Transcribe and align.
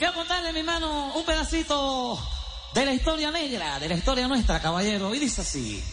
Quiero 0.00 0.14
contarle, 0.14 0.50
mi 0.54 0.60
hermano, 0.60 1.12
un 1.14 1.24
pedacito 1.26 2.18
de 2.72 2.86
la 2.86 2.94
historia 2.94 3.30
negra, 3.30 3.78
de 3.78 3.86
la 3.86 3.96
historia 3.96 4.26
nuestra, 4.26 4.58
caballero. 4.58 5.14
Y 5.14 5.18
dice 5.18 5.42
así. 5.42 5.84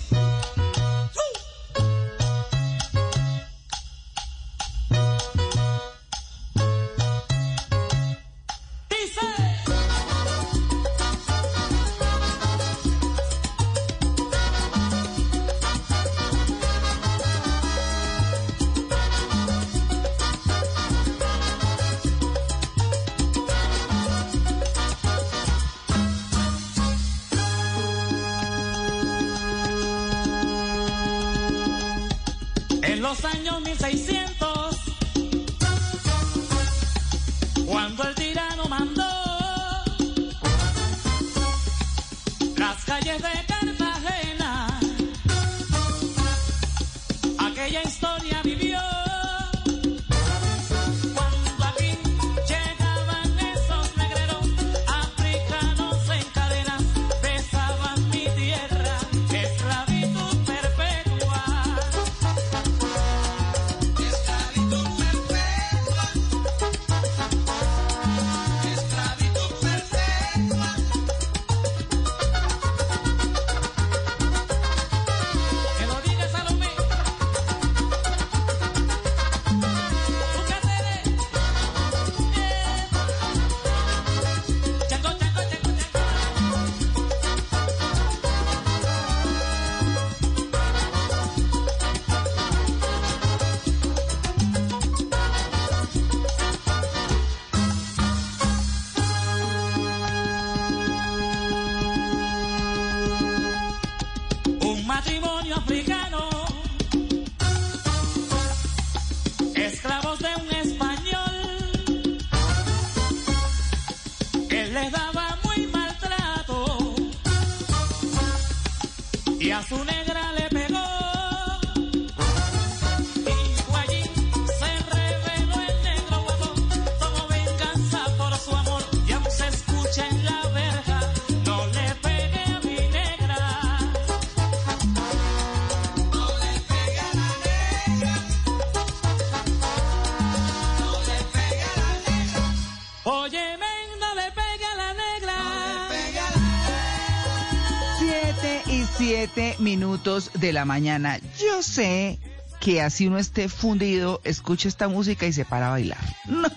De 150.08 150.54
la 150.54 150.64
mañana. 150.64 151.20
Yo 151.38 151.62
sé 151.62 152.18
que 152.62 152.82
así 152.82 153.08
uno 153.08 153.18
esté 153.18 153.50
fundido, 153.50 154.22
escucha 154.24 154.70
esta 154.70 154.88
música 154.88 155.28
y 155.28 155.34
se 155.34 155.44
para 155.44 155.68
a 155.68 155.72
bailar. 155.72 156.00
No, 156.28 156.48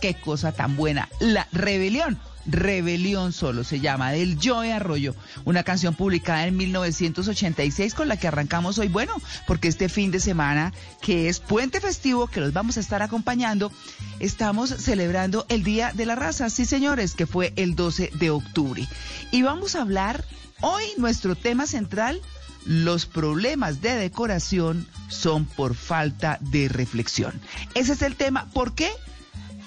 qué 0.00 0.14
cosa 0.14 0.52
tan 0.52 0.76
buena. 0.76 1.08
La 1.18 1.48
rebelión. 1.50 2.20
Rebelión 2.46 3.32
solo 3.32 3.64
se 3.64 3.80
llama, 3.80 4.12
del 4.12 4.38
Joe 4.42 4.72
Arroyo, 4.72 5.14
una 5.44 5.62
canción 5.62 5.94
publicada 5.94 6.46
en 6.46 6.56
1986 6.56 7.94
con 7.94 8.08
la 8.08 8.16
que 8.16 8.28
arrancamos 8.28 8.78
hoy. 8.78 8.88
Bueno, 8.88 9.14
porque 9.46 9.68
este 9.68 9.88
fin 9.88 10.10
de 10.12 10.20
semana, 10.20 10.72
que 11.02 11.28
es 11.28 11.40
puente 11.40 11.80
festivo, 11.80 12.28
que 12.28 12.40
los 12.40 12.52
vamos 12.52 12.76
a 12.76 12.80
estar 12.80 13.02
acompañando, 13.02 13.72
estamos 14.20 14.70
celebrando 14.70 15.46
el 15.48 15.64
Día 15.64 15.92
de 15.92 16.06
la 16.06 16.14
Raza, 16.14 16.48
sí 16.48 16.64
señores, 16.64 17.14
que 17.14 17.26
fue 17.26 17.52
el 17.56 17.74
12 17.74 18.12
de 18.14 18.30
octubre. 18.30 18.88
Y 19.32 19.42
vamos 19.42 19.74
a 19.74 19.82
hablar 19.82 20.24
hoy, 20.60 20.84
nuestro 20.96 21.36
tema 21.36 21.66
central, 21.66 22.20
los 22.64 23.06
problemas 23.06 23.80
de 23.80 23.94
decoración 23.94 24.86
son 25.08 25.44
por 25.44 25.74
falta 25.74 26.38
de 26.40 26.68
reflexión. 26.68 27.40
Ese 27.74 27.92
es 27.92 28.02
el 28.02 28.16
tema. 28.16 28.46
¿Por 28.52 28.74
qué? 28.74 28.90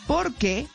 Porque 0.08 0.68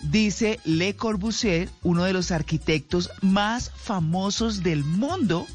dice 0.00 0.60
Le 0.64 0.96
Corbusier, 0.96 1.70
uno 1.82 2.04
de 2.04 2.12
los 2.12 2.30
arquitectos 2.30 3.10
más 3.20 3.70
famosos 3.76 4.62
del 4.62 4.84
mundo, 4.84 5.46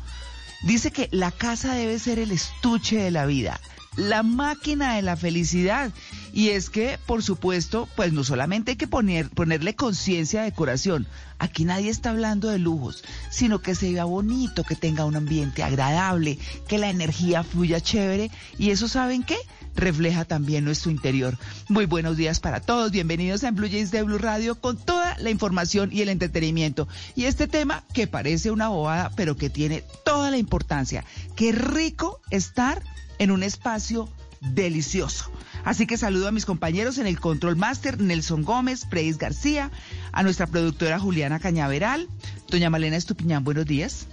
dice 0.63 0.91
que 0.91 1.09
la 1.11 1.31
casa 1.31 1.73
debe 1.73 1.99
ser 1.99 2.19
el 2.19 2.31
estuche 2.31 2.97
de 2.97 3.11
la 3.11 3.25
vida, 3.25 3.59
la 3.95 4.23
máquina 4.23 4.95
de 4.95 5.01
la 5.01 5.17
felicidad. 5.17 5.91
Y 6.33 6.49
es 6.49 6.69
que, 6.69 6.97
por 7.05 7.23
supuesto, 7.23 7.89
pues 7.95 8.13
no 8.13 8.23
solamente 8.23 8.71
hay 8.71 8.77
que 8.77 8.87
poner, 8.87 9.29
ponerle 9.29 9.75
conciencia 9.75 10.41
a 10.41 10.45
decoración. 10.45 11.07
Aquí 11.39 11.65
nadie 11.65 11.89
está 11.89 12.11
hablando 12.11 12.49
de 12.49 12.59
lujos, 12.59 13.03
sino 13.29 13.61
que 13.61 13.75
se 13.75 13.91
vea 13.91 14.05
bonito, 14.05 14.63
que 14.63 14.75
tenga 14.75 15.05
un 15.05 15.15
ambiente 15.15 15.63
agradable, 15.63 16.37
que 16.67 16.77
la 16.77 16.89
energía 16.89 17.43
fluya 17.43 17.81
chévere. 17.81 18.31
Y 18.57 18.69
eso, 18.69 18.87
¿saben 18.87 19.23
qué? 19.23 19.37
Refleja 19.75 20.23
también 20.25 20.63
nuestro 20.63 20.91
interior. 20.91 21.37
Muy 21.67 21.85
buenos 21.85 22.15
días 22.15 22.39
para 22.39 22.61
todos. 22.61 22.91
Bienvenidos 22.91 23.43
a 23.43 23.51
Blue 23.51 23.69
Jays 23.69 23.91
de 23.91 24.03
Blue 24.03 24.17
Radio 24.17 24.55
con 24.59 24.77
toda 24.77 25.17
la 25.17 25.31
información 25.31 25.89
y 25.91 26.01
el 26.01 26.09
entretenimiento. 26.09 26.87
Y 27.15 27.25
este 27.25 27.47
tema 27.47 27.83
que 27.93 28.07
parece 28.07 28.51
una 28.51 28.69
bobada, 28.69 29.11
pero 29.15 29.35
que 29.35 29.49
tiene 29.49 29.83
toda 30.05 30.31
la 30.31 30.37
importancia. 30.37 31.03
Qué 31.35 31.51
rico 31.51 32.21
estar 32.29 32.83
en 33.17 33.31
un 33.31 33.43
espacio 33.43 34.09
delicioso. 34.41 35.31
Así 35.63 35.85
que 35.85 35.97
saludo 35.97 36.27
a 36.27 36.31
mis 36.31 36.45
compañeros 36.45 36.97
en 36.97 37.07
el 37.07 37.19
Control 37.19 37.55
Master, 37.55 37.99
Nelson 37.99 38.43
Gómez, 38.43 38.85
Preis 38.85 39.17
García, 39.17 39.71
a 40.11 40.23
nuestra 40.23 40.47
productora 40.47 40.99
Juliana 40.99 41.39
Cañaveral, 41.39 42.07
doña 42.49 42.69
Malena 42.69 42.97
Estupiñán, 42.97 43.43
buenos 43.43 43.65
días. 43.65 44.07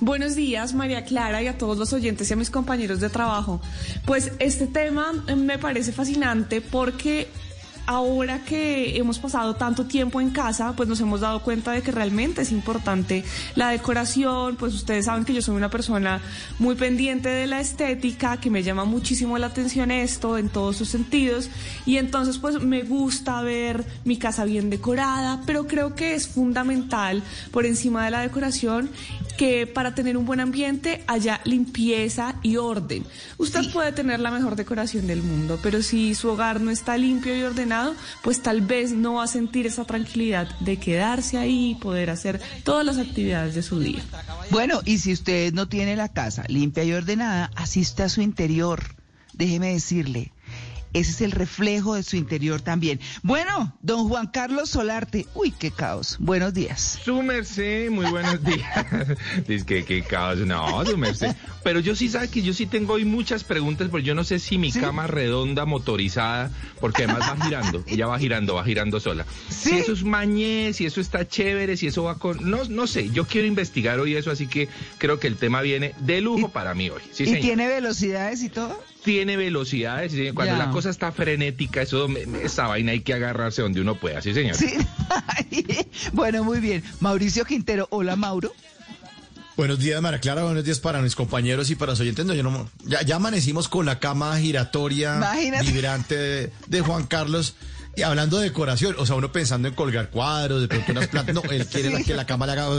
Buenos 0.00 0.34
días, 0.34 0.74
María 0.74 1.04
Clara, 1.04 1.42
y 1.42 1.46
a 1.46 1.56
todos 1.56 1.78
los 1.78 1.92
oyentes 1.92 2.28
y 2.30 2.34
a 2.34 2.36
mis 2.36 2.50
compañeros 2.50 3.00
de 3.00 3.08
trabajo. 3.08 3.60
Pues 4.04 4.32
este 4.38 4.66
tema 4.66 5.12
me 5.36 5.58
parece 5.58 5.92
fascinante 5.92 6.60
porque 6.60 7.28
ahora 7.90 8.38
que 8.44 8.96
hemos 8.96 9.18
pasado 9.18 9.56
tanto 9.56 9.84
tiempo 9.84 10.20
en 10.20 10.30
casa, 10.30 10.74
pues 10.76 10.88
nos 10.88 11.00
hemos 11.00 11.22
dado 11.22 11.42
cuenta 11.42 11.72
de 11.72 11.82
que 11.82 11.90
realmente 11.90 12.42
es 12.42 12.52
importante 12.52 13.24
la 13.56 13.70
decoración, 13.70 14.54
pues 14.54 14.74
ustedes 14.74 15.06
saben 15.06 15.24
que 15.24 15.34
yo 15.34 15.42
soy 15.42 15.56
una 15.56 15.70
persona 15.70 16.20
muy 16.60 16.76
pendiente 16.76 17.28
de 17.28 17.48
la 17.48 17.58
estética, 17.58 18.36
que 18.36 18.48
me 18.48 18.62
llama 18.62 18.84
muchísimo 18.84 19.38
la 19.38 19.48
atención 19.48 19.90
esto 19.90 20.38
en 20.38 20.50
todos 20.50 20.76
sus 20.76 20.88
sentidos. 20.88 21.50
Y 21.84 21.96
entonces 21.96 22.38
pues 22.38 22.62
me 22.62 22.82
gusta 22.82 23.42
ver 23.42 23.84
mi 24.04 24.18
casa 24.18 24.44
bien 24.44 24.70
decorada, 24.70 25.40
pero 25.44 25.66
creo 25.66 25.96
que 25.96 26.14
es 26.14 26.28
fundamental 26.28 27.24
por 27.50 27.66
encima 27.66 28.04
de 28.04 28.12
la 28.12 28.20
decoración 28.20 28.88
que 29.40 29.66
para 29.66 29.94
tener 29.94 30.18
un 30.18 30.26
buen 30.26 30.38
ambiente 30.38 31.02
haya 31.06 31.40
limpieza 31.44 32.34
y 32.42 32.58
orden. 32.58 33.06
Usted 33.38 33.72
puede 33.72 33.90
tener 33.90 34.20
la 34.20 34.30
mejor 34.30 34.54
decoración 34.54 35.06
del 35.06 35.22
mundo, 35.22 35.58
pero 35.62 35.82
si 35.82 36.14
su 36.14 36.28
hogar 36.28 36.60
no 36.60 36.70
está 36.70 36.98
limpio 36.98 37.34
y 37.34 37.42
ordenado, 37.42 37.94
pues 38.22 38.42
tal 38.42 38.60
vez 38.60 38.92
no 38.92 39.14
va 39.14 39.24
a 39.24 39.26
sentir 39.26 39.66
esa 39.66 39.86
tranquilidad 39.86 40.46
de 40.60 40.76
quedarse 40.76 41.38
ahí 41.38 41.70
y 41.70 41.74
poder 41.76 42.10
hacer 42.10 42.38
todas 42.64 42.84
las 42.84 42.98
actividades 42.98 43.54
de 43.54 43.62
su 43.62 43.80
día. 43.80 44.02
Bueno, 44.50 44.82
y 44.84 44.98
si 44.98 45.10
usted 45.10 45.54
no 45.54 45.68
tiene 45.68 45.96
la 45.96 46.10
casa 46.10 46.44
limpia 46.48 46.84
y 46.84 46.92
ordenada, 46.92 47.50
asista 47.56 48.04
a 48.04 48.08
su 48.10 48.20
interior. 48.20 48.94
Déjeme 49.32 49.72
decirle, 49.72 50.34
ese 50.92 51.10
es 51.10 51.20
el 51.20 51.32
reflejo 51.32 51.94
de 51.94 52.02
su 52.02 52.16
interior 52.16 52.60
también. 52.60 53.00
Bueno, 53.22 53.76
don 53.82 54.08
Juan 54.08 54.26
Carlos 54.26 54.70
Solarte, 54.70 55.26
uy, 55.34 55.52
qué 55.52 55.70
caos. 55.70 56.16
Buenos 56.18 56.54
días. 56.54 56.98
Su 57.04 57.22
merced, 57.22 57.90
muy 57.90 58.06
buenos 58.10 58.42
días. 58.44 58.86
Dice 59.46 59.64
que 59.64 59.84
qué 59.84 60.02
caos, 60.02 60.38
no, 60.38 60.84
su 60.84 60.96
merced. 60.98 61.34
Pero 61.62 61.80
yo 61.80 61.94
sí 61.94 62.08
sabe 62.08 62.28
que 62.28 62.42
yo 62.42 62.52
sí 62.52 62.66
tengo 62.66 62.94
hoy 62.94 63.04
muchas 63.04 63.44
preguntas, 63.44 63.88
porque 63.90 64.06
yo 64.06 64.14
no 64.14 64.24
sé 64.24 64.38
si 64.38 64.58
mi 64.58 64.72
cama 64.72 65.06
redonda 65.06 65.64
motorizada, 65.64 66.50
porque 66.80 67.04
además 67.04 67.30
va 67.30 67.44
girando, 67.44 67.84
ya 67.86 68.06
va 68.06 68.18
girando, 68.18 68.54
va 68.54 68.64
girando 68.64 69.00
sola. 69.00 69.26
Si 69.48 69.76
eso 69.76 69.92
es 69.92 70.04
mañez, 70.04 70.76
si 70.76 70.86
eso 70.86 71.00
está 71.00 71.26
chévere, 71.26 71.76
si 71.76 71.86
eso 71.86 72.04
va 72.04 72.16
con, 72.16 72.50
no, 72.50 72.64
no 72.64 72.86
sé. 72.86 73.10
Yo 73.10 73.26
quiero 73.26 73.46
investigar 73.46 74.00
hoy 74.00 74.16
eso, 74.16 74.30
así 74.30 74.46
que 74.46 74.68
creo 74.98 75.18
que 75.20 75.26
el 75.26 75.36
tema 75.36 75.60
viene 75.60 75.94
de 76.00 76.20
lujo 76.20 76.48
para 76.48 76.74
mí 76.74 76.90
hoy. 76.90 77.02
¿Y 77.18 77.40
tiene 77.40 77.68
velocidades 77.68 78.42
y 78.42 78.48
todo? 78.48 78.82
Tiene 79.04 79.36
velocidades, 79.36 80.12
cuando 80.34 80.56
la 80.56 80.70
cosa 80.70 80.90
está 80.90 81.10
frenética, 81.10 81.82
eso, 81.82 82.06
esa 82.42 82.66
vaina 82.66 82.92
hay 82.92 83.00
que 83.00 83.14
agarrarse 83.14 83.62
donde 83.62 83.80
uno 83.80 83.94
pueda, 83.94 84.20
sí 84.20 84.34
señor. 84.34 84.56
Sí. 84.56 84.74
bueno, 86.12 86.44
muy 86.44 86.60
bien. 86.60 86.82
Mauricio 87.00 87.44
Quintero, 87.44 87.88
hola 87.90 88.16
Mauro. 88.16 88.52
Buenos 89.56 89.78
días, 89.78 90.00
Mara 90.00 90.20
Clara. 90.20 90.44
Buenos 90.44 90.64
días 90.64 90.80
para 90.80 91.02
mis 91.02 91.14
compañeros 91.14 91.68
y 91.70 91.74
para 91.74 91.92
los 91.92 92.00
oyentes. 92.00 92.26
yo 92.26 92.42
no, 92.42 92.70
ya, 92.84 93.16
amanecimos 93.16 93.68
con 93.68 93.84
la 93.84 93.98
cama 93.98 94.38
giratoria 94.38 95.20
vibrante 95.62 96.50
de 96.66 96.80
Juan 96.80 97.06
Carlos. 97.06 97.56
Y 98.00 98.02
hablando 98.02 98.38
de 98.38 98.44
decoración, 98.44 98.94
o 98.96 99.04
sea, 99.04 99.16
uno 99.16 99.30
pensando 99.30 99.68
en 99.68 99.74
colgar 99.74 100.08
cuadros, 100.08 100.62
de 100.62 100.68
pronto 100.68 100.92
unas 100.92 101.08
plantas. 101.08 101.34
No, 101.34 101.42
él 101.50 101.66
quiere 101.66 102.02
que 102.02 102.14
la 102.14 102.24
cama 102.24 102.46
le 102.46 102.52
haga. 102.52 102.62
No, 102.64 102.74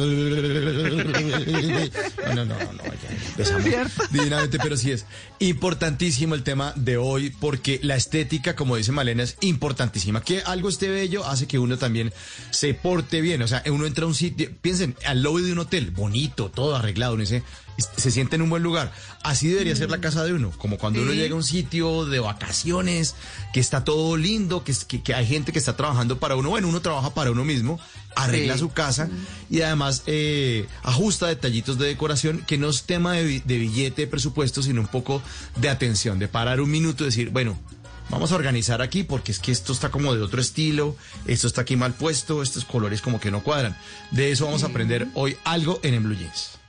no, 2.34 2.46
no, 2.46 2.56
no, 2.56 2.84
ya 3.70 3.88
divinamente, 4.10 4.58
pero 4.58 4.76
sí 4.76 4.90
es 4.90 5.06
importantísimo 5.38 6.34
el 6.34 6.42
tema 6.42 6.74
de 6.76 6.98
hoy, 6.98 7.30
porque 7.40 7.80
la 7.84 7.98
estética, 7.98 8.56
como 8.56 8.78
dice 8.78 8.92
Malena, 8.92 9.22
es 9.22 9.38
importantísima. 9.42 10.22
Que 10.22 10.42
algo 10.42 10.70
esté 10.70 10.90
bello 10.90 11.24
hace 11.24 11.46
que 11.46 11.60
uno 11.60 11.78
también 11.78 12.12
se 12.50 12.74
porte 12.74 13.22
bien. 13.22 13.44
O 13.44 13.48
sea, 13.48 13.62
uno 13.68 13.86
entra 13.86 14.06
a 14.06 14.08
un 14.08 14.16
sitio, 14.16 14.50
piensen, 14.60 14.96
al 15.06 15.22
lobby 15.22 15.44
de 15.44 15.52
un 15.52 15.60
hotel, 15.60 15.92
bonito, 15.92 16.50
todo 16.50 16.76
arreglado, 16.76 17.14
uno 17.14 17.22
dice 17.22 17.44
se 17.78 18.12
siente 18.12 18.36
en 18.36 18.42
un 18.42 18.50
buen 18.50 18.64
lugar. 18.64 18.92
Así 19.24 19.48
debería 19.48 19.76
ser 19.76 19.90
la 19.90 19.98
mm. 19.98 20.02
casa 20.02 20.24
de 20.24 20.34
uno, 20.34 20.52
como 20.58 20.78
cuando 20.78 21.02
uno 21.02 21.14
llega 21.14 21.34
a 21.34 21.38
un 21.38 21.44
sitio 21.44 22.06
de 22.06 22.20
vacaciones, 22.20 23.16
que 23.54 23.60
está 23.60 23.84
todo 23.84 24.18
lindo, 24.18 24.64
que, 24.64 24.74
que, 24.74 25.14
hay 25.14 25.26
gente 25.26 25.52
que 25.52 25.60
está 25.60 25.76
trabajando 25.76 26.20
para 26.20 26.36
uno. 26.36 26.50
Bueno, 26.50 26.68
uno 26.68 26.82
trabaja 26.82 27.14
para 27.14 27.32
uno 27.32 27.44
mismo, 27.44 27.80
arregla 28.16 28.58
su 28.58 28.70
casa 28.70 29.10
y 29.50 29.62
además 29.62 30.04
eh, 30.06 30.68
ajusta 30.84 31.28
detallitos 31.28 31.78
de 31.78 31.88
decoración, 31.88 32.44
que 32.46 32.58
no 32.58 32.70
es 32.70 32.84
tema 32.84 33.14
de, 33.14 33.42
de 33.42 33.58
billete, 33.58 34.04
de 34.04 34.08
presupuesto, 34.08 34.62
sino 34.62 34.82
un 34.82 34.88
poco 34.88 35.22
de 35.58 35.70
atención, 35.70 36.20
de 36.20 36.28
parar 36.28 36.62
un 36.62 36.72
minuto 36.72 37.04
y 37.04 37.08
decir, 37.08 37.30
bueno, 37.30 37.58
vamos 38.10 38.32
a 38.32 38.36
organizar 38.36 38.82
aquí 38.82 39.04
porque 39.04 39.32
es 39.32 39.40
que 39.40 39.52
esto 39.52 39.74
está 39.74 39.90
como 39.90 40.14
de 40.14 40.22
otro 40.22 40.42
estilo, 40.42 40.96
esto 41.26 41.48
está 41.48 41.62
aquí 41.62 41.76
mal 41.76 41.94
puesto, 41.94 42.44
estos 42.44 42.66
colores 42.66 43.02
como 43.02 43.20
que 43.20 43.32
no 43.32 43.44
cuadran. 43.44 43.76
De 44.12 44.32
eso 44.32 44.46
vamos 44.46 44.64
a 44.64 44.68
aprender 44.68 45.08
hoy 45.14 45.38
algo 45.44 45.80
en, 45.84 45.94
en 45.94 46.04
Blue 46.04 46.16
Jeans. 46.16 46.61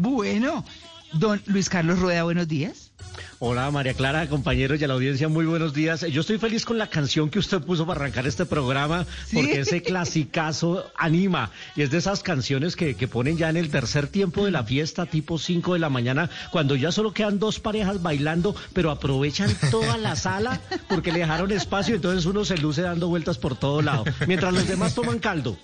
Bueno, 0.00 0.64
don 1.12 1.42
Luis 1.44 1.68
Carlos 1.68 1.98
Rueda, 1.98 2.22
buenos 2.22 2.48
días. 2.48 2.90
Hola 3.38 3.70
María 3.70 3.92
Clara, 3.92 4.26
compañeros 4.30 4.80
y 4.80 4.84
a 4.84 4.88
la 4.88 4.94
audiencia, 4.94 5.28
muy 5.28 5.44
buenos 5.44 5.74
días. 5.74 6.00
Yo 6.10 6.22
estoy 6.22 6.38
feliz 6.38 6.64
con 6.64 6.78
la 6.78 6.86
canción 6.86 7.28
que 7.28 7.38
usted 7.38 7.60
puso 7.60 7.86
para 7.86 8.00
arrancar 8.00 8.26
este 8.26 8.46
programa, 8.46 9.04
porque 9.30 9.60
ese 9.60 9.82
clasicazo 9.82 10.90
anima. 10.96 11.50
Y 11.76 11.82
es 11.82 11.90
de 11.90 11.98
esas 11.98 12.22
canciones 12.22 12.76
que, 12.76 12.96
que, 12.96 13.08
ponen 13.08 13.36
ya 13.36 13.50
en 13.50 13.58
el 13.58 13.68
tercer 13.68 14.06
tiempo 14.06 14.46
de 14.46 14.52
la 14.52 14.64
fiesta, 14.64 15.04
tipo 15.04 15.38
5 15.38 15.74
de 15.74 15.80
la 15.80 15.90
mañana, 15.90 16.30
cuando 16.50 16.76
ya 16.76 16.92
solo 16.92 17.12
quedan 17.12 17.38
dos 17.38 17.60
parejas 17.60 18.00
bailando, 18.00 18.56
pero 18.72 18.90
aprovechan 18.90 19.54
toda 19.70 19.98
la 19.98 20.16
sala 20.16 20.62
porque 20.88 21.12
le 21.12 21.18
dejaron 21.18 21.52
espacio, 21.52 21.96
entonces 21.96 22.24
uno 22.24 22.46
se 22.46 22.56
luce 22.56 22.80
dando 22.80 23.08
vueltas 23.08 23.36
por 23.36 23.54
todo 23.54 23.82
lado, 23.82 24.04
mientras 24.26 24.54
los 24.54 24.66
demás 24.66 24.94
toman 24.94 25.18
caldo. 25.18 25.58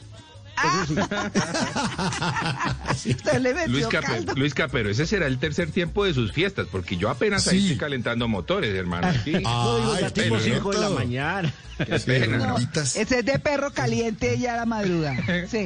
Luis, 4.37 4.55
Capero, 4.55 4.91
ese 4.91 5.06
será 5.06 5.26
el 5.26 5.38
tercer 5.38 5.70
tiempo 5.70 6.05
de 6.05 6.14
sus 6.14 6.32
fiestas, 6.32 6.67
porque 6.70 6.97
yo 6.97 7.11
apenas 7.11 7.47
ahí 7.49 7.58
estoy 7.58 7.76
calentando 7.76 8.29
motores, 8.29 8.75
hermano. 8.75 9.08
Sí. 9.25 9.32
no, 9.32 10.00
ya 10.00 10.11
tipo 10.11 10.38
5 10.38 10.73
de 10.73 10.81
la 10.81 10.91
mañana. 10.91 11.53
Ese 11.79 13.19
es 13.19 13.25
de 13.25 13.38
perro 13.38 13.73
caliente 13.73 14.38
ya 14.38 14.55
a 14.55 14.56
la 14.56 14.67
madrugada. 14.67 15.23
Sí. 15.49 15.64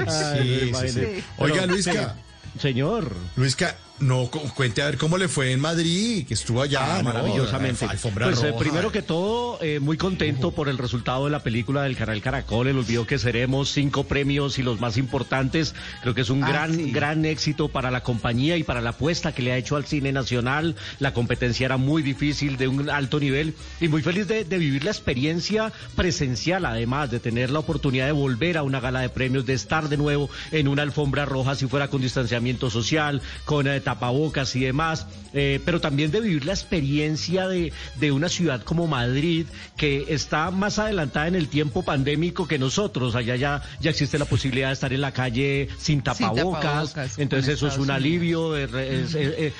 Oiga, 1.38 1.66
Luisca. 1.66 2.16
Señor. 2.58 3.14
Luisca, 3.36 3.76
no, 4.00 4.30
cuente 4.54 4.82
a 4.82 4.86
ver 4.86 4.96
cómo 4.96 5.18
le 5.18 5.28
fue 5.28 5.52
en 5.52 5.60
Madrid, 5.60 6.26
que 6.26 6.34
estuvo 6.34 6.62
allá. 6.62 6.98
Ah, 6.98 7.02
maravillosamente. 7.02 7.86
pues 8.14 8.42
eh, 8.42 8.54
primero 8.58 8.90
que 8.90 9.02
todo, 9.02 9.58
eh, 9.62 9.78
muy 9.78 9.96
contento 9.96 10.52
por 10.52 10.68
el 10.68 10.78
resultado 10.78 11.26
de 11.26 11.30
la 11.30 11.42
película 11.42 11.82
del 11.82 11.96
canal 11.96 12.20
Caracol, 12.22 12.68
el 12.68 12.78
olvido 12.78 13.06
que 13.06 13.18
seremos, 13.18 13.70
cinco 13.70 14.04
premios 14.04 14.58
y 14.58 14.62
los 14.62 14.80
más 14.80 14.96
importantes. 14.96 15.74
Creo 16.00 16.14
que 16.14 16.22
es 16.22 16.30
un 16.30 16.42
ah, 16.44 16.48
gran, 16.48 16.92
gran 16.92 17.24
éxito 17.26 17.68
para 17.68 17.90
la 17.90 18.02
compañía 18.02 18.56
y 18.56 18.62
para 18.62 18.80
la 18.80 18.90
apuesta 18.90 19.32
que 19.32 19.42
le 19.42 19.52
ha 19.52 19.58
hecho 19.58 19.76
al 19.76 19.84
cine 19.84 20.12
nacional. 20.12 20.76
La 20.98 21.12
competencia 21.12 21.66
era 21.66 21.76
muy 21.76 22.02
difícil, 22.02 22.56
de 22.56 22.68
un 22.68 22.88
alto 22.88 23.20
nivel, 23.20 23.54
y 23.80 23.88
muy 23.88 24.02
feliz 24.02 24.26
de, 24.26 24.44
vivir 24.44 24.84
la 24.84 24.90
experiencia 24.90 25.72
presencial, 25.94 26.64
además, 26.64 27.10
de 27.10 27.20
tener 27.20 27.50
la 27.50 27.58
oportunidad 27.58 28.06
de 28.06 28.12
volver 28.12 28.56
a 28.56 28.62
una 28.62 28.80
gala 28.80 29.00
de 29.00 29.08
premios, 29.08 29.46
de 29.46 29.54
estar 29.54 29.88
de 29.88 29.96
nuevo 29.96 30.30
en 30.52 30.68
una 30.68 30.82
alfombra 30.82 31.24
roja, 31.24 31.54
si 31.54 31.66
fuera 31.66 31.88
con 31.88 32.00
distanciamiento 32.00 32.70
social, 32.70 33.20
con 33.44 33.66
eh, 33.66 33.80
tapabocas 33.90 34.54
y 34.54 34.60
demás, 34.60 35.06
eh, 35.32 35.60
pero 35.64 35.80
también 35.80 36.12
de 36.12 36.20
vivir 36.20 36.44
la 36.44 36.52
experiencia 36.52 37.48
de, 37.48 37.72
de, 37.98 38.12
una 38.12 38.28
ciudad 38.28 38.62
como 38.62 38.86
Madrid, 38.86 39.46
que 39.76 40.06
está 40.08 40.52
más 40.52 40.78
adelantada 40.78 41.26
en 41.26 41.34
el 41.34 41.48
tiempo 41.48 41.82
pandémico 41.82 42.46
que 42.46 42.56
nosotros. 42.56 43.16
Allá 43.16 43.34
ya, 43.34 43.62
ya 43.80 43.90
existe 43.90 44.16
la 44.16 44.26
posibilidad 44.26 44.68
de 44.68 44.74
estar 44.74 44.92
en 44.92 45.00
la 45.00 45.10
calle 45.10 45.68
sin 45.78 46.02
tapabocas, 46.02 47.18
entonces 47.18 47.54
eso 47.56 47.66
es 47.66 47.78
un 47.78 47.90
alivio, 47.90 48.56
es, 48.56 49.14
es, 49.16 49.52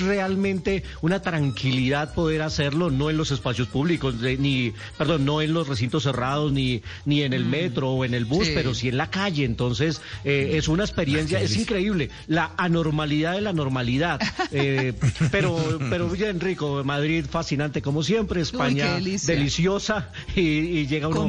realmente 0.00 0.82
una 1.00 1.22
tranquilidad 1.22 2.12
poder 2.12 2.42
hacerlo, 2.42 2.90
no 2.90 3.08
en 3.08 3.16
los 3.16 3.30
espacios 3.30 3.68
públicos, 3.68 4.16
ni, 4.16 4.72
perdón, 4.98 5.24
no 5.24 5.42
en 5.42 5.54
los 5.54 5.68
recintos 5.68 6.02
cerrados, 6.02 6.50
ni, 6.50 6.82
ni 7.04 7.22
en 7.22 7.32
el 7.32 7.44
metro 7.44 7.90
o 7.90 8.04
en 8.04 8.14
el 8.14 8.24
bus, 8.24 8.48
pero 8.52 8.74
sí 8.74 8.88
en 8.88 8.96
la 8.96 9.10
calle. 9.10 9.44
Entonces, 9.44 10.00
eh, 10.24 10.54
es 10.54 10.66
una 10.66 10.82
experiencia, 10.82 11.40
es 11.40 11.56
increíble. 11.56 12.10
La 12.26 12.50
anormalidad 12.56 13.34
de 13.34 13.42
la 13.42 13.52
normalidad 13.52 13.75
eh, 14.52 14.92
pero, 15.30 15.56
pero 15.90 16.08
bien 16.08 16.40
rico, 16.40 16.82
Madrid 16.84 17.24
fascinante 17.28 17.82
como 17.82 18.02
siempre, 18.02 18.40
España 18.40 18.98
deliciosa 18.98 20.10
y, 20.34 20.86
llega 20.86 21.08
uno 21.08 21.28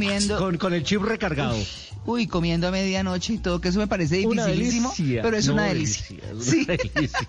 con, 0.59 0.73
el 0.73 0.83
chip 0.83 1.01
recargado. 1.01 1.57
Uy, 2.05 2.25
comiendo 2.25 2.69
a 2.69 2.71
medianoche 2.71 3.33
y 3.33 3.37
todo, 3.37 3.59
que 3.59 3.67
eso 3.67 3.79
me 3.79 3.87
parece 3.87 4.17
dificilísimo, 4.17 4.93
pero 5.21 5.35
es 5.35 5.49
una 5.49 5.65
delicia. 5.65 6.17
sí. 6.39 6.65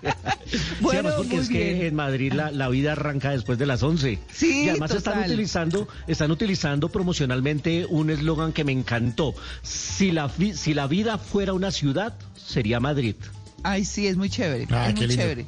bueno, 0.79 1.09
porque 1.17 1.35
es 1.35 1.49
que 1.49 1.87
en 1.87 1.95
Madrid 1.95 2.31
la, 2.31 2.69
vida 2.69 2.93
arranca 2.93 3.31
después 3.31 3.59
de 3.59 3.65
las 3.65 3.83
11. 3.83 4.19
Sí, 4.31 4.63
y 4.65 4.69
además 4.69 4.91
están 4.91 5.19
utilizando, 5.19 5.87
están 6.07 6.31
utilizando 6.31 6.87
promocionalmente 6.87 7.85
un 7.89 8.09
eslogan 8.09 8.53
que 8.53 8.63
me 8.63 8.71
encantó. 8.71 9.35
Si 9.63 10.11
la, 10.11 10.31
si 10.55 10.73
la 10.73 10.87
vida 10.87 11.17
fuera 11.17 11.51
una 11.51 11.71
ciudad, 11.71 12.13
sería 12.37 12.79
Madrid. 12.79 13.15
Ay, 13.63 13.85
sí, 13.85 14.07
es 14.07 14.17
muy 14.17 14.29
chévere. 14.29 14.67
Ah, 14.71 14.89
es 14.89 14.95
muy 14.95 15.07
chévere. 15.07 15.45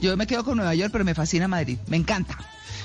Yo 0.00 0.16
me 0.16 0.26
quedo 0.26 0.44
con 0.44 0.56
Nueva 0.56 0.74
York, 0.74 0.90
pero 0.92 1.04
me 1.04 1.14
fascina 1.14 1.48
Madrid. 1.48 1.78
Me 1.86 1.96
encanta. 1.96 2.38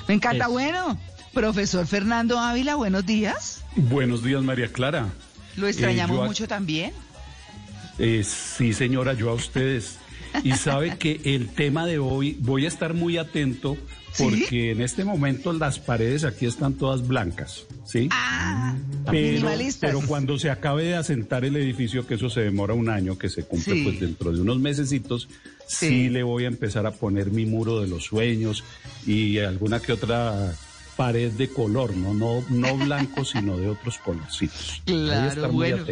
Me 0.08 0.14
encanta. 0.14 0.48
Bueno, 0.48 1.00
profesor 1.34 1.86
Fernando 1.88 2.40
Ávila, 2.40 2.76
buenos 2.76 3.06
días. 3.06 3.64
Buenos 3.76 4.24
días, 4.24 4.42
María 4.44 4.72
Clara. 4.72 5.10
Lo 5.56 5.68
extrañamos 5.68 6.20
eh, 6.20 6.28
mucho 6.28 6.48
también. 6.48 6.94
Eh, 8.00 8.24
sí, 8.24 8.74
señora, 8.74 9.14
yo 9.14 9.30
a 9.30 9.34
ustedes. 9.34 9.98
Y 10.44 10.52
sabe 10.54 10.98
que 10.98 11.22
el 11.24 11.50
tema 11.50 11.86
de 11.86 11.98
hoy, 12.00 12.38
voy 12.40 12.66
a 12.66 12.68
estar 12.68 12.94
muy 12.94 13.18
atento 13.18 13.78
porque 14.18 14.72
en 14.72 14.82
este 14.82 15.04
momento 15.04 15.54
las 15.54 15.80
paredes 15.80 16.24
aquí 16.24 16.46
están 16.46 16.74
todas 16.74 17.08
blancas, 17.08 17.66
¿sí? 17.86 18.10
Ah, 18.12 18.76
pero, 19.10 19.50
pero 19.80 20.02
cuando 20.02 20.38
se 20.40 20.50
acabe 20.50 20.84
de 20.84 20.96
asentar 20.96 21.46
el 21.46 21.56
edificio, 21.56 22.06
que 22.08 22.16
eso 22.16 22.30
se 22.30 22.42
demora 22.42 22.74
un 22.74 22.90
año, 22.90 23.18
que 23.18 23.30
se 23.30 23.44
cumple 23.44 23.84
pues 23.84 24.00
dentro 24.00 24.32
de 24.32 24.42
unos 24.42 24.60
mesecitos, 24.60 25.28
sí. 25.68 26.10
le 26.10 26.24
voy 26.24 26.46
a 26.46 26.48
empezar 26.48 26.86
a 26.86 26.92
poner 26.92 27.32
mi 27.32 27.46
muro 27.46 27.82
de 27.82 27.88
los 27.88 28.06
sueños 28.06 28.64
y 29.06 29.40
alguna 29.40 29.80
que 29.80 29.94
otra 29.94 30.54
pared 30.98 31.32
de 31.32 31.48
color, 31.48 31.96
no, 31.96 32.14
no, 32.14 32.44
no 32.50 32.78
blanco, 32.78 33.24
sino 33.26 33.56
de 33.56 33.70
otros 33.70 34.00
colorcitos. 34.00 34.82
Claro, 34.86 35.52
bueno. 35.52 35.86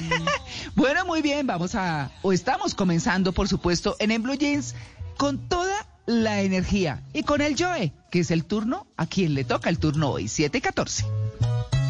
bueno, 0.74 1.06
muy 1.06 1.22
bien, 1.22 1.46
vamos 1.46 1.74
a, 1.74 2.10
o 2.22 2.32
estamos 2.32 2.74
comenzando, 2.74 3.32
por 3.32 3.48
supuesto, 3.48 3.96
en, 4.00 4.10
en 4.10 4.22
Blue 4.22 4.34
Jeans 4.34 4.74
con 5.16 5.38
toda 5.48 5.91
la 6.06 6.42
energía. 6.42 7.02
Y 7.12 7.22
con 7.22 7.40
el 7.40 7.56
Joe, 7.58 7.92
que 8.10 8.20
es 8.20 8.30
el 8.30 8.44
turno, 8.44 8.86
a 8.96 9.06
quien 9.06 9.34
le 9.34 9.44
toca 9.44 9.70
el 9.70 9.78
turno 9.78 10.10
hoy, 10.10 10.28
714. 10.28 11.04
a 11.12 11.72
las 11.72 11.81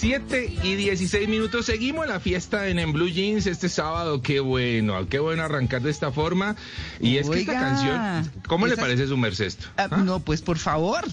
7 0.00 0.54
y 0.62 0.76
16 0.76 1.28
minutos 1.28 1.66
seguimos 1.66 2.06
la 2.06 2.20
fiesta 2.20 2.68
en, 2.68 2.78
en 2.78 2.90
Blue 2.94 3.10
Jeans 3.10 3.46
este 3.46 3.68
sábado. 3.68 4.22
Qué 4.22 4.40
bueno, 4.40 5.06
qué 5.10 5.18
bueno 5.18 5.42
arrancar 5.42 5.82
de 5.82 5.90
esta 5.90 6.10
forma. 6.10 6.56
Y 7.00 7.18
es 7.18 7.28
que 7.28 7.40
esta 7.40 7.52
canción, 7.52 8.32
¿cómo 8.48 8.66
le 8.66 8.78
parece 8.78 9.06
su 9.06 9.18
merced? 9.18 9.52
Ah, 9.76 9.88
¿Ah? 9.90 9.96
No, 9.98 10.20
pues 10.20 10.40
por 10.40 10.56
favor. 10.56 11.04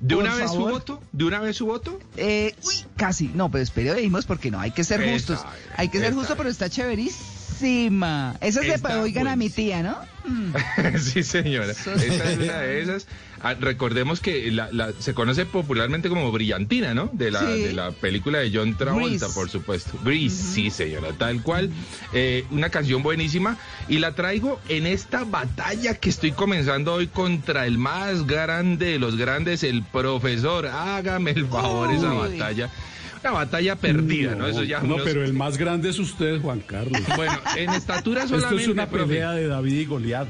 ¿De 0.00 0.14
una 0.16 0.34
vez 0.34 0.50
su 0.50 0.58
voto? 0.58 1.00
¿De 1.12 1.24
una 1.24 1.40
vez 1.40 1.56
su 1.56 1.64
voto? 1.64 1.98
Eh, 2.18 2.54
uy, 2.62 2.74
casi. 2.96 3.28
No, 3.28 3.50
pero 3.50 3.64
espere, 3.64 3.92
oímos 3.92 4.26
porque 4.26 4.50
no, 4.50 4.60
hay 4.60 4.70
que 4.70 4.84
ser 4.84 5.10
justos. 5.10 5.40
hay 5.74 5.88
que 5.88 5.98
ser 5.98 6.12
justo, 6.12 6.36
pero 6.36 6.50
está 6.50 6.68
chéverísima. 6.68 8.36
Esa 8.42 8.60
es 8.60 8.82
de 8.82 8.94
oigan 8.96 9.28
a 9.28 9.36
mi 9.36 9.48
tía, 9.48 9.82
¿no? 9.82 9.96
sí, 10.98 11.22
señora. 11.22 11.72
Esta 11.72 11.94
es 11.94 12.36
una 12.36 12.58
de 12.58 12.82
esas. 12.82 13.06
Ah, 13.42 13.54
recordemos 13.54 14.20
que 14.20 14.50
la, 14.50 14.92
se 14.98 15.14
conoce 15.14 15.46
popularmente 15.46 16.08
como 16.08 16.32
Brillantina, 16.32 16.94
¿no? 16.94 17.10
De 17.12 17.30
la, 17.30 17.42
de 17.42 17.72
la 17.72 17.90
película 17.90 18.38
de 18.38 18.50
John 18.52 18.76
Travolta, 18.76 19.28
por 19.28 19.50
supuesto. 19.50 19.98
Grease, 20.04 20.30
sí, 20.30 20.70
señora, 20.70 21.12
tal 21.12 21.42
cual. 21.42 21.70
Eh, 22.12 22.44
una 22.50 22.70
canción 22.70 23.02
buenísima. 23.02 23.58
Y 23.88 23.98
la 23.98 24.12
traigo 24.12 24.60
en 24.68 24.86
esta 24.86 25.24
batalla 25.24 25.94
que 25.94 26.08
estoy 26.08 26.32
comenzando 26.32 26.94
hoy 26.94 27.08
contra 27.08 27.66
el 27.66 27.78
más 27.78 28.26
grande 28.26 28.92
de 28.92 28.98
los 28.98 29.16
grandes, 29.16 29.62
el 29.62 29.82
profesor. 29.82 30.66
Hágame 30.66 31.32
el 31.32 31.46
favor 31.46 31.92
esa 31.92 32.12
batalla 32.12 32.70
una 33.22 33.32
batalla 33.32 33.76
perdida, 33.76 34.34
¿no? 34.34 34.46
Eso 34.46 34.62
ya 34.62 34.80
no, 34.80 34.96
pero 35.02 35.24
el 35.24 35.32
más 35.32 35.58
grande 35.58 35.90
es 35.90 35.98
usted, 35.98 36.40
Juan 36.40 36.60
Carlos. 36.60 37.00
Bueno, 37.16 37.38
en 37.56 37.70
estatura 37.70 38.26
solamente. 38.28 38.56
Esto 38.56 38.70
es 38.70 38.74
una 38.74 38.86
pelea 38.86 39.32
de 39.32 39.48
David 39.48 39.72
y 39.72 39.84
Goliat. 39.84 40.28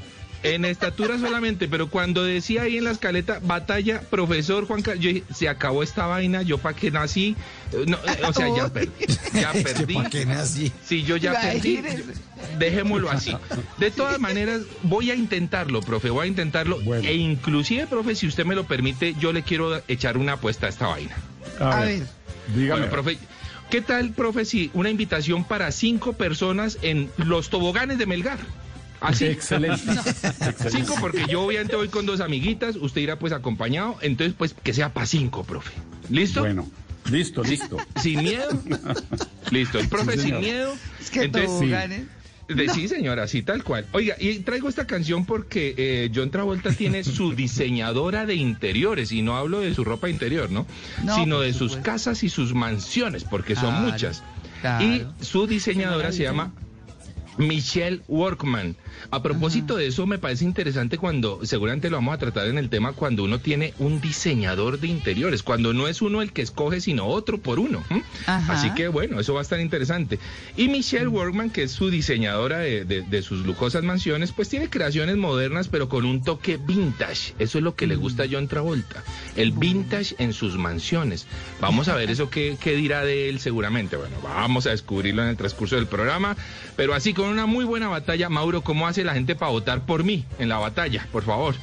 En 0.54 0.64
estatura 0.64 1.18
solamente, 1.18 1.68
pero 1.68 1.88
cuando 1.88 2.24
decía 2.24 2.62
ahí 2.62 2.78
en 2.78 2.84
la 2.84 2.92
escaleta, 2.92 3.40
batalla, 3.42 4.00
profesor 4.00 4.66
Juan 4.66 4.82
Carlos, 4.82 5.02
yo 5.02 5.12
dije, 5.12 5.24
se 5.34 5.48
acabó 5.48 5.82
esta 5.82 6.06
vaina, 6.06 6.42
yo 6.42 6.58
para 6.58 6.76
qué 6.76 6.90
nací. 6.90 7.36
No, 7.86 7.96
eh, 7.96 8.20
o 8.26 8.32
sea, 8.32 8.54
ya 8.54 8.68
perdí. 8.72 8.92
Ya 9.34 9.52
perdí. 9.52 9.94
¿Para 9.94 10.10
qué 10.10 10.26
nací? 10.26 10.72
Sí, 10.84 11.02
yo 11.02 11.16
ya 11.16 11.32
perdí. 11.40 11.82
Dejémoslo 12.58 13.10
así. 13.10 13.36
De 13.78 13.90
todas 13.90 14.20
maneras, 14.20 14.62
voy 14.82 15.10
a 15.10 15.14
intentarlo, 15.14 15.80
profe, 15.80 16.10
voy 16.10 16.24
a 16.24 16.28
intentarlo. 16.28 16.80
E 17.02 17.14
inclusive, 17.14 17.86
profe, 17.86 18.14
si 18.14 18.26
usted 18.26 18.44
me 18.44 18.54
lo 18.54 18.64
permite, 18.64 19.14
yo 19.18 19.32
le 19.32 19.42
quiero 19.42 19.82
echar 19.88 20.16
una 20.16 20.34
apuesta 20.34 20.66
a 20.66 20.68
esta 20.68 20.86
vaina. 20.86 21.16
A, 21.60 21.80
ver. 21.80 22.06
Dígame. 22.54 22.86
profe, 22.86 23.18
¿qué 23.70 23.80
tal, 23.80 24.10
profe, 24.10 24.44
si 24.44 24.70
una 24.74 24.90
invitación 24.90 25.44
para 25.44 25.72
cinco 25.72 26.12
personas 26.12 26.78
en 26.82 27.10
los 27.16 27.50
toboganes 27.50 27.98
de 27.98 28.06
Melgar? 28.06 28.38
Así. 29.00 29.24
Excelente. 29.26 29.82
Cinco, 30.70 30.94
porque 31.00 31.26
yo 31.28 31.42
obviamente 31.42 31.76
voy 31.76 31.88
con 31.88 32.06
dos 32.06 32.20
amiguitas, 32.20 32.76
usted 32.76 33.00
irá 33.00 33.18
pues 33.18 33.32
acompañado, 33.32 33.96
entonces 34.02 34.34
pues 34.36 34.54
que 34.54 34.72
sea 34.72 34.92
para 34.92 35.06
cinco, 35.06 35.44
profe. 35.44 35.72
¿Listo? 36.08 36.40
Bueno, 36.40 36.68
listo, 37.10 37.42
listo. 37.42 37.76
¿Sin 38.00 38.22
miedo? 38.22 38.48
Listo, 39.50 39.78
el 39.78 39.88
profe 39.88 40.18
sin 40.18 40.40
miedo. 40.40 40.74
Es 41.00 41.10
que 41.10 41.24
entonces, 41.24 42.06
Sí, 42.72 42.86
señora, 42.86 43.26
sí, 43.26 43.42
tal 43.42 43.64
cual. 43.64 43.86
Oiga, 43.92 44.14
y 44.20 44.38
traigo 44.40 44.68
esta 44.68 44.86
canción 44.86 45.24
porque 45.24 45.74
eh, 45.76 46.10
John 46.14 46.30
Travolta 46.30 46.70
tiene 46.70 47.02
su 47.02 47.32
diseñadora 47.36 48.24
de 48.24 48.36
interiores, 48.36 49.10
y 49.12 49.22
no 49.22 49.36
hablo 49.36 49.60
de 49.60 49.74
su 49.74 49.84
ropa 49.84 50.08
interior, 50.08 50.50
¿no? 50.50 50.66
Sino 51.14 51.40
de 51.40 51.52
sus 51.52 51.76
casas 51.76 52.22
y 52.22 52.28
sus 52.28 52.54
mansiones, 52.54 53.24
porque 53.24 53.56
son 53.56 53.82
muchas. 53.84 54.22
Y 54.80 55.02
su 55.20 55.46
diseñadora 55.46 56.12
se 56.12 56.22
llama 56.22 56.52
Michelle 57.36 58.02
Workman. 58.08 58.76
A 59.10 59.22
propósito 59.22 59.76
de 59.76 59.86
eso, 59.86 60.06
me 60.06 60.18
parece 60.18 60.44
interesante 60.44 60.98
cuando, 60.98 61.40
seguramente 61.44 61.90
lo 61.90 61.96
vamos 61.96 62.14
a 62.14 62.18
tratar 62.18 62.46
en 62.48 62.58
el 62.58 62.68
tema, 62.68 62.92
cuando 62.92 63.24
uno 63.24 63.38
tiene 63.38 63.74
un 63.78 64.00
diseñador 64.00 64.80
de 64.80 64.88
interiores, 64.88 65.42
cuando 65.42 65.72
no 65.72 65.88
es 65.88 66.02
uno 66.02 66.22
el 66.22 66.32
que 66.32 66.42
escoge, 66.42 66.80
sino 66.80 67.06
otro 67.06 67.38
por 67.38 67.58
uno. 67.58 67.82
Así 68.26 68.70
que 68.70 68.88
bueno, 68.88 69.20
eso 69.20 69.34
va 69.34 69.40
a 69.40 69.42
estar 69.42 69.60
interesante. 69.60 70.18
Y 70.56 70.68
Michelle 70.68 71.08
Workman, 71.08 71.50
que 71.50 71.64
es 71.64 71.72
su 71.72 71.90
diseñadora 71.90 72.58
de, 72.58 73.22
sus 73.22 73.46
lujosas 73.46 73.82
mansiones, 73.82 74.32
pues 74.32 74.48
tiene 74.48 74.68
creaciones 74.68 75.16
modernas, 75.16 75.68
pero 75.68 75.88
con 75.88 76.04
un 76.04 76.22
toque 76.22 76.58
vintage. 76.58 77.34
Eso 77.38 77.58
es 77.58 77.64
lo 77.64 77.74
que 77.74 77.86
le 77.86 77.96
gusta 77.96 78.24
a 78.24 78.26
John 78.30 78.48
Travolta, 78.48 79.02
el 79.36 79.52
vintage 79.52 80.14
en 80.18 80.32
sus 80.32 80.56
mansiones. 80.56 81.26
Vamos 81.60 81.88
a 81.88 81.94
ver 81.94 82.10
eso 82.10 82.30
qué, 82.30 82.56
qué 82.60 82.74
dirá 82.74 83.04
de 83.04 83.28
él 83.28 83.40
seguramente. 83.40 83.96
Bueno, 83.96 84.16
vamos 84.22 84.66
a 84.66 84.70
descubrirlo 84.70 85.22
en 85.22 85.28
el 85.28 85.36
transcurso 85.36 85.76
del 85.76 85.86
programa, 85.86 86.36
pero 86.76 86.94
así 86.94 87.14
con 87.14 87.28
una 87.28 87.46
muy 87.46 87.64
buena 87.64 87.88
batalla, 87.88 88.28
Mauro, 88.28 88.62
¿cómo 88.62 88.85
hace 88.86 89.04
la 89.04 89.14
gente 89.14 89.34
para 89.34 89.50
votar 89.50 89.84
por 89.86 90.04
mí 90.04 90.24
en 90.38 90.48
la 90.48 90.58
batalla? 90.58 91.06
Por 91.12 91.24
favor. 91.24 91.54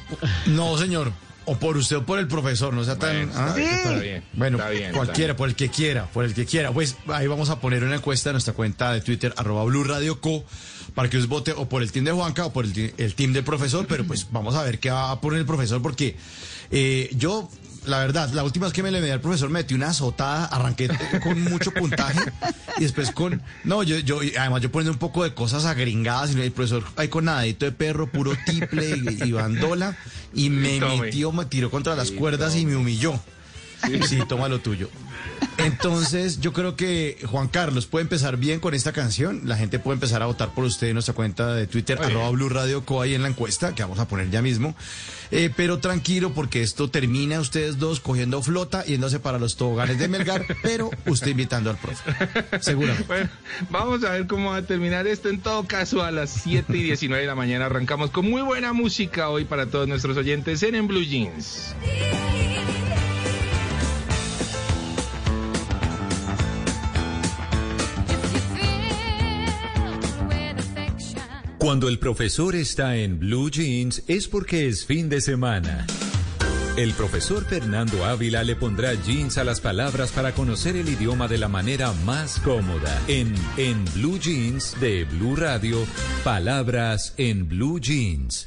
No, 0.46 0.76
señor. 0.78 1.12
O 1.46 1.56
por 1.56 1.76
usted 1.76 1.96
o 1.96 2.06
por 2.06 2.18
el 2.18 2.26
profesor, 2.26 2.72
no 2.72 2.84
sea 2.84 2.98
tan. 2.98 3.26
Bueno, 3.26 3.32
¿ah? 3.36 3.54
está 3.58 3.98
bien, 3.98 4.24
bueno 4.32 4.58
cualquiera, 4.94 5.36
por 5.36 5.48
el 5.48 5.54
que 5.54 5.68
quiera, 5.68 6.06
por 6.06 6.24
el 6.24 6.32
que 6.32 6.46
quiera. 6.46 6.72
Pues 6.72 6.96
ahí 7.08 7.26
vamos 7.26 7.50
a 7.50 7.60
poner 7.60 7.84
una 7.84 7.96
encuesta 7.96 8.30
en 8.30 8.34
nuestra 8.34 8.54
cuenta 8.54 8.92
de 8.92 9.02
Twitter, 9.02 9.34
arroba 9.36 9.62
Blue 9.64 9.84
Radio 9.84 10.22
Co, 10.22 10.42
para 10.94 11.10
que 11.10 11.18
os 11.18 11.28
vote 11.28 11.52
o 11.52 11.68
por 11.68 11.82
el 11.82 11.92
team 11.92 12.06
de 12.06 12.12
Juanca 12.12 12.46
o 12.46 12.52
por 12.52 12.64
el, 12.64 12.94
el 12.96 13.14
team 13.14 13.34
del 13.34 13.44
profesor, 13.44 13.86
pero 13.86 14.06
pues 14.06 14.28
vamos 14.30 14.54
a 14.54 14.62
ver 14.62 14.78
qué 14.78 14.90
va 14.90 15.10
a 15.10 15.20
poner 15.20 15.40
el 15.40 15.46
profesor, 15.46 15.82
porque 15.82 16.16
eh, 16.70 17.10
yo 17.12 17.50
la 17.86 17.98
verdad, 17.98 18.30
la 18.32 18.44
última 18.44 18.66
vez 18.66 18.72
que 18.72 18.82
me 18.82 18.90
le 18.90 19.00
medí 19.00 19.10
al 19.10 19.20
profesor 19.20 19.48
me 19.50 19.60
metí 19.60 19.74
una 19.74 19.88
azotada, 19.88 20.46
arranqué 20.46 20.88
con 21.22 21.40
mucho 21.42 21.70
puntaje 21.70 22.20
y 22.78 22.82
después 22.82 23.10
con, 23.10 23.42
no, 23.64 23.82
yo, 23.82 23.98
yo, 23.98 24.20
además 24.38 24.62
yo 24.62 24.70
poniendo 24.70 24.92
un 24.92 24.98
poco 24.98 25.24
de 25.24 25.34
cosas 25.34 25.64
agringadas 25.64 26.34
y 26.34 26.40
el 26.40 26.52
profesor 26.52 26.84
ahí 26.96 27.08
con 27.08 27.26
nadito 27.26 27.64
de 27.66 27.72
perro, 27.72 28.10
puro 28.10 28.32
tiple 28.46 28.96
y, 29.24 29.32
bandola 29.32 29.96
y 30.34 30.50
me 30.50 30.80
metió, 30.80 31.32
me 31.32 31.44
tiró 31.46 31.70
contra 31.70 31.94
las 31.94 32.10
cuerdas 32.10 32.56
y 32.56 32.66
me 32.66 32.76
humilló. 32.76 33.20
Sí, 34.06 34.18
toma 34.28 34.48
lo 34.48 34.60
tuyo. 34.60 34.88
Entonces, 35.58 36.40
yo 36.40 36.52
creo 36.52 36.76
que 36.76 37.18
Juan 37.30 37.48
Carlos 37.48 37.86
puede 37.86 38.02
empezar 38.02 38.36
bien 38.36 38.60
con 38.60 38.74
esta 38.74 38.92
canción. 38.92 39.42
La 39.44 39.56
gente 39.56 39.78
puede 39.78 39.94
empezar 39.94 40.22
a 40.22 40.26
votar 40.26 40.52
por 40.52 40.64
usted 40.64 40.88
en 40.88 40.94
nuestra 40.94 41.14
cuenta 41.14 41.54
de 41.54 41.66
Twitter, 41.66 41.98
arroba 42.02 42.30
Blue 42.30 42.48
Radio 42.48 42.84
Co 42.84 43.00
ahí 43.00 43.14
en 43.14 43.22
la 43.22 43.28
encuesta, 43.28 43.74
que 43.74 43.82
vamos 43.82 43.98
a 43.98 44.08
poner 44.08 44.30
ya 44.30 44.42
mismo. 44.42 44.74
Eh, 45.30 45.50
pero 45.54 45.78
tranquilo, 45.78 46.32
porque 46.34 46.62
esto 46.62 46.90
termina 46.90 47.40
ustedes 47.40 47.78
dos 47.78 48.00
cogiendo 48.00 48.42
flota, 48.42 48.84
yéndose 48.84 49.20
para 49.20 49.38
los 49.38 49.56
toboganes 49.56 49.98
de 49.98 50.08
Melgar, 50.08 50.44
pero 50.62 50.90
usted 51.06 51.28
invitando 51.28 51.70
al 51.70 51.76
profe. 51.76 52.10
Seguramente. 52.60 53.06
Bueno, 53.06 53.30
vamos 53.70 54.04
a 54.04 54.10
ver 54.10 54.26
cómo 54.26 54.50
va 54.50 54.58
a 54.58 54.62
terminar 54.62 55.06
esto. 55.06 55.28
En 55.28 55.40
todo 55.40 55.64
caso, 55.66 56.02
a 56.02 56.10
las 56.10 56.30
7 56.30 56.76
y 56.76 56.82
19 56.82 57.22
de 57.22 57.26
la 57.26 57.34
mañana 57.34 57.66
arrancamos 57.66 58.10
con 58.10 58.28
muy 58.28 58.42
buena 58.42 58.72
música 58.72 59.28
hoy 59.28 59.44
para 59.44 59.66
todos 59.66 59.88
nuestros 59.88 60.16
oyentes 60.16 60.62
en, 60.62 60.74
en 60.74 60.86
Blue 60.86 61.02
Jeans. 61.02 61.74
Cuando 71.64 71.88
el 71.88 71.98
profesor 71.98 72.54
está 72.56 72.96
en 72.96 73.18
Blue 73.18 73.50
Jeans 73.50 74.02
es 74.06 74.28
porque 74.28 74.68
es 74.68 74.84
fin 74.84 75.08
de 75.08 75.22
semana. 75.22 75.86
El 76.76 76.92
profesor 76.92 77.42
Fernando 77.46 78.04
Ávila 78.04 78.44
le 78.44 78.54
pondrá 78.54 78.92
jeans 78.92 79.38
a 79.38 79.44
las 79.44 79.62
palabras 79.62 80.12
para 80.12 80.32
conocer 80.32 80.76
el 80.76 80.86
idioma 80.90 81.26
de 81.26 81.38
la 81.38 81.48
manera 81.48 81.90
más 82.04 82.38
cómoda. 82.40 83.00
En 83.08 83.34
En 83.56 83.82
Blue 83.94 84.18
Jeans 84.18 84.78
de 84.78 85.04
Blue 85.04 85.36
Radio, 85.36 85.78
palabras 86.22 87.14
en 87.16 87.48
Blue 87.48 87.80
Jeans. 87.80 88.46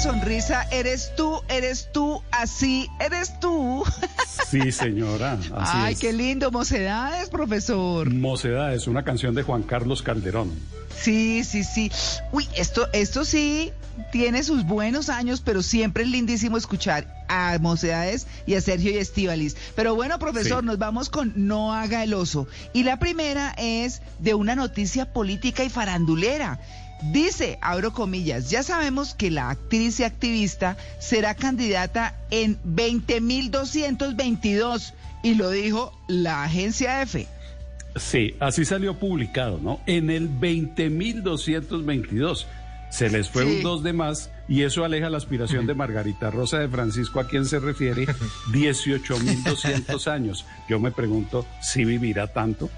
Sonrisa, 0.00 0.66
eres 0.70 1.12
tú, 1.14 1.42
eres 1.48 1.90
tú, 1.92 2.22
así, 2.30 2.88
eres 3.00 3.38
tú. 3.38 3.84
Sí, 4.48 4.72
señora. 4.72 5.38
Ay, 5.56 5.94
qué 5.94 6.12
lindo, 6.12 6.50
Mocedades, 6.50 7.28
profesor. 7.28 8.12
Mocedades, 8.12 8.86
una 8.86 9.04
canción 9.04 9.34
de 9.34 9.42
Juan 9.42 9.62
Carlos 9.62 10.02
Calderón. 10.02 10.50
Sí, 10.96 11.44
sí, 11.44 11.64
sí. 11.64 11.92
Uy, 12.32 12.48
esto, 12.56 12.88
esto 12.92 13.24
sí 13.24 13.72
tiene 14.10 14.42
sus 14.42 14.64
buenos 14.64 15.08
años, 15.08 15.42
pero 15.44 15.62
siempre 15.62 16.04
es 16.04 16.10
lindísimo 16.10 16.56
escuchar 16.56 17.06
a 17.28 17.58
Mocedades 17.60 18.26
y 18.46 18.54
a 18.54 18.60
Sergio 18.60 18.90
y 18.90 18.96
Estivalis. 18.96 19.56
Pero 19.76 19.94
bueno, 19.94 20.18
profesor, 20.18 20.64
nos 20.64 20.78
vamos 20.78 21.10
con 21.10 21.32
No 21.36 21.74
haga 21.74 22.02
el 22.02 22.14
oso. 22.14 22.48
Y 22.72 22.82
la 22.82 22.98
primera 22.98 23.54
es 23.56 24.02
de 24.18 24.34
una 24.34 24.56
noticia 24.56 25.12
política 25.12 25.62
y 25.64 25.68
farandulera. 25.70 26.60
Dice, 27.02 27.58
abro 27.62 27.92
comillas, 27.92 28.50
ya 28.50 28.62
sabemos 28.62 29.14
que 29.14 29.30
la 29.30 29.48
actriz 29.50 30.00
y 30.00 30.04
activista 30.04 30.76
será 30.98 31.34
candidata 31.34 32.14
en 32.30 32.58
20.222 32.62 34.92
y 35.22 35.34
lo 35.34 35.50
dijo 35.50 35.92
la 36.08 36.44
agencia 36.44 37.02
F. 37.02 37.26
Sí, 37.96 38.34
así 38.38 38.64
salió 38.64 38.98
publicado, 38.98 39.58
¿no? 39.60 39.80
En 39.86 40.10
el 40.10 40.30
20.222. 40.30 42.46
Se 42.90 43.08
les 43.08 43.28
fue 43.30 43.44
un 43.44 43.62
2 43.62 43.82
de 43.84 43.92
más 43.92 44.30
y 44.48 44.62
eso 44.62 44.84
aleja 44.84 45.10
la 45.10 45.16
aspiración 45.16 45.66
de 45.66 45.74
Margarita 45.74 46.30
Rosa 46.30 46.58
de 46.58 46.68
Francisco, 46.68 47.20
a 47.20 47.28
quien 47.28 47.46
se 47.46 47.60
refiere 47.60 48.06
18.200 48.52 50.10
años. 50.10 50.44
Yo 50.68 50.80
me 50.80 50.90
pregunto 50.90 51.46
si 51.62 51.84
vivirá 51.84 52.26
tanto. 52.26 52.68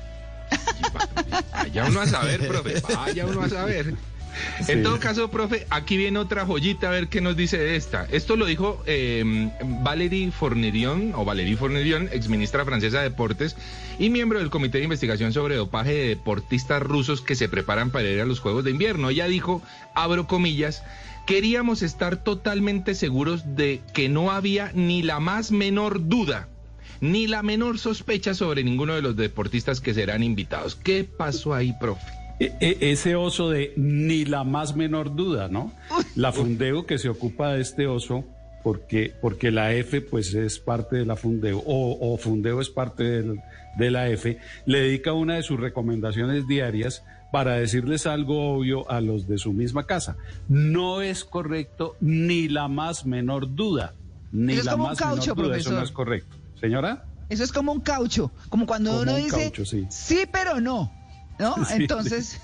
vaya 1.52 1.86
uno 1.86 2.00
a 2.00 2.06
saber, 2.06 2.46
profe, 2.46 2.74
vaya 2.94 3.26
uno 3.26 3.40
a 3.42 3.48
saber. 3.48 3.94
En 4.68 4.82
todo 4.82 4.98
caso, 4.98 5.30
profe, 5.30 5.66
aquí 5.70 5.96
viene 5.96 6.18
otra 6.18 6.46
joyita 6.46 6.88
a 6.88 6.90
ver 6.90 7.08
qué 7.08 7.20
nos 7.20 7.36
dice 7.36 7.58
de 7.58 7.76
esta. 7.76 8.06
Esto 8.10 8.36
lo 8.36 8.46
dijo 8.46 8.82
eh, 8.86 9.50
Valérie 9.82 10.30
Fornerion, 10.30 11.12
o 11.14 11.24
Valérie 11.24 11.56
Fornerion, 11.56 12.08
exministra 12.12 12.64
francesa 12.64 12.98
de 12.98 13.10
Deportes 13.10 13.56
y 13.98 14.10
miembro 14.10 14.38
del 14.38 14.50
Comité 14.50 14.78
de 14.78 14.84
Investigación 14.84 15.32
sobre 15.32 15.56
Dopaje 15.56 15.92
de 15.92 16.08
Deportistas 16.08 16.82
Rusos 16.82 17.20
que 17.20 17.34
se 17.34 17.48
preparan 17.48 17.90
para 17.90 18.08
ir 18.08 18.20
a 18.20 18.26
los 18.26 18.40
Juegos 18.40 18.64
de 18.64 18.70
Invierno. 18.70 19.10
Ella 19.10 19.26
dijo, 19.26 19.62
abro 19.94 20.26
comillas, 20.26 20.82
queríamos 21.26 21.82
estar 21.82 22.16
totalmente 22.16 22.94
seguros 22.94 23.56
de 23.56 23.80
que 23.92 24.08
no 24.08 24.30
había 24.30 24.70
ni 24.74 25.02
la 25.02 25.20
más 25.20 25.50
menor 25.52 26.08
duda 26.08 26.48
ni 27.00 27.26
la 27.26 27.42
menor 27.42 27.80
sospecha 27.80 28.32
sobre 28.32 28.62
ninguno 28.62 28.94
de 28.94 29.02
los 29.02 29.16
deportistas 29.16 29.80
que 29.80 29.92
serán 29.92 30.22
invitados. 30.22 30.76
¿Qué 30.76 31.02
pasó 31.02 31.52
ahí, 31.52 31.74
profe? 31.80 32.21
E, 32.40 32.52
e, 32.60 32.92
ese 32.92 33.14
oso 33.14 33.50
de 33.50 33.72
ni 33.76 34.24
la 34.24 34.44
más 34.44 34.74
menor 34.76 35.14
duda, 35.14 35.48
¿no? 35.48 35.72
La 36.16 36.32
Fundeo 36.32 36.86
que 36.86 36.98
se 36.98 37.08
ocupa 37.08 37.52
de 37.52 37.62
este 37.62 37.86
oso, 37.86 38.24
porque, 38.62 39.14
porque 39.20 39.50
la 39.50 39.72
F 39.72 40.00
pues 40.00 40.34
es 40.34 40.58
parte 40.58 40.96
de 40.96 41.06
la 41.06 41.16
Fundeo, 41.16 41.58
o, 41.58 42.12
o 42.12 42.16
Fundeo 42.16 42.60
es 42.60 42.70
parte 42.70 43.22
de 43.76 43.90
la 43.90 44.08
F, 44.08 44.38
le 44.66 44.80
dedica 44.80 45.12
una 45.12 45.36
de 45.36 45.42
sus 45.42 45.58
recomendaciones 45.58 46.46
diarias 46.46 47.02
para 47.32 47.54
decirles 47.54 48.06
algo 48.06 48.54
obvio 48.54 48.88
a 48.90 49.00
los 49.00 49.26
de 49.26 49.38
su 49.38 49.52
misma 49.52 49.84
casa. 49.84 50.16
No 50.48 51.00
es 51.00 51.24
correcto 51.24 51.96
ni 52.00 52.48
la 52.48 52.68
más 52.68 53.06
menor 53.06 53.54
duda. 53.54 53.94
Ni 54.32 54.54
la 54.62 54.76
más 54.76 55.00
menor 55.00 55.34
duda, 55.34 55.56
eso 55.56 55.72
no 55.72 55.82
es 55.82 55.90
correcto. 55.90 56.36
Señora. 56.60 57.04
Eso 57.30 57.42
es 57.42 57.52
como 57.52 57.72
un 57.72 57.80
caucho, 57.80 58.30
como 58.50 58.66
cuando 58.66 59.00
uno 59.00 59.16
dice 59.16 59.50
sí. 59.88 60.24
pero 60.30 60.60
no, 60.60 60.92
¿no? 61.38 61.56
Entonces... 61.70 62.40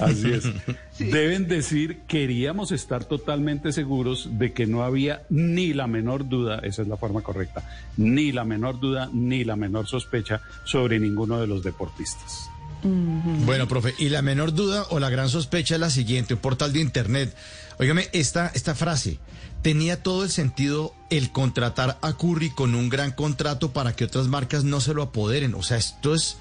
Así 0.00 0.30
es. 0.30 0.44
Deben 0.98 1.48
decir, 1.48 2.00
queríamos 2.06 2.72
estar 2.72 3.04
totalmente 3.04 3.72
seguros 3.72 4.28
de 4.32 4.52
que 4.52 4.66
no 4.66 4.84
había 4.84 5.22
ni 5.30 5.72
la 5.72 5.86
menor 5.86 6.28
duda, 6.28 6.60
esa 6.62 6.82
es 6.82 6.88
la 6.88 6.96
forma 6.96 7.22
correcta, 7.22 7.68
ni 7.96 8.30
la 8.30 8.44
menor 8.44 8.78
duda, 8.80 9.08
ni 9.12 9.44
la 9.44 9.56
menor 9.56 9.86
sospecha 9.86 10.40
sobre 10.64 11.00
ninguno 11.00 11.40
de 11.40 11.46
los 11.46 11.62
deportistas. 11.62 12.50
Bueno, 12.82 13.66
profe, 13.66 13.94
y 13.98 14.08
la 14.08 14.22
menor 14.22 14.54
duda 14.54 14.86
o 14.90 15.00
la 15.00 15.10
gran 15.10 15.28
sospecha 15.28 15.74
es 15.74 15.80
la 15.80 15.90
siguiente, 15.90 16.34
un 16.34 16.40
portal 16.40 16.72
de 16.72 16.80
internet. 16.80 17.34
Óigame, 17.78 18.08
esta, 18.12 18.52
esta 18.54 18.74
frase, 18.74 19.18
tenía 19.62 20.02
todo 20.02 20.22
el 20.22 20.30
sentido 20.30 20.94
el 21.10 21.32
contratar 21.32 21.98
a 22.02 22.12
Curry 22.12 22.50
con 22.50 22.74
un 22.74 22.88
gran 22.88 23.12
contrato 23.12 23.72
para 23.72 23.94
que 23.94 24.04
otras 24.04 24.28
marcas 24.28 24.64
no 24.64 24.80
se 24.80 24.94
lo 24.94 25.02
apoderen. 25.02 25.54
O 25.54 25.62
sea, 25.62 25.76
esto 25.76 26.14
es... 26.14 26.36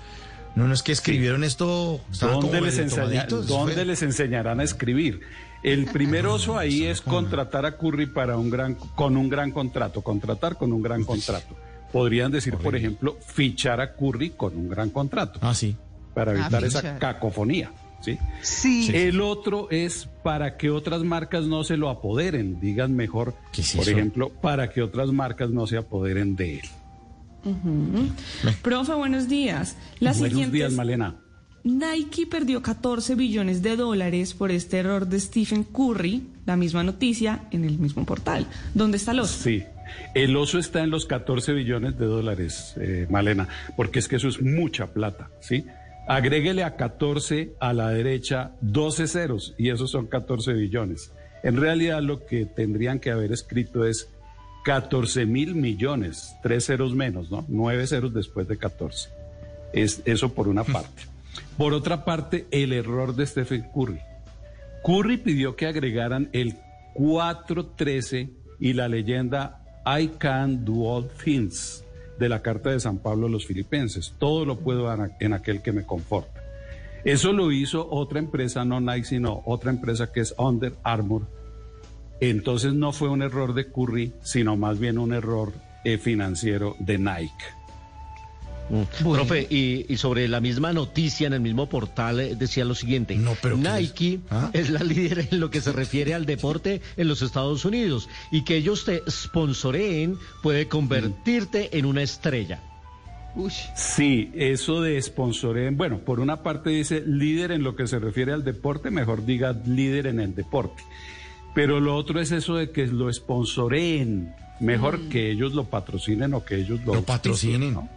No, 0.58 0.67
no 0.67 0.74
es 0.74 0.82
que 0.82 0.91
escribieron 0.91 1.43
esto... 1.43 2.02
¿Dónde, 2.20 2.62
les, 2.62 2.96
¿dónde 3.48 3.86
les 3.86 4.02
enseñarán 4.02 4.60
a 4.60 4.63
escribir? 4.63 5.22
El 5.62 5.86
primer 5.86 6.26
oso 6.26 6.58
ahí 6.58 6.86
es 6.86 7.02
contratar 7.02 7.67
a 7.67 7.78
Curry 7.78 8.08
para 8.08 8.38
un 8.38 8.50
gran, 8.50 8.74
con 8.74 9.17
un 9.17 9.30
gran 9.30 9.52
contrato, 9.52 10.02
contratar 10.02 10.58
con 10.58 10.74
un 10.74 10.82
gran 10.82 11.04
contrato. 11.04 11.56
Podrían 11.91 12.32
decir, 12.32 12.56
por 12.56 12.76
ejemplo, 12.76 13.20
fichar 13.24 13.80
a 13.82 13.93
Curry 13.93 14.32
con 14.32 14.58
un 14.58 14.67
gran 14.67 14.89
contrato. 14.89 15.38
Ah, 15.43 15.54
sí. 15.54 15.76
Para 16.15 16.32
evitar 16.32 16.63
esa 16.63 16.98
cacofonía. 16.98 17.72
¿sí? 18.02 18.17
Sí. 18.41 18.89
El 18.96 19.22
otro 19.22 19.67
es 19.70 20.10
para 20.24 20.58
que 20.58 20.72
otras 20.72 21.04
marcas 21.04 21.46
no 21.46 21.63
se 21.65 21.78
lo 21.78 21.88
apoderen, 21.88 22.60
digan 22.60 22.96
mejor, 22.96 23.36
por 23.76 23.89
ejemplo, 23.89 24.30
para 24.30 24.72
que 24.72 24.82
otras 24.82 25.10
marcas 25.10 25.52
no 25.52 25.67
se 25.67 25.78
apoderen 25.78 26.36
de 26.36 26.62
él. 26.62 26.65
Profe, 28.62 28.93
buenos 28.93 29.28
días. 29.28 29.78
La 30.00 30.13
buenos 30.13 30.52
días, 30.52 30.73
Malena. 30.73 31.15
Nike 31.63 32.26
perdió 32.26 32.62
14 32.62 33.15
billones 33.15 33.62
de 33.62 33.76
dólares 33.76 34.34
por 34.34 34.52
este 34.52 34.78
error 34.78 35.08
de 35.08 35.19
Stephen 35.19 35.63
Curry, 35.63 36.23
la 36.45 36.56
misma 36.56 36.84
noticia 36.84 37.47
en 37.52 37.65
el 37.65 37.78
mismo 37.78 38.06
portal. 38.06 38.47
¿Dónde 38.73 38.97
está 38.97 39.12
el 39.12 39.19
oso? 39.19 39.43
Sí, 39.43 39.63
el 40.13 40.36
oso 40.38 40.60
está 40.60 40.82
en 40.84 40.91
los 40.91 41.06
14 41.06 41.54
billones 41.54 41.97
de 41.97 42.06
dólares, 42.06 42.73
eh, 42.80 43.08
Malena, 43.10 43.50
porque 43.76 44.00
es 44.00 44.08
que 44.08 44.15
eso 44.15 44.30
es 44.30 44.41
mucha 44.41 44.88
plata, 44.93 45.30
¿sí? 45.41 45.65
Agréguele 46.08 46.63
a 46.63 46.78
14 46.78 47.56
a 47.60 47.73
la 47.73 47.89
derecha 47.89 48.52
12 48.62 49.08
ceros 49.08 49.54
y 49.58 49.69
esos 49.69 49.91
son 49.91 50.08
14 50.08 50.54
billones. 50.54 51.12
En 51.43 51.58
realidad 51.58 52.02
lo 52.02 52.26
que 52.26 52.45
tendrían 52.45 53.00
que 53.00 53.12
haber 53.12 53.34
escrito 53.34 53.86
es 53.86 54.10
14 54.67 55.25
mil 55.25 55.56
millones, 55.56 56.36
tres 56.43 56.65
ceros 56.65 56.93
menos, 56.93 57.32
¿no? 57.32 57.45
Nueve 57.47 57.88
ceros 57.88 58.13
después 58.13 58.49
de 58.49 58.58
14. 58.58 59.08
Es 59.71 60.01
eso 60.03 60.34
por 60.34 60.49
una 60.49 60.65
parte. 60.65 61.03
Por 61.58 61.73
otra 61.73 62.03
parte, 62.03 62.47
el 62.51 62.73
error 62.73 63.15
de 63.15 63.25
Stephen 63.25 63.69
Curry. 63.73 64.01
Curry 64.84 65.17
pidió 65.19 65.56
que 65.56 65.67
agregaran 65.67 66.30
el 66.34 66.58
413 66.95 68.30
y 68.60 68.73
la 68.73 68.89
leyenda 68.89 69.63
I 69.86 70.10
can 70.19 70.65
do 70.65 70.84
all 70.84 71.08
things 71.23 71.86
de 72.19 72.27
la 72.27 72.41
Carta 72.41 72.69
de 72.71 72.82
San 72.82 72.97
Pablo 72.97 73.27
a 73.27 73.30
los 73.30 73.45
filipenses. 73.45 74.15
Todo 74.19 74.43
lo 74.43 74.60
puedo 74.60 74.84
dar 74.84 75.15
en 75.21 75.32
aquel 75.32 75.62
que 75.62 75.71
me 75.71 75.86
conforta. 75.86 76.43
Eso 77.06 77.32
lo 77.32 77.53
hizo 77.53 77.89
otra 77.89 78.19
empresa, 78.19 78.65
no 78.65 78.82
Nike, 78.82 79.06
sino 79.06 79.43
otra 79.45 79.71
empresa 79.71 80.12
que 80.12 80.19
es 80.19 80.36
Under 80.38 80.73
Armour. 80.84 81.37
Entonces 82.19 82.73
no 82.73 82.91
fue 82.91 83.10
un 83.10 83.21
error 83.21 83.53
de 83.53 83.71
Curry, 83.71 84.13
sino 84.23 84.56
más 84.58 84.80
bien 84.80 84.97
un 84.97 85.13
error 85.13 85.53
eh, 85.84 85.97
financiero 85.97 86.75
de 86.80 86.97
Nike. 86.97 87.45
Mm. 88.69 89.12
Profe, 89.13 89.47
y, 89.49 89.95
sobre 89.97 90.27
la 90.27 90.41
misma 90.41 90.73
noticia 90.73 91.27
en 91.27 91.34
el 91.34 91.39
mismo 91.39 91.69
portal 91.69 92.19
eh, 92.19 92.36
decía 92.36 92.65
lo 92.65 92.75
siguiente, 92.75 93.15
Nike 93.15 94.19
¿Ah? 94.30 94.49
es? 94.51 94.69
la 94.69 94.80
líder 94.84 95.30
en 95.32 95.39
lo 95.39 95.49
que 95.49 95.62
se 95.62 95.71
refiere 95.71 96.13
al 96.13 96.25
deporte 96.25 96.82
en 96.97 97.08
los 97.08 97.21
Estados 97.21 97.63
Unidos 97.63 98.10
y 98.32 98.43
que 98.43 98.58
ellos 98.58 98.84
te 98.84 99.03
sponsoreen 99.10 100.17
puede 100.43 100.67
convertirte 100.67 101.77
en 101.77 101.86
una 101.86 102.01
estrella. 102.01 102.62
Sí, 103.75 104.32
eso 104.34 104.82
de 104.82 104.99
sponsoreen, 104.99 105.77
bueno, 105.77 105.99
por 105.99 106.19
una 106.19 106.41
parte 106.41 106.71
dice 106.71 107.03
líder 107.06 107.51
en 107.51 107.63
lo 107.63 107.75
que 107.75 107.86
se 107.86 107.99
refiere 107.99 108.34
al 108.34 108.43
deporte, 108.43 108.89
mejor 108.89 109.25
diga 109.25 109.53
líder 109.65 110.08
en 110.08 110.19
el 110.19 110.34
deporte. 110.34 110.84
Pero 111.58 111.80
lo 111.80 111.96
otro 111.96 112.22
es 112.22 112.32
eso 112.32 112.54
de 112.54 112.70
que 112.70 112.86
lo 112.86 113.12
sponsoreen, 113.12 114.32
mejor 114.60 115.00
mm. 115.00 115.10
que 115.10 115.32
ellos 115.32 115.56
lo 115.56 115.63
patrocinen 115.63 116.36
o 116.36 116.46
que 116.46 116.58
ellos 116.58 116.82
lo, 116.86 117.02
patrocinen. 117.02 117.74
¿no? 117.74 117.89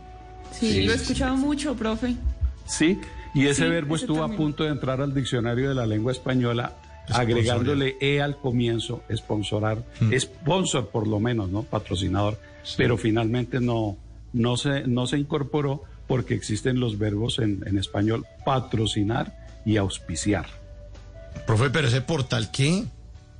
Sí, 0.51 0.85
lo 0.85 0.93
he 0.93 0.95
escuchado 0.95 1.37
mucho, 1.37 1.77
profe. 1.77 2.17
Sí, 2.65 2.99
y 3.35 3.49
ese 3.49 3.69
verbo 3.69 3.97
estuvo 3.97 4.25
a 4.25 4.31
punto 4.31 4.65
de 4.65 4.71
entrar 4.71 5.03
al 5.03 5.13
diccionario 5.13 5.69
de 5.69 5.75
la 5.75 5.85
lengua 5.85 6.11
española 6.11 6.73
agregándole 7.11 7.99
E 8.01 8.23
al 8.23 8.39
comienzo, 8.39 9.03
sponsorar, 9.15 9.85
mm. 10.01 10.15
sponsor 10.19 10.89
por 10.89 11.07
lo 11.07 11.21
menos, 11.21 11.51
¿no? 11.51 11.63
Patrocinador, 11.63 12.41
pero 12.79 12.97
finalmente 12.97 13.61
no, 13.61 13.99
no, 14.33 14.57
se, 14.57 14.87
no 14.87 15.07
se 15.07 15.19
incorporó 15.19 15.83
porque 16.07 16.33
existen 16.33 16.81
los 16.81 16.97
verbos 16.97 17.39
en, 17.39 17.63
en 17.67 17.77
español 17.77 18.25
patrocinar 18.43 19.37
y 19.67 19.77
auspiciar. 19.77 20.47
Profe, 21.47 21.69
pero 21.69 21.89
ese 21.89 22.01
portal, 22.01 22.51
¿qué? 22.51 22.87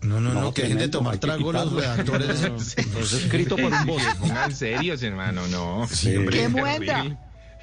No, 0.03 0.19
no, 0.21 0.33
no, 0.33 0.55
que 0.55 0.63
dejen 0.63 0.79
de 0.79 0.89
tomar 0.89 1.19
trago 1.19 1.53
los 1.53 1.73
redactores. 1.73 2.41
no, 2.51 2.57
es 2.57 3.13
escrito 3.13 3.57
por 3.57 3.73
un 3.73 3.87
voz. 3.87 4.03
Pongan 4.19 4.55
serios, 4.55 5.03
hermano, 5.03 5.47
no. 5.49 5.87
Sí, 5.91 6.15
¡Qué 6.31 6.49
muenda! 6.49 7.19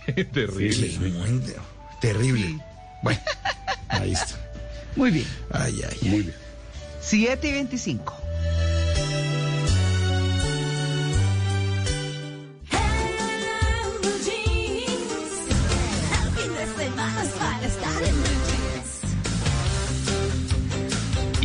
Terrible. 0.05 0.25
terrible. 0.33 1.55
terrible. 1.99 2.59
Bueno, 3.01 3.19
ahí 3.89 4.13
está. 4.13 4.35
Muy 4.95 5.11
bien. 5.11 5.27
Ay, 5.51 5.81
ay, 5.89 5.97
ay. 6.01 6.09
Muy 6.09 6.21
bien. 6.21 6.35
7 7.01 7.47
y 7.47 7.51
25. 7.51 8.26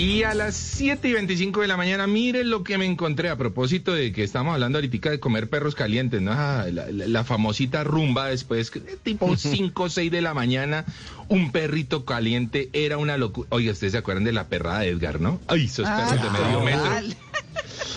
Y 0.02 0.24
a 0.24 0.34
las 0.34 0.56
7 0.56 1.08
y 1.08 1.12
25 1.12 1.60
de 1.60 1.68
la 1.68 1.76
mañana, 1.76 2.08
miren 2.08 2.50
lo 2.50 2.64
que 2.64 2.76
me 2.76 2.86
encontré 2.86 3.28
a 3.28 3.36
propósito 3.36 3.94
de 3.94 4.10
que 4.10 4.24
estamos 4.24 4.52
hablando 4.52 4.78
ahorita 4.78 5.10
de 5.10 5.20
comer 5.20 5.48
perros 5.48 5.76
calientes, 5.76 6.20
¿no? 6.20 6.32
Ah, 6.32 6.66
la, 6.72 7.22
famosita 7.22 7.84
rumba 7.84 8.26
después, 8.26 8.72
tipo 9.04 9.36
5 9.36 9.80
o 9.80 9.88
6 9.88 10.10
de 10.10 10.20
la 10.20 10.34
mañana, 10.34 10.84
un 11.28 11.52
perrito 11.52 12.04
caliente 12.04 12.68
era 12.72 12.98
una 12.98 13.16
locura. 13.16 13.46
Oye, 13.52 13.70
ustedes 13.70 13.92
se 13.92 13.98
acuerdan 13.98 14.24
de 14.24 14.32
la 14.32 14.48
perrada 14.48 14.80
de 14.80 14.88
Edgar, 14.88 15.20
¿no? 15.20 15.40
Ay, 15.46 15.66
esos 15.66 15.86
perros 15.88 16.20
de 16.20 16.30
medio 16.30 16.60
metro. 16.62 17.18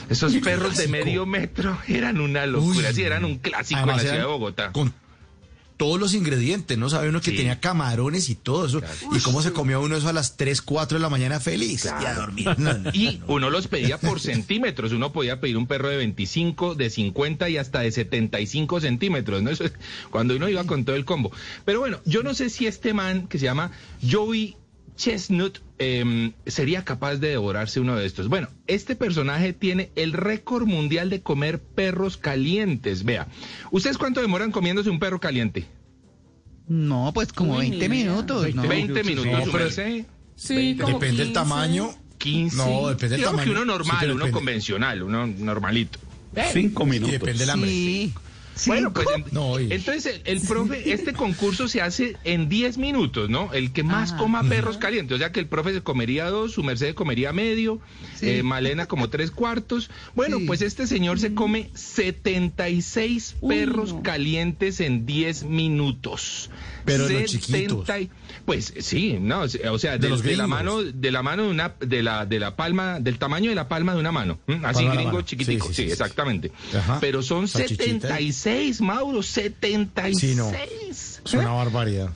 Esos 0.07 0.35
perros 0.35 0.77
de 0.77 0.87
medio 0.87 1.25
metro 1.25 1.75
eran 1.87 2.21
una 2.21 2.45
locura, 2.45 2.93
sí, 2.93 3.01
eran 3.01 3.25
un 3.25 3.39
clásico 3.39 3.79
en 3.79 3.87
la 3.87 3.97
ciudad 3.97 4.17
de 4.19 4.25
Bogotá. 4.25 4.71
Todos 5.77 5.99
los 5.99 6.13
ingredientes, 6.13 6.77
¿no? 6.77 6.89
Sabe 6.89 7.09
uno 7.09 7.21
que 7.21 7.31
tenía 7.31 7.59
camarones 7.59 8.29
y 8.29 8.35
todo 8.35 8.65
eso. 8.65 8.81
Y 9.13 9.19
cómo 9.19 9.41
se 9.41 9.51
comió 9.51 9.81
uno 9.81 9.97
eso 9.97 10.07
a 10.07 10.13
las 10.13 10.37
3, 10.37 10.61
4 10.61 10.97
de 10.97 11.01
la 11.01 11.09
mañana 11.09 11.39
feliz. 11.39 11.85
Y 11.85 12.05
a 12.05 12.13
dormir. 12.13 12.47
Y 12.93 13.21
uno 13.27 13.49
los 13.49 13.67
pedía 13.67 13.97
por 13.97 14.19
centímetros. 14.19 14.91
Uno 14.91 15.11
podía 15.11 15.39
pedir 15.39 15.57
un 15.57 15.67
perro 15.67 15.89
de 15.89 15.97
25, 15.97 16.75
de 16.75 16.89
50 16.89 17.49
y 17.49 17.57
hasta 17.57 17.79
de 17.79 17.91
75 17.91 18.79
centímetros, 18.79 19.41
¿no? 19.43 19.49
Eso 19.49 19.65
es 19.65 19.73
cuando 20.09 20.35
uno 20.35 20.47
iba 20.49 20.63
con 20.65 20.85
todo 20.85 20.95
el 20.95 21.05
combo. 21.05 21.31
Pero 21.65 21.79
bueno, 21.79 21.99
yo 22.05 22.23
no 22.23 22.33
sé 22.33 22.49
si 22.49 22.67
este 22.67 22.93
man 22.93 23.27
que 23.27 23.39
se 23.39 23.45
llama 23.45 23.71
Joey 24.09 24.55
Chestnut 24.95 25.59
em, 25.77 26.33
sería 26.45 26.83
capaz 26.85 27.15
de 27.17 27.29
devorarse 27.29 27.79
uno 27.79 27.95
de 27.95 28.05
estos. 28.05 28.27
Bueno, 28.27 28.47
este 28.67 28.95
personaje 28.95 29.53
tiene 29.53 29.91
el 29.95 30.13
récord 30.13 30.65
mundial 30.65 31.09
de 31.09 31.21
comer 31.21 31.59
perros 31.59 32.17
calientes. 32.17 33.03
Vea, 33.03 33.27
¿ustedes 33.71 33.97
cuánto 33.97 34.21
demoran 34.21 34.51
comiéndose 34.51 34.89
un 34.89 34.99
perro 34.99 35.19
caliente? 35.19 35.65
No, 36.67 37.11
pues 37.13 37.31
como 37.31 37.57
20 37.57 37.89
minutos. 37.89 38.43
20 38.53 39.03
minutos, 39.03 39.79
Sí, 40.35 40.73
Depende 40.73 41.23
del 41.23 41.33
tamaño. 41.33 41.91
15. 42.17 42.57
No, 42.57 42.89
depende 42.89 43.17
del 43.17 43.25
tamaño. 43.25 43.43
que 43.43 43.51
uno 43.51 43.65
normal, 43.65 44.11
uno 44.11 44.31
convencional, 44.31 45.03
uno 45.03 45.27
normalito. 45.27 45.99
5 46.51 46.85
minutos. 46.85 47.11
depende 47.11 47.39
del 47.39 47.49
hambre. 47.49 47.69
Sí. 47.69 48.13
Bueno, 48.67 48.93
pues 48.93 49.07
entonces 49.69 50.21
el, 50.25 50.41
profe, 50.41 50.93
este 50.93 51.13
concurso 51.13 51.67
se 51.67 51.81
hace 51.81 52.15
en 52.23 52.47
10 52.47 52.77
minutos, 52.77 53.29
¿no? 53.29 53.53
El 53.53 53.71
que 53.71 53.83
más 53.83 54.13
coma 54.13 54.43
perros 54.43 54.77
calientes, 54.77 55.15
o 55.15 55.17
sea 55.17 55.31
que 55.31 55.39
el 55.39 55.47
profe 55.47 55.73
se 55.73 55.81
comería 55.81 56.29
dos, 56.29 56.53
su 56.53 56.63
merced 56.63 56.95
comería 56.95 57.33
medio, 57.33 57.79
eh, 58.21 58.43
Malena 58.43 58.85
como 58.85 59.09
tres 59.09 59.31
cuartos. 59.31 59.89
Bueno, 60.15 60.37
pues 60.47 60.61
este 60.61 60.87
señor 60.87 61.19
se 61.19 61.33
come 61.33 61.69
76 61.73 63.35
perros 63.47 63.95
calientes 64.03 64.79
en 64.79 65.05
10 65.05 65.43
minutos. 65.43 66.49
Pero 66.85 67.09
los 67.09 67.25
chiquitos. 67.25 67.87
Pues 68.45 68.73
sí, 68.79 69.17
no, 69.19 69.41
o 69.41 69.79
sea, 69.79 69.97
de, 69.97 70.37
la 70.37 70.45
mano, 70.45 70.83
de 70.83 71.11
la 71.11 71.23
mano 71.23 71.43
de 71.43 71.49
una, 71.49 71.73
de 71.79 72.03
la, 72.03 72.27
de 72.27 72.39
la 72.39 72.55
palma, 72.55 72.99
del 72.99 73.17
tamaño 73.17 73.49
de 73.49 73.55
la 73.55 73.67
palma 73.67 73.93
de 73.93 73.99
una 73.99 74.11
mano, 74.11 74.39
así 74.63 74.85
gringo 74.85 75.21
chiquitico, 75.23 75.73
sí, 75.73 75.83
exactamente. 75.83 76.51
Pero 77.01 77.23
son 77.23 77.47
76, 77.47 78.44
Mauro, 78.81 79.23
76. 79.23 80.19
Sí, 80.19 80.35
no. 80.35 80.51
Es 80.51 81.33
una 81.33 81.51
barbaridad. 81.51 82.09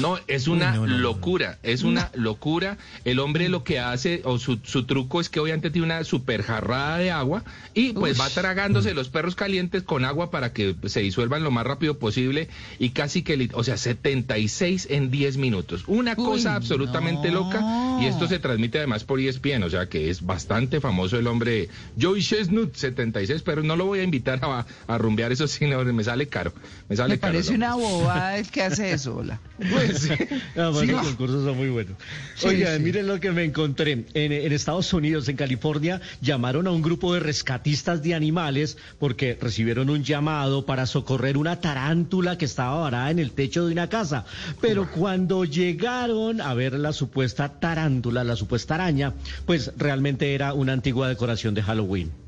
No, 0.00 0.18
es 0.26 0.48
una 0.48 0.76
locura, 0.76 1.58
es 1.62 1.84
una 1.84 2.10
locura. 2.14 2.78
El 3.04 3.20
hombre 3.20 3.48
lo 3.48 3.62
que 3.62 3.78
hace, 3.78 4.22
o 4.24 4.38
su, 4.38 4.58
su, 4.64 4.84
truco 4.84 5.20
es 5.20 5.28
que 5.28 5.38
obviamente 5.38 5.70
tiene 5.70 5.86
una 5.86 6.02
super 6.02 6.42
jarrada 6.42 6.98
de 6.98 7.12
agua 7.12 7.44
y 7.72 7.92
pues 7.92 8.20
va 8.20 8.28
tragándose 8.28 8.92
los 8.92 9.08
perros 9.08 9.36
calientes 9.36 9.84
con 9.84 10.04
agua 10.04 10.30
para 10.30 10.52
que 10.52 10.74
se 10.86 11.00
disuelvan 11.00 11.44
lo 11.44 11.52
más 11.52 11.64
rápido 11.64 11.98
posible 11.98 12.48
y 12.80 12.90
casi 12.90 13.22
que, 13.22 13.50
o 13.52 13.62
sea, 13.62 13.76
76 13.76 14.88
en 14.90 15.10
10 15.12 15.36
minutos. 15.36 15.84
Una 15.86 16.16
cosa 16.16 16.56
absolutamente 16.56 17.30
loca 17.30 17.98
y 18.00 18.06
esto 18.06 18.26
se 18.26 18.40
transmite 18.40 18.78
además 18.78 19.04
por 19.04 19.20
ESPN, 19.20 19.62
o 19.62 19.70
sea 19.70 19.88
que 19.88 20.10
es 20.10 20.26
bastante 20.26 20.80
famoso 20.80 21.18
el 21.18 21.26
hombre 21.28 21.68
Joey 22.00 22.22
Chestnut, 22.22 22.74
76, 22.74 23.42
pero 23.42 23.62
no 23.62 23.76
lo 23.76 23.86
voy 23.86 24.00
a 24.00 24.02
invitar 24.02 24.40
a, 24.42 24.66
a 24.88 24.98
rumbear 24.98 25.30
eso, 25.30 25.46
sino 25.46 25.84
me 25.84 26.04
sale 26.04 26.26
caro. 26.26 26.52
Me, 26.88 26.96
sale 26.96 27.18
parece 27.18 27.54
una 27.54 27.74
bobada 27.76 28.38
el 28.38 28.50
que 28.50 28.62
hace 28.62 28.90
eso, 28.90 29.16
hola. 29.16 29.40
Pues, 29.70 30.08
los 30.54 30.76
concursos 31.06 31.44
son 31.44 31.56
muy 31.56 31.68
buenos. 31.68 31.96
Oiga, 32.44 32.78
miren 32.78 33.06
lo 33.06 33.20
que 33.20 33.30
me 33.32 33.44
encontré. 33.44 33.92
En, 33.92 34.06
en, 34.14 34.52
Estados 34.52 34.92
Unidos, 34.92 35.28
en 35.28 35.36
California, 35.36 36.00
llamaron 36.20 36.66
a 36.66 36.70
un 36.70 36.82
grupo 36.82 37.14
de 37.14 37.20
rescatistas 37.20 38.02
de 38.02 38.14
animales 38.14 38.76
porque 38.98 39.38
recibieron 39.40 39.90
un 39.90 40.04
llamado 40.04 40.66
para 40.66 40.86
socorrer 40.86 41.36
una 41.36 41.60
tarántula 41.60 42.38
que 42.38 42.44
estaba 42.44 42.80
varada 42.80 43.10
en 43.10 43.18
el 43.18 43.32
techo 43.32 43.66
de 43.66 43.72
una 43.72 43.88
casa. 43.88 44.24
Pero 44.60 44.90
cuando 44.90 45.44
llegaron 45.44 46.40
a 46.40 46.54
ver 46.54 46.74
la 46.74 46.92
supuesta 46.92 47.60
tarántula, 47.60 48.24
la 48.24 48.36
supuesta 48.36 48.74
araña, 48.74 49.14
pues 49.46 49.72
realmente 49.76 50.34
era 50.34 50.54
una 50.54 50.72
antigua 50.72 51.08
decoración 51.08 51.54
de 51.54 51.62
Halloween. 51.62 52.21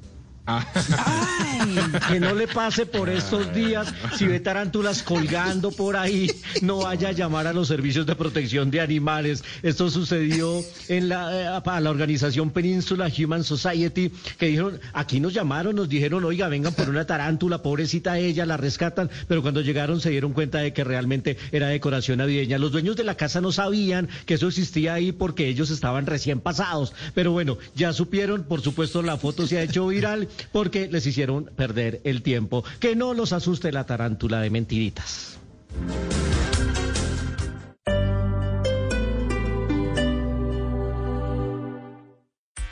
Ay, 0.47 1.75
que 2.09 2.21
no 2.21 2.35
le 2.35 2.47
pase 2.47 2.85
por 2.85 3.09
estos 3.09 3.55
días. 3.55 3.95
Si 4.17 4.27
ve 4.27 4.41
tarántulas 4.41 5.03
colgando 5.03 5.71
por 5.71 5.97
ahí, 5.97 6.31
no 6.61 6.79
vaya 6.79 7.09
a 7.09 7.13
llamar 7.13 7.47
a 7.47 7.55
los 7.55 7.69
servicios 7.69 8.05
de 8.05 8.15
protección 8.15 8.71
de 8.71 8.83
animales. 8.83 9.43
Esto 9.63 9.89
sucedió 9.89 10.63
en 10.89 11.09
la, 11.09 11.61
eh, 11.65 11.81
la 11.81 11.91
organización 11.91 12.51
Península 12.51 13.11
Human 13.19 13.43
Society, 13.43 14.11
que 14.39 14.47
dijeron, 14.47 14.81
aquí 14.93 15.19
nos 15.19 15.33
llamaron, 15.33 15.77
nos 15.77 15.89
dijeron, 15.89 16.23
oiga, 16.25 16.49
vengan 16.49 16.75
por 16.75 16.91
una 16.91 17.07
tarántula, 17.07 17.63
pobrecita 17.63 18.19
ella, 18.19 18.45
la 18.45 18.59
rescatan, 18.59 19.11
pero 19.27 19.41
cuando 19.41 19.63
llegaron 19.63 20.01
se 20.01 20.11
dieron 20.11 20.35
cuenta 20.35 20.59
de 20.59 20.75
que 20.75 20.85
realmente 20.85 21.39
era 21.53 21.69
decoración 21.69 22.19
navideña. 22.19 22.59
Los 22.59 22.73
dueños 22.73 22.97
de 22.97 23.05
la 23.05 23.17
casa 23.17 23.41
no 23.41 23.51
sabían 23.51 24.11
que 24.27 24.35
eso 24.35 24.49
existía 24.49 24.93
ahí 24.93 25.13
porque 25.13 25.49
ellos 25.49 25.71
estaban 25.71 26.05
recién 26.05 26.41
pasados. 26.41 26.93
Pero 27.15 27.33
bueno, 27.33 27.57
ya 27.75 27.95
supieron, 27.95 28.45
por 28.45 28.61
supuesto, 28.61 29.01
la 29.01 29.17
foto 29.17 29.47
se 29.47 29.57
ha 29.59 29.63
hecho 29.63 29.87
viral 29.87 30.29
porque 30.53 30.89
les 30.89 31.07
hicieron 31.07 31.51
perder 31.57 32.01
el 32.05 32.23
tiempo. 32.23 32.65
Que 32.81 32.97
no 32.97 33.15
los 33.15 33.33
asuste 33.33 33.73
la 33.73 33.85
tarántula 33.87 34.41
de 34.41 34.51
mentiritas. 34.51 35.39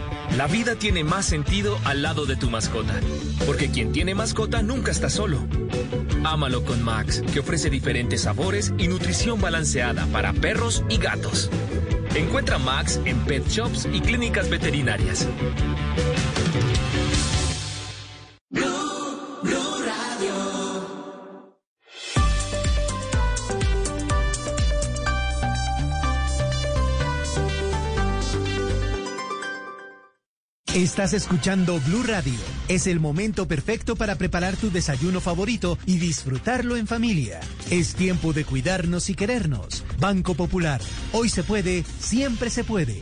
La 0.37 0.47
vida 0.47 0.75
tiene 0.75 1.03
más 1.03 1.25
sentido 1.25 1.77
al 1.83 2.01
lado 2.01 2.25
de 2.25 2.35
tu 2.35 2.49
mascota, 2.49 2.93
porque 3.45 3.69
quien 3.69 3.91
tiene 3.91 4.15
mascota 4.15 4.61
nunca 4.61 4.91
está 4.91 5.09
solo. 5.09 5.45
Ámalo 6.23 6.63
con 6.63 6.81
Max, 6.83 7.21
que 7.33 7.41
ofrece 7.41 7.69
diferentes 7.69 8.21
sabores 8.21 8.73
y 8.77 8.87
nutrición 8.87 9.41
balanceada 9.41 10.05
para 10.07 10.33
perros 10.33 10.83
y 10.89 10.97
gatos. 10.97 11.49
Encuentra 12.15 12.57
Max 12.57 12.99
en 13.05 13.19
pet 13.25 13.47
shops 13.47 13.87
y 13.91 13.99
clínicas 14.01 14.49
veterinarias. 14.49 15.27
Estás 30.75 31.11
escuchando 31.11 31.81
Blue 31.81 32.03
Radio. 32.03 32.39
Es 32.69 32.87
el 32.87 33.01
momento 33.01 33.45
perfecto 33.45 33.97
para 33.97 34.15
preparar 34.15 34.55
tu 34.55 34.71
desayuno 34.71 35.19
favorito 35.19 35.77
y 35.85 35.97
disfrutarlo 35.97 36.77
en 36.77 36.87
familia. 36.87 37.41
Es 37.69 37.93
tiempo 37.93 38.31
de 38.31 38.45
cuidarnos 38.45 39.09
y 39.09 39.15
querernos. 39.15 39.83
Banco 39.99 40.33
Popular. 40.33 40.79
Hoy 41.11 41.27
se 41.27 41.43
puede, 41.43 41.83
siempre 41.99 42.49
se 42.49 42.63
puede. 42.63 43.01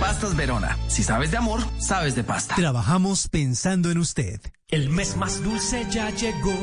Pastas 0.00 0.36
Verona. 0.36 0.76
Si 0.88 1.02
sabes 1.02 1.30
de 1.30 1.38
amor, 1.38 1.60
sabes 1.78 2.14
de 2.14 2.24
pasta. 2.24 2.54
Trabajamos 2.54 3.28
pensando 3.28 3.90
en 3.90 3.98
usted. 3.98 4.40
El 4.68 4.90
mes 4.90 5.16
más 5.16 5.42
dulce 5.42 5.86
ya 5.90 6.10
llegó. 6.10 6.58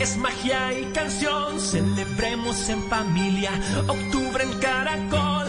Es 0.00 0.16
magia 0.16 0.78
y 0.78 0.84
canción. 0.92 1.60
Celebremos 1.60 2.68
en 2.68 2.82
familia. 2.88 3.50
Octubre 3.86 4.44
en 4.44 4.58
Caracol. 4.58 5.46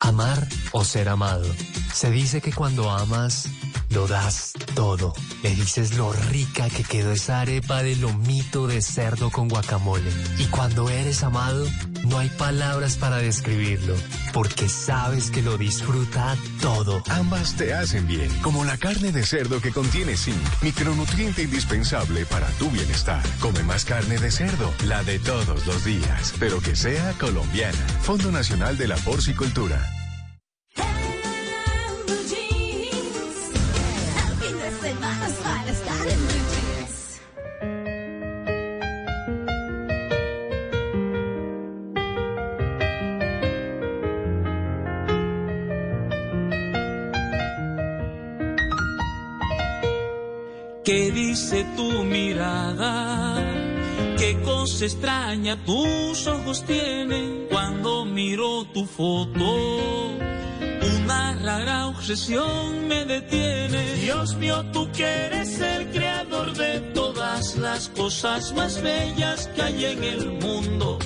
Amar 0.00 0.48
o 0.72 0.84
ser 0.84 1.08
amado. 1.08 1.46
Se 1.92 2.10
dice 2.10 2.40
que 2.40 2.52
cuando 2.52 2.90
amas, 2.90 3.48
lo 3.90 4.06
das 4.06 4.52
todo. 4.74 5.14
Le 5.42 5.54
dices 5.54 5.96
lo 5.96 6.12
rica 6.12 6.68
que 6.68 6.84
quedó 6.84 7.12
esa 7.12 7.40
arepa 7.40 7.82
de 7.82 7.96
lomito 7.96 8.66
de 8.66 8.82
cerdo 8.82 9.30
con 9.30 9.48
guacamole. 9.48 10.10
Y 10.38 10.44
cuando 10.46 10.88
eres 10.88 11.22
amado, 11.22 11.66
no 12.04 12.18
hay 12.18 12.28
palabras 12.30 12.96
para 12.96 13.16
describirlo, 13.16 13.94
porque 14.32 14.68
sabes 14.68 15.30
que 15.30 15.42
lo 15.42 15.58
disfruta 15.58 16.36
todo. 16.60 17.02
Ambas 17.08 17.54
te 17.56 17.74
hacen 17.74 18.06
bien, 18.06 18.30
como 18.42 18.64
la 18.64 18.76
carne 18.76 19.12
de 19.12 19.24
cerdo 19.24 19.60
que 19.60 19.72
contiene 19.72 20.16
zinc, 20.16 20.36
micronutriente 20.62 21.42
indispensable 21.42 22.26
para 22.26 22.48
tu 22.52 22.70
bienestar. 22.70 23.22
Come 23.40 23.62
más 23.62 23.84
carne 23.84 24.18
de 24.18 24.30
cerdo, 24.30 24.72
la 24.84 25.02
de 25.02 25.18
todos 25.18 25.66
los 25.66 25.84
días, 25.84 26.34
pero 26.38 26.60
que 26.60 26.76
sea 26.76 27.12
colombiana. 27.18 27.86
Fondo 28.02 28.30
Nacional 28.30 28.76
de 28.76 28.88
la 28.88 28.96
Porcicultura. 28.96 29.94
Dice 51.38 51.64
tu 51.76 52.04
mirada? 52.04 53.36
¿Qué 54.18 54.40
cosa 54.42 54.84
extraña 54.84 55.56
tus 55.64 56.26
ojos 56.26 56.64
tienen 56.64 57.46
cuando 57.48 58.04
miro 58.04 58.64
tu 58.74 58.84
foto? 58.84 60.16
Una 60.96 61.38
rara 61.44 61.86
obsesión 61.88 62.88
me 62.88 63.04
detiene. 63.04 63.94
Dios 64.02 64.34
mío, 64.36 64.64
tú 64.72 64.88
quieres 64.92 65.48
ser 65.52 65.90
creador 65.92 66.52
de 66.54 66.80
todas 66.92 67.56
las 67.56 67.88
cosas 67.90 68.52
más 68.54 68.82
bellas 68.82 69.48
que 69.54 69.62
hay 69.62 69.84
en 69.84 70.04
el 70.04 70.32
mundo. 70.40 70.98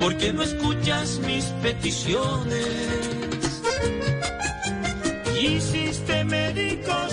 ¿Por 0.00 0.16
qué 0.16 0.32
no 0.32 0.42
escuchas 0.42 1.20
mis 1.24 1.44
peticiones? 1.62 2.66
Hiciste 5.40 6.24
médicos 6.24 6.48
para 6.88 7.07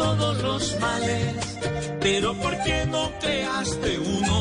todos 0.00 0.42
los 0.42 0.80
males, 0.80 1.58
pero 2.00 2.32
¿por 2.34 2.56
qué 2.64 2.86
no 2.86 3.12
creaste 3.20 3.98
uno 3.98 4.38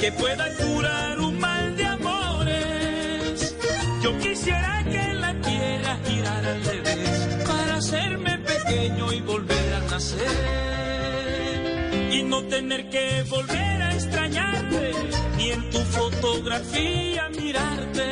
que 0.00 0.10
pueda 0.10 0.46
curar 0.56 1.20
un 1.20 1.38
mal 1.38 1.76
de 1.76 1.86
amores? 1.86 3.56
Yo 4.02 4.18
quisiera 4.18 4.84
que 4.92 5.14
la 5.14 5.32
tierra 5.48 5.92
girara 6.04 6.50
al 6.56 6.64
revés 6.64 7.28
para 7.46 7.76
hacerme 7.76 8.38
pequeño 8.38 9.12
y 9.12 9.20
volver 9.20 9.74
a 9.74 9.80
nacer. 9.92 10.40
Y 12.16 12.24
no 12.24 12.42
tener 12.54 12.90
que 12.90 13.22
volver 13.30 13.82
a 13.82 13.94
extrañarte 13.94 14.92
ni 15.36 15.50
en 15.52 15.70
tu 15.70 15.78
fotografía 15.98 17.28
mirarte 17.28 18.06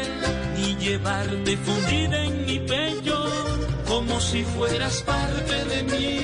ni 0.57 0.77
llevarte 0.77 1.57
fundida 1.57 2.25
en 2.25 2.47
mi 2.47 2.59
pecho 2.61 3.52
como 3.93 4.19
si 4.21 4.43
fueras 4.43 5.03
parte 5.03 5.65
de 5.73 5.83
mí. 5.83 6.19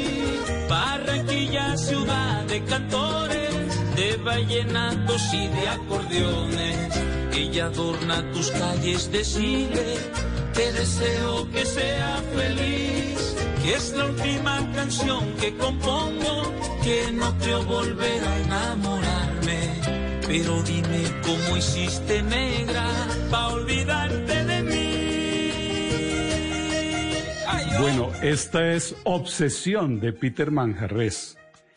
Barranquilla, 0.70 1.76
ciudad 1.76 2.44
de 2.44 2.64
cantores, 2.64 3.94
de 3.94 4.16
vallenatos 4.16 5.22
y 5.34 5.48
de 5.48 5.68
acordeones. 5.68 6.94
Ella 7.34 7.66
adorna 7.66 8.16
tus 8.32 8.50
calles 8.52 9.12
de 9.12 9.22
Chile. 9.22 9.86
Te 10.54 10.72
deseo 10.72 11.50
que 11.50 11.64
sea 11.66 12.22
feliz, 12.34 13.36
que 13.62 13.74
es 13.74 13.92
la 13.92 14.06
última 14.06 14.56
canción 14.74 15.22
que 15.40 15.54
compongo, 15.56 16.34
que 16.82 17.12
no 17.12 17.36
creo 17.38 17.62
volver 17.64 18.24
a 18.24 18.38
enamorarme. 18.46 19.60
Pero 20.26 20.62
dime 20.62 21.02
cómo 21.22 21.56
hiciste 21.56 22.22
negra 22.22 22.86
pa' 23.30 23.48
olvidarte 23.48 24.17
Bueno, 27.78 28.10
esta 28.22 28.72
es 28.72 28.94
Obsesión 29.04 30.00
de 30.00 30.12
Peter 30.12 30.50
Manjarres. 30.50 31.36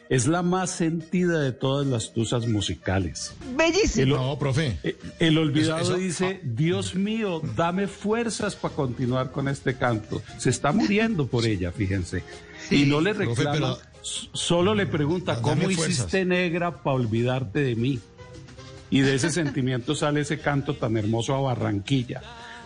Es 0.10 0.28
la 0.28 0.42
más 0.42 0.72
sentida 0.72 1.40
de 1.40 1.54
todas 1.54 1.88
las 1.88 2.12
tusas 2.14 2.46
musicales. 2.48 3.34
Bellísimo. 3.56 4.18
no, 4.18 4.38
profe. 4.40 4.78
El, 4.84 4.98
el 5.20 5.38
olvidado 5.38 5.80
Eso- 5.82 5.92
eso- 5.96 6.02
dice, 6.02 6.42
Dios 6.44 6.96
mío, 6.96 7.42
dame 7.56 7.88
fuerzas 7.88 8.56
para 8.56 8.74
continuar 8.76 9.32
con 9.32 9.48
este 9.48 9.76
canto. 9.78 10.22
Se 10.38 10.50
está 10.50 10.72
muriendo 10.74 11.28
por 11.28 11.46
ella, 11.46 11.72
fíjense. 11.72 12.24
y 12.70 12.86
no 12.86 13.00
le 13.02 13.14
Profe, 13.14 13.44
reclama, 13.44 13.78
pero- 13.78 13.90
solo 14.34 14.76
le 14.76 14.86
pregunta, 14.86 15.42
¿cómo 15.42 15.64
fuerzas". 15.64 15.90
hiciste 15.90 16.26
negra 16.26 16.84
para 16.84 16.96
olvidarte 16.96 17.60
de 17.62 17.76
mí? 17.76 18.00
Y 18.90 19.00
de 19.02 19.16
ese 19.16 19.32
sentimiento 19.32 19.96
sale 19.96 20.22
ese 20.22 20.40
canto 20.40 20.76
tan 20.76 20.98
hermoso 20.98 21.36
a 21.36 21.42
Barranquilla, 21.42 22.22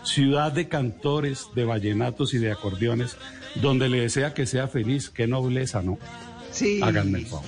ciudad 0.06 0.52
de 0.52 0.68
cantores, 0.68 1.46
de 1.54 1.64
vallenatos 1.64 2.32
y 2.34 2.38
de 2.38 2.50
acordeones, 2.52 3.16
donde 3.56 3.88
le 3.88 4.00
desea 4.00 4.32
que 4.34 4.46
sea 4.46 4.68
feliz. 4.68 5.10
Qué 5.10 5.26
nobleza, 5.26 5.82
¿no? 5.82 5.98
Sí. 6.50 6.80
Háganme 6.82 7.18
el 7.18 7.26
favor. 7.26 7.44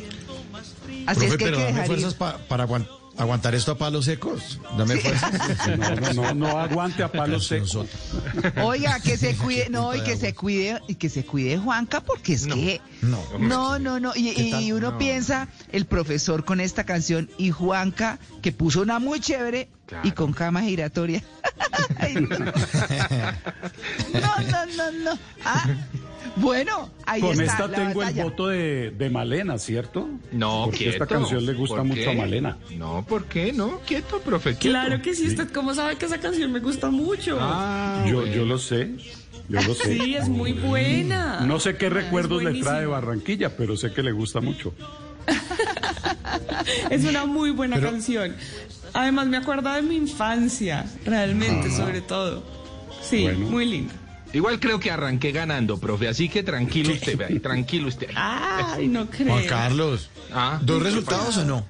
Así 1.06 1.20
Profe, 1.20 1.26
es 1.26 1.36
que 1.38 1.44
hay 1.44 1.50
pero 1.50 1.56
que 1.56 1.62
dame 1.64 1.66
dejar 1.66 1.80
ir. 1.82 1.86
fuerzas 1.86 2.14
pa- 2.14 2.38
para 2.48 2.64
aguan- 2.66 2.86
aguantar 3.18 3.54
esto 3.54 3.72
a 3.72 3.78
palos 3.78 4.04
secos. 4.06 4.60
Dame 4.76 4.96
fuerzas. 4.96 5.30
No, 5.78 5.94
no, 5.94 6.12
no, 6.12 6.34
no 6.34 6.58
aguante 6.58 7.02
a 7.02 7.10
palos 7.12 7.46
secos. 7.46 7.86
Oiga, 8.62 9.00
que 9.00 9.16
se 9.16 9.36
cuide, 9.36 9.68
no, 9.70 9.94
y 9.94 10.00
que 10.02 10.16
se 10.16 10.34
cuide, 10.34 10.80
y 10.88 10.94
que 10.94 11.08
se 11.08 11.24
cuide 11.24 11.58
Juanca, 11.58 12.00
porque 12.00 12.34
es 12.34 12.46
que. 12.46 12.80
No. 13.02 13.22
No, 13.38 13.78
no, 13.78 14.00
no. 14.00 14.12
Y, 14.16 14.72
uno 14.72 14.92
No. 14.92 14.98
piensa, 14.98 15.48
el 15.72 15.86
profesor 15.86 16.44
con 16.44 16.60
esta 16.60 16.84
canción 16.84 17.30
y 17.38 17.50
Juanca, 17.50 18.18
que 18.42 18.52
puso 18.52 18.82
una 18.82 18.98
muy 18.98 19.20
chévere 19.20 19.68
y 20.04 20.12
con 20.12 20.32
cama 20.32 20.62
giratoria. 20.62 21.22
Ay, 21.98 22.14
no. 22.14 22.28
no, 22.38 24.32
no, 24.50 24.66
no, 24.76 24.92
no. 24.92 25.18
Ah, 25.44 25.66
bueno, 26.36 26.90
ahí 27.06 27.20
Con 27.20 27.32
está. 27.32 27.44
esta 27.44 27.66
la 27.68 27.76
tengo 27.76 28.00
batalla. 28.00 28.22
el 28.22 28.30
voto 28.30 28.46
de, 28.48 28.90
de 28.90 29.10
Malena, 29.10 29.58
¿cierto? 29.58 30.08
No, 30.32 30.62
Porque 30.66 30.88
esta 30.90 31.06
canción 31.06 31.44
le 31.46 31.54
gusta 31.54 31.76
¿Por 31.76 31.84
mucho 31.84 32.10
a 32.10 32.14
Malena. 32.14 32.56
No, 32.76 33.04
¿por 33.08 33.24
qué? 33.24 33.52
No, 33.52 33.80
quieto, 33.86 34.20
profe, 34.20 34.56
quieto. 34.56 34.78
Claro 34.78 35.02
que 35.02 35.14
sí, 35.14 35.26
¿usted 35.28 35.50
cómo 35.50 35.74
sabe 35.74 35.96
que 35.96 36.06
esa 36.06 36.18
canción 36.18 36.52
me 36.52 36.60
gusta 36.60 36.90
mucho? 36.90 37.38
Ah, 37.40 38.04
Yo, 38.08 38.20
bueno. 38.20 38.34
yo 38.34 38.44
lo 38.44 38.58
sé, 38.58 38.90
yo 39.48 39.60
lo 39.62 39.74
sé. 39.74 39.98
Sí, 39.98 40.14
es 40.14 40.28
muy 40.28 40.52
buena. 40.52 41.40
No 41.40 41.58
sé 41.60 41.76
qué 41.76 41.88
recuerdos 41.90 42.42
le 42.42 42.60
trae. 42.60 42.86
Barranquilla, 42.86 43.56
pero 43.56 43.76
sé 43.76 43.92
que 43.92 44.02
le 44.02 44.12
gusta 44.12 44.40
mucho. 44.40 44.74
Es 46.90 47.04
una 47.04 47.24
muy 47.26 47.50
buena 47.50 47.76
Pero- 47.76 47.90
canción. 47.90 48.34
Además 48.94 49.26
me 49.26 49.36
acuerda 49.36 49.76
de 49.76 49.82
mi 49.82 49.96
infancia, 49.96 50.86
realmente, 51.04 51.70
sobre 51.70 52.00
todo. 52.00 52.42
Sí, 53.02 53.22
Bueno. 53.22 53.46
muy 53.50 53.64
linda. 53.66 53.92
Igual 54.32 54.60
creo 54.60 54.78
que 54.78 54.90
arranqué 54.90 55.32
ganando, 55.32 55.78
profe, 55.80 56.06
así 56.08 56.28
que 56.28 56.42
tranquilo 56.42 56.92
usted, 56.92 57.16
vea, 57.16 57.28
tranquilo 57.40 57.88
usted. 57.88 58.08
Ay, 58.14 58.86
no 58.88 59.08
creo. 59.08 59.32
Juan 59.32 59.44
Carlos, 59.46 60.10
Ah, 60.32 60.58
¿dos 60.62 60.82
resultados 60.82 61.38
o 61.38 61.44
no? 61.46 61.66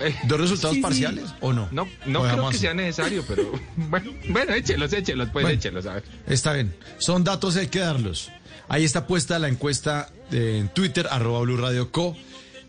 Eh, 0.00 0.14
¿Dos 0.24 0.40
resultados 0.40 0.74
sí, 0.74 0.80
sí. 0.80 0.82
parciales 0.82 1.26
o 1.40 1.52
no? 1.52 1.68
No, 1.70 1.86
no 2.06 2.22
creo 2.22 2.48
que 2.50 2.58
sea 2.58 2.74
necesario, 2.74 3.24
pero 3.28 3.52
bueno, 3.76 4.10
bueno, 4.30 4.54
échelos, 4.54 4.92
échelos, 4.92 5.28
pues 5.32 5.44
Bueno. 5.44 5.56
échelos, 5.56 5.86
a 5.86 5.94
ver. 5.94 6.04
Está 6.26 6.52
bien. 6.52 6.74
Son 6.98 7.22
datos, 7.22 7.56
hay 7.56 7.68
que 7.68 7.78
darlos. 7.78 8.30
Ahí 8.68 8.84
está 8.84 9.06
puesta 9.06 9.38
la 9.38 9.48
encuesta 9.48 10.08
eh, 10.32 10.58
en 10.60 10.68
Twitter, 10.68 11.06
arroba 11.10 11.40
Blue 11.42 11.56
Radio 11.56 11.92
Co. 11.92 12.16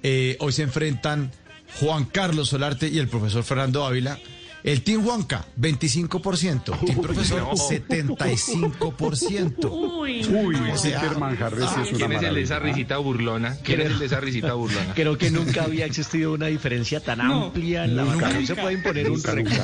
Eh, 0.03 0.35
hoy 0.39 0.51
se 0.51 0.61
enfrentan 0.63 1.31
Juan 1.79 2.05
Carlos 2.05 2.49
Solarte 2.49 2.87
y 2.89 2.99
el 2.99 3.07
profesor 3.07 3.43
Fernando 3.43 3.85
Ávila. 3.85 4.19
El 4.63 4.83
Team 4.83 5.03
Juanca, 5.03 5.45
25%. 5.59 6.79
Team 6.85 7.01
Profesor, 7.01 7.41
no. 7.41 7.51
75%. 7.53 9.69
Uy, 9.71 10.23
Uy, 10.25 10.55
O 10.71 10.77
sea, 10.77 11.13
Manjarres 11.17 11.69
sí 11.69 11.81
es 11.81 11.89
una 11.93 11.97
¿Quién 12.07 12.11
es 12.13 12.23
el 12.23 12.35
de 12.35 12.41
esa 12.41 12.53
maravilla. 12.55 12.75
risita 12.75 12.97
burlona? 12.97 13.57
¿Quién 13.63 13.81
es 13.81 13.85
el 13.87 13.99
de 13.99 14.05
esa 14.05 14.19
risita 14.19 14.53
burlona? 14.53 14.91
Creo 14.95 15.17
que 15.17 15.31
nunca 15.31 15.63
había 15.63 15.85
existido 15.85 16.33
una 16.33 16.47
diferencia 16.47 16.99
tan 16.99 17.21
amplia 17.21 17.85
en 17.85 17.95
la 17.95 18.03
nunca, 18.03 18.27
vacuna. 18.27 18.39
No 18.41 18.47
se 18.47 18.55
puede 18.55 18.73
imponer 18.73 19.09
un 19.11 19.23
récord. 19.23 19.55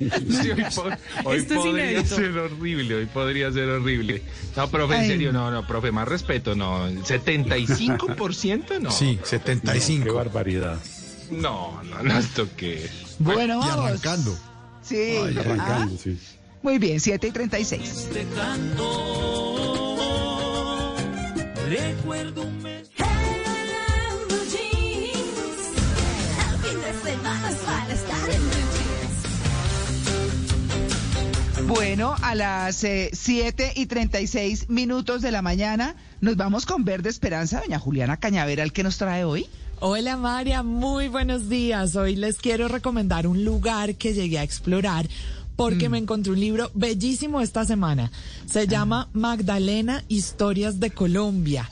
Sí, 0.00 0.50
hoy 0.52 0.64
po- 0.72 0.84
hoy 1.28 1.38
Esto 1.38 1.54
podría 1.56 1.90
inédito. 1.90 2.14
ser 2.14 2.38
horrible, 2.38 2.94
hoy 2.94 3.06
podría 3.06 3.50
ser 3.50 3.68
horrible. 3.70 4.22
No, 4.56 4.70
profe, 4.70 4.94
en 4.94 5.00
Ay. 5.00 5.08
serio, 5.08 5.32
no, 5.32 5.50
no, 5.50 5.66
profe, 5.66 5.90
más 5.90 6.06
respeto, 6.06 6.54
no. 6.54 6.88
¿75% 6.88 8.80
no? 8.80 8.92
Sí, 8.92 9.18
Qué 9.20 9.26
75. 9.26 10.14
barbaridad. 10.14 10.78
No, 11.30 11.82
no, 11.84 12.02
no, 12.02 12.18
esto 12.18 12.48
que... 12.56 12.88
Bueno, 13.18 13.54
y 13.54 13.68
vamos. 13.68 13.86
arrancando. 13.86 14.38
Sí. 14.82 14.96
Ay, 14.96 15.36
arrancando, 15.38 15.94
Ah, 15.94 15.98
sí. 16.02 16.18
muy 16.62 16.78
bien, 16.78 17.00
7 17.00 17.26
y 17.28 17.30
36. 17.30 18.08
Te 18.12 18.24
canto. 18.34 19.34
Recuerdo 21.68 22.42
un 22.42 22.62
mes. 22.62 22.90
Bueno, 31.66 32.14
a 32.22 32.34
las 32.34 32.84
eh, 32.84 33.10
7 33.12 33.72
y 33.76 33.86
36 33.86 34.68
minutos 34.68 35.22
de 35.22 35.30
la 35.30 35.40
mañana 35.40 35.94
nos 36.20 36.36
vamos 36.36 36.66
con 36.66 36.84
Verde 36.84 37.08
Esperanza, 37.08 37.60
doña 37.60 37.78
Juliana 37.78 38.18
Cañaveral, 38.18 38.72
que 38.72 38.82
nos 38.82 38.98
trae 38.98 39.24
hoy? 39.24 39.46
Hola 39.80 40.16
María, 40.16 40.62
muy 40.62 41.08
buenos 41.08 41.48
días. 41.48 41.96
Hoy 41.96 42.16
les 42.16 42.38
quiero 42.38 42.68
recomendar 42.68 43.26
un 43.26 43.44
lugar 43.44 43.96
que 43.96 44.14
llegué 44.14 44.38
a 44.38 44.42
explorar 44.42 45.08
porque 45.56 45.88
me 45.88 45.98
encontré 45.98 46.32
un 46.32 46.40
libro 46.40 46.70
bellísimo 46.74 47.40
esta 47.40 47.64
semana. 47.64 48.10
Se 48.46 48.66
llama 48.66 49.08
Magdalena, 49.12 50.02
Historias 50.08 50.80
de 50.80 50.90
Colombia. 50.90 51.68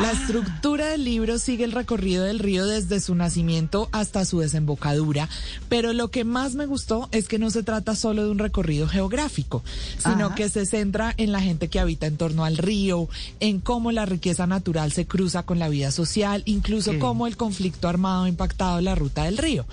La 0.00 0.12
estructura 0.12 0.88
del 0.88 1.04
libro 1.04 1.38
sigue 1.38 1.64
el 1.64 1.72
recorrido 1.72 2.24
del 2.24 2.38
río 2.38 2.66
desde 2.66 3.00
su 3.00 3.14
nacimiento 3.14 3.88
hasta 3.92 4.24
su 4.26 4.40
desembocadura, 4.40 5.28
pero 5.70 5.92
lo 5.94 6.08
que 6.10 6.24
más 6.24 6.54
me 6.54 6.66
gustó 6.66 7.08
es 7.12 7.28
que 7.28 7.38
no 7.38 7.50
se 7.50 7.62
trata 7.62 7.94
solo 7.96 8.24
de 8.24 8.30
un 8.30 8.38
recorrido 8.38 8.86
geográfico, 8.88 9.62
sino 9.98 10.26
Ajá. 10.26 10.34
que 10.34 10.48
se 10.50 10.66
centra 10.66 11.14
en 11.16 11.32
la 11.32 11.40
gente 11.40 11.68
que 11.68 11.80
habita 11.80 12.06
en 12.06 12.18
torno 12.18 12.44
al 12.44 12.58
río, 12.58 13.08
en 13.40 13.60
cómo 13.60 13.90
la 13.90 14.04
riqueza 14.04 14.46
natural 14.46 14.92
se 14.92 15.06
cruza 15.06 15.44
con 15.44 15.58
la 15.58 15.68
vida 15.70 15.90
social, 15.90 16.42
incluso 16.44 16.92
Sí. 16.92 16.98
cómo 16.98 17.26
el 17.26 17.36
conflicto 17.38 17.88
armado 17.88 18.24
ha 18.24 18.28
impactado 18.28 18.80
la 18.82 18.94
ruta 18.94 19.24
del 19.24 19.38
río. 19.38 19.64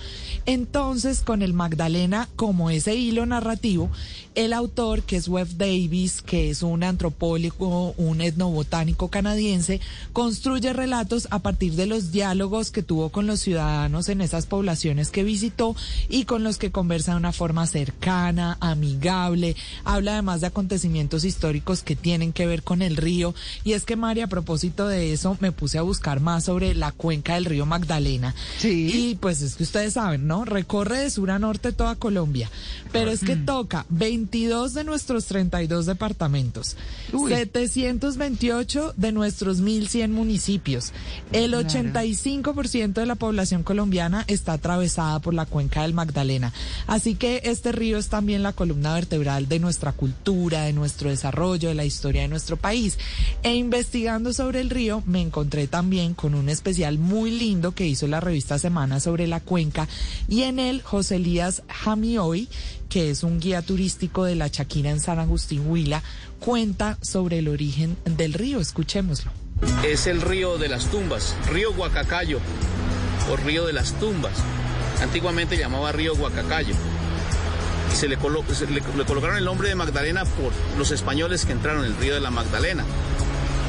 Entonces, 0.46 1.20
con 1.20 1.42
el 1.42 1.52
Magdalena 1.52 2.28
como 2.36 2.70
ese 2.70 2.94
hilo 2.94 3.26
narrativo, 3.26 3.90
el 4.34 4.52
autor, 4.52 5.02
que 5.02 5.16
es 5.16 5.28
Webb 5.28 5.56
Davis, 5.58 6.22
que 6.22 6.50
es 6.50 6.62
un 6.62 6.82
antropólogo, 6.82 7.92
un 7.96 8.20
etnobotánico 8.20 9.08
canadiense, 9.08 9.80
construye 10.14 10.72
relatos 10.72 11.26
a 11.32 11.40
partir 11.40 11.74
de 11.74 11.86
los 11.86 12.12
diálogos 12.12 12.70
que 12.70 12.84
tuvo 12.84 13.10
con 13.10 13.26
los 13.26 13.40
ciudadanos 13.40 14.08
en 14.08 14.20
esas 14.20 14.46
poblaciones 14.46 15.10
que 15.10 15.24
visitó 15.24 15.74
y 16.08 16.24
con 16.24 16.44
los 16.44 16.56
que 16.56 16.70
conversa 16.70 17.10
de 17.10 17.18
una 17.18 17.32
forma 17.32 17.66
cercana, 17.66 18.56
amigable, 18.60 19.56
habla 19.84 20.12
además 20.12 20.40
de 20.40 20.46
acontecimientos 20.46 21.24
históricos 21.24 21.82
que 21.82 21.96
tienen 21.96 22.32
que 22.32 22.46
ver 22.46 22.62
con 22.62 22.80
el 22.80 22.96
río. 22.96 23.34
Y 23.64 23.72
es 23.72 23.84
que, 23.84 23.96
María, 23.96 24.26
a 24.26 24.28
propósito 24.28 24.86
de 24.86 25.12
eso, 25.12 25.36
me 25.40 25.50
puse 25.50 25.78
a 25.78 25.82
buscar 25.82 26.20
más 26.20 26.44
sobre 26.44 26.74
la 26.74 26.92
cuenca 26.92 27.34
del 27.34 27.44
río 27.44 27.66
Magdalena. 27.66 28.36
Sí. 28.58 28.90
Y 28.94 29.14
pues 29.16 29.42
es 29.42 29.56
que 29.56 29.64
ustedes 29.64 29.94
saben, 29.94 30.28
¿no? 30.28 30.44
Recorre 30.44 31.00
de 31.00 31.10
sur 31.10 31.32
a 31.32 31.40
norte 31.40 31.72
toda 31.72 31.96
Colombia. 31.96 32.48
Pero 32.92 33.10
es 33.10 33.20
que 33.24 33.34
toca 33.34 33.84
22 33.88 34.74
de 34.74 34.84
nuestros 34.84 35.26
32 35.26 35.86
departamentos, 35.86 36.76
Uy. 37.12 37.32
728 37.32 38.94
de 38.96 39.10
nuestros 39.10 39.58
1100 39.58 40.03
municipios. 40.12 40.92
El 41.32 41.50
Claro. 41.50 41.68
85% 41.68 42.94
de 42.94 43.06
la 43.06 43.14
población 43.14 43.62
colombiana 43.62 44.24
está 44.26 44.54
atravesada 44.54 45.20
por 45.20 45.34
la 45.34 45.46
cuenca 45.46 45.82
del 45.82 45.94
Magdalena. 45.94 46.52
Así 46.86 47.14
que 47.14 47.42
este 47.44 47.72
río 47.72 47.98
es 47.98 48.08
también 48.08 48.42
la 48.42 48.52
columna 48.52 48.94
vertebral 48.94 49.48
de 49.48 49.58
nuestra 49.60 49.92
cultura, 49.92 50.62
de 50.62 50.72
nuestro 50.72 51.10
desarrollo, 51.10 51.68
de 51.68 51.74
la 51.74 51.84
historia 51.84 52.22
de 52.22 52.28
nuestro 52.28 52.56
país. 52.56 52.98
E 53.42 53.54
investigando 53.54 54.32
sobre 54.32 54.60
el 54.60 54.70
río, 54.70 55.02
me 55.06 55.20
encontré 55.20 55.66
también 55.66 56.14
con 56.14 56.34
un 56.34 56.48
especial 56.48 56.98
muy 56.98 57.30
lindo 57.30 57.72
que 57.72 57.86
hizo 57.86 58.06
la 58.06 58.20
revista 58.20 58.58
Semana 58.58 59.00
sobre 59.00 59.26
la 59.26 59.40
cuenca 59.40 59.88
y 60.28 60.42
en 60.42 60.58
él 60.58 60.82
José 60.82 61.16
Elías 61.16 61.62
Jamioy, 61.68 62.48
que 62.88 63.10
es 63.10 63.22
un 63.22 63.40
guía 63.40 63.62
turístico 63.62 64.24
de 64.24 64.34
la 64.34 64.50
Chaquira 64.50 64.90
en 64.90 65.00
San 65.00 65.18
Agustín 65.18 65.66
Huila, 65.66 66.02
cuenta 66.40 66.98
sobre 67.02 67.38
el 67.38 67.48
origen 67.48 67.96
del 68.04 68.32
río. 68.34 68.60
Escuchémoslo. 68.60 69.43
Es 69.84 70.06
el 70.06 70.20
río 70.20 70.58
de 70.58 70.68
las 70.68 70.86
tumbas, 70.90 71.36
río 71.50 71.70
Huacacayo 71.72 72.38
o 73.30 73.36
río 73.36 73.66
de 73.66 73.72
las 73.72 73.92
tumbas. 73.98 74.32
Antiguamente 75.02 75.56
llamaba 75.56 75.92
río 75.92 76.14
Huacacayo. 76.14 76.74
Y 77.92 77.96
se 77.96 78.08
le- 78.08 78.16
le 78.16 79.04
colocaron 79.04 79.36
el 79.36 79.44
nombre 79.44 79.68
de 79.68 79.74
Magdalena 79.74 80.24
por 80.24 80.52
los 80.78 80.90
españoles 80.90 81.44
que 81.44 81.52
entraron 81.52 81.84
en 81.84 81.92
el 81.92 81.96
río 81.98 82.14
de 82.14 82.20
la 82.20 82.30
Magdalena. 82.30 82.84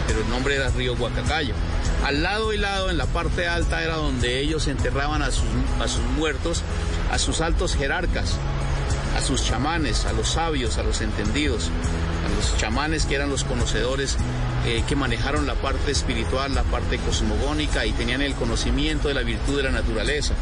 Pero 0.08 0.22
el 0.22 0.30
nombre 0.30 0.56
era 0.56 0.70
río 0.70 0.94
Huacacayo. 0.94 1.54
Al 2.04 2.22
lado 2.22 2.54
y 2.54 2.58
lado, 2.58 2.90
en 2.90 2.98
la 2.98 3.06
parte 3.08 3.48
alta, 3.48 3.84
era 3.84 3.96
donde 3.96 4.40
ellos 4.40 4.68
enterraban 4.68 5.22
a 5.22 5.32
sus, 5.32 5.46
a 5.82 5.88
sus 5.88 6.04
muertos, 6.18 6.62
a 7.12 7.18
sus 7.18 7.42
altos 7.42 7.76
jerarcas, 7.76 8.36
a 9.18 9.22
sus 9.22 9.44
chamanes, 9.44 10.06
a 10.06 10.14
los 10.14 10.30
sabios, 10.30 10.78
a 10.78 10.84
los 10.84 11.02
entendidos, 11.02 11.70
a 12.26 12.36
los 12.36 12.58
chamanes 12.58 13.06
que 13.06 13.16
eran 13.16 13.30
los 13.30 13.44
conocedores 13.44 14.18
eh, 14.66 14.84
que 14.88 14.96
manejaron 14.96 15.46
la 15.46 15.56
parte 15.56 15.92
espiritual, 15.92 16.56
la 16.56 16.64
parte 16.64 16.98
cosmogónica 16.98 17.86
y 17.86 17.92
tenían 17.92 18.22
el 18.22 18.34
conocimiento 18.34 19.08
de 19.08 19.14
la 19.14 19.22
virtud 19.22 19.58
de 19.58 19.64
la 19.64 19.72
naturaleza. 19.72 20.34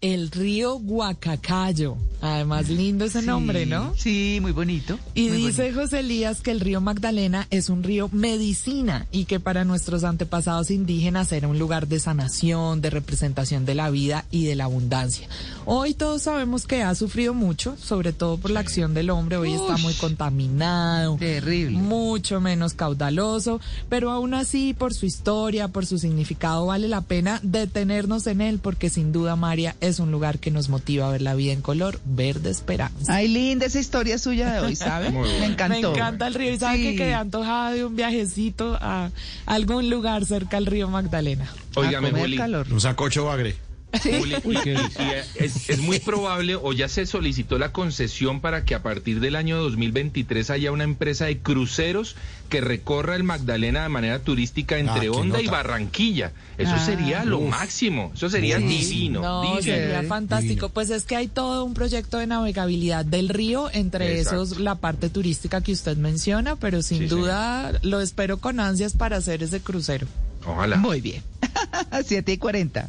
El 0.00 0.30
río 0.30 0.76
Huacacayo. 0.76 1.98
Además, 2.22 2.68
lindo 2.68 3.06
ese 3.06 3.22
nombre, 3.22 3.64
¿no? 3.64 3.94
Sí, 3.96 4.38
muy 4.42 4.52
bonito. 4.52 4.98
Y 5.14 5.28
muy 5.28 5.38
dice 5.38 5.72
José 5.72 6.00
Elías 6.00 6.42
que 6.42 6.50
el 6.50 6.60
río 6.60 6.80
Magdalena 6.80 7.46
es 7.50 7.70
un 7.70 7.82
río 7.82 8.10
medicina 8.12 9.06
y 9.10 9.24
que 9.24 9.40
para 9.40 9.64
nuestros 9.64 10.04
antepasados 10.04 10.70
indígenas 10.70 11.32
era 11.32 11.48
un 11.48 11.58
lugar 11.58 11.88
de 11.88 11.98
sanación, 11.98 12.82
de 12.82 12.90
representación 12.90 13.64
de 13.64 13.74
la 13.74 13.88
vida 13.90 14.26
y 14.30 14.44
de 14.44 14.54
la 14.54 14.64
abundancia. 14.64 15.28
Hoy 15.64 15.94
todos 15.94 16.22
sabemos 16.22 16.66
que 16.66 16.82
ha 16.82 16.94
sufrido 16.94 17.32
mucho, 17.32 17.76
sobre 17.78 18.12
todo 18.12 18.36
por 18.36 18.50
la 18.50 18.60
acción 18.60 18.92
del 18.92 19.08
hombre. 19.08 19.38
Hoy 19.38 19.54
está 19.54 19.78
muy 19.78 19.94
contaminado, 19.94 21.16
terrible, 21.16 21.78
mucho 21.78 22.40
menos 22.40 22.74
caudaloso, 22.74 23.60
pero 23.88 24.10
aún 24.10 24.34
así 24.34 24.74
por 24.74 24.92
su 24.92 25.06
historia, 25.06 25.68
por 25.68 25.86
su 25.86 25.98
significado 25.98 26.66
vale 26.66 26.86
la 26.86 27.00
pena 27.00 27.40
detenernos 27.42 28.26
en 28.26 28.42
él 28.42 28.58
porque 28.58 28.90
sin 28.90 29.12
duda 29.12 29.36
María 29.36 29.74
es 29.80 29.89
un 29.98 30.12
lugar 30.12 30.38
que 30.38 30.50
nos 30.50 30.68
motiva 30.68 31.08
a 31.08 31.10
ver 31.10 31.22
la 31.22 31.34
vida 31.34 31.52
en 31.52 31.60
color 31.62 32.00
verde 32.04 32.50
esperanza. 32.50 33.12
Ay, 33.14 33.28
linda 33.28 33.66
esa 33.66 33.80
historia 33.80 34.18
suya 34.18 34.52
de 34.52 34.60
hoy, 34.60 34.76
¿sabe? 34.76 35.10
Me 35.10 35.46
encantó. 35.46 35.90
Me 35.90 35.96
encanta 35.96 36.26
el 36.26 36.34
río 36.34 36.52
y 36.52 36.58
sabe 36.58 36.78
Sí. 36.78 36.82
que 36.84 36.96
quedé 36.96 37.14
antojada 37.14 37.72
de 37.72 37.84
un 37.84 37.96
viajecito 37.96 38.78
a 38.80 39.10
algún 39.46 39.90
lugar 39.90 40.24
cerca 40.26 40.56
al 40.58 40.66
río 40.66 40.88
Magdalena. 40.88 41.50
Óigame, 41.74 42.10
Juli. 42.12 42.38
Un 42.70 42.80
sacocho 42.80 43.24
bagre. 43.24 43.56
Juli, 44.02 44.36
y- 44.44 44.68
y- 44.68 44.72
y 44.72 45.10
es, 45.44 45.68
es 45.68 45.78
muy 45.80 45.98
probable 45.98 46.54
o 46.56 46.72
ya 46.72 46.88
se 46.88 47.06
solicitó 47.06 47.58
la 47.58 47.72
concesión 47.72 48.40
para 48.40 48.64
que 48.64 48.74
a 48.74 48.82
partir 48.82 49.20
del 49.20 49.34
año 49.36 49.56
2023 49.58 50.50
haya 50.50 50.72
una 50.72 50.84
empresa 50.84 51.26
de 51.26 51.38
cruceros 51.38 52.16
que 52.48 52.60
recorra 52.60 53.16
el 53.16 53.22
Magdalena 53.24 53.82
de 53.82 53.88
manera 53.88 54.18
turística 54.20 54.78
entre 54.78 54.94
Ah, 54.94 55.00
qué 55.02 55.08
Honda 55.10 55.40
y 55.40 55.46
nota. 55.46 55.56
Barranquilla. 55.58 56.32
Eso 56.58 56.72
Ah. 56.74 56.84
sería 56.84 57.24
lo 57.24 57.38
Uf. 57.38 57.50
máximo. 57.50 58.12
Eso 58.14 58.28
sería 58.28 58.58
Sí. 58.58 58.64
divino. 58.64 59.20
No, 59.20 59.42
divino. 59.42 59.62
sería 59.62 60.02
fantástico. 60.04 60.68
Pues 60.68 60.90
es 60.90 61.04
que 61.04 61.16
hay 61.16 61.28
todo 61.28 61.64
un 61.64 61.74
proyecto 61.74 62.18
de 62.18 62.26
navegabilidad 62.26 63.04
del 63.04 63.28
río, 63.28 63.70
entre 63.72 64.18
Exacto. 64.18 64.42
esos 64.42 64.58
la 64.60 64.74
parte 64.76 65.10
turística 65.10 65.60
que 65.60 65.72
usted 65.72 65.96
menciona, 65.96 66.56
pero 66.56 66.82
sin 66.82 66.98
Sí, 67.00 67.06
duda 67.06 67.72
lo 67.82 68.00
espero 68.00 68.38
con 68.38 68.60
ansias 68.60 68.94
para 68.94 69.16
hacer 69.18 69.42
ese 69.42 69.60
crucero. 69.60 70.06
Ojalá. 70.44 70.76
Muy 70.76 71.00
bien. 71.00 71.22
7 72.04 72.32
y 72.32 72.38
40. 72.38 72.88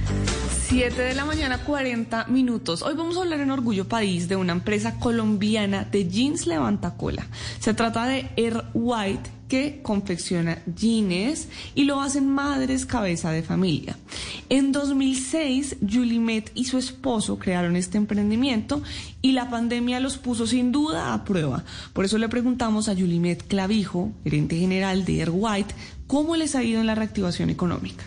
7 0.71 1.01
de 1.01 1.15
la 1.15 1.25
mañana, 1.25 1.65
40 1.65 2.27
minutos. 2.27 2.81
Hoy 2.81 2.93
vamos 2.95 3.17
a 3.17 3.23
hablar 3.23 3.41
en 3.41 3.51
Orgullo 3.51 3.89
País 3.89 4.29
de 4.29 4.37
una 4.37 4.53
empresa 4.53 4.97
colombiana 4.99 5.83
de 5.83 6.07
jeans 6.07 6.47
levanta 6.47 6.95
cola. 6.95 7.27
Se 7.59 7.73
trata 7.73 8.07
de 8.07 8.29
Air 8.37 8.63
White 8.73 9.29
que 9.49 9.81
confecciona 9.81 10.59
jeans 10.73 11.49
y 11.75 11.83
lo 11.83 11.99
hacen 11.99 12.29
madres 12.29 12.85
cabeza 12.85 13.31
de 13.31 13.43
familia. 13.43 13.97
En 14.47 14.71
2006, 14.71 15.75
Julimet 15.81 16.51
y 16.55 16.63
su 16.63 16.77
esposo 16.77 17.37
crearon 17.37 17.75
este 17.75 17.97
emprendimiento 17.97 18.81
y 19.21 19.33
la 19.33 19.49
pandemia 19.49 19.99
los 19.99 20.17
puso 20.17 20.47
sin 20.47 20.71
duda 20.71 21.13
a 21.13 21.25
prueba. 21.25 21.65
Por 21.91 22.05
eso 22.05 22.17
le 22.17 22.29
preguntamos 22.29 22.87
a 22.87 22.95
Julimet 22.95 23.45
Clavijo, 23.45 24.13
gerente 24.23 24.55
general 24.55 25.03
de 25.03 25.19
Air 25.19 25.31
White, 25.33 25.75
cómo 26.07 26.37
les 26.37 26.55
ha 26.55 26.63
ido 26.63 26.79
en 26.79 26.87
la 26.87 26.95
reactivación 26.95 27.49
económica. 27.49 28.05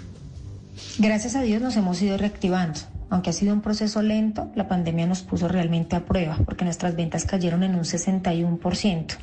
Gracias 0.98 1.34
a 1.34 1.42
Dios 1.42 1.60
nos 1.60 1.76
hemos 1.76 2.00
ido 2.02 2.16
reactivando. 2.16 2.80
Aunque 3.10 3.30
ha 3.30 3.32
sido 3.32 3.52
un 3.52 3.60
proceso 3.60 4.02
lento, 4.02 4.50
la 4.54 4.68
pandemia 4.68 5.06
nos 5.06 5.22
puso 5.22 5.48
realmente 5.48 5.96
a 5.96 6.04
prueba 6.04 6.38
porque 6.44 6.64
nuestras 6.64 6.96
ventas 6.96 7.24
cayeron 7.24 7.62
en 7.62 7.74
un 7.74 7.82
61% 7.82 9.16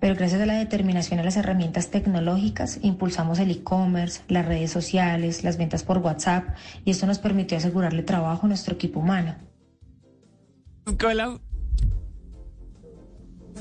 pero 0.00 0.14
gracias 0.14 0.40
a 0.40 0.46
la 0.46 0.54
determinación 0.54 1.20
y 1.20 1.22
las 1.22 1.36
herramientas 1.36 1.90
tecnológicas 1.90 2.78
impulsamos 2.82 3.38
el 3.38 3.50
e-commerce, 3.50 4.22
las 4.28 4.46
redes 4.46 4.70
sociales, 4.70 5.42
las 5.44 5.56
ventas 5.56 5.82
por 5.82 5.98
WhatsApp 5.98 6.56
y 6.84 6.90
esto 6.90 7.06
nos 7.06 7.18
permitió 7.18 7.56
asegurarle 7.56 8.02
trabajo 8.02 8.46
a 8.46 8.48
nuestro 8.48 8.74
equipo 8.74 9.00
humano. 9.00 9.36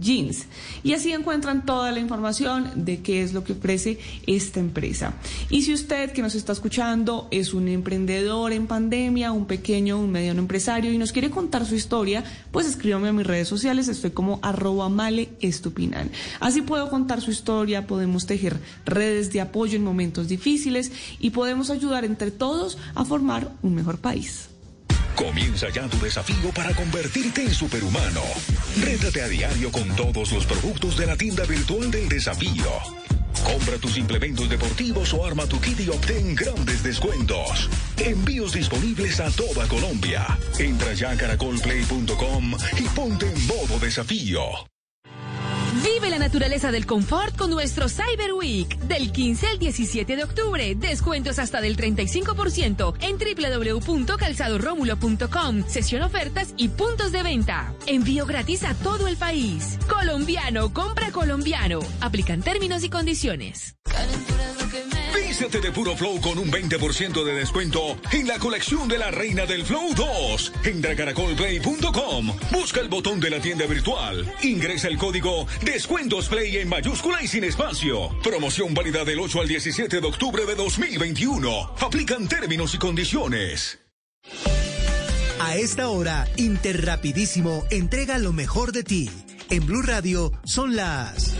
jeans 0.00 0.46
y 0.82 0.94
así 0.94 1.12
encuentran 1.12 1.66
toda 1.66 1.92
la 1.92 2.00
información 2.00 2.70
de 2.76 3.00
qué 3.00 3.22
es 3.22 3.34
lo 3.34 3.44
que 3.44 3.52
ofrece 3.52 3.98
esta 4.26 4.58
empresa. 4.58 5.12
Y 5.50 5.62
si 5.62 5.74
usted 5.74 6.12
que 6.12 6.22
nos 6.22 6.34
está 6.34 6.52
escuchando 6.52 7.28
es 7.30 7.52
un 7.52 7.68
emprendedor 7.68 8.52
en 8.52 8.66
pandemia, 8.66 9.32
un 9.32 9.44
pequeño, 9.44 9.98
un 9.98 10.10
mediano 10.10 10.40
empresario 10.40 10.92
y 10.92 10.98
nos 10.98 11.12
quiere 11.12 11.28
contar 11.28 11.66
su 11.66 11.74
historia, 11.74 12.24
pues 12.50 12.66
escríbame 12.66 13.08
a 13.08 13.12
mis 13.12 13.26
redes 13.26 13.48
sociales, 13.48 13.88
estoy 13.88 14.12
como 14.12 14.38
arroba 14.42 14.88
male. 14.88 15.28
Así 16.40 16.62
puedo 16.62 16.88
contar 16.88 17.20
su 17.20 17.30
historia, 17.30 17.86
podemos 17.86 18.24
tejer 18.26 18.58
redes 18.86 19.32
de 19.32 19.40
apoyo 19.42 19.76
en 19.76 19.84
momentos 19.84 20.28
difíciles 20.28 20.92
y 21.18 21.30
podemos 21.30 21.68
ayudar 21.70 22.04
entre 22.04 22.30
todos 22.30 22.78
a 22.94 23.04
formar 23.04 23.50
un 23.62 23.74
mejor 23.74 23.98
país. 23.98 24.49
Comienza 25.14 25.68
ya 25.70 25.86
tu 25.88 25.98
desafío 25.98 26.50
para 26.54 26.74
convertirte 26.74 27.42
en 27.42 27.54
superhumano. 27.54 28.22
Rétate 28.82 29.22
a 29.22 29.28
diario 29.28 29.70
con 29.70 29.88
todos 29.96 30.32
los 30.32 30.46
productos 30.46 30.96
de 30.96 31.06
la 31.06 31.16
tienda 31.16 31.44
virtual 31.44 31.90
del 31.90 32.08
desafío. 32.08 32.70
Compra 33.44 33.78
tus 33.78 33.96
implementos 33.96 34.48
deportivos 34.48 35.12
o 35.14 35.24
arma 35.24 35.46
tu 35.46 35.60
kit 35.60 35.80
y 35.80 35.88
obtén 35.88 36.34
grandes 36.34 36.82
descuentos. 36.82 37.68
Envíos 37.96 38.52
disponibles 38.52 39.20
a 39.20 39.30
toda 39.30 39.66
Colombia. 39.66 40.38
Entra 40.58 40.92
ya 40.94 41.10
a 41.10 41.16
caracolplay.com 41.16 42.52
y 42.78 42.88
ponte 42.94 43.26
en 43.26 43.46
modo 43.46 43.78
desafío. 43.80 44.69
Vive 45.72 46.10
la 46.10 46.18
naturaleza 46.18 46.72
del 46.72 46.84
confort 46.84 47.36
con 47.36 47.50
nuestro 47.50 47.88
Cyber 47.88 48.32
Week. 48.32 48.76
Del 48.80 49.12
15 49.12 49.46
al 49.46 49.60
17 49.60 50.16
de 50.16 50.24
octubre. 50.24 50.74
Descuentos 50.74 51.38
hasta 51.38 51.60
del 51.60 51.76
35% 51.76 52.94
en 53.00 53.16
www.calzadoromulo.com. 53.16 55.62
Sesión 55.68 56.02
ofertas 56.02 56.54
y 56.56 56.66
puntos 56.68 57.12
de 57.12 57.22
venta. 57.22 57.72
Envío 57.86 58.26
gratis 58.26 58.64
a 58.64 58.74
todo 58.74 59.06
el 59.06 59.16
país. 59.16 59.78
Colombiano, 59.88 60.74
compra 60.74 61.12
colombiano. 61.12 61.78
Aplican 62.00 62.42
términos 62.42 62.82
y 62.82 62.90
condiciones. 62.90 63.76
Vístete 65.30 65.60
de 65.60 65.70
puro 65.70 65.94
flow 65.94 66.20
con 66.20 66.40
un 66.40 66.50
20% 66.50 67.22
de 67.22 67.34
descuento 67.34 67.96
en 68.10 68.26
la 68.26 68.40
colección 68.40 68.88
de 68.88 68.98
la 68.98 69.12
Reina 69.12 69.46
del 69.46 69.64
Flow 69.64 69.94
2. 69.94 70.52
Entra 70.64 70.90
a 70.90 70.96
caracolplay.com, 70.96 72.36
busca 72.50 72.80
el 72.80 72.88
botón 72.88 73.20
de 73.20 73.30
la 73.30 73.40
tienda 73.40 73.64
virtual, 73.66 74.28
ingresa 74.42 74.88
el 74.88 74.98
código 74.98 75.46
Descuentos 75.62 76.28
Play 76.28 76.56
en 76.56 76.68
mayúscula 76.68 77.22
y 77.22 77.28
sin 77.28 77.44
espacio. 77.44 78.10
Promoción 78.24 78.74
válida 78.74 79.04
del 79.04 79.20
8 79.20 79.42
al 79.42 79.46
17 79.46 80.00
de 80.00 80.06
octubre 80.08 80.44
de 80.46 80.56
2021. 80.56 81.74
Aplican 81.80 82.26
términos 82.26 82.74
y 82.74 82.78
condiciones. 82.78 83.78
A 85.38 85.56
esta 85.56 85.90
hora, 85.90 86.26
Interrapidísimo 86.38 87.64
entrega 87.70 88.18
lo 88.18 88.32
mejor 88.32 88.72
de 88.72 88.82
ti. 88.82 89.08
En 89.48 89.64
Blue 89.64 89.82
Radio 89.82 90.32
son 90.44 90.74
las 90.74 91.39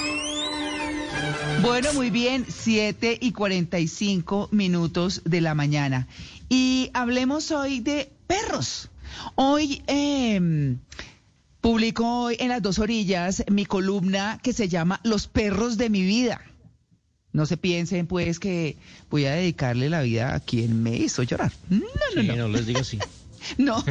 Bueno, 1.61 1.93
muy 1.93 2.09
bien, 2.09 2.45
7 2.47 3.19
y 3.21 3.33
45 3.33 4.49
minutos 4.51 5.21
de 5.25 5.41
la 5.41 5.53
mañana. 5.53 6.07
Y 6.49 6.89
hablemos 6.93 7.51
hoy 7.51 7.79
de 7.81 8.11
perros. 8.25 8.89
Hoy 9.35 9.83
eh, 9.85 10.75
publico 11.61 12.31
en 12.31 12.49
las 12.49 12.63
dos 12.63 12.79
orillas 12.79 13.43
mi 13.49 13.65
columna 13.65 14.39
que 14.41 14.53
se 14.53 14.69
llama 14.69 14.99
Los 15.03 15.27
perros 15.27 15.77
de 15.77 15.91
mi 15.91 16.01
vida. 16.01 16.41
No 17.31 17.45
se 17.45 17.57
piensen, 17.57 18.07
pues, 18.07 18.39
que 18.39 18.77
voy 19.11 19.25
a 19.25 19.33
dedicarle 19.33 19.89
la 19.89 20.01
vida 20.01 20.33
a 20.33 20.39
quien 20.39 20.81
me 20.81 20.95
hizo 20.95 21.21
llorar. 21.21 21.53
No, 21.69 21.85
no, 22.15 22.23
no. 22.23 22.35
No 22.35 22.47
les 22.47 22.65
digo 22.65 22.79
así. 22.79 22.97
no, 23.57 23.83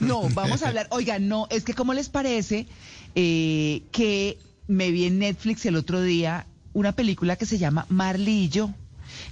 no, 0.00 0.28
vamos 0.34 0.62
a 0.62 0.68
hablar. 0.68 0.88
Oigan, 0.90 1.26
no, 1.26 1.46
es 1.50 1.64
que, 1.64 1.72
¿cómo 1.72 1.94
les 1.94 2.10
parece 2.10 2.66
eh, 3.14 3.82
que 3.92 4.38
me 4.66 4.90
vi 4.90 5.06
en 5.06 5.18
Netflix 5.18 5.64
el 5.66 5.76
otro 5.76 6.02
día 6.02 6.46
una 6.72 6.92
película 6.92 7.36
que 7.36 7.46
se 7.46 7.58
llama 7.58 7.86
Marley 7.88 8.44
y 8.44 8.48
yo. 8.48 8.70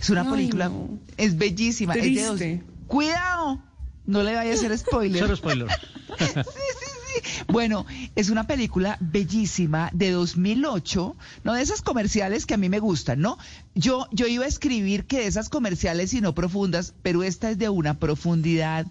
Es 0.00 0.10
una 0.10 0.30
película, 0.30 0.70
es 1.16 1.36
bellísima. 1.38 1.94
Es 1.94 2.02
de 2.14 2.22
dos- 2.24 2.40
Cuidado, 2.86 3.60
no 4.06 4.22
le 4.22 4.34
vaya 4.34 4.50
a 4.50 4.54
hacer 4.54 4.76
spoiler. 4.76 5.22
Cero 5.22 5.36
spoiler. 5.36 5.68
sí, 6.18 6.24
sí, 6.26 6.42
sí. 6.42 7.44
Bueno, 7.48 7.86
es 8.14 8.30
una 8.30 8.46
película 8.46 8.96
bellísima 9.00 9.90
de 9.92 10.10
2008, 10.12 11.16
no 11.44 11.54
de 11.54 11.62
esas 11.62 11.82
comerciales 11.82 12.46
que 12.46 12.54
a 12.54 12.56
mí 12.56 12.68
me 12.68 12.78
gustan, 12.78 13.20
¿no? 13.20 13.36
Yo, 13.74 14.06
yo 14.12 14.26
iba 14.26 14.44
a 14.44 14.48
escribir 14.48 15.06
que 15.06 15.18
de 15.20 15.26
esas 15.26 15.48
comerciales 15.48 16.14
y 16.14 16.20
no 16.20 16.34
profundas, 16.34 16.94
pero 17.02 17.22
esta 17.24 17.50
es 17.50 17.58
de 17.58 17.68
una 17.68 17.98
profundidad 17.98 18.86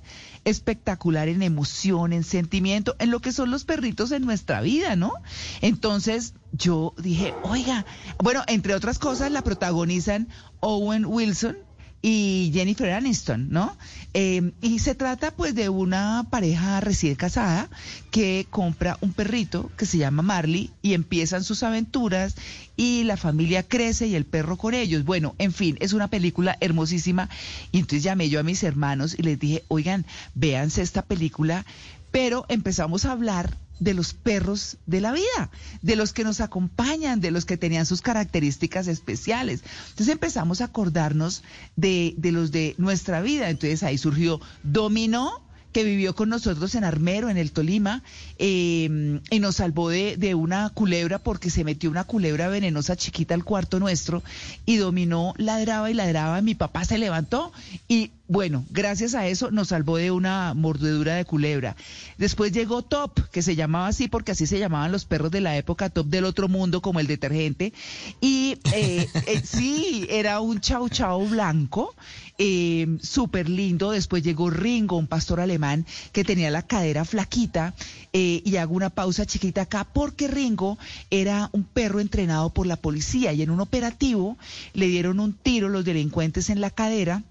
espectacular 0.46 1.28
en 1.28 1.42
emoción, 1.42 2.14
en 2.14 2.24
sentimiento, 2.24 2.96
en 3.00 3.12
lo 3.12 3.20
que 3.20 3.32
son 3.32 3.52
los 3.52 3.66
perritos 3.66 4.12
en 4.12 4.26
nuestra 4.26 4.62
vida, 4.62 4.96
¿no? 4.96 5.14
Entonces 5.62 6.34
yo 6.52 6.94
dije, 6.98 7.34
oiga, 7.44 7.86
bueno, 8.24 8.44
entre 8.48 8.76
otras 8.76 9.00
cosas 9.00 9.32
la 9.32 9.44
protagonizan 9.44 10.28
Owen 10.60 11.06
Wilson, 11.06 11.58
y 12.02 12.52
Jennifer 12.54 12.92
Aniston, 12.92 13.50
¿no? 13.50 13.76
Eh, 14.14 14.52
y 14.62 14.80
se 14.80 14.96
trata 14.96 15.32
pues 15.32 15.54
de 15.54 15.70
una 15.70 16.26
pareja 16.30 16.80
recién 16.80 17.16
casada 17.16 17.70
que 18.10 18.48
compra 18.50 18.98
un 19.02 19.14
perrito 19.14 19.70
que 19.78 19.86
se 19.86 19.98
llama 19.98 20.24
Marley 20.24 20.72
y 20.82 20.94
empiezan 20.94 21.44
sus 21.44 21.62
aventuras 21.64 22.36
y 22.78 23.04
la 23.04 23.18
familia 23.18 23.64
crece 23.64 24.08
y 24.08 24.16
el 24.16 24.26
perro 24.26 24.58
con 24.58 24.74
ellos. 24.74 25.04
Bueno, 25.04 25.36
en 25.38 25.52
fin, 25.52 25.78
es 25.82 25.94
una 25.94 26.08
película 26.08 26.58
hermosísima 26.62 27.30
y 27.72 27.80
entonces 27.80 28.04
llamé 28.04 28.30
yo 28.30 28.40
a 28.40 28.44
mis 28.44 28.64
hermanos 28.64 29.16
y 29.18 29.24
les 29.24 29.38
dije, 29.38 29.64
oigan, 29.68 30.06
véanse 30.36 30.82
esta 30.82 31.02
película, 31.02 31.66
pero 32.12 32.46
empezamos 32.48 33.06
a 33.06 33.12
hablar 33.12 33.58
de 33.80 33.94
los 33.94 34.14
perros 34.14 34.78
de 34.86 35.02
la 35.02 35.12
vida, 35.12 35.52
de 35.82 35.96
los 35.96 36.14
que 36.14 36.24
nos 36.24 36.42
acompañan, 36.42 37.22
de 37.22 37.32
los 37.32 37.46
que 37.46 37.58
tenían 37.58 37.86
sus 37.86 38.02
características 38.02 38.88
especiales. 38.88 39.64
Entonces 39.90 40.10
empezamos 40.10 40.62
a 40.62 40.66
acordarnos 40.66 41.44
de, 41.76 42.14
de 42.18 42.32
los 42.32 42.52
de 42.52 42.76
nuestra 42.78 43.22
vida. 43.22 43.50
Entonces 43.50 43.84
ahí 43.84 43.98
surgió 43.98 44.40
Dominó, 44.64 45.44
que 45.72 45.84
vivió 45.84 46.16
con 46.16 46.30
nosotros 46.30 46.74
en 46.76 46.84
Armero, 46.84 47.30
en 47.30 47.38
el 47.38 47.52
Tolima, 47.52 48.04
eh, 48.40 49.20
y 49.30 49.40
nos 49.40 49.58
salvó 49.58 49.90
de, 49.90 50.16
de 50.18 50.34
una 50.34 50.70
culebra 50.70 51.20
porque 51.20 51.50
se 51.50 51.64
metió 51.66 51.90
una 51.92 52.06
culebra 52.06 52.48
venenosa 52.48 52.96
chiquita 52.96 53.34
al 53.36 53.44
cuarto 53.44 53.80
nuestro 53.80 54.24
y 54.66 54.78
dominó, 54.78 55.34
ladraba 55.38 55.92
y 55.92 55.94
ladraba. 55.94 56.42
Mi 56.42 56.56
papá 56.56 56.86
se 56.86 56.98
levantó 56.98 57.52
y 57.88 58.12
bueno, 58.30 58.64
gracias 58.70 59.16
a 59.16 59.28
eso 59.28 59.50
nos 59.50 59.70
salvó 59.70 59.98
de 59.98 60.12
una 60.12 60.54
mordedura 60.54 61.16
de 61.16 61.26
culebra. 61.26 61.76
Después 62.20 62.52
llegó 62.52 62.84
Top, 62.84 63.20
que 63.32 63.42
se 63.42 63.56
llamaba 63.56 63.88
así 63.88 64.08
porque 64.08 64.34
así 64.34 64.46
se 64.46 64.60
llamaban 64.60 64.92
los 64.92 65.06
perros 65.06 65.32
de 65.32 65.42
la 65.42 65.58
época, 65.58 65.90
Top 65.90 66.06
del 66.06 66.26
otro 66.26 66.48
mundo, 66.48 66.80
como 66.80 67.00
el 67.00 67.08
detergente. 67.08 67.74
Y 68.22 68.60
eh, 68.72 69.08
eh, 69.26 69.42
sí, 69.44 70.06
era 70.12 70.42
un 70.42 70.62
chau 70.62 70.90
chau 70.90 71.28
blanco, 71.28 71.96
eh, 72.38 72.98
súper 73.02 73.50
lindo. 73.50 73.90
Después 73.90 74.22
llegó 74.22 74.52
Ringo, 74.52 74.98
un 74.98 75.08
pastor 75.08 75.40
alemán 75.40 75.88
que 76.12 76.24
tenía 76.24 76.52
la 76.52 76.62
cadera 76.62 77.06
flaquita. 77.06 77.74
eh, 78.14 78.29
y 78.44 78.58
hago 78.58 78.76
una 78.76 78.90
pausa 78.90 79.26
chiquita 79.26 79.62
acá 79.62 79.86
porque 79.92 80.28
Ringo 80.28 80.78
era 81.10 81.50
un 81.52 81.64
perro 81.64 82.00
entrenado 82.00 82.50
por 82.52 82.68
la 82.68 82.76
policía 82.76 83.34
y 83.34 83.42
en 83.42 83.50
un 83.50 83.60
operativo 83.60 84.38
le 84.74 84.88
dieron 84.88 85.20
un 85.20 85.34
tiro 85.34 85.70
los 85.70 85.86
delincuentes 85.86 86.50
en 86.50 86.62
la 86.62 86.70
cadera 86.70 87.24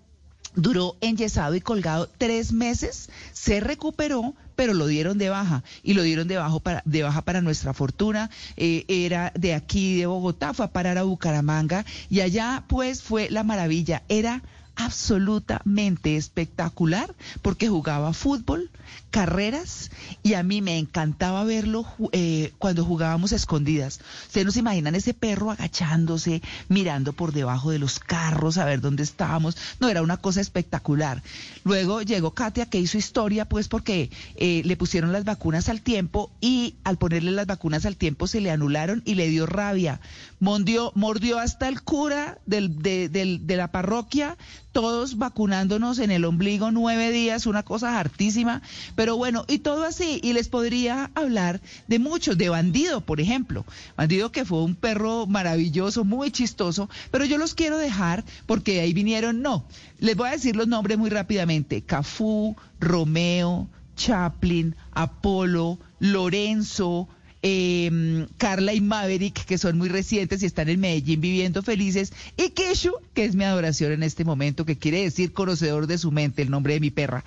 duró 0.54 0.96
enyesado 1.00 1.54
y 1.54 1.60
colgado 1.60 2.08
tres 2.18 2.52
meses, 2.52 3.10
se 3.32 3.60
recuperó, 3.60 4.34
pero 4.56 4.74
lo 4.74 4.86
dieron 4.86 5.18
de 5.18 5.28
baja 5.28 5.62
y 5.82 5.94
lo 5.94 6.02
dieron 6.02 6.26
de, 6.26 6.36
bajo 6.36 6.60
para, 6.60 6.82
de 6.84 7.02
baja 7.02 7.22
para 7.22 7.40
nuestra 7.40 7.74
fortuna. 7.74 8.30
Eh, 8.56 8.84
era 8.88 9.32
de 9.36 9.54
aquí, 9.54 9.96
de 9.96 10.06
Bogotá, 10.06 10.54
fue 10.54 10.66
a 10.66 10.72
parar 10.72 10.98
a 10.98 11.04
Bucaramanga 11.04 11.84
y 12.10 12.20
allá 12.20 12.64
pues 12.66 13.02
fue 13.02 13.30
la 13.30 13.44
maravilla. 13.44 14.02
Era 14.08 14.42
absolutamente 14.78 16.16
espectacular 16.16 17.14
porque 17.42 17.68
jugaba 17.68 18.12
fútbol, 18.12 18.70
carreras 19.10 19.90
y 20.22 20.34
a 20.34 20.42
mí 20.42 20.62
me 20.62 20.78
encantaba 20.78 21.44
verlo 21.44 21.84
eh, 22.12 22.52
cuando 22.58 22.84
jugábamos 22.84 23.32
a 23.32 23.36
escondidas. 23.36 24.00
Ustedes 24.26 24.46
no 24.46 24.52
se 24.52 24.60
imaginan 24.60 24.94
ese 24.94 25.14
perro 25.14 25.50
agachándose, 25.50 26.42
mirando 26.68 27.12
por 27.12 27.32
debajo 27.32 27.70
de 27.70 27.78
los 27.78 27.98
carros 27.98 28.56
a 28.56 28.64
ver 28.64 28.80
dónde 28.80 29.02
estábamos. 29.02 29.56
No, 29.80 29.88
era 29.88 30.00
una 30.00 30.16
cosa 30.16 30.40
espectacular. 30.40 31.22
Luego 31.64 32.02
llegó 32.02 32.32
Katia 32.32 32.66
que 32.66 32.78
hizo 32.78 32.98
historia 32.98 33.46
pues 33.46 33.68
porque 33.68 34.10
eh, 34.36 34.62
le 34.64 34.76
pusieron 34.76 35.12
las 35.12 35.24
vacunas 35.24 35.68
al 35.68 35.82
tiempo 35.82 36.30
y 36.40 36.76
al 36.84 36.98
ponerle 36.98 37.32
las 37.32 37.46
vacunas 37.46 37.84
al 37.84 37.96
tiempo 37.96 38.28
se 38.28 38.40
le 38.40 38.52
anularon 38.52 39.02
y 39.04 39.16
le 39.16 39.28
dio 39.28 39.46
rabia. 39.46 40.00
Mordió, 40.40 40.92
mordió 40.94 41.38
hasta 41.38 41.68
el 41.68 41.82
cura 41.82 42.38
del, 42.46 42.80
de, 42.80 43.08
de 43.08 43.56
la 43.56 43.72
parroquia, 43.72 44.36
todos 44.72 45.18
vacunándonos 45.18 45.98
en 45.98 46.12
el 46.12 46.24
ombligo 46.24 46.70
nueve 46.70 47.10
días, 47.10 47.46
una 47.46 47.64
cosa 47.64 47.98
hartísima. 47.98 48.62
Pero 48.94 49.16
bueno, 49.16 49.44
y 49.48 49.58
todo 49.58 49.84
así. 49.84 50.20
Y 50.22 50.32
les 50.32 50.48
podría 50.48 51.10
hablar 51.14 51.60
de 51.88 51.98
muchos, 51.98 52.38
de 52.38 52.48
Bandido, 52.48 53.00
por 53.00 53.20
ejemplo. 53.20 53.64
Bandido 53.96 54.30
que 54.30 54.44
fue 54.44 54.62
un 54.62 54.76
perro 54.76 55.26
maravilloso, 55.26 56.04
muy 56.04 56.30
chistoso, 56.30 56.88
pero 57.10 57.24
yo 57.24 57.38
los 57.38 57.54
quiero 57.54 57.78
dejar 57.78 58.24
porque 58.46 58.80
ahí 58.80 58.92
vinieron, 58.92 59.42
no. 59.42 59.64
Les 59.98 60.16
voy 60.16 60.28
a 60.28 60.32
decir 60.32 60.54
los 60.54 60.68
nombres 60.68 60.98
muy 60.98 61.10
rápidamente. 61.10 61.82
Cafú, 61.82 62.56
Romeo, 62.78 63.68
Chaplin, 63.96 64.76
Apolo, 64.92 65.78
Lorenzo, 65.98 67.08
eh, 67.42 68.26
Carla 68.36 68.74
y 68.74 68.80
Maverick, 68.80 69.44
que 69.44 69.58
son 69.58 69.78
muy 69.78 69.88
recientes 69.88 70.42
y 70.42 70.46
están 70.46 70.68
en 70.68 70.80
Medellín 70.80 71.20
viviendo 71.20 71.62
felices, 71.62 72.12
y 72.36 72.50
Keshu, 72.50 72.92
que 73.14 73.24
es 73.24 73.34
mi 73.34 73.44
adoración 73.44 73.92
en 73.92 74.02
este 74.02 74.24
momento, 74.24 74.64
que 74.64 74.78
quiere 74.78 75.02
decir 75.02 75.32
conocedor 75.32 75.86
de 75.86 75.98
su 75.98 76.10
mente, 76.10 76.42
el 76.42 76.50
nombre 76.50 76.74
de 76.74 76.80
mi 76.80 76.90
perra. 76.90 77.24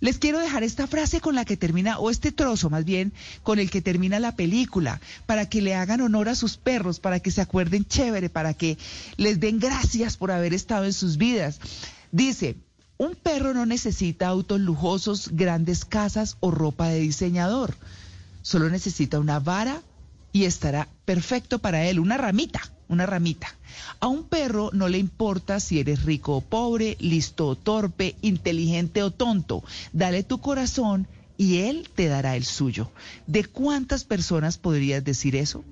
Les 0.00 0.18
quiero 0.18 0.40
dejar 0.40 0.64
esta 0.64 0.88
frase 0.88 1.20
con 1.20 1.36
la 1.36 1.44
que 1.44 1.56
termina, 1.56 1.98
o 2.00 2.10
este 2.10 2.32
trozo 2.32 2.70
más 2.70 2.84
bien, 2.84 3.12
con 3.44 3.60
el 3.60 3.70
que 3.70 3.82
termina 3.82 4.18
la 4.18 4.34
película, 4.34 5.00
para 5.26 5.48
que 5.48 5.62
le 5.62 5.76
hagan 5.76 6.00
honor 6.00 6.28
a 6.28 6.34
sus 6.34 6.56
perros, 6.56 6.98
para 6.98 7.20
que 7.20 7.30
se 7.30 7.40
acuerden 7.40 7.84
chévere, 7.84 8.28
para 8.28 8.52
que 8.52 8.78
les 9.16 9.38
den 9.38 9.60
gracias 9.60 10.16
por 10.16 10.32
haber 10.32 10.54
estado 10.54 10.86
en 10.86 10.92
sus 10.92 11.18
vidas. 11.18 11.60
Dice, 12.10 12.56
un 12.98 13.14
perro 13.14 13.54
no 13.54 13.64
necesita 13.64 14.26
autos 14.26 14.60
lujosos, 14.60 15.30
grandes 15.32 15.84
casas 15.84 16.36
o 16.40 16.50
ropa 16.50 16.88
de 16.88 16.98
diseñador. 16.98 17.76
Solo 18.42 18.68
necesita 18.68 19.18
una 19.18 19.40
vara 19.40 19.80
y 20.32 20.44
estará 20.44 20.88
perfecto 21.04 21.58
para 21.58 21.86
él, 21.86 21.98
una 21.98 22.16
ramita, 22.16 22.60
una 22.88 23.06
ramita. 23.06 23.48
A 24.00 24.08
un 24.08 24.24
perro 24.24 24.70
no 24.72 24.88
le 24.88 24.98
importa 24.98 25.60
si 25.60 25.78
eres 25.78 26.04
rico 26.04 26.36
o 26.36 26.40
pobre, 26.40 26.96
listo 27.00 27.46
o 27.46 27.56
torpe, 27.56 28.16
inteligente 28.22 29.02
o 29.02 29.10
tonto. 29.10 29.62
Dale 29.92 30.22
tu 30.22 30.40
corazón 30.40 31.06
y 31.36 31.58
él 31.58 31.88
te 31.94 32.08
dará 32.08 32.36
el 32.36 32.44
suyo. 32.44 32.90
¿De 33.26 33.44
cuántas 33.44 34.04
personas 34.04 34.58
podrías 34.58 35.04
decir 35.04 35.36
eso? 35.36 35.64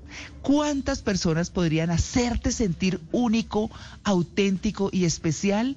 ¿Cuántas 0.43 1.03
personas 1.03 1.51
podrían 1.51 1.91
hacerte 1.91 2.53
sentir 2.53 3.01
único, 3.13 3.71
auténtico 4.05 4.91
y 4.93 5.05
especial? 5.05 5.77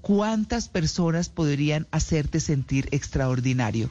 ¿Cuántas 0.00 0.68
personas 0.68 1.28
podrían 1.28 1.86
hacerte 1.90 2.40
sentir 2.40 2.88
extraordinario? 2.90 3.90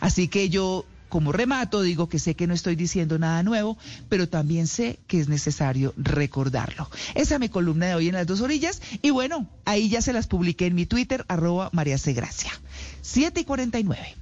Así 0.00 0.28
que 0.28 0.48
yo 0.48 0.86
como 1.10 1.32
remato, 1.32 1.82
digo 1.82 2.08
que 2.08 2.18
sé 2.18 2.34
que 2.34 2.46
no 2.46 2.54
estoy 2.54 2.76
diciendo 2.76 3.18
nada 3.18 3.42
nuevo, 3.42 3.76
pero 4.08 4.28
también 4.28 4.66
sé 4.66 4.98
que 5.06 5.20
es 5.20 5.28
necesario 5.28 5.92
recordarlo. 5.98 6.88
Esa 7.14 7.34
es 7.34 7.40
mi 7.40 7.50
columna 7.50 7.88
de 7.88 7.94
hoy 7.96 8.08
en 8.08 8.14
las 8.14 8.26
dos 8.26 8.40
orillas. 8.40 8.80
Y 9.02 9.10
bueno, 9.10 9.46
ahí 9.66 9.90
ya 9.90 10.00
se 10.00 10.14
las 10.14 10.26
publiqué 10.26 10.66
en 10.66 10.74
mi 10.74 10.86
Twitter, 10.86 11.26
arroba 11.28 11.68
María 11.72 11.98
C. 11.98 12.14
Gracia. 12.14 12.52
7 13.02 13.40
y 13.40 13.44
49. 13.44 14.19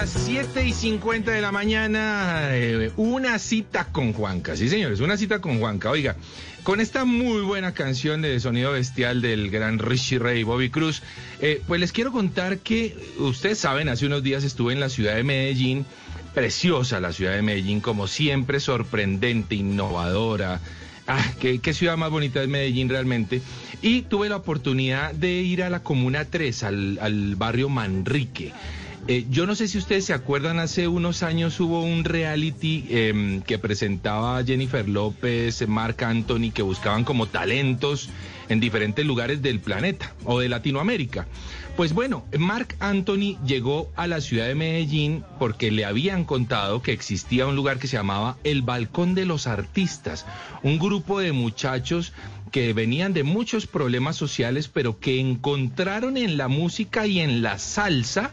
Las 0.00 0.24
7 0.24 0.66
y 0.66 0.72
50 0.72 1.30
de 1.30 1.42
la 1.42 1.52
mañana, 1.52 2.56
eh, 2.56 2.90
una 2.96 3.38
cita 3.38 3.84
con 3.92 4.14
Juanca. 4.14 4.56
Sí, 4.56 4.70
señores, 4.70 5.00
una 5.00 5.18
cita 5.18 5.42
con 5.42 5.58
Juanca. 5.60 5.90
Oiga, 5.90 6.16
con 6.62 6.80
esta 6.80 7.04
muy 7.04 7.42
buena 7.42 7.74
canción 7.74 8.22
de 8.22 8.40
sonido 8.40 8.72
bestial 8.72 9.20
del 9.20 9.50
gran 9.50 9.78
Richie 9.78 10.18
Ray 10.18 10.42
Bobby 10.42 10.70
Cruz, 10.70 11.02
eh, 11.42 11.60
pues 11.68 11.82
les 11.82 11.92
quiero 11.92 12.12
contar 12.12 12.60
que 12.60 12.96
ustedes 13.18 13.58
saben, 13.58 13.90
hace 13.90 14.06
unos 14.06 14.22
días 14.22 14.42
estuve 14.42 14.72
en 14.72 14.80
la 14.80 14.88
ciudad 14.88 15.16
de 15.16 15.22
Medellín. 15.22 15.84
Preciosa 16.32 16.98
la 16.98 17.12
ciudad 17.12 17.34
de 17.34 17.42
Medellín, 17.42 17.82
como 17.82 18.06
siempre, 18.06 18.58
sorprendente, 18.58 19.54
innovadora 19.54 20.62
Ah, 21.12 21.24
qué, 21.40 21.58
qué 21.58 21.74
ciudad 21.74 21.96
más 21.96 22.10
bonita 22.10 22.40
es 22.40 22.48
Medellín 22.48 22.88
realmente. 22.88 23.42
Y 23.82 24.02
tuve 24.02 24.28
la 24.28 24.36
oportunidad 24.36 25.12
de 25.12 25.42
ir 25.42 25.62
a 25.62 25.68
la 25.68 25.82
Comuna 25.82 26.24
3, 26.24 26.62
al, 26.62 26.98
al 27.02 27.34
barrio 27.34 27.68
Manrique. 27.68 28.52
Eh, 29.10 29.26
yo 29.28 29.44
no 29.44 29.56
sé 29.56 29.66
si 29.66 29.76
ustedes 29.76 30.04
se 30.04 30.12
acuerdan, 30.12 30.60
hace 30.60 30.86
unos 30.86 31.24
años 31.24 31.58
hubo 31.58 31.82
un 31.82 32.04
reality 32.04 32.86
em, 32.90 33.42
que 33.42 33.58
presentaba 33.58 34.44
Jennifer 34.44 34.88
López, 34.88 35.66
Marc 35.66 36.04
Anthony, 36.04 36.52
que 36.54 36.62
buscaban 36.62 37.02
como 37.02 37.26
talentos 37.26 38.08
en 38.48 38.60
diferentes 38.60 39.04
lugares 39.04 39.42
del 39.42 39.58
planeta 39.58 40.14
o 40.22 40.38
de 40.38 40.48
Latinoamérica. 40.48 41.26
Pues 41.76 41.92
bueno, 41.92 42.24
Marc 42.38 42.76
Anthony 42.78 43.36
llegó 43.44 43.90
a 43.96 44.06
la 44.06 44.20
ciudad 44.20 44.46
de 44.46 44.54
Medellín 44.54 45.24
porque 45.40 45.72
le 45.72 45.84
habían 45.84 46.24
contado 46.24 46.80
que 46.80 46.92
existía 46.92 47.48
un 47.48 47.56
lugar 47.56 47.80
que 47.80 47.88
se 47.88 47.96
llamaba 47.96 48.36
El 48.44 48.62
Balcón 48.62 49.16
de 49.16 49.26
los 49.26 49.48
Artistas, 49.48 50.24
un 50.62 50.78
grupo 50.78 51.18
de 51.18 51.32
muchachos 51.32 52.12
que 52.52 52.72
venían 52.74 53.12
de 53.12 53.24
muchos 53.24 53.66
problemas 53.66 54.14
sociales, 54.14 54.68
pero 54.68 55.00
que 55.00 55.18
encontraron 55.18 56.16
en 56.16 56.36
la 56.36 56.46
música 56.46 57.08
y 57.08 57.18
en 57.18 57.42
la 57.42 57.58
salsa 57.58 58.30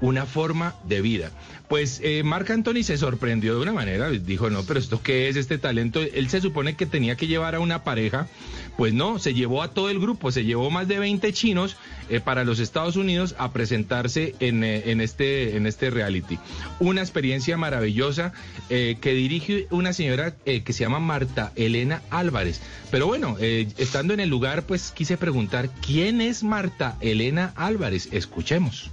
una 0.00 0.26
forma 0.26 0.74
de 0.84 1.00
vida. 1.00 1.30
Pues 1.68 2.00
eh, 2.02 2.22
Marc 2.24 2.50
Anthony 2.50 2.82
se 2.82 2.98
sorprendió 2.98 3.54
de 3.54 3.62
una 3.62 3.72
manera, 3.72 4.10
dijo, 4.10 4.50
no, 4.50 4.64
pero 4.64 4.80
esto 4.80 5.00
qué 5.02 5.28
es 5.28 5.36
este 5.36 5.56
talento. 5.56 6.00
Él 6.00 6.28
se 6.28 6.40
supone 6.40 6.74
que 6.74 6.84
tenía 6.84 7.16
que 7.16 7.28
llevar 7.28 7.54
a 7.54 7.60
una 7.60 7.84
pareja, 7.84 8.26
pues 8.76 8.92
no, 8.92 9.20
se 9.20 9.34
llevó 9.34 9.62
a 9.62 9.72
todo 9.72 9.88
el 9.88 10.00
grupo, 10.00 10.32
se 10.32 10.44
llevó 10.44 10.70
más 10.70 10.88
de 10.88 10.98
20 10.98 11.32
chinos 11.32 11.76
eh, 12.08 12.18
para 12.18 12.44
los 12.44 12.58
Estados 12.58 12.96
Unidos 12.96 13.36
a 13.38 13.52
presentarse 13.52 14.34
en, 14.40 14.64
eh, 14.64 14.90
en, 14.90 15.00
este, 15.00 15.56
en 15.56 15.66
este 15.66 15.90
reality. 15.90 16.38
Una 16.80 17.02
experiencia 17.02 17.56
maravillosa 17.56 18.32
que 18.68 19.14
dirige 19.14 19.66
una 19.70 19.92
señora 19.92 20.34
que 20.44 20.72
se 20.72 20.84
llama 20.84 21.00
Marta 21.00 21.52
Elena 21.56 22.02
Álvarez. 22.10 22.60
Pero 22.90 23.06
bueno, 23.06 23.36
estando 23.40 24.14
en 24.14 24.20
el 24.20 24.28
lugar, 24.28 24.64
pues 24.64 24.92
quise 24.92 25.16
preguntar, 25.16 25.70
¿quién 25.84 26.20
es 26.20 26.44
Marta 26.44 26.96
Elena 27.00 27.52
Álvarez? 27.56 28.08
Escuchemos. 28.12 28.90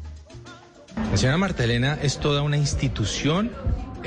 La 1.12 1.18
señora 1.18 1.38
Marta 1.38 1.64
Elena 1.64 1.98
es 2.02 2.20
toda 2.20 2.41
una 2.41 2.58
institución 2.58 3.52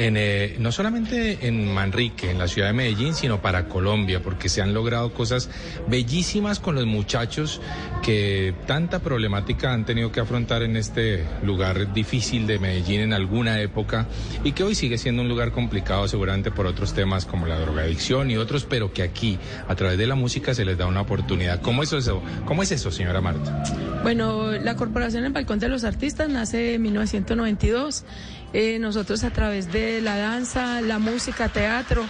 en, 0.00 0.16
eh, 0.16 0.56
no 0.58 0.72
solamente 0.72 1.46
en 1.46 1.74
Manrique, 1.74 2.30
en 2.30 2.38
la 2.38 2.48
ciudad 2.48 2.68
de 2.68 2.72
Medellín, 2.72 3.12
sino 3.12 3.42
para 3.42 3.68
Colombia, 3.68 4.22
porque 4.22 4.48
se 4.48 4.62
han 4.62 4.72
logrado 4.72 5.12
cosas 5.12 5.50
bellísimas 5.88 6.58
con 6.58 6.74
los 6.74 6.86
muchachos 6.86 7.60
que 8.02 8.54
tanta 8.66 9.00
problemática 9.00 9.74
han 9.74 9.84
tenido 9.84 10.10
que 10.10 10.20
afrontar 10.20 10.62
en 10.62 10.76
este 10.76 11.26
lugar 11.44 11.92
difícil 11.92 12.46
de 12.46 12.58
Medellín 12.58 13.02
en 13.02 13.12
alguna 13.12 13.60
época 13.60 14.06
y 14.42 14.52
que 14.52 14.64
hoy 14.64 14.74
sigue 14.74 14.96
siendo 14.96 15.20
un 15.20 15.28
lugar 15.28 15.52
complicado 15.52 16.08
seguramente 16.08 16.50
por 16.50 16.66
otros 16.66 16.94
temas 16.94 17.26
como 17.26 17.46
la 17.46 17.58
drogadicción 17.58 18.30
y 18.30 18.38
otros, 18.38 18.64
pero 18.64 18.94
que 18.94 19.02
aquí 19.02 19.38
a 19.68 19.74
través 19.74 19.98
de 19.98 20.06
la 20.06 20.14
música 20.14 20.54
se 20.54 20.64
les 20.64 20.78
da 20.78 20.86
una 20.86 21.02
oportunidad. 21.02 21.60
¿Cómo 21.60 21.82
es 21.82 21.92
eso, 21.92 22.22
¿Cómo 22.46 22.62
es 22.62 22.72
eso 22.72 22.90
señora 22.90 23.20
Marta? 23.20 23.62
Bueno, 24.02 24.52
la 24.52 24.76
Corporación 24.76 25.26
El 25.26 25.32
Balcón 25.32 25.58
de 25.58 25.68
los 25.68 25.84
Artistas 25.84 26.30
nace 26.30 26.76
en 26.76 26.82
1992 26.82 28.04
eh, 28.52 28.78
nosotros 28.78 29.22
a 29.24 29.30
través 29.30 29.72
de 29.72 30.00
la 30.00 30.16
danza, 30.16 30.80
la 30.80 30.98
música, 30.98 31.48
teatro, 31.48 32.04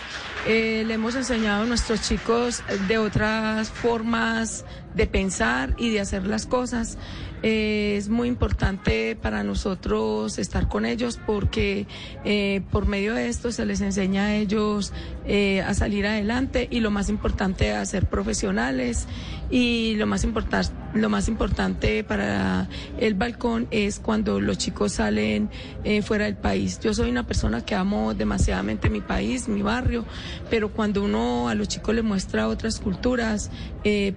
eh, 0.47 0.84
le 0.86 0.95
hemos 0.95 1.14
enseñado 1.14 1.64
a 1.64 1.66
nuestros 1.66 2.01
chicos 2.01 2.62
de 2.88 2.97
otras 2.97 3.68
formas 3.68 4.64
de 4.95 5.07
pensar 5.07 5.74
y 5.76 5.91
de 5.91 6.01
hacer 6.01 6.26
las 6.26 6.47
cosas. 6.47 6.97
Eh, 7.43 7.95
es 7.97 8.09
muy 8.09 8.28
importante 8.28 9.16
para 9.16 9.43
nosotros 9.45 10.38
estar 10.38 10.68
con 10.68 10.84
ellos 10.84 11.18
porque 11.26 11.86
por 12.70 12.86
medio 12.86 13.14
de 13.14 13.28
esto 13.28 13.51
se 13.53 13.64
les 13.64 13.80
enseña 13.80 14.26
a 14.26 14.34
ellos 14.36 14.93
a 15.66 15.74
salir 15.74 16.07
adelante 16.07 16.68
y 16.70 16.80
lo 16.80 16.91
más 16.91 17.09
importante 17.09 17.72
a 17.72 17.84
ser 17.84 18.07
profesionales 18.07 19.07
y 19.51 19.94
lo 19.96 20.07
más 20.07 20.24
importante 20.24 20.72
lo 20.92 21.09
más 21.09 21.28
importante 21.28 22.03
para 22.03 22.68
el 22.98 23.14
balcón 23.14 23.68
es 23.70 24.01
cuando 24.01 24.40
los 24.40 24.59
chicos 24.59 24.94
salen 24.94 25.48
fuera 26.03 26.24
del 26.24 26.34
país. 26.34 26.80
Yo 26.80 26.92
soy 26.94 27.09
una 27.11 27.28
persona 27.28 27.64
que 27.64 27.76
amo 27.76 28.12
demasiadamente 28.12 28.90
mi 28.90 29.01
país, 29.01 29.46
mi 29.46 29.62
barrio, 29.62 30.05
pero 30.51 30.70
cuando 30.70 31.05
uno 31.05 31.48
a 31.48 31.55
los 31.55 31.68
chicos 31.68 31.94
les 31.94 32.03
muestra 32.03 32.48
otras 32.48 32.80
culturas, 32.80 33.53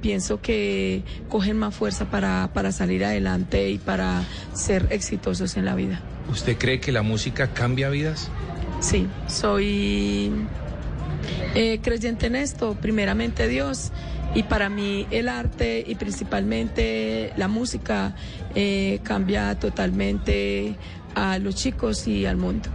pienso 0.01 0.41
que 0.41 1.03
cogen 1.29 1.59
más 1.59 1.75
fuerza 1.75 2.05
para, 2.05 2.49
para 2.55 2.71
salir 2.71 3.05
adelante 3.05 3.13
adelante 3.13 3.69
y 3.69 3.77
para 3.77 4.23
ser 4.53 4.87
exitosos 4.89 5.55
en 5.57 5.65
la 5.65 5.75
vida. 5.75 6.01
¿Usted 6.29 6.57
cree 6.57 6.79
que 6.79 6.91
la 6.91 7.01
música 7.01 7.53
cambia 7.53 7.89
vidas? 7.89 8.29
Sí, 8.79 9.07
soy 9.27 10.31
eh, 11.55 11.79
creyente 11.81 12.27
en 12.27 12.35
esto, 12.35 12.75
primeramente 12.79 13.47
Dios. 13.47 13.91
Y 14.35 14.43
para 14.43 14.69
mí 14.69 15.05
el 15.11 15.29
arte 15.29 15.83
y 15.85 15.95
principalmente 15.95 17.33
la 17.37 17.47
música 17.47 18.15
eh, 18.55 18.99
cambia 19.03 19.57
totalmente 19.59 20.75
a 21.15 21.37
los 21.37 21.55
chicos 21.55 22.07
y 22.07 22.25
al 22.25 22.37
mundo. 22.37 22.69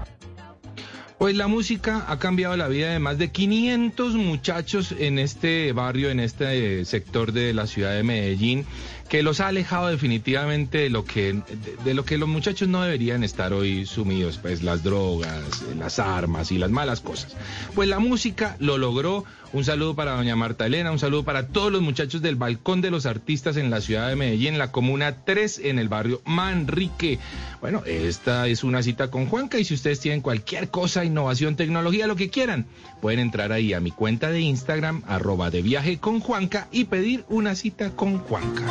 Pues 1.18 1.34
la 1.34 1.48
música 1.48 2.04
ha 2.06 2.20
cambiado 2.20 2.56
la 2.56 2.68
vida 2.68 2.92
de 2.92 3.00
más 3.00 3.18
de 3.18 3.32
500 3.32 4.14
muchachos 4.14 4.94
en 4.96 5.18
este 5.18 5.72
barrio, 5.72 6.10
en 6.10 6.20
este 6.20 6.84
sector 6.84 7.32
de 7.32 7.52
la 7.52 7.66
ciudad 7.66 7.92
de 7.92 8.04
Medellín 8.04 8.64
que 9.08 9.22
los 9.22 9.40
ha 9.40 9.48
alejado 9.48 9.88
definitivamente 9.88 10.78
de 10.78 10.90
lo 10.90 11.04
que 11.04 11.40
de, 11.84 11.94
lo 11.94 12.04
que 12.04 12.18
los 12.18 12.28
muchachos 12.28 12.68
no 12.68 12.82
deberían 12.82 13.24
estar 13.24 13.52
hoy 13.52 13.86
sumidos, 13.86 14.38
pues 14.38 14.62
las 14.62 14.82
drogas, 14.82 15.62
las 15.78 15.98
armas 15.98 16.52
y 16.52 16.58
las 16.58 16.70
malas 16.70 17.00
cosas. 17.00 17.34
Pues 17.74 17.88
la 17.88 17.98
música 17.98 18.56
lo 18.60 18.76
logró. 18.76 19.24
Un 19.50 19.64
saludo 19.64 19.96
para 19.96 20.12
doña 20.12 20.36
Marta 20.36 20.66
Elena, 20.66 20.92
un 20.92 20.98
saludo 20.98 21.24
para 21.24 21.46
todos 21.46 21.72
los 21.72 21.80
muchachos 21.80 22.20
del 22.20 22.36
Balcón 22.36 22.82
de 22.82 22.90
los 22.90 23.06
Artistas 23.06 23.56
en 23.56 23.70
la 23.70 23.80
ciudad 23.80 24.08
de 24.08 24.14
Medellín, 24.14 24.58
la 24.58 24.70
comuna 24.70 25.24
3, 25.24 25.60
en 25.64 25.78
el 25.78 25.88
barrio 25.88 26.20
Manrique. 26.26 27.18
Bueno, 27.62 27.82
esta 27.86 28.46
es 28.46 28.62
una 28.62 28.82
cita 28.82 29.10
con 29.10 29.24
Juanca 29.24 29.58
y 29.58 29.64
si 29.64 29.72
ustedes 29.72 30.00
tienen 30.00 30.20
cualquier 30.20 30.68
cosa, 30.68 31.02
innovación, 31.06 31.56
tecnología, 31.56 32.06
lo 32.06 32.16
que 32.16 32.28
quieran, 32.28 32.66
pueden 33.00 33.20
entrar 33.20 33.52
ahí 33.52 33.72
a 33.72 33.80
mi 33.80 33.90
cuenta 33.90 34.30
de 34.30 34.40
Instagram, 34.42 35.02
arroba 35.06 35.50
de 35.50 35.62
viaje 35.62 35.98
con 35.98 36.20
Juanca 36.20 36.68
y 36.70 36.84
pedir 36.84 37.24
una 37.30 37.54
cita 37.54 37.90
con 37.90 38.18
Juanca. 38.18 38.64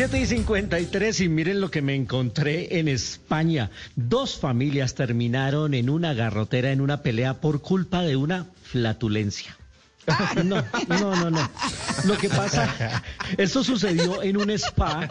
Siete 0.00 0.18
y 0.18 0.24
53 0.24 1.20
y 1.20 1.28
miren 1.28 1.60
lo 1.60 1.70
que 1.70 1.82
me 1.82 1.94
encontré 1.94 2.78
en 2.78 2.88
España. 2.88 3.70
Dos 3.96 4.38
familias 4.38 4.94
terminaron 4.94 5.74
en 5.74 5.90
una 5.90 6.14
garrotera 6.14 6.72
en 6.72 6.80
una 6.80 7.02
pelea 7.02 7.42
por 7.42 7.60
culpa 7.60 8.00
de 8.00 8.16
una 8.16 8.46
flatulencia. 8.62 9.59
No, 10.44 10.64
no, 10.88 11.16
no, 11.16 11.30
no. 11.30 11.50
Lo 12.04 12.16
que 12.16 12.28
pasa, 12.28 13.02
esto 13.36 13.62
sucedió 13.62 14.22
en 14.22 14.36
un 14.36 14.50
spa. 14.50 15.08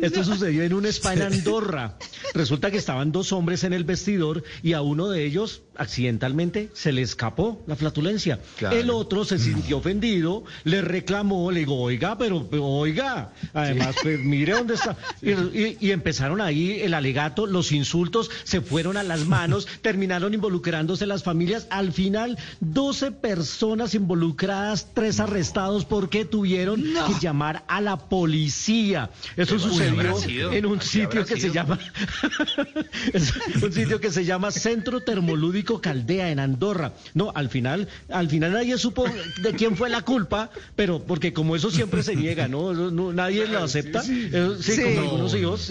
Esto 0.00 0.24
sucedió 0.24 0.62
en 0.62 0.72
un 0.72 0.86
spa 0.86 1.14
en 1.14 1.22
Andorra. 1.22 1.96
Resulta 2.34 2.70
que 2.70 2.78
estaban 2.78 3.12
dos 3.12 3.32
hombres 3.32 3.64
en 3.64 3.72
el 3.72 3.84
vestidor 3.84 4.42
y 4.62 4.72
a 4.72 4.82
uno 4.82 5.08
de 5.08 5.24
ellos 5.24 5.62
accidentalmente 5.76 6.70
se 6.74 6.92
le 6.92 7.02
escapó 7.02 7.62
la 7.66 7.76
flatulencia. 7.76 8.40
El 8.70 8.90
otro 8.90 9.24
se 9.24 9.38
sintió 9.38 9.78
ofendido, 9.78 10.44
le 10.64 10.82
reclamó, 10.82 11.50
le 11.50 11.60
digo, 11.60 11.80
oiga, 11.80 12.16
pero, 12.18 12.48
oiga, 12.60 13.32
además, 13.52 13.96
pues 14.02 14.18
mire 14.20 14.52
dónde 14.52 14.74
está. 14.74 14.96
Y, 15.20 15.86
y, 15.86 15.90
empezaron 15.90 16.40
ahí 16.40 16.80
el 16.80 16.94
alegato, 16.94 17.46
los 17.46 17.72
insultos, 17.72 18.30
se 18.44 18.60
fueron 18.60 18.96
a 18.96 19.02
las 19.02 19.26
manos, 19.26 19.66
terminaron 19.82 20.34
involucrándose 20.34 21.06
las 21.06 21.22
familias. 21.22 21.66
Al 21.70 21.92
final, 21.92 22.38
12 22.60 23.12
personas 23.12 23.81
involucradas, 23.94 24.88
tres 24.94 25.20
arrestados 25.20 25.84
porque 25.84 26.24
tuvieron 26.24 26.82
que 26.82 27.14
llamar 27.20 27.64
a 27.68 27.80
la 27.80 27.96
policía. 27.96 29.10
Eso 29.36 29.58
sucedió 29.58 30.52
en 30.52 30.66
un 30.66 30.80
sitio 30.80 31.24
que 31.24 31.40
se 31.40 31.50
llama 31.50 31.78
un 33.62 33.72
sitio 33.72 34.00
que 34.00 34.10
se 34.10 34.24
llama 34.24 34.50
Centro 34.50 35.00
Termolúdico 35.00 35.80
Caldea 35.80 36.30
en 36.30 36.38
Andorra. 36.38 36.92
No, 37.14 37.32
al 37.34 37.48
final, 37.48 37.88
al 38.08 38.28
final 38.28 38.52
nadie 38.52 38.78
supo 38.78 39.04
de 39.42 39.52
quién 39.54 39.76
fue 39.76 39.90
la 39.90 40.02
culpa, 40.02 40.50
pero 40.76 41.02
porque 41.02 41.32
como 41.32 41.56
eso 41.56 41.70
siempre 41.70 42.02
se 42.02 42.16
niega, 42.16 42.48
¿no? 42.48 42.72
nadie 43.12 43.46
lo 43.46 43.62
acepta. 43.62 44.02
Sí, 44.02 44.30
como 44.30 45.00
algunos 45.00 45.34
hijos. 45.34 45.70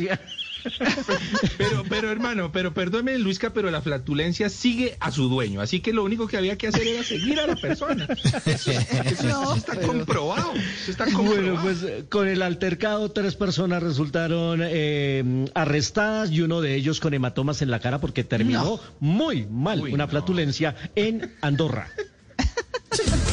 Pero, 1.58 1.84
pero 1.88 2.12
hermano, 2.12 2.52
pero 2.52 2.74
perdóneme 2.74 3.18
Luisca, 3.20 3.52
pero 3.54 3.72
la 3.72 3.82
flatulencia 3.82 4.50
sigue 4.50 4.98
a 5.00 5.12
su 5.12 5.30
dueño, 5.30 5.62
así 5.62 5.80
que 5.80 5.94
lo 5.94 6.04
único 6.04 6.28
que 6.28 6.38
había 6.38 6.58
que 6.58 6.68
hacer 6.68 6.88
era 6.88 7.04
seguir 7.04 7.40
a 7.40 7.48
la 7.48 7.56
persona. 7.56 8.08
Eso, 8.46 8.72
está, 9.56 9.76
comprobado, 9.82 10.54
Bueno, 11.14 11.60
pues 11.62 11.86
con 12.10 12.28
el 12.28 12.42
altercado 12.42 13.12
tres 13.12 13.36
personas 13.36 13.84
resultaron 13.84 14.62
eh, 14.64 15.46
arrestadas 15.54 16.32
y 16.32 16.42
uno 16.42 16.62
de 16.62 16.76
ellos 16.76 17.00
con 17.00 17.14
hematomas 17.14 17.62
en 17.62 17.72
la 17.72 17.80
cara 17.80 18.00
porque 18.00 18.24
terminó 18.24 18.80
muy 19.00 19.46
mal. 19.48 19.82
Una 19.82 20.08
flatulencia 20.08 20.76
en 20.96 21.34
Andorra. 21.42 21.90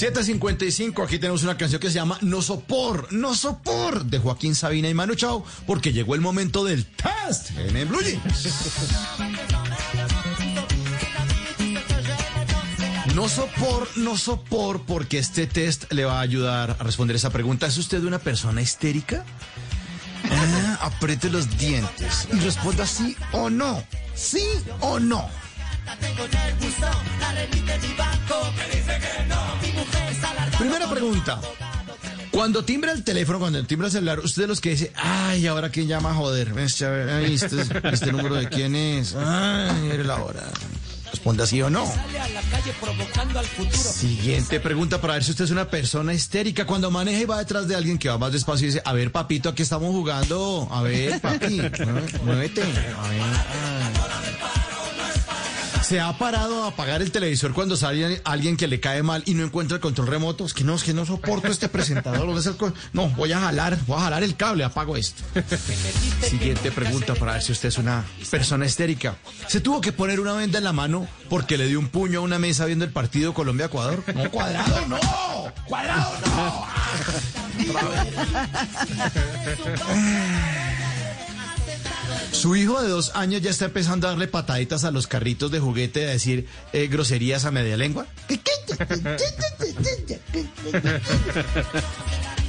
755, 0.00 1.02
aquí 1.02 1.18
tenemos 1.18 1.42
una 1.42 1.58
canción 1.58 1.78
que 1.78 1.88
se 1.88 1.96
llama 1.96 2.16
No 2.22 2.40
Sopor, 2.40 3.12
No 3.12 3.34
Sopor, 3.34 4.06
de 4.06 4.18
Joaquín 4.18 4.54
Sabina 4.54 4.88
y 4.88 4.94
Manu 4.94 5.14
Chao, 5.14 5.44
porque 5.66 5.92
llegó 5.92 6.14
el 6.14 6.22
momento 6.22 6.64
del 6.64 6.86
test 6.86 7.50
en 7.58 7.76
el 7.76 7.86
Blue. 7.86 8.00
No 13.14 13.28
sopor, 13.28 13.88
no 13.96 14.16
sopor, 14.16 14.80
porque 14.86 15.18
este 15.18 15.46
test 15.46 15.92
le 15.92 16.06
va 16.06 16.20
a 16.20 16.22
ayudar 16.22 16.78
a 16.80 16.82
responder 16.82 17.16
esa 17.16 17.28
pregunta. 17.28 17.66
¿Es 17.66 17.76
usted 17.76 18.02
una 18.02 18.20
persona 18.20 18.62
histérica? 18.62 19.26
Ah, 20.30 20.78
apriete 20.80 21.28
los 21.28 21.58
dientes 21.58 22.26
y 22.32 22.36
responda 22.38 22.86
sí 22.86 23.14
o 23.32 23.50
no. 23.50 23.84
¿Sí 24.14 24.46
o 24.80 24.98
no? 24.98 25.28
Primera 30.60 30.90
pregunta. 30.90 31.40
Cuando 32.30 32.62
timbra 32.62 32.92
el 32.92 33.02
teléfono, 33.02 33.38
cuando 33.38 33.64
timbra 33.64 33.86
el 33.86 33.92
celular, 33.92 34.20
usted 34.20 34.42
de 34.42 34.48
los 34.48 34.60
que 34.60 34.70
dice, 34.70 34.92
ay, 34.94 35.46
ahora 35.46 35.70
quién 35.70 35.88
llama, 35.88 36.12
joder, 36.12 36.52
ay, 36.54 37.34
este, 37.34 37.62
este 37.90 38.12
número 38.12 38.34
de 38.34 38.48
quién 38.50 38.76
es, 38.76 39.14
ay, 39.14 39.90
era 39.90 40.04
la 40.04 40.22
hora. 40.22 40.42
Responda 41.10 41.46
sí 41.46 41.62
o 41.62 41.70
no. 41.70 41.90
Siguiente 43.72 44.60
pregunta 44.60 45.00
para 45.00 45.14
ver 45.14 45.24
si 45.24 45.30
usted 45.30 45.46
es 45.46 45.50
una 45.50 45.68
persona 45.68 46.12
histérica. 46.12 46.66
Cuando 46.66 46.90
maneja 46.90 47.20
y 47.20 47.24
va 47.24 47.38
detrás 47.38 47.66
de 47.66 47.74
alguien 47.74 47.98
que 47.98 48.10
va 48.10 48.18
más 48.18 48.32
despacio 48.32 48.66
y 48.66 48.70
dice, 48.70 48.82
a 48.84 48.92
ver, 48.92 49.10
papito, 49.10 49.48
aquí 49.48 49.62
estamos 49.62 49.90
jugando. 49.90 50.68
A 50.70 50.82
ver, 50.82 51.20
papi, 51.20 51.62
muévete. 52.22 52.62
A 52.62 53.08
ver 53.08 54.79
se 55.90 55.98
ha 55.98 56.16
parado 56.16 56.62
a 56.62 56.68
apagar 56.68 57.02
el 57.02 57.10
televisor 57.10 57.52
cuando 57.52 57.76
sale 57.76 58.20
alguien 58.22 58.56
que 58.56 58.68
le 58.68 58.78
cae 58.78 59.02
mal 59.02 59.24
y 59.26 59.34
no 59.34 59.42
encuentra 59.42 59.74
el 59.74 59.80
control 59.80 60.06
remoto. 60.06 60.46
Es 60.46 60.54
que 60.54 60.62
no, 60.62 60.76
es 60.76 60.84
que 60.84 60.94
no 60.94 61.04
soporto 61.04 61.48
este 61.48 61.68
presentador. 61.68 62.32
No, 62.92 63.08
voy 63.08 63.32
a 63.32 63.40
jalar, 63.40 63.76
voy 63.88 63.98
a 63.98 64.02
jalar 64.02 64.22
el 64.22 64.36
cable, 64.36 64.62
apago 64.62 64.96
esto. 64.96 65.24
Siguiente 66.22 66.70
pregunta 66.70 67.16
para 67.16 67.32
ver 67.32 67.42
si 67.42 67.50
usted 67.50 67.70
es 67.70 67.78
una 67.78 68.04
persona 68.30 68.66
histérica. 68.66 69.16
¿Se 69.48 69.60
tuvo 69.60 69.80
que 69.80 69.90
poner 69.90 70.20
una 70.20 70.34
venda 70.34 70.58
en 70.58 70.64
la 70.64 70.72
mano 70.72 71.08
porque 71.28 71.58
le 71.58 71.66
dio 71.66 71.80
un 71.80 71.88
puño 71.88 72.20
a 72.20 72.22
una 72.22 72.38
mesa 72.38 72.66
viendo 72.66 72.84
el 72.84 72.92
partido 72.92 73.34
Colombia-Ecuador? 73.34 74.04
No, 74.14 74.30
cuadrado, 74.30 74.86
no. 74.86 75.00
Cuadrado, 75.66 76.12
no. 76.36 76.66
Su 82.32 82.56
hijo 82.56 82.80
de 82.80 82.88
dos 82.88 83.12
años 83.14 83.42
ya 83.42 83.50
está 83.50 83.66
empezando 83.66 84.06
a 84.06 84.10
darle 84.10 84.28
pataditas 84.28 84.84
a 84.84 84.90
los 84.90 85.06
carritos 85.06 85.50
de 85.50 85.60
juguete 85.60 86.06
a 86.06 86.10
decir 86.10 86.46
eh, 86.72 86.88
groserías 86.88 87.44
a 87.44 87.50
media 87.50 87.76
lengua. 87.76 88.06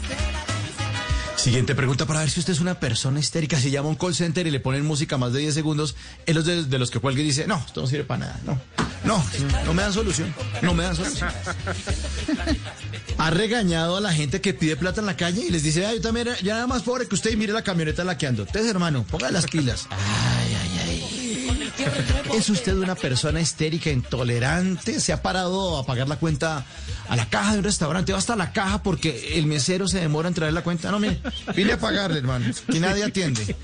Siguiente 1.41 1.73
pregunta 1.73 2.05
para 2.05 2.19
ver 2.19 2.29
si 2.29 2.39
usted 2.39 2.53
es 2.53 2.59
una 2.59 2.79
persona 2.79 3.19
histérica. 3.19 3.59
Si 3.59 3.71
llama 3.71 3.87
a 3.87 3.89
un 3.89 3.95
call 3.95 4.13
center 4.13 4.45
y 4.45 4.51
le 4.51 4.59
ponen 4.59 4.85
música 4.85 5.17
más 5.17 5.33
de 5.33 5.39
10 5.39 5.55
segundos, 5.55 5.95
es 6.27 6.45
de, 6.45 6.65
de 6.65 6.77
los 6.77 6.91
que 6.91 6.99
y 7.11 7.15
dice, 7.15 7.47
no, 7.47 7.57
esto 7.65 7.81
no 7.81 7.87
sirve 7.87 8.03
para 8.03 8.27
nada. 8.27 8.39
No, 8.45 8.61
no, 9.03 9.25
no 9.65 9.73
me 9.73 9.81
dan 9.81 9.91
solución. 9.91 10.31
No 10.61 10.75
me 10.75 10.83
dan 10.83 10.95
solución. 10.95 11.29
Ha 13.17 13.31
regañado 13.31 13.97
a 13.97 14.01
la 14.01 14.13
gente 14.13 14.39
que 14.39 14.53
pide 14.53 14.75
plata 14.75 14.99
en 14.99 15.07
la 15.07 15.17
calle 15.17 15.43
y 15.43 15.49
les 15.49 15.63
dice, 15.63 15.83
ay, 15.83 15.95
yo 15.95 16.01
también, 16.01 16.27
ya 16.43 16.53
nada 16.53 16.67
más 16.67 16.83
pobre 16.83 17.07
que 17.07 17.15
usted 17.15 17.31
y 17.31 17.37
mire 17.37 17.53
la 17.53 17.63
camioneta 17.63 18.03
en 18.03 18.07
la 18.07 18.19
que 18.19 18.27
hermano, 18.67 19.03
ponga 19.09 19.31
las 19.31 19.47
pilas. 19.47 19.87
Ay, 19.89 20.57
ay, 20.61 20.79
ay. 20.85 21.20
¿Es 22.33 22.49
usted 22.49 22.75
una 22.75 22.95
persona 22.95 23.41
histérica, 23.41 23.89
intolerante? 23.89 24.99
¿Se 24.99 25.13
ha 25.13 25.21
parado 25.21 25.77
a 25.77 25.85
pagar 25.85 26.07
la 26.07 26.17
cuenta 26.17 26.65
a 27.07 27.15
la 27.15 27.29
caja 27.29 27.53
de 27.53 27.59
un 27.59 27.63
restaurante? 27.63 28.11
¿Va 28.11 28.19
hasta 28.19 28.35
la 28.35 28.51
caja 28.51 28.83
porque 28.83 29.37
el 29.37 29.45
mesero 29.45 29.87
se 29.87 29.99
demora 29.99 30.27
en 30.27 30.33
traer 30.33 30.53
la 30.53 30.63
cuenta? 30.63 30.91
No, 30.91 30.99
mire, 30.99 31.21
vine 31.55 31.73
a 31.73 31.79
pagarle, 31.79 32.19
hermano, 32.19 32.45
que 32.71 32.79
nadie 32.79 33.03
atiende. 33.03 33.55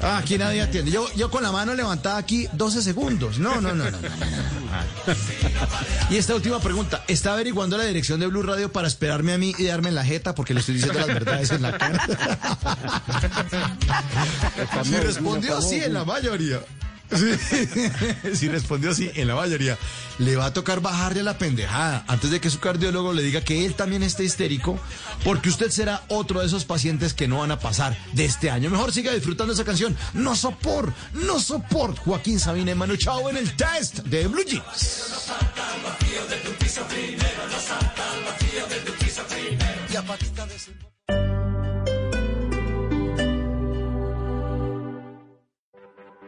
Ah, 0.00 0.18
aquí 0.18 0.36
nadie 0.38 0.60
atiende. 0.60 0.90
Yo, 0.90 1.06
yo 1.14 1.30
con 1.30 1.42
la 1.42 1.52
mano 1.52 1.74
levantada 1.74 2.18
aquí 2.18 2.48
12 2.52 2.82
segundos. 2.82 3.38
No, 3.38 3.60
no, 3.60 3.74
no, 3.74 3.90
no. 3.90 3.98
Y 6.10 6.16
esta 6.16 6.34
última 6.34 6.60
pregunta. 6.60 7.04
¿Está 7.08 7.32
averiguando 7.32 7.78
la 7.78 7.84
dirección 7.84 8.20
de 8.20 8.26
Blue 8.26 8.42
Radio 8.42 8.70
para 8.72 8.88
esperarme 8.88 9.32
a 9.32 9.38
mí 9.38 9.54
y 9.56 9.64
darme 9.64 9.90
en 9.90 9.94
la 9.94 10.04
jeta? 10.04 10.34
Porque 10.34 10.52
le 10.52 10.60
estoy 10.60 10.76
diciendo 10.76 10.98
las 10.98 11.08
verdades 11.08 11.50
en 11.50 11.62
la 11.62 11.78
cara. 11.78 12.06
Si 14.82 14.96
respondió 14.96 15.62
sí 15.62 15.76
en 15.76 15.94
la 15.94 16.04
mayoría. 16.04 16.60
Si 18.34 18.48
respondió 18.48 18.90
así 18.90 19.10
en 19.14 19.28
la 19.28 19.34
mayoría, 19.34 19.78
le 20.18 20.36
va 20.36 20.46
a 20.46 20.52
tocar 20.52 20.80
bajarle 20.80 21.20
a 21.20 21.24
la 21.24 21.38
pendejada 21.38 22.04
antes 22.08 22.30
de 22.30 22.40
que 22.40 22.50
su 22.50 22.60
cardiólogo 22.60 23.12
le 23.12 23.22
diga 23.22 23.42
que 23.42 23.64
él 23.64 23.74
también 23.74 24.02
esté 24.02 24.24
histérico, 24.24 24.78
porque 25.22 25.48
usted 25.48 25.70
será 25.70 26.02
otro 26.08 26.40
de 26.40 26.46
esos 26.46 26.64
pacientes 26.64 27.14
que 27.14 27.28
no 27.28 27.38
van 27.38 27.50
a 27.50 27.58
pasar 27.58 27.96
de 28.12 28.24
este 28.24 28.50
año. 28.50 28.70
Mejor 28.70 28.92
siga 28.92 29.12
disfrutando 29.12 29.52
esa 29.52 29.64
canción. 29.64 29.96
No 30.12 30.36
sopor, 30.36 30.92
no 31.12 31.40
sopor. 31.40 31.96
Joaquín 31.96 32.40
Sabina 32.40 32.72
y 32.72 32.74
Manu 32.74 32.96
Chao 32.96 33.28
en 33.30 33.36
el 33.36 33.54
test 33.56 33.98
de 33.98 34.26
Blue 34.26 34.44
Jeans. 34.44 35.30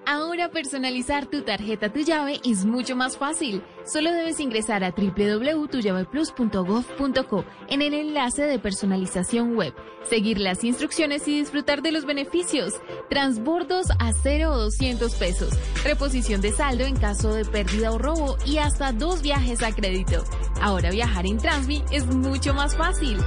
Ahora 0.08 0.52
personalizar 0.52 1.26
tu 1.26 1.42
tarjeta 1.42 1.92
Tu 1.92 2.02
Llave 2.02 2.40
es 2.44 2.64
mucho 2.64 2.94
más 2.94 3.18
fácil. 3.18 3.60
Solo 3.84 4.12
debes 4.12 4.38
ingresar 4.38 4.84
a 4.84 4.92
www.tullaveplus.gov.co 4.92 7.44
en 7.68 7.82
el 7.82 7.92
enlace 7.92 8.42
de 8.42 8.60
personalización 8.60 9.56
web, 9.56 9.74
seguir 10.08 10.38
las 10.38 10.62
instrucciones 10.62 11.26
y 11.26 11.36
disfrutar 11.36 11.82
de 11.82 11.90
los 11.90 12.04
beneficios. 12.04 12.74
Transbordos 13.10 13.88
a 13.98 14.12
0 14.12 14.52
o 14.52 14.58
200 14.58 15.12
pesos, 15.16 15.52
reposición 15.82 16.40
de 16.40 16.52
saldo 16.52 16.84
en 16.84 16.94
caso 16.94 17.34
de 17.34 17.44
pérdida 17.44 17.90
o 17.90 17.98
robo 17.98 18.36
y 18.46 18.58
hasta 18.58 18.92
dos 18.92 19.22
viajes 19.22 19.64
a 19.64 19.74
crédito. 19.74 20.22
Ahora 20.60 20.90
viajar 20.90 21.26
en 21.26 21.38
Transmi 21.38 21.82
es 21.90 22.06
mucho 22.06 22.54
más 22.54 22.76
fácil. 22.76 23.18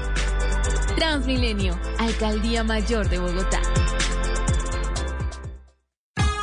Transmilenio, 0.95 1.77
Alcaldía 1.97 2.63
Mayor 2.63 3.09
de 3.09 3.19
Bogotá. 3.19 3.59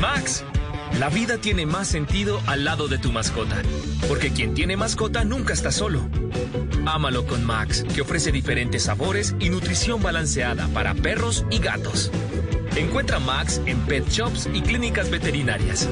Max, 0.00 0.44
la 0.98 1.08
vida 1.08 1.38
tiene 1.38 1.66
más 1.66 1.88
sentido 1.88 2.40
al 2.46 2.64
lado 2.64 2.88
de 2.88 2.98
tu 2.98 3.12
mascota, 3.12 3.62
porque 4.08 4.30
quien 4.30 4.54
tiene 4.54 4.76
mascota 4.76 5.24
nunca 5.24 5.52
está 5.52 5.70
solo. 5.70 6.08
Ámalo 6.86 7.26
con 7.26 7.44
Max, 7.44 7.84
que 7.94 8.02
ofrece 8.02 8.32
diferentes 8.32 8.84
sabores 8.84 9.34
y 9.40 9.48
nutrición 9.50 10.02
balanceada 10.02 10.68
para 10.68 10.94
perros 10.94 11.44
y 11.50 11.58
gatos. 11.58 12.10
Encuentra 12.76 13.18
Max 13.20 13.60
en 13.66 13.78
pet 13.82 14.08
shops 14.08 14.48
y 14.52 14.60
clínicas 14.60 15.10
veterinarias. 15.10 15.88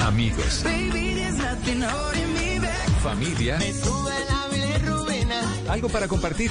Amigos. 0.00 0.64
Familia. 3.02 3.58
Algo 5.68 5.88
para 5.88 6.08
compartir. 6.08 6.50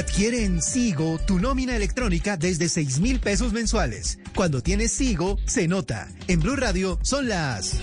Adquiere 0.00 0.46
en 0.46 0.62
Sigo 0.62 1.18
tu 1.26 1.38
nómina 1.38 1.76
electrónica 1.76 2.38
desde 2.38 2.70
6 2.70 3.00
mil 3.00 3.20
pesos 3.20 3.52
mensuales. 3.52 4.18
Cuando 4.34 4.62
tienes 4.62 4.92
Sigo, 4.92 5.36
se 5.44 5.68
nota. 5.68 6.08
En 6.26 6.40
Blue 6.40 6.56
Radio 6.56 6.98
son 7.02 7.28
las 7.28 7.78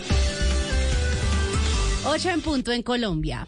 8 2.05 2.29
en 2.31 2.41
punto 2.41 2.71
en 2.71 2.81
Colombia. 2.81 3.47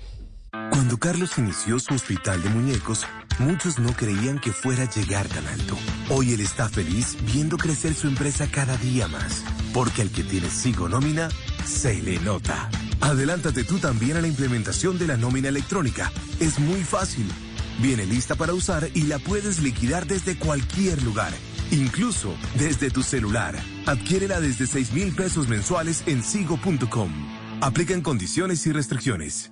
Cuando 0.51 0.99
Carlos 0.99 1.31
inició 1.39 1.79
su 1.79 1.95
hospital 1.95 2.43
de 2.43 2.49
muñecos, 2.49 3.07
muchos 3.39 3.79
no 3.79 3.91
creían 3.93 4.37
que 4.37 4.51
fuera 4.51 4.83
a 4.83 4.89
llegar 4.91 5.27
tan 5.27 5.47
alto. 5.47 5.75
Hoy 6.11 6.33
él 6.33 6.41
está 6.41 6.69
feliz 6.69 7.17
viendo 7.33 7.57
crecer 7.57 7.95
su 7.95 8.07
empresa 8.07 8.47
cada 8.51 8.77
día 8.77 9.07
más, 9.07 9.43
porque 9.73 10.03
al 10.03 10.11
que 10.11 10.21
tiene 10.21 10.47
Sigo 10.51 10.87
nómina, 10.87 11.29
se 11.65 11.99
le 12.03 12.19
nota. 12.19 12.69
Adelántate 13.01 13.63
tú 13.63 13.79
también 13.79 14.17
a 14.17 14.21
la 14.21 14.27
implementación 14.27 14.99
de 14.99 15.07
la 15.07 15.17
nómina 15.17 15.49
electrónica. 15.49 16.11
Es 16.39 16.59
muy 16.59 16.83
fácil. 16.83 17.25
Viene 17.81 18.05
lista 18.05 18.35
para 18.35 18.53
usar 18.53 18.89
y 18.93 19.03
la 19.03 19.19
puedes 19.19 19.59
liquidar 19.59 20.05
desde 20.05 20.37
cualquier 20.37 21.01
lugar, 21.03 21.31
incluso 21.71 22.35
desde 22.55 22.89
tu 22.89 23.03
celular. 23.03 23.55
Adquiérela 23.85 24.41
desde 24.41 24.67
6 24.67 24.91
mil 24.91 25.15
pesos 25.15 25.47
mensuales 25.47 26.03
en 26.05 26.21
sigo.com. 26.21 27.11
Aplican 27.61 28.01
condiciones 28.01 28.65
y 28.67 28.73
restricciones. 28.73 29.51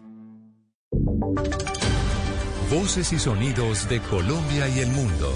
Voces 2.70 3.14
y 3.14 3.20
sonidos 3.20 3.88
de 3.88 4.02
Colombia 4.02 4.68
y 4.68 4.80
el 4.80 4.90
mundo 4.90 5.34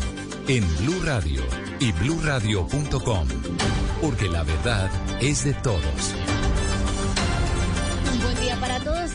en 0.49 0.65
Blue 0.79 1.01
Radio 1.05 1.43
y 1.79 1.93
bluradio.com, 1.93 3.27
porque 4.01 4.27
la 4.27 4.43
verdad 4.43 4.91
es 5.21 5.45
de 5.45 5.53
todos 5.53 6.13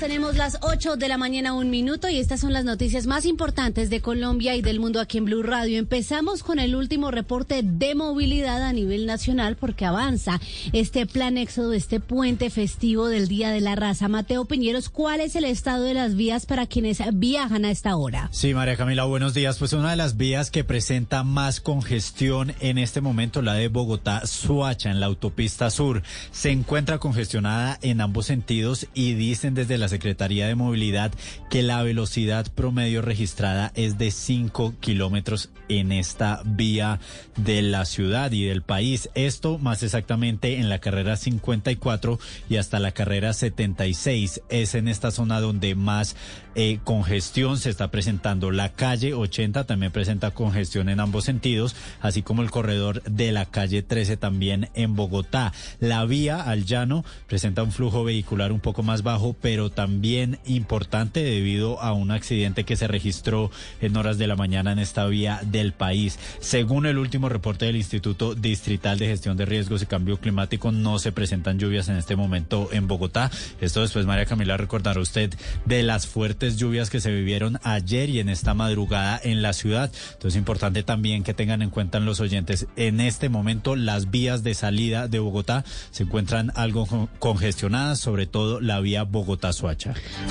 Tenemos 0.01 0.37
las 0.37 0.59
8 0.61 0.97
de 0.97 1.09
la 1.09 1.17
mañana, 1.17 1.55
un 1.55 1.71
minuto, 1.71 2.11
y 2.11 2.19
estas 2.19 2.41
son 2.41 2.53
las 2.53 2.67
noticias 2.67 3.07
más 3.07 3.25
importantes 3.25 3.89
de 3.89 4.03
Colombia 4.03 4.55
y 4.55 4.61
del 4.61 4.79
mundo 4.79 5.01
aquí 5.01 5.17
en 5.17 5.25
Blue 5.25 5.43
Radio. 5.43 5.79
Empezamos 5.79 6.43
con 6.43 6.59
el 6.59 6.77
último 6.77 7.11
reporte 7.11 7.63
de 7.65 7.95
movilidad 7.95 8.63
a 8.63 8.75
nivel 8.75 9.07
nacional 9.07 9.57
porque 9.57 9.87
avanza 9.87 10.39
este 10.75 11.07
plan 11.07 11.39
éxodo, 11.39 11.73
este 11.73 11.99
puente 11.99 12.51
festivo 12.51 13.09
del 13.09 13.27
Día 13.27 13.51
de 13.51 13.63
la 13.63 13.75
Raza. 13.75 14.09
Mateo 14.09 14.45
Piñeros, 14.45 14.91
¿cuál 14.91 15.21
es 15.21 15.35
el 15.35 15.47
estado 15.47 15.85
de 15.85 15.95
las 15.95 16.15
vías 16.15 16.45
para 16.45 16.67
quienes 16.67 16.99
viajan 17.15 17.65
a 17.65 17.71
esta 17.71 17.97
hora? 17.97 18.29
Sí, 18.33 18.53
María 18.53 18.77
Camila, 18.77 19.05
buenos 19.05 19.33
días. 19.33 19.59
Pues 19.59 19.73
una 19.73 19.91
de 19.91 19.97
las 19.97 20.19
vías 20.19 20.51
que 20.51 20.63
presenta 20.63 21.25
más 21.25 21.61
congestión 21.61 22.55
en 22.61 22.77
este 22.77 23.01
momento, 23.01 23.41
la 23.41 23.55
de 23.55 23.69
Bogotá-Suacha, 23.69 24.91
en 24.91 25.01
la 25.01 25.07
autopista 25.07 25.71
sur, 25.71 26.03
se 26.33 26.51
encuentra 26.51 26.99
congestionada 26.99 27.79
en 27.81 28.03
ambos 28.03 28.27
sentidos 28.27 28.87
y 28.93 29.15
dicen 29.15 29.55
desde 29.55 29.79
la 29.79 29.86
Secretaría 29.89 30.47
de 30.47 30.55
Movilidad 30.55 31.13
que 31.51 31.63
la 31.63 31.83
velocidad 31.83 32.47
promedio 32.53 33.03
registrada 33.03 33.73
es 33.75 33.99
de 33.99 34.11
5 34.11 34.75
kilómetros 34.81 35.51
en 35.69 35.93
esta 35.93 36.43
vía 36.45 37.01
de 37.37 37.63
la 37.63 37.85
ciudad 37.85 38.33
y 38.33 38.45
del 38.45 38.63
país. 38.63 39.11
Esto 39.15 39.59
más 39.59 39.83
exactamente 39.83 40.59
en 40.59 40.69
la 40.69 40.79
carrera 40.79 41.17
54 41.17 42.19
y 42.49 42.57
hasta 42.57 42.79
la 42.79 42.93
carrera 42.93 43.33
76. 43.33 44.43
Es 44.49 44.75
en 44.75 44.89
esta 44.89 45.11
zona 45.11 45.41
donde 45.41 45.75
más 45.75 46.17
eh, 46.55 46.79
congestión 46.85 47.59
se 47.59 47.71
está 47.71 47.91
presentando. 47.91 48.51
La 48.51 48.73
calle 48.73 49.13
80 49.13 49.65
también 49.65 49.93
presenta 49.93 50.31
congestión 50.31 50.89
en 50.89 51.01
ambos 51.01 51.25
sentidos, 51.25 51.77
así 52.01 52.23
como 52.23 52.43
el 52.43 52.51
corredor 52.51 53.03
de 53.03 53.33
la 53.33 53.45
calle 53.45 53.83
13 53.83 54.17
también 54.17 54.71
en 54.75 54.97
Bogotá. 54.97 55.53
La 55.81 56.05
vía 56.05 56.43
al 56.43 56.65
llano 56.65 57.05
presenta 57.27 57.63
un 57.63 57.73
flujo 57.73 58.05
vehicular 58.05 58.53
un 58.53 58.61
poco 58.61 58.83
más 58.83 59.03
bajo, 59.03 59.37
pero 59.41 59.71
también 59.77 60.41
importante 60.45 61.23
debido 61.23 61.81
a 61.81 61.93
un 61.93 62.11
accidente 62.11 62.65
que 62.65 62.75
se 62.75 62.89
registró 62.89 63.53
en 63.81 63.97
horas 63.97 64.19
de 64.19 64.27
la 64.27 64.35
mañana 64.35 64.73
en 64.73 64.81
esta 64.81 65.07
vía 65.07 65.41
del 65.45 65.73
país. 65.73 66.19
Según 66.41 66.87
el 66.87 66.99
último 66.99 67.29
reporte 67.29 67.67
del 67.67 67.77
Instituto 67.77 68.35
Distrital 68.35 68.99
de 68.99 69.07
Gestión 69.07 69.37
de 69.37 69.45
Riesgos 69.45 69.83
y 69.83 69.87
Cambio 69.87 70.19
Climático, 70.19 70.73
no 70.73 70.99
se 70.99 71.13
presentan 71.13 71.59
lluvias 71.59 71.89
en 71.89 71.97
este 71.97 72.17
momento 72.17 72.71
en 72.73 72.89
Bogotá. 72.89 73.31
Esto 73.61 73.83
después, 73.83 74.07
María 74.07 74.25
Camila, 74.25 74.57
recordará 74.57 75.01
usted 75.01 75.33
de 75.65 75.83
las 75.83 76.07
fuertes 76.07 76.57
lluvias 76.57 76.91
que 76.91 77.01
se 77.01 77.13
vivieron 77.13 77.61
ayer 77.63 78.09
y 78.09 78.19
en 78.19 78.31
esta 78.31 78.55
madrugada 78.55 79.21
en 79.23 79.43
la 79.43 79.53
ciudad. 79.53 79.93
Entonces, 80.15 80.35
es 80.35 80.37
importante 80.37 80.83
también 80.83 81.23
que 81.23 81.35
tengan 81.35 81.63
en 81.63 81.71
cuenta 81.71 82.01
los 82.07 82.21
oyentes, 82.21 82.67
en 82.77 83.01
este 83.01 83.29
momento 83.29 83.77
las 83.77 84.11
vías 84.11 84.43
de 84.43 84.55
salida 84.55 85.09
de 85.09 85.19
Bogotá 85.19 85.65
se 85.91 86.05
encuentran 86.05 86.53
algo 86.55 87.09
congestionadas, 87.19 88.01
sobre 88.01 88.27
todo 88.27 88.61
la 88.61 88.81
vía 88.81 89.05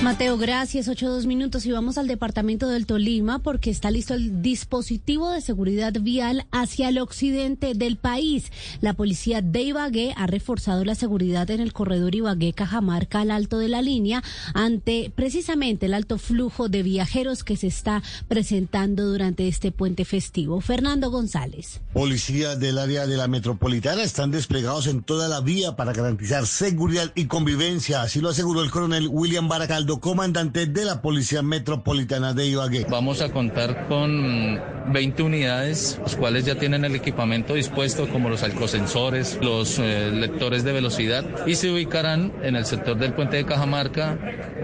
Mateo, 0.03 0.37
gracias. 0.37 0.87
Ocho 0.87 1.09
dos 1.09 1.25
minutos 1.25 1.65
y 1.65 1.71
vamos 1.71 1.97
al 1.97 2.07
departamento 2.07 2.67
del 2.67 2.85
Tolima 2.85 3.39
porque 3.39 3.69
está 3.69 3.91
listo 3.91 4.13
el 4.13 4.41
dispositivo 4.41 5.31
de 5.31 5.41
seguridad 5.41 5.93
vial 5.99 6.45
hacia 6.51 6.89
el 6.89 6.99
occidente 6.99 7.73
del 7.73 7.97
país. 7.97 8.51
La 8.81 8.93
policía 8.93 9.41
de 9.41 9.61
Ibagué 9.61 10.13
ha 10.15 10.27
reforzado 10.27 10.85
la 10.85 10.95
seguridad 10.95 11.49
en 11.49 11.59
el 11.59 11.73
corredor 11.73 12.13
Ibagué-Cajamarca 12.13 13.21
al 13.21 13.31
alto 13.31 13.57
de 13.57 13.69
la 13.69 13.81
línea 13.81 14.23
ante 14.53 15.11
precisamente 15.15 15.87
el 15.87 15.93
alto 15.93 16.17
flujo 16.17 16.69
de 16.69 16.83
viajeros 16.83 17.43
que 17.43 17.57
se 17.57 17.67
está 17.67 18.03
presentando 18.27 19.05
durante 19.05 19.47
este 19.47 19.71
puente 19.71 20.05
festivo. 20.05 20.61
Fernando 20.61 21.09
González. 21.09 21.81
Policías 21.93 22.59
del 22.59 22.77
área 22.77 23.07
de 23.07 23.17
la 23.17 23.27
metropolitana 23.27 24.03
están 24.03 24.31
desplegados 24.31 24.87
en 24.87 25.01
toda 25.03 25.27
la 25.27 25.41
vía 25.41 25.75
para 25.75 25.93
garantizar 25.93 26.45
seguridad 26.45 27.11
y 27.15 27.25
convivencia. 27.25 28.01
Así 28.01 28.21
lo 28.21 28.29
aseguró 28.29 28.61
el 28.61 28.71
coronel 28.71 29.09
William 29.15 29.47
Baracaldo, 29.47 30.01
comandante 30.01 30.65
de 30.65 30.83
la 30.83 31.01
Policía 31.01 31.41
Metropolitana 31.41 32.33
de 32.33 32.47
Ibagué. 32.47 32.85
Vamos 32.89 33.21
a 33.21 33.31
contar 33.31 33.87
con 33.87 34.59
20 34.91 35.23
unidades, 35.23 35.97
los 36.03 36.17
cuales 36.17 36.43
ya 36.43 36.55
tienen 36.55 36.83
el 36.83 36.95
equipamiento 36.95 37.53
dispuesto, 37.53 38.09
como 38.09 38.27
los 38.27 38.43
alcosensores, 38.43 39.39
los 39.41 39.79
eh, 39.79 40.11
lectores 40.11 40.65
de 40.65 40.73
velocidad, 40.73 41.47
y 41.47 41.55
se 41.55 41.71
ubicarán 41.71 42.33
en 42.43 42.57
el 42.57 42.65
sector 42.65 42.97
del 42.97 43.13
puente 43.13 43.37
de 43.37 43.45
Cajamarca, 43.45 44.19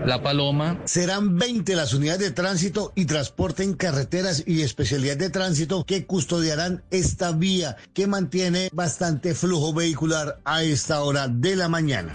La 0.05 0.21
Paloma. 0.21 0.81
Serán 0.83 1.37
20 1.37 1.73
las 1.77 1.93
unidades 1.93 2.19
de 2.19 2.31
tránsito 2.31 2.91
y 2.93 3.05
transporte 3.05 3.63
en 3.63 3.73
carreteras 3.73 4.43
y 4.45 4.63
especialidad 4.63 5.15
de 5.15 5.29
tránsito 5.29 5.85
que 5.85 6.05
custodiarán 6.05 6.83
esta 6.91 7.31
vía 7.31 7.77
que 7.93 8.05
mantiene 8.05 8.69
bastante 8.73 9.33
flujo 9.33 9.73
vehicular 9.73 10.41
a 10.43 10.61
esta 10.63 11.03
hora 11.03 11.29
de 11.29 11.55
la 11.55 11.69
mañana. 11.69 12.11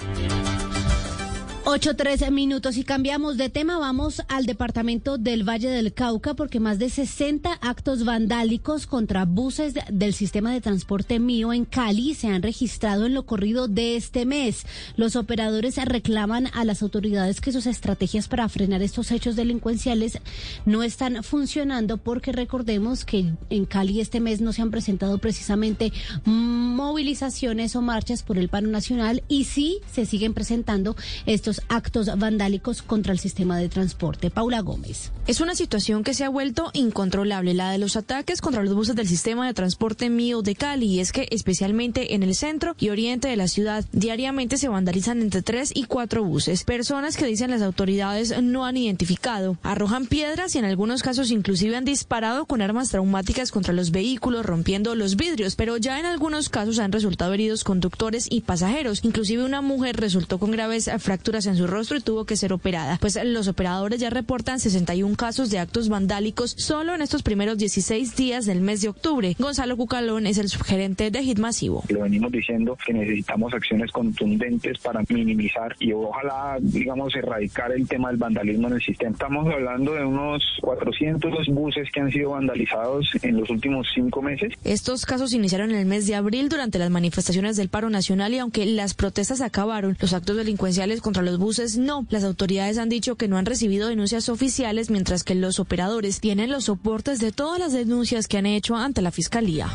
8, 1.69 1.97
13 1.97 2.31
minutos 2.31 2.77
y 2.77 2.85
cambiamos 2.85 3.37
de 3.37 3.49
tema. 3.49 3.77
Vamos 3.77 4.23
al 4.29 4.47
departamento 4.47 5.19
del 5.19 5.43
Valle 5.43 5.69
del 5.69 5.93
Cauca 5.93 6.35
porque 6.35 6.61
más 6.61 6.79
de 6.79 6.89
60 6.89 7.55
actos 7.55 8.05
vandálicos 8.05 8.87
contra 8.87 9.25
buses 9.25 9.75
del 9.91 10.15
sistema 10.15 10.53
de 10.53 10.61
transporte 10.61 11.19
mío 11.19 11.53
en 11.53 11.65
Cali 11.65 12.15
se 12.15 12.29
han 12.29 12.43
registrado 12.43 13.05
en 13.05 13.15
lo 13.15 13.27
corrido 13.27 13.67
de 13.67 13.97
este 13.97 14.27
mes. 14.27 14.65
Los 14.95 15.17
operadores 15.17 15.75
reclaman 15.85 16.47
a 16.55 16.65
las 16.65 16.83
autoridades 16.83 17.41
que 17.41 17.51
sus 17.51 17.67
estrategias 17.67 18.29
para 18.29 18.49
frenar 18.49 18.81
estos 18.81 19.11
hechos 19.11 19.35
delincuenciales 19.35 20.21
no 20.67 20.85
están 20.85 21.25
funcionando 21.25 21.97
porque 21.97 22.31
recordemos 22.31 23.05
que 23.05 23.33
en 23.51 23.65
Cali 23.65 24.01
este 24.01 24.21
mes 24.21 24.41
no 24.41 24.53
se 24.53 24.63
han 24.63 24.71
presentado 24.71 25.19
precisamente 25.19 25.93
movilizaciones 26.27 27.75
o 27.75 27.83
marchas 27.83 28.23
por 28.23 28.39
el 28.39 28.49
paro 28.49 28.69
nacional 28.69 29.25
y 29.27 29.45
sí 29.45 29.81
se 29.91 30.07
siguen 30.07 30.33
presentando 30.33 30.95
estos 31.27 31.56
actos 31.69 32.11
vandálicos 32.19 32.83
contra 32.83 33.13
el 33.13 33.19
sistema 33.19 33.59
de 33.59 33.69
transporte. 33.69 34.31
Paula 34.31 34.61
Gómez. 34.61 35.13
Es 35.27 35.41
una 35.41 35.57
situación 35.57 36.05
que 36.05 36.15
se 36.15 36.25
ha 36.25 36.29
vuelto 36.29 36.71
incontrolable, 36.73 37.53
la 37.53 37.73
de 37.73 37.79
los 37.79 37.97
ataques 37.97 38.41
contra 38.41 38.63
los 38.63 38.75
buses 38.75 38.95
del 38.95 39.09
sistema 39.09 39.47
de 39.47 39.55
transporte 39.55 40.09
mío 40.09 40.43
de 40.43 40.55
Cali. 40.55 40.87
Y 40.87 41.01
es 41.01 41.11
que 41.11 41.27
especialmente 41.31 42.15
en 42.15 42.23
el 42.23 42.35
centro 42.35 42.77
y 42.79 42.91
oriente 42.91 43.27
de 43.27 43.37
la 43.37 43.49
ciudad, 43.49 43.85
diariamente 43.93 44.57
se 44.57 44.69
vandalizan 44.69 45.21
entre 45.23 45.43
tres 45.43 45.73
y 45.75 45.85
cuatro 45.85 46.23
buses. 46.23 46.63
Personas 46.65 47.17
que 47.17 47.27
dicen 47.27 47.51
las 47.51 47.63
autoridades 47.63 48.41
no 48.41 48.67
han 48.67 48.77
identificado. 48.77 49.59
Arrojan 49.63 50.07
piedras 50.07 50.55
y 50.55 50.59
en 50.59 50.65
algunos 50.65 51.03
casos 51.03 51.31
inclusive 51.31 51.77
han 51.77 51.85
disparado 51.85 52.47
con 52.47 52.63
armas 52.63 52.91
traumáticas 52.91 53.51
contra 53.51 53.75
los 53.75 53.91
vehículos, 53.91 54.47
rompiendo 54.47 54.95
los 54.95 55.17
vidrios. 55.17 55.57
Pero 55.57 55.77
ya 55.77 55.99
en 55.99 56.07
algunos 56.07 56.49
casos 56.49 56.79
han 56.79 56.93
resultado 56.93 57.35
heridos 57.35 57.65
conductores 57.65 58.29
y 58.31 58.43
pasajeros. 58.43 59.01
Inclusive 59.03 59.45
una 59.45 59.61
mujer 59.61 59.97
resultó 59.97 60.39
con 60.39 60.53
graves 60.53 60.89
fracturas 60.99 61.46
en 61.47 61.57
su 61.57 61.67
rostro 61.67 61.97
y 61.97 62.01
tuvo 62.01 62.25
que 62.25 62.37
ser 62.37 62.53
operada. 62.53 62.99
Pues 63.01 63.19
los 63.25 63.49
operadores 63.49 64.01
ya 64.01 64.11
reportan 64.11 64.61
61 64.61 65.17
casos 65.17 65.51
de 65.51 65.59
actos 65.59 65.89
vandálicos 65.89 66.55
solo 66.57 66.95
en 66.95 67.03
estos 67.03 67.23
primeros 67.23 67.59
16 67.59 68.17
días 68.17 68.47
del 68.47 68.61
mes 68.61 68.83
de 68.83 68.89
octubre. 68.89 69.35
Gonzalo 69.39 69.77
Cucalón 69.77 70.27
es 70.27 70.39
el 70.39 70.49
subgerente 70.49 71.11
de 71.11 71.23
Hit 71.23 71.39
Masivo. 71.39 71.85
Lo 71.89 72.03
venimos 72.03 72.33
diciendo 72.33 72.77
que 72.85 72.93
necesitamos 72.93 73.53
acciones 73.55 73.91
contundentes 73.91 74.79
para 74.79 75.03
minimizar 75.09 75.75
y 75.79 75.93
ojalá, 75.93 76.59
digamos, 76.61 77.15
erradicar 77.15 77.73
el 77.73 77.87
tema 77.89 78.09
del 78.09 78.17
vandalismo 78.17 78.69
en 78.69 78.75
el 78.75 78.83
sistema. 78.83 79.13
Estamos 79.13 79.53
hablando 79.53 79.95
de 79.95 80.05
unos 80.05 80.43
400 80.63 81.47
buses 81.49 81.89
que 81.93 82.01
han 82.01 82.11
sido 82.11 82.31
vandalizados 82.31 83.11
en 83.23 83.37
los 83.39 83.51
últimos 83.51 83.87
cinco 83.95 84.23
meses. 84.23 84.53
Estos 84.65 85.07
casos 85.07 85.33
iniciaron 85.33 85.71
en 85.71 85.77
el 85.77 85.87
mes 85.87 86.07
de 86.07 86.15
abril 86.15 86.49
durante 86.49 86.79
las 86.79 86.91
manifestaciones 86.91 87.57
del 87.57 87.69
paro 87.69 87.91
nacional 87.91 88.33
y 88.35 88.39
aunque 88.39 88.67
las 88.67 88.95
protestas 88.95 89.41
acabaron, 89.41 89.97
los 90.01 90.13
actos 90.13 90.37
delincuenciales 90.37 91.01
contra 91.01 91.23
los 91.23 91.36
los 91.37 91.45
buses 91.45 91.77
no. 91.77 92.07
Las 92.09 92.25
autoridades 92.25 92.79
han 92.79 92.89
dicho 92.89 93.17
que 93.17 93.29
no 93.29 93.37
han 93.37 93.45
recibido 93.45 93.89
denuncias 93.89 94.29
oficiales, 94.31 94.91
mientras 94.91 95.23
que 95.23 95.35
los 95.35 95.61
operadores 95.61 96.21
tienen 96.21 96.51
los 96.51 96.65
soportes 96.65 97.19
de 97.19 97.31
todas 97.31 97.59
las 97.59 97.73
denuncias 97.73 98.27
que 98.27 98.39
han 98.39 98.47
hecho 98.47 98.75
ante 98.75 99.03
la 99.03 99.11
Fiscalía. 99.11 99.69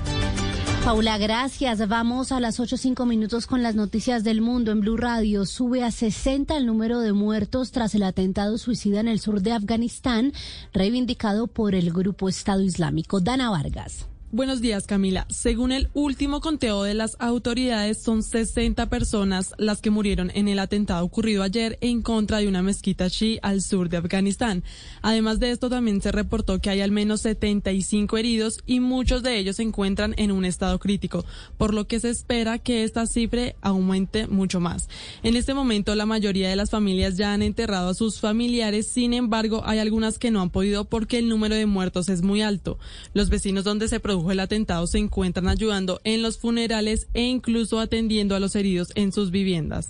Paula, 0.83 1.19
gracias. 1.19 1.87
Vamos 1.87 2.31
a 2.31 2.39
las 2.39 2.59
8.05 2.59 3.05
minutos 3.05 3.45
con 3.45 3.61
las 3.61 3.75
noticias 3.75 4.23
del 4.23 4.41
mundo 4.41 4.71
en 4.71 4.81
Blue 4.81 4.97
Radio. 4.97 5.45
Sube 5.45 5.83
a 5.83 5.91
60 5.91 6.57
el 6.57 6.65
número 6.65 6.99
de 6.99 7.13
muertos 7.13 7.71
tras 7.71 7.93
el 7.93 8.01
atentado 8.01 8.57
suicida 8.57 8.99
en 8.99 9.07
el 9.07 9.19
sur 9.19 9.41
de 9.41 9.51
Afganistán, 9.51 10.33
reivindicado 10.73 11.45
por 11.45 11.75
el 11.75 11.91
grupo 11.93 12.27
Estado 12.27 12.61
Islámico. 12.61 13.19
Dana 13.19 13.51
Vargas. 13.51 14.07
Buenos 14.33 14.61
días, 14.61 14.87
Camila. 14.87 15.27
Según 15.29 15.73
el 15.73 15.89
último 15.93 16.39
conteo 16.39 16.83
de 16.83 16.93
las 16.93 17.17
autoridades, 17.19 18.01
son 18.01 18.23
60 18.23 18.87
personas 18.87 19.53
las 19.57 19.81
que 19.81 19.89
murieron 19.89 20.31
en 20.33 20.47
el 20.47 20.59
atentado 20.59 21.03
ocurrido 21.03 21.43
ayer 21.43 21.77
en 21.81 22.01
contra 22.01 22.37
de 22.37 22.47
una 22.47 22.61
mezquita 22.61 23.09
chi 23.09 23.39
al 23.41 23.61
sur 23.61 23.89
de 23.89 23.97
Afganistán. 23.97 24.63
Además 25.01 25.41
de 25.41 25.51
esto, 25.51 25.69
también 25.69 26.01
se 26.01 26.13
reportó 26.13 26.61
que 26.61 26.69
hay 26.69 26.79
al 26.79 26.91
menos 26.91 27.19
75 27.19 28.17
heridos 28.17 28.59
y 28.65 28.79
muchos 28.79 29.21
de 29.21 29.37
ellos 29.37 29.57
se 29.57 29.63
encuentran 29.63 30.13
en 30.15 30.31
un 30.31 30.45
estado 30.45 30.79
crítico, 30.79 31.25
por 31.57 31.73
lo 31.73 31.85
que 31.87 31.99
se 31.99 32.09
espera 32.09 32.57
que 32.57 32.85
esta 32.85 33.07
cifra 33.07 33.55
aumente 33.59 34.27
mucho 34.27 34.61
más. 34.61 34.87
En 35.23 35.35
este 35.35 35.53
momento, 35.53 35.93
la 35.93 36.05
mayoría 36.05 36.47
de 36.47 36.55
las 36.55 36.69
familias 36.69 37.17
ya 37.17 37.33
han 37.33 37.41
enterrado 37.41 37.89
a 37.89 37.95
sus 37.95 38.21
familiares, 38.21 38.87
sin 38.87 39.13
embargo, 39.13 39.63
hay 39.65 39.79
algunas 39.79 40.17
que 40.17 40.31
no 40.31 40.39
han 40.39 40.51
podido 40.51 40.85
porque 40.85 41.17
el 41.17 41.27
número 41.27 41.55
de 41.55 41.65
muertos 41.65 42.07
es 42.07 42.21
muy 42.21 42.41
alto. 42.41 42.79
Los 43.13 43.29
vecinos 43.29 43.65
donde 43.65 43.89
se 43.89 43.99
el 44.29 44.39
atentado 44.39 44.85
se 44.85 44.99
encuentran 44.99 45.47
ayudando 45.47 45.99
en 46.03 46.21
los 46.21 46.37
funerales 46.37 47.07
e 47.15 47.23
incluso 47.23 47.79
atendiendo 47.79 48.35
a 48.35 48.39
los 48.39 48.55
heridos 48.55 48.89
en 48.93 49.11
sus 49.11 49.31
viviendas. 49.31 49.89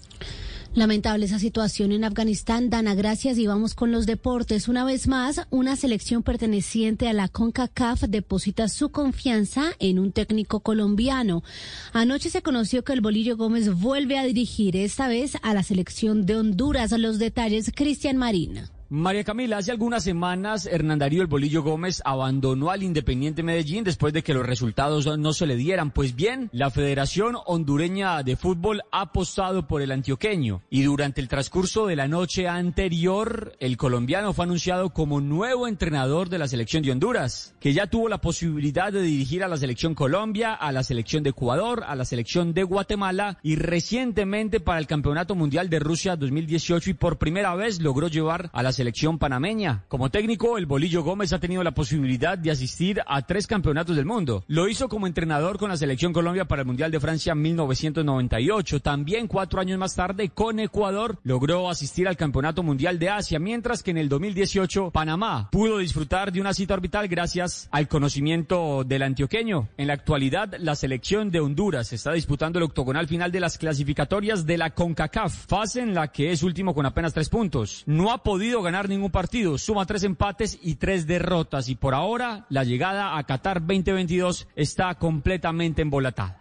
Lamentable 0.73 1.25
esa 1.25 1.37
situación 1.37 1.91
en 1.91 2.05
Afganistán. 2.05 2.69
Dana, 2.69 2.95
gracias 2.95 3.37
y 3.37 3.45
vamos 3.45 3.73
con 3.73 3.91
los 3.91 4.05
deportes. 4.05 4.69
Una 4.69 4.85
vez 4.85 5.05
más, 5.05 5.41
una 5.49 5.75
selección 5.75 6.23
perteneciente 6.23 7.09
a 7.09 7.13
la 7.13 7.27
CONCACAF 7.27 8.03
deposita 8.03 8.69
su 8.69 8.89
confianza 8.89 9.73
en 9.79 9.99
un 9.99 10.13
técnico 10.13 10.61
colombiano. 10.61 11.43
Anoche 11.91 12.29
se 12.29 12.41
conoció 12.41 12.85
que 12.85 12.93
el 12.93 13.01
Bolillo 13.01 13.35
Gómez 13.35 13.73
vuelve 13.73 14.17
a 14.17 14.23
dirigir, 14.23 14.77
esta 14.77 15.09
vez 15.09 15.33
a 15.41 15.53
la 15.53 15.63
selección 15.63 16.25
de 16.25 16.37
Honduras. 16.37 16.91
Los 16.91 17.19
detalles, 17.19 17.69
Cristian 17.75 18.15
Marina. 18.15 18.71
María 18.93 19.23
Camila, 19.23 19.59
hace 19.59 19.71
algunas 19.71 20.03
semanas 20.03 20.65
Hernán 20.65 20.99
Darío 20.99 21.21
El 21.21 21.29
Bolillo 21.29 21.63
Gómez 21.63 22.01
abandonó 22.03 22.71
al 22.71 22.83
Independiente 22.83 23.41
Medellín 23.41 23.85
después 23.85 24.11
de 24.11 24.21
que 24.21 24.33
los 24.33 24.45
resultados 24.45 25.17
no 25.17 25.31
se 25.31 25.45
le 25.45 25.55
dieran. 25.55 25.91
Pues 25.91 26.13
bien, 26.13 26.49
la 26.51 26.71
Federación 26.71 27.37
Hondureña 27.45 28.21
de 28.21 28.35
Fútbol 28.35 28.81
ha 28.91 29.03
apostado 29.03 29.65
por 29.65 29.81
el 29.81 29.93
antioqueño 29.93 30.63
y 30.69 30.83
durante 30.83 31.21
el 31.21 31.29
transcurso 31.29 31.87
de 31.87 31.95
la 31.95 32.09
noche 32.09 32.49
anterior, 32.49 33.53
el 33.61 33.77
colombiano 33.77 34.33
fue 34.33 34.43
anunciado 34.43 34.89
como 34.89 35.21
nuevo 35.21 35.69
entrenador 35.69 36.27
de 36.27 36.39
la 36.39 36.49
selección 36.49 36.83
de 36.83 36.91
Honduras, 36.91 37.55
que 37.61 37.71
ya 37.71 37.87
tuvo 37.87 38.09
la 38.09 38.19
posibilidad 38.19 38.91
de 38.91 39.03
dirigir 39.03 39.45
a 39.45 39.47
la 39.47 39.55
selección 39.55 39.95
Colombia, 39.95 40.53
a 40.53 40.69
la 40.73 40.83
selección 40.83 41.23
de 41.23 41.29
Ecuador, 41.29 41.85
a 41.87 41.95
la 41.95 42.03
selección 42.03 42.53
de 42.53 42.63
Guatemala 42.63 43.39
y 43.41 43.55
recientemente 43.55 44.59
para 44.59 44.79
el 44.79 44.87
Campeonato 44.87 45.33
Mundial 45.33 45.69
de 45.69 45.79
Rusia 45.79 46.17
2018 46.17 46.89
y 46.89 46.93
por 46.93 47.17
primera 47.17 47.55
vez 47.55 47.79
logró 47.79 48.09
llevar 48.09 48.49
a 48.51 48.61
la 48.61 48.73
selección 48.73 48.80
panameña. 49.19 49.83
Como 49.87 50.09
técnico, 50.09 50.57
el 50.57 50.65
Bolillo 50.65 51.03
Gómez 51.03 51.33
ha 51.33 51.39
tenido 51.39 51.63
la 51.63 51.71
posibilidad 51.71 52.37
de 52.37 52.51
asistir 52.51 53.01
a 53.05 53.21
tres 53.21 53.47
campeonatos 53.47 53.95
del 53.95 54.05
mundo. 54.05 54.43
Lo 54.47 54.67
hizo 54.67 54.89
como 54.89 55.07
entrenador 55.07 55.57
con 55.57 55.69
la 55.69 55.77
selección 55.77 56.13
Colombia 56.13 56.45
para 56.45 56.61
el 56.61 56.67
Mundial 56.67 56.91
de 56.91 56.99
Francia 56.99 57.35
1998. 57.35 58.79
También 58.79 59.27
cuatro 59.27 59.59
años 59.59 59.77
más 59.77 59.95
tarde, 59.95 60.29
con 60.29 60.59
Ecuador, 60.59 61.19
logró 61.23 61.69
asistir 61.69 62.07
al 62.07 62.17
Campeonato 62.17 62.63
Mundial 62.63 62.99
de 62.99 63.09
Asia, 63.09 63.39
mientras 63.39 63.83
que 63.83 63.91
en 63.91 63.97
el 63.97 64.09
2018 64.09 64.91
Panamá 64.91 65.49
pudo 65.51 65.77
disfrutar 65.77 66.31
de 66.31 66.41
una 66.41 66.53
cita 66.53 66.73
orbital 66.73 67.07
gracias 67.07 67.67
al 67.71 67.87
conocimiento 67.87 68.83
del 68.83 69.03
antioqueño. 69.03 69.69
En 69.77 69.87
la 69.87 69.93
actualidad, 69.93 70.55
la 70.59 70.75
selección 70.75 71.31
de 71.31 71.39
Honduras 71.39 71.93
está 71.93 72.13
disputando 72.13 72.59
el 72.59 72.63
octogonal 72.63 73.07
final 73.07 73.31
de 73.31 73.39
las 73.39 73.57
clasificatorias 73.57 74.45
de 74.45 74.57
la 74.57 74.71
CONCACAF, 74.71 75.47
fase 75.47 75.81
en 75.81 75.93
la 75.93 76.11
que 76.11 76.31
es 76.31 76.43
último 76.43 76.73
con 76.73 76.85
apenas 76.85 77.13
tres 77.13 77.29
puntos. 77.29 77.83
No 77.85 78.11
ha 78.11 78.23
podido 78.23 78.61
ganar 78.61 78.70
ganar 78.71 78.87
ningún 78.87 79.11
partido, 79.11 79.57
suma 79.57 79.85
tres 79.85 80.03
empates 80.03 80.57
y 80.61 80.75
tres 80.75 81.05
derrotas 81.05 81.67
y 81.67 81.75
por 81.75 81.93
ahora 81.93 82.45
la 82.47 82.63
llegada 82.63 83.17
a 83.17 83.23
Qatar 83.25 83.59
2022 83.59 84.47
está 84.55 84.95
completamente 84.95 85.81
embolatada. 85.81 86.40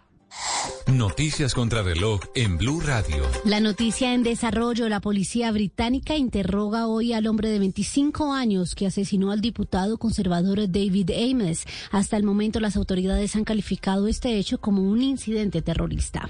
Noticias 0.87 1.53
contra 1.53 1.81
reloj 1.81 2.19
en 2.35 2.57
Blue 2.57 2.81
Radio. 2.81 3.23
La 3.45 3.59
noticia 3.59 4.13
en 4.13 4.23
desarrollo. 4.23 4.87
La 4.89 4.99
policía 4.99 5.51
británica 5.51 6.15
interroga 6.15 6.87
hoy 6.87 7.13
al 7.13 7.27
hombre 7.27 7.49
de 7.49 7.59
25 7.59 8.33
años 8.33 8.75
que 8.75 8.87
asesinó 8.87 9.31
al 9.31 9.41
diputado 9.41 9.97
conservador 9.97 10.69
David 10.69 11.11
Ames. 11.11 11.65
Hasta 11.91 12.17
el 12.17 12.23
momento 12.23 12.59
las 12.59 12.75
autoridades 12.75 13.35
han 13.35 13.45
calificado 13.45 14.07
este 14.07 14.37
hecho 14.37 14.59
como 14.59 14.83
un 14.83 15.01
incidente 15.01 15.61
terrorista. 15.61 16.29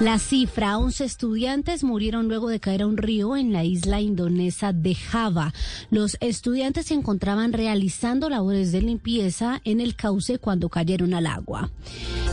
La 0.00 0.18
cifra, 0.18 0.78
11 0.78 1.04
estudiantes 1.04 1.84
murieron 1.84 2.28
luego 2.28 2.48
de 2.48 2.60
caer 2.60 2.82
a 2.82 2.86
un 2.86 2.96
río 2.96 3.36
en 3.36 3.52
la 3.52 3.64
isla 3.64 4.00
indonesa 4.00 4.72
de 4.72 4.94
Java. 4.94 5.52
Los 5.90 6.16
estudiantes 6.20 6.86
se 6.86 6.94
encontraban 6.94 7.52
realizando 7.52 8.28
labores 8.28 8.72
de 8.72 8.82
limpieza 8.82 9.60
en 9.64 9.80
el 9.80 9.96
cauce 9.96 10.38
cuando 10.38 10.68
cayeron 10.68 11.14
al 11.14 11.26
agua. 11.26 11.70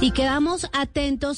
Y 0.01 0.11
quedamos 0.11 0.65
atentos 0.73 0.92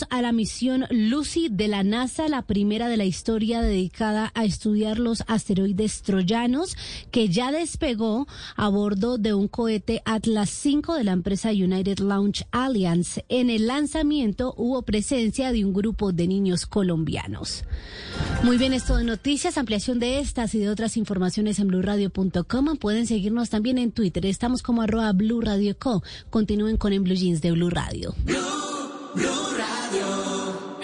a 0.10 0.22
la 0.22 0.34
misión 0.34 0.86
Lucy 0.90 1.48
de 1.50 1.70
la 1.70 1.82
NASA, 1.84 2.28
la 2.28 2.42
primera 2.42 2.90
de 2.90 2.98
la 2.98 3.06
historia 3.06 3.62
dedicada 3.62 4.32
a 4.36 4.44
estudiar 4.44 5.00
los 5.00 5.24
asteroides 5.28 6.02
troyanos, 6.02 6.76
que 7.10 7.30
ya 7.30 7.54
despegó 7.54 8.28
a 8.58 8.68
bordo 8.68 9.18
de 9.18 9.34
un 9.34 9.48
cohete 9.48 10.02
Atlas 10.04 10.50
5 10.50 10.96
de 10.96 11.06
la 11.06 11.14
empresa 11.14 11.52
United 11.52 12.00
Launch 12.00 12.46
Alliance. 12.52 13.24
En 13.30 13.50
el 13.50 13.68
lanzamiento 13.68 14.54
hubo 14.58 14.82
presencia 14.82 15.54
de 15.54 15.64
un 15.64 15.74
grupo 15.74 16.12
de 16.12 16.28
niños 16.28 16.66
colombianos. 16.66 17.64
Muy 18.44 18.58
bien, 18.58 18.74
esto 18.74 18.98
de 18.98 19.06
noticias, 19.06 19.58
ampliación 19.58 20.00
de 20.00 20.20
estas 20.20 20.54
y 20.54 20.60
de 20.60 20.70
otras 20.70 20.98
informaciones 20.98 21.60
en 21.60 21.68
blurradio.com. 21.68 22.78
Pueden 22.78 23.08
seguirnos 23.08 23.50
también 23.50 23.78
en 23.78 23.94
Twitter. 23.94 24.26
Estamos 24.26 24.62
como 24.62 24.82
arroba 24.82 25.14
Blue 25.14 25.40
Radio 25.40 25.78
Co. 25.80 26.04
Continúen 26.30 26.76
con 26.76 26.92
en 26.92 27.06
Blue 27.06 27.16
Jeans 27.16 27.42
de 27.42 27.52
Blue 27.54 27.70
Radio. 27.70 28.14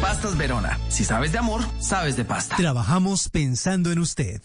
Pastas 0.00 0.36
Verona. 0.36 0.78
Si 0.88 1.04
sabes 1.04 1.32
de 1.32 1.38
amor, 1.38 1.62
sabes 1.80 2.16
de 2.16 2.24
pasta. 2.24 2.56
Trabajamos 2.56 3.28
pensando 3.28 3.90
en 3.90 3.98
usted. 3.98 4.40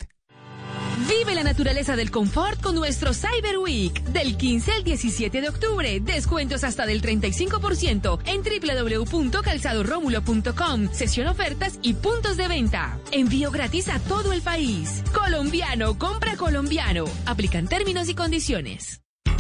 Vive 1.07 1.35
la 1.35 1.43
naturaleza 1.43 1.95
del 1.95 2.09
confort 2.11 2.61
con 2.61 2.75
nuestro 2.75 3.13
Cyber 3.13 3.57
Week. 3.57 4.03
Del 4.05 4.37
15 4.37 4.71
al 4.71 4.83
17 4.83 5.41
de 5.41 5.49
octubre. 5.49 5.99
Descuentos 5.99 6.63
hasta 6.63 6.85
del 6.85 7.01
35% 7.01 8.19
en 8.25 8.43
www.calzadoromulo.com. 8.43 10.89
Sesión 10.91 11.27
ofertas 11.27 11.79
y 11.81 11.95
puntos 11.95 12.37
de 12.37 12.47
venta. 12.47 12.99
Envío 13.11 13.51
gratis 13.51 13.89
a 13.89 13.99
todo 13.99 14.31
el 14.33 14.41
país. 14.41 15.03
Colombiano, 15.13 15.97
compra 15.97 16.35
colombiano. 16.35 17.05
Aplican 17.25 17.67
términos 17.67 18.09
y 18.09 18.15
condiciones. 18.15 19.02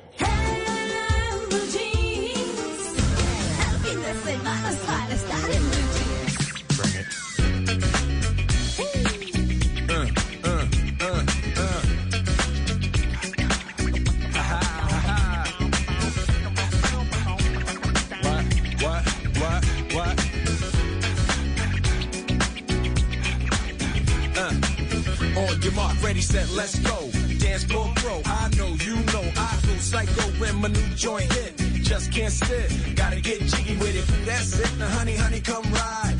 Ready, 26.02 26.22
set, 26.22 26.50
let's 26.50 26.76
go. 26.78 27.09
Dance 27.61 27.72
floor 27.72 27.92
pro. 27.96 28.22
I 28.24 28.48
know, 28.56 28.68
you 28.84 28.96
know, 28.96 29.32
I 29.36 29.58
go 29.66 29.76
psycho 29.76 30.22
when 30.40 30.56
my 30.56 30.68
new 30.68 30.88
joint 30.94 31.30
hit. 31.32 31.56
Just 31.82 32.12
can't 32.12 32.32
sit. 32.32 32.96
Gotta 32.96 33.20
get 33.20 33.40
jiggy 33.40 33.76
with 33.76 33.96
it. 33.96 34.26
That's 34.26 34.58
it. 34.58 34.78
Now, 34.78 34.88
honey, 34.88 35.16
honey, 35.16 35.40
come 35.40 35.64
ride. 35.72 36.19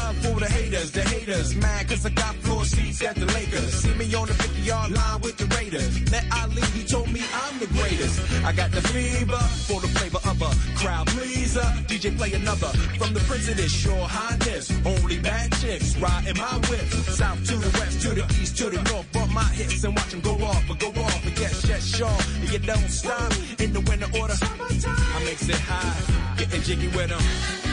the 0.41 0.49
haters, 0.49 0.91
the 0.91 1.01
haters. 1.01 1.55
Mad 1.55 1.87
cause 1.87 2.05
I 2.05 2.09
got 2.09 2.33
floor 2.43 2.65
seats 2.65 3.01
at 3.03 3.15
the 3.15 3.27
Lakers. 3.27 3.73
See 3.73 3.93
me 3.93 4.13
on 4.15 4.27
the 4.27 4.33
50 4.33 4.61
yard 4.61 4.91
line 4.91 5.21
with 5.21 5.37
the 5.37 5.45
Raiders. 5.55 6.11
Met 6.11 6.25
Ali, 6.31 6.63
he 6.73 6.83
told 6.83 7.11
me 7.11 7.21
I'm 7.33 7.59
the 7.59 7.67
greatest. 7.67 8.19
I 8.43 8.51
got 8.51 8.71
the 8.71 8.81
fever 8.81 9.43
for 9.69 9.79
the 9.79 9.87
flavor 9.87 10.21
of 10.25 10.41
a 10.41 10.51
crowd 10.79 11.07
pleaser. 11.07 11.67
DJ 11.85 12.17
play 12.17 12.33
another 12.33 12.71
from 12.97 13.13
the 13.13 13.21
of 13.21 13.57
this 13.57 13.85
highness. 13.85 14.71
Only 14.83 15.19
bad 15.19 15.51
chicks 15.59 15.95
riding 15.97 16.37
my 16.37 16.57
whip. 16.69 16.87
South 17.21 17.45
to 17.45 17.55
the 17.57 17.71
west, 17.79 18.01
to 18.01 18.09
the 18.09 18.25
east, 18.41 18.57
to 18.57 18.69
the 18.69 18.81
north. 18.89 19.11
Bump 19.13 19.31
my 19.31 19.49
hips 19.59 19.83
and 19.83 19.95
watch 19.95 20.09
them 20.09 20.21
go 20.21 20.33
off, 20.43 20.63
but 20.67 20.79
go 20.79 20.89
off. 20.89 21.21
But 21.23 21.39
yes, 21.39 21.65
yes, 21.69 21.85
sure. 21.85 22.19
You 22.41 22.59
don't 22.59 22.89
stop 22.89 23.31
in 23.59 23.73
the 23.73 23.81
winter 23.81 24.09
order. 24.19 24.35
I 24.41 25.23
makes 25.23 25.47
it 25.47 25.61
high, 25.69 26.37
getting 26.37 26.61
jiggy 26.63 26.87
with 26.87 27.09
them. 27.09 27.70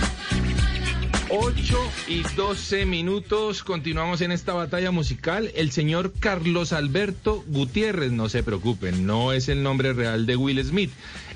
8 1.30 1.76
y 2.08 2.22
12 2.36 2.86
minutos, 2.86 3.62
continuamos 3.62 4.22
en 4.22 4.32
esta 4.32 4.54
batalla 4.54 4.90
musical. 4.90 5.50
El 5.54 5.70
señor 5.72 6.12
Carlos 6.18 6.72
Alberto 6.72 7.44
Gutiérrez, 7.48 8.12
no 8.12 8.28
se 8.28 8.42
preocupen, 8.42 9.06
no 9.06 9.32
es 9.32 9.48
el 9.48 9.62
nombre 9.62 9.92
real 9.92 10.24
de 10.24 10.36
Will 10.36 10.62
Smith, 10.64 10.90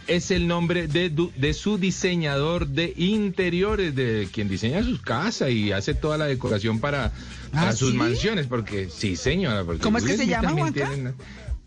es 0.07 0.31
el 0.31 0.47
nombre 0.49 0.89
de, 0.89 1.11
de 1.11 1.55
su 1.55 1.77
diseñador 1.77 2.69
de 2.69 2.95
interiores, 2.97 3.95
de 3.95 4.29
quien 4.33 4.49
diseña 4.49 4.83
sus 4.83 5.01
casas 5.03 5.51
y 5.51 5.73
hace 5.73 5.93
toda 5.95 6.17
la 6.17 6.25
decoración 6.27 6.81
para, 6.81 7.13
para 7.53 7.71
¿Ah, 7.71 7.73
sus 7.77 7.91
sí? 7.91 7.97
mansiones, 7.97 8.47
porque 8.47 8.89
sí, 8.89 9.17
señora. 9.17 9.63
Porque 9.63 9.83
¿Cómo 9.83 9.99
es 9.99 10.05
que 10.05 10.13
se 10.17 10.25
Smith 10.25 10.31
llama, 10.31 10.53
Juanca? 10.53 10.89
tiene 10.89 11.13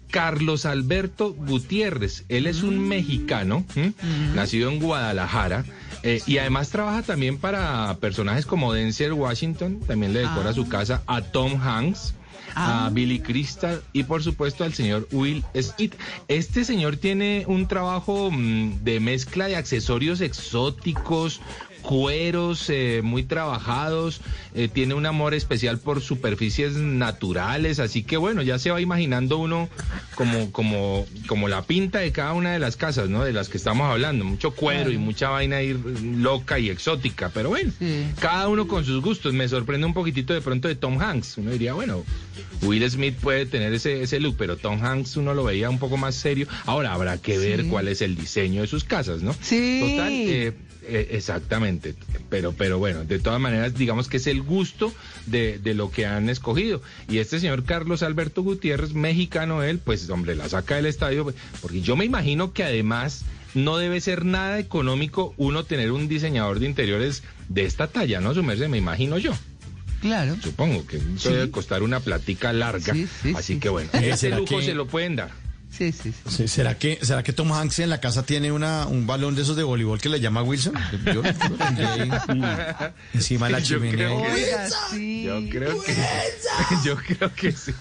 Carlos 0.10 0.66
Alberto 0.66 1.34
Gutiérrez. 1.34 2.26
Él 2.30 2.48
es 2.48 2.64
un 2.64 2.80
mexicano, 2.88 3.66
¿m? 3.76 3.94
nacido 4.34 4.70
en 4.72 4.80
Guadalajara. 4.80 5.66
Eh, 6.06 6.22
y 6.28 6.38
además 6.38 6.70
trabaja 6.70 7.02
también 7.02 7.40
para 7.40 7.98
personajes 8.00 8.46
como 8.46 8.72
Denzel 8.72 9.14
Washington, 9.14 9.80
también 9.88 10.14
le 10.14 10.20
decora 10.20 10.54
su 10.54 10.70
casa 10.70 11.02
a 11.08 11.22
Tom 11.22 11.60
Hanks, 11.60 12.14
a 12.54 12.90
Billy 12.94 13.20
Crystal 13.20 13.82
y 13.92 14.04
por 14.04 14.22
supuesto 14.22 14.64
al 14.64 14.74
señor 14.76 15.08
Will 15.12 15.44
Smith. 15.60 15.96
Este 16.28 16.64
señor 16.64 16.98
tiene 16.98 17.44
un 17.48 17.68
trabajo 17.68 18.30
mm, 18.32 18.84
de 18.84 19.00
mezcla 19.00 19.48
de 19.48 19.56
accesorios 19.56 20.22
exóticos, 20.22 21.42
cueros 21.86 22.70
eh, 22.70 23.02
muy 23.04 23.24
trabajados, 23.24 24.22
eh, 24.56 24.68
tiene 24.68 24.94
un 24.96 25.06
amor 25.06 25.34
especial 25.34 25.78
por 25.80 26.02
superficies 26.02 26.74
naturales, 26.74 27.80
así 27.80 28.04
que 28.04 28.18
bueno, 28.18 28.42
ya 28.42 28.58
se 28.60 28.72
va 28.72 28.82
imaginando 28.82 29.38
uno 29.38 29.70
como, 30.16 30.52
como, 30.52 31.06
como 31.28 31.48
la 31.48 31.62
pinta 31.62 32.00
de 32.00 32.12
cada 32.12 32.34
una 32.34 32.52
de 32.52 32.60
las 32.60 32.76
casas, 32.76 33.08
¿no? 33.10 33.24
De 33.24 33.34
las 33.34 33.50
que 33.50 33.58
estamos 33.58 33.90
hablando, 33.90 34.26
mucho 34.26 34.52
cuero 34.56 34.92
y 34.92 34.98
mucha 34.98 35.30
vaina 35.30 35.58
ahí 35.58 35.80
loca 36.18 36.58
y 36.60 36.70
exótica, 36.70 37.30
pero 37.34 37.50
bueno, 37.50 37.72
cada 38.20 38.48
uno 38.48 38.68
con 38.68 38.84
sus 38.84 39.02
gustos. 39.02 39.34
Me 39.34 39.48
sorprende 39.48 39.86
un 39.86 39.94
poquitito 39.94 40.34
de 40.34 40.42
pronto 40.42 40.68
de 40.68 40.76
Tom 40.76 41.00
Hanks. 41.00 41.38
Uno 41.38 41.52
diría, 41.52 41.74
bueno, 41.74 42.04
Will 42.64 42.90
Smith 42.90 43.16
puede 43.16 43.46
tener 43.46 43.74
ese, 43.74 44.02
ese 44.02 44.20
look, 44.20 44.36
pero 44.38 44.58
Tom 44.58 44.84
Hanks 44.84 45.18
uno 45.18 45.34
lo 45.34 45.44
veía 45.44 45.70
un 45.70 45.78
poco 45.80 45.98
más 45.98 46.16
serio. 46.16 46.48
Ahora 46.66 46.94
habrá 46.94 47.18
que 47.20 47.38
ver 47.38 47.64
Sí. 47.64 47.68
cuál 47.70 47.88
es 47.88 48.02
el 48.02 48.16
diseño 48.16 48.62
de 48.62 48.68
sus 48.68 48.84
casas, 48.84 49.22
¿no? 49.22 49.36
Sí. 49.42 49.80
Total, 49.82 50.12
eh, 50.14 50.54
eh, 50.88 51.08
exactamente. 51.12 51.96
Pero, 52.30 52.54
pero 52.54 52.78
bueno, 52.80 53.04
de 53.06 53.20
todas 53.20 53.40
maneras, 53.40 53.76
digamos 53.76 54.08
que 54.08 54.18
es 54.18 54.28
el 54.28 54.42
gusto 54.42 54.94
de, 55.26 55.60
de 55.60 55.74
lo 55.74 55.92
que 55.92 56.06
han 56.06 56.30
escogido. 56.30 56.82
Y 57.10 57.18
este 57.20 57.40
señor 57.40 57.64
Carlos 57.64 58.04
Alberto 58.04 58.42
Gutiérrez, 58.44 58.94
mexicano 58.94 59.64
él, 59.64 59.80
pues 59.80 60.10
hombre, 60.10 60.36
la 60.36 60.50
saca 60.50 60.76
del 60.76 60.86
estadio, 60.86 61.34
porque 61.62 61.82
yo 61.82 61.96
me 61.96 62.06
imagino 62.06 62.54
que 62.54 62.64
además 62.64 63.24
no 63.54 63.78
debe 63.78 64.02
ser 64.02 64.26
nada 64.26 64.60
económico 64.60 65.34
uno 65.38 65.64
tener 65.64 65.92
un 65.92 66.08
diseñador 66.08 66.60
de 66.60 66.66
interiores 66.66 67.24
de 67.48 67.64
esta 67.66 67.88
talla, 67.88 68.20
¿no? 68.22 68.34
Su 68.34 68.44
merced, 68.44 68.68
me 68.68 68.78
imagino 68.78 69.18
yo. 69.18 69.32
Claro. 70.02 70.36
Supongo 70.42 70.86
que 70.86 70.98
eso 70.98 71.06
Sí. 71.18 71.30
debe 71.30 71.50
costar 71.52 71.82
una 71.82 72.00
platica 72.00 72.52
larga. 72.54 72.94
Sí, 72.94 73.08
sí, 73.24 73.34
así 73.36 73.54
sí. 73.54 73.60
que 73.60 73.70
bueno, 73.70 73.90
Eh, 73.94 74.10
ese 74.10 74.18
¿será 74.18 74.38
lujo 74.38 74.60
que- 74.60 74.66
se 74.66 74.76
lo 74.76 74.88
pueden 74.88 75.16
dar. 75.16 75.32
Sí, 75.78 75.92
sí, 75.92 76.14
sí. 76.30 76.48
¿Será 76.48 76.78
que, 76.78 77.00
¿Será 77.02 77.22
que 77.24 77.34
Tom 77.34 77.52
Hanks 77.52 77.80
en 77.80 77.90
la 77.90 78.00
casa 78.00 78.24
tiene 78.26 78.52
una, 78.52 78.88
un 78.88 79.06
balón 79.06 79.36
de 79.36 79.42
esos 79.42 79.58
de 79.58 79.64
voleibol 79.64 80.00
que 80.00 80.08
le 80.10 80.20
llama 80.22 80.42
Wilson? 80.42 80.74
Yo 81.06 81.22
lo 81.22 81.24
ahí, 81.24 82.10
mm, 82.10 82.44
encima 83.14 83.48
de 83.48 83.52
la 83.52 83.60
Yo 83.60 83.76
chimenea. 83.78 84.08
creo 84.08 84.22
que- 84.22 84.70
sí. 84.92 85.24
Yo 85.24 85.50
creo 85.50 85.82
que 85.84 85.96
yo 86.86 86.96
creo 86.96 87.34
que 87.36 87.52
sí. 87.52 87.74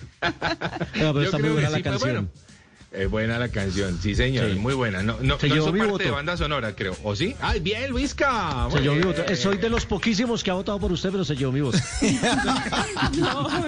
pero 0.93 1.13
Yo 1.15 1.23
está 1.23 1.39
muy 1.39 1.51
buena 1.51 1.71
la 1.71 1.77
sí, 1.77 1.83
pues, 1.83 1.93
canción. 2.01 2.31
bueno, 2.31 2.44
es 2.97 3.11
buena 3.11 3.39
la 3.39 3.49
canción, 3.49 3.99
sí 4.01 4.15
señor, 4.15 4.51
Sí. 4.53 4.59
muy 4.59 4.75
buena. 4.75 5.03
No, 5.03 5.17
no, 5.21 5.39
Se 5.39 5.49
no 5.49 5.57
hizo 5.57 5.67
parte 5.73 5.87
voto. 5.87 6.05
de 6.05 6.11
banda 6.11 6.37
sonora, 6.37 6.75
creo. 6.77 6.97
¿O 7.03 7.15
sí? 7.17 7.35
¡Ay, 7.41 7.61
bien, 7.61 7.91
Luisca! 7.91 8.69
Se 8.73 8.81
llevó 8.81 8.95
mi 8.95 9.03
voto. 9.03 9.23
Soy 9.37 9.57
de 9.59 9.69
los 9.69 9.85
poquísimos 9.87 10.43
que 10.45 10.51
ha 10.51 10.55
votado 10.55 10.79
por 10.79 10.93
usted, 10.93 11.11
pero 11.11 11.25
se 11.25 11.35
llevó 11.37 11.53
mi 11.53 11.61
voto. 11.61 11.79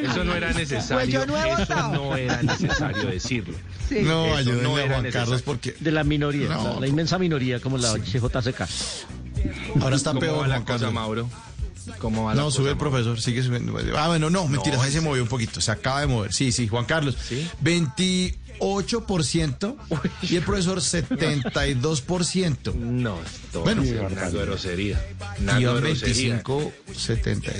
Eso 0.02 0.24
no 0.24 0.34
era 0.34 0.52
necesario. 0.52 0.96
Pues 0.96 1.08
yo 1.12 1.26
no 1.26 1.36
he 1.36 1.50
eso 1.62 1.88
no 1.92 2.16
era 2.16 2.42
necesario 2.42 3.06
decirlo. 3.08 3.54
Sí. 3.88 4.00
No, 4.02 4.26
Eso 4.26 4.36
ayúdenle 4.36 4.62
no 4.62 4.76
a 4.76 4.80
era 4.80 4.88
Juan 4.94 5.02
necesario. 5.04 5.26
Carlos 5.26 5.42
porque 5.42 5.74
De 5.80 5.92
la 5.92 6.04
minoría, 6.04 6.48
No. 6.48 6.74
la, 6.74 6.80
la 6.80 6.86
inmensa 6.86 7.18
minoría, 7.18 7.60
como 7.60 7.78
la 7.78 7.94
CJCK. 7.94 8.66
ahora 9.80 9.96
está 9.96 10.10
¿Cómo 10.10 10.20
peor 10.20 10.42
va 10.42 10.46
la 10.48 10.54
Juan 10.56 10.62
cosa, 10.64 10.72
Carlos. 10.78 10.92
Mauro? 10.94 11.30
¿Cómo 11.98 12.24
va 12.24 12.34
la 12.34 12.40
No, 12.40 12.46
cosa, 12.46 12.56
sube 12.56 12.70
el 12.70 12.76
profesor, 12.76 13.20
sigue 13.20 13.42
subiendo. 13.44 13.76
Ah, 13.96 14.08
bueno, 14.08 14.28
no, 14.28 14.48
mentiras, 14.48 14.80
ahí 14.80 14.90
se 14.90 15.00
movió 15.00 15.22
un 15.22 15.28
poquito, 15.28 15.60
se 15.60 15.70
acaba 15.70 16.00
de 16.00 16.08
mover. 16.08 16.32
Sí, 16.32 16.50
sí, 16.50 16.66
Juan 16.66 16.84
Carlos. 16.84 17.16
¿Sí? 17.28 17.48
20, 17.60 18.34
8% 18.58 19.76
y 20.22 20.36
el 20.36 20.42
profesor 20.42 20.78
72%. 20.78 22.74
No, 22.74 23.20
esto 23.22 23.62
Bueno, 23.62 23.82
es 23.82 23.92
una 23.92 24.28
grosería. 24.30 25.04
Una 25.40 25.58
grosería. 25.58 25.80
25, 25.82 26.72
70, 26.94 27.52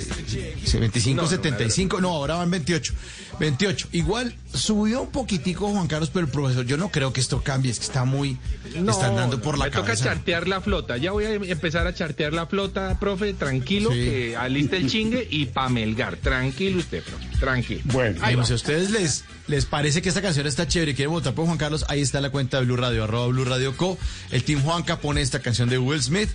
sí, 0.63 0.77
25, 0.77 1.15
No, 1.15 1.21
no, 1.23 1.27
75, 1.29 2.01
no, 2.01 2.09
ahora 2.09 2.35
van 2.35 2.51
28. 2.51 2.93
28. 3.39 3.89
Igual 3.91 4.35
subió 4.53 5.03
un 5.03 5.11
poquitico 5.11 5.67
Juan 5.69 5.87
Carlos, 5.87 6.09
pero 6.11 6.25
el 6.25 6.31
profesor, 6.31 6.65
yo 6.65 6.77
no 6.77 6.89
creo 6.89 7.13
que 7.13 7.21
esto 7.21 7.41
cambie, 7.43 7.71
es 7.71 7.79
que 7.79 7.85
está 7.85 8.03
muy, 8.05 8.37
No, 8.79 8.91
están 8.91 9.15
dando 9.15 9.39
por 9.41 9.53
no, 9.53 9.59
la 9.59 9.65
me 9.65 9.71
toca 9.71 9.95
chartear 9.95 10.47
la 10.47 10.61
flota. 10.61 10.97
Ya 10.97 11.11
voy 11.11 11.25
a 11.25 11.33
empezar 11.33 11.85
a 11.87 11.93
chartear 11.93 12.33
la 12.33 12.47
flota, 12.47 12.97
profe, 12.99 13.33
tranquilo, 13.33 13.91
Sí. 13.91 13.97
que 13.97 14.35
aliste 14.37 14.77
el 14.77 14.89
chingue 14.89 15.27
y 15.29 15.45
pamelgar. 15.47 16.17
Tranquilo 16.17 16.79
usted, 16.79 17.03
profe, 17.03 17.27
tranquilo. 17.39 17.81
Bueno, 17.85 18.19
Ahí 18.23 18.35
si 18.43 18.53
a 18.53 18.55
ustedes 18.55 18.89
les, 18.91 19.23
les 19.47 19.65
parece 19.65 20.01
que 20.01 20.09
esta 20.09 20.21
canción 20.21 20.47
está 20.47 20.67
chévere 20.67 20.91
y 20.91 20.95
quieren 20.95 21.11
votar 21.13 21.33
por 21.33 21.45
Juan 21.45 21.57
Carlos, 21.57 21.85
ahí 21.89 22.01
está 22.01 22.21
la 22.21 22.29
cuenta 22.31 22.59
de 22.59 22.65
Blue 22.65 22.77
Radio, 22.77 23.03
arroba 23.03 23.27
Blue 23.27 23.45
Radio 23.45 23.75
Co. 23.77 23.97
El 24.31 24.43
Team 24.43 24.61
Juanca 24.63 24.99
pone 24.99 25.21
esta 25.21 25.39
canción 25.41 25.69
de 25.69 25.77
Will 25.77 26.01
Smith. 26.01 26.29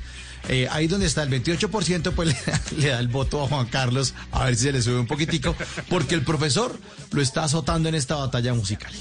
Eh, 0.49 0.69
ahí 0.71 0.89
donde 0.89 1.07
está 1.07 1.23
el 1.23 1.31
28%, 1.31 2.13
pues 2.13 2.37
le 2.77 2.89
da 2.89 2.99
el 2.99 3.09
voto 3.09 3.43
a 3.43 3.49
Juan 3.49 3.67
Carlos, 3.67 4.15
a 4.33 4.47
ver 4.47 4.57
si 4.57 4.65
se 4.65 4.73
le 4.73 4.83
sube 4.83 4.99
un 4.99 5.07
poquitico, 5.07 5.55
porque 5.89 6.15
el 6.15 6.23
profesor 6.23 6.79
lo 7.11 7.23
está 7.23 7.45
azotando 7.45 7.89
en 7.89 7.95
esta 7.95 8.17
batalla 8.17 8.55
musical. 8.55 8.93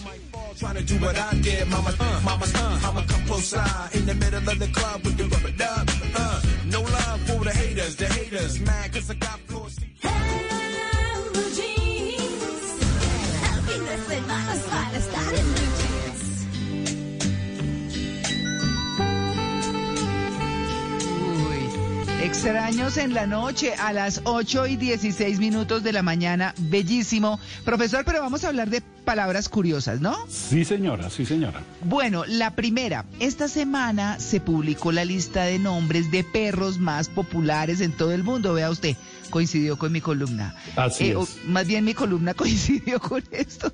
Extraños 22.23 22.98
en 22.98 23.14
la 23.14 23.26
noche 23.26 23.73
a 23.76 23.93
las 23.93 24.22
8 24.26 24.68
y 24.68 24.76
16 24.76 25.39
minutos 25.39 25.81
de 25.84 25.91
la 25.91 26.03
mañana. 26.03 26.53
Bellísimo. 26.57 27.39
Profesor, 27.65 28.03
pero 28.06 28.22
vamos 28.22 28.43
a 28.43 28.49
hablar 28.49 28.69
de 28.69 28.81
palabras 28.81 29.49
curiosas, 29.49 30.02
¿no? 30.02 30.15
Sí, 30.30 30.64
señora, 30.64 31.10
sí, 31.10 31.26
señora. 31.26 31.61
Bueno, 31.84 32.23
la 32.27 32.56
primera. 32.56 33.06
Esta 33.19 33.48
semana 33.48 34.19
se 34.19 34.39
publicó 34.39 34.91
la 34.91 35.03
lista 35.03 35.43
de 35.45 35.57
nombres 35.60 36.11
de 36.11 36.23
perros 36.23 36.77
más 36.80 37.10
populares 37.10 37.81
en 37.81 37.91
todo 37.91 38.11
el 38.14 38.23
mundo. 38.23 38.53
Vea 38.53 38.69
usted, 38.69 38.95
coincidió 39.31 39.77
con 39.77 39.91
mi 39.91 40.02
columna. 40.02 40.56
Así 40.76 41.10
Eh, 41.10 41.15
o- 41.15 41.23
es. 41.23 41.38
más 41.48 41.65
bien 41.65 41.84
mi 41.85 41.93
columna 41.95 42.34
coincidió 42.35 42.99
con 42.99 43.23
esto. 43.31 43.73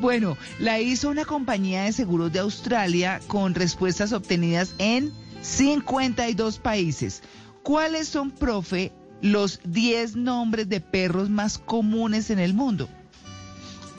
Bueno, 0.00 0.36
la 0.58 0.80
hizo 0.80 1.10
una 1.10 1.24
compañía 1.26 1.82
de 1.84 1.92
seguros 1.92 2.32
de 2.32 2.38
Australia 2.40 3.20
con 3.26 3.54
respuestas 3.54 4.12
obtenidas 4.12 4.74
en 4.78 5.12
52 5.42 6.58
países. 6.58 7.22
¿Cuáles 7.62 8.08
son, 8.08 8.30
profe, 8.30 8.92
los 9.20 9.60
10 9.64 10.16
nombres 10.16 10.68
de 10.68 10.80
perros 10.80 11.30
más 11.30 11.58
comunes 11.58 12.30
en 12.30 12.38
el 12.38 12.54
mundo? 12.54 12.88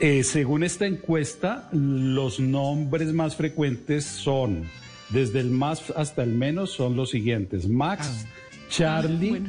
Eh, 0.00 0.22
según 0.24 0.64
esta 0.64 0.86
encuesta, 0.86 1.68
los 1.72 2.40
nombres 2.40 3.12
más 3.12 3.36
frecuentes 3.36 4.04
son, 4.04 4.64
desde 5.08 5.40
el 5.40 5.50
más 5.50 5.90
hasta 5.96 6.22
el 6.24 6.30
menos, 6.30 6.72
son 6.72 6.96
los 6.96 7.10
siguientes. 7.10 7.68
Max, 7.68 8.26
Charlie, 8.68 9.44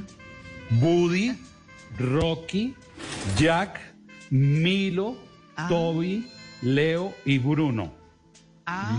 Buddy, 0.70 1.36
Rocky, 1.98 2.76
Jack, 3.38 3.82
Milo, 4.30 5.18
Toby, 5.68 6.28
Leo 6.62 7.14
y 7.26 7.40
Bruno. 7.40 8.05
Ah, 8.68 8.98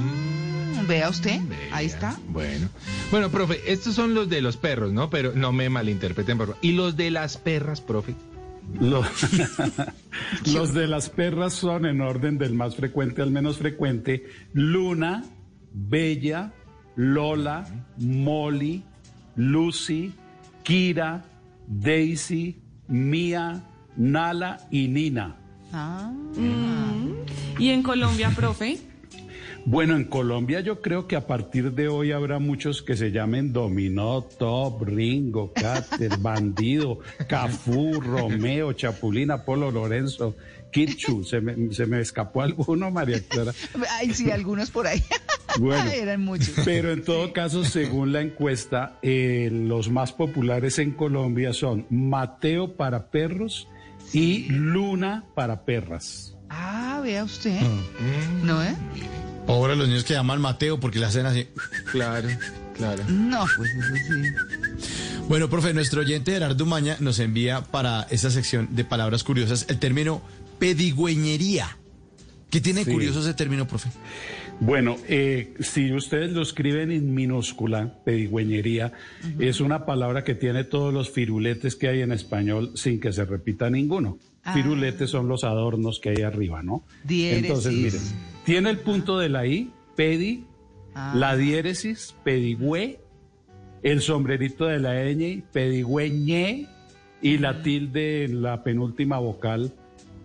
vea 0.87 1.09
usted, 1.09 1.41
ahí 1.73 1.87
está. 1.87 2.17
Bueno. 2.29 2.69
Bueno, 3.11 3.31
profe, 3.31 3.61
estos 3.67 3.95
son 3.95 4.15
los 4.15 4.29
de 4.29 4.41
los 4.41 4.57
perros, 4.57 4.93
¿no? 4.93 5.11
Pero 5.11 5.33
no 5.35 5.51
me 5.51 5.69
malinterpreten, 5.69 6.39
por 6.39 6.47
favor. 6.47 6.61
¿Y 6.63 6.73
los 6.73 6.97
de 6.97 7.11
las 7.11 7.37
perras, 7.37 7.81
profe? 7.81 8.15
Los, 8.79 9.07
los 10.55 10.73
de 10.73 10.87
las 10.87 11.11
perras 11.11 11.55
son 11.55 11.85
en 11.85 12.01
orden 12.01 12.39
del 12.39 12.55
más 12.55 12.77
frecuente 12.77 13.23
al 13.23 13.33
menos 13.33 13.59
frecuente. 13.59 14.27
Luna, 14.53 15.25
Bella, 15.73 16.53
Lola, 16.95 17.67
Molly, 17.99 18.85
Lucy, 19.35 20.13
Kira, 20.63 21.25
Daisy, 21.67 22.61
Mía, 22.87 23.65
Nala 23.97 24.59
y 24.71 24.87
Nina. 24.87 25.37
Ah. 25.73 26.13
¿Y 27.59 27.71
en 27.71 27.83
Colombia, 27.83 28.31
profe? 28.31 28.79
Bueno, 29.69 29.97
en 29.97 30.05
Colombia 30.05 30.61
yo 30.61 30.81
creo 30.81 31.09
que 31.09 31.17
a 31.17 31.27
partir 31.27 31.73
de 31.73 31.89
hoy 31.89 32.13
habrá 32.13 32.39
muchos 32.39 32.83
que 32.83 32.97
se 32.97 33.11
llamen 33.11 33.53
Dominó, 33.53 34.23
Top, 34.23 34.85
Ringo, 34.85 35.53
Cáter, 35.53 36.17
Bandido, 36.21 37.01
Cafú, 37.29 38.01
Romeo, 38.01 38.73
Chapulín, 38.75 39.33
Apolo, 39.33 39.73
Lorenzo, 39.73 40.37
Kitchu. 40.71 41.25
Se 41.25 41.41
me, 41.41 41.75
se 41.75 41.85
me 41.85 42.01
escapó 42.01 42.43
alguno, 42.43 42.93
María 42.93 43.21
Clara. 43.29 43.53
Ay, 43.99 44.15
sí, 44.15 44.31
algunos 44.31 44.71
por 44.71 44.87
ahí. 44.87 45.03
Bueno, 45.59 45.91
Eran 45.91 46.21
muchos. 46.23 46.53
pero 46.67 46.93
en 46.93 47.03
todo 47.03 47.33
caso, 47.33 47.65
según 47.65 48.13
la 48.13 48.21
encuesta, 48.21 48.99
eh, 49.01 49.49
los 49.51 49.89
más 49.91 50.13
populares 50.13 50.79
en 50.79 50.91
Colombia 50.91 51.55
son 51.55 51.87
Mateo 51.89 52.77
para 52.77 53.07
perros 53.11 53.67
y 54.13 54.49
Luna 54.51 55.25
para 55.35 55.65
perras. 55.65 56.37
Ah, 56.51 57.01
vea 57.03 57.25
usted. 57.25 57.59
¿No, 58.43 58.63
eh? 58.63 58.75
Ahora 59.49 59.75
los 59.77 59.89
niños 59.89 60.05
que 60.05 60.15
llaman 60.15 60.41
Mateo 60.41 60.81
porque 60.81 60.99
le 60.99 61.07
hacen 61.07 61.27
así. 61.27 61.47
Claro, 61.93 62.29
claro. 62.75 63.03
No, 63.09 63.45
pues 63.57 63.71
eso 63.71 63.95
sí. 63.95 65.23
Bueno, 65.29 65.49
profe, 65.49 65.73
nuestro 65.75 66.01
oyente 66.01 66.33
Gerardo 66.33 66.67
Maña 66.67 66.97
nos 67.01 67.19
envía 67.21 67.63
para 67.63 68.07
esta 68.11 68.31
sección 68.31 68.69
de 68.73 68.85
palabras 68.85 69.25
curiosas 69.25 69.67
el 69.69 69.79
término 69.79 70.23
pedigüeñería. 70.59 71.77
¿Qué 72.51 72.61
tiene 72.61 72.85
Sí. 72.85 72.93
curioso 72.93 73.21
ese 73.21 73.35
término, 73.35 73.67
profe? 73.67 73.91
Bueno, 74.61 74.97
eh, 75.09 75.53
si 75.61 75.93
ustedes 75.93 76.33
lo 76.33 76.43
escriben 76.43 76.91
en 76.91 77.13
minúscula, 77.13 77.99
pedigüeñería, 78.05 78.93
es 79.39 79.61
una 79.61 79.85
palabra 79.85 80.25
que 80.25 80.35
tiene 80.35 80.65
todos 80.65 80.95
los 80.95 81.11
firuletes 81.11 81.77
que 81.77 81.89
hay 81.89 82.01
en 82.03 82.13
español 82.13 82.73
sin 82.75 82.99
que 83.01 83.13
se 83.13 83.25
repita 83.25 83.69
ninguno. 83.69 84.19
Ah. 84.45 84.55
Firuletes 84.55 85.11
son 85.11 85.29
los 85.29 85.45
adornos 85.45 85.99
que 86.01 86.11
hay 86.11 86.23
arriba, 86.23 86.63
¿no? 86.63 86.85
Diéresis. 87.05 87.47
Entonces, 87.47 87.73
miren, 87.73 88.01
tiene 88.47 88.71
el 88.71 88.79
punto 88.79 89.19
de 89.19 89.29
la 89.29 89.47
I, 89.47 89.71
pedi, 89.97 90.47
Ah. 90.95 91.13
la 91.15 91.37
diéresis, 91.37 92.15
pedigüe, 92.25 92.99
el 93.83 94.01
sombrerito 94.01 94.65
de 94.65 94.79
la 94.81 94.95
ñ, 94.95 95.43
pedigüeñe, 95.53 96.69
y 97.21 97.39
la 97.39 97.61
tilde 97.63 98.25
en 98.25 98.41
la 98.41 98.63
penúltima 98.63 99.19
vocal, 99.19 99.75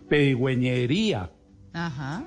pedigüeñería. 0.07 1.29
Ajá. 1.73 2.23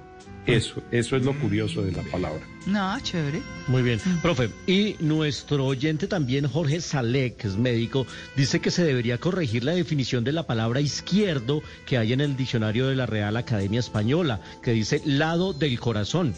Eso, 0.47 0.83
eso 0.91 1.16
es 1.16 1.25
lo 1.25 1.33
curioso 1.39 1.83
de 1.83 1.93
la 1.93 2.03
palabra. 2.03 2.41
No, 2.66 3.01
chévere. 3.01 3.41
Muy 3.66 3.83
bien, 3.83 3.99
profe. 4.21 4.51
Y 4.66 4.97
nuestro 5.01 5.65
oyente 5.66 6.07
también, 6.07 6.47
Jorge 6.47 6.81
Salek, 6.81 7.37
que 7.39 7.49
es 7.49 7.57
médico, 7.57 8.07
dice 8.37 8.61
que 8.61 8.71
se 8.71 8.85
debería 8.85 9.19
corregir 9.19 9.65
la 9.65 9.73
definición 9.73 10.23
de 10.23 10.33
la 10.33 10.47
palabra 10.47 10.81
izquierdo 10.81 11.62
que 11.87 11.97
hay 11.97 12.12
en 12.12 12.21
el 12.21 12.37
diccionario 12.37 12.89
de 12.89 12.97
la 12.97 13.07
Real 13.07 13.37
Academia 13.37 13.81
Española, 13.81 14.41
que 14.62 14.73
dice 14.73 15.01
lado 15.07 15.55
del 15.55 15.81
corazón. 15.81 16.35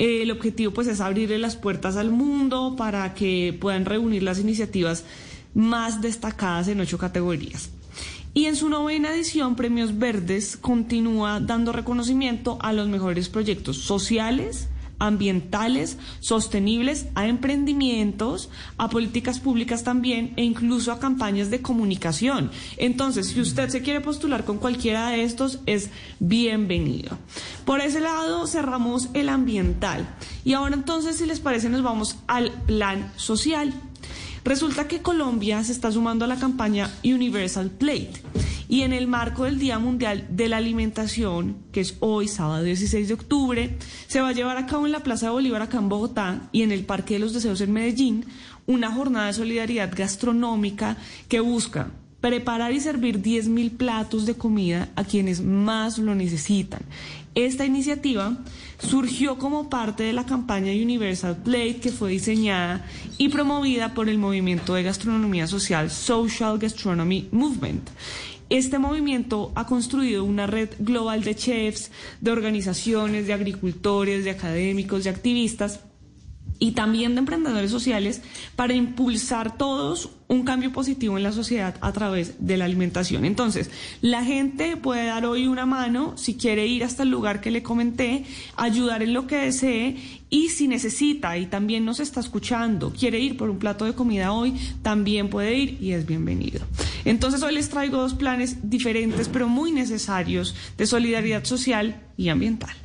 Eh, 0.00 0.22
el 0.22 0.30
objetivo 0.30 0.72
pues 0.72 0.88
es 0.88 1.02
abrirle 1.02 1.36
las 1.36 1.56
puertas 1.56 1.96
al 1.96 2.10
mundo 2.10 2.74
para 2.74 3.12
que 3.12 3.54
puedan 3.60 3.84
reunir 3.84 4.22
las 4.22 4.38
iniciativas 4.38 5.04
más 5.52 6.00
destacadas 6.00 6.68
en 6.68 6.80
ocho 6.80 6.96
categorías. 6.96 7.68
Y 8.32 8.46
en 8.46 8.56
su 8.56 8.70
novena 8.70 9.10
edición, 9.12 9.56
Premios 9.56 9.98
Verdes 9.98 10.56
continúa 10.56 11.38
dando 11.40 11.72
reconocimiento 11.72 12.56
a 12.62 12.72
los 12.72 12.88
mejores 12.88 13.28
proyectos 13.28 13.76
sociales, 13.76 14.68
ambientales, 15.00 15.96
sostenibles, 16.20 17.06
a 17.16 17.26
emprendimientos, 17.26 18.50
a 18.76 18.88
políticas 18.88 19.40
públicas 19.40 19.82
también 19.82 20.32
e 20.36 20.44
incluso 20.44 20.92
a 20.92 21.00
campañas 21.00 21.50
de 21.50 21.60
comunicación. 21.60 22.52
Entonces, 22.76 23.26
si 23.28 23.40
usted 23.40 23.68
se 23.70 23.82
quiere 23.82 24.00
postular 24.00 24.44
con 24.44 24.58
cualquiera 24.58 25.08
de 25.08 25.24
estos, 25.24 25.58
es 25.66 25.90
bienvenido. 26.20 27.18
Por 27.64 27.80
ese 27.80 28.00
lado, 28.00 28.46
cerramos 28.46 29.08
el 29.14 29.28
ambiental. 29.28 30.06
Y 30.44 30.52
ahora 30.52 30.76
entonces, 30.76 31.16
si 31.16 31.26
les 31.26 31.40
parece, 31.40 31.68
nos 31.68 31.82
vamos 31.82 32.16
al 32.28 32.52
plan 32.62 33.12
social. 33.16 33.74
Resulta 34.44 34.88
que 34.88 35.02
Colombia 35.02 35.62
se 35.64 35.72
está 35.72 35.92
sumando 35.92 36.24
a 36.24 36.28
la 36.28 36.36
campaña 36.36 36.90
Universal 37.04 37.70
Plate 37.70 38.22
y 38.70 38.82
en 38.82 38.92
el 38.92 39.08
marco 39.08 39.44
del 39.44 39.58
Día 39.58 39.80
Mundial 39.80 40.28
de 40.30 40.48
la 40.48 40.58
Alimentación, 40.58 41.56
que 41.72 41.80
es 41.80 41.96
hoy, 41.98 42.28
sábado 42.28 42.62
16 42.62 43.08
de 43.08 43.14
octubre, 43.14 43.76
se 44.06 44.20
va 44.20 44.28
a 44.28 44.32
llevar 44.32 44.58
a 44.58 44.66
cabo 44.66 44.86
en 44.86 44.92
la 44.92 45.02
Plaza 45.02 45.26
de 45.26 45.32
Bolívar 45.32 45.60
acá 45.60 45.78
en 45.78 45.88
Bogotá 45.88 46.48
y 46.52 46.62
en 46.62 46.70
el 46.70 46.84
Parque 46.84 47.14
de 47.14 47.20
los 47.20 47.34
Deseos 47.34 47.60
en 47.60 47.72
Medellín 47.72 48.26
una 48.68 48.92
jornada 48.92 49.26
de 49.26 49.32
solidaridad 49.32 49.92
gastronómica 49.92 50.96
que 51.28 51.40
busca 51.40 51.90
preparar 52.20 52.72
y 52.72 52.80
servir 52.80 53.20
10.000 53.20 53.76
platos 53.76 54.24
de 54.26 54.34
comida 54.34 54.90
a 54.94 55.02
quienes 55.02 55.42
más 55.42 55.98
lo 55.98 56.14
necesitan. 56.14 56.82
Esta 57.34 57.64
iniciativa 57.64 58.38
surgió 58.78 59.38
como 59.38 59.70
parte 59.70 60.02
de 60.02 60.12
la 60.12 60.26
campaña 60.26 60.72
Universal 60.72 61.36
Plate 61.42 61.76
que 61.76 61.90
fue 61.90 62.10
diseñada 62.10 62.84
y 63.18 63.28
promovida 63.30 63.94
por 63.94 64.08
el 64.08 64.18
movimiento 64.18 64.74
de 64.74 64.82
gastronomía 64.82 65.46
social 65.46 65.90
Social 65.90 66.58
Gastronomy 66.58 67.28
Movement. 67.32 67.88
Este 68.50 68.80
movimiento 68.80 69.52
ha 69.54 69.66
construido 69.66 70.24
una 70.24 70.46
red 70.48 70.70
global 70.80 71.22
de 71.22 71.36
chefs, 71.36 71.92
de 72.20 72.32
organizaciones, 72.32 73.28
de 73.28 73.32
agricultores, 73.32 74.24
de 74.24 74.30
académicos, 74.30 75.04
de 75.04 75.10
activistas 75.10 75.80
y 76.60 76.72
también 76.72 77.14
de 77.14 77.20
emprendedores 77.20 77.70
sociales 77.70 78.22
para 78.54 78.74
impulsar 78.74 79.56
todos 79.56 80.10
un 80.28 80.44
cambio 80.44 80.70
positivo 80.72 81.16
en 81.16 81.24
la 81.24 81.32
sociedad 81.32 81.74
a 81.80 81.92
través 81.92 82.34
de 82.38 82.56
la 82.56 82.66
alimentación. 82.66 83.24
Entonces, 83.24 83.68
la 84.00 84.22
gente 84.24 84.76
puede 84.76 85.06
dar 85.06 85.26
hoy 85.26 85.48
una 85.48 85.66
mano 85.66 86.16
si 86.16 86.36
quiere 86.36 86.68
ir 86.68 86.84
hasta 86.84 87.02
el 87.02 87.08
lugar 87.08 87.40
que 87.40 87.50
le 87.50 87.64
comenté, 87.64 88.24
ayudar 88.56 89.02
en 89.02 89.12
lo 89.12 89.26
que 89.26 89.38
desee 89.38 89.96
y 90.28 90.50
si 90.50 90.68
necesita 90.68 91.36
y 91.36 91.46
también 91.46 91.84
nos 91.84 91.98
está 91.98 92.20
escuchando, 92.20 92.92
quiere 92.92 93.18
ir 93.18 93.36
por 93.36 93.50
un 93.50 93.58
plato 93.58 93.86
de 93.86 93.94
comida 93.94 94.30
hoy, 94.30 94.54
también 94.82 95.30
puede 95.30 95.54
ir 95.56 95.78
y 95.82 95.92
es 95.92 96.06
bienvenido. 96.06 96.60
Entonces, 97.04 97.42
hoy 97.42 97.54
les 97.54 97.70
traigo 97.70 97.96
dos 97.96 98.14
planes 98.14 98.70
diferentes 98.70 99.28
pero 99.28 99.48
muy 99.48 99.72
necesarios 99.72 100.54
de 100.76 100.86
solidaridad 100.86 101.44
social 101.44 102.02
y 102.16 102.28
ambiental. 102.28 102.76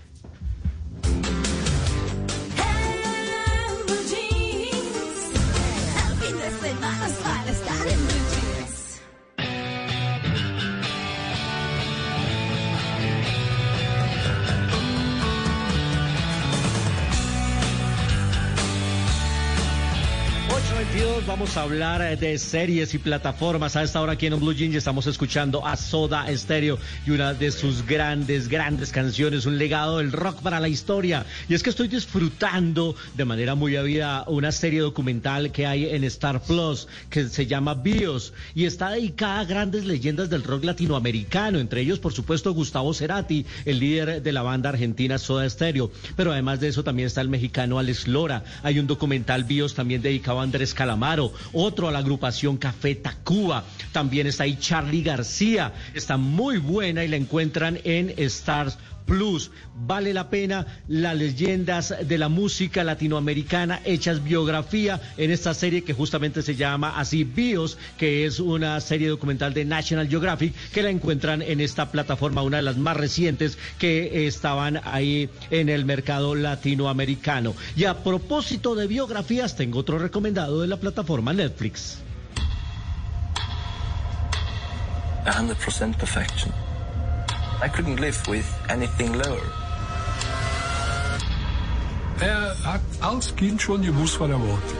Vamos 21.35 21.57
a 21.57 21.63
hablar 21.63 22.01
eh, 22.01 22.15
de 22.15 22.37
series 22.37 22.93
y 22.93 22.97
plataformas. 22.97 23.75
A 23.75 23.83
esta 23.83 23.99
hora 23.99 24.13
aquí 24.13 24.25
en 24.25 24.39
Blue 24.39 24.53
Jeans 24.53 24.73
estamos 24.73 25.05
escuchando 25.05 25.67
a 25.67 25.75
Soda 25.75 26.25
Stereo 26.33 26.79
y 27.05 27.11
una 27.11 27.33
de 27.33 27.51
sus 27.51 27.85
grandes, 27.85 28.47
grandes 28.47 28.89
canciones, 28.89 29.45
un 29.45 29.57
legado 29.57 29.97
del 29.97 30.13
rock 30.13 30.41
para 30.41 30.61
la 30.61 30.69
historia. 30.69 31.25
Y 31.49 31.53
es 31.53 31.61
que 31.61 31.71
estoy 31.71 31.89
disfrutando 31.89 32.95
de 33.15 33.25
manera 33.25 33.53
muy 33.53 33.75
avida 33.75 34.23
una 34.27 34.53
serie 34.53 34.79
documental 34.79 35.51
que 35.51 35.65
hay 35.65 35.89
en 35.89 36.05
Star 36.05 36.41
Plus 36.41 36.87
que 37.09 37.27
se 37.27 37.45
llama 37.45 37.73
Bios 37.73 38.31
y 38.53 38.63
está 38.63 38.91
dedicada 38.91 39.41
a 39.41 39.43
grandes 39.43 39.83
leyendas 39.83 40.29
del 40.29 40.41
rock 40.41 40.63
latinoamericano, 40.63 41.59
entre 41.59 41.81
ellos 41.81 41.99
por 41.99 42.13
supuesto 42.13 42.53
Gustavo 42.53 42.93
Cerati, 42.93 43.45
el 43.65 43.79
líder 43.79 44.21
de 44.23 44.31
la 44.31 44.41
banda 44.41 44.69
argentina 44.69 45.17
Soda 45.17 45.49
Stereo. 45.49 45.91
Pero 46.15 46.31
además 46.31 46.61
de 46.61 46.69
eso 46.69 46.85
también 46.85 47.07
está 47.07 47.19
el 47.19 47.27
mexicano 47.27 47.77
Alex 47.77 48.07
Lora. 48.07 48.45
Hay 48.63 48.79
un 48.79 48.87
documental 48.87 49.43
Bios 49.43 49.73
también 49.73 50.01
dedicado 50.01 50.39
a 50.39 50.43
Andrés 50.43 50.73
Calamaro, 50.73 51.24
otro 51.53 51.87
a 51.87 51.91
la 51.91 51.99
agrupación 51.99 52.57
Café 52.57 52.95
Tacuba. 52.95 53.63
También 53.91 54.27
está 54.27 54.43
ahí 54.43 54.57
Charlie 54.59 55.03
García, 55.03 55.73
está 55.93 56.17
muy 56.17 56.57
buena 56.57 57.03
y 57.03 57.07
la 57.07 57.15
encuentran 57.17 57.79
en 57.83 58.13
Stars 58.17 58.77
Plus. 59.05 59.51
Vale 59.75 60.13
la 60.13 60.29
pena 60.29 60.65
las 60.87 61.15
leyendas 61.15 61.93
de 62.05 62.17
la 62.17 62.29
música 62.29 62.83
latinoamericana 62.83 63.81
hechas 63.85 64.23
biografía 64.23 65.01
en 65.17 65.31
esta 65.31 65.53
serie 65.53 65.83
que 65.83 65.93
justamente 65.93 66.41
se 66.41 66.55
llama 66.55 66.97
así 66.97 67.23
Bios, 67.23 67.77
que 67.97 68.25
es 68.25 68.39
una 68.39 68.79
serie 68.81 69.09
documental 69.09 69.53
de 69.53 69.65
National 69.65 70.07
Geographic 70.07 70.53
que 70.71 70.83
la 70.83 70.89
encuentran 70.89 71.41
en 71.41 71.61
esta 71.61 71.91
plataforma, 71.91 72.41
una 72.41 72.57
de 72.57 72.63
las 72.63 72.77
más 72.77 72.97
recientes 72.97 73.57
que 73.77 74.27
estaban 74.27 74.81
ahí 74.83 75.29
en 75.51 75.69
el 75.69 75.85
mercado 75.85 76.35
latinoamericano. 76.35 77.53
Y 77.75 77.85
a 77.85 78.03
propósito 78.03 78.75
de 78.75 78.87
biografías, 78.87 79.55
tengo 79.55 79.79
otro 79.79 79.99
recomendado 79.99 80.61
de 80.61 80.67
la 80.67 80.77
plataforma 80.77 81.33
Netflix. 81.33 81.99
100% 85.25 85.95
perfection. 85.95 86.74
I 87.61 87.69
couldn't 87.69 87.99
live 87.99 88.19
with 88.27 88.45
anything 88.69 89.13
lower. 89.13 89.51
Er 92.19 92.55
hat 92.63 92.81
als 93.01 93.35
Kind 93.35 93.61
schon 93.61 93.81
gewusst, 93.81 94.19
was 94.19 94.29
er 94.29 94.39
wollte. 94.39 94.75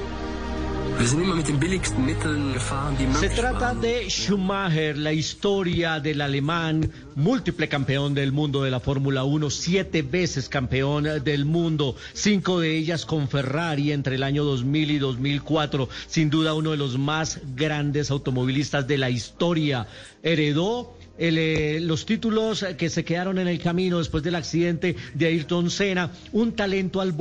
Se 3.19 3.30
trata 3.30 3.73
de 3.73 4.10
Schumacher, 4.10 4.97
la 4.97 5.11
historia 5.11 5.99
del 5.99 6.22
alemán, 6.22 6.89
múltiple 7.15 7.68
campeón 7.68 8.14
del 8.14 8.31
mundo 8.31 8.64
de 8.64 8.72
la 8.72 8.80
Fórmula 8.80 9.26
1, 9.26 9.49
siete 9.49 10.03
veces 10.03 10.47
campeón 10.47 11.06
del 11.23 11.43
mundo, 11.43 11.97
cinco 12.14 12.61
de 12.61 12.77
ellas 12.77 13.06
con 13.06 13.27
Ferrari 13.27 13.91
entre 13.91 14.15
el 14.15 14.23
año 14.23 14.45
2000 14.45 14.91
y 14.91 14.97
2004, 14.97 15.89
sin 16.07 16.30
duda 16.30 16.53
uno 16.53 16.72
de 16.72 16.77
los 16.77 16.97
más 16.97 17.39
grandes 17.56 18.10
automovilistas 18.10 18.88
de 18.88 18.97
la 18.97 19.10
historia. 19.10 19.88
Heredó 20.23 20.95
eh, 21.18 21.80
los 21.82 22.06
títulos 22.06 22.66
que 22.78 22.90
se 22.90 23.06
quedaron 23.06 23.40
en 23.40 23.48
el 23.48 23.60
camino 23.60 24.00
después 24.00 24.24
del 24.24 24.36
accidente 24.36 24.96
de 25.14 25.28
Ayrton 25.28 25.70
Senna, 25.70 26.12
un 26.32 26.54
talento 26.54 27.02
al, 27.02 27.14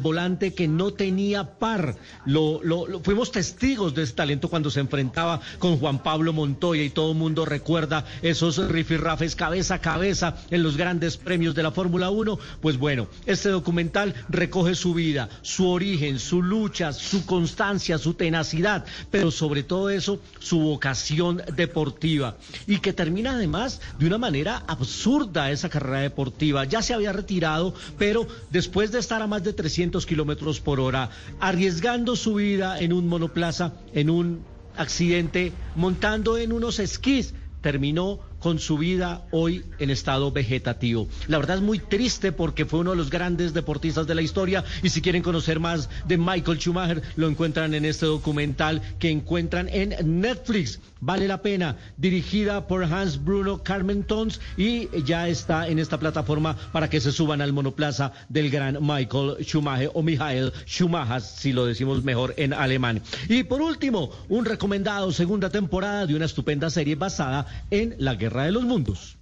volante 0.00 0.52
que 0.54 0.68
no 0.68 0.92
tenía 0.92 1.58
par. 1.58 1.96
Lo, 2.26 2.60
fuimos 3.02 3.32
testigos 3.32 3.94
de 3.94 4.02
ese 4.02 4.12
talento 4.12 4.48
cuando 4.48 4.70
se 4.70 4.80
enfrentaba 4.80 5.40
con 5.58 5.78
Juan 5.78 6.02
Pablo 6.02 6.32
Montoya 6.32 6.82
y 6.82 6.90
todo 6.90 7.12
el 7.12 7.18
mundo 7.18 7.44
recuerda 7.44 8.04
esos 8.22 8.58
rifirrafes 8.68 9.36
cabeza 9.36 9.74
a 9.74 9.80
cabeza 9.80 10.36
en 10.50 10.62
los 10.62 10.76
grandes 10.76 11.16
premios 11.16 11.54
de 11.54 11.62
la 11.62 11.70
Fórmula 11.70 12.10
1. 12.10 12.38
Pues 12.60 12.76
bueno, 12.78 13.08
este 13.26 13.48
documental 13.48 14.14
recoge 14.28 14.74
su 14.74 14.94
vida, 14.94 15.28
su 15.42 15.68
origen, 15.68 16.18
su 16.18 16.42
lucha, 16.42 16.92
su 16.92 17.24
constancia, 17.24 17.98
su 17.98 18.14
tenacidad, 18.14 18.84
pero 19.10 19.30
sobre 19.30 19.62
todo 19.62 19.90
eso, 19.90 20.20
su 20.38 20.58
vocación 20.60 21.42
deportiva 21.56 22.36
y 22.66 22.78
que 22.78 22.92
termina 22.92 23.29
además 23.30 23.80
de 23.98 24.06
una 24.06 24.18
manera 24.18 24.62
absurda 24.66 25.50
esa 25.50 25.68
carrera 25.68 26.00
deportiva. 26.00 26.64
Ya 26.64 26.82
se 26.82 26.94
había 26.94 27.12
retirado, 27.12 27.74
pero 27.98 28.26
después 28.50 28.92
de 28.92 28.98
estar 28.98 29.22
a 29.22 29.26
más 29.26 29.42
de 29.42 29.52
300 29.52 30.06
kilómetros 30.06 30.60
por 30.60 30.80
hora, 30.80 31.10
arriesgando 31.40 32.16
su 32.16 32.34
vida 32.34 32.78
en 32.78 32.92
un 32.92 33.08
monoplaza, 33.08 33.72
en 33.94 34.10
un 34.10 34.44
accidente 34.76 35.52
montando 35.76 36.38
en 36.38 36.52
unos 36.52 36.78
esquís. 36.78 37.34
Terminó 37.60 38.20
con 38.38 38.58
su 38.58 38.78
vida 38.78 39.26
hoy 39.30 39.64
en 39.78 39.90
estado 39.90 40.32
vegetativo. 40.32 41.08
La 41.28 41.36
verdad 41.36 41.58
es 41.58 41.62
muy 41.62 41.78
triste 41.78 42.32
porque 42.32 42.64
fue 42.64 42.80
uno 42.80 42.92
de 42.92 42.96
los 42.96 43.10
grandes 43.10 43.52
deportistas 43.52 44.06
de 44.06 44.14
la 44.14 44.22
historia 44.22 44.64
y 44.82 44.88
si 44.88 45.02
quieren 45.02 45.22
conocer 45.22 45.60
más 45.60 45.90
de 46.08 46.16
Michael 46.16 46.58
Schumacher 46.58 47.02
lo 47.16 47.28
encuentran 47.28 47.74
en 47.74 47.84
este 47.84 48.06
documental 48.06 48.80
que 48.98 49.10
encuentran 49.10 49.68
en 49.68 50.20
Netflix. 50.20 50.80
Vale 51.00 51.26
la 51.26 51.40
pena, 51.40 51.76
dirigida 51.96 52.66
por 52.66 52.84
Hans 52.84 53.24
Bruno 53.24 53.62
Carmentons 53.62 54.40
y 54.56 54.88
ya 55.02 55.28
está 55.28 55.68
en 55.68 55.78
esta 55.78 55.98
plataforma 55.98 56.56
para 56.72 56.90
que 56.90 57.00
se 57.00 57.12
suban 57.12 57.40
al 57.40 57.52
monoplaza 57.52 58.12
del 58.28 58.50
gran 58.50 58.78
Michael 58.80 59.36
Schumacher 59.42 59.90
o 59.94 60.02
Michael 60.02 60.52
Schumacher, 60.66 61.20
si 61.22 61.52
lo 61.52 61.64
decimos 61.64 62.04
mejor 62.04 62.34
en 62.36 62.52
alemán. 62.52 63.00
Y 63.28 63.44
por 63.44 63.62
último, 63.62 64.10
un 64.28 64.44
recomendado 64.44 65.10
segunda 65.12 65.50
temporada 65.50 66.06
de 66.06 66.14
una 66.14 66.26
estupenda 66.26 66.68
serie 66.70 66.96
basada 66.96 67.46
en 67.70 67.94
la 67.98 68.14
guerra 68.14 68.44
de 68.44 68.52
los 68.52 68.64
Mundos. 68.64 69.16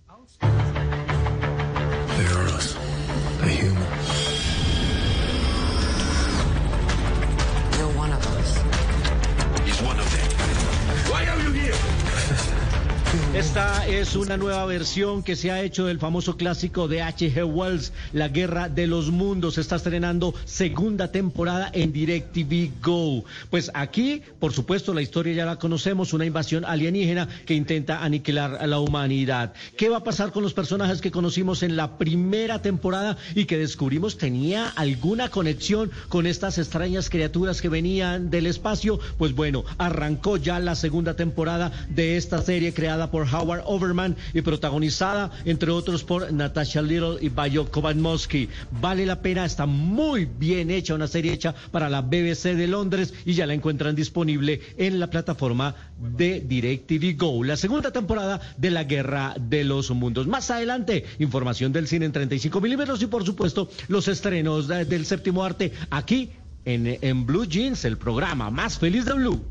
Esta 13.39 13.86
es 13.86 14.16
una 14.16 14.36
nueva 14.36 14.66
versión 14.66 15.23
que 15.23 15.36
se 15.36 15.52
ha 15.52 15.62
hecho 15.62 15.86
del 15.86 16.01
famoso 16.01 16.36
clásico 16.36 16.89
de 16.89 17.02
H.G. 17.02 17.44
Wells, 17.44 17.93
La 18.12 18.27
Guerra 18.27 18.69
de 18.69 18.89
los 18.89 19.12
Mundos. 19.12 19.59
Está 19.59 19.77
estrenando 19.77 20.35
segunda 20.44 21.12
temporada 21.12 21.70
en 21.73 21.93
DirecTV 21.93 22.82
Go. 22.82 23.24
Pues 23.48 23.70
aquí, 23.74 24.23
por 24.40 24.52
supuesto, 24.52 24.93
la 24.93 25.02
historia 25.02 25.35
ya 25.35 25.47
la 25.47 25.55
conocemos, 25.55 26.12
una 26.15 26.24
invasión 26.24 26.65
alienígena 26.65 27.28
que 27.47 27.55
intenta 27.55 28.02
aniquilar 28.02 28.56
a 28.60 28.66
la 28.66 28.81
humanidad. 28.81 29.52
¿Qué 29.77 29.89
va 29.89 29.98
a 29.98 30.05
pasar 30.05 30.32
con 30.32 30.43
los 30.43 30.52
personajes 30.52 31.01
que 31.01 31.12
conocimos 31.12 31.62
en 31.62 31.77
la 31.77 31.97
primera 31.97 32.60
temporada 32.60 33.19
y 33.36 33.44
que 33.44 33.56
descubrimos 33.56 34.19
tenía 34.19 34.66
alguna 34.66 35.28
conexión 35.28 35.93
con 36.09 36.27
estas 36.27 36.59
extrañas 36.59 37.09
criaturas 37.09 37.62
que 37.62 37.69
venían 37.69 38.31
del 38.31 38.48
espacio? 38.48 38.98
Pues 39.16 39.32
bueno, 39.32 39.65
arrancó 39.78 40.39
ya 40.39 40.59
la 40.59 40.74
segunda 40.74 41.15
temporada 41.15 41.70
de 41.89 42.16
esta 42.16 42.43
serie 42.43 42.74
creada 42.74 43.12
por 43.12 43.27
Howard 43.32 43.62
Overman 43.66 44.16
y 44.34 44.42
protagonizada, 44.42 45.30
entre 45.44 45.70
otros, 45.70 46.05
por 46.05 46.32
Natasha 46.32 46.82
Little 46.82 47.16
y 47.20 47.28
Bayo 47.28 47.70
Kovanmosky. 47.70 48.48
Vale 48.80 49.06
la 49.06 49.20
pena, 49.20 49.44
está 49.44 49.66
muy 49.66 50.24
bien 50.26 50.70
hecha, 50.70 50.94
una 50.94 51.06
serie 51.06 51.32
hecha 51.32 51.55
para 51.70 51.88
la 51.88 52.02
BBC 52.02 52.55
de 52.55 52.66
Londres 52.66 53.14
y 53.24 53.34
ya 53.34 53.46
la 53.46 53.55
encuentran 53.55 53.94
disponible 53.94 54.60
en 54.76 55.00
la 55.00 55.09
plataforma 55.09 55.74
de 56.16 56.40
DirecTV 56.40 57.16
Go. 57.16 57.44
La 57.44 57.56
segunda 57.56 57.90
temporada 57.90 58.40
de 58.56 58.70
La 58.70 58.84
Guerra 58.84 59.34
de 59.38 59.64
los 59.64 59.90
Mundos. 59.90 60.26
Más 60.26 60.50
adelante, 60.50 61.05
información 61.18 61.72
del 61.72 61.88
cine 61.88 62.06
en 62.06 62.12
35 62.12 62.60
milímetros 62.60 63.02
y, 63.02 63.06
por 63.06 63.24
supuesto, 63.24 63.70
los 63.88 64.09
estrenos 64.09 64.68
del 64.68 65.06
séptimo 65.06 65.44
arte 65.44 65.72
aquí 65.90 66.30
en, 66.64 66.98
en 67.00 67.26
Blue 67.26 67.46
Jeans, 67.46 67.84
el 67.84 67.96
programa 67.96 68.50
más 68.50 68.78
feliz 68.78 69.05
de 69.05 69.14
Blue. 69.14 69.42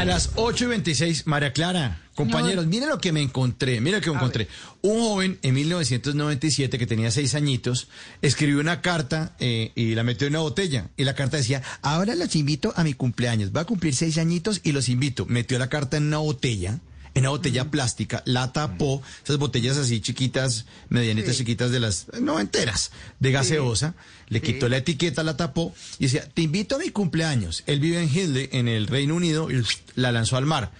A 0.00 0.04
las 0.06 0.30
8 0.36 0.64
y 0.64 0.68
26, 0.68 1.26
María 1.26 1.52
Clara, 1.52 2.00
compañeros, 2.14 2.66
miren 2.66 2.88
lo 2.88 3.02
que 3.02 3.12
me 3.12 3.20
encontré, 3.20 3.82
miren 3.82 4.00
lo 4.00 4.02
que 4.02 4.08
me 4.08 4.16
encontré. 4.16 4.48
Un 4.80 4.98
joven 4.98 5.38
en 5.42 5.52
1997 5.52 6.78
que 6.78 6.86
tenía 6.86 7.10
seis 7.10 7.34
añitos 7.34 7.88
escribió 8.22 8.60
una 8.60 8.80
carta 8.80 9.36
eh, 9.40 9.72
y 9.74 9.94
la 9.94 10.02
metió 10.02 10.26
en 10.26 10.32
una 10.32 10.40
botella. 10.40 10.88
Y 10.96 11.04
la 11.04 11.14
carta 11.14 11.36
decía, 11.36 11.62
ahora 11.82 12.14
los 12.14 12.34
invito 12.34 12.72
a 12.76 12.82
mi 12.82 12.94
cumpleaños, 12.94 13.54
va 13.54 13.60
a 13.60 13.66
cumplir 13.66 13.94
seis 13.94 14.16
añitos 14.16 14.62
y 14.64 14.72
los 14.72 14.88
invito. 14.88 15.26
Metió 15.26 15.58
la 15.58 15.68
carta 15.68 15.98
en 15.98 16.04
una 16.04 16.16
botella 16.16 16.80
en 17.14 17.22
una 17.22 17.30
botella 17.30 17.70
plástica, 17.70 18.22
la 18.24 18.52
tapó, 18.52 19.02
esas 19.24 19.38
botellas 19.38 19.76
así 19.76 20.00
chiquitas, 20.00 20.66
medianitas 20.88 21.36
chiquitas 21.36 21.70
de 21.70 21.80
las 21.80 22.06
no 22.20 22.38
enteras, 22.38 22.92
de 23.18 23.32
gaseosa, 23.32 23.94
le 24.28 24.40
quitó 24.40 24.68
la 24.68 24.78
etiqueta, 24.78 25.22
la 25.22 25.36
tapó 25.36 25.74
y 25.98 26.04
decía, 26.04 26.28
te 26.28 26.42
invito 26.42 26.76
a 26.76 26.78
mi 26.78 26.90
cumpleaños. 26.90 27.64
Él 27.66 27.80
vive 27.80 28.02
en 28.02 28.08
Hindley, 28.08 28.48
en 28.52 28.68
el 28.68 28.86
Reino 28.86 29.14
Unido, 29.14 29.50
y 29.50 29.62
la 29.96 30.12
lanzó 30.12 30.36
al 30.36 30.46
mar. 30.46 30.70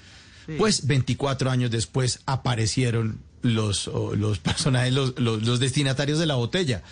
Pues 0.59 0.87
24 0.87 1.51
años 1.51 1.71
después 1.71 2.21
aparecieron 2.27 3.21
los, 3.43 3.87
los 3.87 4.39
personajes, 4.39 4.93
los, 4.93 5.19
los 5.19 5.61
destinatarios 5.61 6.19
de 6.19 6.27
la 6.27 6.35
botella 6.35 6.83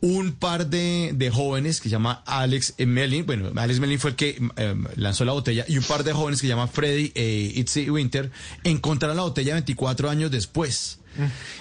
un 0.00 0.32
par 0.32 0.66
de, 0.68 1.12
de, 1.14 1.30
jóvenes 1.30 1.80
que 1.80 1.84
se 1.84 1.92
llama 1.92 2.22
Alex 2.26 2.74
Melling, 2.78 3.26
bueno, 3.26 3.50
Alex 3.54 3.80
Melling 3.80 3.98
fue 3.98 4.10
el 4.10 4.16
que 4.16 4.40
eh, 4.56 4.74
lanzó 4.96 5.24
la 5.24 5.32
botella, 5.32 5.64
y 5.68 5.76
un 5.76 5.84
par 5.84 6.04
de 6.04 6.12
jóvenes 6.12 6.40
que 6.40 6.46
se 6.46 6.50
llama 6.50 6.68
Freddy 6.68 7.12
e 7.14 7.52
Itzy 7.54 7.90
Winter 7.90 8.30
encontraron 8.64 9.16
la 9.16 9.24
botella 9.24 9.54
24 9.54 10.08
años 10.08 10.30
después. 10.30 10.98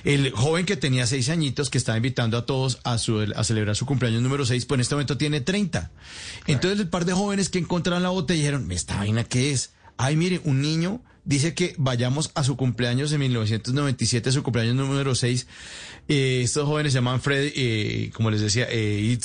El 0.04 0.32
joven 0.32 0.66
que 0.66 0.78
tenía 0.78 1.06
seis 1.08 1.28
añitos, 1.30 1.70
que 1.70 1.78
estaba 1.78 1.98
invitando 1.98 2.38
a 2.38 2.46
todos 2.46 2.80
a, 2.84 2.98
su, 2.98 3.20
a 3.36 3.44
celebrar 3.44 3.76
su 3.76 3.86
cumpleaños 3.86 4.22
número 4.22 4.46
seis, 4.46 4.66
pues 4.66 4.78
en 4.78 4.82
este 4.82 4.96
momento 4.96 5.18
tiene 5.18 5.42
30. 5.42 5.92
Entonces 6.48 6.80
el 6.80 6.88
par 6.88 7.04
de 7.04 7.14
jóvenes 7.14 7.50
que 7.50 7.60
encontraron 7.60 8.04
la 8.04 8.10
botella 8.10 8.40
dijeron, 8.40 8.72
¿esta 8.72 8.98
vaina 8.98 9.24
qué 9.24 9.52
es? 9.52 9.72
Ay, 9.98 10.16
mire, 10.16 10.40
un 10.46 10.62
niño 10.62 11.02
dice 11.26 11.54
que 11.54 11.76
vayamos 11.78 12.32
a 12.36 12.44
su 12.44 12.58
cumpleaños 12.58 13.12
en 13.12 13.20
1997, 13.20 14.32
su 14.32 14.44
cumpleaños 14.44 14.76
número 14.76 15.16
6. 15.16 15.48
Eh, 16.08 16.42
estos 16.44 16.68
jóvenes 16.68 16.94
se 16.94 16.98
llaman 16.98 17.22
Fred, 17.22 17.52
eh, 17.56 18.12
como 18.14 18.32
les 18.32 18.42
decía, 18.42 18.68
eh, 18.70 19.18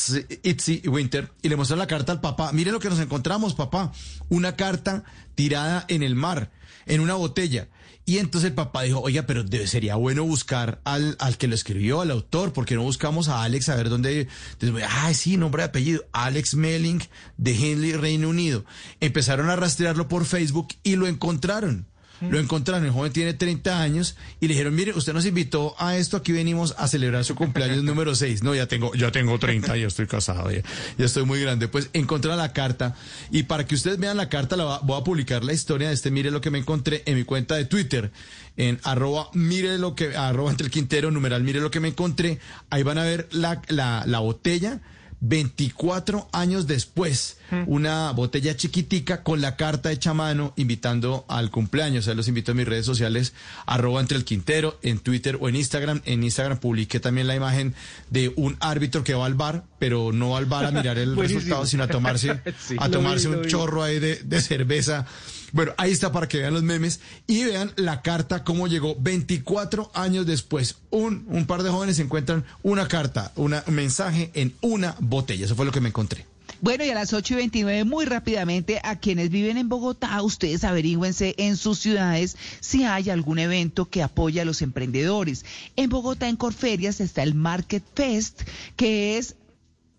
Itzy 0.42 0.82
Winter, 0.88 1.30
y 1.42 1.48
le 1.48 1.56
mostraron 1.56 1.80
la 1.80 1.86
carta 1.86 2.12
al 2.12 2.20
papá. 2.20 2.52
Mire 2.52 2.72
lo 2.72 2.80
que 2.80 2.90
nos 2.90 3.00
encontramos, 3.00 3.54
papá. 3.54 3.92
Una 4.28 4.56
carta 4.56 5.04
tirada 5.34 5.84
en 5.88 6.02
el 6.02 6.14
mar, 6.14 6.50
en 6.86 7.00
una 7.00 7.14
botella. 7.14 7.68
Y 8.06 8.18
entonces 8.18 8.50
el 8.50 8.54
papá 8.54 8.82
dijo, 8.82 9.00
oiga, 9.00 9.22
pero 9.22 9.44
sería 9.66 9.96
bueno 9.96 10.24
buscar 10.24 10.80
al, 10.84 11.16
al 11.20 11.38
que 11.38 11.48
lo 11.48 11.54
escribió, 11.54 12.02
al 12.02 12.10
autor, 12.10 12.52
porque 12.52 12.74
no 12.74 12.82
buscamos 12.82 13.28
a 13.28 13.42
Alex 13.42 13.70
a 13.70 13.76
ver 13.76 13.88
dónde... 13.88 14.28
Entonces, 14.52 14.86
ah, 14.90 15.14
sí, 15.14 15.38
nombre 15.38 15.62
de 15.62 15.68
apellido, 15.68 16.04
Alex 16.12 16.54
Melling 16.54 17.02
de 17.38 17.52
Henley, 17.52 17.92
Reino 17.92 18.28
Unido. 18.28 18.66
Empezaron 19.00 19.48
a 19.48 19.56
rastrearlo 19.56 20.06
por 20.06 20.26
Facebook 20.26 20.68
y 20.82 20.96
lo 20.96 21.06
encontraron. 21.06 21.86
Lo 22.30 22.38
encontraron, 22.38 22.84
el 22.84 22.90
joven 22.90 23.12
tiene 23.12 23.34
30 23.34 23.80
años 23.80 24.16
y 24.40 24.48
le 24.48 24.54
dijeron, 24.54 24.74
mire, 24.74 24.92
usted 24.92 25.12
nos 25.12 25.26
invitó 25.26 25.74
a 25.78 25.96
esto, 25.96 26.16
aquí 26.16 26.32
venimos 26.32 26.74
a 26.78 26.88
celebrar 26.88 27.24
su 27.24 27.34
cumpleaños 27.34 27.82
número 27.84 28.14
6. 28.14 28.42
No, 28.42 28.54
ya 28.54 28.66
tengo, 28.66 28.94
ya 28.94 29.10
tengo 29.10 29.38
30, 29.38 29.76
ya 29.76 29.86
estoy 29.86 30.06
casado, 30.06 30.50
ya, 30.50 30.62
estoy 30.98 31.24
muy 31.24 31.40
grande. 31.40 31.68
Pues 31.68 31.90
encontré 31.92 32.34
la 32.36 32.52
carta 32.52 32.96
y 33.30 33.44
para 33.44 33.66
que 33.66 33.74
ustedes 33.74 33.98
vean 33.98 34.16
la 34.16 34.28
carta, 34.28 34.56
la 34.56 34.78
voy 34.82 35.00
a 35.00 35.04
publicar 35.04 35.44
la 35.44 35.52
historia 35.52 35.88
de 35.88 35.94
este, 35.94 36.10
mire 36.10 36.30
lo 36.30 36.40
que 36.40 36.50
me 36.50 36.58
encontré 36.58 37.02
en 37.06 37.16
mi 37.16 37.24
cuenta 37.24 37.54
de 37.56 37.64
Twitter, 37.64 38.10
en 38.56 38.78
arroba, 38.82 39.30
mire 39.32 39.78
lo 39.78 39.94
que, 39.94 40.16
arroba 40.16 40.50
entre 40.50 40.66
el 40.66 40.70
Quintero, 40.70 41.10
numeral, 41.10 41.42
mire 41.42 41.60
lo 41.60 41.70
que 41.70 41.80
me 41.80 41.88
encontré. 41.88 42.38
Ahí 42.70 42.82
van 42.82 42.98
a 42.98 43.04
ver 43.04 43.28
la, 43.32 43.60
la, 43.68 44.04
la 44.06 44.18
botella 44.20 44.80
24 45.26 46.28
años 46.32 46.66
después, 46.66 47.38
una 47.66 48.10
botella 48.10 48.56
chiquitica 48.56 49.22
con 49.22 49.40
la 49.40 49.56
carta 49.56 49.90
hecha 49.90 50.10
a 50.10 50.14
mano 50.14 50.52
invitando 50.56 51.24
al 51.28 51.50
cumpleaños. 51.50 52.04
O 52.04 52.06
sea, 52.06 52.14
los 52.14 52.28
invito 52.28 52.52
a 52.52 52.54
mis 52.54 52.66
redes 52.66 52.84
sociales, 52.84 53.32
arroba 53.64 54.00
entre 54.00 54.18
el 54.18 54.24
Quintero, 54.24 54.78
en 54.82 54.98
Twitter 54.98 55.38
o 55.40 55.48
en 55.48 55.56
Instagram. 55.56 56.02
En 56.04 56.24
Instagram 56.24 56.58
publiqué 56.58 57.00
también 57.00 57.26
la 57.26 57.36
imagen 57.36 57.74
de 58.10 58.34
un 58.36 58.56
árbitro 58.60 59.02
que 59.02 59.14
va 59.14 59.24
al 59.24 59.34
bar, 59.34 59.64
pero 59.78 60.12
no 60.12 60.36
al 60.36 60.44
bar 60.44 60.66
a 60.66 60.70
mirar 60.72 60.98
el 60.98 61.16
resultado, 61.16 61.64
sino 61.64 61.84
a 61.84 61.88
tomarse, 61.88 62.40
a 62.78 62.88
tomarse 62.90 63.28
un 63.28 63.46
chorro 63.46 63.82
ahí 63.82 64.00
de, 64.00 64.16
de 64.16 64.40
cerveza 64.42 65.06
bueno, 65.54 65.72
ahí 65.76 65.92
está 65.92 66.10
para 66.10 66.26
que 66.26 66.38
vean 66.38 66.52
los 66.52 66.64
memes 66.64 66.98
y 67.28 67.44
vean 67.44 67.72
la 67.76 68.02
carta, 68.02 68.42
cómo 68.42 68.66
llegó 68.66 68.96
24 68.98 69.92
años 69.94 70.26
después. 70.26 70.78
Un, 70.90 71.24
un 71.28 71.46
par 71.46 71.62
de 71.62 71.70
jóvenes 71.70 72.00
encuentran 72.00 72.44
una 72.64 72.88
carta, 72.88 73.30
un 73.36 73.54
mensaje 73.68 74.32
en 74.34 74.52
una 74.62 74.96
botella. 74.98 75.44
Eso 75.44 75.54
fue 75.54 75.64
lo 75.64 75.70
que 75.70 75.80
me 75.80 75.90
encontré. 75.90 76.26
Bueno, 76.60 76.84
y 76.84 76.90
a 76.90 76.94
las 76.94 77.12
8 77.12 77.34
y 77.34 77.36
29, 77.36 77.84
muy 77.84 78.04
rápidamente, 78.04 78.80
a 78.82 78.98
quienes 78.98 79.30
viven 79.30 79.56
en 79.56 79.68
Bogotá, 79.68 80.20
ustedes 80.22 80.64
averígüense 80.64 81.36
en 81.38 81.56
sus 81.56 81.78
ciudades 81.78 82.36
si 82.58 82.82
hay 82.82 83.10
algún 83.10 83.38
evento 83.38 83.88
que 83.88 84.02
apoya 84.02 84.42
a 84.42 84.44
los 84.44 84.60
emprendedores. 84.60 85.44
En 85.76 85.88
Bogotá, 85.88 86.28
en 86.28 86.34
Corferias, 86.36 87.00
está 87.00 87.22
el 87.22 87.36
Market 87.36 87.84
Fest, 87.94 88.42
que 88.74 89.18
es, 89.18 89.36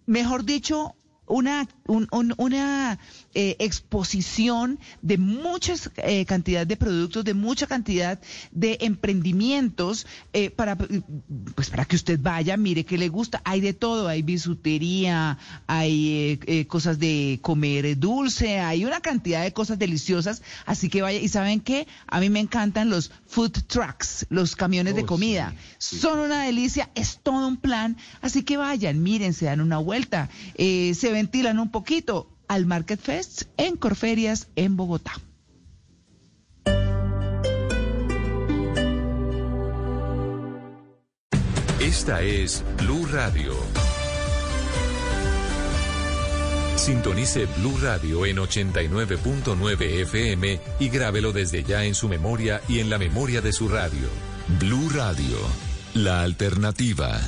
mejor 0.06 0.44
dicho, 0.44 0.96
una 1.28 1.68
una 1.88 3.00
eh, 3.36 3.56
exposición 3.60 4.80
de 5.02 5.18
muchas 5.18 5.92
eh, 5.98 6.26
cantidad 6.26 6.66
de 6.66 6.78
productos, 6.78 7.24
de 7.24 7.34
mucha 7.34 7.68
cantidad 7.68 8.20
de 8.52 8.78
emprendimientos 8.82 10.08
eh, 10.34 10.50
para, 10.50 10.78
pues 10.78 11.70
para 11.70 11.86
que 11.86 11.96
usted 11.96 12.20
vaya, 12.20 12.58
mire 12.58 12.86
que 12.86 12.98
le 12.98 13.10
gusta. 13.10 13.42
Hay 13.46 13.62
de 13.62 13.74
todo, 13.74 14.08
hay 14.08 14.24
bisutería, 14.24 15.38
hay 15.68 16.66
cosas 16.68 16.98
de 16.98 17.40
comer 17.42 18.00
dulce, 18.00 18.60
hay 18.60 18.86
una 18.86 19.02
cantidad 19.02 19.44
de 19.44 19.54
cosas 19.54 19.78
deliciosas. 19.78 20.42
Así 20.66 20.90
que 20.90 21.04
vaya, 21.04 21.20
y 21.20 21.28
¿saben 21.28 21.60
qué? 21.60 21.88
A 22.08 22.20
mí 22.20 22.30
me 22.30 22.40
encantan 22.40 22.90
los 22.90 23.12
food 23.28 23.52
trucks, 23.68 24.26
los 24.30 24.56
camiones 24.56 24.96
de 24.96 25.04
oh, 25.04 25.06
comida. 25.06 25.54
Son 25.78 26.20
una 26.20 26.44
delicia, 26.44 26.90
es 26.96 27.20
todo 27.22 27.48
un 27.48 27.58
plan. 27.58 27.98
Así 28.22 28.44
que 28.44 28.58
vayan, 28.58 29.04
miren, 29.04 29.34
se 29.34 29.46
dan 29.46 29.62
una 29.62 29.78
vuelta, 29.78 30.30
se 30.56 31.12
ventilan 31.12 31.60
un 31.60 31.75
poquito 31.76 32.30
al 32.48 32.66
Market 32.66 33.02
Fest 33.02 33.50
en 33.58 33.76
Corferias, 33.76 34.48
en 34.56 34.78
Bogotá. 34.78 35.12
Esta 41.82 42.22
es 42.22 42.64
Blue 42.78 43.06
Radio. 43.12 43.52
Sintonice 46.78 47.46
Blue 47.58 47.78
Radio 47.82 48.26
en 48.26 48.38
89.9 48.38 49.82
FM 50.04 50.62
y 50.80 50.88
grábelo 50.88 51.34
desde 51.34 51.66
ya 51.66 51.84
en 51.84 51.94
su 51.94 52.08
memoria 52.08 52.62
y 52.70 52.80
en 52.80 52.90
la 52.90 52.98
memoria 52.98 53.42
de 53.42 53.52
su 53.52 53.68
radio. 53.68 54.08
Blue 54.62 54.90
Radio, 54.94 55.38
la 55.94 56.22
alternativa. 56.22 57.20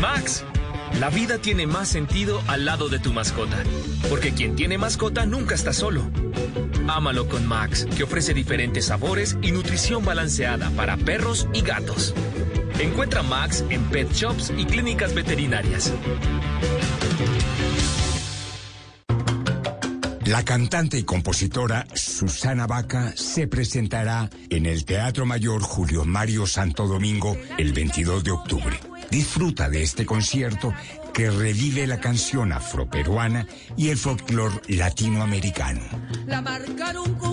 Max. 0.00 0.44
La 1.00 1.10
vida 1.10 1.38
tiene 1.38 1.66
más 1.66 1.88
sentido 1.88 2.42
al 2.46 2.64
lado 2.64 2.88
de 2.88 2.98
tu 2.98 3.12
mascota, 3.12 3.62
porque 4.08 4.32
quien 4.32 4.54
tiene 4.54 4.78
mascota 4.78 5.26
nunca 5.26 5.54
está 5.54 5.72
solo. 5.72 6.08
Ámalo 6.86 7.28
con 7.28 7.46
Max, 7.46 7.86
que 7.96 8.04
ofrece 8.04 8.32
diferentes 8.32 8.86
sabores 8.86 9.36
y 9.42 9.50
nutrición 9.50 10.04
balanceada 10.04 10.70
para 10.70 10.96
perros 10.96 11.48
y 11.52 11.62
gatos. 11.62 12.14
Encuentra 12.78 13.22
Max 13.22 13.64
en 13.70 13.82
pet 13.84 14.12
shops 14.12 14.52
y 14.56 14.66
clínicas 14.66 15.14
veterinarias. 15.14 15.92
La 20.26 20.42
cantante 20.42 20.98
y 20.98 21.04
compositora 21.04 21.86
Susana 21.94 22.66
Vaca 22.66 23.12
se 23.14 23.46
presentará 23.46 24.30
en 24.48 24.64
el 24.64 24.84
Teatro 24.84 25.26
Mayor 25.26 25.60
Julio 25.60 26.04
Mario 26.04 26.46
Santo 26.46 26.86
Domingo 26.86 27.36
el 27.58 27.72
22 27.72 28.24
de 28.24 28.30
octubre. 28.30 28.80
Disfruta 29.14 29.68
de 29.68 29.80
este 29.80 30.04
concierto 30.04 30.74
que 31.14 31.30
revive 31.30 31.86
la 31.86 32.00
canción 32.00 32.52
afroperuana 32.52 33.46
y 33.76 33.90
el 33.90 33.96
folclore 33.96 34.60
latinoamericano. 34.66 35.80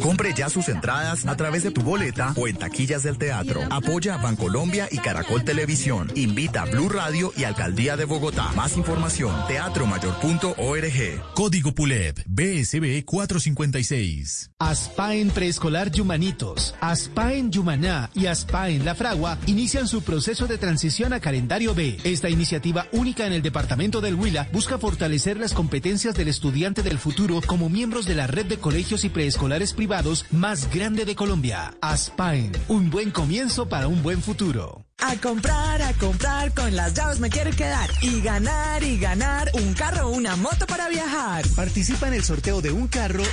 Compre 0.03 0.33
ya 0.35 0.49
sus 0.49 0.69
entradas 0.69 1.25
a 1.25 1.35
través 1.35 1.63
de 1.63 1.71
tu 1.71 1.81
boleta 1.81 2.33
o 2.37 2.47
en 2.47 2.57
taquillas 2.57 3.03
del 3.03 3.17
teatro. 3.17 3.61
Apoya 3.71 4.15
a 4.15 4.17
Bancolombia 4.17 4.87
y 4.91 4.99
Caracol 4.99 5.43
Televisión. 5.43 6.11
Invita 6.15 6.61
a 6.61 6.65
Blue 6.65 6.89
Radio 6.89 7.33
y 7.35 7.43
Alcaldía 7.43 7.97
de 7.97 8.05
Bogotá. 8.05 8.51
Más 8.55 8.77
información, 8.77 9.35
teatromayor.org. 9.47 11.33
Código 11.33 11.73
PULEB, 11.73 12.23
BSB 12.27 13.03
456. 13.03 14.51
ASPA 14.59 15.15
en 15.15 15.31
Preescolar 15.31 15.91
Yumanitos, 15.91 16.75
ASPA 16.81 17.33
en 17.33 17.51
Yumaná 17.51 18.11
y 18.13 18.27
ASPA 18.27 18.69
en 18.69 18.85
La 18.85 18.93
Fragua 18.93 19.39
inician 19.47 19.87
su 19.87 20.03
proceso 20.03 20.45
de 20.45 20.59
transición 20.59 21.13
a 21.13 21.19
calendario 21.19 21.73
B. 21.73 21.97
Esta 22.03 22.29
iniciativa 22.29 22.85
única 22.91 23.25
en 23.25 23.33
el 23.33 23.41
departamento 23.41 23.70
Departamento 23.71 24.01
del 24.01 24.15
Huila 24.15 24.49
busca 24.51 24.77
fortalecer 24.77 25.39
las 25.39 25.53
competencias 25.53 26.13
del 26.13 26.27
estudiante 26.27 26.83
del 26.83 26.97
futuro 26.97 27.39
como 27.39 27.69
miembros 27.69 28.05
de 28.05 28.15
la 28.15 28.27
red 28.27 28.45
de 28.45 28.57
colegios 28.57 29.05
y 29.05 29.09
preescolares 29.09 29.71
privados 29.71 30.25
más 30.29 30.69
grande 30.69 31.05
de 31.05 31.15
Colombia. 31.15 31.73
ASPAEN, 31.79 32.51
un 32.67 32.89
buen 32.89 33.11
comienzo 33.11 33.69
para 33.69 33.87
un 33.87 34.03
buen 34.03 34.21
futuro. 34.21 34.83
A 34.97 35.15
comprar, 35.15 35.81
a 35.81 35.93
comprar, 35.93 36.53
con 36.53 36.75
las 36.75 36.95
llaves 36.95 37.21
me 37.21 37.29
quiero 37.29 37.51
quedar. 37.51 37.89
Y 38.01 38.19
ganar, 38.19 38.83
y 38.83 38.99
ganar, 38.99 39.49
un 39.53 39.73
carro 39.73 40.09
o 40.09 40.11
una 40.11 40.35
moto 40.35 40.67
para 40.67 40.89
viajar. 40.89 41.47
Participa 41.55 42.09
en 42.09 42.15
el 42.15 42.25
sorteo 42.25 42.61
de 42.61 42.73
un 42.73 42.89
carro 42.89 43.23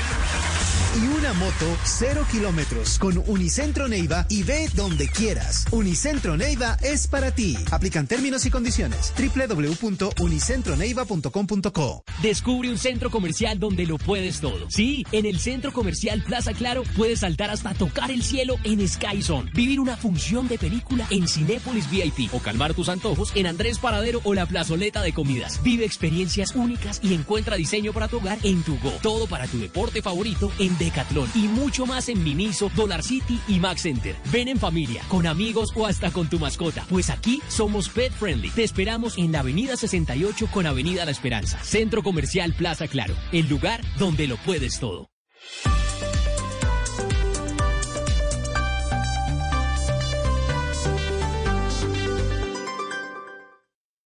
y 0.97 1.07
una 1.19 1.35
moto 1.35 1.77
cero 1.85 2.25
kilómetros 2.31 2.99
con 2.99 3.23
Unicentro 3.27 3.89
Neiva 3.89 4.25
y 4.29 4.43
ve 4.43 4.69
donde 4.75 5.09
quieras. 5.09 5.65
Unicentro 5.71 6.37
Neiva 6.37 6.77
es 6.83 7.07
para 7.07 7.31
ti. 7.33 7.57
Aplican 7.71 8.07
términos 8.07 8.45
y 8.47 8.51
condiciones. 8.51 9.13
www.unicentroneiva.com.co 9.19 12.05
Descubre 12.23 12.71
un 12.71 12.79
centro 12.79 13.11
comercial 13.11 13.59
donde 13.59 13.85
lo 13.87 13.99
puedes 13.99 14.41
todo. 14.41 14.71
Sí, 14.71 15.05
en 15.13 15.27
el 15.27 15.41
centro 15.41 15.73
comercial 15.73 16.23
Plaza 16.23 16.55
Claro 16.55 16.85
puedes 16.97 17.21
saltar 17.21 17.51
hasta 17.51 17.75
tocar 17.75 18.11
el 18.11 18.23
cielo 18.23 18.57
en 18.65 18.89
Sky 18.89 19.23
Zone, 19.23 19.51
vivir 19.53 19.81
una 19.81 19.97
función 19.97 20.49
de 20.49 20.59
película 20.59 21.07
en 21.11 21.29
Cinépolis 21.29 21.91
VIP 21.91 22.33
o 22.33 22.39
calmar 22.39 22.73
tus 22.75 22.89
antojos 22.89 23.33
en 23.35 23.47
Andrés 23.47 23.79
Paradero 23.79 24.23
o 24.25 24.33
la 24.33 24.47
plazoleta 24.47 25.03
de 25.03 25.13
comidas. 25.13 25.63
Vive 25.63 25.85
experiencias 25.85 26.55
únicas 26.55 27.01
y 27.03 27.13
encuentra 27.15 27.57
diseño 27.57 27.93
para 27.93 28.09
tu 28.09 28.17
hogar 28.19 28.39
en 28.43 28.63
tu 28.63 28.79
Go. 28.79 28.93
Todo 29.03 29.27
para 29.27 29.47
tu 29.47 29.59
deporte 29.59 30.03
favorito 30.03 30.53
en 30.59 30.78
Decathlon 30.79 31.31
y 31.35 31.49
mucho 31.49 31.87
más 31.87 32.09
en 32.09 32.23
Miniso, 32.23 32.71
Dollar 32.75 33.03
City 33.03 33.41
y 33.49 33.59
Max 33.59 33.83
Center. 33.83 34.17
Ven 34.33 34.49
en 34.49 34.59
familia, 34.59 35.03
con 35.09 35.27
amigos 35.27 35.73
o 35.75 35.87
hasta 35.87 36.11
con 36.11 36.29
tu 36.29 36.39
mascota, 36.39 36.85
pues 36.89 37.11
aquí 37.11 37.41
somos 37.49 37.89
pet 37.89 38.13
friendly. 38.13 38.51
Te 38.51 38.65
esperamos 38.65 39.19
en 39.19 39.33
la 39.33 39.41
Avenida 39.41 39.77
68 39.77 40.49
con 40.53 40.67
Avenida 40.67 41.05
La 41.05 41.11
Esperanza, 41.11 41.59
Centro 41.63 42.03
Comercial 42.03 42.55
Plaza 42.55 42.89
Claro, 42.89 43.15
el 43.33 43.49
lugar 43.49 43.81
donde 43.99 44.27
lo 44.27 44.37
puedes 44.37 44.79
todo. 44.79 45.09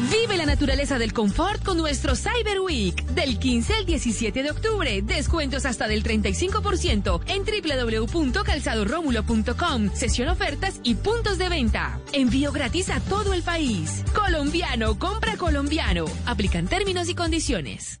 Vive 0.00 0.36
la 0.36 0.44
naturaleza 0.44 0.98
del 0.98 1.14
confort 1.14 1.64
con 1.64 1.78
nuestro 1.78 2.16
Cyber 2.16 2.60
Week. 2.60 3.02
Del 3.06 3.38
15 3.38 3.74
al 3.74 3.86
17 3.86 4.42
de 4.42 4.50
octubre. 4.50 5.00
Descuentos 5.02 5.64
hasta 5.64 5.86
del 5.88 6.02
35% 6.02 7.22
en 7.26 7.44
www.calzadoromulo.com. 7.44 9.90
Sesión 9.94 10.28
ofertas 10.28 10.80
y 10.82 10.96
puntos 10.96 11.38
de 11.38 11.48
venta. 11.48 11.98
Envío 12.12 12.52
gratis 12.52 12.90
a 12.90 13.00
todo 13.00 13.32
el 13.32 13.42
país. 13.42 14.04
Colombiano, 14.14 14.98
compra 14.98 15.36
colombiano. 15.36 16.04
Aplican 16.26 16.68
términos 16.68 17.08
y 17.08 17.14
condiciones. 17.14 18.00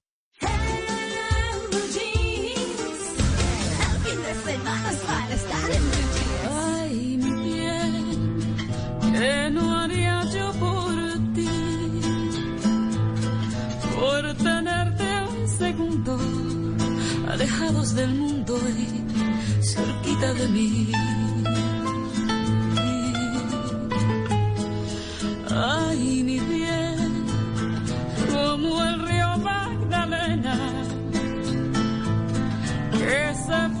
Del 17.95 18.13
mundo 18.13 18.57
y 18.77 19.63
cerquita 19.63 20.33
de 20.33 20.47
mí. 20.47 20.91
Ay, 25.49 26.23
mi 26.23 26.39
bien, 26.39 27.25
como 28.31 28.83
el 28.83 29.07
río 29.07 29.37
Magdalena, 29.39 30.57
que 32.91 33.33
se 33.45 33.80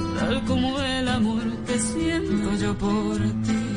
tal 0.19 0.43
como 0.45 0.79
el 0.81 1.07
amor 1.07 1.43
que 1.65 1.79
siento 1.79 2.55
yo 2.59 2.77
por 2.77 3.17
ti. 3.17 3.71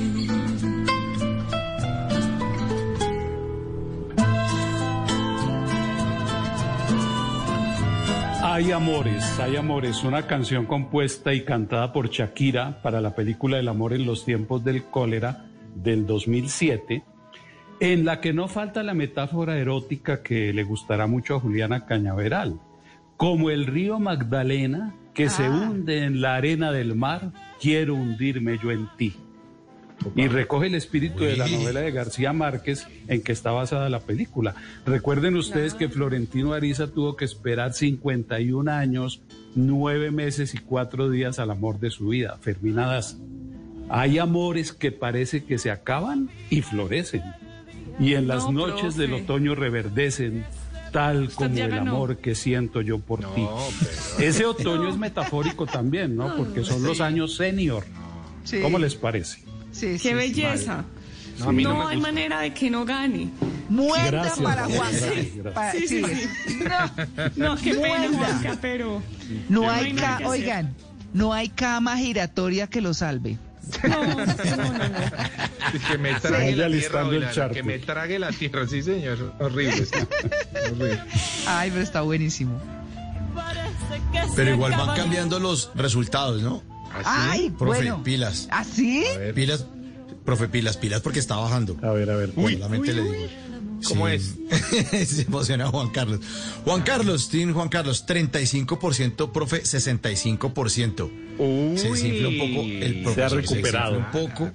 Hay 8.55 8.71
Amores, 8.71 9.41
Hay 9.41 9.57
Amores, 9.57 10.05
una 10.05 10.29
canción 10.29 10.67
compuesta 10.67 11.35
y 11.35 11.45
cantada 11.45 11.93
por 11.93 12.09
Shakira 12.09 12.81
para 12.83 13.01
la 13.01 13.17
película 13.17 13.59
El 13.59 13.67
amor 13.67 13.93
en 13.93 14.07
los 14.07 14.25
tiempos 14.25 14.63
del 14.63 14.85
cólera 14.85 15.47
del 15.75 16.07
2007, 16.07 17.03
en 17.81 18.05
la 18.05 18.21
que 18.21 18.33
no 18.33 18.47
falta 18.47 18.85
la 18.85 18.95
metáfora 18.95 19.59
erótica 19.59 20.23
que 20.23 20.53
le 20.53 20.63
gustará 20.63 21.09
mucho 21.09 21.35
a 21.35 21.41
Juliana 21.41 21.85
Cañaveral, 21.85 22.61
como 23.17 23.51
el 23.51 23.67
río 23.67 23.99
Magdalena 23.99 24.95
que 25.15 25.29
se 25.31 25.45
Ah. 25.45 25.51
hunde 25.51 26.05
en 26.05 26.21
la 26.21 26.35
arena 26.37 26.73
del 26.73 26.95
mar, 26.95 27.33
quiero 27.61 27.95
hundirme 27.95 28.59
yo 28.63 28.71
en 28.73 28.89
ti. 28.97 29.15
Y 30.17 30.27
recoge 30.27 30.67
el 30.67 30.75
espíritu 30.75 31.23
de 31.25 31.37
la 31.37 31.47
novela 31.49 31.81
de 31.81 31.91
García 31.93 32.33
Márquez 32.33 32.87
en 33.09 33.23
que 33.23 33.33
está 33.33 33.53
basada 33.53 33.89
la 33.89 34.01
película. 34.01 34.55
Recuerden 34.85 35.37
ustedes 35.37 35.73
que 35.73 35.89
Florentino 35.89 36.53
Ariza 36.53 36.89
tuvo 36.89 37.17
que 37.17 37.25
esperar 37.25 37.73
51 37.73 38.69
años, 38.69 39.23
9 39.55 40.11
meses 40.11 40.55
y 40.55 40.59
4 40.59 41.09
días 41.09 41.39
al 41.39 41.51
amor 41.53 41.79
de 41.79 41.91
su 41.91 42.09
vida, 42.09 42.37
Fermina 42.43 42.87
Daza. 42.87 43.17
Hay 43.89 44.19
amores 44.19 44.73
que 44.73 44.93
parece 44.93 45.45
que 45.45 45.59
se 45.59 45.71
acaban 45.71 46.29
y 46.51 46.61
florecen. 46.63 47.23
Y 48.01 48.15
en 48.15 48.27
las 48.27 48.45
No, 48.45 48.67
noches 48.67 48.97
del 48.97 49.11
profe. 49.11 49.23
otoño 49.25 49.55
reverdecen, 49.55 50.45
tal 50.95 51.29
como 51.35 51.57
el 51.57 51.73
amor 51.75 52.19
que 52.19 52.37
siento 52.37 52.81
yo 52.81 53.01
por 53.01 53.19
ti. 53.35 53.45
Ese 54.21 54.47
otoño 54.47 54.89
es 54.89 54.97
metafórico 54.97 55.67
también, 55.67 56.15
¿no? 56.15 56.37
Porque 56.37 56.63
son 56.65 56.85
los 56.85 57.01
años 57.01 57.35
senior. 57.37 57.85
Sí. 58.45 58.61
¿Cómo 58.63 58.79
les 58.79 58.95
parece? 58.95 59.43
Qué 59.79 59.99
sí, 59.99 60.15
belleza. 60.15 60.85
No, 61.41 61.51
No, 61.51 61.75
no 61.75 61.89
hay 61.89 62.01
manera 62.01 62.41
de 62.43 62.55
que 62.55 62.71
no 62.71 62.85
gane. 62.85 63.29
Muerta 63.69 64.11
Gracias, 64.11 64.39
para. 64.39 64.69
Pa- 65.53 65.73
Sí, 65.73 65.89
sí, 65.89 66.03
sí. 66.05 66.29
sí. 66.47 66.59
No, 67.35 67.57
qué 67.57 67.75
pena. 67.75 68.09
Juanca, 68.17 68.59
pero 68.63 69.03
No 69.49 69.63
no 69.63 69.71
hay, 69.71 69.93
ca- 69.95 70.21
oigan, 70.27 70.75
no 71.13 71.33
hay 71.33 71.49
cama 71.49 71.97
giratoria 71.99 72.69
que 72.69 72.81
lo 72.81 72.95
salve. 72.95 73.37
Que 75.89 75.99
me 75.99 76.15
Sí. 76.15 76.21
trague 76.23 76.51
Ella 76.51 76.69
la 76.69 76.79
tierra, 76.79 77.01
el 77.01 77.07
Oilana, 77.09 77.33
charco. 77.33 77.55
que 77.55 77.63
me 77.63 77.79
trague 77.81 78.19
la 78.19 78.31
tierra, 78.31 78.67
sí 78.69 78.83
señor, 78.83 79.35
horrible. 79.41 79.85
sí. 79.87 79.93
horrible. 80.71 81.01
Ay, 81.47 81.71
pero 81.71 81.83
está 81.83 82.03
buenísimo. 82.03 82.61
Pero 84.37 84.51
igual 84.51 84.73
van 84.73 84.97
cambiando 84.97 85.41
los 85.41 85.71
resultados, 85.75 86.43
¿no? 86.43 86.63
Ay, 87.05 87.51
Profe, 87.51 87.79
bueno. 87.81 88.03
pilas. 88.05 88.47
¿Así? 88.53 89.05
Pilas, 89.35 89.67
profe, 90.25 90.47
pilas, 90.49 90.77
pilas, 90.77 91.01
porque 91.01 91.19
está 91.19 91.37
bajando. 91.37 91.77
A 91.83 91.91
ver, 91.91 92.09
a 92.11 92.17
ver. 92.17 92.31
Uy, 92.37 92.55
solamente 92.55 92.93
le 92.93 93.03
digo. 93.03 93.15
¿Cómo 93.89 94.09
es? 94.09 94.35
Se 95.09 95.23
emociona 95.23 95.67
Juan 95.67 95.91
Carlos. 95.91 96.21
Juan 96.65 96.83
Carlos, 96.83 97.29
Team 97.29 97.53
Juan 97.53 97.69
Carlos, 97.69 98.07
35%, 98.07 99.33
profe, 99.33 99.63
65%. 99.63 101.11
Se 101.37 101.91
desinfla 101.91 102.29
un 102.29 102.39
poco 102.39 102.63
el 102.63 103.03
profesor. 103.03 103.15
Se 103.15 103.23
ha 103.23 103.29
recuperado. 103.41 103.99
desinfla 103.99 103.99
Un 103.99 104.11
poco. 104.11 104.51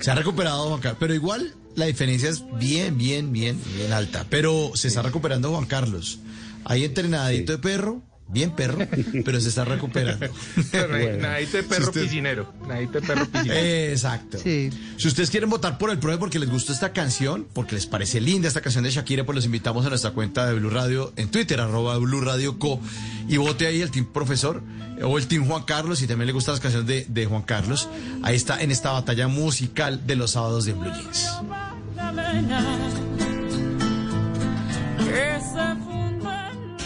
Se 0.00 0.10
ha 0.10 0.14
recuperado 0.14 0.68
Juan 0.68 0.80
Carlos. 0.80 0.98
Pero 1.00 1.14
igual 1.14 1.54
la 1.74 1.86
diferencia 1.86 2.28
es 2.28 2.44
bien, 2.58 2.98
bien, 2.98 3.32
bien, 3.32 3.60
bien 3.76 3.92
alta. 3.92 4.26
Pero 4.28 4.72
se 4.74 4.88
está 4.88 5.02
recuperando 5.02 5.50
Juan 5.50 5.66
Carlos. 5.66 6.20
Ahí 6.64 6.84
entrenadito 6.84 7.52
de 7.52 7.58
perro. 7.58 8.02
Bien 8.32 8.50
perro, 8.50 8.78
pero 9.24 9.40
se 9.40 9.50
está 9.50 9.64
recuperando. 9.64 10.26
De 10.72 11.62
perro 11.68 11.82
Si 11.84 11.88
usted- 11.90 12.02
piscinero. 12.02 12.52
De 12.66 13.00
perro 13.02 13.26
piscinero. 13.26 13.60
Exacto. 13.60 14.38
Si 14.38 14.70
ustedes 15.04 15.30
quieren 15.30 15.50
votar 15.50 15.76
por 15.76 15.90
el 15.90 15.98
PROE 15.98 16.16
porque 16.18 16.38
les 16.38 16.48
gustó 16.50 16.72
esta 16.72 16.92
canción, 16.92 17.46
porque 17.52 17.74
les 17.74 17.86
parece 17.86 18.20
linda 18.20 18.48
esta 18.48 18.60
canción 18.62 18.84
de 18.84 18.90
Shakira, 18.90 19.24
pues 19.24 19.36
los 19.36 19.44
invitamos 19.44 19.84
a 19.84 19.90
nuestra 19.90 20.12
cuenta 20.12 20.46
de 20.46 20.54
Blue 20.54 20.70
Radio 20.70 21.12
en 21.16 21.30
Twitter, 21.30 21.60
arroba 21.60 21.98
Blue 21.98 22.20
Radio 22.22 22.58
Co. 22.58 22.80
Y 23.28 23.36
vote 23.36 23.66
ahí 23.66 23.82
el 23.82 23.90
Team 23.90 24.06
Profesor 24.12 24.62
eh, 24.98 25.04
o 25.04 25.18
el 25.18 25.26
Team 25.26 25.46
Juan 25.46 25.64
Carlos, 25.64 25.98
si 25.98 26.06
también 26.06 26.26
le 26.26 26.32
gustan 26.32 26.54
las 26.54 26.60
canciones 26.60 26.88
de, 26.88 27.04
de 27.08 27.26
Juan 27.26 27.42
Carlos. 27.42 27.88
Ahí 28.22 28.34
está 28.36 28.62
en 28.62 28.70
esta 28.70 28.92
batalla 28.92 29.28
musical 29.28 30.06
de 30.06 30.16
los 30.16 30.30
sábados 30.32 30.64
de 30.64 30.72
Blue 30.72 30.90
Jeans. 30.92 31.28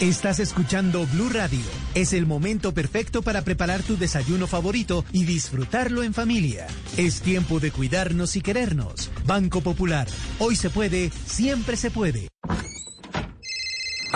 Estás 0.01 0.39
escuchando 0.39 1.07
Blue 1.07 1.29
Radio. 1.29 1.65
Es 1.95 2.13
el 2.13 2.27
momento 2.27 2.71
perfecto 2.71 3.23
para 3.23 3.41
preparar 3.41 3.81
tu 3.81 3.97
desayuno 3.97 4.45
favorito 4.45 5.03
y 5.11 5.25
disfrutarlo 5.25 6.03
en 6.03 6.13
familia. 6.13 6.67
Es 6.97 7.21
tiempo 7.21 7.59
de 7.59 7.71
cuidarnos 7.71 8.35
y 8.35 8.41
querernos. 8.41 9.09
Banco 9.25 9.61
Popular. 9.61 10.07
Hoy 10.37 10.55
se 10.55 10.69
puede, 10.69 11.09
siempre 11.25 11.77
se 11.77 11.89
puede. 11.89 12.27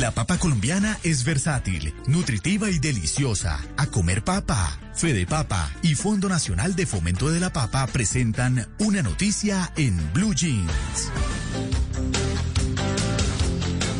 La 0.00 0.10
papa 0.10 0.38
colombiana 0.38 0.98
es 1.02 1.22
versátil, 1.22 1.94
nutritiva 2.06 2.70
y 2.70 2.78
deliciosa. 2.78 3.60
A 3.76 3.88
comer 3.88 4.24
papa. 4.24 4.80
Fede 4.94 5.26
Papa 5.26 5.70
y 5.82 5.94
Fondo 5.96 6.30
Nacional 6.30 6.74
de 6.74 6.86
Fomento 6.86 7.30
de 7.30 7.40
la 7.40 7.52
Papa 7.52 7.86
presentan 7.86 8.68
una 8.78 9.02
noticia 9.02 9.70
en 9.76 9.98
Blue 10.14 10.34
Jeans. 10.34 11.10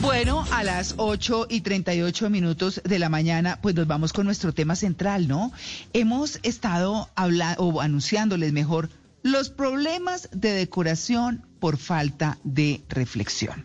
Bueno, 0.01 0.47
a 0.51 0.64
las 0.64 0.94
8 0.97 1.48
y 1.51 1.60
38 1.60 2.31
minutos 2.31 2.81
de 2.85 2.98
la 2.98 3.10
mañana, 3.10 3.59
pues 3.60 3.74
nos 3.74 3.86
vamos 3.86 4.14
con 4.14 4.24
nuestro 4.24 4.55
tema 4.55 4.77
central, 4.77 5.28
¿no? 5.28 5.52
Hemos 5.93 6.40
estado 6.43 7.10
hablando, 7.16 7.64
o 7.64 7.81
anunciándoles 7.82 8.55
mejor, 8.55 8.89
los 9.23 9.51
problemas 9.51 10.31
de 10.32 10.52
decoración 10.52 11.47
por 11.62 11.76
falta 11.76 12.39
de 12.43 12.82
reflexión. 12.89 13.64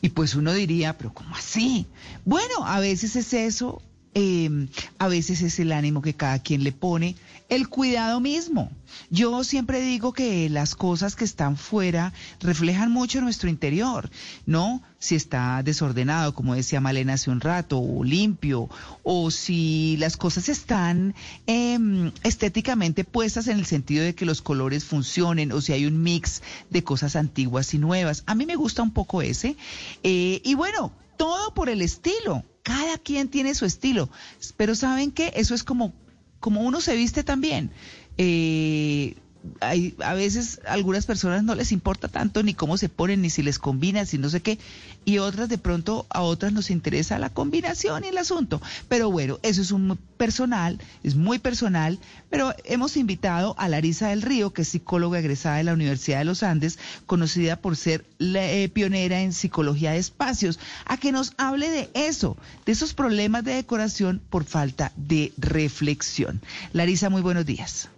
Y 0.00 0.08
pues 0.08 0.34
uno 0.34 0.52
diría, 0.52 0.98
pero 0.98 1.14
¿cómo 1.14 1.36
así? 1.36 1.86
Bueno, 2.24 2.66
a 2.66 2.80
veces 2.80 3.14
es 3.14 3.32
eso, 3.32 3.80
eh, 4.18 4.48
a 4.96 5.08
veces 5.08 5.42
es 5.42 5.58
el 5.58 5.72
ánimo 5.72 6.00
que 6.00 6.14
cada 6.14 6.38
quien 6.38 6.64
le 6.64 6.72
pone, 6.72 7.16
el 7.50 7.68
cuidado 7.68 8.18
mismo. 8.18 8.70
Yo 9.10 9.44
siempre 9.44 9.82
digo 9.82 10.14
que 10.14 10.48
las 10.48 10.74
cosas 10.74 11.16
que 11.16 11.24
están 11.24 11.58
fuera 11.58 12.14
reflejan 12.40 12.90
mucho 12.90 13.20
nuestro 13.20 13.50
interior, 13.50 14.08
¿no? 14.46 14.82
Si 14.98 15.16
está 15.16 15.62
desordenado, 15.62 16.34
como 16.34 16.54
decía 16.54 16.80
Malena 16.80 17.12
hace 17.12 17.30
un 17.30 17.42
rato, 17.42 17.78
o 17.78 18.04
limpio, 18.04 18.70
o 19.02 19.30
si 19.30 19.98
las 19.98 20.16
cosas 20.16 20.48
están 20.48 21.14
em, 21.46 22.10
estéticamente 22.22 23.04
puestas 23.04 23.48
en 23.48 23.58
el 23.58 23.66
sentido 23.66 24.02
de 24.02 24.14
que 24.14 24.24
los 24.24 24.40
colores 24.40 24.86
funcionen, 24.86 25.52
o 25.52 25.60
si 25.60 25.74
hay 25.74 25.84
un 25.84 26.02
mix 26.02 26.42
de 26.70 26.82
cosas 26.82 27.16
antiguas 27.16 27.74
y 27.74 27.78
nuevas. 27.78 28.22
A 28.24 28.34
mí 28.34 28.46
me 28.46 28.56
gusta 28.56 28.82
un 28.82 28.92
poco 28.92 29.20
ese. 29.20 29.56
Eh, 30.02 30.40
y 30.42 30.54
bueno, 30.54 30.90
todo 31.18 31.52
por 31.52 31.68
el 31.68 31.82
estilo. 31.82 32.44
Cada 32.66 32.98
quien 32.98 33.28
tiene 33.28 33.54
su 33.54 33.64
estilo. 33.64 34.10
Pero 34.56 34.74
¿saben 34.74 35.12
qué? 35.12 35.32
Eso 35.36 35.54
es 35.54 35.62
como, 35.62 35.92
como 36.40 36.62
uno 36.62 36.80
se 36.80 36.96
viste 36.96 37.22
también. 37.22 37.70
Eh, 38.18 39.14
hay, 39.60 39.94
a 40.04 40.14
veces 40.14 40.60
a 40.66 40.72
algunas 40.72 41.06
personas 41.06 41.44
no 41.44 41.54
les 41.54 41.72
importa 41.72 42.08
tanto 42.08 42.42
ni 42.42 42.54
cómo 42.54 42.76
se 42.76 42.88
ponen, 42.88 43.22
ni 43.22 43.30
si 43.30 43.42
les 43.42 43.58
combina, 43.58 44.04
si 44.06 44.18
no 44.18 44.28
sé 44.28 44.40
qué, 44.40 44.58
y 45.04 45.18
otras 45.18 45.48
de 45.48 45.58
pronto 45.58 46.06
a 46.10 46.22
otras 46.22 46.52
nos 46.52 46.70
interesa 46.70 47.18
la 47.18 47.30
combinación 47.30 48.04
y 48.04 48.08
el 48.08 48.18
asunto. 48.18 48.60
Pero 48.88 49.10
bueno, 49.10 49.38
eso 49.42 49.62
es 49.62 49.70
un 49.70 49.98
personal, 50.16 50.80
es 51.02 51.14
muy 51.14 51.38
personal, 51.38 51.98
pero 52.30 52.54
hemos 52.64 52.96
invitado 52.96 53.54
a 53.58 53.68
Larisa 53.68 54.08
del 54.08 54.22
Río, 54.22 54.52
que 54.52 54.62
es 54.62 54.68
psicóloga 54.68 55.18
egresada 55.18 55.56
de 55.56 55.64
la 55.64 55.74
Universidad 55.74 56.18
de 56.18 56.24
los 56.24 56.42
Andes, 56.42 56.78
conocida 57.06 57.56
por 57.56 57.76
ser 57.76 58.04
la, 58.18 58.44
eh, 58.50 58.68
pionera 58.68 59.20
en 59.20 59.32
psicología 59.32 59.92
de 59.92 59.98
espacios, 59.98 60.58
a 60.84 60.96
que 60.96 61.12
nos 61.12 61.32
hable 61.36 61.70
de 61.70 61.90
eso, 61.94 62.36
de 62.64 62.72
esos 62.72 62.94
problemas 62.94 63.44
de 63.44 63.54
decoración 63.54 64.20
por 64.30 64.44
falta 64.44 64.92
de 64.96 65.32
reflexión. 65.38 66.40
Larisa, 66.72 67.10
muy 67.10 67.22
buenos 67.22 67.46
días. 67.46 67.88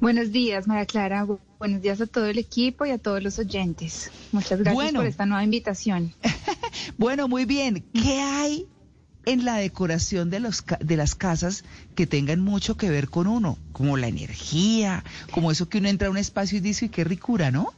Buenos 0.00 0.32
días, 0.32 0.66
María 0.66 0.86
Clara. 0.86 1.26
Buenos 1.58 1.82
días 1.82 2.00
a 2.00 2.06
todo 2.06 2.26
el 2.26 2.38
equipo 2.38 2.84
y 2.86 2.90
a 2.90 2.98
todos 2.98 3.22
los 3.22 3.38
oyentes. 3.38 4.10
Muchas 4.32 4.60
gracias 4.60 4.92
por 4.92 5.06
esta 5.06 5.26
nueva 5.26 5.44
invitación. 5.44 6.12
bueno, 6.98 7.28
muy 7.28 7.44
bien. 7.44 7.84
¿Qué 7.92 8.20
hay 8.20 8.66
en 9.26 9.44
la 9.44 9.56
decoración 9.56 10.30
de, 10.30 10.40
los, 10.40 10.64
de 10.80 10.96
las 10.96 11.14
casas 11.14 11.64
que 11.94 12.06
tengan 12.06 12.40
mucho 12.40 12.76
que 12.76 12.90
ver 12.90 13.08
con 13.08 13.26
uno? 13.26 13.58
Como 13.72 13.96
la 13.96 14.08
energía, 14.08 15.04
como 15.30 15.50
eso 15.50 15.68
que 15.68 15.78
uno 15.78 15.88
entra 15.88 16.08
a 16.08 16.10
un 16.10 16.18
espacio 16.18 16.58
y 16.58 16.60
dice, 16.60 16.88
qué 16.88 17.04
ricura, 17.04 17.50
¿no? 17.50 17.72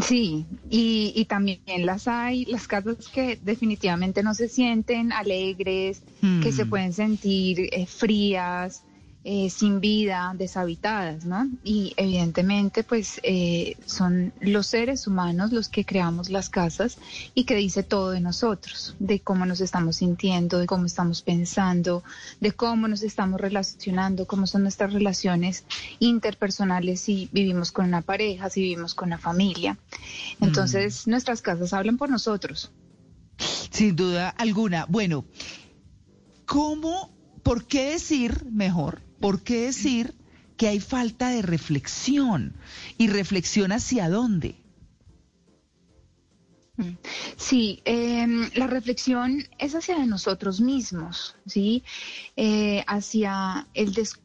Sí, 0.00 0.46
y, 0.70 1.24
también 1.26 1.60
las 1.80 2.08
hay, 2.08 2.46
las 2.46 2.66
casas 2.66 3.08
que 3.08 3.38
definitivamente 3.42 4.22
no 4.22 4.32
se 4.34 4.48
sienten 4.48 5.12
alegres, 5.12 6.02
que 6.42 6.50
se 6.50 6.64
mm. 6.64 6.70
pueden 6.70 6.92
sentir 6.94 7.68
eh, 7.72 7.84
frías, 7.86 8.84
eh, 9.24 9.50
sin 9.50 9.78
vida, 9.78 10.34
deshabitadas, 10.36 11.24
¿no? 11.24 11.48
Y 11.62 11.94
evidentemente, 11.96 12.82
pues 12.82 13.20
eh, 13.22 13.76
son 13.86 14.32
los 14.40 14.66
seres 14.66 15.06
humanos 15.06 15.52
los 15.52 15.68
que 15.68 15.84
creamos 15.84 16.28
las 16.28 16.48
casas 16.48 16.98
y 17.32 17.44
que 17.44 17.54
dice 17.54 17.84
todo 17.84 18.10
de 18.10 18.20
nosotros, 18.20 18.96
de 18.98 19.20
cómo 19.20 19.46
nos 19.46 19.60
estamos 19.60 19.98
sintiendo, 19.98 20.58
de 20.58 20.66
cómo 20.66 20.86
estamos 20.86 21.22
pensando, 21.22 22.02
de 22.40 22.50
cómo 22.50 22.88
nos 22.88 23.02
estamos 23.02 23.40
relacionando, 23.40 24.26
cómo 24.26 24.48
son 24.48 24.62
nuestras 24.62 24.92
relaciones 24.92 25.66
interpersonales 26.00 27.00
si 27.00 27.28
vivimos 27.30 27.70
con 27.70 27.86
una 27.86 28.02
pareja, 28.02 28.50
si 28.50 28.60
vivimos 28.60 28.94
con 28.94 29.10
una 29.10 29.18
familia. 29.18 29.78
Entonces, 30.40 31.06
mm. 31.06 31.10
nuestras 31.10 31.42
casas 31.42 31.72
hablan 31.72 31.96
por 31.96 32.10
nosotros. 32.10 32.72
Sin 33.70 33.94
duda 33.94 34.30
alguna. 34.30 34.86
Bueno, 34.88 35.24
¿cómo, 36.44 37.14
por 37.44 37.66
qué 37.66 37.90
decir 37.90 38.44
mejor? 38.50 39.00
¿Por 39.22 39.42
qué 39.42 39.66
decir 39.66 40.14
que 40.58 40.68
hay 40.68 40.80
falta 40.80 41.30
de 41.30 41.40
reflexión? 41.40 42.52
¿Y 42.98 43.06
reflexión 43.08 43.72
hacia 43.72 44.10
dónde? 44.10 44.56
Sí, 47.36 47.80
em, 47.84 48.50
la 48.54 48.66
reflexión 48.66 49.46
es 49.58 49.74
hacia 49.74 50.04
nosotros 50.04 50.60
mismos, 50.60 51.36
¿sí? 51.46 51.84
Eh, 52.36 52.82
hacia 52.86 53.68
el 53.74 53.94
descubrimiento 53.94 54.21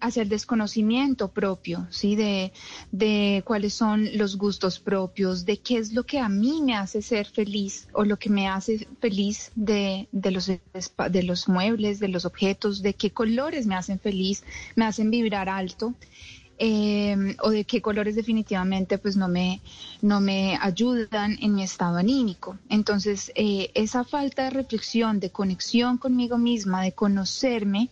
hacia 0.00 0.22
el 0.22 0.28
desconocimiento 0.28 1.28
propio, 1.28 1.86
¿sí? 1.90 2.16
De, 2.16 2.52
de 2.92 3.42
cuáles 3.44 3.74
son 3.74 4.08
los 4.16 4.36
gustos 4.36 4.78
propios, 4.78 5.44
de 5.44 5.58
qué 5.58 5.78
es 5.78 5.92
lo 5.92 6.04
que 6.04 6.18
a 6.18 6.28
mí 6.28 6.62
me 6.62 6.76
hace 6.76 7.02
ser 7.02 7.26
feliz 7.26 7.88
o 7.92 8.04
lo 8.04 8.18
que 8.18 8.30
me 8.30 8.48
hace 8.48 8.86
feliz 9.00 9.50
de, 9.54 10.08
de, 10.12 10.30
los, 10.30 10.46
de 10.46 11.22
los 11.22 11.48
muebles, 11.48 12.00
de 12.00 12.08
los 12.08 12.24
objetos, 12.24 12.82
de 12.82 12.94
qué 12.94 13.10
colores 13.10 13.66
me 13.66 13.74
hacen 13.74 13.98
feliz, 13.98 14.44
me 14.76 14.84
hacen 14.84 15.10
vibrar 15.10 15.48
alto. 15.48 15.94
Em, 16.60 17.36
o 17.40 17.50
de 17.50 17.64
qué 17.64 17.80
colores 17.80 18.16
definitivamente 18.16 18.98
pues 18.98 19.16
no 19.16 19.28
me, 19.28 19.60
no 20.02 20.20
me 20.20 20.58
ayudan 20.60 21.38
en 21.40 21.54
mi 21.54 21.62
estado 21.62 21.98
anímico. 21.98 22.58
Entonces, 22.68 23.30
eh, 23.36 23.70
esa 23.74 24.02
falta 24.02 24.42
de 24.42 24.50
reflexión, 24.50 25.20
de 25.20 25.30
conexión 25.30 25.98
conmigo 25.98 26.36
misma, 26.36 26.82
de 26.82 26.90
conocerme, 26.90 27.90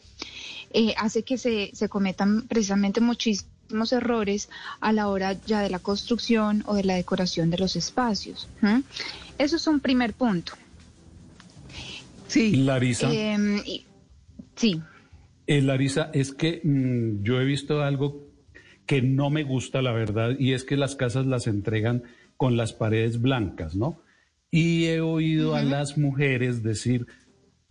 eh, 0.78 0.94
hace 0.98 1.22
que 1.22 1.38
se, 1.38 1.70
se 1.72 1.88
cometan 1.88 2.46
precisamente 2.48 3.00
muchísimos 3.00 3.94
errores 3.94 4.50
a 4.82 4.92
la 4.92 5.08
hora 5.08 5.32
ya 5.46 5.62
de 5.62 5.70
la 5.70 5.78
construcción 5.78 6.64
o 6.66 6.74
de 6.74 6.84
la 6.84 6.96
decoración 6.96 7.48
de 7.48 7.56
los 7.56 7.76
espacios. 7.76 8.46
Eso 9.38 9.56
es 9.56 9.66
un 9.66 9.80
primer 9.80 10.12
punto. 10.12 10.52
Sí. 12.28 12.56
Larisa. 12.56 13.10
Em, 13.10 13.62
sí. 14.54 14.82
Eh, 15.46 15.62
Larisa, 15.62 16.10
es 16.12 16.34
que 16.34 16.60
mm, 16.62 17.22
yo 17.22 17.40
he 17.40 17.46
visto 17.46 17.80
algo 17.82 18.28
que 18.84 19.00
no 19.00 19.30
me 19.30 19.44
gusta, 19.44 19.80
la 19.80 19.92
verdad, 19.92 20.36
y 20.38 20.52
es 20.52 20.64
que 20.64 20.76
las 20.76 20.94
casas 20.94 21.24
las 21.24 21.46
entregan 21.46 22.02
con 22.36 22.58
las 22.58 22.74
paredes 22.74 23.22
blancas, 23.22 23.76
¿no? 23.76 24.02
Y 24.50 24.84
he 24.84 25.00
oído 25.00 25.56
a 25.56 25.62
las 25.62 25.96
mujeres 25.96 26.62
decir, 26.62 27.06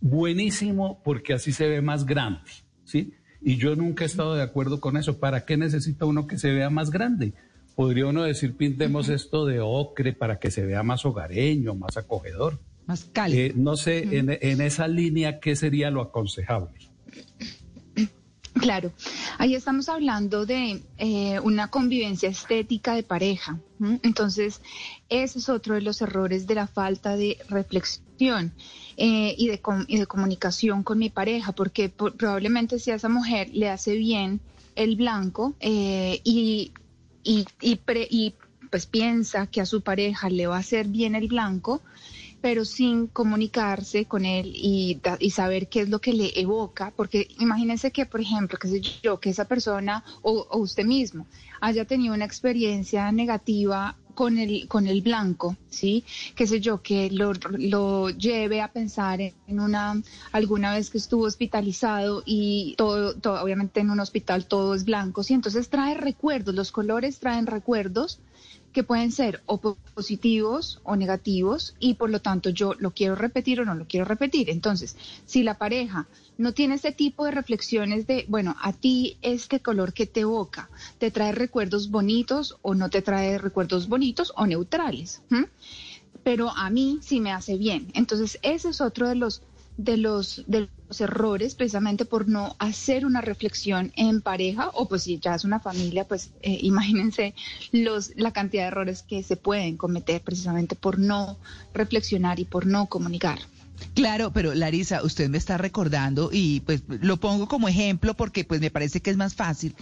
buenísimo 0.00 1.00
porque 1.04 1.34
así 1.34 1.52
se 1.52 1.68
ve 1.68 1.82
más 1.82 2.04
grande. 2.04 2.65
¿Sí? 2.86 3.12
Y 3.42 3.56
yo 3.56 3.76
nunca 3.76 4.04
he 4.04 4.06
estado 4.06 4.34
de 4.34 4.42
acuerdo 4.42 4.80
con 4.80 4.96
eso. 4.96 5.18
¿Para 5.18 5.44
qué 5.44 5.56
necesita 5.56 6.06
uno 6.06 6.26
que 6.26 6.38
se 6.38 6.50
vea 6.50 6.70
más 6.70 6.90
grande? 6.90 7.34
Podría 7.74 8.06
uno 8.06 8.22
decir, 8.22 8.56
pintemos 8.56 9.10
esto 9.10 9.44
de 9.44 9.60
ocre 9.60 10.14
para 10.14 10.38
que 10.38 10.50
se 10.50 10.64
vea 10.64 10.82
más 10.82 11.04
hogareño, 11.04 11.74
más 11.74 11.98
acogedor. 11.98 12.58
Más 12.86 13.04
cálido. 13.04 13.42
Eh, 13.42 13.52
no 13.54 13.76
sé, 13.76 14.16
en, 14.16 14.36
en, 14.40 14.60
esa 14.62 14.88
línea, 14.88 15.40
¿qué 15.40 15.56
sería 15.56 15.90
lo 15.90 16.00
aconsejable? 16.00 16.85
Claro, 18.60 18.92
ahí 19.38 19.54
estamos 19.54 19.88
hablando 19.88 20.46
de 20.46 20.82
eh, 20.96 21.40
una 21.40 21.68
convivencia 21.68 22.28
estética 22.28 22.94
de 22.94 23.02
pareja. 23.02 23.58
Entonces, 24.02 24.62
ese 25.10 25.38
es 25.38 25.48
otro 25.50 25.74
de 25.74 25.82
los 25.82 26.00
errores 26.00 26.46
de 26.46 26.54
la 26.54 26.66
falta 26.66 27.16
de 27.16 27.38
reflexión 27.50 28.54
eh, 28.96 29.34
y, 29.36 29.48
de 29.48 29.60
y, 29.88 29.98
de 29.98 30.06
comunicación 30.06 30.82
con 30.82 30.98
mi 30.98 31.10
pareja, 31.10 31.52
porque 31.52 31.90
probablemente 31.90 32.78
si 32.78 32.90
a 32.90 32.94
esa 32.94 33.10
mujer 33.10 33.50
le 33.52 33.68
hace 33.68 33.94
bien 33.96 34.40
el 34.74 34.96
blanco 34.96 35.54
eh, 35.60 36.20
y, 36.24 36.72
y, 37.22 37.46
y 37.60 38.34
pues 38.70 38.86
piensa 38.86 39.46
que 39.46 39.60
a 39.60 39.66
su 39.66 39.82
pareja 39.82 40.30
le 40.30 40.46
va 40.46 40.56
a 40.56 40.60
hacer 40.60 40.88
bien 40.88 41.14
el 41.14 41.28
blanco, 41.28 41.82
pero 42.46 42.64
sin 42.64 43.08
comunicarse 43.08 44.04
con 44.04 44.24
él 44.24 44.52
y, 44.54 45.00
y, 45.18 45.30
saber 45.30 45.66
qué 45.66 45.80
es 45.80 45.88
lo 45.88 45.98
que 45.98 46.12
le 46.12 46.30
evoca, 46.38 46.92
porque 46.94 47.26
imagínense 47.40 47.90
que, 47.90 48.06
por 48.06 48.20
ejemplo, 48.20 48.56
que 48.56 48.68
sé 48.68 48.80
yo, 49.02 49.18
que 49.18 49.30
esa 49.30 49.46
persona 49.46 50.04
o, 50.22 50.46
usted 50.56 50.84
mismo 50.84 51.26
haya 51.60 51.84
tenido 51.86 52.14
una 52.14 52.24
experiencia 52.24 53.10
negativa 53.10 53.96
con 54.14 54.38
el, 54.38 54.68
con 54.68 54.86
el 54.86 55.02
blanco, 55.02 55.56
¿sí? 55.70 56.04
Qué 56.36 56.46
sé 56.46 56.60
yo, 56.60 56.82
que 56.82 57.10
lo, 57.10 57.32
lo, 57.58 58.10
lleve 58.10 58.60
a 58.60 58.70
pensar 58.70 59.20
en 59.20 59.58
una, 59.58 60.00
alguna 60.30 60.72
vez 60.72 60.88
que 60.88 60.98
estuvo 60.98 61.24
hospitalizado 61.24 62.22
y 62.24 62.76
todo, 62.76 63.16
todo, 63.16 63.42
obviamente 63.42 63.80
en 63.80 63.90
un 63.90 63.98
hospital 63.98 64.46
todo 64.46 64.76
es 64.76 64.84
blanco, 64.84 65.24
¿sí? 65.24 65.34
Entonces 65.34 65.68
trae 65.68 65.94
recuerdos, 65.94 66.54
los 66.54 66.70
colores 66.70 67.18
traen 67.18 67.48
recuerdos 67.48 68.20
que 68.76 68.82
pueden 68.82 69.10
ser 69.10 69.42
o 69.46 69.58
positivos 69.94 70.80
o 70.84 70.96
negativos 70.96 71.74
y 71.78 71.94
por 71.94 72.10
lo 72.10 72.20
tanto 72.20 72.50
yo 72.50 72.74
lo 72.74 72.90
quiero 72.90 73.14
repetir 73.14 73.58
o 73.58 73.64
no 73.64 73.74
lo 73.74 73.86
quiero 73.86 74.04
repetir. 74.04 74.50
Entonces, 74.50 74.98
si 75.24 75.42
la 75.42 75.56
pareja 75.56 76.08
no 76.36 76.52
tiene 76.52 76.74
ese 76.74 76.92
tipo 76.92 77.24
de 77.24 77.30
reflexiones 77.30 78.06
de, 78.06 78.26
bueno, 78.28 78.54
a 78.60 78.74
ti 78.74 79.16
este 79.22 79.60
color 79.60 79.94
que 79.94 80.04
te 80.04 80.20
evoca, 80.20 80.68
te 80.98 81.10
trae 81.10 81.32
recuerdos 81.32 81.90
bonitos 81.90 82.58
o 82.60 82.74
no 82.74 82.90
te 82.90 83.00
trae 83.00 83.38
recuerdos 83.38 83.88
bonitos 83.88 84.34
o 84.36 84.46
neutrales, 84.46 85.22
pero 86.22 86.50
a 86.50 86.68
mí 86.68 86.98
sí 87.00 87.18
me 87.18 87.32
hace 87.32 87.56
bien. 87.56 87.90
Entonces, 87.94 88.38
ese 88.42 88.68
es 88.68 88.82
otro 88.82 89.08
de 89.08 89.14
los 89.14 89.40
de 89.76 89.96
los, 89.96 90.42
de 90.46 90.68
los 90.88 91.00
errores 91.00 91.54
precisamente 91.54 92.04
por 92.04 92.28
no 92.28 92.56
hacer 92.58 93.04
una 93.04 93.20
reflexión 93.20 93.92
en 93.96 94.22
pareja 94.22 94.70
o 94.74 94.88
pues 94.88 95.02
si 95.02 95.18
ya 95.18 95.34
es 95.34 95.44
una 95.44 95.60
familia, 95.60 96.06
pues 96.06 96.30
eh, 96.42 96.58
imagínense 96.62 97.34
los, 97.72 98.12
la 98.16 98.32
cantidad 98.32 98.64
de 98.64 98.68
errores 98.68 99.02
que 99.02 99.22
se 99.22 99.36
pueden 99.36 99.76
cometer 99.76 100.20
precisamente 100.22 100.76
por 100.76 100.98
no 100.98 101.36
reflexionar 101.74 102.40
y 102.40 102.44
por 102.44 102.66
no 102.66 102.86
comunicar. 102.86 103.38
Claro, 103.94 104.32
pero 104.32 104.54
Larisa, 104.54 105.02
usted 105.02 105.28
me 105.28 105.38
está 105.38 105.58
recordando 105.58 106.30
y 106.32 106.60
pues 106.60 106.82
lo 106.88 107.18
pongo 107.18 107.48
como 107.48 107.68
ejemplo 107.68 108.14
porque 108.14 108.44
pues 108.44 108.60
me 108.60 108.70
parece 108.70 109.00
que 109.00 109.10
es 109.10 109.16
más 109.16 109.34
fácil. 109.34 109.74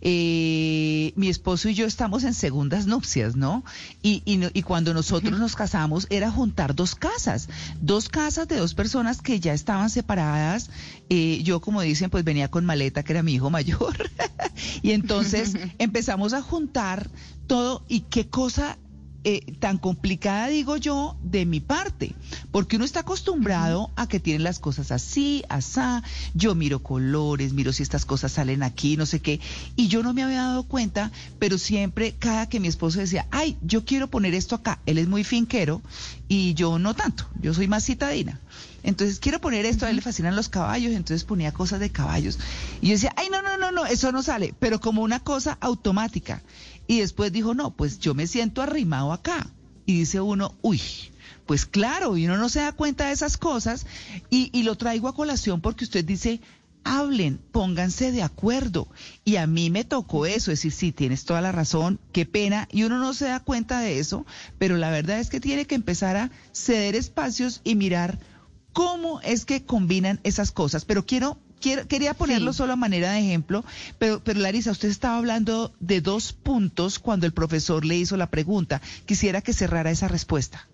Eh, 0.00 1.12
mi 1.16 1.28
esposo 1.28 1.68
y 1.68 1.74
yo 1.74 1.86
estamos 1.86 2.24
en 2.24 2.34
segundas 2.34 2.86
nupcias, 2.86 3.36
¿no? 3.36 3.64
Y, 4.02 4.22
y, 4.24 4.40
y 4.52 4.62
cuando 4.62 4.94
nosotros 4.94 5.38
nos 5.38 5.54
casamos 5.54 6.06
era 6.10 6.30
juntar 6.30 6.74
dos 6.74 6.94
casas, 6.94 7.48
dos 7.80 8.08
casas 8.08 8.48
de 8.48 8.56
dos 8.56 8.74
personas 8.74 9.22
que 9.22 9.40
ya 9.40 9.52
estaban 9.52 9.90
separadas. 9.90 10.70
Eh, 11.08 11.40
yo, 11.42 11.60
como 11.60 11.80
dicen, 11.82 12.10
pues 12.10 12.24
venía 12.24 12.48
con 12.48 12.64
maleta, 12.64 13.02
que 13.02 13.12
era 13.12 13.22
mi 13.22 13.34
hijo 13.34 13.50
mayor. 13.50 14.10
y 14.82 14.92
entonces 14.92 15.54
empezamos 15.78 16.32
a 16.32 16.42
juntar 16.42 17.10
todo 17.46 17.84
y 17.88 18.00
qué 18.02 18.28
cosa 18.28 18.78
eh, 19.22 19.52
tan 19.58 19.76
complicada, 19.76 20.48
digo 20.48 20.78
yo, 20.78 21.16
de 21.22 21.44
mi 21.44 21.60
parte, 21.60 22.14
porque 22.50 22.76
uno 22.76 22.86
está 22.86 23.00
acostumbrado 23.00 23.90
a 23.96 24.06
que 24.06 24.18
tienen 24.18 24.42
las 24.42 24.58
cosas 24.58 24.90
así, 24.90 25.44
asá, 25.50 26.02
yo 26.32 26.54
miro 26.54 26.82
colores, 26.82 27.52
miro 27.52 27.72
si 27.72 27.82
estas 27.82 28.06
cosas 28.06 28.32
salen 28.32 28.62
aquí, 28.62 28.96
no 28.96 29.04
sé 29.04 29.20
qué, 29.20 29.38
y 29.76 29.88
yo 29.88 30.02
no 30.02 30.14
me 30.14 30.22
había 30.22 30.42
dado 30.42 30.62
cuenta, 30.62 31.12
pero 31.38 31.58
siempre, 31.58 32.14
cada 32.18 32.48
que 32.48 32.60
mi 32.60 32.68
esposo 32.68 32.98
decía, 32.98 33.26
ay, 33.30 33.58
yo 33.60 33.84
quiero 33.84 34.08
poner 34.08 34.34
esto 34.34 34.54
acá, 34.54 34.80
él 34.86 34.96
es 34.96 35.06
muy 35.06 35.22
finquero 35.22 35.82
y 36.26 36.54
yo 36.54 36.78
no 36.78 36.94
tanto, 36.94 37.26
yo 37.42 37.52
soy 37.52 37.68
más 37.68 37.84
citadina. 37.84 38.40
Entonces 38.82 39.18
quiero 39.18 39.40
poner 39.40 39.66
esto, 39.66 39.84
a 39.84 39.90
él 39.90 39.96
le 39.96 40.02
fascinan 40.02 40.36
los 40.36 40.48
caballos, 40.48 40.92
entonces 40.92 41.24
ponía 41.24 41.52
cosas 41.52 41.80
de 41.80 41.90
caballos. 41.90 42.38
Y 42.80 42.88
yo 42.88 42.92
decía, 42.94 43.12
ay, 43.16 43.28
no, 43.30 43.42
no, 43.42 43.58
no, 43.58 43.70
no, 43.72 43.84
eso 43.84 44.10
no 44.12 44.22
sale, 44.22 44.54
pero 44.58 44.80
como 44.80 45.02
una 45.02 45.20
cosa 45.20 45.58
automática. 45.60 46.42
Y 46.90 46.98
después 46.98 47.30
dijo, 47.30 47.54
no, 47.54 47.70
pues 47.70 48.00
yo 48.00 48.14
me 48.14 48.26
siento 48.26 48.62
arrimado 48.62 49.12
acá. 49.12 49.48
Y 49.86 49.98
dice 49.98 50.20
uno, 50.20 50.56
uy, 50.60 50.82
pues 51.46 51.64
claro, 51.64 52.16
y 52.16 52.26
uno 52.26 52.36
no 52.36 52.48
se 52.48 52.58
da 52.58 52.72
cuenta 52.72 53.06
de 53.06 53.12
esas 53.12 53.36
cosas. 53.36 53.86
Y, 54.28 54.64
lo 54.64 54.74
traigo 54.74 55.06
a 55.06 55.14
colación 55.14 55.60
porque 55.60 55.84
usted 55.84 56.04
dice, 56.04 56.40
hablen, 56.82 57.38
pónganse 57.52 58.10
de 58.10 58.24
acuerdo. 58.24 58.88
Y 59.24 59.36
a 59.36 59.46
mí 59.46 59.70
me 59.70 59.84
tocó 59.84 60.26
eso, 60.26 60.50
es 60.50 60.58
decir, 60.58 60.72
sí, 60.72 60.90
tienes 60.90 61.24
toda 61.24 61.40
la 61.40 61.52
razón, 61.52 62.00
qué 62.10 62.26
pena, 62.26 62.66
y 62.72 62.82
uno 62.82 62.98
no 62.98 63.14
se 63.14 63.26
da 63.26 63.38
cuenta 63.38 63.78
de 63.78 64.00
eso, 64.00 64.26
pero 64.58 64.76
la 64.76 64.90
verdad 64.90 65.20
es 65.20 65.30
que 65.30 65.38
tiene 65.38 65.66
que 65.66 65.76
empezar 65.76 66.16
a 66.16 66.32
ceder 66.50 66.96
espacios 66.96 67.60
y 67.62 67.76
mirar 67.76 68.18
cómo 68.72 69.20
es 69.20 69.44
que 69.44 69.64
combinan 69.64 70.18
esas 70.24 70.50
cosas. 70.50 70.84
Pero 70.84 71.06
quiero 71.06 71.38
Quiero, 71.60 71.86
quería 71.86 72.14
ponerlo 72.14 72.52
solo 72.52 72.72
a 72.72 72.76
manera 72.76 73.12
de 73.12 73.20
ejemplo, 73.20 73.64
pero, 73.98 74.20
pero 74.24 74.40
Larisa, 74.40 74.70
usted 74.70 74.88
estaba 74.88 75.18
hablando 75.18 75.72
de 75.78 76.00
dos 76.00 76.32
puntos 76.32 76.98
cuando 76.98 77.26
el 77.26 77.32
profesor 77.32 77.84
le 77.84 77.96
hizo 77.96 78.16
la 78.16 78.30
pregunta. 78.30 78.80
Quisiera 79.06 79.42
que 79.42 79.52
cerrara 79.52 79.90
esa 79.90 80.08
respuesta. 80.08 80.66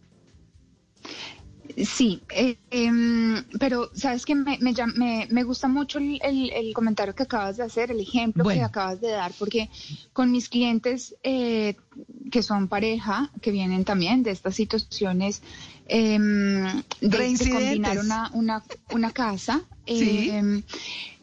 Sí, 1.85 2.23
eh, 2.31 2.57
em, 2.71 3.45
pero 3.59 3.91
sabes 3.95 4.25
que 4.25 4.35
me, 4.35 4.59
me, 4.61 5.29
me, 5.31 5.43
gusta 5.43 5.69
mucho 5.69 5.99
el, 5.99 6.19
el, 6.23 6.73
comentario 6.73 7.15
que 7.15 7.25
acabas 7.25 7.59
de 7.59 7.65
hacer, 7.65 7.91
el 7.91 8.01
ejemplo 8.01 8.45
que 8.45 8.63
acabas 8.63 8.99
de 9.03 9.11
dar, 9.11 9.33
porque 9.39 9.69
con 10.15 10.31
mis 10.31 10.49
clientes 10.49 11.15
eh, 11.23 11.77
que 12.31 12.43
son 12.43 12.69
pareja, 12.69 13.31
que 13.43 13.51
vienen 13.51 13.85
también 13.85 14.23
de 14.23 14.31
estas 14.31 14.55
situaciones 14.55 15.43
eh, 15.87 16.19
de, 16.19 17.51
combinar 17.51 17.99
una, 17.99 18.31
una, 18.33 18.63
una 18.93 19.11
casa, 19.11 19.63
em, 19.85 20.63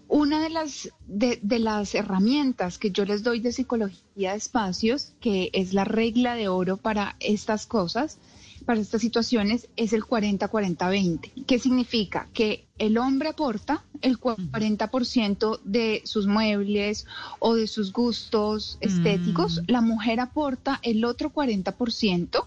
una 0.07 0.39
de 0.39 0.49
las, 0.51 0.87
de, 1.07 1.39
de, 1.41 1.57
las 1.57 1.95
herramientas 1.95 2.77
que 2.77 2.91
yo 2.91 3.05
les 3.05 3.23
doy 3.23 3.39
de 3.39 3.51
psicología 3.51 4.31
de 4.33 4.37
espacios, 4.37 5.13
que 5.19 5.49
es 5.53 5.73
la 5.73 5.83
regla 5.83 6.35
de 6.35 6.47
oro 6.47 6.77
para 6.77 7.15
estas 7.19 7.65
cosas, 7.65 8.19
para 8.63 8.79
estas 8.79 9.01
situaciones, 9.01 9.69
es 9.75 9.93
el 9.93 10.03
40-40-20. 10.03 11.45
¿Qué 11.45 11.59
significa? 11.59 12.27
Que 12.33 12.67
el 12.77 12.97
hombre 12.97 13.29
aporta 13.29 13.83
el 14.01 14.19
40% 14.19 15.59
de 15.63 16.01
sus 16.05 16.27
muebles 16.27 17.05
o 17.39 17.55
de 17.55 17.67
sus 17.67 17.93
gustos 17.93 18.77
estéticos, 18.81 19.61
mm. 19.61 19.71
la 19.71 19.81
mujer 19.81 20.19
aporta 20.19 20.79
el 20.83 21.05
otro 21.05 21.31
40%. 21.31 22.45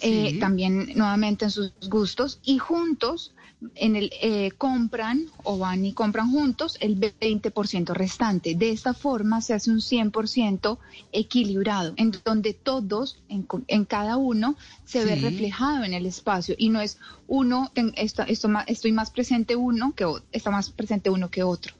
Eh, 0.00 0.38
también 0.38 0.92
nuevamente 0.94 1.46
en 1.46 1.50
sus 1.50 1.72
gustos 1.88 2.38
y 2.44 2.58
juntos 2.58 3.32
en 3.74 3.96
el 3.96 4.10
eh, 4.20 4.52
compran 4.58 5.26
o 5.42 5.58
van 5.58 5.84
y 5.84 5.92
compran 5.92 6.30
juntos 6.30 6.76
el 6.80 6.98
20% 7.00 7.94
restante. 7.94 8.54
De 8.54 8.70
esta 8.70 8.92
forma 8.94 9.40
se 9.40 9.54
hace 9.54 9.70
un 9.70 9.78
100% 9.78 10.78
equilibrado, 11.12 11.94
en 11.96 12.12
donde 12.24 12.54
todos, 12.54 13.18
en, 13.28 13.46
en 13.68 13.84
cada 13.84 14.16
uno, 14.16 14.56
se 14.84 15.04
ve 15.04 15.16
reflejado 15.16 15.84
en 15.84 15.94
el 15.94 16.06
espacio 16.06 16.54
y 16.58 16.68
no 16.68 16.80
es 16.80 16.98
uno, 17.26 17.70
esto, 17.96 18.22
esto, 18.22 18.48
estoy 18.66 18.92
más 18.92 19.10
presente 19.10 19.56
uno 19.56 19.94
que 19.94 20.06
está 20.32 20.50
más 20.50 20.70
presente 20.70 21.10
uno 21.10 21.30
que 21.30 21.42
otro. 21.42 21.74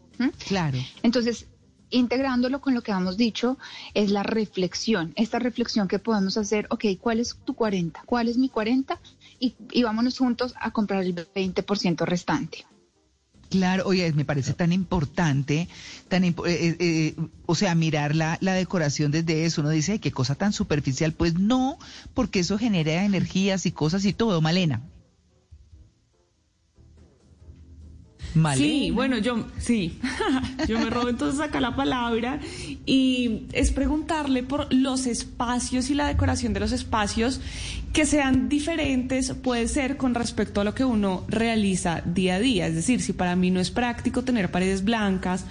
Claro. 0.49 0.79
Entonces, 1.03 1.47
integrándolo 1.91 2.61
con 2.61 2.75
lo 2.75 2.83
que 2.83 2.93
hemos 2.93 3.17
dicho, 3.17 3.59
es 3.95 4.11
la 4.11 4.23
reflexión. 4.23 5.13
Esta 5.17 5.39
reflexión 5.39 5.89
que 5.89 5.99
podemos 5.99 6.37
hacer, 6.37 6.67
ok, 6.71 6.85
¿cuál 7.01 7.21
es 7.21 7.37
tu 7.45 7.55
40? 7.55 8.03
¿Cuál 8.07 8.29
es 8.29 8.39
mi 8.39 8.49
40? 8.49 8.99
Y, 9.39 9.83
vámonos 9.83 10.19
juntos 10.19 10.55
a 10.61 10.71
comprar 10.71 11.03
el 11.03 11.15
20% 11.15 12.05
restante. 12.05 12.67
Claro, 13.49 13.85
oye, 13.87 14.13
me 14.13 14.25
parece 14.25 14.55
tan 14.55 14.73
importante, 14.73 15.69
tan 16.09 16.25
eh, 16.25 16.35
eh, 16.47 16.77
eh, 16.81 17.15
o 17.47 17.55
sea, 17.55 17.75
mirar 17.77 18.17
la, 18.17 18.39
la, 18.41 18.55
decoración 18.55 19.13
desde 19.13 19.45
eso. 19.45 19.61
Uno 19.61 19.71
dice, 19.71 20.01
qué 20.01 20.11
cosa 20.11 20.35
tan 20.35 20.53
superficial. 20.53 21.13
Pues 21.13 21.39
no, 21.39 21.79
porque 22.13 22.41
eso 22.41 22.59
genera 22.59 23.05
energías 23.05 23.65
y 23.67 23.73
cosas 23.73 24.05
y 24.05 24.13
todo, 24.13 24.41
Malena. 24.41 24.83
Sí, 28.57 28.91
bueno, 28.91 29.19
yo 29.19 29.47
sí, 29.59 29.99
yo 30.69 30.79
me 30.79 30.91
robo 30.91 31.09
entonces 31.09 31.41
acá 31.41 31.61
la 31.61 31.75
palabra 31.75 32.39
y 32.85 33.47
es 33.53 33.71
preguntarle 33.73 34.43
por 34.43 34.73
los 34.73 35.07
espacios 35.07 35.91
y 35.91 35.95
la 35.95 36.07
decoración 36.07 36.53
de 36.53 36.61
los 36.61 36.73
espacios 36.73 37.41
que 37.93 38.05
sean 38.05 38.51
diferentes, 38.51 39.33
puede 39.33 39.69
ser 39.69 39.97
con 39.97 40.15
respecto 40.15 40.61
a 40.61 40.65
lo 40.65 40.75
que 40.75 40.85
uno 40.85 41.25
realiza 41.29 42.03
día 42.05 42.35
a 42.35 42.39
día. 42.39 42.67
Es 42.67 42.75
decir, 42.75 43.01
si 43.01 43.15
para 43.15 43.37
mí 43.37 43.51
no 43.51 43.59
es 43.59 43.71
práctico 43.71 44.23
tener 44.23 44.51
paredes 44.51 44.85
blancas 44.85 45.47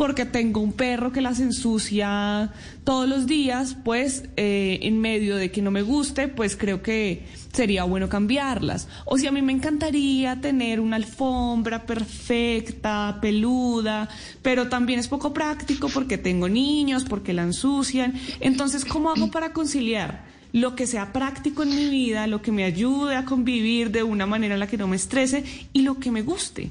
porque 0.00 0.24
tengo 0.24 0.62
un 0.62 0.72
perro 0.72 1.12
que 1.12 1.20
las 1.20 1.40
ensucia 1.40 2.50
todos 2.84 3.06
los 3.06 3.26
días, 3.26 3.76
pues 3.84 4.30
eh, 4.38 4.78
en 4.80 4.98
medio 4.98 5.36
de 5.36 5.50
que 5.50 5.60
no 5.60 5.70
me 5.70 5.82
guste, 5.82 6.26
pues 6.26 6.56
creo 6.56 6.80
que 6.80 7.26
sería 7.52 7.84
bueno 7.84 8.08
cambiarlas. 8.08 8.88
O 9.04 9.18
si 9.18 9.26
a 9.26 9.30
mí 9.30 9.42
me 9.42 9.52
encantaría 9.52 10.40
tener 10.40 10.80
una 10.80 10.96
alfombra 10.96 11.84
perfecta, 11.84 13.18
peluda, 13.20 14.08
pero 14.40 14.70
también 14.70 14.98
es 14.98 15.06
poco 15.06 15.34
práctico 15.34 15.90
porque 15.92 16.16
tengo 16.16 16.48
niños, 16.48 17.04
porque 17.04 17.34
la 17.34 17.42
ensucian. 17.42 18.14
Entonces, 18.40 18.86
¿cómo 18.86 19.10
hago 19.10 19.30
para 19.30 19.52
conciliar? 19.52 20.30
lo 20.52 20.74
que 20.74 20.88
sea 20.88 21.12
práctico 21.12 21.62
en 21.62 21.76
mi 21.76 21.88
vida, 21.90 22.26
lo 22.26 22.42
que 22.42 22.50
me 22.50 22.64
ayude 22.64 23.14
a 23.14 23.24
convivir 23.24 23.92
de 23.92 24.02
una 24.02 24.26
manera 24.26 24.54
en 24.54 24.60
la 24.60 24.66
que 24.66 24.78
no 24.78 24.88
me 24.88 24.96
estrese 24.96 25.44
y 25.72 25.82
lo 25.82 26.00
que 26.00 26.10
me 26.10 26.22
guste. 26.22 26.70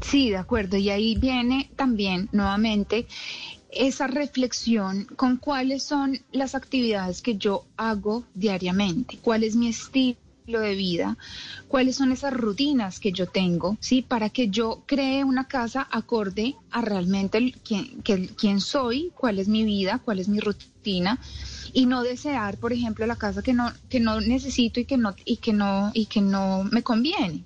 Sí, 0.00 0.30
de 0.30 0.36
acuerdo. 0.36 0.76
Y 0.76 0.90
ahí 0.90 1.16
viene 1.16 1.70
también 1.76 2.28
nuevamente 2.32 3.06
esa 3.70 4.06
reflexión 4.06 5.04
con 5.16 5.36
cuáles 5.36 5.82
son 5.82 6.18
las 6.32 6.54
actividades 6.54 7.20
que 7.20 7.36
yo 7.36 7.64
hago 7.76 8.24
diariamente, 8.34 9.18
cuál 9.22 9.44
es 9.44 9.56
mi 9.56 9.68
estilo 9.68 10.18
de 10.48 10.74
vida, 10.74 11.18
cuáles 11.68 11.96
son 11.96 12.10
esas 12.10 12.32
rutinas 12.32 13.00
que 13.00 13.12
yo 13.12 13.26
tengo, 13.26 13.76
¿sí? 13.80 14.00
Para 14.00 14.30
que 14.30 14.48
yo 14.48 14.82
cree 14.86 15.24
una 15.24 15.46
casa 15.46 15.86
acorde 15.90 16.56
a 16.70 16.80
realmente 16.80 17.54
quién, 17.62 18.02
quién 18.02 18.60
soy, 18.60 19.12
cuál 19.14 19.38
es 19.38 19.48
mi 19.48 19.64
vida, 19.64 20.00
cuál 20.02 20.20
es 20.20 20.28
mi 20.28 20.40
rutina 20.40 21.20
y 21.74 21.84
no 21.84 22.02
desear, 22.02 22.56
por 22.56 22.72
ejemplo, 22.72 23.06
la 23.06 23.16
casa 23.16 23.42
que 23.42 23.52
no 23.52 23.70
que 23.90 24.00
no 24.00 24.20
necesito 24.20 24.80
y 24.80 24.86
que 24.86 24.96
no 24.96 25.14
y 25.24 25.36
que 25.36 25.52
no 25.52 25.90
y 25.92 26.06
que 26.06 26.22
no 26.22 26.64
me 26.64 26.82
conviene. 26.82 27.44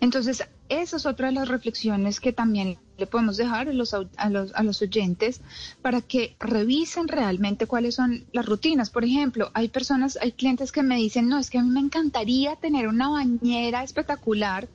Entonces, 0.00 0.44
esa 0.68 0.96
es 0.96 1.06
otra 1.06 1.28
de 1.28 1.34
las 1.34 1.48
reflexiones 1.48 2.20
que 2.20 2.32
también 2.32 2.78
le 3.02 3.08
podemos 3.08 3.36
dejar 3.36 3.68
a 3.68 3.72
los, 3.72 3.94
a 3.94 4.30
los, 4.30 4.54
a 4.54 4.62
los 4.62 4.80
oyentes 4.80 5.40
para 5.82 6.00
que 6.00 6.36
revisen 6.38 7.08
realmente 7.08 7.66
cuáles 7.66 7.96
son 7.96 8.24
las 8.32 8.46
rutinas. 8.46 8.90
Por 8.90 9.04
ejemplo, 9.04 9.50
hay 9.54 9.68
personas, 9.68 10.16
hay 10.22 10.30
clientes 10.30 10.70
que 10.70 10.84
me 10.84 10.96
dicen, 10.96 11.28
no, 11.28 11.40
es 11.40 11.50
que 11.50 11.58
a 11.58 11.62
mí 11.64 11.70
me 11.70 11.80
encantaría 11.80 12.54
tener 12.54 12.86
una 12.86 13.08
bañera 13.08 13.82
espectacular. 13.82 14.68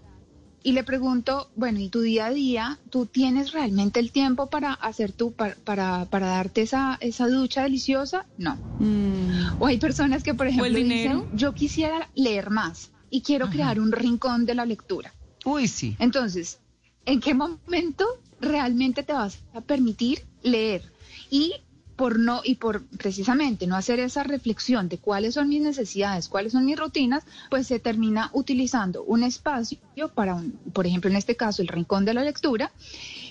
Y 0.62 0.74
le 0.74 0.84
pregunto, 0.84 1.50
bueno, 1.56 1.80
¿y 1.80 1.88
tu 1.88 2.02
día 2.02 2.26
a 2.26 2.32
día, 2.32 2.80
tú 2.90 3.06
tienes 3.06 3.54
realmente 3.54 4.02
el 4.02 4.12
tiempo 4.12 4.48
para 4.48 4.74
hacer 4.74 5.14
tú, 5.14 5.32
para, 5.32 5.56
para, 6.04 6.28
darte 6.28 6.64
esa, 6.64 6.98
esa 7.00 7.30
ducha 7.30 7.64
deliciosa? 7.64 8.26
No. 8.38 8.58
Mm. 8.80 9.62
O 9.62 9.68
hay 9.68 9.78
personas 9.78 10.22
que, 10.22 10.34
por 10.34 10.48
ejemplo, 10.48 10.78
dicen, 10.78 11.24
yo 11.34 11.54
quisiera 11.54 12.10
leer 12.14 12.50
más 12.50 12.92
y 13.10 13.22
quiero 13.22 13.50
crear 13.50 13.80
un 13.80 13.94
rincón 13.94 14.46
de 14.46 14.56
la 14.56 14.66
lectura. 14.66 15.14
Uy, 15.46 15.70
sí. 15.70 15.96
Entonces, 16.00 16.60
¿en 17.08 17.22
qué 17.22 17.34
momento 17.34 18.06
realmente 18.40 19.02
te 19.02 19.14
vas 19.14 19.40
a 19.54 19.62
permitir 19.62 20.24
leer? 20.44 20.84
Y 21.32 21.54
por 21.96 22.20
no 22.20 22.42
y 22.44 22.56
por 22.56 22.86
precisamente 22.86 23.66
no 23.66 23.76
hacer 23.76 24.00
esa 24.00 24.24
reflexión 24.24 24.88
de 24.88 25.00
cuáles 25.00 25.34
son 25.34 25.50
mis 25.50 25.62
necesidades, 25.62 26.28
cuáles 26.28 26.52
son 26.52 26.66
mis 26.66 26.78
rutinas, 26.78 27.24
pues 27.50 27.66
se 27.66 27.80
termina 27.80 28.30
utilizando 28.34 29.04
un 29.04 29.24
espacio 29.24 29.80
para 30.14 30.36
un, 30.36 30.52
por 30.74 30.86
ejemplo, 30.86 31.10
en 31.10 31.16
este 31.16 31.36
caso 31.36 31.64
el 31.64 31.70
rincón 31.70 32.06
de 32.06 32.14
la 32.14 32.24
lectura, 32.24 32.72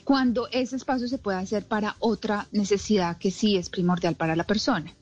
cuando 0.05 0.49
ese 0.51 0.75
espacio 0.75 1.07
se 1.07 1.19
puede 1.19 1.39
hacer 1.39 1.67
para 1.67 1.97
otra 2.01 2.49
necesidad 2.51 3.19
que 3.19 3.31
sí 3.31 3.57
es 3.57 3.69
primordial 3.69 4.17
para 4.17 4.35
la 4.35 4.45
persona. 4.45 4.93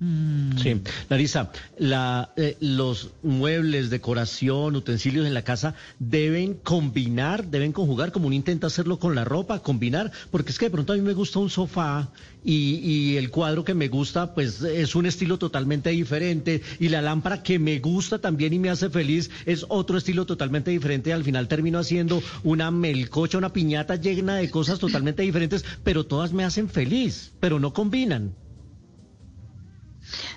Sí, 0.00 0.80
Larisa, 1.10 1.52
la, 1.78 2.32
eh, 2.36 2.56
los 2.60 3.10
muebles, 3.22 3.90
decoración, 3.90 4.74
utensilios 4.74 5.26
en 5.26 5.34
la 5.34 5.42
casa 5.42 5.74
deben 5.98 6.54
combinar, 6.54 7.48
deben 7.48 7.72
conjugar, 7.72 8.10
como 8.10 8.28
uno 8.28 8.34
intenta 8.34 8.68
hacerlo 8.68 8.98
con 8.98 9.14
la 9.14 9.24
ropa, 9.24 9.58
combinar, 9.58 10.10
porque 10.30 10.52
es 10.52 10.58
que 10.58 10.66
de 10.66 10.70
pronto 10.70 10.94
a 10.94 10.96
mí 10.96 11.02
me 11.02 11.12
gusta 11.12 11.38
un 11.38 11.50
sofá 11.50 12.08
y, 12.42 12.76
y 12.76 13.16
el 13.18 13.28
cuadro 13.28 13.62
que 13.62 13.74
me 13.74 13.88
gusta, 13.88 14.34
pues 14.34 14.62
es 14.62 14.94
un 14.94 15.04
estilo 15.04 15.38
totalmente 15.38 15.90
diferente 15.90 16.62
y 16.78 16.88
la 16.88 17.02
lámpara 17.02 17.42
que 17.42 17.58
me 17.58 17.78
gusta 17.78 18.18
también 18.18 18.54
y 18.54 18.58
me 18.58 18.70
hace 18.70 18.88
feliz 18.88 19.30
es 19.44 19.66
otro 19.68 19.98
estilo 19.98 20.24
totalmente 20.24 20.70
diferente. 20.70 21.10
Y 21.10 21.12
al 21.12 21.24
final 21.24 21.46
termino 21.46 21.78
haciendo 21.78 22.22
una 22.42 22.70
melcocha, 22.70 23.36
una 23.36 23.52
piñata 23.52 23.96
llena 23.96 24.36
de 24.36 24.50
cosas 24.50 24.78
totalmente 24.78 25.22
diferentes, 25.22 25.62
pero 25.84 26.06
todas 26.06 26.32
me 26.32 26.44
hacen 26.44 26.70
feliz, 26.70 27.32
pero 27.38 27.60
no 27.60 27.74
combinan. 27.74 28.32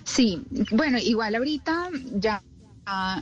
Sí, 0.04 0.42
bueno, 0.72 0.98
igual 0.98 1.36
ahorita 1.36 1.90
ya, 2.14 2.44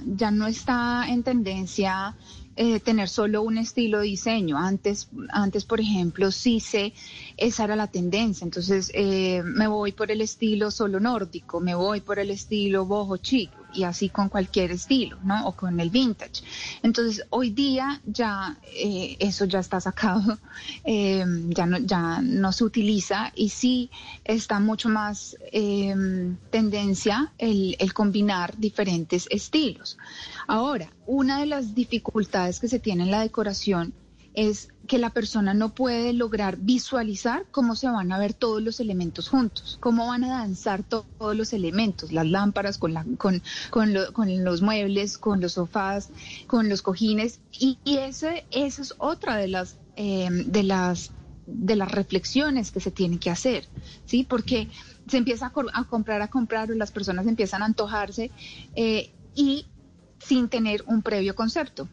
ya 0.06 0.32
no 0.32 0.48
está 0.48 1.06
en 1.07 1.23
tendencia 1.23 2.15
eh, 2.56 2.80
tener 2.80 3.07
solo 3.07 3.41
un 3.44 3.57
estilo 3.57 3.99
de 3.99 4.07
diseño. 4.07 4.57
Antes, 4.57 5.10
antes, 5.30 5.65
por 5.65 5.80
ejemplo, 5.80 6.32
sí 6.32 6.60
se, 6.60 6.94
esa 7.38 7.64
era 7.64 7.76
la 7.76 7.88
tendencia. 7.88 8.44
Entonces, 8.45 8.91
eh, 8.94 9.41
me 9.44 9.68
voy 9.68 9.94
por 9.94 10.11
el 10.11 10.22
estilo 10.22 10.72
solo 10.72 10.99
nórdico, 10.99 11.60
me 11.60 11.76
voy 11.76 12.02
por 12.02 12.19
el 12.19 12.30
estilo 12.30 12.86
boho 12.86 13.18
chic 13.18 13.52
y 13.73 13.84
así 13.84 14.10
con 14.10 14.30
cualquier 14.30 14.72
estilo, 14.72 15.18
¿no? 15.23 15.48
O 15.48 15.53
con 15.53 15.80
el 15.80 15.89
vintage. 15.89 16.43
Entonces, 16.84 17.26
hoy 17.30 17.52
día 17.52 18.02
ya 18.06 18.57
eh, 18.73 19.15
eso 19.19 19.45
ya 19.45 19.60
está 19.60 19.80
sacado, 19.80 20.38
eh, 20.84 21.23
ya, 21.49 21.65
no, 22.22 22.52
se 22.52 22.64
utiliza 22.64 23.31
y 23.35 23.49
sí 23.49 23.89
está 24.23 24.60
mucho 24.60 24.89
más 24.89 25.35
eh, 25.52 25.95
tendencia 26.49 27.31
el 27.38 27.93
combinar 27.93 28.57
diferentes 28.57 29.27
estilos. 29.30 29.98
Ahora, 30.48 30.91
una 31.06 31.39
de 31.39 31.45
las 31.45 31.76
dificultades 31.76 32.60
que 32.60 32.68
se 32.68 32.80
tiene 32.80 33.03
en 33.03 33.11
la 33.11 33.22
decoración 33.22 33.93
es 34.34 34.69
que 34.92 34.98
la 34.98 35.12
persona 35.12 35.54
no 35.54 35.74
puede 35.74 36.12
lograr 36.12 36.58
visualizar 36.58 37.46
cómo 37.50 37.78
se 37.78 37.88
van 37.88 38.12
a 38.12 38.20
ver 38.20 38.34
todos 38.34 38.62
los 38.62 38.82
elementos 38.82 39.30
juntos, 39.30 39.78
cómo 39.80 40.08
van 40.08 40.26
a 40.26 40.40
danzar 40.40 40.84
todos 40.84 41.34
los 41.34 41.54
elementos, 41.54 42.12
las 42.12 42.28
lámparas 42.28 42.78
con, 42.78 42.94
la, 42.94 43.06
con, 43.18 43.42
con, 43.70 43.94
los 44.44 44.62
muebles, 44.62 45.18
con 45.18 45.40
los 45.40 45.54
sofás, 45.54 46.10
con 46.46 46.68
los 46.68 46.82
cojines. 46.82 47.40
Y, 47.58 47.78
ese, 47.86 48.46
esa 48.52 48.82
es 48.82 48.94
otra 48.98 49.38
de 49.38 49.48
las, 49.48 49.78
em, 49.96 50.52
de 50.52 50.64
las 50.64 51.12
de 51.48 51.78
las 51.78 51.90
reflexiones 51.90 52.72
que 52.72 52.82
se 52.82 52.92
tienen 52.92 53.18
que 53.18 53.30
hacer, 53.30 53.70
¿sí? 54.04 54.26
Porque 54.26 54.68
se 55.08 55.16
empieza 55.16 55.46
a, 55.46 55.86
comprar, 55.86 56.22
a 56.22 56.28
comprar, 56.28 56.70
o 56.70 56.76
las 56.76 56.92
personas 56.92 57.28
empiezan 57.28 57.62
a 57.62 57.66
antojarse 57.66 58.30
eh, 58.76 59.14
y 59.36 59.68
sin 60.20 60.50
tener 60.50 60.84
un 60.86 61.02
previo 61.02 61.34
concepto. 61.34 61.88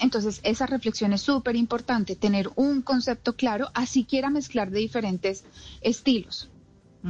Entonces, 0.00 0.40
esa 0.44 0.66
reflexión 0.66 1.12
es 1.12 1.22
súper 1.22 1.56
importante, 1.56 2.14
tener 2.14 2.50
un 2.54 2.82
concepto 2.82 3.34
claro, 3.34 3.70
así 3.74 4.04
quiera 4.04 4.30
mezclar 4.30 4.70
de 4.70 4.80
diferentes 4.80 5.44
estilos. 5.80 6.48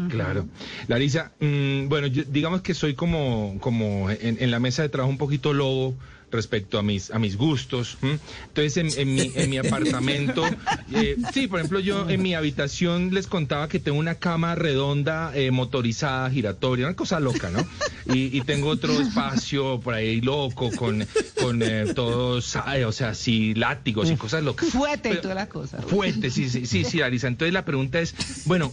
Claro. 0.09 0.49
Larisa, 0.89 1.33
mm, 1.39 1.89
bueno, 1.89 2.09
digamos 2.09 2.63
que 2.63 2.73
soy 2.73 2.95
como, 2.95 3.59
como 3.61 4.09
en, 4.09 4.51
la 4.51 4.59
mesa 4.59 4.81
de 4.81 4.89
trabajo 4.89 5.11
un 5.11 5.19
poquito 5.19 5.53
lobo 5.53 5.95
respecto 6.33 6.79
a 6.79 6.83
mis, 6.83 7.11
a 7.11 7.19
mis 7.19 7.37
gustos. 7.37 7.99
Entonces, 8.03 8.97
en, 8.97 9.15
mi, 9.15 9.31
en 9.35 9.51
mi 9.51 9.59
apartamento, 9.59 10.45
eh, 10.93 11.17
sí, 11.33 11.47
por 11.47 11.61
ejemplo, 11.61 11.79
yo 11.79 12.09
en 12.09 12.23
mi 12.23 12.35
habitación 12.35 13.15
les 13.15 13.27
contaba 13.27 13.69
que 13.69 13.79
tengo 13.79 13.99
una 13.99 14.17
cama 14.17 14.55
redonda, 14.55 15.31
eh, 15.35 15.51
motorizada, 15.51 16.31
giratoria, 16.31 16.87
una 16.87 16.97
cosa 16.97 17.21
loca, 17.21 17.51
¿no? 17.51 17.65
Y, 18.13 18.41
tengo 18.43 18.69
otro 18.69 19.01
espacio 19.01 19.79
por 19.81 19.95
ahí 19.95 20.21
loco, 20.21 20.71
con, 20.73 21.07
con 21.41 21.63
eh, 21.63 21.93
todos, 21.95 22.57
o 22.57 22.93
sea, 22.93 23.15
sí, 23.15 23.55
látigos 23.55 24.11
y 24.11 24.17
cosas 24.17 24.43
locas. 24.43 24.71
Fuete 24.71 25.13
y 25.13 25.17
toda 25.19 25.35
la 25.35 25.49
cosa. 25.49 25.81
Fuete, 25.81 26.31
sí, 26.31 26.49
sí, 26.49 26.67
sí, 26.67 26.85
sí, 26.85 26.99
Larisa. 26.99 27.29
Entonces 27.29 27.53
la 27.53 27.65
pregunta 27.65 28.01
es, 28.01 28.15
bueno, 28.47 28.73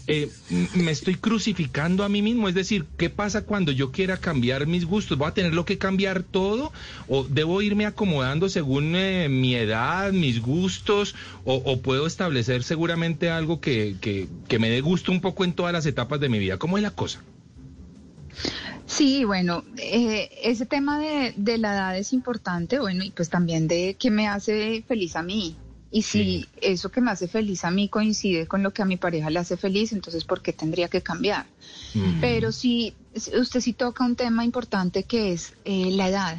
me 0.73 0.91
estoy 0.91 1.15
crucificando 1.15 2.03
a 2.03 2.09
mí 2.09 2.23
mismo, 2.23 2.49
es 2.49 2.55
decir, 2.55 2.85
¿qué 2.97 3.11
pasa 3.11 3.43
cuando 3.43 3.71
yo 3.71 3.91
quiera 3.91 4.17
cambiar 4.17 4.65
mis 4.65 4.85
gustos? 4.85 5.17
¿Voy 5.17 5.27
a 5.27 5.33
tenerlo 5.33 5.65
que 5.65 5.77
cambiar 5.77 6.23
todo 6.23 6.71
o 7.07 7.23
debo 7.23 7.48
irme 7.61 7.85
acomodando 7.85 8.49
según 8.49 8.95
eh, 8.95 9.27
mi 9.29 9.55
edad, 9.55 10.11
mis 10.11 10.41
gustos, 10.41 11.15
o, 11.45 11.81
puedo 11.81 12.05
establecer 12.05 12.63
seguramente 12.63 13.29
algo 13.29 13.59
que, 13.59 13.95
que, 13.99 14.59
me 14.59 14.69
dé 14.69 14.81
gusto 14.81 15.11
un 15.11 15.21
poco 15.21 15.43
en 15.43 15.53
todas 15.53 15.73
las 15.73 15.85
etapas 15.85 16.19
de 16.19 16.29
mi 16.29 16.39
vida? 16.39 16.57
¿Cómo 16.57 16.77
es 16.77 16.83
la 16.83 16.91
cosa? 16.91 17.21
Sí, 18.85 19.23
bueno, 19.23 19.63
eh, 19.77 20.29
ese 20.43 20.65
tema 20.65 20.99
de, 20.99 21.33
de, 21.35 21.57
la 21.57 21.73
edad 21.73 21.97
es 21.97 22.13
importante, 22.13 22.79
bueno, 22.79 23.03
y 23.03 23.11
pues 23.11 23.29
también 23.29 23.67
de 23.67 23.95
qué 23.99 24.11
me 24.11 24.27
hace 24.27 24.83
feliz 24.87 25.15
a 25.15 25.23
mí. 25.23 25.55
Y 25.91 26.03
si 26.03 26.47
eso 26.61 26.91
que 26.91 27.01
me 27.01 27.09
hace 27.09 27.27
feliz 27.27 27.65
a 27.65 27.71
mí 27.71 27.89
coincide 27.89 28.45
con 28.45 28.61
lo 28.61 28.71
que 28.71 28.83
a 28.83 28.85
mi 28.85 28.97
pareja 28.97 29.29
le 29.31 29.39
hace 29.39 29.57
feliz, 29.57 29.91
entonces 29.91 30.23
¿por 30.23 30.41
qué 30.41 30.53
tendría 30.53 30.87
que 30.87 31.01
cambiar? 31.01 31.47
Pero 32.21 32.51
si 32.51 32.93
usted 33.15 33.59
sí 33.59 33.73
toca 33.73 34.05
un 34.05 34.15
tema 34.15 34.45
importante 34.45 35.03
que 35.03 35.33
es 35.33 35.55
eh, 35.65 35.89
la 35.91 36.09
edad 36.09 36.37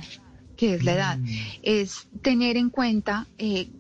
que 0.60 0.74
es 0.74 0.84
la 0.84 0.92
edad, 0.92 1.18
mm. 1.18 1.28
es 1.62 2.06
tener 2.20 2.58
en 2.58 2.68
cuenta 2.68 3.26
eh, 3.38 3.70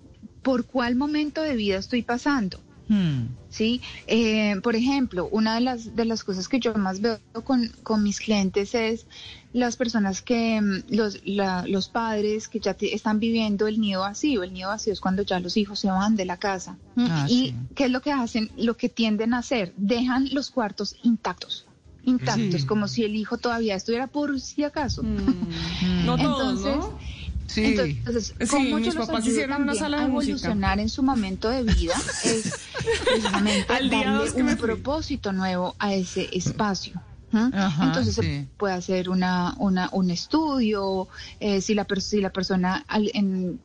por 0.40 0.64
cuál 0.64 0.96
momento 0.96 1.42
de 1.42 1.54
vida 1.54 1.76
estoy 1.76 2.00
pasando. 2.00 2.58
Hmm. 2.88 3.36
Sí, 3.50 3.82
eh, 4.06 4.56
por 4.62 4.74
ejemplo, 4.74 5.28
una 5.30 5.54
de 5.54 5.60
las 5.60 5.94
de 5.94 6.04
las 6.06 6.24
cosas 6.24 6.48
que 6.48 6.58
yo 6.58 6.74
más 6.74 7.00
veo 7.00 7.20
con, 7.44 7.68
con 7.82 8.02
mis 8.02 8.18
clientes 8.18 8.74
es 8.74 9.06
las 9.52 9.76
personas 9.76 10.22
que 10.22 10.60
mm, 10.60 10.84
los 10.88 11.20
los 11.24 11.88
padres 11.88 12.48
que 12.48 12.58
ya 12.58 12.74
están 12.80 13.20
viviendo 13.20 13.68
el 13.68 13.78
nido 13.78 14.00
vacío. 14.00 14.42
El 14.42 14.54
nido 14.54 14.70
vacío 14.70 14.92
es 14.92 15.00
cuando 15.00 15.22
ya 15.22 15.38
los 15.38 15.56
hijos 15.56 15.78
se 15.78 15.88
van 15.88 16.16
de 16.16 16.24
la 16.24 16.38
casa. 16.38 16.78
Ah, 16.96 17.26
y 17.28 17.54
qué 17.76 17.84
es 17.84 17.90
lo 17.90 18.00
que 18.00 18.10
hacen, 18.10 18.50
lo 18.56 18.76
que 18.76 18.88
tienden 18.88 19.34
a 19.34 19.38
hacer, 19.38 19.74
dejan 19.76 20.30
los 20.32 20.50
cuartos 20.50 20.96
intactos 21.04 21.66
intactos, 22.04 22.64
como 22.64 22.88
si 22.88 23.04
el 23.04 23.14
hijo 23.14 23.38
todavía 23.38 23.74
estuviera 23.74 24.06
por 24.06 24.40
si 24.40 24.64
acaso. 24.64 25.02
Mm. 25.02 26.04
no 26.06 26.16
todos, 26.16 26.60
¿no? 26.60 26.98
Sí. 27.46 27.64
Entonces, 27.64 28.34
como 28.48 28.78
mis 28.78 28.94
papás 28.94 29.26
hicieron 29.26 29.62
una 29.62 29.74
sala 29.74 29.98
de 29.98 30.04
evolucionar 30.04 30.78
en 30.78 30.88
su 30.88 31.02
momento 31.02 31.48
de 31.48 31.64
vida 31.64 31.94
es 32.24 32.60
precisamente 33.04 33.66
darle 33.68 34.42
un 34.42 34.56
propósito 34.56 35.32
nuevo 35.32 35.74
a 35.80 35.92
ese 35.92 36.28
espacio. 36.32 37.02
Entonces 37.32 38.14
se 38.14 38.48
puede 38.56 38.74
hacer 38.74 39.08
una, 39.08 39.54
una, 39.58 39.88
un 39.92 40.10
estudio, 40.10 41.08
eh, 41.38 41.60
si, 41.60 41.74
la 41.74 41.86
si 41.98 42.20
la 42.20 42.30
persona 42.30 42.84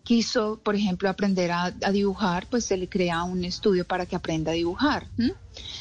quiso, 0.04 0.60
por 0.64 0.76
ejemplo, 0.76 1.10
aprender 1.10 1.52
a, 1.52 1.72
dibujar, 1.92 2.48
pues 2.48 2.66
se 2.66 2.78
le 2.78 2.88
crea 2.88 3.24
un 3.24 3.44
estudio 3.44 3.86
para 3.86 4.06
que 4.06 4.16
aprenda 4.16 4.52
a 4.52 4.56
dibujar. 4.56 5.08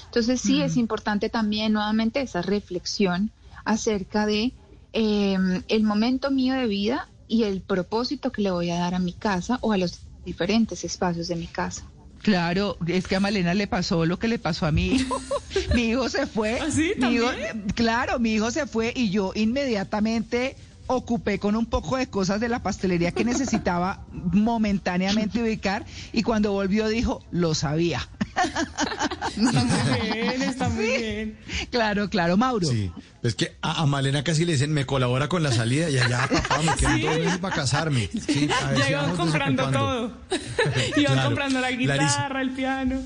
Entonces 0.06 0.40
sí 0.40 0.62
es 0.62 0.76
importante 0.76 1.28
también 1.28 1.72
nuevamente 1.72 2.20
esa 2.20 2.42
reflexión 2.42 3.30
acerca 3.64 4.26
de 4.26 4.52
em, 4.92 5.62
el 5.68 5.82
momento 5.82 6.30
mío 6.30 6.54
de 6.54 6.66
vida 6.66 7.08
y 7.26 7.44
el 7.44 7.60
propósito 7.62 8.30
que 8.30 8.42
le 8.42 8.50
voy 8.50 8.70
a 8.70 8.78
dar 8.78 8.94
a 8.94 8.98
mi 8.98 9.12
casa 9.12 9.58
o 9.62 9.72
a 9.72 9.76
los 9.76 10.00
diferentes 10.24 10.84
espacios 10.84 11.28
de 11.28 11.36
mi 11.36 11.46
casa. 11.46 11.84
Claro, 12.24 12.78
es 12.86 13.06
que 13.06 13.16
a 13.16 13.20
Malena 13.20 13.52
le 13.52 13.66
pasó 13.66 14.06
lo 14.06 14.18
que 14.18 14.28
le 14.28 14.38
pasó 14.38 14.64
a 14.64 14.72
mi 14.72 14.94
hijo. 14.94 15.20
mi 15.74 15.90
hijo 15.90 16.08
se 16.08 16.26
fue. 16.26 16.58
¿Así? 16.58 16.94
¿Ah, 17.02 17.34
claro, 17.74 18.18
mi 18.18 18.32
hijo 18.32 18.50
se 18.50 18.66
fue 18.66 18.94
y 18.96 19.10
yo 19.10 19.32
inmediatamente 19.34 20.56
ocupé 20.86 21.38
con 21.38 21.54
un 21.54 21.66
poco 21.66 21.98
de 21.98 22.06
cosas 22.06 22.40
de 22.40 22.48
la 22.48 22.62
pastelería 22.62 23.12
que 23.12 23.26
necesitaba 23.26 24.06
momentáneamente 24.10 25.42
ubicar 25.42 25.84
y 26.14 26.22
cuando 26.22 26.52
volvió 26.52 26.88
dijo, 26.88 27.22
lo 27.30 27.54
sabía. 27.54 28.08
Está 29.36 29.64
muy 29.64 30.10
bien, 30.12 30.42
está 30.42 30.68
muy 30.68 30.84
bien. 30.84 31.38
Claro, 31.70 32.08
claro, 32.08 32.36
Mauro. 32.36 32.68
Sí, 32.68 32.90
es 33.22 33.34
que 33.34 33.56
a, 33.62 33.84
Malena 33.86 34.22
casi 34.22 34.44
le 34.44 34.52
dicen, 34.52 34.72
me 34.72 34.86
colabora 34.86 35.28
con 35.28 35.42
la 35.42 35.50
salida 35.50 35.90
y 35.90 35.98
allá, 35.98 36.28
papá, 36.28 36.62
me 36.62 36.74
quedan 36.76 37.00
dos 37.00 37.18
meses 37.18 37.38
para 37.38 37.56
casarme. 37.56 38.08
Sí, 38.26 38.48
ya 38.78 38.90
iban 38.90 39.16
comprando 39.16 39.70
todo. 39.70 40.12
iban 40.96 41.24
comprando 41.26 41.60
la 41.60 41.70
guitarra, 41.72 42.42
el 42.42 42.50
piano. 42.50 43.02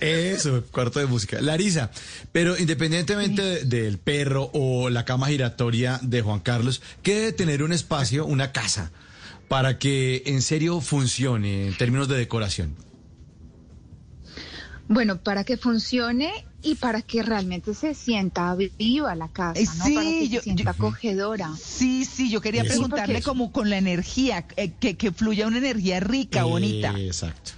Eso, 0.00 0.64
cuarto 0.70 1.00
de 1.00 1.06
música. 1.06 1.40
Larisa, 1.40 1.90
pero 2.32 2.56
independientemente 2.56 3.64
del 3.64 3.98
perro 3.98 4.50
o 4.52 4.90
la 4.90 5.04
cama 5.04 5.28
giratoria 5.28 5.98
de 6.02 6.22
Juan 6.22 6.40
Carlos, 6.40 6.82
¿qué 7.02 7.14
debe 7.14 7.32
tener 7.32 7.62
un 7.62 7.72
espacio, 7.72 8.26
una 8.26 8.52
casa, 8.52 8.90
para 9.48 9.78
que 9.78 10.22
en 10.26 10.42
serio 10.42 10.80
funcione 10.80 11.68
en 11.68 11.76
términos 11.76 12.08
de 12.08 12.16
decoración? 12.16 12.87
Bueno, 14.88 15.18
para 15.18 15.44
que 15.44 15.56
funcione 15.56 16.30
y 16.62 16.74
para 16.76 17.02
que 17.02 17.22
realmente 17.22 17.74
se 17.74 17.94
sienta 17.94 18.56
viva 18.78 19.14
la 19.14 19.28
casa, 19.28 19.60
¿no? 19.76 19.84
sí, 19.84 19.94
para 19.94 20.10
que 20.10 20.28
yo- 20.28 20.38
se 20.40 20.44
sienta 20.44 20.70
acogedora. 20.70 21.50
Sí, 21.62 22.04
sí, 22.04 22.30
yo 22.30 22.40
quería 22.40 22.62
Sí, 22.62 22.68
preguntarle 22.70 23.22
como 23.22 23.52
con 23.52 23.70
la 23.70 23.76
energía, 23.78 24.46
eh, 24.56 24.72
que, 24.80 24.96
que 24.96 25.12
fluya 25.12 25.46
una 25.46 25.58
energía 25.58 26.00
rica, 26.00 26.44
bonita. 26.44 26.94
Exacto. 26.98 27.52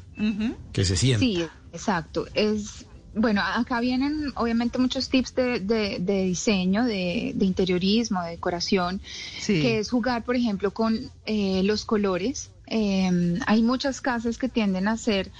Que 0.72 0.84
se 0.84 0.96
sienta. 0.96 1.20
Sí, 1.20 1.42
exacto. 1.72 2.26
Es 2.34 2.84
bueno, 3.12 3.40
acá 3.42 3.80
vienen 3.80 4.32
obviamente 4.36 4.78
muchos 4.78 5.08
tips 5.08 5.34
de, 5.34 5.58
de- 5.60 5.98
de 5.98 6.24
diseño, 6.24 6.84
de, 6.84 7.32
de 7.34 7.44
interiorismo, 7.44 8.22
de 8.22 8.30
decoración, 8.32 9.00
Sí. 9.40 9.60
que 9.62 9.78
es 9.80 9.90
jugar, 9.90 10.24
por 10.24 10.36
ejemplo, 10.36 10.72
con 10.72 11.10
eh, 11.26 11.62
los 11.64 11.84
colores. 11.84 12.50
Eh, 12.66 13.38
hay 13.46 13.62
muchas 13.62 14.00
casas 14.00 14.38
que 14.38 14.48
tienden 14.48 14.86
a 14.86 14.96
ser 14.96 15.32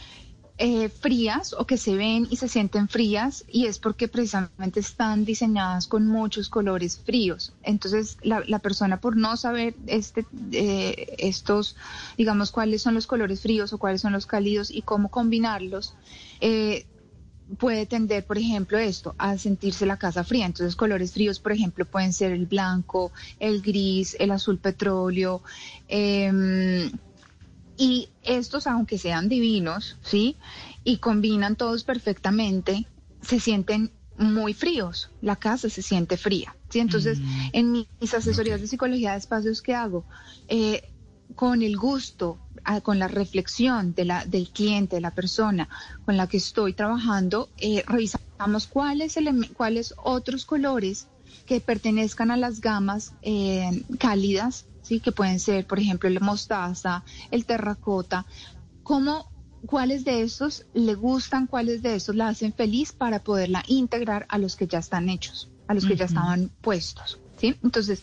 eh, 0.63 0.91
frías 0.91 1.55
o 1.55 1.65
que 1.65 1.79
se 1.79 1.97
ven 1.97 2.29
y 2.29 2.37
se 2.37 2.47
sienten 2.47 2.87
frías 2.87 3.47
y 3.49 3.65
es 3.65 3.79
porque 3.79 4.09
precisamente 4.09 4.81
están 4.81 5.25
diseñadas 5.25 5.87
con 5.87 6.07
muchos 6.07 6.51
colores 6.51 6.99
fríos. 6.99 7.55
Entonces 7.63 8.19
la, 8.23 8.59
persona 8.59 9.01
por 9.01 9.17
no 9.17 9.39
saber 9.39 9.75
este, 9.87 10.27
eh, 10.53 11.15
estos, 11.17 11.77
digamos, 12.19 12.51
cuáles 12.51 12.83
son 12.83 12.93
los 12.93 13.07
colores 13.07 13.41
fríos 13.41 13.73
o 13.73 13.79
cuáles 13.79 14.03
son 14.03 14.13
los 14.13 14.27
cálidos 14.27 14.71
y 14.71 14.83
cómo 14.83 15.11
combinarlos, 15.11 15.95
eh, 16.43 16.85
puede 17.59 17.87
tender, 17.87 18.27
por 18.27 18.37
ejemplo, 18.37 18.77
esto, 18.77 19.15
a 19.17 19.39
sentirse 19.39 19.87
la 19.87 19.97
casa 19.97 20.25
fría. 20.25 20.45
Entonces, 20.45 20.77
colores 20.77 21.13
fríos, 21.13 21.41
por 21.41 21.53
ejemplo, 21.53 21.87
pueden 21.87 22.13
ser 22.13 22.33
el 22.33 22.45
blanco, 22.45 23.13
el 23.39 23.63
gris, 23.63 24.15
el 24.21 24.31
azul 24.31 24.59
petróleo. 24.59 25.41
em, 25.89 26.93
y 27.81 28.11
estos, 28.23 28.67
aunque 28.67 28.99
sean 28.99 29.31
divinos, 29.31 29.97
¿sí? 30.03 30.37
Y 30.85 30.99
combinan 30.99 31.57
todos 31.57 31.83
perfectamente, 31.83 32.87
se 33.23 33.41
sienten 33.41 33.91
muy 34.19 34.53
fríos. 34.53 35.09
La 35.23 35.37
casa 35.37 35.71
se 35.71 35.81
siente 35.81 36.19
fría, 36.19 36.55
¿sí? 36.69 36.81
Entonces, 36.81 37.19
en 37.53 37.73
mis 37.73 38.15
asesorías 38.15 38.61
de 38.61 38.67
psicología 38.67 39.13
de 39.13 39.19
espacios 39.19 39.63
que 39.63 39.75
hago, 39.75 40.05
eh, 40.49 40.91
con 41.35 41.63
el 41.63 41.79
gusto, 41.79 42.39
ah, 42.65 42.83
con 42.83 42.99
la 42.99 43.09
reflexión 43.09 43.95
de 43.95 44.05
la, 44.05 44.27
del 44.27 44.51
cliente, 44.51 44.97
de 44.97 45.01
la 45.01 45.13
persona 45.13 45.71
con 46.05 46.19
la 46.19 46.27
que 46.27 46.37
estoy 46.37 46.75
trabajando, 46.75 47.49
eh, 47.57 47.83
revisamos 47.87 48.67
cuáles, 48.67 49.17
cuáles 49.57 49.95
otros 49.97 50.45
colores 50.45 51.07
que 51.47 51.63
pertenezcan 51.63 52.31
a 52.31 52.37
las 52.37 52.61
gamas 52.61 53.15
eh, 53.23 53.85
cálidas, 53.99 54.67
¿sí? 54.91 54.99
que 54.99 55.13
pueden 55.13 55.39
ser, 55.39 55.67
por 55.69 55.79
ejemplo, 55.79 56.09
el 56.09 56.21
mostaza, 56.21 57.05
el 57.31 57.45
terracota, 57.47 58.27
cómo, 58.83 59.31
cuáles 59.67 60.05
de 60.05 60.23
estos 60.23 60.65
le 60.75 60.95
gustan, 60.97 61.47
cuáles 61.47 61.81
de 61.81 61.95
estos 61.95 62.17
la 62.17 62.27
hacen 62.27 62.53
feliz 62.53 62.91
para 62.91 63.21
poderla 63.21 63.63
integrar 63.69 64.27
a 64.29 64.37
los 64.39 64.57
que 64.57 64.67
ya 64.67 64.81
están 64.81 65.09
hechos, 65.09 65.49
a 65.69 65.75
los 65.75 65.87
que 65.87 65.95
ya 65.95 66.07
estaban 66.07 66.51
puestos. 66.61 67.21
¿sí? 67.39 67.57
Entonces, 67.63 68.03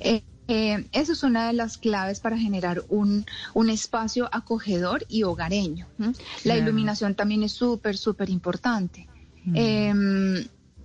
eh, 0.00 0.22
eh, 0.48 0.88
eso 0.92 1.12
es 1.12 1.22
una 1.22 1.46
de 1.48 1.52
las 1.52 1.76
claves 1.76 2.20
para 2.20 2.38
generar 2.38 2.82
un, 2.88 3.26
un 3.52 3.68
espacio 3.68 4.30
acogedor 4.32 5.04
y 5.08 5.24
hogareño. 5.24 5.86
La 5.98 6.12
Claro. 6.42 6.62
iluminación 6.62 7.14
también 7.14 7.42
es 7.42 7.52
súper, 7.52 7.98
súper 7.98 8.30
importante. 8.30 9.06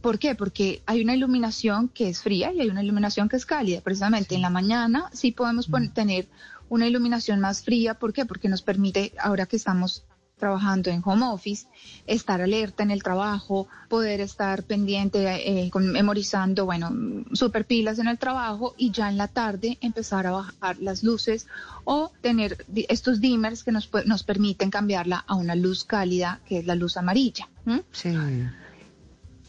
¿Por 0.02 0.18
qué? 0.20 0.36
Porque 0.36 0.82
hay 0.86 1.02
una 1.04 1.14
iluminación 1.16 1.90
que 1.90 2.10
es 2.10 2.22
fría 2.22 2.54
y 2.54 2.62
hay 2.62 2.70
una 2.70 2.84
iluminación 2.84 3.28
que 3.30 3.36
es 3.36 3.46
cálida. 3.46 3.82
Precisamente 3.82 4.36
en 4.36 4.42
la 4.42 4.50
mañana 4.50 5.10
sí 5.14 5.32
podemos 5.32 5.68
pon- 5.68 5.90
tener 5.94 6.28
una 6.70 6.88
iluminación 6.88 7.40
más 7.40 7.64
fría. 7.64 7.96
¿Por 7.96 8.14
qué? 8.14 8.26
Porque 8.26 8.48
nos 8.50 8.62
permite, 8.62 9.12
ahora 9.20 9.46
que 9.46 9.56
estamos 9.58 10.04
trabajando 10.38 10.90
en 10.90 11.02
home 11.04 11.26
office, 11.26 11.68
estar 12.08 12.40
alerta 12.42 12.82
en 12.84 12.92
el 12.92 13.04
trabajo, 13.04 13.68
poder 13.90 14.22
estar 14.22 14.64
pendiente, 14.64 15.20
eh, 15.66 15.70
con- 15.70 15.92
memorizando, 15.92 16.66
bueno, 16.66 16.92
super 17.34 17.66
pilas 17.66 18.00
en 18.00 18.08
el 18.08 18.18
trabajo 18.18 18.74
y 18.78 18.92
ya 18.92 19.10
en 19.10 19.18
la 19.18 19.28
tarde 19.28 19.78
empezar 19.82 20.28
a 20.28 20.32
bajar 20.32 20.78
las 20.80 21.04
luces 21.04 21.46
o 21.84 22.14
tener 22.22 22.66
estos 22.88 23.20
dimmers 23.20 23.66
que 23.66 23.74
nos, 23.74 23.90
nos 24.06 24.24
permiten 24.24 24.70
cambiarla 24.70 25.26
a 25.28 25.36
una 25.36 25.56
luz 25.56 25.84
cálida, 25.84 26.40
que 26.48 26.60
es 26.60 26.66
la 26.66 26.76
luz 26.76 26.96
amarilla. 26.96 27.50
¿m? 27.66 27.84
Sí. 27.92 28.16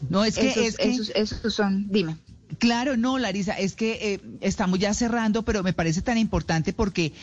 No, 0.09 0.23
es 0.25 0.35
que, 0.37 0.49
Esos- 0.51 0.65
es 0.65 0.77
que- 0.77 0.89
esos, 0.89 1.11
esos 1.15 1.53
son, 1.53 1.87
dime. 1.89 2.17
Claro, 2.57 2.97
no, 2.97 3.17
Larisa, 3.17 3.53
es 3.53 3.75
que 3.75 4.13
eh, 4.15 4.21
estamos 4.41 4.77
ya 4.77 4.93
cerrando, 4.93 5.43
pero 5.43 5.63
me 5.63 5.71
parece 5.73 6.01
tan 6.01 6.17
importante 6.17 6.73
porque 6.73 7.13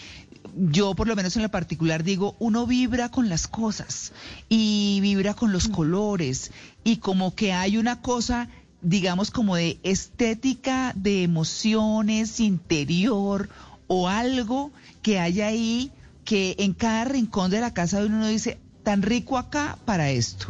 yo, 0.57 0.95
por 0.95 1.07
lo 1.07 1.15
menos 1.17 1.37
en 1.37 1.43
lo 1.43 1.51
particular, 1.51 2.03
digo, 2.03 2.35
uno 2.39 2.67
vibra 2.67 3.11
con 3.11 3.29
las 3.29 3.47
cosas 3.47 4.13
y 4.49 4.99
vibra 5.03 5.35
con 5.35 5.53
los 5.53 5.69
colores 5.69 6.51
y 6.83 6.97
como 6.97 7.35
que 7.35 7.53
hay 7.53 7.77
una 7.77 8.01
cosa, 8.01 8.49
digamos, 8.81 9.31
como 9.31 9.55
de 9.57 9.79
estética, 9.83 10.93
de 10.97 11.25
emociones, 11.25 12.41
interior 12.41 13.51
o 13.87 14.09
algo 14.09 14.73
que 15.03 15.19
hay 15.19 15.43
ahí 15.43 15.93
que 16.25 16.57
en 16.59 16.73
cada 16.73 17.05
rincón 17.05 17.51
de 17.51 17.61
la 17.61 17.75
casa 17.75 18.01
de 18.01 18.07
uno 18.07 18.17
uno 18.17 18.29
dice, 18.29 18.59
tan 18.83 19.03
rico 19.03 19.37
acá 19.37 19.79
para 19.85 20.11
esto, 20.11 20.47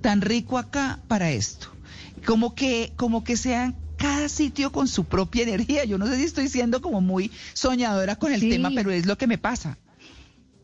tan 0.00 0.22
rico 0.22 0.56
acá 0.56 1.00
para 1.06 1.30
esto 1.32 1.68
como 2.26 2.54
que, 2.54 2.92
como 2.96 3.24
que 3.24 3.36
sean 3.36 3.76
cada 3.96 4.28
sitio 4.28 4.72
con 4.72 4.88
su 4.88 5.04
propia 5.04 5.42
energía. 5.44 5.84
Yo 5.84 5.98
no 5.98 6.06
sé 6.06 6.16
si 6.16 6.24
estoy 6.24 6.48
siendo 6.48 6.80
como 6.80 7.00
muy 7.00 7.30
soñadora 7.54 8.16
con 8.16 8.32
el 8.32 8.40
Sí. 8.40 8.50
tema, 8.50 8.70
pero 8.74 8.90
es 8.90 9.06
lo 9.06 9.16
que 9.16 9.26
me 9.26 9.38
pasa. 9.38 9.78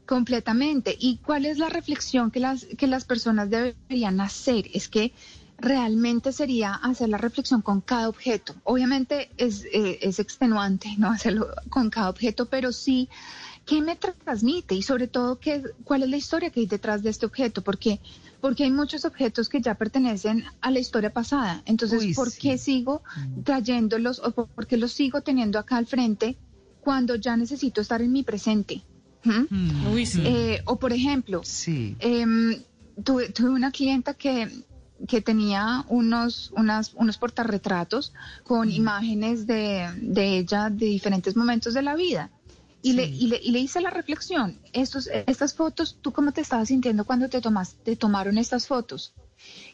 Completamente. 0.06 0.96
¿Y 0.98 1.18
cuál 1.18 1.44
es 1.46 1.58
la 1.58 1.68
reflexión 1.68 2.30
que 2.30 2.40
las, 2.40 2.64
que 2.64 2.86
las 2.86 3.04
personas 3.04 3.50
deberían 3.50 4.20
hacer? 4.20 4.66
Es 4.72 4.88
que 4.88 5.12
realmente 5.58 6.32
sería 6.32 6.74
hacer 6.74 7.08
la 7.10 7.18
reflexión 7.18 7.62
con 7.62 7.80
cada 7.80 8.08
objeto. 8.08 8.54
Obviamente 8.64 9.28
es, 9.36 9.64
eh, 9.72 9.98
es 10.02 10.18
extenuante 10.18 10.94
no 10.98 11.10
hacerlo 11.10 11.48
con 11.68 11.90
cada 11.90 12.08
objeto, 12.08 12.46
pero 12.46 12.72
sí, 12.72 13.08
¿qué 13.66 13.82
me 13.82 13.96
transmite? 13.96 14.74
Y 14.74 14.82
sobre 14.82 15.08
todo, 15.08 15.38
¿qué, 15.38 15.62
¿cuál 15.84 16.04
es 16.04 16.08
la 16.08 16.16
historia 16.16 16.50
que 16.50 16.60
hay 16.60 16.66
detrás 16.66 17.02
de 17.02 17.10
este 17.10 17.26
objeto? 17.26 17.62
Porque, 17.62 18.00
porque 18.40 18.64
hay 18.64 18.70
muchos 18.70 19.04
objetos 19.04 19.48
que 19.48 19.60
ya 19.60 19.74
pertenecen 19.74 20.44
a 20.60 20.70
la 20.70 20.78
historia 20.78 21.12
pasada. 21.12 21.62
Entonces, 21.66 22.00
Uy, 22.00 22.14
¿por 22.14 22.30
sí. 22.30 22.40
qué 22.40 22.58
sigo 22.58 23.02
trayéndolos 23.44 24.20
o 24.20 24.32
por 24.32 24.66
qué 24.66 24.76
los 24.76 24.92
sigo 24.92 25.22
teniendo 25.22 25.58
acá 25.58 25.76
al 25.76 25.86
frente 25.86 26.36
cuando 26.80 27.16
ya 27.16 27.36
necesito 27.36 27.80
estar 27.80 28.00
en 28.02 28.12
mi 28.12 28.22
presente? 28.22 28.82
¿Mm? 29.24 29.92
Uy, 29.92 30.06
sí. 30.06 30.22
Eh, 30.24 30.62
o 30.66 30.76
por 30.76 30.92
ejemplo, 30.92 31.40
Sí. 31.44 31.96
em, 31.98 32.62
tuve, 33.02 33.30
tuve 33.30 33.50
una 33.50 33.72
clienta 33.72 34.14
que, 34.14 34.48
que 35.06 35.20
tenía 35.20 35.84
unos, 35.88 36.52
unas, 36.56 36.94
unos 36.94 37.18
portarretratos 37.18 38.12
con 38.44 38.70
imágenes 38.70 39.46
de, 39.46 39.88
de 40.00 40.38
ella 40.38 40.70
de 40.70 40.86
diferentes 40.86 41.36
momentos 41.36 41.74
de 41.74 41.82
la 41.82 41.96
vida. 41.96 42.30
Y, 42.80 42.92
le, 42.92 43.06
y, 43.06 43.26
le, 43.26 43.40
y 43.42 43.50
le 43.50 43.58
hice 43.58 43.80
la 43.80 43.90
reflexión, 43.90 44.60
estos, 44.72 45.08
estas 45.26 45.52
fotos, 45.54 45.98
¿tú 46.00 46.12
cómo 46.12 46.30
te 46.32 46.40
estabas 46.42 46.68
sintiendo 46.68 47.04
cuando 47.04 47.28
te, 47.28 47.40
tomas, 47.40 47.74
te 47.82 47.96
tomaron 47.96 48.38
estas 48.38 48.66
fotos? 48.68 49.12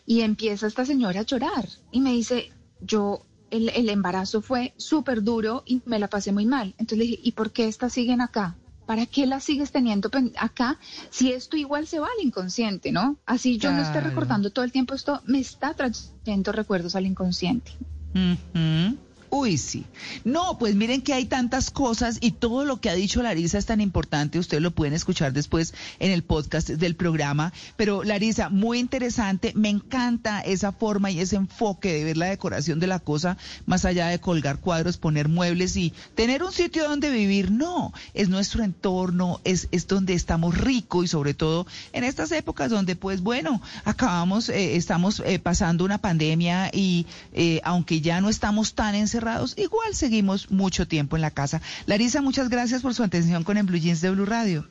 Y 0.06 0.22
empieza 0.22 0.66
esta 0.66 0.84
señora 0.86 1.20
a 1.20 1.24
llorar 1.24 1.68
y 1.90 2.00
me 2.00 2.12
dice, 2.12 2.50
yo, 2.80 3.26
el, 3.50 3.68
el 3.70 3.88
embarazo 3.90 4.40
fue 4.40 4.72
súper 4.78 5.22
duro 5.22 5.62
y 5.66 5.82
me 5.84 5.98
la 5.98 6.08
pasé 6.08 6.32
muy 6.32 6.46
mal. 6.46 6.68
Entonces 6.78 6.98
le 6.98 7.04
dije, 7.04 7.20
¿y 7.22 7.32
por 7.32 7.52
qué 7.52 7.68
estas 7.68 7.92
siguen 7.92 8.20
acá? 8.20 8.56
¿Para 8.86 9.06
qué 9.06 9.26
las 9.26 9.44
sigues 9.44 9.70
teniendo 9.70 10.10
acá 10.38 10.78
si 11.10 11.32
esto 11.32 11.56
igual 11.56 11.86
se 11.86 12.00
va 12.00 12.06
al 12.06 12.26
inconsciente, 12.26 12.90
¿no? 12.92 13.16
Así 13.26 13.56
yo 13.58 13.70
no 13.72 13.80
esté 13.80 13.92
Claro. 13.92 14.08
recordando 14.10 14.50
todo 14.50 14.64
el 14.64 14.72
tiempo 14.72 14.94
esto, 14.94 15.20
me 15.24 15.40
está 15.40 15.72
trayendo 15.74 16.52
recuerdos 16.52 16.94
al 16.96 17.06
inconsciente. 17.06 17.70
Ujú. 18.14 18.98
Uy, 19.34 19.58
sí. 19.58 19.84
No, 20.22 20.58
pues 20.58 20.76
miren 20.76 21.02
que 21.02 21.12
hay 21.12 21.24
tantas 21.24 21.72
cosas 21.72 22.18
y 22.20 22.30
todo 22.30 22.64
lo 22.64 22.80
que 22.80 22.88
ha 22.88 22.94
dicho 22.94 23.20
Larisa 23.20 23.58
es 23.58 23.66
tan 23.66 23.80
importante. 23.80 24.38
Ustedes 24.38 24.62
lo 24.62 24.70
pueden 24.70 24.94
escuchar 24.94 25.32
después 25.32 25.74
en 25.98 26.12
el 26.12 26.22
podcast 26.22 26.68
del 26.68 26.94
programa. 26.94 27.52
Pero 27.76 28.04
Larisa, 28.04 28.48
muy 28.48 28.78
interesante. 28.78 29.52
Me 29.56 29.70
encanta 29.70 30.40
esa 30.40 30.70
forma 30.70 31.10
y 31.10 31.18
ese 31.18 31.34
enfoque 31.34 31.92
de 31.92 32.04
ver 32.04 32.16
la 32.16 32.26
decoración 32.26 32.78
de 32.78 32.86
la 32.86 33.00
cosa, 33.00 33.36
más 33.66 33.84
allá 33.84 34.06
de 34.06 34.20
colgar 34.20 34.60
cuadros, 34.60 34.98
poner 34.98 35.28
muebles 35.28 35.76
y 35.76 35.92
tener 36.14 36.44
un 36.44 36.52
sitio 36.52 36.88
donde 36.88 37.10
vivir. 37.10 37.50
No, 37.50 37.92
es 38.14 38.28
nuestro 38.28 38.62
entorno, 38.62 39.40
es, 39.42 39.66
es 39.72 39.88
donde 39.88 40.14
estamos 40.14 40.56
ricos 40.56 41.06
y 41.06 41.08
sobre 41.08 41.34
todo 41.34 41.66
en 41.92 42.04
estas 42.04 42.30
épocas 42.30 42.70
donde, 42.70 42.94
pues 42.94 43.20
bueno, 43.20 43.60
acabamos, 43.84 44.48
eh, 44.48 44.76
estamos 44.76 45.20
eh, 45.26 45.40
pasando 45.40 45.84
una 45.84 45.98
pandemia 45.98 46.70
y 46.72 47.06
eh, 47.32 47.60
aunque 47.64 48.00
ya 48.00 48.20
no 48.20 48.28
estamos 48.28 48.74
tan 48.74 48.94
encerrados, 48.94 49.23
igual 49.56 49.94
seguimos 49.94 50.50
mucho 50.50 50.86
tiempo 50.86 51.16
en 51.16 51.22
la 51.22 51.30
casa. 51.30 51.60
Larisa, 51.86 52.22
muchas 52.22 52.48
gracias 52.48 52.82
por 52.82 52.94
su 52.94 53.02
atención 53.02 53.44
con 53.44 53.56
el 53.56 53.64
Blue 53.64 53.78
Jeans 53.78 54.00
de 54.00 54.10
Blue 54.10 54.26
Radio. 54.26 54.68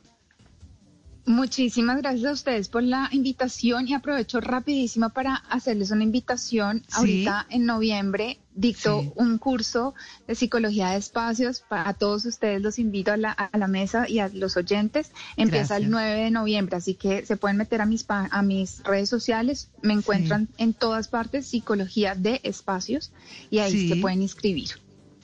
Muchísimas 1.26 2.02
gracias 2.02 2.26
a 2.26 2.32
ustedes 2.32 2.68
por 2.68 2.82
la 2.82 3.08
invitación 3.10 3.88
y 3.88 3.94
aprovecho 3.94 4.42
rapidísimo 4.42 5.08
para 5.08 5.36
hacerles 5.36 5.90
una 5.90 6.04
invitación. 6.04 6.82
Ahorita 6.92 7.46
en 7.48 7.64
noviembre 7.64 8.40
dicto 8.54 9.10
un 9.16 9.38
curso 9.38 9.94
de 10.28 10.34
psicología 10.34 10.90
de 10.90 10.98
espacios 10.98 11.60
para 11.66 11.94
todos 11.94 12.26
ustedes. 12.26 12.60
Los 12.60 12.78
invito 12.78 13.10
a 13.10 13.16
la, 13.16 13.32
a 13.32 13.56
la 13.56 13.68
mesa 13.68 14.06
y 14.06 14.18
a 14.18 14.28
los 14.28 14.58
oyentes. 14.58 15.12
Empieza 15.38 15.78
el 15.78 15.88
9 15.88 16.24
de 16.24 16.30
noviembre, 16.30 16.76
así 16.76 16.94
que 16.94 17.24
se 17.24 17.38
pueden 17.38 17.56
meter 17.56 17.80
a 17.80 17.86
mis, 17.86 18.04
a 18.08 18.42
mis 18.42 18.82
redes 18.84 19.08
sociales. 19.08 19.70
Me 19.80 19.94
encuentran 19.94 20.48
en 20.58 20.74
todas 20.74 21.08
partes 21.08 21.46
psicología 21.46 22.14
de 22.14 22.40
espacios 22.42 23.12
y 23.50 23.60
ahí 23.60 23.88
se 23.88 23.96
pueden 23.96 24.20
inscribir. 24.20 24.72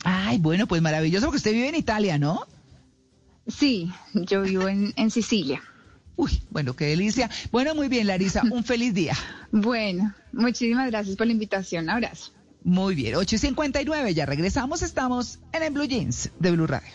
Ay, 0.02 0.39
bueno, 0.39 0.66
pues 0.66 0.81
maravilloso 0.81 1.27
porque 1.27 1.36
usted 1.36 1.52
vive 1.52 1.68
en 1.68 1.74
Italia, 1.74 2.18
¿no? 2.18 2.47
Sí, 3.47 3.93
yo 4.14 4.43
vivo 4.43 4.66
en, 4.66 4.94
en 4.97 5.10
Sicilia. 5.10 5.62
Uy, 6.20 6.42
bueno, 6.51 6.76
qué 6.76 6.84
delicia. 6.84 7.30
Bueno, 7.51 7.74
muy 7.74 7.88
bien, 7.88 8.06
Larisa, 8.06 8.42
un 8.51 8.62
feliz 8.62 8.92
día. 8.92 9.16
Bueno, 9.52 10.14
muchísimas 10.32 10.88
gracias 10.90 11.16
por 11.16 11.26
la 11.26 11.32
invitación. 11.32 11.88
Abrazo. 11.88 12.32
Muy 12.62 12.94
bien, 12.94 13.14
8.59, 13.14 14.12
ya 14.12 14.26
regresamos, 14.26 14.82
estamos 14.82 15.40
en 15.52 15.62
el 15.62 15.72
Blue 15.72 15.86
Jeans 15.86 16.30
de 16.38 16.52
Blue 16.52 16.68
Radio. 16.68 16.92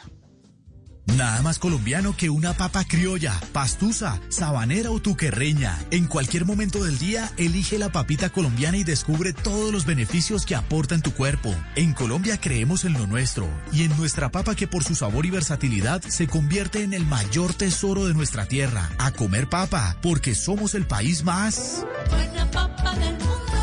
Nada 1.06 1.42
más 1.42 1.60
colombiano 1.60 2.16
que 2.18 2.30
una 2.30 2.54
papa 2.54 2.84
criolla, 2.84 3.40
pastusa, 3.54 4.20
sabanera 4.30 4.92
o 4.92 5.00
tuquerreña. 5.00 5.78
En 5.92 6.08
cualquier 6.08 6.46
momento 6.46 6.84
del 6.84 6.98
día, 6.98 7.32
elige 7.38 7.78
la 7.78 7.90
papita 7.90 8.30
colombiana 8.30 8.78
y 8.78 8.84
descubre 8.84 9.32
todos 9.32 9.72
los 9.72 9.86
beneficios 9.86 10.46
que 10.46 10.56
aporta 10.56 10.96
en 10.96 11.02
tu 11.02 11.14
cuerpo. 11.14 11.56
En 11.76 11.94
Colombia 11.94 12.40
creemos 12.40 12.86
en 12.86 12.94
lo 12.94 13.08
nuestro 13.08 13.48
y 13.72 13.84
en 13.84 13.96
nuestra 13.98 14.30
papa 14.32 14.56
que 14.56 14.68
por 14.68 14.84
su 14.84 14.96
sabor 14.96 15.26
y 15.26 15.30
versatilidad 15.30 16.02
se 16.02 16.28
convierte 16.28 16.84
en 16.84 16.94
el 16.94 17.06
mayor 17.06 17.54
tesoro 17.54 18.06
de 18.06 18.14
nuestra 18.14 18.46
tierra. 18.46 18.90
A 18.98 19.12
comer 19.12 19.48
papa, 19.48 19.98
porque 20.02 20.36
somos 20.36 20.76
el 20.76 20.86
país 20.86 21.24
más... 21.24 21.86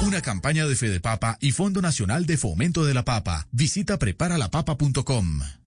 Una 0.02 0.20
campaña 0.20 0.66
de 0.66 0.74
Fede 0.74 1.00
Papa 1.00 1.38
y 1.40 1.52
Fondo 1.52 1.80
Nacional 1.80 2.26
de 2.26 2.36
Fomento 2.36 2.84
de 2.84 2.92
la 2.92 3.04
Papa. 3.04 3.46
Visita 3.52 3.98
preparalapapa.com. 3.98 5.61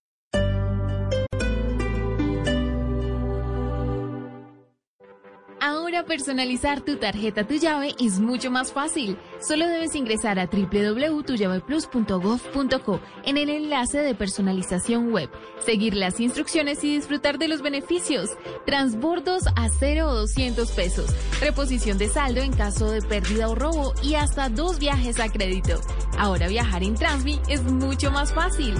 Ahora 5.61 6.03
personalizar 6.03 6.81
tu 6.81 6.97
tarjeta 6.97 7.47
Tu 7.47 7.53
Llave 7.55 7.95
es 7.99 8.19
mucho 8.19 8.51
más 8.51 8.73
fácil. 8.73 9.17
Solo 9.39 9.67
debes 9.67 9.95
ingresar 9.95 10.37
a 10.37 10.47
www.tullaveplus.gov.co 10.47 12.99
en 13.23 13.37
el 13.37 13.49
enlace 13.49 13.99
de 13.99 14.15
personalización 14.15 15.11
web, 15.11 15.29
seguir 15.65 15.95
las 15.95 16.19
instrucciones 16.19 16.83
y 16.83 16.93
disfrutar 16.95 17.37
de 17.37 17.47
los 17.47 17.61
beneficios. 17.61 18.31
Transbordos 18.65 19.43
a 19.55 19.69
0 19.69 20.07
o 20.07 20.15
200 20.15 20.69
pesos, 20.71 21.09
reposición 21.39 21.97
de 21.97 22.09
saldo 22.09 22.41
en 22.41 22.51
caso 22.51 22.91
de 22.91 23.01
pérdida 23.01 23.47
o 23.47 23.55
robo 23.55 23.93
y 24.03 24.15
hasta 24.15 24.49
dos 24.49 24.79
viajes 24.79 25.19
a 25.19 25.31
crédito. 25.31 25.79
Ahora 26.17 26.47
viajar 26.47 26.83
en 26.83 26.95
Transmi 26.95 27.39
es 27.47 27.63
mucho 27.63 28.11
más 28.11 28.33
fácil. 28.33 28.75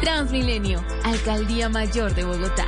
Transmilenio, 0.00 0.82
Alcaldía 1.04 1.68
Mayor 1.68 2.14
de 2.14 2.24
Bogotá. 2.24 2.66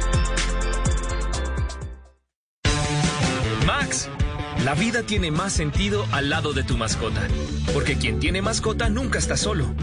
La 4.65 4.75
vida 4.75 5.03
tiene 5.03 5.31
más 5.31 5.53
sentido 5.53 6.07
al 6.13 6.31
lado 6.31 6.53
de 6.53 6.65
tu 6.65 6.77
mascota, 6.77 7.27
porque 7.73 7.97
quien 7.97 8.19
tiene 8.19 8.43
mascota 8.43 8.89
nunca 8.89 9.19
está 9.19 9.37
solo. 9.37 9.75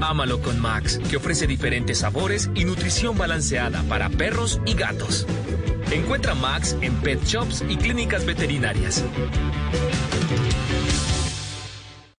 Ámalo 0.00 0.40
con 0.40 0.60
Max, 0.60 1.00
que 1.10 1.16
ofrece 1.16 1.46
diferentes 1.46 1.98
sabores 1.98 2.50
y 2.54 2.64
nutrición 2.64 3.18
balanceada 3.18 3.82
para 3.84 4.08
perros 4.08 4.60
y 4.64 4.74
gatos. 4.74 5.26
Encuentra 5.90 6.34
Max 6.34 6.76
en 6.80 6.94
pet 6.96 7.22
shops 7.24 7.64
y 7.68 7.76
clínicas 7.76 8.24
veterinarias. 8.24 9.04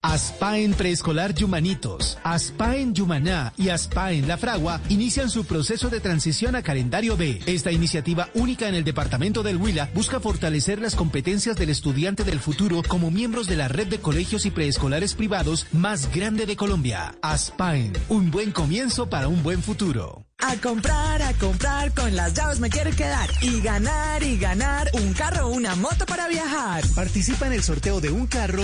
Aspaen 0.09 0.73
Preescolar 0.73 1.35
Yumanitos, 1.35 2.17
Aspaen 2.23 2.95
Yumaná 2.95 3.53
y 3.57 3.69
Aspaen 3.69 4.27
La 4.27 4.37
Fragua 4.37 4.81
inician 4.89 5.29
su 5.29 5.45
proceso 5.45 5.91
de 5.91 5.99
transición 5.99 6.55
a 6.55 6.63
calendario 6.63 7.15
B. 7.15 7.39
Esta 7.45 7.71
iniciativa 7.71 8.27
única 8.33 8.67
en 8.67 8.73
el 8.73 8.83
departamento 8.83 9.43
del 9.43 9.57
Huila 9.57 9.87
busca 9.93 10.19
fortalecer 10.19 10.81
las 10.81 10.95
competencias 10.95 11.57
del 11.57 11.69
estudiante 11.69 12.23
del 12.23 12.39
futuro 12.39 12.81
como 12.81 13.11
miembros 13.11 13.45
de 13.45 13.57
la 13.57 13.67
red 13.67 13.85
de 13.85 13.99
colegios 13.99 14.47
y 14.47 14.49
preescolares 14.49 15.13
privados 15.13 15.67
más 15.73 16.11
grande 16.11 16.47
de 16.47 16.55
Colombia. 16.55 17.13
Aspaen, 17.21 17.93
un 18.07 18.31
buen 18.31 18.51
comienzo 18.51 19.11
para 19.11 19.27
un 19.27 19.43
buen 19.43 19.61
futuro. 19.61 20.25
A 20.39 20.55
comprar, 20.55 21.21
a 21.21 21.33
comprar, 21.33 21.93
con 21.93 22.15
las 22.15 22.33
llaves 22.33 22.59
me 22.59 22.71
quiero 22.71 22.89
quedar. 22.91 23.29
Y 23.41 23.61
ganar, 23.61 24.23
y 24.23 24.39
ganar, 24.39 24.89
un 24.93 25.13
carro 25.13 25.47
o 25.47 25.51
una 25.51 25.75
moto 25.75 26.07
para 26.07 26.27
viajar. 26.29 26.83
Participa 26.95 27.45
en 27.45 27.53
el 27.53 27.61
sorteo 27.61 28.01
de 28.01 28.09
un 28.09 28.25
carro 28.25 28.63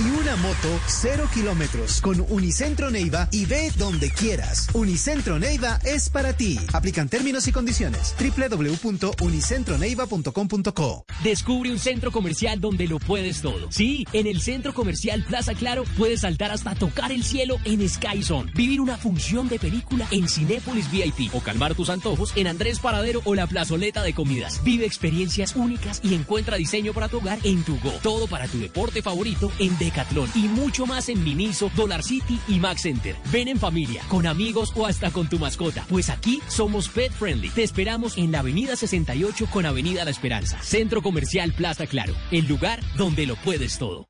y 0.00 0.04
una 0.18 0.34
moto 0.36 0.80
cero 0.86 1.28
kilómetros 1.32 2.00
con 2.00 2.24
Unicentro 2.28 2.90
Neiva 2.90 3.28
y 3.30 3.44
ve 3.44 3.70
donde 3.76 4.10
quieras. 4.10 4.68
Unicentro 4.72 5.38
Neiva 5.38 5.78
es 5.84 6.08
para 6.08 6.32
ti. 6.32 6.58
Aplican 6.72 7.10
términos 7.10 7.46
y 7.48 7.52
condiciones. 7.52 8.14
www.unicentroneiva.com.co 8.18 11.04
Descubre 11.22 11.70
un 11.70 11.78
centro 11.78 12.10
comercial 12.12 12.60
donde 12.60 12.86
lo 12.86 12.98
puedes 12.98 13.42
todo. 13.42 13.70
Sí, 13.70 14.06
en 14.14 14.26
el 14.26 14.40
centro 14.40 14.72
comercial 14.72 15.22
Plaza 15.24 15.52
Claro 15.54 15.84
puedes 15.98 16.22
saltar 16.22 16.50
hasta 16.50 16.74
tocar 16.74 17.12
el 17.12 17.22
cielo 17.22 17.58
en 17.64 17.86
Sky 17.86 18.22
Zone, 18.22 18.50
vivir 18.54 18.80
una 18.80 18.96
función 18.96 19.48
de 19.48 19.58
película 19.58 20.06
en 20.10 20.26
Cinépolis 20.28 20.90
VIP 20.90 21.34
o 21.34 21.40
calmar 21.40 21.74
tus 21.74 21.90
antojos 21.90 22.32
en 22.36 22.46
Andrés 22.46 22.80
Paradero 22.80 23.20
o 23.24 23.34
la 23.34 23.46
plazoleta 23.46 24.02
de 24.02 24.14
comidas. 24.14 24.64
Vive 24.64 24.86
experiencias 24.86 25.56
únicas 25.56 26.00
y 26.02 26.14
encuentra 26.14 26.56
diseño 26.56 26.94
para 26.94 27.08
tu 27.08 27.18
hogar 27.18 27.38
en 27.44 27.62
tu 27.64 27.78
Go. 27.80 27.92
Todo 28.02 28.26
para 28.26 28.48
tu 28.48 28.58
deporte 28.58 29.02
favorito 29.02 29.52
en 29.58 29.76
Decathlon 29.90 30.30
y 30.36 30.46
mucho 30.46 30.86
más 30.86 31.08
en 31.08 31.22
Miniso, 31.24 31.70
Dollar 31.74 32.02
City 32.02 32.38
y 32.46 32.60
Max 32.60 32.82
Center. 32.82 33.16
Ven 33.32 33.48
en 33.48 33.58
familia, 33.58 34.02
con 34.08 34.26
amigos 34.26 34.72
o 34.76 34.86
hasta 34.86 35.10
con 35.10 35.28
tu 35.28 35.38
mascota, 35.38 35.84
pues 35.88 36.08
aquí 36.10 36.40
somos 36.46 36.88
pet 36.88 37.12
friendly. 37.12 37.48
Te 37.50 37.64
esperamos 37.64 38.16
en 38.16 38.32
la 38.32 38.38
Avenida 38.38 38.76
68 38.76 39.48
con 39.50 39.66
Avenida 39.66 40.04
La 40.04 40.10
Esperanza. 40.10 40.62
Centro 40.62 41.02
Comercial 41.02 41.52
Plaza 41.52 41.86
Claro, 41.86 42.14
el 42.30 42.46
lugar 42.46 42.80
donde 42.96 43.26
lo 43.26 43.34
puedes 43.36 43.78
todo. 43.78 44.06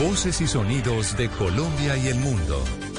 Voces 0.00 0.40
y 0.40 0.46
sonidos 0.46 1.16
de 1.16 1.28
Colombia 1.28 1.96
y 1.96 2.08
el 2.08 2.16
mundo 2.16 2.62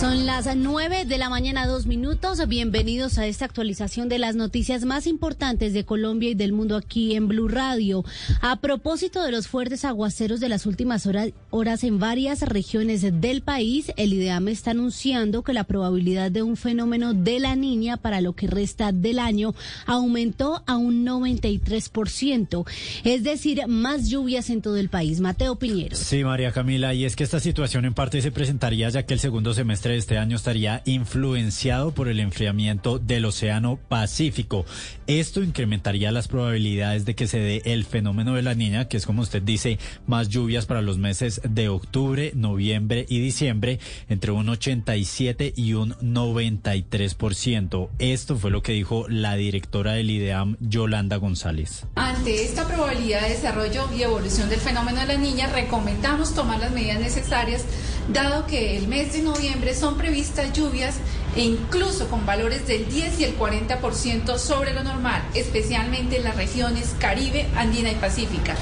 Son 0.00 0.24
las 0.24 0.48
9 0.56 1.04
de 1.04 1.18
la 1.18 1.28
mañana, 1.28 1.66
dos 1.66 1.84
minutos. 1.84 2.48
Bienvenidos 2.48 3.18
a 3.18 3.26
esta 3.26 3.44
actualización 3.44 4.08
de 4.08 4.18
las 4.18 4.34
noticias 4.34 4.86
más 4.86 5.06
importantes 5.06 5.74
de 5.74 5.84
Colombia 5.84 6.30
y 6.30 6.34
del 6.34 6.54
mundo 6.54 6.78
aquí 6.78 7.14
en 7.16 7.28
Blue 7.28 7.48
Radio. 7.48 8.02
A 8.40 8.60
propósito 8.62 9.22
de 9.22 9.30
los 9.30 9.46
fuertes 9.46 9.84
aguaceros 9.84 10.40
de 10.40 10.48
las 10.48 10.64
últimas 10.64 11.06
horas, 11.06 11.32
horas 11.50 11.84
en 11.84 11.98
varias 11.98 12.40
regiones 12.40 13.02
del 13.20 13.42
país, 13.42 13.92
el 13.98 14.14
IDEAM 14.14 14.48
está 14.48 14.70
anunciando 14.70 15.42
que 15.42 15.52
la 15.52 15.64
probabilidad 15.64 16.30
de 16.30 16.40
un 16.40 16.56
fenómeno 16.56 17.12
de 17.12 17.38
la 17.38 17.54
niña 17.54 17.98
para 17.98 18.22
lo 18.22 18.32
que 18.32 18.46
resta 18.46 18.92
del 18.92 19.18
año 19.18 19.54
aumentó 19.84 20.62
a 20.66 20.78
un 20.78 21.04
93%, 21.04 22.66
es 23.04 23.22
decir, 23.22 23.66
más 23.68 24.08
lluvias 24.08 24.48
en 24.48 24.62
todo 24.62 24.78
el 24.78 24.88
país. 24.88 25.20
Mateo 25.20 25.56
Piñero. 25.56 25.94
Sí, 25.94 26.24
María 26.24 26.52
Camila, 26.52 26.94
y 26.94 27.04
es 27.04 27.16
que 27.16 27.24
esta 27.24 27.38
situación 27.38 27.84
en 27.84 27.92
parte 27.92 28.22
se 28.22 28.32
presentaría 28.32 28.88
ya 28.88 29.02
que 29.04 29.12
el 29.12 29.20
segundo 29.20 29.52
semestre 29.52 29.89
este 29.96 30.18
año 30.18 30.36
estaría 30.36 30.82
influenciado 30.84 31.92
por 31.92 32.08
el 32.08 32.20
enfriamiento 32.20 32.98
del 32.98 33.24
Océano 33.24 33.78
Pacífico. 33.88 34.64
Esto 35.06 35.42
incrementaría 35.42 36.12
las 36.12 36.28
probabilidades 36.28 37.04
de 37.04 37.14
que 37.14 37.26
se 37.26 37.38
dé 37.38 37.62
el 37.64 37.84
fenómeno 37.84 38.34
de 38.34 38.42
la 38.42 38.54
niña, 38.54 38.88
que 38.88 38.96
es 38.96 39.06
como 39.06 39.22
usted 39.22 39.42
dice, 39.42 39.78
más 40.06 40.28
lluvias 40.28 40.66
para 40.66 40.82
los 40.82 40.98
meses 40.98 41.40
de 41.48 41.68
octubre, 41.68 42.32
noviembre 42.34 43.06
y 43.08 43.20
diciembre, 43.20 43.80
entre 44.08 44.32
un 44.32 44.48
87 44.48 45.52
y 45.56 45.74
un 45.74 45.94
93%. 45.96 47.88
Esto 47.98 48.36
fue 48.36 48.50
lo 48.50 48.62
que 48.62 48.72
dijo 48.72 49.06
la 49.08 49.34
directora 49.34 49.92
del 49.92 50.10
IDEAM, 50.10 50.56
Yolanda 50.60 51.16
González. 51.16 51.86
Ante 51.94 52.44
esta 52.44 52.66
probabilidad 52.66 53.22
de 53.22 53.30
desarrollo 53.30 53.88
y 53.96 54.02
evolución 54.02 54.48
del 54.48 54.60
fenómeno 54.60 55.00
de 55.00 55.06
la 55.06 55.16
niña, 55.16 55.48
recomendamos 55.48 56.34
tomar 56.34 56.60
las 56.60 56.72
medidas 56.72 57.00
necesarias, 57.00 57.64
dado 58.12 58.46
que 58.46 58.76
el 58.76 58.88
mes 58.88 59.12
de 59.12 59.22
noviembre 59.22 59.74
son 59.80 59.96
previstas 59.96 60.52
lluvias 60.52 60.96
e 61.34 61.42
incluso 61.42 62.08
con 62.08 62.26
valores 62.26 62.66
del 62.66 62.86
10 62.86 63.20
y 63.20 63.24
el 63.24 63.38
40% 63.38 64.36
sobre 64.36 64.74
lo 64.74 64.84
normal, 64.84 65.22
especialmente 65.34 66.18
en 66.18 66.24
las 66.24 66.36
regiones 66.36 66.94
Caribe, 66.98 67.48
Andina 67.56 67.90
y 67.90 67.94
Pacífica. 67.94 68.56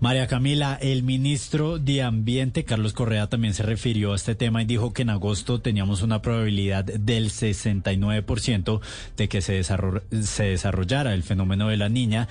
María 0.00 0.28
Camila, 0.28 0.78
el 0.80 1.02
ministro 1.02 1.80
de 1.80 2.02
Ambiente, 2.02 2.62
Carlos 2.62 2.92
Correa, 2.92 3.26
también 3.26 3.52
se 3.52 3.64
refirió 3.64 4.12
a 4.12 4.16
este 4.16 4.36
tema 4.36 4.62
y 4.62 4.64
dijo 4.64 4.92
que 4.92 5.02
en 5.02 5.10
agosto 5.10 5.60
teníamos 5.60 6.02
una 6.02 6.22
probabilidad 6.22 6.84
del 6.84 7.30
69% 7.30 8.80
de 9.16 9.28
que 9.28 9.42
se, 9.42 9.60
se 9.64 10.44
desarrollara 10.44 11.14
el 11.14 11.24
fenómeno 11.24 11.66
de 11.66 11.78
la 11.78 11.88
niña, 11.88 12.28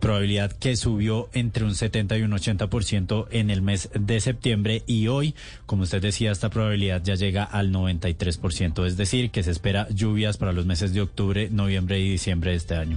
probabilidad 0.00 0.50
que 0.52 0.76
subió 0.76 1.28
entre 1.34 1.64
un 1.64 1.74
70 1.74 2.16
y 2.16 2.22
un 2.22 2.30
80% 2.30 3.26
en 3.30 3.50
el 3.50 3.60
mes 3.60 3.90
de 3.92 4.18
septiembre 4.20 4.82
y 4.86 5.08
hoy, 5.08 5.34
como 5.66 5.82
usted 5.82 6.00
decía, 6.00 6.32
esta 6.32 6.48
probabilidad 6.48 7.02
ya 7.04 7.16
llega 7.16 7.44
al 7.44 7.70
93%, 7.70 8.86
es 8.86 8.96
decir, 8.96 9.30
que 9.30 9.42
se 9.42 9.50
espera 9.50 9.86
lluvias 9.90 10.38
para 10.38 10.54
los 10.54 10.64
meses 10.64 10.94
de 10.94 11.02
octubre, 11.02 11.50
noviembre 11.50 12.00
y 12.00 12.10
diciembre 12.10 12.52
de 12.52 12.56
este 12.56 12.76
año. 12.76 12.96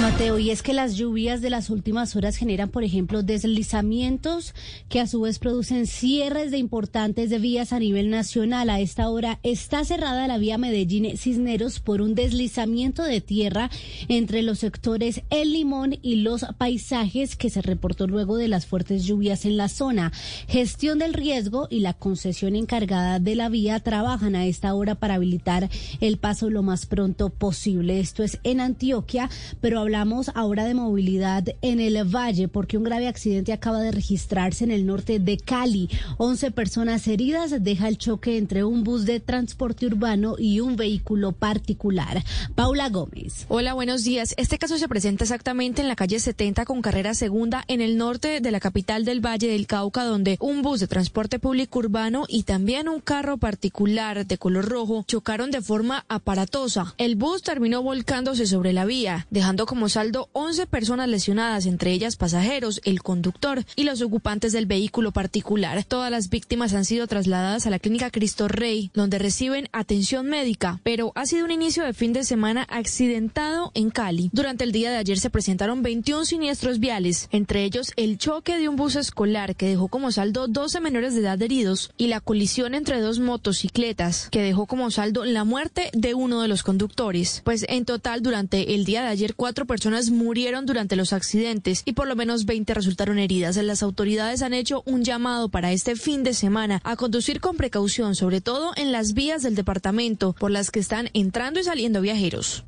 Mateo, 0.00 0.38
y 0.38 0.52
es 0.52 0.62
que 0.62 0.72
las 0.72 0.96
lluvias 0.96 1.42
de 1.42 1.50
las 1.50 1.68
últimas 1.68 2.16
horas 2.16 2.36
generan, 2.36 2.70
por 2.70 2.82
ejemplo, 2.82 3.22
desde 3.22 3.57
deslizamientos 3.58 4.54
que 4.88 5.00
a 5.00 5.08
su 5.08 5.22
vez 5.22 5.40
producen 5.40 5.88
cierres 5.88 6.52
de 6.52 6.58
importantes 6.58 7.28
vías 7.40 7.72
a 7.72 7.80
nivel 7.80 8.08
nacional. 8.08 8.70
A 8.70 8.78
esta 8.78 9.08
hora 9.08 9.40
está 9.42 9.84
cerrada 9.84 10.28
la 10.28 10.38
vía 10.38 10.58
Medellín-Cisneros 10.58 11.80
por 11.80 12.00
un 12.00 12.14
deslizamiento 12.14 13.02
de 13.02 13.20
tierra 13.20 13.68
entre 14.06 14.42
los 14.42 14.60
sectores 14.60 15.22
El 15.30 15.52
Limón 15.52 15.98
y 16.02 16.16
los 16.16 16.46
paisajes 16.56 17.34
que 17.34 17.50
se 17.50 17.60
reportó 17.60 18.06
luego 18.06 18.36
de 18.36 18.46
las 18.46 18.66
fuertes 18.66 19.04
lluvias 19.04 19.44
en 19.44 19.56
la 19.56 19.68
zona. 19.68 20.12
Gestión 20.46 21.00
del 21.00 21.14
riesgo 21.14 21.66
y 21.68 21.80
la 21.80 21.94
concesión 21.94 22.54
encargada 22.54 23.18
de 23.18 23.34
la 23.34 23.48
vía 23.48 23.80
trabajan 23.80 24.36
a 24.36 24.46
esta 24.46 24.72
hora 24.74 24.94
para 24.94 25.14
habilitar 25.14 25.68
el 26.00 26.18
paso 26.18 26.48
lo 26.48 26.62
más 26.62 26.86
pronto 26.86 27.30
posible. 27.30 27.98
Esto 27.98 28.22
es 28.22 28.38
en 28.44 28.60
Antioquia, 28.60 29.28
pero 29.60 29.80
hablamos 29.80 30.30
ahora 30.36 30.64
de 30.64 30.74
movilidad 30.74 31.44
en 31.60 31.80
el 31.80 31.96
valle 32.04 32.46
porque 32.46 32.78
un 32.78 32.84
grave 32.84 33.08
accidente 33.08 33.47
acaba 33.52 33.80
de 33.80 33.90
registrarse 33.90 34.64
en 34.64 34.70
el 34.70 34.86
norte 34.86 35.18
de 35.18 35.38
Cali. 35.38 35.88
11 36.18 36.50
personas 36.50 37.06
heridas 37.08 37.54
deja 37.62 37.88
el 37.88 37.98
choque 37.98 38.36
entre 38.36 38.64
un 38.64 38.84
bus 38.84 39.04
de 39.04 39.20
transporte 39.20 39.86
urbano 39.86 40.36
y 40.38 40.60
un 40.60 40.76
vehículo 40.76 41.32
particular. 41.32 42.24
Paula 42.54 42.88
Gómez. 42.88 43.46
Hola, 43.48 43.74
buenos 43.74 44.04
días. 44.04 44.34
Este 44.36 44.58
caso 44.58 44.78
se 44.78 44.88
presenta 44.88 45.24
exactamente 45.24 45.82
en 45.82 45.88
la 45.88 45.96
calle 45.96 46.20
70 46.20 46.64
con 46.64 46.82
carrera 46.82 47.14
segunda 47.14 47.64
en 47.68 47.80
el 47.80 47.96
norte 47.96 48.40
de 48.40 48.50
la 48.50 48.60
capital 48.60 49.04
del 49.04 49.24
Valle 49.24 49.48
del 49.48 49.66
Cauca, 49.66 50.04
donde 50.04 50.36
un 50.40 50.62
bus 50.62 50.80
de 50.80 50.86
transporte 50.86 51.38
público 51.38 51.78
urbano 51.78 52.24
y 52.28 52.42
también 52.42 52.88
un 52.88 53.00
carro 53.00 53.38
particular 53.38 54.26
de 54.26 54.38
color 54.38 54.66
rojo 54.66 55.04
chocaron 55.06 55.50
de 55.50 55.62
forma 55.62 56.04
aparatosa. 56.08 56.94
El 56.98 57.16
bus 57.16 57.42
terminó 57.42 57.82
volcándose 57.82 58.46
sobre 58.46 58.72
la 58.72 58.84
vía, 58.84 59.26
dejando 59.30 59.66
como 59.66 59.88
saldo 59.88 60.28
11 60.32 60.66
personas 60.66 61.08
lesionadas, 61.08 61.66
entre 61.66 61.92
ellas 61.92 62.16
pasajeros, 62.16 62.80
el 62.84 63.02
conductor 63.02 63.37
y 63.76 63.84
los 63.84 64.02
ocupantes 64.02 64.52
del 64.52 64.66
vehículo 64.66 65.12
particular. 65.12 65.84
Todas 65.84 66.10
las 66.10 66.28
víctimas 66.28 66.74
han 66.74 66.84
sido 66.84 67.06
trasladadas 67.06 67.66
a 67.66 67.70
la 67.70 67.78
clínica 67.78 68.10
Cristo 68.10 68.48
Rey, 68.48 68.90
donde 68.94 69.18
reciben 69.18 69.68
atención 69.72 70.26
médica, 70.26 70.80
pero 70.82 71.12
ha 71.14 71.24
sido 71.24 71.44
un 71.44 71.52
inicio 71.52 71.84
de 71.84 71.92
fin 71.92 72.12
de 72.12 72.24
semana 72.24 72.66
accidentado 72.68 73.70
en 73.74 73.90
Cali. 73.90 74.28
Durante 74.32 74.64
el 74.64 74.72
día 74.72 74.90
de 74.90 74.96
ayer 74.96 75.18
se 75.18 75.30
presentaron 75.30 75.82
21 75.82 76.24
siniestros 76.24 76.80
viales, 76.80 77.28
entre 77.30 77.62
ellos 77.62 77.92
el 77.96 78.18
choque 78.18 78.58
de 78.58 78.68
un 78.68 78.76
bus 78.76 78.96
escolar 78.96 79.54
que 79.54 79.68
dejó 79.68 79.86
como 79.86 80.10
saldo 80.10 80.48
12 80.48 80.80
menores 80.80 81.14
de 81.14 81.20
edad 81.20 81.40
heridos 81.40 81.92
y 81.96 82.08
la 82.08 82.20
colisión 82.20 82.74
entre 82.74 83.00
dos 83.00 83.20
motocicletas 83.20 84.28
que 84.30 84.42
dejó 84.42 84.66
como 84.66 84.90
saldo 84.90 85.24
la 85.24 85.44
muerte 85.44 85.90
de 85.92 86.14
uno 86.14 86.42
de 86.42 86.48
los 86.48 86.64
conductores. 86.64 87.42
Pues 87.44 87.64
en 87.68 87.84
total 87.84 88.20
durante 88.20 88.74
el 88.74 88.84
día 88.84 89.02
de 89.02 89.08
ayer 89.08 89.36
cuatro 89.36 89.64
personas 89.64 90.10
murieron 90.10 90.66
durante 90.66 90.96
los 90.96 91.12
accidentes 91.12 91.82
y 91.84 91.92
por 91.92 92.08
lo 92.08 92.16
menos 92.16 92.44
20 92.44 92.74
resultaron 92.74 93.18
heridos 93.18 93.27
las 93.28 93.82
autoridades 93.82 94.42
han 94.42 94.54
hecho 94.54 94.82
un 94.86 95.04
llamado 95.04 95.48
para 95.50 95.72
este 95.72 95.96
fin 95.96 96.22
de 96.22 96.32
semana 96.32 96.80
a 96.82 96.96
conducir 96.96 97.40
con 97.40 97.56
precaución, 97.56 98.14
sobre 98.14 98.40
todo 98.40 98.72
en 98.76 98.90
las 98.90 99.12
vías 99.12 99.42
del 99.42 99.54
departamento 99.54 100.32
por 100.32 100.50
las 100.50 100.70
que 100.70 100.80
están 100.80 101.10
entrando 101.12 101.60
y 101.60 101.64
saliendo 101.64 102.00
viajeros. 102.00 102.64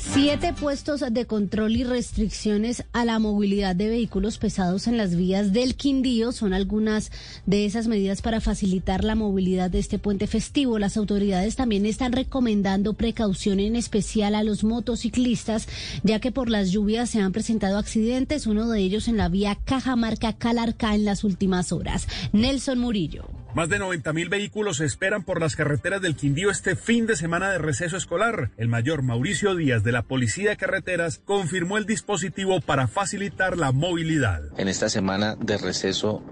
Siete 0.00 0.52
puestos 0.52 1.02
de 1.10 1.26
control 1.26 1.74
y 1.74 1.82
restricciones 1.82 2.84
a 2.92 3.04
la 3.04 3.18
movilidad 3.18 3.74
de 3.74 3.88
vehículos 3.88 4.38
pesados 4.38 4.86
en 4.86 4.96
las 4.96 5.16
vías 5.16 5.52
del 5.52 5.74
Quindío 5.74 6.30
son 6.30 6.52
algunas 6.52 7.10
de 7.46 7.66
esas 7.66 7.88
medidas 7.88 8.22
para 8.22 8.40
facilitar 8.40 9.02
la 9.02 9.16
movilidad 9.16 9.70
de 9.70 9.80
este 9.80 9.98
puente 9.98 10.28
festivo. 10.28 10.78
Las 10.78 10.96
autoridades 10.96 11.56
también 11.56 11.84
están 11.84 12.12
recomendando 12.12 12.94
precaución 12.94 13.58
en 13.58 13.74
especial 13.74 14.36
a 14.36 14.44
los 14.44 14.62
motociclistas, 14.62 15.66
ya 16.04 16.20
que 16.20 16.30
por 16.30 16.48
las 16.48 16.70
lluvias 16.70 17.10
se 17.10 17.20
han 17.20 17.32
presentado 17.32 17.76
accidentes, 17.76 18.46
uno 18.46 18.68
de 18.68 18.80
ellos 18.80 19.08
en 19.08 19.16
la 19.16 19.28
vía 19.28 19.58
Cajamarca-Calarca 19.64 20.94
en 20.94 21.06
las 21.06 21.24
últimas 21.24 21.72
horas. 21.72 22.06
Nelson 22.32 22.78
Murillo. 22.78 23.26
Más 23.58 23.68
de 23.68 23.80
90 23.80 24.12
mil 24.12 24.28
vehículos 24.28 24.78
esperan 24.78 25.24
por 25.24 25.40
las 25.40 25.56
carreteras 25.56 26.00
del 26.00 26.14
Quindío 26.14 26.48
este 26.48 26.76
fin 26.76 27.08
de 27.08 27.16
semana 27.16 27.50
de 27.50 27.58
receso 27.58 27.96
escolar. 27.96 28.52
El 28.56 28.68
mayor 28.68 29.02
Mauricio 29.02 29.56
Díaz 29.56 29.82
de 29.82 29.90
la 29.90 30.02
Policía 30.02 30.50
de 30.50 30.56
Carreteras 30.56 31.20
confirmó 31.24 31.76
el 31.76 31.84
dispositivo 31.84 32.60
para 32.60 32.86
facilitar 32.86 33.58
la 33.58 33.72
movilidad. 33.72 34.42
En 34.58 34.68
esta 34.68 34.88
semana 34.88 35.34
de 35.40 35.58
receso 35.58 36.22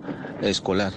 escolar. 0.40 0.92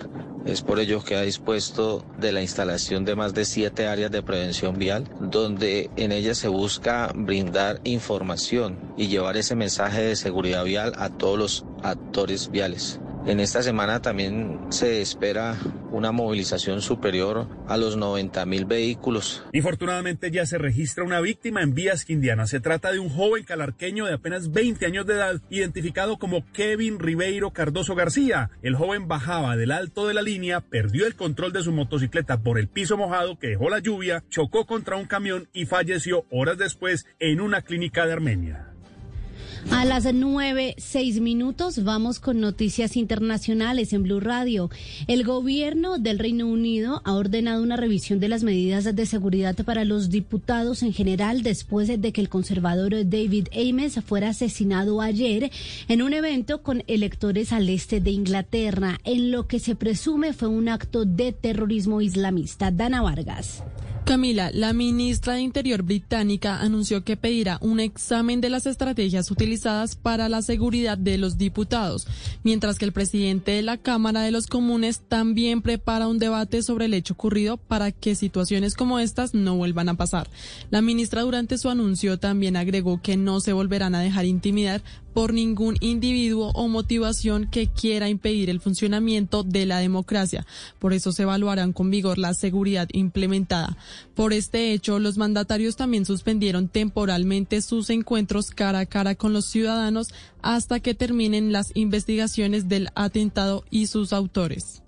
Es 0.45 0.61
por 0.61 0.79
ello 0.79 1.03
que 1.03 1.15
ha 1.15 1.23
dispuesto 1.23 2.05
de 2.19 2.31
la 2.31 2.43
instalación 2.43 3.05
de 3.05 3.15
más 3.15 3.33
de 3.33 3.43
siete 3.43 3.87
áreas 3.87 4.11
de 4.11 4.21
prevención 4.21 4.77
vial, 4.77 5.09
donde 5.19 5.89
en 5.95 6.11
ellas 6.11 6.37
se 6.37 6.47
busca 6.47 7.11
brindar 7.15 7.81
información 7.85 8.77
y 8.97 9.07
llevar 9.07 9.35
ese 9.35 9.55
mensaje 9.55 10.03
de 10.03 10.15
seguridad 10.15 10.63
vial 10.63 10.93
a 10.95 11.09
todos 11.09 11.39
los 11.39 11.65
actores 11.81 12.51
viales. 12.51 12.99
En 13.25 13.39
esta 13.39 13.61
semana 13.61 14.01
también 14.01 14.59
se 14.69 15.01
espera 15.01 15.57
una 15.91 16.11
movilización 16.19 16.81
superior 16.81 17.47
a 17.67 17.77
los 17.77 17.95
90 17.95 18.45
mil 18.45 18.65
vehículos. 18.65 19.43
Infortunadamente 19.53 20.31
ya 20.31 20.45
se 20.45 20.57
registra 20.57 21.05
una 21.05 21.21
víctima 21.21 21.61
en 21.61 21.73
vías 21.73 22.03
quindianas. 22.03 22.49
Se 22.49 22.59
trata 22.59 22.91
de 22.91 22.99
un 22.99 23.09
joven 23.09 23.45
calarqueño 23.45 24.05
de 24.05 24.15
apenas 24.15 24.51
20 24.51 24.85
años 24.85 25.05
de 25.05 25.13
edad, 25.13 25.41
identificado 25.49 26.17
como 26.17 26.45
Kevin 26.51 26.99
Ribeiro 26.99 27.51
Cardoso 27.51 27.95
García. 27.95 28.51
El 28.61 28.75
joven 28.75 29.07
bajaba 29.07 29.55
del 29.55 29.71
alto 29.71 30.07
de 30.07 30.13
la 30.13 30.21
línea, 30.21 30.59
perdió 30.59 31.07
el 31.07 31.15
control 31.15 31.53
de 31.53 31.63
su 31.63 31.71
motocicleta 31.71 32.41
por 32.41 32.59
el 32.59 32.67
piso 32.67 32.97
mojado 32.97 33.39
que 33.39 33.47
dejó 33.47 33.69
la 33.69 33.79
lluvia, 33.79 34.23
chocó 34.29 34.65
contra 34.65 34.97
un 34.97 35.05
camión 35.05 35.47
y 35.53 35.65
falleció 35.65 36.25
horas 36.29 36.57
después 36.57 37.05
en 37.19 37.39
una 37.39 37.61
clínica 37.61 38.05
de 38.05 38.13
Armenia. 38.13 38.68
A 39.71 39.85
las 39.85 40.11
nueve, 40.13 40.73
seis 40.77 41.19
minutos 41.19 41.83
vamos 41.83 42.19
con 42.19 42.39
noticias 42.39 42.97
internacionales 42.97 43.93
en 43.93 44.03
Blue 44.03 44.19
Radio. 44.19 44.69
El 45.07 45.23
gobierno 45.23 45.99
del 45.99 46.17
Reino 46.17 46.47
Unido 46.47 47.01
ha 47.05 47.13
ordenado 47.13 47.61
una 47.61 47.75
revisión 47.75 48.19
de 48.19 48.29
las 48.29 48.43
medidas 48.43 48.95
de 48.95 49.05
seguridad 49.05 49.55
para 49.65 49.85
los 49.85 50.09
diputados 50.09 50.81
en 50.81 50.93
general 50.93 51.43
después 51.43 51.87
de 51.87 52.11
que 52.11 52.21
el 52.21 52.29
conservador 52.29 52.91
David 53.07 53.49
Ames 53.53 53.99
fuera 54.03 54.29
asesinado 54.29 55.01
ayer 55.01 55.51
en 55.87 56.01
un 56.01 56.13
evento 56.13 56.63
con 56.63 56.83
electores 56.87 57.51
al 57.53 57.69
este 57.69 58.01
de 58.01 58.11
Inglaterra, 58.11 58.99
en 59.03 59.29
lo 59.29 59.47
que 59.47 59.59
se 59.59 59.75
presume 59.75 60.33
fue 60.33 60.47
un 60.47 60.69
acto 60.69 61.05
de 61.05 61.31
terrorismo 61.31 62.01
islamista. 62.01 62.71
Dana 62.71 63.01
Vargas. 63.01 63.63
Camila, 64.05 64.49
la 64.53 64.73
ministra 64.73 65.35
de 65.35 65.41
Interior 65.41 65.83
británica 65.83 66.59
anunció 66.59 67.03
que 67.03 67.15
pedirá 67.15 67.59
un 67.61 67.79
examen 67.79 68.41
de 68.41 68.49
las 68.49 68.65
estrategias 68.65 69.29
utilizadas 69.29 69.95
para 69.95 70.29
la 70.29 70.41
seguridad 70.41 70.97
de 70.97 71.17
los 71.17 71.37
diputados, 71.37 72.07
mientras 72.43 72.79
que 72.79 72.85
el 72.85 72.91
presidente 72.91 73.51
de 73.51 73.61
la 73.61 73.77
Cámara 73.77 74.21
de 74.21 74.31
los 74.31 74.47
Comunes 74.47 75.01
también 75.07 75.61
prepara 75.61 76.07
un 76.07 76.17
debate 76.17 76.63
sobre 76.63 76.85
el 76.85 76.93
hecho 76.95 77.13
ocurrido 77.13 77.57
para 77.57 77.91
que 77.91 78.15
situaciones 78.15 78.73
como 78.73 78.99
estas 78.99 79.33
no 79.33 79.55
vuelvan 79.55 79.89
a 79.89 79.93
pasar. 79.93 80.29
La 80.71 80.81
ministra 80.81 81.21
durante 81.21 81.57
su 81.57 81.69
anuncio 81.69 82.17
también 82.17 82.55
agregó 82.55 83.01
que 83.01 83.17
no 83.17 83.41
se 83.41 83.53
volverán 83.53 83.95
a 83.95 84.01
dejar 84.01 84.25
intimidar 84.25 84.81
por 85.13 85.33
ningún 85.33 85.77
individuo 85.79 86.51
o 86.53 86.67
motivación 86.67 87.47
que 87.49 87.67
quiera 87.67 88.09
impedir 88.09 88.49
el 88.49 88.59
funcionamiento 88.59 89.43
de 89.43 89.65
la 89.65 89.79
democracia. 89.79 90.45
Por 90.79 90.93
eso 90.93 91.11
se 91.11 91.23
evaluarán 91.23 91.73
con 91.73 91.89
vigor 91.89 92.17
la 92.17 92.33
seguridad 92.33 92.87
implementada. 92.93 93.77
Por 94.15 94.33
este 94.33 94.73
hecho, 94.73 94.99
los 94.99 95.17
mandatarios 95.17 95.75
también 95.75 96.05
suspendieron 96.05 96.67
temporalmente 96.67 97.61
sus 97.61 97.89
encuentros 97.89 98.51
cara 98.51 98.79
a 98.79 98.85
cara 98.85 99.15
con 99.15 99.33
los 99.33 99.45
ciudadanos 99.45 100.09
hasta 100.41 100.79
que 100.79 100.93
terminen 100.93 101.51
las 101.51 101.71
investigaciones 101.75 102.67
del 102.67 102.89
atentado 102.95 103.63
y 103.69 103.87
sus 103.87 104.13
autores. 104.13 104.81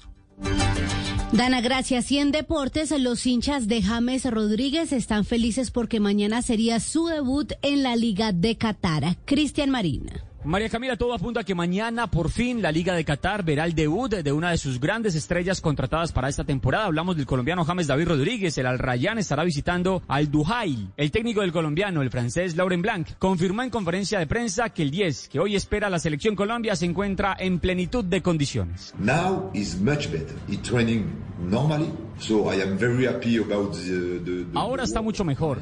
Dana, 1.33 1.61
gracias. 1.61 2.11
Y 2.11 2.17
en 2.17 2.31
deportes, 2.31 2.91
los 2.91 3.25
hinchas 3.25 3.69
de 3.69 3.81
James 3.81 4.29
Rodríguez 4.29 4.91
están 4.91 5.23
felices 5.23 5.71
porque 5.71 6.01
mañana 6.01 6.41
sería 6.41 6.81
su 6.81 7.07
debut 7.07 7.53
en 7.61 7.83
la 7.83 7.95
Liga 7.95 8.33
de 8.33 8.57
Qatar. 8.57 9.17
Cristian 9.25 9.69
Marina. 9.69 10.30
María 10.43 10.69
Camila, 10.69 10.97
todo 10.97 11.13
apunta 11.13 11.41
a 11.41 11.43
que 11.43 11.53
mañana 11.53 12.07
por 12.07 12.31
fin 12.31 12.63
la 12.63 12.71
Liga 12.71 12.95
de 12.95 13.05
Qatar 13.05 13.43
verá 13.45 13.63
el 13.63 13.75
debut 13.75 14.09
de 14.09 14.31
una 14.31 14.49
de 14.49 14.57
sus 14.57 14.79
grandes 14.79 15.13
estrellas 15.13 15.61
contratadas 15.61 16.11
para 16.11 16.29
esta 16.29 16.43
temporada. 16.43 16.85
Hablamos 16.85 17.15
del 17.15 17.27
colombiano 17.27 17.63
James 17.63 17.85
David 17.85 18.07
Rodríguez. 18.07 18.57
El 18.57 18.65
Al 18.65 18.79
Rayyan 18.79 19.19
estará 19.19 19.43
visitando 19.43 20.01
al 20.07 20.31
Duhail. 20.31 20.89
El 20.97 21.11
técnico 21.11 21.41
del 21.41 21.51
colombiano, 21.51 22.01
el 22.01 22.09
francés 22.09 22.55
Laurent 22.55 22.81
Blanc, 22.81 23.07
confirmó 23.19 23.61
en 23.61 23.69
conferencia 23.69 24.17
de 24.17 24.25
prensa 24.25 24.69
que 24.69 24.81
el 24.81 24.89
10 24.89 25.29
que 25.29 25.39
hoy 25.39 25.55
espera 25.55 25.91
la 25.91 25.99
selección 25.99 26.35
Colombia 26.35 26.75
se 26.75 26.87
encuentra 26.87 27.35
en 27.37 27.59
plenitud 27.59 28.03
de 28.03 28.23
condiciones. 28.23 28.95
Now 28.97 29.51
is 29.53 29.79
much 29.79 30.09
better. 30.09 30.35
He's 30.49 30.63
training 30.63 31.03
normally, 31.37 31.93
so 32.17 32.51
I 32.51 32.63
am 32.63 32.79
very 32.79 33.05
happy 33.05 33.37
about 33.37 33.73
the, 33.73 34.19
the, 34.25 34.45
the 34.45 34.57
Ahora 34.57 34.85
está 34.85 35.03
mucho 35.03 35.23
mejor. 35.23 35.59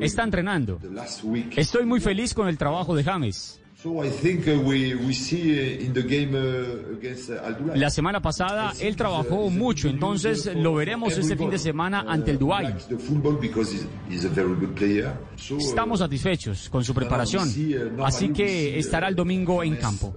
Está 0.00 0.22
entrenando. 0.22 0.78
Estoy 1.56 1.84
muy 1.84 1.98
feliz 1.98 2.32
con 2.32 2.46
el 2.46 2.56
trabajo 2.56 2.94
de 2.94 3.02
James. 3.02 3.59
So 3.82 4.02
I 4.04 4.10
think 4.10 4.46
uh, 4.46 4.60
we, 4.60 4.94
we 4.94 5.14
see 5.14 5.58
uh, 5.58 5.84
in 5.86 5.94
the 5.94 6.02
game 6.02 6.34
uh, 6.34 6.92
against 6.92 7.30
uh, 7.30 7.42
Al 7.42 7.54
Duhail. 7.54 7.80
La 7.80 7.88
semana 7.88 8.20
pasada 8.20 8.74
él 8.78 8.94
trabajó 8.94 9.48
mucho, 9.48 9.88
entonces 9.88 10.50
lo 10.54 10.74
veremos 10.74 11.16
este 11.16 11.34
fin 11.34 11.48
de 11.48 11.58
semana 11.58 12.04
ante 12.06 12.30
el 12.30 12.38
Dubai. 12.38 12.74
The 12.90 12.98
football 12.98 13.38
because 13.40 13.72
he's, 13.72 13.86
he's 14.10 14.24
a 14.26 14.28
very 14.28 14.54
good 14.54 14.74
player. 14.74 15.14
So, 15.36 15.54
uh, 15.54 15.60
Estamos 15.60 16.00
satisfechos 16.00 16.68
con 16.68 16.84
su 16.84 16.92
preparación, 16.92 17.48
así 18.04 18.28
que 18.34 18.78
estará 18.78 19.08
el 19.08 19.14
domingo 19.14 19.62
en 19.62 19.76
campo. 19.76 20.14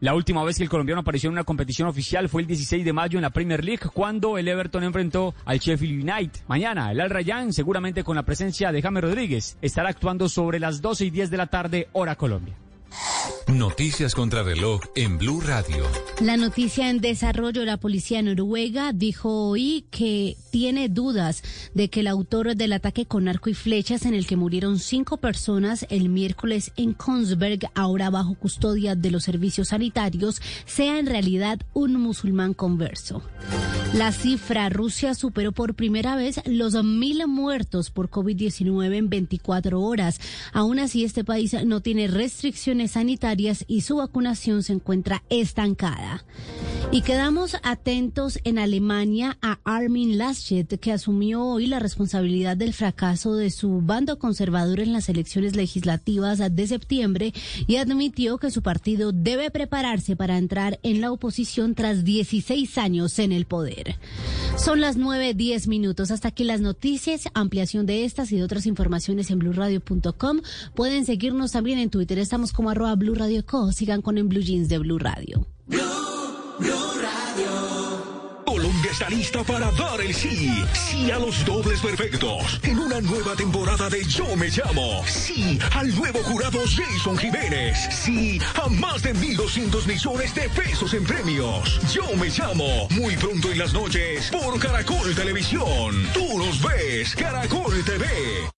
La 0.00 0.14
última 0.14 0.44
vez 0.44 0.56
que 0.56 0.62
el 0.62 0.68
colombiano 0.68 1.00
apareció 1.00 1.26
en 1.26 1.32
una 1.32 1.42
competición 1.42 1.88
oficial 1.88 2.28
fue 2.28 2.42
el 2.42 2.46
16 2.46 2.84
de 2.84 2.92
mayo 2.92 3.18
en 3.18 3.22
la 3.22 3.30
Premier 3.30 3.64
League 3.64 3.82
cuando 3.92 4.38
el 4.38 4.46
Everton 4.46 4.84
enfrentó 4.84 5.34
al 5.44 5.58
Sheffield 5.58 6.08
United. 6.08 6.40
Mañana 6.46 6.92
el 6.92 7.00
Al 7.00 7.10
Rayyan, 7.10 7.52
seguramente 7.52 8.04
con 8.04 8.14
la 8.14 8.22
presencia 8.22 8.70
de 8.70 8.80
James 8.80 9.02
Rodríguez, 9.02 9.58
estará 9.60 9.88
actuando 9.88 10.28
sobre 10.28 10.60
las 10.60 10.80
12 10.80 11.06
y 11.06 11.10
10 11.10 11.30
de 11.30 11.36
la 11.36 11.48
tarde, 11.48 11.88
hora 11.92 12.14
Colombia. 12.14 12.54
Noticias 13.46 14.14
contra 14.14 14.42
reloj 14.42 14.82
en 14.94 15.18
Blue 15.18 15.40
Radio. 15.40 15.84
La 16.20 16.36
noticia 16.36 16.90
en 16.90 17.00
desarrollo, 17.00 17.64
la 17.64 17.78
policía 17.78 18.20
noruega 18.20 18.92
dijo 18.92 19.48
hoy 19.48 19.86
que 19.90 20.36
tiene 20.50 20.88
dudas 20.88 21.42
de 21.74 21.88
que 21.88 22.00
el 22.00 22.08
autor 22.08 22.56
del 22.56 22.72
ataque 22.72 23.06
con 23.06 23.26
arco 23.26 23.48
y 23.48 23.54
flechas 23.54 24.04
en 24.04 24.14
el 24.14 24.26
que 24.26 24.36
murieron 24.36 24.78
cinco 24.78 25.16
personas 25.16 25.86
el 25.88 26.08
miércoles 26.08 26.72
en 26.76 26.92
Kongsberg, 26.92 27.70
ahora 27.74 28.10
bajo 28.10 28.34
custodia 28.34 28.94
de 28.94 29.10
los 29.10 29.24
servicios 29.24 29.68
sanitarios, 29.68 30.42
sea 30.66 30.98
en 30.98 31.06
realidad 31.06 31.58
un 31.72 31.94
musulmán 31.94 32.54
converso. 32.54 33.22
La 33.94 34.12
cifra, 34.12 34.68
Rusia 34.68 35.14
superó 35.14 35.52
por 35.52 35.74
primera 35.74 36.14
vez 36.14 36.42
los 36.44 36.74
mil 36.84 37.26
muertos 37.26 37.90
por 37.90 38.10
COVID-19 38.10 38.94
en 38.94 39.08
24 39.08 39.80
horas. 39.80 40.20
Aún 40.52 40.78
así, 40.78 41.04
este 41.04 41.24
país 41.24 41.56
no 41.64 41.80
tiene 41.80 42.06
restricciones 42.06 42.92
sanitarias 42.92 43.64
y 43.66 43.80
su 43.80 43.96
vacunación 43.96 44.62
se 44.62 44.74
encuentra 44.74 45.22
estancada. 45.30 46.22
Y 46.92 47.00
quedamos 47.00 47.56
atentos 47.62 48.38
en 48.44 48.58
Alemania 48.58 49.38
a 49.40 49.58
Armin 49.64 50.18
Laschet, 50.18 50.78
que 50.78 50.92
asumió 50.92 51.44
hoy 51.44 51.66
la 51.66 51.78
responsabilidad 51.78 52.58
del 52.58 52.74
fracaso 52.74 53.36
de 53.36 53.50
su 53.50 53.80
bando 53.80 54.18
conservador 54.18 54.80
en 54.80 54.92
las 54.92 55.08
elecciones 55.08 55.56
legislativas 55.56 56.38
de 56.54 56.66
septiembre 56.66 57.32
y 57.66 57.76
admitió 57.76 58.38
que 58.38 58.50
su 58.50 58.62
partido 58.62 59.12
debe 59.12 59.50
prepararse 59.50 60.14
para 60.14 60.36
entrar 60.36 60.78
en 60.82 61.00
la 61.00 61.10
oposición 61.10 61.74
tras 61.74 62.04
16 62.04 62.78
años 62.78 63.18
en 63.18 63.32
el 63.32 63.46
poder. 63.46 63.77
Son 64.56 64.80
las 64.80 64.98
9.10 64.98 65.68
minutos. 65.68 66.10
Hasta 66.10 66.28
aquí 66.28 66.44
las 66.44 66.60
noticias. 66.60 67.28
Ampliación 67.34 67.86
de 67.86 68.04
estas 68.04 68.32
y 68.32 68.36
de 68.36 68.42
otras 68.42 68.66
informaciones 68.66 69.30
en 69.30 69.38
blurradio.com. 69.38 70.40
Pueden 70.74 71.04
seguirnos 71.04 71.52
también 71.52 71.78
en 71.78 71.90
Twitter. 71.90 72.18
Estamos 72.18 72.52
como 72.52 72.70
arroba 72.70 72.94
Blue 72.94 73.14
Co. 73.46 73.72
Sigan 73.72 74.02
con 74.02 74.18
en 74.18 74.28
Blue 74.28 74.40
Jeans 74.40 74.68
de 74.68 74.78
Blue 74.78 74.98
Radio. 74.98 75.46
Colombia 78.78 78.92
está 78.92 79.10
lista 79.10 79.42
para 79.42 79.72
dar 79.72 80.00
el 80.00 80.14
sí. 80.14 80.64
Sí 80.72 81.10
a 81.10 81.18
los 81.18 81.44
dobles 81.44 81.80
perfectos. 81.80 82.60
En 82.62 82.78
una 82.78 83.00
nueva 83.00 83.34
temporada 83.34 83.90
de 83.90 84.04
Yo 84.04 84.36
Me 84.36 84.48
Llamo. 84.50 85.02
Sí 85.04 85.58
al 85.74 85.92
nuevo 85.96 86.20
jurado 86.22 86.60
Jason 86.60 87.18
Jiménez. 87.18 87.76
Sí 87.90 88.40
a 88.54 88.68
más 88.68 89.02
de 89.02 89.14
1.200 89.14 89.84
millones 89.84 90.32
de 90.32 90.48
pesos 90.50 90.94
en 90.94 91.02
premios. 91.02 91.80
Yo 91.92 92.04
Me 92.16 92.28
Llamo. 92.28 92.86
Muy 92.90 93.16
pronto 93.16 93.50
en 93.50 93.58
las 93.58 93.72
noches 93.72 94.30
por 94.30 94.60
Caracol 94.60 95.12
Televisión. 95.12 96.08
Tú 96.14 96.38
los 96.38 96.62
ves. 96.62 97.16
Caracol 97.16 97.84
TV. 97.84 98.57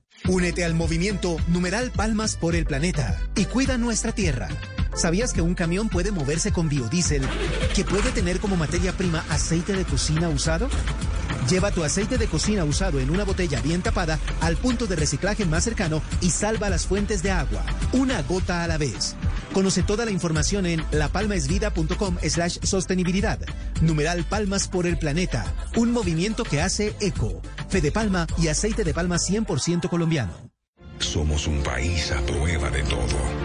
Únete 0.27 0.63
al 0.63 0.75
movimiento 0.75 1.37
Numeral 1.47 1.91
Palmas 1.91 2.35
por 2.35 2.55
el 2.55 2.65
Planeta 2.65 3.19
y 3.35 3.45
cuida 3.45 3.77
nuestra 3.77 4.11
tierra. 4.11 4.49
¿Sabías 4.95 5.33
que 5.33 5.41
un 5.41 5.55
camión 5.55 5.89
puede 5.89 6.11
moverse 6.11 6.51
con 6.51 6.69
biodiesel 6.69 7.23
que 7.73 7.83
puede 7.83 8.11
tener 8.11 8.39
como 8.39 8.55
materia 8.55 8.93
prima 8.93 9.25
aceite 9.29 9.73
de 9.73 9.83
cocina 9.83 10.29
usado? 10.29 10.69
Lleva 11.49 11.71
tu 11.71 11.83
aceite 11.83 12.19
de 12.19 12.27
cocina 12.27 12.63
usado 12.65 12.99
en 12.99 13.09
una 13.09 13.23
botella 13.23 13.61
bien 13.61 13.81
tapada 13.81 14.19
al 14.41 14.57
punto 14.57 14.85
de 14.85 14.95
reciclaje 14.95 15.45
más 15.45 15.63
cercano 15.63 16.03
y 16.21 16.29
salva 16.29 16.69
las 16.69 16.85
fuentes 16.85 17.23
de 17.23 17.31
agua, 17.31 17.65
una 17.93 18.21
gota 18.21 18.63
a 18.63 18.67
la 18.67 18.77
vez. 18.77 19.15
Conoce 19.53 19.83
toda 19.83 20.05
la 20.05 20.11
información 20.11 20.65
en 20.65 20.83
lapalmaesvida.com 20.91 22.17
slash 22.27 22.59
sostenibilidad. 22.63 23.39
Numeral 23.81 24.23
Palmas 24.23 24.67
por 24.67 24.85
el 24.85 24.97
Planeta, 24.97 25.45
un 25.75 25.91
movimiento 25.91 26.43
que 26.43 26.61
hace 26.61 26.95
eco. 26.99 27.41
Fede 27.69 27.91
Palma 27.91 28.27
y 28.37 28.47
aceite 28.47 28.83
de 28.83 28.93
palma 28.93 29.17
100% 29.17 29.89
colombiano. 29.89 30.51
Somos 30.99 31.47
un 31.47 31.63
país 31.63 32.11
a 32.11 32.21
prueba 32.25 32.69
de 32.69 32.83
todo. 32.83 33.40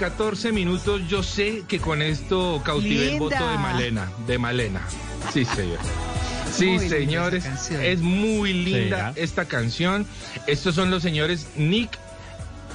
14 0.00 0.50
minutos. 0.52 1.02
Yo 1.08 1.22
sé 1.22 1.62
que 1.68 1.78
con 1.78 2.00
esto 2.00 2.62
cautivé 2.64 3.12
el 3.12 3.18
voto 3.18 3.34
de 3.36 3.58
Malena, 3.58 4.10
de 4.26 4.38
Malena. 4.38 4.80
Sí, 5.30 5.44
señor. 5.44 5.78
Sí, 6.50 6.66
Muy 6.68 6.88
señores, 6.88 7.44
es 7.70 8.00
muy 8.00 8.54
linda 8.54 9.12
Sí. 9.14 9.20
esta 9.20 9.44
canción. 9.44 10.06
Estos 10.46 10.74
son 10.74 10.90
los 10.90 11.02
señores 11.02 11.48
Nick, 11.56 11.90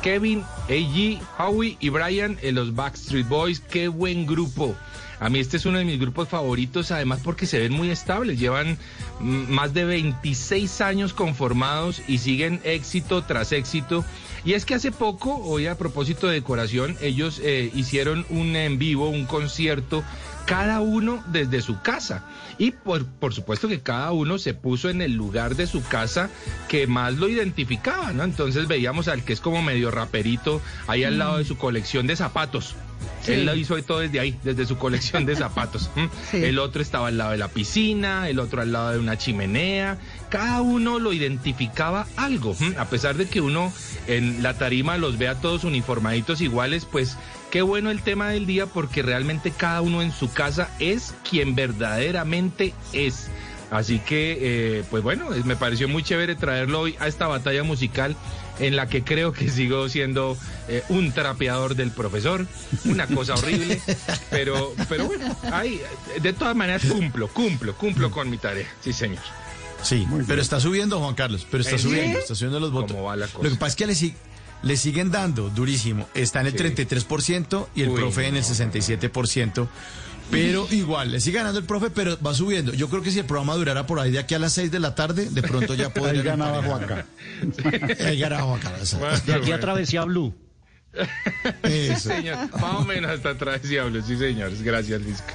Kevin, 0.03 0.43
AG, 0.69 1.19
Howie 1.39 1.77
y 1.79 1.89
Brian 1.89 2.37
en 2.43 2.53
los 2.53 2.75
Backstreet 2.75 3.27
Boys. 3.27 3.59
Qué 3.59 3.87
buen 3.87 4.27
grupo. 4.27 4.75
A 5.19 5.29
mí 5.29 5.39
este 5.39 5.57
es 5.57 5.65
uno 5.65 5.77
de 5.77 5.85
mis 5.85 5.99
grupos 5.99 6.29
favoritos, 6.29 6.91
además 6.91 7.19
porque 7.23 7.45
se 7.45 7.59
ven 7.59 7.73
muy 7.73 7.89
estables. 7.89 8.39
Llevan 8.39 8.77
mm, 9.19 9.51
más 9.51 9.73
de 9.73 9.85
26 9.85 10.81
años 10.81 11.13
conformados 11.13 12.01
y 12.07 12.17
siguen 12.17 12.59
éxito 12.63 13.23
tras 13.23 13.51
éxito. 13.51 14.03
Y 14.43 14.53
es 14.53 14.65
que 14.65 14.75
hace 14.75 14.91
poco, 14.91 15.37
hoy 15.37 15.67
a 15.67 15.77
propósito 15.77 16.27
de 16.27 16.35
decoración, 16.35 16.97
ellos 17.01 17.41
eh, 17.43 17.71
hicieron 17.73 18.25
un 18.29 18.55
en 18.55 18.77
vivo, 18.77 19.09
un 19.09 19.25
concierto, 19.25 20.03
cada 20.45 20.81
uno 20.81 21.23
desde 21.27 21.61
su 21.61 21.81
casa. 21.81 22.25
Y 22.57 22.71
por, 22.71 23.05
por 23.05 23.33
supuesto 23.33 23.67
que 23.67 23.81
cada 23.81 24.11
uno 24.11 24.37
se 24.37 24.53
puso 24.53 24.89
en 24.89 25.01
el 25.01 25.13
lugar 25.13 25.55
de 25.55 25.67
su 25.67 25.83
casa 25.83 26.29
que 26.69 26.87
más 26.87 27.15
lo 27.15 27.27
identificaba, 27.27 28.13
¿no? 28.13 28.23
Entonces 28.23 28.67
veíamos 28.67 29.07
al 29.07 29.23
que 29.23 29.33
es 29.33 29.41
como 29.41 29.61
medio 29.61 29.91
raperito 29.91 30.61
ahí 30.87 31.03
al 31.03 31.17
lado 31.17 31.37
de 31.37 31.45
su 31.45 31.57
colección 31.57 32.07
de 32.07 32.15
zapatos. 32.15 32.75
Sí. 33.21 33.33
Él 33.33 33.45
lo 33.45 33.55
hizo 33.55 33.81
todo 33.83 33.99
desde 33.99 34.19
ahí, 34.19 34.37
desde 34.43 34.65
su 34.65 34.77
colección 34.77 35.25
de 35.25 35.35
zapatos. 35.35 35.89
El 36.33 36.59
otro 36.59 36.81
estaba 36.81 37.07
al 37.07 37.17
lado 37.17 37.31
de 37.31 37.37
la 37.37 37.47
piscina, 37.47 38.29
el 38.29 38.39
otro 38.39 38.61
al 38.61 38.71
lado 38.71 38.91
de 38.91 38.99
una 38.99 39.17
chimenea. 39.17 39.97
Cada 40.29 40.61
uno 40.61 40.99
lo 40.99 41.13
identificaba 41.13 42.07
algo. 42.17 42.55
A 42.77 42.85
pesar 42.85 43.15
de 43.15 43.27
que 43.27 43.41
uno 43.41 43.71
en 44.07 44.43
la 44.43 44.57
tarima 44.57 44.97
los 44.97 45.17
vea 45.17 45.35
todos 45.35 45.63
uniformaditos 45.63 46.41
iguales, 46.41 46.85
pues 46.85 47.17
qué 47.51 47.61
bueno 47.61 47.91
el 47.91 48.01
tema 48.01 48.29
del 48.29 48.45
día 48.45 48.65
porque 48.65 49.01
realmente 49.01 49.51
cada 49.51 49.81
uno 49.81 50.01
en 50.01 50.11
su 50.11 50.31
casa 50.31 50.69
es 50.79 51.13
quien 51.29 51.55
verdaderamente 51.55 52.73
es. 52.93 53.29
Así 53.71 53.99
que, 53.99 54.37
eh, 54.41 54.83
pues 54.89 55.03
bueno, 55.03 55.29
me 55.43 55.55
pareció 55.55 55.87
muy 55.87 56.03
chévere 56.03 56.35
traerlo 56.35 56.81
hoy 56.81 56.95
a 56.99 57.07
esta 57.07 57.27
batalla 57.27 57.63
musical 57.63 58.15
en 58.59 58.75
la 58.75 58.87
que 58.87 59.03
creo 59.03 59.31
que 59.33 59.49
sigo 59.49 59.89
siendo 59.89 60.37
eh, 60.67 60.83
un 60.89 61.11
trapeador 61.11 61.75
del 61.75 61.91
profesor, 61.91 62.47
una 62.85 63.07
cosa 63.07 63.33
horrible, 63.35 63.81
pero, 64.29 64.73
pero 64.89 65.05
bueno, 65.07 65.35
ay, 65.51 65.81
de 66.21 66.33
todas 66.33 66.55
maneras 66.55 66.83
cumplo, 66.85 67.27
cumplo, 67.27 67.75
cumplo 67.75 68.11
con 68.11 68.29
mi 68.29 68.37
tarea, 68.37 68.67
sí 68.81 68.93
señor. 68.93 69.23
Sí, 69.83 70.07
pero 70.27 70.41
está 70.41 70.59
subiendo, 70.59 70.99
Juan 70.99 71.13
Carlos, 71.15 71.45
pero 71.51 71.61
está 71.63 71.77
¿Sí? 71.77 71.83
subiendo, 71.83 72.17
está 72.19 72.33
subiendo 72.33 72.59
los 72.59 72.71
votos. 72.71 72.91
¿Cómo 72.93 73.03
va 73.03 73.15
la 73.15 73.27
cosa? 73.27 73.43
Lo 73.43 73.49
que 73.51 73.55
pasa 73.57 73.67
es 73.71 73.75
que 73.75 73.85
le, 73.87 73.93
sig- 73.93 74.15
le 74.63 74.77
siguen 74.77 75.11
dando 75.11 75.49
durísimo. 75.49 76.07
Está 76.15 76.41
en 76.41 76.47
el 76.47 76.53
Sí. 76.53 76.63
33% 76.63 77.67
y 77.75 77.83
el 77.83 77.89
Uy, 77.89 77.95
profe 77.99 78.25
en 78.27 78.35
el 78.35 78.41
no. 78.41 78.47
67%. 78.47 79.67
Pero 80.31 80.67
igual, 80.71 81.11
le 81.11 81.21
sigue 81.21 81.37
ganando 81.37 81.59
el 81.59 81.65
profe, 81.65 81.89
pero 81.89 82.17
va 82.21 82.33
subiendo. 82.33 82.73
Yo 82.73 82.89
creo 82.89 83.01
que 83.01 83.11
si 83.11 83.19
el 83.19 83.25
programa 83.25 83.55
durara 83.55 83.85
por 83.85 83.99
ahí 83.99 84.11
de 84.11 84.19
aquí 84.19 84.33
a 84.33 84.39
las 84.39 84.53
6 84.53 84.71
de 84.71 84.79
la 84.79 84.95
tarde, 84.95 85.29
de 85.29 85.41
pronto 85.43 85.73
ya 85.75 85.89
podría. 85.93 86.21
Ahí 86.21 86.25
ganaba 86.25 86.63
Juanca. 86.63 87.05
Ahí 88.05 88.19
ganaba 88.19 88.43
Juan 88.43 88.59
Carlos. 88.59 89.25
De 89.25 89.33
aquí 89.33 89.51
a 89.51 89.59
Travesía 89.59 90.03
Blue. 90.03 90.33
Sí, 91.65 91.93
señor, 91.97 92.37
más 92.53 92.75
o 92.75 92.85
menos 92.85 93.11
hasta 93.11 93.31
atrás, 93.31 93.61
diablo, 93.63 94.01
sí 94.01 94.15
señores, 94.17 94.61
gracias 94.61 95.01
Lisca. 95.01 95.33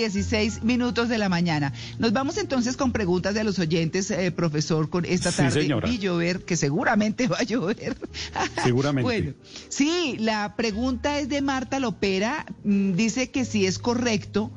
16 0.00 0.62
minutos 0.64 1.08
de 1.08 1.18
la 1.18 1.28
mañana. 1.28 1.72
Nos 1.98 2.12
vamos 2.12 2.36
entonces 2.38 2.76
con 2.76 2.92
preguntas 2.92 3.34
de 3.34 3.44
los 3.44 3.58
oyentes, 3.58 4.10
eh, 4.10 4.30
profesor, 4.32 4.90
con 4.90 5.04
esta 5.04 5.30
Sí, 5.30 5.36
tarde 5.38 5.62
señora. 5.62 5.88
y 5.88 5.98
llover, 5.98 6.44
que 6.44 6.56
seguramente 6.56 7.28
va 7.28 7.36
a 7.38 7.42
llover. 7.44 7.96
Seguramente. 8.64 9.02
Bueno, 9.02 9.32
sí, 9.68 10.16
la 10.18 10.56
pregunta 10.56 11.18
es 11.18 11.28
de 11.28 11.40
Marta 11.42 11.78
Lopera. 11.80 12.46
Mm, 12.64 12.92
Dice 12.94 13.30
que 13.30 13.44
si 13.44 13.66
es 13.66 13.78
correcto, 13.78 14.50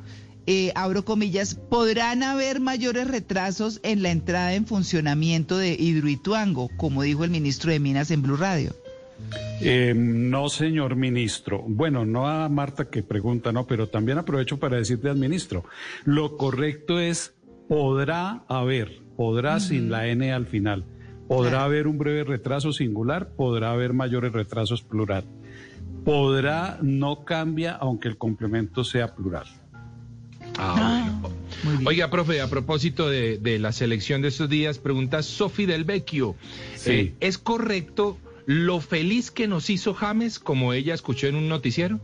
eh, 0.47 0.71
abro 0.75 1.05
comillas, 1.05 1.55
podrán 1.55 2.23
haber 2.23 2.59
mayores 2.59 3.07
retrasos 3.07 3.79
en 3.83 4.01
la 4.03 4.11
entrada 4.11 4.53
en 4.53 4.65
funcionamiento 4.65 5.57
de 5.57 5.73
Hidroituango, 5.73 6.69
como 6.77 7.03
dijo 7.03 7.23
el 7.23 7.29
ministro 7.31 7.71
de 7.71 7.79
Minas 7.79 8.11
en 8.11 8.21
Blue 8.21 8.35
Radio. 8.37 8.75
Eh, 9.61 9.93
no, 9.95 10.49
señor 10.49 10.95
ministro. 10.95 11.63
Bueno, 11.65 12.05
no 12.05 12.27
a 12.27 12.49
Marta 12.49 12.89
que 12.89 13.03
pregunta, 13.03 13.51
no, 13.51 13.65
pero 13.65 13.87
también 13.87 14.17
aprovecho 14.17 14.59
para 14.59 14.77
decirle 14.77 15.09
al 15.09 15.17
ministro. 15.17 15.63
Lo 16.03 16.37
correcto 16.37 16.99
es 16.99 17.33
podrá 17.69 18.43
haber, 18.49 19.01
podrá 19.15 19.59
sin 19.59 19.89
la 19.89 20.07
N 20.07 20.31
al 20.33 20.47
final. 20.47 20.85
Podrá 21.27 21.63
haber 21.63 21.87
un 21.87 21.97
breve 21.97 22.25
retraso 22.25 22.73
singular, 22.73 23.29
podrá 23.35 23.71
haber 23.71 23.93
mayores 23.93 24.33
retrasos 24.33 24.83
plural. 24.83 25.23
Podrá 26.03 26.77
no 26.81 27.23
cambia 27.23 27.71
aunque 27.71 28.09
el 28.09 28.17
complemento 28.17 28.83
sea 28.83 29.15
plural. 29.15 29.45
Ah, 30.57 31.19
bueno. 31.63 31.79
Oiga, 31.85 32.09
profe, 32.11 32.41
a 32.41 32.49
propósito 32.49 33.09
de, 33.09 33.37
de 33.37 33.57
la 33.57 33.71
selección 33.71 34.21
de 34.21 34.27
estos 34.27 34.49
días, 34.49 34.77
pregunta 34.77 35.23
Sofi 35.23 35.65
del 35.65 35.85
Vecchio. 35.85 36.35
Sí. 36.75 36.91
Eh, 36.91 37.15
¿Es 37.21 37.37
correcto 37.37 38.17
lo 38.45 38.81
feliz 38.81 39.31
que 39.31 39.47
nos 39.47 39.69
hizo 39.69 39.93
James, 39.93 40.39
como 40.39 40.73
ella 40.73 40.93
escuchó 40.93 41.27
en 41.27 41.35
un 41.35 41.47
noticiero? 41.47 41.99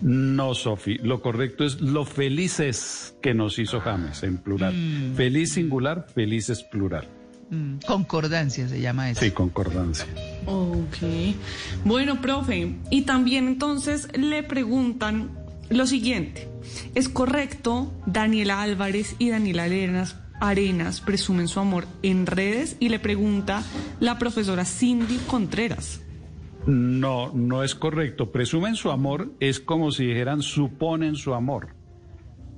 No, 0.00 0.54
Sofi, 0.54 0.98
lo 0.98 1.20
correcto 1.20 1.64
es 1.64 1.80
lo 1.80 2.04
felices 2.04 3.16
que 3.20 3.34
nos 3.34 3.58
hizo 3.58 3.80
James 3.80 4.22
en 4.22 4.38
plural. 4.38 4.74
Mm. 4.74 5.14
Feliz 5.16 5.54
singular, 5.54 6.06
felices 6.14 6.62
plural. 6.62 7.08
Mm, 7.50 7.78
concordancia 7.86 8.68
se 8.68 8.80
llama 8.80 9.10
eso. 9.10 9.20
Sí, 9.20 9.30
concordancia. 9.30 10.06
Ok. 10.46 11.34
Bueno, 11.84 12.20
profe, 12.20 12.74
y 12.90 13.02
también 13.02 13.48
entonces 13.48 14.08
le 14.16 14.42
preguntan 14.42 15.30
lo 15.70 15.86
siguiente. 15.86 16.48
¿Es 16.94 17.08
correcto 17.08 17.92
Daniela 18.06 18.62
Álvarez 18.62 19.16
y 19.18 19.30
Daniela 19.30 19.64
Arenas, 19.64 20.16
Arenas 20.40 21.00
presumen 21.00 21.48
su 21.48 21.60
amor 21.60 21.86
en 22.02 22.26
redes? 22.26 22.76
Y 22.80 22.88
le 22.88 22.98
pregunta 22.98 23.62
la 24.00 24.18
profesora 24.18 24.64
Cindy 24.64 25.18
Contreras. 25.26 26.02
No, 26.66 27.32
no 27.32 27.64
es 27.64 27.74
correcto. 27.74 28.30
Presumen 28.30 28.76
su 28.76 28.90
amor 28.90 29.32
es 29.40 29.60
como 29.60 29.90
si 29.90 30.06
dijeran 30.06 30.42
suponen 30.42 31.16
su 31.16 31.34
amor. 31.34 31.68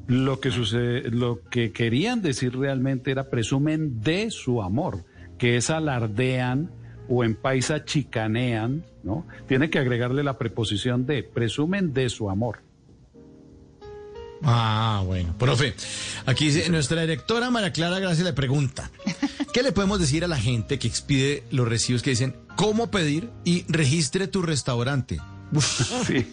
Lo 0.09 0.41
que 0.41 0.51
sucede, 0.51 1.11
lo 1.11 1.43
que 1.49 1.71
querían 1.71 2.21
decir 2.21 2.57
realmente 2.57 3.13
era 3.13 3.31
presumen 3.31 4.01
de 4.01 4.31
su 4.33 4.63
amor, 4.63 5.05
que 5.39 5.57
es 5.57 5.71
alardean 5.71 6.71
o 7.09 7.23
en 7.23 7.37
paisa 7.37 7.85
chicanean, 7.85 8.85
¿no? 9.05 9.27
Tiene 9.47 9.71
que 9.71 9.79
agregarle 9.79 10.25
la 10.25 10.39
preposición 10.39 11.07
de, 11.07 11.23
presumen 11.23 11.93
de 11.93 12.09
su 12.09 12.31
amor. 12.31 12.63
Ah, 14.43 15.03
bueno. 15.05 15.35
Profe, 15.39 15.75
aquí 16.27 16.47
dice, 16.47 16.69
nuestra 16.71 17.03
directora 17.03 17.51
María 17.51 17.73
Clara 17.73 17.99
Gracia 17.99 18.25
le 18.25 18.33
pregunta, 18.33 18.91
¿qué 19.53 19.63
le 19.63 19.73
podemos 19.73 20.01
decir 20.01 20.25
a 20.25 20.29
la 20.29 20.39
gente 20.39 20.79
que 20.79 20.89
expide 20.89 21.45
los 21.51 21.69
recibos 21.69 22.03
que 22.03 22.11
dicen 22.11 22.37
cómo 22.57 22.91
pedir 22.91 23.31
y 23.45 23.65
registre 23.69 24.29
tu 24.29 24.43
restaurante? 24.43 25.19
Sí. 26.07 26.27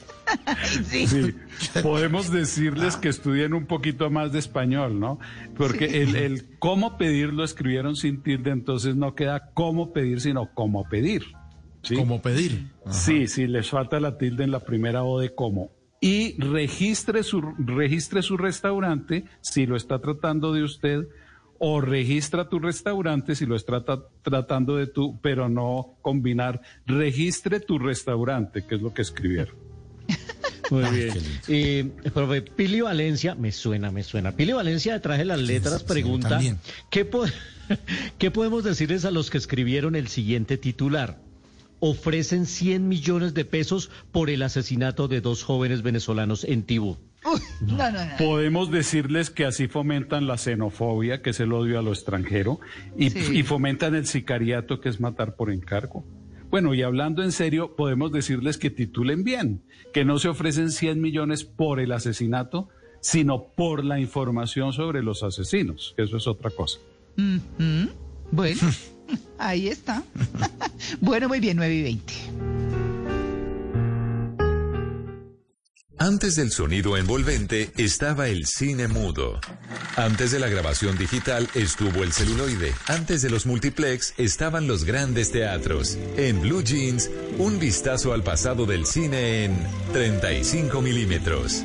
Sí. 1.07 1.33
Podemos 1.81 2.31
decirles 2.31 2.97
que 2.97 3.07
estudien 3.07 3.53
un 3.53 3.65
poquito 3.65 4.09
más 4.09 4.33
de 4.33 4.39
español, 4.39 4.99
¿no? 4.99 5.19
Porque 5.55 6.01
el, 6.01 6.15
el 6.15 6.59
cómo 6.59 6.97
pedir 6.97 7.33
lo 7.33 7.45
escribieron 7.45 7.95
sin 7.95 8.21
tilde, 8.21 8.51
entonces 8.51 8.95
no 8.97 9.15
queda 9.15 9.51
cómo 9.53 9.93
pedir, 9.93 10.19
sino 10.19 10.53
cómo 10.53 10.87
pedir. 10.89 11.23
¿sí? 11.83 11.95
¿Cómo 11.95 12.21
pedir? 12.21 12.71
Sí, 12.89 13.27
sí, 13.27 13.47
les 13.47 13.69
falta 13.69 13.99
la 13.99 14.17
tilde 14.17 14.43
en 14.43 14.51
la 14.51 14.59
primera 14.59 15.03
O 15.03 15.19
de 15.19 15.33
cómo. 15.33 15.71
Y 16.07 16.35
registre 16.41 17.23
su, 17.23 17.41
registre 17.57 18.21
su 18.21 18.37
restaurante 18.37 19.25
si 19.41 19.65
lo 19.65 19.75
está 19.75 19.99
tratando 19.99 20.53
de 20.53 20.63
usted, 20.63 21.07
o 21.59 21.81
registra 21.81 22.47
tu 22.49 22.59
restaurante 22.59 23.35
si 23.35 23.45
lo 23.45 23.55
está 23.55 23.83
trata- 23.83 24.07
tratando 24.21 24.75
de 24.75 24.87
tú, 24.87 25.19
pero 25.21 25.49
no 25.49 25.97
combinar. 26.01 26.61
Registre 26.85 27.59
tu 27.59 27.79
restaurante, 27.79 28.63
que 28.65 28.75
es 28.75 28.81
lo 28.81 28.93
que 28.93 29.01
escribieron. 29.01 29.55
Muy 30.69 30.83
bien. 30.95 31.13
Eh, 31.47 31.89
profe, 32.13 32.41
Pili 32.43 32.81
Valencia, 32.81 33.33
me 33.35 33.51
suena, 33.51 33.91
me 33.91 34.03
suena. 34.03 34.33
Pili 34.33 34.53
Valencia, 34.53 34.93
detrás 34.93 35.17
de 35.17 35.25
las 35.25 35.39
letras, 35.39 35.83
pregunta. 35.83 36.39
¿qué, 36.91 37.05
po- 37.05 37.25
¿qué 38.19 38.31
podemos 38.31 38.63
decirles 38.63 39.03
a 39.05 39.11
los 39.11 39.29
que 39.29 39.37
escribieron 39.39 39.95
el 39.95 40.07
siguiente 40.09 40.57
titular? 40.57 41.19
Ofrecen 41.79 42.45
100 42.45 42.87
millones 42.87 43.33
de 43.33 43.45
pesos 43.45 43.89
por 44.11 44.29
el 44.29 44.41
asesinato 44.41 45.07
de 45.07 45.21
dos 45.21 45.43
jóvenes 45.43 45.81
venezolanos 45.83 46.43
en 46.43 46.63
Tibú. 46.63 46.97
no, 47.61 47.75
no, 47.77 47.91
no. 47.91 48.17
Podemos 48.17 48.71
decirles 48.71 49.29
que 49.29 49.45
así 49.45 49.67
fomentan 49.67 50.27
la 50.27 50.37
xenofobia, 50.37 51.21
que 51.21 51.31
es 51.31 51.39
el 51.39 51.51
odio 51.53 51.77
a 51.77 51.81
lo 51.81 51.91
extranjero, 51.91 52.59
y, 52.97 53.09
Sí. 53.09 53.39
y 53.39 53.43
fomentan 53.43 53.95
el 53.95 54.05
sicariato, 54.07 54.79
que 54.79 54.89
es 54.89 54.99
matar 54.99 55.35
por 55.35 55.51
encargo. 55.51 56.05
Bueno, 56.49 56.73
y 56.73 56.81
hablando 56.81 57.23
en 57.23 57.33
serio, 57.33 57.75
podemos 57.75 58.11
decirles 58.13 58.57
que 58.57 58.69
titulen 58.69 59.23
bien, 59.25 59.61
que 59.93 60.05
no 60.05 60.17
se 60.19 60.29
ofrecen 60.29 60.71
100 60.71 61.01
millones 61.01 61.43
por 61.43 61.81
el 61.81 61.91
asesinato, 61.91 62.69
sino 63.01 63.43
por 63.55 63.83
la 63.83 63.99
información 63.99 64.71
sobre 64.71 65.03
los 65.03 65.23
asesinos, 65.23 65.93
que 65.97 66.03
eso 66.03 66.15
es 66.17 66.25
otra 66.27 66.49
cosa. 66.49 66.79
Bueno, 68.31 68.59
ahí 69.37 69.67
está. 69.69 70.03
bueno, 71.01 71.27
muy 71.27 71.39
bien, 71.39 71.57
9 71.57 71.73
y 71.73 71.83
20. 71.83 72.13
Antes 75.99 76.35
del 76.35 76.51
sonido 76.51 76.95
envolvente 76.95 77.71
estaba 77.75 78.27
el 78.27 78.45
cine 78.45 78.87
mudo. 78.87 79.41
Antes 79.95 80.29
de 80.31 80.39
la 80.39 80.47
grabación 80.47 80.95
digital 80.95 81.49
estuvo 81.55 82.03
el 82.03 82.13
celuloide. 82.13 82.71
Antes 82.85 83.23
de 83.23 83.31
los 83.31 83.47
multiplex 83.47 84.13
estaban 84.17 84.67
los 84.67 84.83
grandes 84.83 85.31
teatros. 85.31 85.97
En 86.15 86.39
Blue 86.39 86.63
Jeans, 86.63 87.09
un 87.39 87.57
vistazo 87.57 88.13
al 88.13 88.21
pasado 88.21 88.67
del 88.67 88.85
cine 88.85 89.45
en 89.45 89.57
35 89.91 90.81
milímetros. 90.83 91.63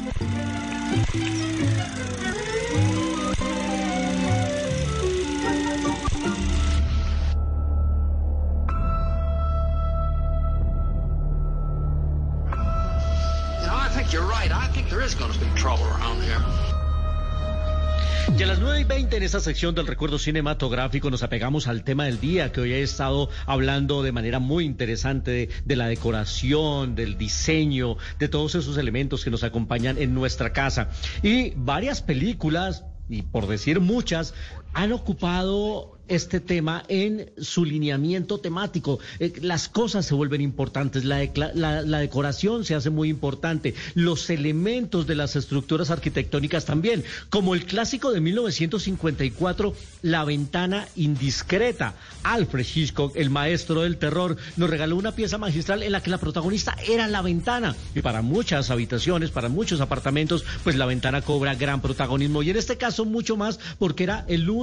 Y 18.39 18.43
a 18.45 18.47
las 18.47 18.61
9 18.61 18.81
y 18.81 18.85
20 18.85 19.17
en 19.17 19.23
esta 19.25 19.41
sección 19.41 19.75
del 19.75 19.89
recuerdo 19.89 20.17
cinematográfico 20.17 21.11
nos 21.11 21.25
apegamos 21.25 21.67
al 21.67 21.83
tema 21.83 22.05
del 22.05 22.21
día 22.21 22.53
que 22.53 22.61
hoy 22.61 22.73
he 22.73 22.83
estado 22.83 23.29
hablando 23.47 24.05
de 24.05 24.13
manera 24.13 24.39
muy 24.39 24.65
interesante 24.65 25.49
de 25.65 25.77
la 25.77 25.89
decoración, 25.89 26.95
del 26.95 27.19
diseño, 27.19 27.97
de 28.21 28.29
todos 28.29 28.55
esos 28.55 28.79
elementos 28.79 29.25
que 29.25 29.33
nos 29.33 29.43
acompañan 29.43 29.99
en 29.99 30.15
nuestra 30.15 30.53
casa. 30.53 30.91
Y 31.21 31.53
varias 31.57 32.01
películas, 32.01 32.85
y 33.09 33.23
por 33.23 33.49
decir 33.49 33.81
muchas, 33.81 34.35
han 34.75 34.93
ocupado 34.93 35.99
este 36.09 36.41
tema 36.41 36.83
en 36.89 37.31
su 37.41 37.65
lineamiento 37.65 38.39
temático. 38.39 38.99
Eh, 39.19 39.33
las 39.41 39.69
cosas 39.69 40.05
se 40.05 40.15
vuelven 40.15 40.41
importantes, 40.43 41.05
la, 41.05 41.27
la- 41.55 41.81
la 41.83 41.99
decoración 42.01 42.65
se 42.67 42.75
hace 42.75 42.91
muy 42.91 43.09
importante, 43.09 43.75
los 43.95 44.29
elementos 44.29 45.07
de 45.07 45.15
las 45.15 45.37
estructuras 45.37 45.91
arquitectónicas 45.91 46.67
también, 46.67 47.03
como 47.31 47.55
el 47.55 47.65
clásico 47.65 48.13
de 48.13 48.21
1954, 48.21 49.75
La 50.03 50.25
ventana 50.25 50.89
indiscreta. 50.97 51.95
Alfred 52.25 52.67
Hitchcock, 52.75 53.17
el 53.17 53.31
maestro 53.31 53.83
del 53.83 53.97
terror, 53.97 54.37
nos 54.57 54.69
regaló 54.69 54.97
una 54.97 55.13
pieza 55.13 55.39
magistral 55.39 55.83
en 55.83 55.93
la 55.93 56.03
que 56.03 56.11
la 56.11 56.19
protagonista 56.19 56.77
era 56.89 57.07
la 57.09 57.23
ventana. 57.23 57.75
Y 57.95 58.01
para 58.03 58.21
muchas 58.21 58.71
habitaciones, 58.71 59.31
para 59.31 59.49
muchos 59.49 59.81
apartamentos, 59.81 60.45
pues 60.65 60.77
la 60.77 60.87
ventana 60.87 61.23
cobra 61.23 61.55
gran 61.55 61.81
protagonismo. 61.81 62.43
Y 62.43 62.51
en 62.51 62.57
este 62.57 62.77
caso 62.77 63.05
mucho 63.05 63.37
más 63.37 63.61
porque 63.79 64.03
era 64.05 64.25
el 64.29 64.51
único, 64.51 64.62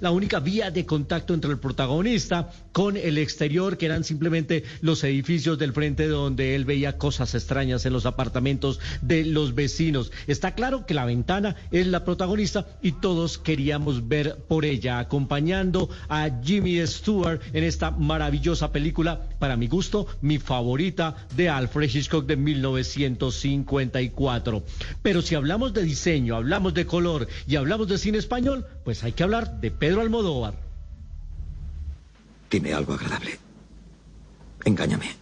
la 0.00 0.10
única 0.10 0.40
vía 0.40 0.70
de 0.70 0.86
contacto 0.86 1.34
entre 1.34 1.50
el 1.50 1.58
protagonista 1.58 2.50
con 2.72 2.96
el 2.96 3.18
exterior, 3.18 3.76
que 3.76 3.86
eran 3.86 4.04
simplemente 4.04 4.64
los 4.80 5.02
edificios 5.04 5.58
del 5.58 5.72
frente 5.72 6.08
donde 6.08 6.54
él 6.54 6.64
veía 6.64 6.98
cosas 6.98 7.34
extrañas 7.34 7.86
en 7.86 7.92
los 7.92 8.06
apartamentos 8.06 8.80
de 9.02 9.24
los 9.24 9.54
vecinos. 9.54 10.12
Está 10.26 10.54
claro 10.54 10.86
que 10.86 10.94
la 10.94 11.04
ventana 11.04 11.56
es 11.70 11.86
la 11.86 12.04
protagonista 12.04 12.66
y 12.82 12.92
todos 12.92 13.38
queríamos 13.38 14.08
ver 14.08 14.36
por 14.48 14.64
ella, 14.64 14.98
acompañando 14.98 15.88
a 16.08 16.30
Jimmy 16.42 16.84
Stewart 16.86 17.40
en 17.52 17.64
esta 17.64 17.90
maravillosa 17.90 18.72
película, 18.72 19.28
para 19.38 19.56
mi 19.56 19.68
gusto, 19.68 20.06
mi 20.20 20.38
favorita 20.38 21.16
de 21.36 21.48
Alfred 21.48 21.90
Hitchcock 21.92 22.26
de 22.26 22.36
1954. 22.36 24.62
Pero 25.02 25.22
si 25.22 25.34
hablamos 25.34 25.74
de 25.74 25.82
diseño, 25.82 26.36
hablamos 26.36 26.74
de 26.74 26.86
color 26.86 27.26
y 27.46 27.56
hablamos 27.56 27.88
de 27.88 27.98
cine 27.98 28.18
español, 28.18 28.66
pues 28.84 29.02
hay 29.02 29.12
que 29.12 29.22
hablar 29.22 29.60
de 29.60 29.70
Pedro 29.70 30.02
Almodóvar. 30.02 30.54
Dime 32.50 32.72
algo 32.72 32.92
agradable. 32.92 33.38
Engáñame. 34.64 35.16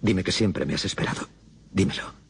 Dime 0.00 0.24
que 0.24 0.32
siempre 0.32 0.66
me 0.66 0.74
has 0.74 0.84
esperado. 0.84 1.28
Dímelo. 1.70 2.23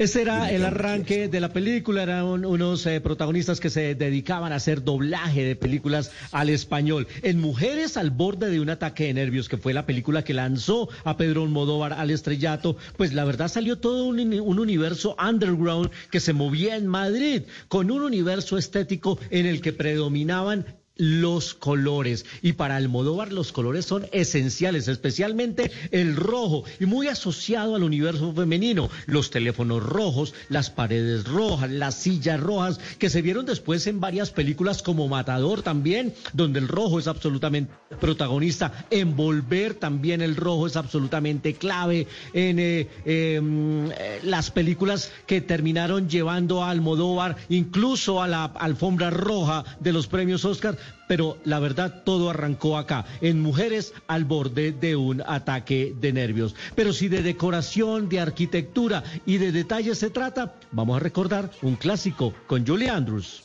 Ese 0.00 0.22
era 0.22 0.50
el 0.50 0.64
arranque 0.64 1.28
de 1.28 1.40
la 1.40 1.50
película, 1.52 2.02
eran 2.04 2.24
unos 2.24 2.86
eh, 2.86 3.02
protagonistas 3.02 3.60
que 3.60 3.68
se 3.68 3.94
dedicaban 3.94 4.50
a 4.50 4.54
hacer 4.56 4.82
doblaje 4.82 5.44
de 5.44 5.56
películas 5.56 6.10
al 6.32 6.48
español. 6.48 7.06
En 7.22 7.38
Mujeres 7.38 7.98
al 7.98 8.10
borde 8.10 8.48
de 8.48 8.60
un 8.60 8.70
ataque 8.70 9.04
de 9.04 9.12
nervios, 9.12 9.50
que 9.50 9.58
fue 9.58 9.74
la 9.74 9.84
película 9.84 10.24
que 10.24 10.32
lanzó 10.32 10.88
a 11.04 11.18
Pedro 11.18 11.42
Almodóvar 11.42 11.92
al 11.92 12.10
estrellato, 12.10 12.78
pues 12.96 13.12
la 13.12 13.24
verdad 13.26 13.48
salió 13.48 13.76
todo 13.76 14.06
un, 14.06 14.18
uni- 14.20 14.40
un 14.40 14.58
universo 14.58 15.16
underground 15.22 15.90
que 16.10 16.20
se 16.20 16.32
movía 16.32 16.76
en 16.76 16.86
Madrid, 16.86 17.42
con 17.68 17.90
un 17.90 18.00
universo 18.00 18.56
estético 18.56 19.18
en 19.28 19.44
el 19.44 19.60
que 19.60 19.74
predominaban 19.74 20.64
los 21.00 21.54
colores. 21.54 22.26
Y 22.42 22.52
para 22.52 22.76
Almodóvar 22.76 23.32
los 23.32 23.52
colores 23.52 23.86
son 23.86 24.06
esenciales, 24.12 24.86
especialmente 24.86 25.70
el 25.90 26.14
rojo 26.14 26.64
y 26.78 26.84
muy 26.84 27.08
asociado 27.08 27.74
al 27.74 27.82
universo 27.82 28.34
femenino. 28.34 28.90
Los 29.06 29.30
teléfonos 29.30 29.82
rojos, 29.82 30.34
las 30.50 30.68
paredes 30.68 31.24
rojas, 31.24 31.70
las 31.70 31.94
sillas 31.94 32.38
rojas, 32.38 32.78
que 32.98 33.08
se 33.08 33.22
vieron 33.22 33.46
después 33.46 33.86
en 33.86 33.98
varias 33.98 34.30
películas 34.30 34.82
como 34.82 35.08
Matador 35.08 35.62
también, 35.62 36.14
donde 36.34 36.58
el 36.58 36.68
rojo 36.68 36.98
es 36.98 37.06
absolutamente 37.06 37.72
protagonista. 37.98 38.86
Envolver 38.90 39.74
también 39.74 40.20
el 40.20 40.36
rojo 40.36 40.66
es 40.66 40.76
absolutamente 40.76 41.54
clave 41.54 42.06
en 42.34 42.58
eh, 42.58 43.40
mm, 43.40 43.90
eh, 43.96 44.20
las 44.24 44.50
películas 44.50 45.10
que 45.26 45.40
terminaron 45.40 46.10
llevando 46.10 46.62
a 46.62 46.70
Almodóvar 46.70 47.36
incluso 47.48 48.22
a 48.22 48.28
la 48.28 48.44
alfombra 48.44 49.08
roja 49.08 49.64
de 49.80 49.92
los 49.92 50.06
premios 50.06 50.44
Oscar, 50.44 50.76
pero 51.08 51.38
la 51.44 51.58
verdad 51.58 52.02
todo 52.04 52.30
arrancó 52.30 52.78
acá, 52.78 53.04
en 53.20 53.40
Mujeres 53.40 53.92
al 54.06 54.24
borde 54.24 54.72
de 54.72 54.96
un 54.96 55.22
ataque 55.26 55.94
de 56.00 56.12
nervios. 56.12 56.54
Pero 56.74 56.92
si 56.92 57.08
de 57.08 57.22
decoración, 57.22 58.08
de 58.08 58.20
arquitectura 58.20 59.02
y 59.26 59.38
de 59.38 59.52
detalles 59.52 59.98
se 59.98 60.10
trata, 60.10 60.54
vamos 60.72 60.96
a 60.96 61.00
recordar 61.00 61.50
un 61.62 61.76
clásico 61.76 62.34
con 62.46 62.66
Julie 62.66 62.90
Andrews. 62.90 63.44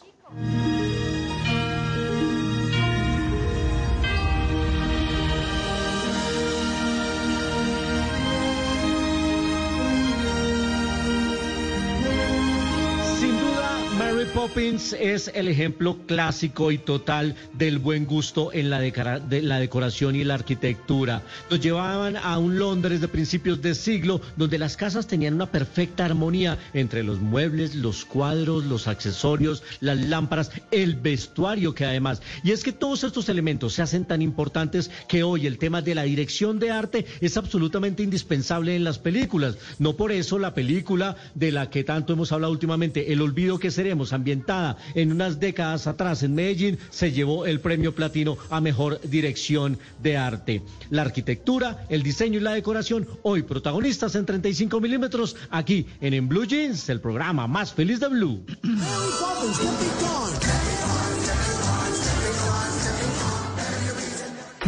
Poppins 14.36 14.92
es 14.92 15.32
el 15.34 15.48
ejemplo 15.48 15.98
clásico 16.06 16.70
y 16.70 16.78
total 16.78 17.38
del 17.54 17.80
buen 17.80 18.06
gusto 18.06 18.52
en 18.52 18.70
la, 18.70 18.82
decoración 18.82 20.18
y 20.18 20.26
la 20.26 20.34
arquitectura. 20.34 21.24
Nos 21.50 21.62
llevaban 21.62 22.18
a 22.18 22.38
un 22.38 22.60
Londres 22.60 23.00
de 23.00 23.08
principios 23.08 23.62
de 23.62 23.74
siglo 23.74 24.20
donde 24.36 24.58
las 24.58 24.76
casas 24.76 25.08
tenían 25.08 25.36
una 25.36 25.50
perfecta 25.50 26.04
armonía 26.04 26.58
entre 26.74 27.02
los 27.02 27.22
muebles, 27.22 27.76
los 27.76 28.04
cuadros, 28.04 28.66
los 28.66 28.90
accesorios, 28.90 29.64
las 29.80 29.98
lámparas, 30.00 30.52
el 30.70 30.96
vestuario 30.96 31.74
que 31.74 31.86
además. 31.86 32.22
Y 32.44 32.52
es 32.52 32.66
que 32.66 32.74
todos 32.74 33.06
estos 33.06 33.30
elementos 33.30 33.72
se 33.72 33.84
hacen 33.84 34.04
tan 34.04 34.22
importantes 34.22 34.92
que 35.08 35.24
hoy 35.24 35.48
el 35.48 35.58
tema 35.58 35.82
de 35.82 35.96
la 35.96 36.04
dirección 36.04 36.60
de 36.60 36.72
arte 36.72 37.06
es 37.22 37.38
absolutamente 37.38 38.04
indispensable 38.04 38.76
en 38.76 38.84
las 38.84 39.00
películas. 39.00 39.58
No 39.80 39.96
por 39.96 40.12
eso 40.12 40.40
la 40.40 40.54
película 40.54 41.16
de 41.36 41.54
la 41.54 41.70
que 41.70 41.86
tanto 41.86 42.12
hemos 42.12 42.34
hablado 42.34 42.52
últimamente, 42.52 43.14
El 43.14 43.22
olvido 43.22 43.60
que 43.60 43.72
seremos, 43.72 44.12
ambientada 44.26 44.78
en 44.96 45.12
unas 45.12 45.40
décadas 45.40 45.86
atrás 45.86 46.24
en 46.24 46.34
Medellín, 46.34 46.80
se 46.90 47.12
llevó 47.12 47.46
el 47.46 47.60
premio 47.60 47.94
platino 47.94 48.40
a 48.50 48.60
mejor 48.60 49.00
dirección 49.02 49.78
de 50.02 50.18
arte. 50.18 50.64
La 50.90 51.04
arquitectura, 51.04 51.86
el 51.90 52.02
diseño 52.02 52.40
y 52.40 52.42
la 52.42 52.54
decoración, 52.54 53.08
hoy 53.22 53.44
protagonistas 53.44 54.16
en 54.16 54.26
35 54.26 54.82
milímetros, 54.82 55.36
aquí 55.52 55.86
en 56.02 56.16
En 56.16 56.28
Blue 56.28 56.46
Jeans, 56.46 56.90
el 56.90 57.02
programa 57.02 57.46
más 57.46 57.72
feliz 57.72 58.00
de 58.00 58.08
Blue. 58.08 58.44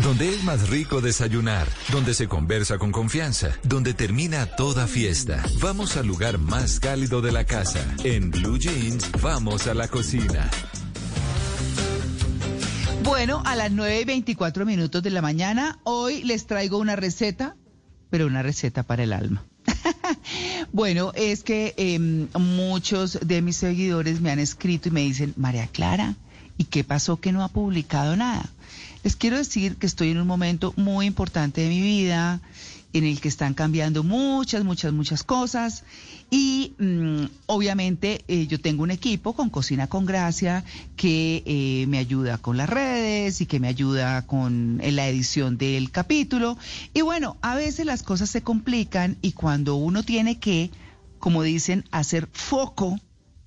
Donde 0.07 0.29
es 0.29 0.41
más 0.45 0.69
rico 0.69 1.01
desayunar, 1.01 1.67
donde 1.91 2.13
se 2.13 2.29
conversa 2.29 2.77
con 2.77 2.93
confianza, 2.93 3.49
donde 3.63 3.93
termina 3.93 4.45
toda 4.45 4.87
fiesta. 4.87 5.43
Vamos 5.59 5.97
al 5.97 6.07
lugar 6.07 6.37
más 6.37 6.79
cálido 6.79 7.19
de 7.21 7.33
la 7.33 7.43
casa. 7.43 7.85
En 8.05 8.31
Blue 8.31 8.57
Jeans, 8.57 9.11
vamos 9.21 9.67
a 9.67 9.73
la 9.73 9.89
cocina. 9.89 10.49
Bueno, 13.03 13.43
a 13.45 13.57
las 13.57 13.69
9 13.69 13.99
y 13.99 14.05
24 14.05 14.65
minutos 14.65 15.03
de 15.03 15.09
la 15.09 15.21
mañana, 15.21 15.77
hoy 15.83 16.23
les 16.23 16.47
traigo 16.47 16.77
una 16.77 16.95
receta, 16.95 17.57
pero 18.09 18.27
una 18.27 18.41
receta 18.41 18.83
para 18.83 19.03
el 19.03 19.11
alma. 19.11 19.43
Bueno, 20.71 21.11
es 21.15 21.43
que 21.43 21.73
em, 21.75 22.29
muchos 22.33 23.19
de 23.21 23.41
mis 23.41 23.57
seguidores 23.57 24.21
me 24.21 24.31
han 24.31 24.39
escrito 24.39 24.87
y 24.87 24.91
me 24.91 25.01
dicen, 25.01 25.33
María 25.35 25.67
Clara, 25.67 26.15
¿y 26.57 26.63
qué 26.65 26.85
pasó 26.85 27.17
que 27.17 27.33
no 27.33 27.43
ha 27.43 27.49
publicado 27.49 28.15
nada? 28.15 28.49
Les 29.03 29.15
quiero 29.15 29.37
decir 29.37 29.75
que 29.77 29.87
estoy 29.87 30.09
en 30.09 30.19
un 30.19 30.27
momento 30.27 30.73
muy 30.75 31.05
importante 31.05 31.61
de 31.61 31.69
mi 31.69 31.81
vida, 31.81 32.41
en 32.93 33.03
el 33.03 33.19
que 33.19 33.27
están 33.27 33.53
cambiando 33.53 34.03
muchas, 34.03 34.63
muchas, 34.63 34.93
muchas 34.93 35.23
cosas. 35.23 35.83
Y 36.29 36.73
mm, 36.79 37.25
obviamente 37.45 38.23
eh, 38.27 38.47
yo 38.47 38.59
tengo 38.59 38.83
un 38.83 38.91
equipo 38.91 39.33
con 39.33 39.49
Cocina 39.49 39.87
con 39.87 40.05
Gracia 40.05 40.63
que 40.95 41.43
eh, 41.45 41.85
me 41.87 41.99
ayuda 41.99 42.37
con 42.37 42.57
las 42.57 42.69
redes 42.69 43.41
y 43.41 43.45
que 43.45 43.59
me 43.59 43.67
ayuda 43.67 44.25
con 44.25 44.81
la 44.83 45.07
edición 45.07 45.57
del 45.57 45.91
capítulo. 45.91 46.57
Y 46.93 47.01
bueno, 47.01 47.37
a 47.41 47.55
veces 47.55 47.85
las 47.85 48.03
cosas 48.03 48.29
se 48.29 48.41
complican 48.41 49.17
y 49.21 49.33
cuando 49.33 49.75
uno 49.75 50.03
tiene 50.03 50.39
que, 50.39 50.71
como 51.19 51.43
dicen, 51.43 51.85
hacer 51.91 52.27
foco 52.31 52.99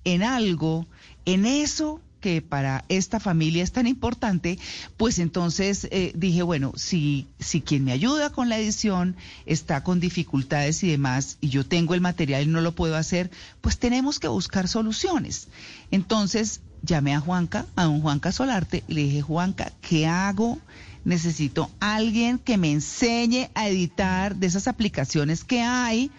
en 0.03 0.23
algo, 0.23 0.87
en 1.25 1.45
eso 1.45 2.01
que 2.21 2.41
para 2.41 2.85
esta 2.87 3.19
familia 3.19 3.63
es 3.63 3.73
tan 3.73 3.87
importante, 3.87 4.57
pues 4.95 5.19
entonces 5.19 5.87
eh, 5.91 6.13
dije, 6.15 6.43
bueno, 6.43 6.71
si, 6.77 7.27
si 7.39 7.61
quien 7.61 7.83
me 7.83 7.91
ayuda 7.91 8.29
con 8.29 8.47
la 8.47 8.57
edición 8.57 9.17
está 9.45 9.83
con 9.83 9.99
dificultades 9.99 10.83
y 10.83 10.91
demás, 10.91 11.37
y 11.41 11.49
yo 11.49 11.65
tengo 11.65 11.93
el 11.93 12.01
material 12.01 12.43
y 12.43 12.47
no 12.47 12.61
lo 12.61 12.73
puedo 12.73 12.95
hacer, 12.95 13.31
pues 13.59 13.77
tenemos 13.77 14.19
que 14.19 14.29
buscar 14.29 14.69
soluciones. 14.69 15.49
Entonces 15.89 16.61
llamé 16.83 17.13
a 17.13 17.19
Juanca, 17.19 17.65
a 17.75 17.83
don 17.83 18.01
Juanca 18.01 18.31
Solarte, 18.31 18.83
y 18.87 18.93
le 18.93 19.01
dije, 19.01 19.21
Juanca, 19.21 19.73
¿qué 19.81 20.07
hago? 20.07 20.59
Necesito 21.03 21.71
alguien 21.79 22.37
que 22.37 22.57
me 22.57 22.71
enseñe 22.71 23.49
a 23.55 23.67
editar 23.67 24.35
de 24.35 24.47
esas 24.47 24.67
aplicaciones 24.67 25.43
que 25.43 25.61
hay, 25.61 26.11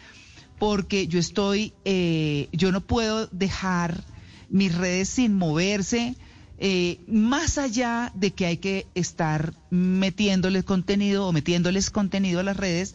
porque 0.59 1.07
yo 1.07 1.19
estoy, 1.19 1.73
eh, 1.85 2.49
yo 2.53 2.73
no 2.73 2.81
puedo 2.81 3.29
dejar 3.29 4.05
mis 4.53 4.73
redes 4.73 5.09
sin 5.09 5.35
moverse, 5.35 6.15
eh, 6.59 7.01
más 7.09 7.59
allá 7.59 8.13
de 8.15 8.31
que 8.31 8.47
hay 8.47 8.59
que 8.59 8.87
estar 8.95 9.55
metiéndoles 9.71 10.63
contenido 10.63 11.27
o 11.27 11.33
metiéndoles 11.33 11.91
contenido 11.91 12.39
a 12.39 12.45
las 12.45 12.57
redes, 12.57 12.95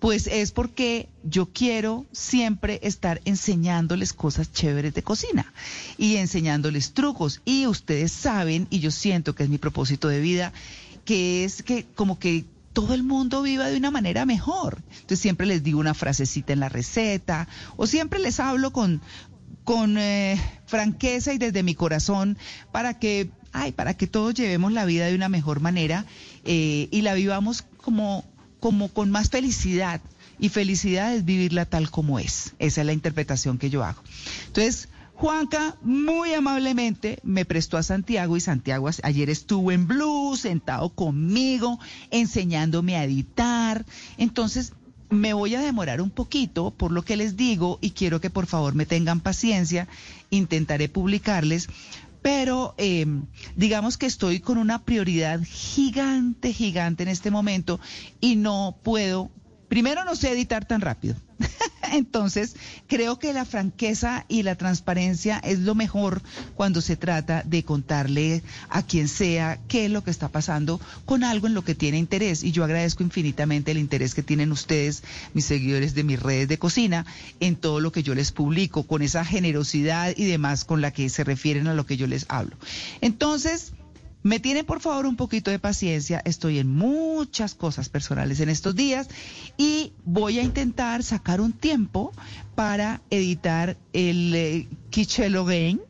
pues 0.00 0.26
es 0.26 0.50
porque 0.50 1.08
yo 1.22 1.46
quiero 1.46 2.06
siempre 2.10 2.80
estar 2.82 3.20
enseñándoles 3.24 4.12
cosas 4.12 4.52
chéveres 4.52 4.94
de 4.94 5.02
cocina 5.02 5.52
y 5.96 6.16
enseñándoles 6.16 6.92
trucos. 6.92 7.40
Y 7.44 7.66
ustedes 7.66 8.10
saben, 8.10 8.66
y 8.70 8.80
yo 8.80 8.90
siento 8.90 9.34
que 9.34 9.44
es 9.44 9.48
mi 9.48 9.58
propósito 9.58 10.08
de 10.08 10.20
vida, 10.20 10.52
que 11.04 11.44
es 11.44 11.62
que 11.62 11.86
como 11.94 12.18
que 12.18 12.44
todo 12.72 12.92
el 12.92 13.04
mundo 13.04 13.42
viva 13.42 13.68
de 13.68 13.76
una 13.76 13.92
manera 13.92 14.26
mejor. 14.26 14.82
Entonces 14.90 15.20
siempre 15.20 15.46
les 15.46 15.62
digo 15.62 15.78
una 15.78 15.94
frasecita 15.94 16.52
en 16.52 16.60
la 16.60 16.68
receta 16.68 17.46
o 17.76 17.86
siempre 17.86 18.18
les 18.18 18.40
hablo 18.40 18.72
con, 18.72 19.00
con 19.64 19.96
eh, 19.98 20.38
franqueza 20.66 21.32
y 21.32 21.38
desde 21.38 21.62
mi 21.62 21.74
corazón 21.74 22.38
para 22.70 22.98
que, 22.98 23.30
ay, 23.52 23.72
para 23.72 23.94
que 23.94 24.06
todos 24.06 24.34
llevemos 24.34 24.72
la 24.72 24.84
vida 24.84 25.06
de 25.06 25.14
una 25.14 25.28
mejor 25.28 25.60
manera 25.60 26.04
eh, 26.44 26.88
y 26.90 27.02
la 27.02 27.14
vivamos 27.14 27.64
como, 27.78 28.24
como 28.60 28.88
con 28.88 29.10
más 29.10 29.30
felicidad. 29.30 30.00
Y 30.38 30.48
felicidad 30.48 31.14
es 31.14 31.24
vivirla 31.24 31.64
tal 31.64 31.90
como 31.90 32.18
es. 32.18 32.54
Esa 32.58 32.80
es 32.80 32.86
la 32.86 32.92
interpretación 32.92 33.56
que 33.56 33.70
yo 33.70 33.84
hago. 33.84 34.02
Entonces, 34.46 34.88
Juanca 35.14 35.76
muy 35.80 36.34
amablemente 36.34 37.20
me 37.22 37.44
prestó 37.44 37.76
a 37.76 37.84
Santiago 37.84 38.36
y 38.36 38.40
Santiago 38.40 38.90
ayer 39.04 39.30
estuvo 39.30 39.70
en 39.70 39.86
Blue, 39.86 40.36
sentado 40.36 40.90
conmigo, 40.90 41.78
enseñándome 42.10 42.96
a 42.96 43.04
editar. 43.04 43.86
Entonces, 44.18 44.72
me 45.14 45.32
voy 45.32 45.54
a 45.54 45.60
demorar 45.60 46.00
un 46.00 46.10
poquito 46.10 46.70
por 46.70 46.92
lo 46.92 47.02
que 47.02 47.16
les 47.16 47.36
digo 47.36 47.78
y 47.80 47.90
quiero 47.90 48.20
que 48.20 48.30
por 48.30 48.46
favor 48.46 48.74
me 48.74 48.86
tengan 48.86 49.20
paciencia. 49.20 49.88
Intentaré 50.30 50.88
publicarles, 50.88 51.68
pero 52.22 52.74
eh, 52.78 53.06
digamos 53.56 53.98
que 53.98 54.06
estoy 54.06 54.40
con 54.40 54.58
una 54.58 54.84
prioridad 54.84 55.40
gigante, 55.44 56.52
gigante 56.52 57.02
en 57.02 57.08
este 57.08 57.30
momento 57.30 57.80
y 58.20 58.36
no 58.36 58.76
puedo, 58.82 59.30
primero 59.68 60.04
no 60.04 60.16
sé 60.16 60.32
editar 60.32 60.64
tan 60.64 60.80
rápido. 60.80 61.16
Entonces, 61.92 62.56
creo 62.86 63.18
que 63.18 63.32
la 63.32 63.44
franqueza 63.44 64.24
y 64.28 64.42
la 64.42 64.56
transparencia 64.56 65.38
es 65.38 65.60
lo 65.60 65.74
mejor 65.74 66.22
cuando 66.54 66.80
se 66.80 66.96
trata 66.96 67.42
de 67.44 67.62
contarle 67.62 68.42
a 68.68 68.82
quien 68.82 69.08
sea 69.08 69.60
qué 69.68 69.86
es 69.86 69.90
lo 69.90 70.02
que 70.02 70.10
está 70.10 70.28
pasando 70.28 70.80
con 71.04 71.24
algo 71.24 71.46
en 71.46 71.54
lo 71.54 71.62
que 71.62 71.74
tiene 71.74 71.98
interés. 71.98 72.42
Y 72.42 72.52
yo 72.52 72.64
agradezco 72.64 73.02
infinitamente 73.02 73.70
el 73.70 73.78
interés 73.78 74.14
que 74.14 74.22
tienen 74.22 74.52
ustedes, 74.52 75.02
mis 75.34 75.44
seguidores 75.44 75.94
de 75.94 76.04
mis 76.04 76.20
redes 76.20 76.48
de 76.48 76.58
cocina, 76.58 77.06
en 77.40 77.56
todo 77.56 77.80
lo 77.80 77.92
que 77.92 78.02
yo 78.02 78.14
les 78.14 78.32
publico, 78.32 78.84
con 78.84 79.02
esa 79.02 79.24
generosidad 79.24 80.14
y 80.16 80.24
demás 80.24 80.64
con 80.64 80.80
la 80.80 80.92
que 80.92 81.08
se 81.08 81.24
refieren 81.24 81.68
a 81.68 81.74
lo 81.74 81.86
que 81.86 81.96
yo 81.96 82.06
les 82.06 82.26
hablo. 82.28 82.56
Entonces, 83.00 83.72
me 84.24 84.40
tienen 84.40 84.64
por 84.64 84.80
favor 84.80 85.04
un 85.04 85.16
poquito 85.16 85.50
de 85.50 85.58
paciencia, 85.58 86.22
estoy 86.24 86.58
en 86.58 86.68
muchas 86.68 87.54
cosas 87.54 87.90
personales 87.90 88.40
en 88.40 88.48
estos 88.48 88.74
días 88.74 89.06
y 89.58 89.92
voy 90.04 90.38
a 90.38 90.42
intentar 90.42 91.02
sacar 91.02 91.42
un 91.42 91.52
tiempo 91.52 92.10
para 92.54 93.02
editar 93.10 93.76
el 93.92 94.34
eh, 94.34 94.68
Kichelo 94.88 95.46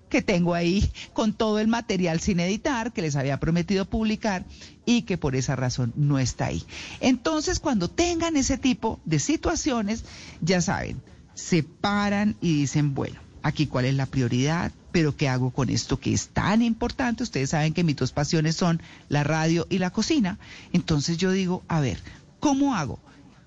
que 0.09 0.21
tengo 0.21 0.55
ahí 0.55 0.91
con 1.13 1.33
todo 1.33 1.61
el 1.61 1.69
material 1.69 2.19
sin 2.19 2.41
editar 2.41 2.93
que 2.93 3.03
les 3.03 3.15
había 3.15 3.39
prometido 3.39 3.85
publicar 3.85 4.45
y 4.85 5.03
que 5.03 5.17
por 5.17 5.37
esa 5.37 5.55
razón 5.55 5.93
no 5.95 6.19
está 6.19 6.47
ahí. 6.47 6.65
Entonces, 6.99 7.61
cuando 7.61 7.89
tengan 7.89 8.37
ese 8.37 8.59
tipo 8.59 8.99
de 9.05 9.21
situaciones, 9.21 10.05
ya 10.41 10.61
saben, 10.61 11.01
se 11.35 11.63
paran 11.63 12.37
y 12.41 12.55
dicen, 12.55 12.95
bueno, 12.95 13.21
aquí 13.43 13.69
cuál 13.69 13.85
es 13.85 13.95
la 13.95 14.07
prioridad, 14.07 14.73
pero 14.95 15.17
¿qué 15.17 15.29
hago 15.29 15.51
con 15.51 15.71
esto 15.71 15.99
que 15.99 16.15
es 16.15 16.29
tan 16.29 16.63
importante? 16.63 17.25
Ustedes 17.25 17.51
saben 17.51 17.75
que 17.75 17.83
mis 17.83 17.97
dos 17.97 18.13
pasiones 18.13 18.55
son 18.55 18.81
la 19.09 19.25
radio 19.25 19.67
y 19.69 19.79
la 19.79 19.91
cocina. 19.91 20.39
Entonces 20.73 21.17
yo 21.17 21.33
digo, 21.33 21.65
a 21.67 21.81
ver, 21.81 21.99
¿cómo 22.39 22.77
hago? 22.77 23.01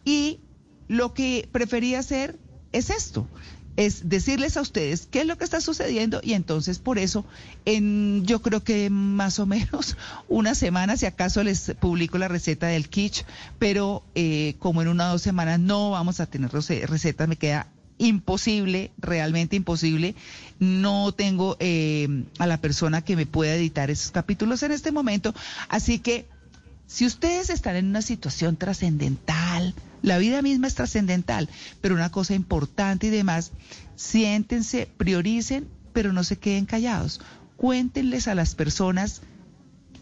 Y 0.04 0.42
lo 0.90 1.14
que 1.14 1.48
prefería 1.50 2.00
hacer 2.00 2.38
es 2.74 2.90
esto, 2.90 3.30
es 3.78 4.10
decirles 4.10 4.58
a 4.58 4.62
ustedes 4.62 5.08
qué 5.10 5.22
es 5.22 5.26
lo 5.26 5.38
que 5.38 5.46
está 5.46 5.62
sucediendo 5.62 6.20
y 6.22 6.34
entonces 6.34 6.80
por 6.80 7.00
eso 7.00 7.24
en 7.64 8.26
yo 8.26 8.42
creo 8.42 8.62
que 8.62 8.90
más 8.90 9.40
o 9.40 9.46
menos 9.46 9.96
una 10.28 10.54
semana 10.54 10.98
si 10.98 11.06
acaso 11.06 11.44
les 11.44 11.74
publico 11.80 12.18
la 12.18 12.28
receta 12.28 12.68
del 12.68 12.90
quiche, 12.90 13.26
pero 13.58 14.04
eh, 14.16 14.56
como 14.60 14.82
en 14.82 14.90
una 14.90 15.08
o 15.08 15.12
dos 15.14 15.22
semanas 15.22 15.62
no 15.62 15.92
vamos 15.92 16.20
a 16.20 16.26
tener 16.26 16.52
recetas, 16.52 17.30
me 17.30 17.38
queda 17.38 17.68
imposible, 17.98 18.92
realmente 18.98 19.56
imposible. 19.56 20.16
No 20.60 21.12
tengo 21.12 21.58
eh, 21.60 22.26
a 22.40 22.48
la 22.48 22.60
persona 22.60 23.02
que 23.02 23.16
me 23.16 23.26
pueda 23.26 23.56
editar 23.56 23.90
esos 23.90 24.12
capítulos 24.12 24.64
en 24.64 24.72
este 24.72 24.92
momento. 24.92 25.34
Así 25.70 26.00
que 26.00 26.28
si 26.88 27.06
ustedes 27.06 27.50
están 27.50 27.76
en 27.76 27.88
una 27.88 28.02
situación 28.02 28.56
trascendental, 28.56 29.76
la 30.02 30.18
vida 30.18 30.42
misma 30.42 30.68
es 30.68 30.76
trascendental, 30.76 31.50
pero 31.82 31.96
una 31.96 32.12
cosa 32.12 32.34
importante 32.34 33.08
y 33.08 33.10
demás, 33.10 33.52
siéntense, 33.96 34.88
prioricen, 34.98 35.68
pero 35.92 36.14
no 36.14 36.24
se 36.24 36.38
queden 36.38 36.66
callados. 36.66 37.20
Cuéntenles 37.58 38.28
a 38.28 38.36
las 38.36 38.56
personas 38.56 39.22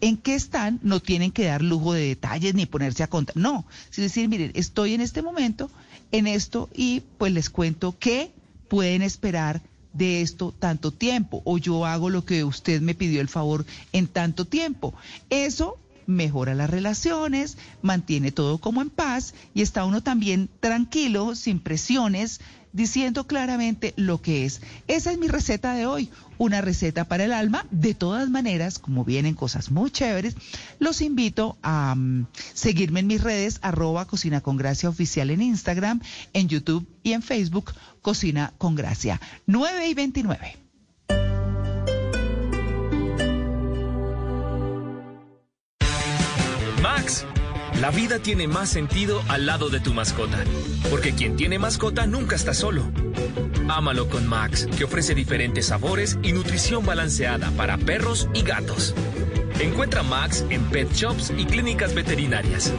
en 0.00 0.16
qué 0.16 0.34
están, 0.34 0.78
no 0.82 1.00
tienen 1.00 1.32
que 1.32 1.46
dar 1.46 1.62
lujo 1.62 1.94
de 1.94 2.08
detalles 2.08 2.54
ni 2.54 2.66
ponerse 2.66 3.02
a 3.02 3.08
contar. 3.08 3.36
No, 3.36 3.66
es 3.90 3.96
decir, 3.96 4.28
miren, 4.28 4.52
estoy 4.54 4.94
en 4.94 5.00
este 5.00 5.22
momento 5.22 5.70
en 6.12 6.26
esto 6.26 6.68
y 6.74 7.02
pues 7.18 7.32
les 7.32 7.50
cuento 7.50 7.96
que 7.98 8.32
pueden 8.68 9.02
esperar 9.02 9.62
de 9.92 10.20
esto 10.20 10.54
tanto 10.58 10.90
tiempo 10.92 11.42
o 11.44 11.58
yo 11.58 11.86
hago 11.86 12.10
lo 12.10 12.24
que 12.24 12.44
usted 12.44 12.80
me 12.80 12.94
pidió 12.94 13.20
el 13.20 13.28
favor 13.28 13.64
en 13.92 14.06
tanto 14.08 14.44
tiempo. 14.44 14.94
Eso 15.30 15.78
mejora 16.06 16.54
las 16.54 16.70
relaciones, 16.70 17.56
mantiene 17.82 18.30
todo 18.30 18.58
como 18.58 18.82
en 18.82 18.90
paz 18.90 19.34
y 19.54 19.62
está 19.62 19.84
uno 19.84 20.02
también 20.02 20.48
tranquilo, 20.60 21.34
sin 21.34 21.60
presiones, 21.60 22.40
diciendo 22.76 23.26
claramente 23.26 23.94
lo 23.96 24.20
que 24.20 24.44
es. 24.44 24.60
Esa 24.86 25.10
es 25.10 25.18
mi 25.18 25.28
receta 25.28 25.74
de 25.74 25.86
hoy, 25.86 26.10
una 26.38 26.60
receta 26.60 27.04
para 27.04 27.24
el 27.24 27.32
alma. 27.32 27.66
De 27.70 27.94
todas 27.94 28.28
maneras, 28.28 28.78
como 28.78 29.04
vienen 29.04 29.34
cosas 29.34 29.70
muy 29.70 29.90
chéveres, 29.90 30.36
los 30.78 31.00
invito 31.00 31.56
a 31.62 31.94
mm, 31.96 32.26
seguirme 32.52 33.00
en 33.00 33.06
mis 33.06 33.22
redes, 33.22 33.58
arroba 33.62 34.06
Cocina 34.06 34.42
con 34.42 34.56
Gracia 34.56 34.88
Oficial 34.88 35.30
en 35.30 35.42
Instagram, 35.42 36.00
en 36.34 36.48
YouTube 36.48 36.86
y 37.02 37.12
en 37.14 37.22
Facebook, 37.22 37.72
Cocina 38.02 38.52
con 38.58 38.74
Gracia. 38.74 39.20
9 39.46 39.88
y 39.88 39.94
29. 39.94 40.56
Max. 46.82 47.24
La 47.80 47.90
vida 47.90 48.18
tiene 48.18 48.48
más 48.48 48.70
sentido 48.70 49.22
al 49.28 49.44
lado 49.44 49.68
de 49.68 49.80
tu 49.80 49.92
mascota, 49.92 50.38
porque 50.90 51.12
quien 51.12 51.36
tiene 51.36 51.58
mascota 51.58 52.06
nunca 52.06 52.34
está 52.34 52.54
solo. 52.54 52.90
Ámalo 53.68 54.08
con 54.08 54.26
Max, 54.26 54.66
que 54.78 54.84
ofrece 54.84 55.14
diferentes 55.14 55.66
sabores 55.66 56.18
y 56.22 56.32
nutrición 56.32 56.86
balanceada 56.86 57.50
para 57.50 57.76
perros 57.76 58.28
y 58.32 58.42
gatos. 58.42 58.94
Encuentra 59.60 60.02
Max 60.02 60.44
en 60.48 60.64
pet 60.64 60.90
shops 60.92 61.32
y 61.36 61.44
clínicas 61.44 61.94
veterinarias. 61.94 62.72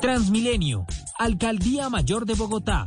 Transmilenio, 0.00 0.86
Alcaldía 1.18 1.90
Mayor 1.90 2.24
de 2.24 2.32
Bogotá. 2.32 2.86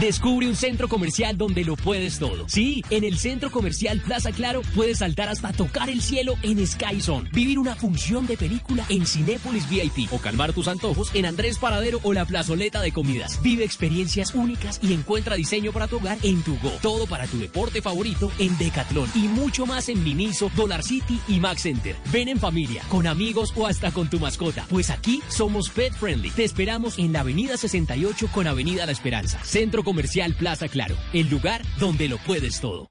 Descubre 0.00 0.48
un 0.48 0.56
centro 0.56 0.88
comercial 0.88 1.38
donde 1.38 1.64
lo 1.64 1.76
puedes 1.76 2.18
todo. 2.18 2.48
Sí, 2.48 2.82
en 2.90 3.04
el 3.04 3.16
centro 3.16 3.52
comercial 3.52 4.00
Plaza 4.00 4.32
Claro 4.32 4.62
puedes 4.74 4.98
saltar 4.98 5.28
hasta 5.28 5.52
tocar 5.52 5.88
el 5.88 6.02
cielo 6.02 6.34
en 6.42 6.66
Sky 6.66 7.00
Zone, 7.00 7.30
vivir 7.32 7.60
una 7.60 7.76
función 7.76 8.26
de 8.26 8.36
película 8.36 8.84
en 8.88 9.06
Cinépolis 9.06 9.68
VIP 9.68 10.12
o 10.12 10.18
calmar 10.18 10.52
tus 10.52 10.66
antojos 10.66 11.14
en 11.14 11.26
Andrés 11.26 11.58
Paradero 11.58 12.00
o 12.02 12.12
la 12.12 12.24
plazoleta 12.24 12.80
de 12.80 12.90
comidas. 12.90 13.40
Vive 13.40 13.62
experiencias 13.62 14.34
únicas 14.34 14.80
y 14.82 14.92
encuentra 14.94 15.36
diseño 15.36 15.70
para 15.72 15.86
tu 15.86 15.98
hogar 15.98 16.18
en 16.24 16.42
tu 16.42 16.58
Go. 16.58 16.72
Todo 16.82 17.06
para 17.06 17.28
tu 17.28 17.38
deporte 17.38 17.80
favorito 17.80 18.32
en 18.40 18.58
Decathlon 18.58 19.08
y 19.14 19.28
mucho 19.28 19.64
más 19.64 19.88
en 19.88 20.02
Miniso, 20.02 20.50
Dollar 20.56 20.82
City 20.82 21.20
y 21.28 21.38
Max 21.38 21.62
Center. 21.62 21.94
Ven 22.12 22.28
en 22.28 22.40
familia, 22.40 22.82
con 22.88 23.06
amigos 23.06 23.52
o 23.54 23.68
hasta 23.68 23.92
con 23.92 24.10
tu 24.10 24.18
mascota, 24.18 24.66
pues 24.68 24.90
aquí 24.90 25.22
somos 25.28 25.70
pet 25.70 25.94
friendly. 25.94 26.30
Te 26.30 26.42
esperamos 26.42 26.98
en 26.98 27.12
la 27.12 27.20
Avenida 27.20 27.56
68 27.56 28.28
con 28.32 28.48
Avenida 28.48 28.86
La 28.86 28.92
Esperanza. 28.92 29.38
Centro 29.44 29.83
Comercial 29.84 30.34
Plaza 30.34 30.68
Claro, 30.68 30.96
el 31.12 31.28
lugar 31.28 31.62
donde 31.78 32.08
lo 32.08 32.18
puedes 32.18 32.60
todo. 32.60 32.88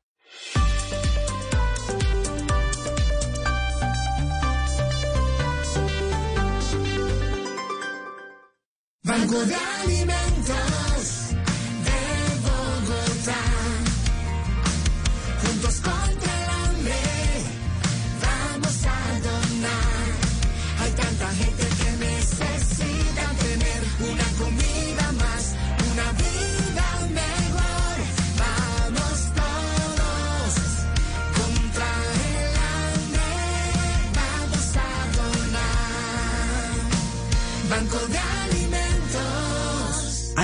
Banco 9.03 9.43
de 9.45 9.55
Alimentos 9.55 11.35
de 11.83 11.99
Bogotá. 12.41 13.41
Juntos 15.41 15.81
contra 15.81 16.22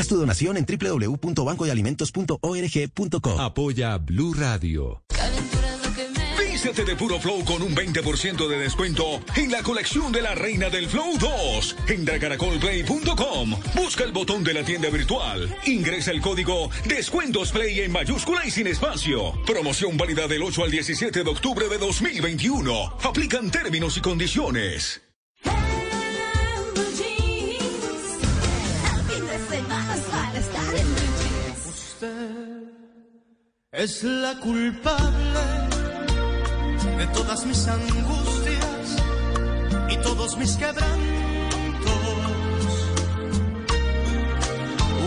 tu 0.09 0.17
donación 0.17 0.57
en 0.57 0.65
www.bancodealimentos.org.co. 0.65 3.39
Apoya 3.39 3.97
Blue 3.97 4.33
Radio. 4.33 5.03
Vístete 6.37 6.83
de 6.83 6.97
puro 6.97 7.17
flow 7.19 7.45
con 7.45 7.61
un 7.61 7.73
20% 7.73 8.49
de 8.49 8.57
descuento 8.57 9.21
en 9.37 9.49
la 9.49 9.63
colección 9.63 10.11
de 10.11 10.21
la 10.21 10.35
Reina 10.35 10.69
del 10.69 10.89
Flow 10.89 11.17
2. 11.17 11.77
Entra 11.87 12.15
a 12.15 12.19
caracolplay.com. 12.19 13.55
Busca 13.75 14.03
el 14.03 14.11
botón 14.11 14.43
de 14.43 14.55
la 14.55 14.65
tienda 14.65 14.89
virtual. 14.89 15.55
Ingresa 15.65 16.11
el 16.11 16.19
código 16.19 16.69
Descuentos 16.85 17.53
Play 17.53 17.79
en 17.79 17.93
mayúscula 17.93 18.45
y 18.45 18.51
sin 18.51 18.67
espacio. 18.67 19.41
Promoción 19.45 19.95
válida 19.95 20.27
del 20.27 20.43
8 20.43 20.65
al 20.65 20.71
17 20.71 21.23
de 21.23 21.29
octubre 21.29 21.69
de 21.69 21.77
2021. 21.77 22.97
Aplican 23.03 23.49
términos 23.51 23.95
y 23.95 24.01
condiciones. 24.01 25.01
Es 33.71 34.03
la 34.03 34.33
culpable 34.39 35.39
de 36.97 37.05
todas 37.13 37.45
mis 37.45 37.67
angustias 37.67 38.97
y 39.89 39.97
todos 39.97 40.35
mis 40.37 40.57
quebrantos. 40.57 40.89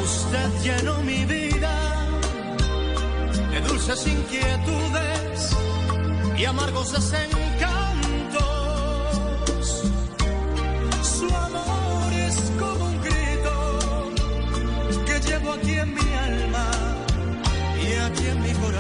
Usted 0.05 0.49
llenó 0.62 0.97
mi 1.02 1.24
vida 1.24 2.08
de 3.50 3.60
dulces 3.62 4.07
inquietudes 4.07 5.57
y 6.39 6.44
amargos 6.44 6.92
desencantos. 6.92 7.51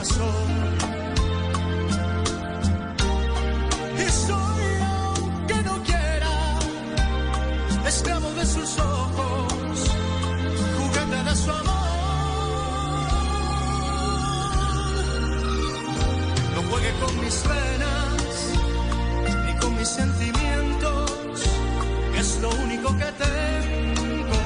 Corazón. 0.02 0.48
Y 3.98 4.10
soy, 4.10 4.64
aunque 4.82 5.62
no 5.62 5.82
quiera, 5.84 6.58
esclavo 7.86 8.32
de 8.34 8.46
sus 8.46 8.78
ojos, 8.78 9.78
juguete 10.78 11.22
de 11.24 11.36
su 11.36 11.50
amor. 11.50 11.72
No 16.54 16.62
juegue 16.70 16.92
con 17.00 17.20
mis 17.24 17.34
penas 17.34 18.22
ni 19.46 19.52
con 19.60 19.76
mis 19.76 19.88
sentimientos, 19.88 21.42
que 22.12 22.20
es 22.20 22.40
lo 22.40 22.50
único 22.50 22.96
que 22.96 23.04
tengo. 23.04 24.40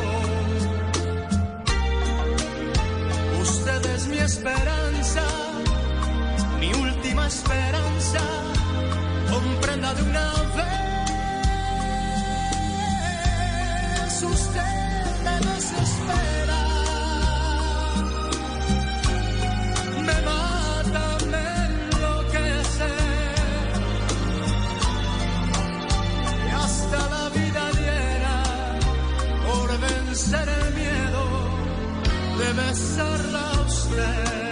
Usted 3.42 3.86
es 3.94 4.06
mi 4.08 4.18
esperanza, 4.18 5.05
esperanza. 7.26 8.20
Comprenda 9.30 9.94
de 9.94 10.02
una 10.02 10.32
vez. 10.56 10.76
Usted 14.22 15.04
me 15.24 15.36
desespera. 15.50 16.62
Me 20.08 20.16
mata, 20.30 21.06
me 21.32 21.44
enloquece. 21.66 22.92
Y 26.46 26.48
hasta 26.64 26.98
la 27.14 27.24
vida 27.30 27.62
diera 27.80 28.36
por 29.46 29.68
vencer 29.80 30.46
el 30.48 30.66
miedo 30.74 31.24
de 32.38 32.48
besarla 32.52 33.42
a 33.50 33.60
usted. 33.62 34.45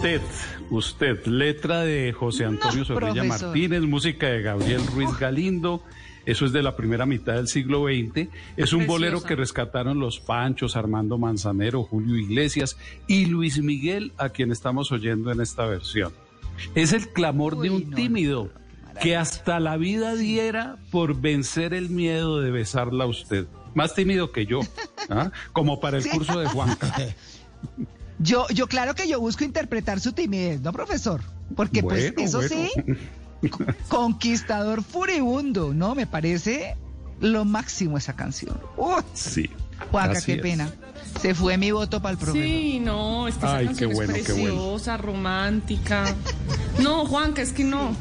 Usted, 0.00 0.22
usted, 0.70 1.26
letra 1.26 1.80
de 1.80 2.14
José 2.14 2.46
Antonio 2.46 2.86
Zorrilla 2.86 3.20
profesor. 3.20 3.48
Martínez, 3.48 3.82
música 3.82 4.28
de 4.28 4.40
Gabriel 4.40 4.80
Ruiz 4.86 5.10
Galindo. 5.18 5.84
Eso 6.24 6.46
es 6.46 6.52
de 6.52 6.62
la 6.62 6.74
primera 6.74 7.04
mitad 7.04 7.34
del 7.34 7.48
siglo 7.48 7.84
XX. 7.84 8.30
Es 8.56 8.72
un 8.72 8.86
bolero 8.86 9.22
que 9.22 9.36
rescataron 9.36 10.00
los 10.00 10.18
Panchos, 10.18 10.74
Armando 10.74 11.18
Manzanero, 11.18 11.82
Julio 11.82 12.16
Iglesias 12.16 12.78
y 13.08 13.26
Luis 13.26 13.62
Miguel, 13.62 14.14
a 14.16 14.30
quien 14.30 14.52
estamos 14.52 14.90
oyendo 14.90 15.32
en 15.32 15.42
esta 15.42 15.66
versión. 15.66 16.14
Es 16.74 16.94
el 16.94 17.08
clamor 17.08 17.58
de 17.58 17.68
un 17.68 17.90
tímido 17.90 18.48
que 19.02 19.16
hasta 19.16 19.60
la 19.60 19.76
vida 19.76 20.14
diera 20.14 20.78
por 20.90 21.20
vencer 21.20 21.74
el 21.74 21.90
miedo 21.90 22.40
de 22.40 22.50
besarla 22.50 23.04
a 23.04 23.06
usted. 23.06 23.48
Más 23.74 23.94
tímido 23.94 24.32
que 24.32 24.46
yo, 24.46 24.60
¿ah? 25.10 25.30
como 25.52 25.78
para 25.78 25.98
el 25.98 26.08
curso 26.08 26.40
de 26.40 26.46
Juanca. 26.46 26.90
Yo, 28.22 28.46
yo 28.50 28.66
claro 28.68 28.94
que 28.94 29.08
yo 29.08 29.18
busco 29.18 29.44
interpretar 29.44 29.98
su 29.98 30.12
timidez, 30.12 30.60
¿no, 30.60 30.72
profesor? 30.72 31.22
Porque 31.56 31.82
pues 31.82 32.12
eso 32.18 32.38
bueno. 32.38 32.54
sí, 32.54 32.70
conquistador 33.88 34.82
furibundo, 34.84 35.72
¿no? 35.74 35.94
Me 35.94 36.06
parece 36.06 36.76
lo 37.20 37.44
máximo 37.46 37.96
esa 37.98 38.12
canción. 38.14 38.60
Uy, 38.76 39.02
Sí. 39.14 39.48
Juanca, 39.90 40.18
así 40.18 40.26
qué 40.26 40.34
es. 40.34 40.42
pena. 40.42 40.70
Se 41.20 41.34
fue 41.34 41.56
mi 41.56 41.70
voto 41.70 42.02
para 42.02 42.12
el 42.12 42.18
programa. 42.18 42.46
Sí, 42.46 42.78
no, 42.80 43.26
es 43.26 43.36
que 43.36 43.46
esa 43.46 43.56
Ay, 43.56 43.66
canción 43.66 43.90
qué 43.90 43.96
bueno, 43.96 44.14
es 44.14 44.26
qué 44.26 44.32
bueno. 44.32 44.46
preciosa, 44.48 44.96
romántica. 44.98 46.14
No, 46.80 47.06
Juanca, 47.06 47.40
es 47.42 47.52
que 47.52 47.64
no. 47.64 47.96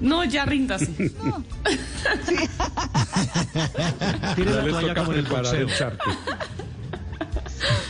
No, 0.00 0.24
ya 0.24 0.46
ríndase. 0.46 0.86
Tire 4.34 4.50
Ya 4.50 4.62
la 4.62 4.68
toalla 4.70 4.94
como 4.94 5.12
en 5.12 5.18
el 5.18 5.26
boxeo. 5.26 5.66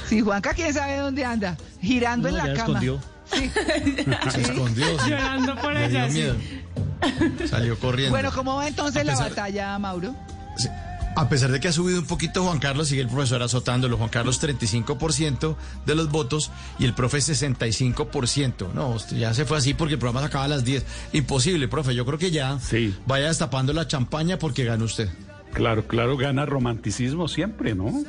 Sí, 0.07 0.21
Juanca, 0.21 0.53
quién 0.55 0.73
sabe 0.75 0.97
dónde 0.99 1.25
anda. 1.25 1.57
Girando 1.81 2.31
No, 2.31 2.37
en 2.39 2.43
la 2.45 2.47
ya 2.49 2.55
cama. 2.65 2.79
escondió. 2.81 3.01
Sí. 3.33 3.51
Se 4.31 4.41
escondió. 4.43 4.87
sí. 5.01 5.11
Llorando 5.11 5.55
por 5.57 5.73
Le 5.73 5.89
dio 5.89 6.01
allá. 6.01 6.09
sí. 6.11 6.15
miedo. 6.19 6.37
Salió 7.49 7.79
corriendo. 7.79 8.11
Bueno, 8.13 8.31
¿cómo 8.35 8.57
va 8.57 8.69
entonces 8.69 9.05
la 9.05 9.17
batalla, 9.17 9.79
Mauro? 9.79 10.15
A 11.17 11.29
pesar 11.29 11.51
de 11.51 11.59
que 11.59 11.67
ha 11.69 11.73
subido 11.73 11.99
un 12.01 12.07
poquito 12.07 12.45
Juan 12.45 12.61
Carlos, 12.61 12.89
sigue 12.89 13.03
el 13.03 13.09
profesor 13.09 13.43
azotándolo. 13.43 13.97
Juan 13.97 14.11
Carlos 14.11 14.41
35% 14.41 15.57
de 15.85 15.95
los 15.97 16.09
votos 16.11 16.51
y 16.79 16.85
el 16.85 16.95
profe 16.95 17.19
65%. 17.19 18.73
No, 18.75 18.91
usted 18.91 19.17
ya 19.17 19.35
se 19.35 19.45
fue 19.45 19.59
así 19.59 19.75
porque 19.75 19.95
el 19.95 19.99
programa 20.01 20.21
se 20.21 20.27
acaba 20.27 20.45
a 20.45 20.49
las 20.49 20.65
10. 20.65 20.85
Imposible, 21.13 21.67
profe. 21.69 21.95
Yo 21.95 22.07
creo 22.07 22.19
que 22.19 22.31
ya 22.31 22.59
vaya 23.07 23.27
destapando 23.27 23.73
la 23.73 23.87
champaña 23.89 24.39
porque 24.39 24.65
gana 24.65 24.85
usted. 24.85 25.09
Claro, 25.53 25.87
claro, 25.89 26.17
gana 26.17 26.47
romanticismo 26.47 27.27
siempre, 27.27 27.75
¿no? 27.75 28.05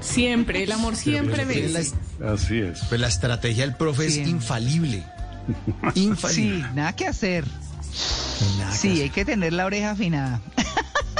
Siempre, 0.00 0.62
el 0.62 0.72
amor 0.72 0.96
siempre 0.96 1.44
vence. 1.44 1.94
Así 2.24 2.58
es. 2.58 2.80
Pues 2.88 3.00
la 3.00 3.08
estrategia 3.08 3.64
del 3.66 3.74
profe 3.76 4.06
es 4.06 4.16
infalible. 4.16 5.02
Infalible. 5.94 6.58
Sí, 6.58 6.64
nada 6.74 6.94
que 6.94 7.06
hacer. 7.06 7.44
Nada 8.58 8.72
que 8.72 8.76
Sí, 8.78 8.88
hacer. 8.92 9.02
hay 9.04 9.10
que 9.10 9.24
tener 9.24 9.52
la 9.52 9.66
oreja 9.66 9.92
afinada. 9.92 10.40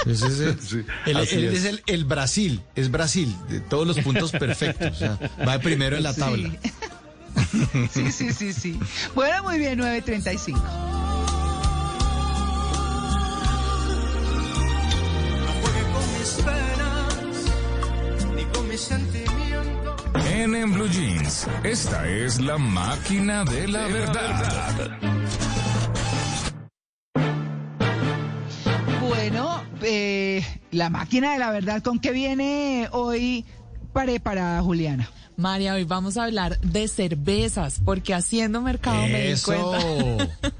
Ese 0.07 0.27
es 0.28 0.41
el, 0.41 0.61
Sí, 0.61 0.83
él- 1.07 1.17
así 1.17 1.35
él 1.36 1.45
es. 1.47 1.55
es 1.55 1.65
el, 1.65 1.83
el 1.86 2.05
Brasil, 2.05 2.61
es 2.77 2.91
Brasil, 2.91 3.35
de 3.49 3.61
todos 3.61 3.86
los 3.86 3.99
puntos 3.99 4.31
perfectos. 4.33 4.93
o 4.93 4.95
sea, 4.95 5.19
va 5.47 5.55
de 5.59 5.65
primero 5.65 5.97
en 5.97 6.03
la 6.05 6.12
Sí. 6.12 6.20
tabla. 6.20 6.51
Sí, 7.93 8.12
sí, 8.12 8.33
sí, 8.33 8.53
sí. 8.53 8.78
Bueno, 9.15 9.43
muy 9.43 9.59
bien, 9.59 9.78
9.35. 9.78 10.59
En, 20.35 20.55
en 20.55 20.73
Blue 20.75 20.87
Jeans, 20.91 21.49
esta 21.65 22.07
es 22.07 22.39
la 22.39 22.59
máquina 22.59 23.43
de 23.43 23.69
la 23.69 23.87
verdad. 23.87 24.99
Bueno, 29.01 29.63
eh, 29.81 30.45
la 30.73 30.91
máquina 30.91 31.33
de 31.33 31.39
la 31.39 31.53
verdad, 31.53 31.83
¿con 31.83 31.99
qué 32.01 32.11
viene 32.13 32.89
hoy 32.93 33.47
preparada 33.95 34.61
Juliana? 34.61 35.09
María, 35.36 35.74
hoy 35.74 35.84
vamos 35.84 36.16
a 36.16 36.24
hablar 36.24 36.58
de 36.60 36.89
cervezas, 36.89 37.81
porque 37.84 38.15
haciendo 38.15 38.62
mercado 38.62 39.02
me 39.06 39.34
di 39.34 39.40
cuenta. 39.40 39.78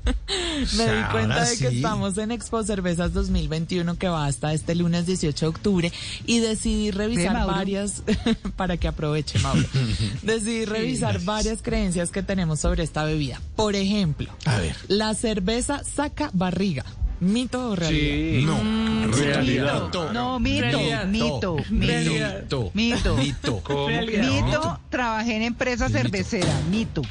Me 0.77 0.85
di 0.85 1.03
cuenta 1.13 1.45
de 1.45 1.57
que 1.59 1.71
sí. 1.71 1.77
estamos 1.77 2.19
en 2.19 2.31
Expo 2.31 2.63
Cervezas 2.63 3.13
2021 3.13 3.97
que 3.97 4.09
va 4.09 4.27
hasta 4.27 4.53
este 4.53 4.75
lunes 4.75 5.07
18 5.07 5.45
de 5.47 5.49
octubre 5.49 5.93
y 6.25 6.41
decidí 6.41 6.91
revisar 6.91 7.47
varias, 7.47 8.03
para 8.57 8.77
que 8.77 8.89
aproveche 8.89 9.39
Mauro, 9.39 9.63
decidí 10.23 10.65
revisar 10.65 11.21
varias 11.21 11.63
creencias 11.63 12.11
que 12.11 12.23
tenemos 12.23 12.61
sobre 12.61 12.83
esta 12.83 13.05
bebida. 13.05 13.41
Por 13.55 13.77
ejemplo, 13.77 14.35
A 14.47 14.59
ver. 14.59 14.77
la 14.89 15.15
cerveza 15.15 15.83
saca 15.85 16.31
barriga. 16.33 16.85
¿Mito 17.21 17.71
o 17.71 17.77
realidad? 17.77 18.47
No, 18.53 19.13
realidad. 19.17 19.85
Mito. 19.85 20.13
No, 20.13 20.39
mito, 20.39 20.61
Realidad. 20.67 21.07
mito, 21.07 21.57
Mito. 21.71 22.71
mito. 22.75 23.17
Mito. 23.17 23.89
Mito, 23.89 24.81
trabajé 24.91 25.37
en 25.37 25.43
empresa 25.43 25.89
cervecera, 25.89 26.53
mito. 26.71 27.03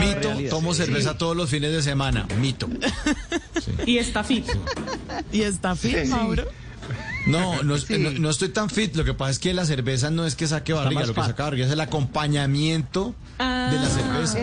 Mito. 0.00 0.30
Tomo 0.50 0.74
cerveza 0.74 1.16
todos 1.16 1.36
los 1.36 1.48
fines 1.50 1.72
de 1.72 1.82
semana. 1.82 2.26
Mito. 2.40 2.68
Y 3.86 3.98
está 3.98 4.24
fit. 4.24 4.46
¿Y 5.32 5.42
está 5.42 5.76
fit, 5.76 6.06
Mauro? 6.06 6.44
No, 7.26 7.62
no, 7.62 7.76
Sí. 7.78 7.98
no, 7.98 8.10
no 8.10 8.30
estoy 8.30 8.48
tan 8.48 8.70
fit. 8.70 8.96
Lo 8.96 9.04
que 9.04 9.14
pasa 9.14 9.30
es 9.32 9.38
que 9.38 9.54
la 9.54 9.64
cerveza 9.66 10.10
no 10.10 10.26
es 10.26 10.34
que 10.34 10.46
saque 10.48 10.72
barriga. 10.72 11.06
Lo 11.06 11.14
que 11.14 11.20
saca 11.22 11.44
barriga 11.44 11.66
es 11.66 11.72
el 11.72 11.80
acompañamiento 11.80 13.14
de 13.40 13.76
la 13.78 13.88
cerveza. 13.88 14.38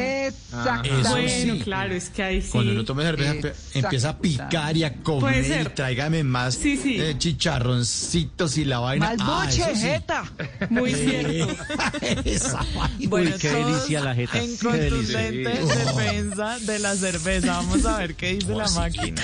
Eso 0.84 1.09
bueno, 1.09 1.30
sí. 1.56 1.61
claro, 1.64 1.93
es 1.93 2.09
que 2.09 2.24
ahí 2.24 2.42
sí. 2.42 2.50
Cuando 2.51 2.72
uno 2.72 2.84
toma 2.84 3.03
cerveza 3.03 3.50
empieza 3.74 4.09
a 4.09 4.17
picar 4.17 4.76
y 4.76 4.84
a 4.84 4.93
comer 5.03 5.61
y 5.61 5.69
tráigame 5.76 6.24
más 6.24 6.56
Sí, 6.56 6.77
sí. 6.77 7.00
eh, 7.00 7.16
chicharroncitos 7.17 8.58
y 8.58 8.66
la 8.66 8.80
vaina. 8.80 9.14
Más 9.16 9.17
Ah, 9.22 9.43
boche, 9.45 9.61
eso 9.61 9.76
sí. 9.76 9.82
jeta. 9.82 10.24
Muy 10.69 10.93
cierto. 10.95 11.56
Esa 12.26 12.58
vaina. 12.76 13.09
Bueno, 13.09 13.32
qué 13.40 13.50
todos 13.50 13.66
delicia 13.67 14.00
la 14.01 14.16
jeta, 14.16 14.40
En 14.40 14.58
qué 14.58 14.66
contundente 14.67 15.50
defensa 15.50 16.59
de 16.59 16.80
la 16.80 16.95
cerveza. 16.95 17.48
Vamos 17.58 17.85
a 17.85 17.98
ver 17.98 18.16
qué 18.16 18.34
dice 18.35 18.56
la 18.56 18.67
máquina. 18.72 19.22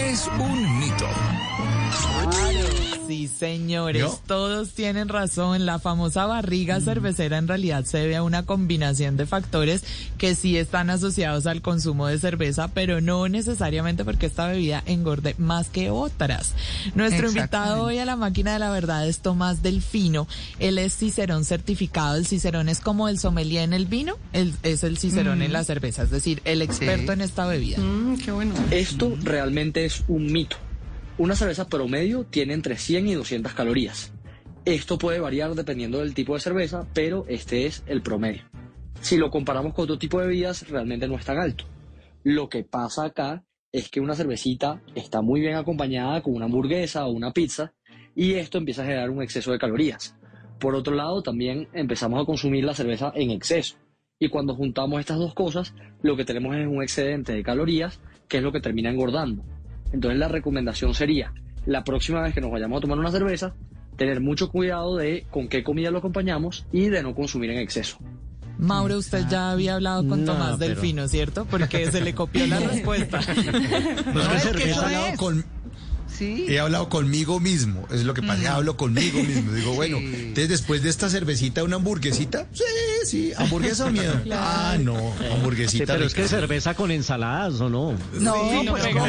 Es 0.00 0.26
un 0.38 0.78
mito. 0.78 1.08
Sí, 3.10 3.26
señores, 3.26 4.02
¿Yo? 4.02 4.20
todos 4.24 4.70
tienen 4.70 5.08
razón. 5.08 5.66
La 5.66 5.80
famosa 5.80 6.26
barriga 6.26 6.80
cervecera 6.80 7.38
en 7.38 7.48
realidad 7.48 7.84
se 7.84 7.98
debe 7.98 8.14
a 8.14 8.22
una 8.22 8.46
combinación 8.46 9.16
de 9.16 9.26
factores 9.26 9.82
que 10.16 10.36
sí 10.36 10.56
están 10.56 10.90
asociados 10.90 11.48
al 11.48 11.60
consumo 11.60 12.06
de 12.06 12.20
cerveza, 12.20 12.68
pero 12.68 13.00
no 13.00 13.28
necesariamente 13.28 14.04
porque 14.04 14.26
esta 14.26 14.46
bebida 14.46 14.84
engorde 14.86 15.34
más 15.38 15.70
que 15.70 15.90
otras. 15.90 16.54
Nuestro 16.94 17.26
invitado 17.26 17.82
hoy 17.82 17.98
a 17.98 18.04
la 18.04 18.14
máquina 18.14 18.52
de 18.52 18.60
la 18.60 18.70
verdad 18.70 19.08
es 19.08 19.18
Tomás 19.18 19.60
Delfino. 19.60 20.28
Él 20.60 20.78
es 20.78 20.96
Cicerón 20.96 21.44
certificado. 21.44 22.14
El 22.14 22.26
Cicerón 22.26 22.68
es 22.68 22.78
como 22.78 23.08
el 23.08 23.18
sommelier 23.18 23.64
en 23.64 23.72
el 23.72 23.86
vino, 23.86 24.18
él 24.32 24.54
es 24.62 24.84
el 24.84 24.98
Cicerón 24.98 25.42
en 25.42 25.52
la 25.52 25.64
cerveza, 25.64 26.04
es 26.04 26.10
decir, 26.10 26.42
el 26.44 26.62
experto 26.62 27.10
en 27.10 27.22
esta 27.22 27.44
bebida. 27.44 27.78
Mm, 27.78 28.18
qué 28.18 28.30
bueno. 28.30 28.54
Esto 28.70 29.18
realmente 29.20 29.84
es 29.84 30.04
un 30.06 30.32
mito. 30.32 30.56
Una 31.20 31.36
cerveza 31.36 31.68
promedio 31.68 32.24
tiene 32.24 32.54
entre 32.54 32.78
100 32.78 33.08
y 33.08 33.12
200 33.12 33.52
calorías. 33.52 34.10
Esto 34.64 34.96
puede 34.96 35.20
variar 35.20 35.54
dependiendo 35.54 35.98
del 35.98 36.14
tipo 36.14 36.32
de 36.32 36.40
cerveza, 36.40 36.86
pero 36.94 37.26
este 37.28 37.66
es 37.66 37.84
el 37.86 38.00
promedio. 38.00 38.44
Si 39.02 39.18
lo 39.18 39.28
comparamos 39.28 39.74
con 39.74 39.82
otro 39.82 39.98
tipo 39.98 40.18
de 40.18 40.28
bebidas, 40.28 40.66
realmente 40.70 41.06
no 41.06 41.16
es 41.16 41.26
tan 41.26 41.36
alto. 41.36 41.66
Lo 42.22 42.48
que 42.48 42.64
pasa 42.64 43.04
acá 43.04 43.44
es 43.70 43.90
que 43.90 44.00
una 44.00 44.14
cervecita 44.14 44.80
está 44.94 45.20
muy 45.20 45.40
bien 45.40 45.56
acompañada 45.56 46.22
con 46.22 46.34
una 46.34 46.46
hamburguesa 46.46 47.04
o 47.04 47.10
una 47.10 47.34
pizza 47.34 47.74
y 48.16 48.32
esto 48.36 48.56
empieza 48.56 48.80
a 48.80 48.86
generar 48.86 49.10
un 49.10 49.22
exceso 49.22 49.52
de 49.52 49.58
calorías. 49.58 50.16
Por 50.58 50.74
otro 50.74 50.94
lado, 50.94 51.22
también 51.22 51.68
empezamos 51.74 52.22
a 52.22 52.24
consumir 52.24 52.64
la 52.64 52.72
cerveza 52.72 53.12
en 53.14 53.30
exceso. 53.30 53.76
Y 54.18 54.30
cuando 54.30 54.54
juntamos 54.54 54.98
estas 54.98 55.18
dos 55.18 55.34
cosas, 55.34 55.74
lo 56.00 56.16
que 56.16 56.24
tenemos 56.24 56.56
es 56.56 56.66
un 56.66 56.82
excedente 56.82 57.34
de 57.34 57.42
calorías, 57.42 58.00
que 58.26 58.38
es 58.38 58.42
lo 58.42 58.52
que 58.52 58.60
termina 58.62 58.88
engordando. 58.88 59.44
Entonces 59.92 60.18
la 60.18 60.28
recomendación 60.28 60.94
sería, 60.94 61.32
la 61.66 61.84
próxima 61.84 62.22
vez 62.22 62.34
que 62.34 62.40
nos 62.40 62.50
vayamos 62.50 62.78
a 62.78 62.80
tomar 62.80 62.98
una 62.98 63.10
cerveza, 63.10 63.54
tener 63.96 64.20
mucho 64.20 64.50
cuidado 64.50 64.96
de 64.96 65.26
con 65.30 65.48
qué 65.48 65.62
comida 65.62 65.90
lo 65.90 65.98
acompañamos 65.98 66.66
y 66.72 66.88
de 66.88 67.02
no 67.02 67.14
consumir 67.14 67.50
en 67.50 67.58
exceso. 67.58 67.98
Mauro, 68.58 68.98
usted 68.98 69.24
ya 69.30 69.50
había 69.50 69.74
hablado 69.76 70.06
con 70.06 70.24
No, 70.24 70.32
Tomás 70.32 70.56
pero- 70.58 70.74
Delfino, 70.74 71.08
¿cierto? 71.08 71.46
Porque 71.46 71.90
se 71.90 72.02
le 72.02 72.14
copió 72.14 72.46
la 72.46 72.58
respuesta. 72.60 73.20
No, 73.20 74.52
que 74.54 74.70
es. 74.70 75.18
con- 75.18 75.44
Sí. 76.20 76.44
He 76.48 76.60
hablado 76.60 76.88
conmigo 76.90 77.40
mismo, 77.40 77.86
es 77.90 78.04
lo 78.04 78.12
que 78.14 78.22
pasa, 78.22 78.54
hablo 78.56 78.76
conmigo 78.76 79.22
mismo. 79.24 79.52
Digo, 79.52 79.72
bueno, 79.74 79.96
entonces 79.98 80.48
después 80.50 80.82
de 80.82 80.90
esta 80.90 81.08
cervecita, 81.08 81.64
una 81.64 81.76
hamburguesita, 81.76 82.46
sí, 82.52 82.62
sí, 83.06 83.32
hamburguesa 83.36 83.86
o 83.86 83.90
miedo. 83.90 84.12
Ah, 84.32 84.76
no, 84.78 84.96
hamburguesita. 85.32 85.84
Sí, 85.84 85.92
pero 85.92 86.04
es 86.06 86.14
que 86.14 86.28
cerveza 86.28 86.74
con 86.74 86.90
ensaladas, 86.90 87.60
¿o 87.60 87.68
no? 87.70 87.92
No, 88.20 88.34
Sí, 88.50 88.64
no 88.66 88.72
pues 88.72 88.84
pega. 88.84 89.08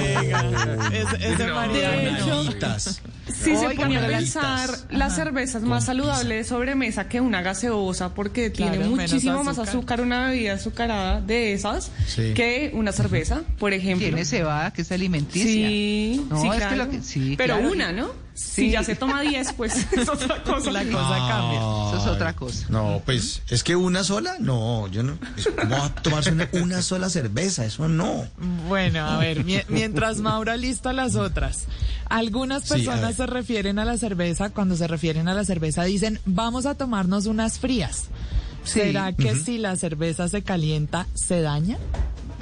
Ese, 0.94 1.34
ese 1.34 1.44
De. 1.44 2.12
Nanitas. 2.22 3.02
Si 3.28 3.56
se 3.56 3.70
ponía 3.76 4.04
a 4.04 4.08
pensar, 4.08 4.70
la 4.90 5.10
cerveza 5.10 5.58
es 5.58 5.64
más 5.64 5.86
saludable 5.86 6.36
de 6.36 6.44
sobremesa 6.44 7.08
que 7.08 7.22
una 7.22 7.42
gaseosa 7.42 8.14
porque 8.14 8.52
Claro, 8.52 8.72
tiene 8.74 8.88
muchísimo 8.90 9.44
más 9.44 9.58
azúcar. 9.58 10.02
una 10.02 10.28
bebida 10.28 10.54
azucarada 10.54 11.22
de 11.22 11.54
esas 11.54 11.92
Sí. 12.08 12.34
que 12.34 12.72
una 12.74 12.92
cerveza, 12.92 13.42
por 13.60 13.74
ejemplo. 13.74 14.06
Tiene 14.08 14.26
cebada, 14.26 14.72
que 14.74 14.82
es 14.82 14.92
alimenticia. 14.92 15.68
Sí, 15.68 16.26
No, 16.30 16.42
sí, 16.42 16.48
es 16.54 16.66
que 16.66 16.76
lo 16.76 16.90
que- 16.90 17.01
sí, 17.04 17.36
Pero 17.38 17.56
claro. 17.58 17.72
una, 17.72 17.92
¿no? 17.92 18.08
Sí. 18.34 18.66
Si 18.66 18.72
ya 18.72 18.84
se 18.84 18.96
toma 18.96 19.22
10, 19.22 19.54
pues 19.54 19.76
es 19.94 20.08
otra 20.10 20.42
cosa. 20.44 20.72
La 20.72 20.84
cosa 20.84 21.18
cambia. 21.28 21.60
Eso 21.60 21.98
es 22.02 22.08
otra 22.08 22.34
cosa. 22.34 22.66
No, 22.70 23.02
pues 23.06 23.42
es 23.50 23.64
que 23.64 23.76
una 23.76 24.04
sola, 24.04 24.36
no, 24.40 24.88
yo 24.88 25.04
no. 25.04 25.18
¿Cómo 25.60 25.70
va 25.78 25.86
a 25.86 25.96
tomarse 25.96 26.32
una, 26.32 26.48
una 26.54 26.82
sola 26.82 27.10
cerveza? 27.10 27.66
Eso 27.66 27.88
no. 27.88 28.26
Bueno, 28.68 29.06
a 29.06 29.18
ver, 29.18 29.46
mie- 29.46 29.66
mientras 29.68 30.20
Maura 30.20 30.58
lista 30.58 30.94
las 30.94 31.16
otras. 31.16 31.66
Algunas 32.10 32.68
personas 32.68 33.16
se 33.16 33.26
refieren 33.26 33.80
a 33.80 33.86
la 33.86 33.98
cerveza, 33.98 34.50
cuando 34.50 34.76
se 34.76 34.88
refieren 34.88 35.28
a 35.28 35.34
la 35.34 35.46
cerveza 35.46 35.84
dicen, 35.84 36.20
vamos 36.26 36.66
a 36.66 36.76
tomarnos 36.76 37.26
unas 37.26 37.60
frías. 37.60 38.06
¿Será 38.64 39.12
que 39.14 39.36
si 39.36 39.58
la 39.58 39.76
cerveza 39.76 40.28
se 40.30 40.44
calienta, 40.44 41.08
se 41.16 41.42
daña? 41.42 41.78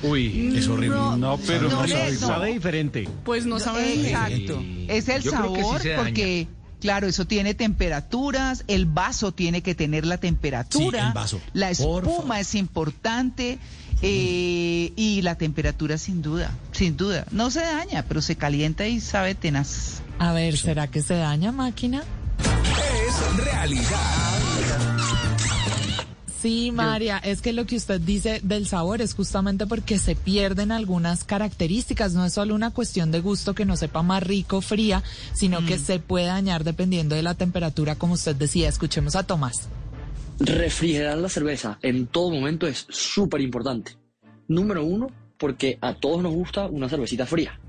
Uy, 0.03 0.53
Es 0.55 0.67
horrible. 0.67 0.95
No, 0.95 1.17
No, 1.17 1.37
pero 1.45 1.69
no 1.69 1.87
sabe 1.87 2.15
sabe 2.15 2.53
diferente. 2.53 3.07
Pues 3.25 3.45
no 3.45 3.59
sabe 3.59 3.83
bien. 3.95 4.05
Exacto. 4.07 4.63
Es 4.87 5.09
el 5.09 5.21
Yo 5.23 5.31
sí 5.31 5.37
sabor 5.37 5.81
porque, 5.97 6.47
claro, 6.79 7.07
eso 7.07 7.25
tiene 7.25 7.53
temperaturas, 7.53 8.63
el 8.67 8.85
vaso 8.85 9.33
tiene 9.33 9.61
que 9.61 9.75
tener 9.75 10.05
la 10.05 10.17
temperatura, 10.17 11.01
Sí, 11.01 11.07
el 11.07 11.13
vaso. 11.13 11.41
la 11.53 11.69
espuma 11.69 12.39
es 12.39 12.55
importante 12.55 13.59
eh, 14.01 14.93
y 14.95 15.21
la 15.21 15.35
temperatura 15.35 15.97
sin 15.97 16.21
duda, 16.21 16.51
sin 16.71 16.95
duda. 16.95 17.25
No 17.31 17.51
se 17.51 17.59
daña, 17.61 18.05
pero 18.07 18.21
se 18.21 18.35
calienta 18.37 18.87
y 18.87 19.01
sabe 19.01 19.35
tenaz. 19.35 20.01
A 20.19 20.31
ver, 20.31 20.57
¿será 20.57 20.87
que 20.87 21.01
se 21.01 21.15
daña 21.15 21.51
máquina? 21.51 22.03
Es 22.39 23.45
realidad. 23.45 24.39
Sí, 26.41 26.71
María, 26.71 27.17
es 27.17 27.41
que 27.41 27.51
lo 27.51 27.65
que 27.65 27.75
usted 27.75 27.99
dice 27.99 28.39
del 28.41 28.65
sabor 28.65 29.01
es 29.01 29.13
justamente 29.13 29.67
porque 29.67 29.99
se 29.99 30.15
pierden 30.15 30.71
algunas 30.71 31.25
características. 31.25 32.13
No 32.13 32.25
es 32.25 32.33
solo 32.33 32.55
una 32.55 32.71
cuestión 32.71 33.11
de 33.11 33.19
gusto 33.19 33.53
que 33.53 33.65
no 33.65 33.75
sepa 33.75 34.03
más 34.03 34.23
rico, 34.23 34.61
fría, 34.61 35.03
sino 35.33 35.65
que 35.65 35.77
se 35.77 35.99
puede 35.99 36.27
dañar 36.27 36.63
dependiendo 36.63 37.15
de 37.15 37.23
la 37.23 37.33
temperatura, 37.33 37.95
como 37.95 38.13
usted 38.13 38.37
decía. 38.37 38.69
Escuchemos 38.69 39.17
a 39.17 39.23
Tomás. 39.23 39.67
Refrigerar 40.39 41.17
la 41.17 41.27
cerveza 41.27 41.77
en 41.81 42.07
todo 42.07 42.31
momento 42.31 42.67
es 42.67 42.87
súper 42.89 43.41
importante. 43.41 43.97
Número 44.47 44.85
uno, 44.85 45.07
porque 45.37 45.77
a 45.81 45.95
todos 45.95 46.23
nos 46.23 46.33
gusta 46.33 46.67
una 46.67 46.87
cervecita 46.87 47.25
fría, 47.25 47.59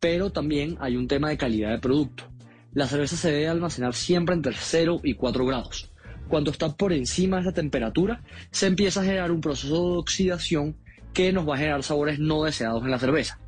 pero 0.00 0.30
también 0.30 0.78
hay 0.80 0.96
un 0.96 1.06
tema 1.06 1.28
de 1.28 1.36
calidad 1.36 1.70
de 1.70 1.80
producto. 1.80 2.24
La 2.72 2.86
cerveza 2.86 3.16
se 3.16 3.30
debe 3.30 3.48
almacenar 3.48 3.94
siempre 3.94 4.34
entre 4.34 4.54
0 4.58 5.00
y 5.04 5.14
4 5.14 5.44
grados. 5.44 5.90
Cuando 6.28 6.50
está 6.50 6.76
por 6.76 6.92
encima 6.92 7.36
de 7.36 7.42
esa 7.42 7.52
temperatura, 7.52 8.22
se 8.50 8.66
empieza 8.66 9.00
a 9.00 9.04
generar 9.04 9.30
un 9.30 9.40
proceso 9.40 9.92
de 9.92 9.98
oxidación 9.98 10.76
que 11.12 11.32
nos 11.32 11.48
va 11.48 11.54
a 11.54 11.58
generar 11.58 11.82
sabores 11.82 12.18
no 12.18 12.44
deseados 12.44 12.84
en 12.84 12.90
la 12.90 12.98
cerveza. 12.98 13.38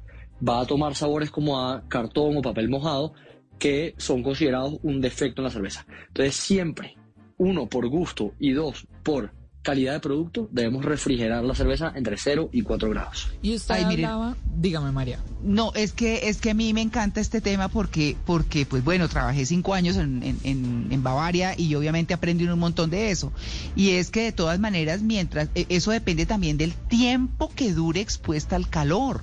Va 0.47 0.61
a 0.61 0.67
tomar 0.67 0.95
sabores 0.95 1.31
como 1.31 1.61
a 1.61 1.83
cartón 1.89 2.37
o 2.37 2.43
papel 2.43 2.69
mojado 2.69 3.13
que 3.59 3.95
son 3.99 4.23
considerados 4.23 4.79
un 4.83 5.01
defecto 5.01 5.43
en 5.43 5.45
la 5.45 5.51
cerveza. 5.51 5.87
Entonces 6.09 6.37
siempre, 6.37 6.97
uno, 7.37 7.69
por 7.69 7.89
gusto 7.89 8.33
y 8.39 8.53
dos, 8.53 8.87
por 9.03 9.33
calidad 9.63 9.93
de 9.95 10.01
producto, 10.01 10.49
debemos 10.51 10.85
refrigerar 10.85 11.45
la 11.45 11.55
cerveza 11.55 11.93
entre 11.95 12.17
0 12.17 12.49
y 12.53 12.63
4 12.63 12.89
grados. 12.91 13.29
Y 13.43 13.55
usted 13.55 13.75
Ay, 13.75 13.85
miren. 13.87 14.11
dígame 14.57 14.93
María. 14.93 15.19
No, 15.43 15.73
es 15.75 15.93
que 15.93 16.29
es 16.29 16.39
que 16.39 16.51
a 16.51 16.55
mí 16.55 16.73
me 16.73 16.81
encanta 16.81 17.21
este 17.21 17.41
tema 17.41 17.69
porque, 17.69 18.17
porque 18.25 18.65
pues 18.67 18.83
bueno, 18.85 19.09
trabajé 19.09 19.45
cinco 19.45 19.75
años 19.75 19.97
en, 19.97 20.23
en- 20.23 20.39
en- 20.45 20.87
en 20.91 21.03
Bavaria 21.03 21.55
y 21.59 21.75
obviamente 21.75 22.15
aprendí 22.15 22.47
un 22.47 22.59
montón 22.59 22.89
de 22.91 23.11
eso. 23.11 23.33
Y 23.77 23.91
es 23.91 24.11
que 24.11 24.23
de 24.23 24.33
todas 24.33 24.59
maneras, 24.59 25.03
mientras, 25.03 25.49
e- 25.55 25.67
eso 25.69 25.91
depende 25.91 26.25
también 26.25 26.57
del 26.57 26.73
tiempo 26.73 27.51
que 27.55 27.73
dure 27.75 28.01
expuesta 28.01 28.57
al 28.57 28.69
calor. 28.69 29.23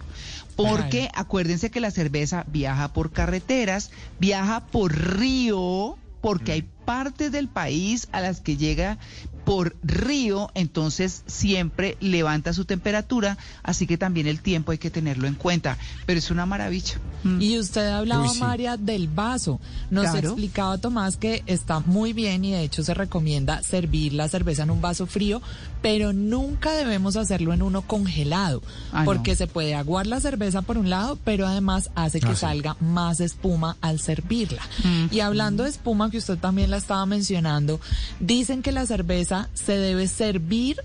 Porque 0.56 1.10
acuérdense 1.14 1.70
que 1.72 1.82
la 1.82 1.92
cerveza 1.92 2.46
viaja 2.48 2.94
por 2.94 3.12
carreteras, 3.12 3.92
viaja 4.20 4.66
por 4.68 4.96
río, 5.20 5.98
porque 6.22 6.54
hay 6.54 6.62
partes 6.86 7.32
del 7.34 7.50
país 7.50 8.08
a 8.14 8.22
las 8.22 8.40
que 8.40 8.56
llega 8.56 8.98
por 9.46 9.76
río, 9.84 10.50
entonces 10.56 11.22
siempre 11.28 11.98
levanta 12.00 12.52
su 12.54 12.66
temperatura, 12.66 13.38
así 13.64 13.86
que 13.86 13.98
también 13.98 14.26
el 14.28 14.42
tiempo 14.42 14.72
hay 14.72 14.78
que 14.80 14.90
tenerlo 14.90 15.28
en 15.28 15.36
cuenta, 15.36 15.78
pero 16.08 16.18
es 16.18 16.32
una 16.32 16.46
maravilla. 16.48 16.96
Mm. 17.24 17.42
Y 17.42 17.60
usted 17.60 17.88
hablaba, 17.88 18.24
Uy, 18.24 18.30
sí. 18.30 18.40
María, 18.40 18.76
del 18.78 19.08
vaso. 19.08 19.60
Nos 19.92 20.06
Claro. 20.10 20.30
explicaba 20.30 20.78
Tomás 20.80 21.18
que 21.18 21.44
está 21.46 21.80
muy 21.80 22.12
bien 22.14 22.44
y 22.44 22.52
de 22.54 22.64
hecho 22.64 22.84
se 22.84 22.94
recomienda 22.96 23.62
servir 23.62 24.14
la 24.14 24.28
cerveza 24.28 24.64
en 24.64 24.72
un 24.72 24.82
vaso 24.82 25.06
frío, 25.06 25.42
pero 25.82 26.12
nunca 26.12 26.72
debemos 26.72 27.16
hacerlo 27.16 27.54
en 27.54 27.62
uno 27.62 27.84
congelado, 27.84 28.64
Ah, 28.92 29.00
no. 29.02 29.06
porque 29.06 29.36
se 29.36 29.46
puede 29.46 29.76
aguar 29.76 30.08
la 30.08 30.20
cerveza 30.20 30.64
por 30.64 30.78
un 30.80 30.90
lado, 30.90 31.20
pero 31.24 31.46
además 31.46 31.92
hace 31.96 32.20
que 32.20 32.30
Ah, 32.30 32.34
sí. 32.36 32.42
salga 32.42 32.78
más 32.80 33.20
espuma 33.20 33.78
al 33.82 34.00
servirla. 34.00 34.62
Mm. 34.84 35.14
Y 35.14 35.20
hablando 35.20 35.64
de 35.64 35.70
espuma, 35.70 36.10
que 36.10 36.18
usted 36.18 36.38
también 36.40 36.72
la 36.72 36.78
estaba 36.78 37.06
mencionando, 37.06 37.80
dicen 38.20 38.62
que 38.64 38.72
la 38.72 38.86
cerveza 38.88 39.35
se 39.54 39.78
debe 39.78 40.08
servir 40.08 40.78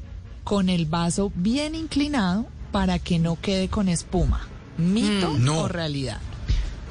con 0.45 0.69
el 0.69 0.87
vaso 0.87 1.33
bien 1.35 1.75
inclinado 1.75 2.47
para 2.73 2.99
que 2.99 3.19
no 3.19 3.39
quede 3.41 3.69
con 3.69 3.89
espuma. 3.89 4.47
¿Mito 4.79 5.33
Mm. 5.35 5.45
No. 5.45 5.61
o 5.61 5.69
realidad? 5.69 6.19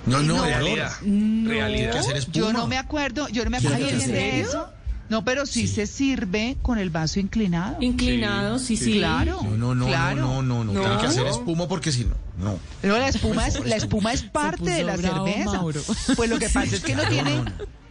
No, 0.06 0.22
no, 0.22 0.44
Realidad. 0.44 0.92
No, 1.04 1.50
Realidad. 1.50 1.92
que 1.92 1.98
hacer 2.00 2.18
espuma. 2.18 2.34
yo 2.38 2.54
no 2.54 2.68
me 2.68 2.78
acuerdo, 2.78 3.28
yo 3.30 3.44
no 3.44 3.50
me 3.52 3.58
acuerdo 3.58 3.78
¿Tiene 3.78 3.92
que 3.92 3.98
bien 3.98 4.12
de 4.12 4.30
hacer? 4.30 4.46
eso. 4.46 4.70
No, 5.10 5.26
pero 5.26 5.46
sí, 5.48 5.68
se 5.68 5.88
sirve 5.88 6.56
con 6.62 6.78
el 6.78 6.92
vaso 6.92 7.20
inclinado. 7.20 7.78
Inclinado, 7.82 8.60
sí, 8.60 8.78
sí. 8.78 8.94
Claro. 9.00 9.40
No, 9.44 9.58
no, 9.58 9.74
no, 9.76 9.88
claro. 9.88 10.22
no, 10.22 10.42
no, 10.44 10.64
no, 10.64 10.74
no. 10.74 10.80
Tiene 10.82 10.98
que 11.00 11.08
hacer 11.08 11.26
espuma 11.28 11.68
porque 11.68 11.92
si 11.92 12.06
no, 12.06 12.14
no. 12.38 12.60
Pero 12.82 12.98
la 13.00 13.08
espuma 13.08 13.48
es, 13.48 13.66
la 13.66 13.76
espuma 13.76 14.14
es 14.14 14.22
parte 14.22 14.70
de 14.70 14.84
la 14.84 14.96
bravo, 14.98 15.26
cerveza. 15.26 15.52
Mauro. 15.54 15.82
Pues 16.16 16.30
lo 16.30 16.38
que 16.38 16.50
pasa 16.50 16.76
es 16.76 16.82
que 16.84 16.94
no 16.96 17.04
tiene, 17.08 17.42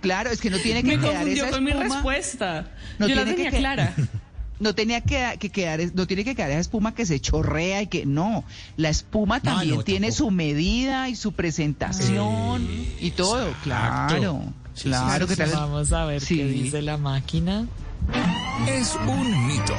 claro, 0.00 0.30
es 0.30 0.40
que 0.40 0.50
no 0.50 0.58
tiene 0.58 0.82
que 0.82 0.96
Me 0.96 0.98
quedar 0.98 1.14
confundió 1.16 1.44
esa 1.44 1.54
con 1.54 1.64
mi 1.64 1.72
respuesta. 1.72 2.70
No 2.98 3.08
Yo 3.08 3.14
la 3.14 3.24
tenía 3.24 3.50
que- 3.50 3.58
clara. 3.58 3.94
No 4.60 4.74
tenía 4.74 5.00
que, 5.02 5.36
que 5.38 5.50
quedar, 5.50 5.78
no 5.94 6.08
tiene 6.08 6.24
que 6.24 6.34
quedar 6.34 6.50
esa 6.50 6.58
espuma 6.58 6.92
que 6.92 7.06
se 7.06 7.20
chorrea 7.20 7.80
y 7.82 7.86
que 7.86 8.06
no. 8.06 8.42
La 8.76 8.88
espuma 8.88 9.38
también 9.40 9.76
no, 9.76 9.84
tiene 9.84 10.08
tampoco. 10.08 10.30
su 10.30 10.30
medida 10.32 11.08
y 11.08 11.14
su 11.14 11.30
presentación 11.30 12.66
y 12.98 13.12
todo. 13.12 13.52
Claro, 13.62 14.42
Sí, 14.74 14.88
claro 14.88 15.28
sí, 15.28 15.34
que 15.36 15.36
tal. 15.44 15.50
Vamos 15.52 15.92
a 15.92 16.06
ver 16.06 16.20
Sí. 16.20 16.38
qué 16.38 16.44
dice 16.46 16.82
la 16.82 16.96
máquina. 16.96 17.66
Es 18.68 18.96
un 19.06 19.46
mito. 19.46 19.76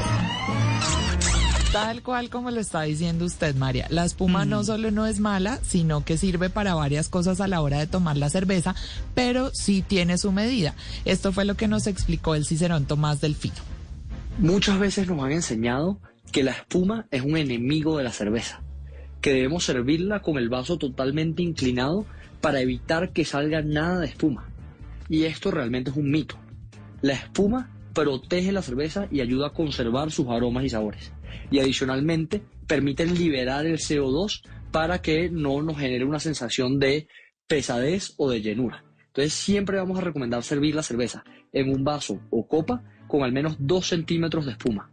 Tal 1.72 2.02
cual 2.02 2.32
como 2.32 2.50
lo 2.50 2.60
está 2.60 2.82
diciendo 2.82 3.26
usted, 3.26 3.54
María. 3.56 3.86
La 3.92 4.04
espuma 4.04 4.44
no 4.44 4.64
solo 4.64 4.90
no 4.90 5.06
es 5.06 5.20
mala, 5.20 5.60
sino 5.62 6.04
que 6.04 6.18
sirve 6.18 6.50
para 6.50 6.74
varias 6.74 7.10
cosas 7.10 7.42
a 7.42 7.48
la 7.48 7.62
hora 7.62 7.78
de 7.78 7.86
tomar 7.86 8.18
la 8.18 8.32
cerveza, 8.32 8.74
pero 9.14 9.52
sí 9.54 9.84
tiene 9.84 10.18
su 10.18 10.32
medida. 10.32 10.74
Esto 11.06 11.32
fue 11.32 11.46
lo 11.46 11.54
que 11.54 11.68
nos 11.68 11.86
explicó 11.86 12.34
el 12.34 12.48
Cicerón 12.48 12.86
Tomás 12.86 13.22
Delfino. 13.22 13.54
Muchas 14.40 14.80
veces 14.80 15.08
nos 15.08 15.24
han 15.24 15.32
enseñado 15.32 16.00
que 16.32 16.42
la 16.42 16.54
espuma 16.54 17.06
es 17.12 17.22
un 17.22 17.38
enemigo 17.38 18.00
de 18.00 18.04
la 18.04 18.14
cerveza, 18.14 18.62
que 19.22 19.34
debemos 19.34 19.66
servirla 19.66 20.24
con 20.24 20.40
el 20.40 20.50
vaso 20.50 20.80
totalmente 20.80 21.44
inclinado 21.44 22.08
para 22.42 22.62
evitar 22.62 23.12
que 23.12 23.26
salga 23.26 23.62
nada 23.62 24.00
de 24.00 24.08
espuma. 24.08 24.50
Y 25.08 25.26
esto 25.26 25.52
realmente 25.52 25.92
es 25.92 25.98
un 25.98 26.10
mito. 26.10 26.36
La 27.02 27.14
espuma 27.14 27.70
protege 27.94 28.52
la 28.52 28.64
cerveza 28.64 29.08
y 29.12 29.22
ayuda 29.22 29.48
a 29.48 29.54
conservar 29.54 30.10
sus 30.10 30.30
aromas 30.30 30.64
y 30.64 30.70
sabores. 30.70 31.12
Y 31.52 31.60
adicionalmente 31.60 32.42
permite 32.68 33.06
liberar 33.06 33.66
el 33.66 33.78
CO2 33.80 34.42
para 34.72 35.02
que 35.02 35.30
no 35.30 35.62
nos 35.62 35.78
genere 35.78 36.06
una 36.06 36.20
sensación 36.20 36.80
de 36.80 37.08
pesadez 37.48 38.14
o 38.18 38.30
de 38.30 38.42
llenura. 38.42 38.84
Entonces 39.08 39.34
siempre 39.34 39.78
vamos 39.78 39.98
a 39.98 40.02
recomendar 40.02 40.44
servir 40.44 40.76
la 40.76 40.84
cerveza 40.84 41.24
en 41.52 41.70
un 41.74 41.84
vaso 41.84 42.20
o 42.30 42.48
copa 42.48 42.84
con 43.08 43.24
al 43.24 43.32
menos 43.32 43.56
2 43.60 43.88
centímetros 43.88 44.46
de 44.46 44.52
espuma. 44.52 44.92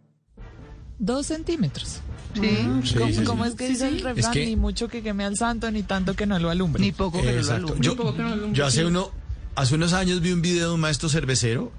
Dos 0.98 1.26
centímetros. 1.26 2.00
Sí. 2.34 2.40
Sí, 2.84 2.94
¿Cómo, 2.94 3.06
sí, 3.08 3.15
sí. 3.18 3.24
cómo 3.24 3.44
es 3.44 3.55
que 3.55 3.68
dice 3.68 3.89
el 3.89 4.00
refrán? 4.00 4.32
que- 4.32 4.47
Ni 4.47 4.56
mucho 4.56 4.89
que 4.89 5.02
queme 5.02 5.24
al 5.24 5.36
santo, 5.36 5.70
ni 5.70 5.82
tanto 5.82 6.15
que 6.16 6.24
no 6.26 6.39
lo 6.39 6.48
alumbre. 6.50 6.81
Ni 6.82 6.92
poco 6.92 7.20
que 7.20 7.32
no 7.32 7.42
lo 7.42 7.52
alumbre. 7.55 7.78
Yo, 7.82 8.52
yo 8.52 8.65
hace 8.66 8.84
uno, 8.86 9.10
hace 9.55 9.74
unos 9.74 9.92
años 9.92 10.23
vi 10.23 10.32
un 10.32 10.40
video 10.40 10.68
de 10.68 10.74
un 10.74 10.81
maestro 10.81 11.08
cervecero. 11.10 11.70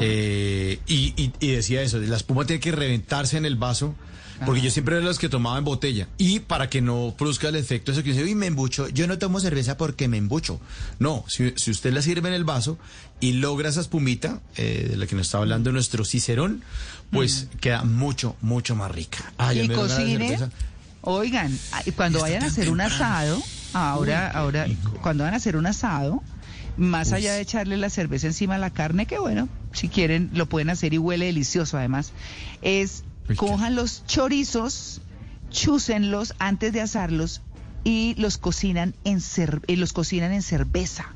Eh, 0.00 0.80
y, 0.86 1.12
y- 1.16 1.32
y 1.40 1.50
decía 1.52 1.82
eso, 1.82 1.98
la 1.98 2.16
espuma 2.16 2.44
tiene 2.46 2.60
que 2.60 2.72
reventarse 2.72 3.36
en 3.36 3.44
el 3.44 3.56
vaso, 3.56 3.94
porque 4.44 4.60
yo 4.60 4.70
siempre 4.70 4.96
era 4.96 5.04
los 5.04 5.18
que 5.18 5.28
tomaba 5.30 5.56
en 5.58 5.64
botella. 5.64 6.08
Y 6.18 6.40
para 6.40 6.68
que 6.68 6.82
no 6.82 7.14
produzca 7.16 7.48
el 7.48 7.56
efecto 7.56 7.92
eso 7.92 8.02
que 8.02 8.10
dice, 8.10 8.22
uy, 8.22 8.34
me 8.34 8.46
embucho, 8.46 8.88
yo 8.88 9.06
no 9.06 9.16
tomo 9.18 9.40
cerveza 9.40 9.78
porque 9.78 10.08
me 10.08 10.18
embucho. 10.18 10.60
No, 10.98 11.24
si, 11.26 11.54
si 11.56 11.70
usted 11.70 11.92
la 11.92 12.02
sirve 12.02 12.28
en 12.28 12.34
el 12.34 12.44
vaso 12.44 12.78
y 13.18 13.32
logra 13.32 13.70
esa 13.70 13.80
espumita, 13.80 14.40
eh, 14.56 14.88
de 14.90 14.96
la 14.98 15.06
que 15.06 15.14
nos 15.16 15.26
está 15.28 15.38
hablando 15.38 15.72
nuestro 15.72 16.04
Cicerón, 16.04 16.62
pues 17.10 17.48
queda 17.62 17.84
mucho, 17.84 18.36
mucho 18.42 18.76
más 18.76 18.90
rica. 18.90 19.32
Ah, 19.38 19.54
y 19.54 19.68
cocine. 19.68 20.38
Oigan, 21.02 21.58
ah, 21.72 21.82
cuando 21.94 22.20
vayan 22.20 22.42
a 22.42 22.46
hacer 22.46 22.68
un 22.68 22.80
asado, 22.80 23.40
ahora, 23.72 24.28
ahora, 24.30 24.66
cuando 25.02 25.22
van 25.24 25.34
a 25.34 25.36
hacer 25.36 25.56
un 25.56 25.64
asado, 25.66 26.22
más 26.76 27.12
allá 27.12 27.34
de 27.34 27.40
echarle 27.40 27.76
la 27.76 27.90
cerveza 27.90 28.26
encima 28.26 28.56
a 28.56 28.58
la 28.58 28.70
carne, 28.70 29.06
que 29.06 29.18
bueno, 29.18 29.48
si 29.72 29.88
quieren 29.88 30.30
lo 30.32 30.46
pueden 30.46 30.70
hacer 30.70 30.92
y 30.94 30.98
huele 30.98 31.26
delicioso 31.26 31.76
además, 31.78 32.12
es 32.62 33.04
cojan 33.36 33.74
los 33.74 34.04
chorizos, 34.06 35.00
chúcenlos 35.50 36.34
antes 36.38 36.72
de 36.72 36.80
asarlos 36.80 37.42
y 37.84 38.14
los 38.18 38.38
cocinan 38.38 38.94
en 39.04 39.18
cer- 39.18 39.62
eh, 39.68 39.76
los 39.76 39.92
cocinan 39.92 40.32
en 40.32 40.42
cerveza. 40.42 41.06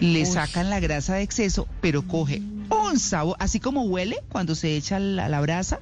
Le 0.00 0.24
sacan 0.26 0.70
la 0.70 0.80
grasa 0.80 1.14
de 1.14 1.22
exceso, 1.22 1.66
pero 1.80 2.02
coge 2.02 2.42
un 2.70 2.98
sabor, 3.00 3.36
así 3.40 3.60
como 3.60 3.82
huele 3.84 4.16
cuando 4.28 4.54
se 4.54 4.76
echa 4.76 4.98
la, 4.98 5.28
la 5.28 5.40
brasa, 5.40 5.80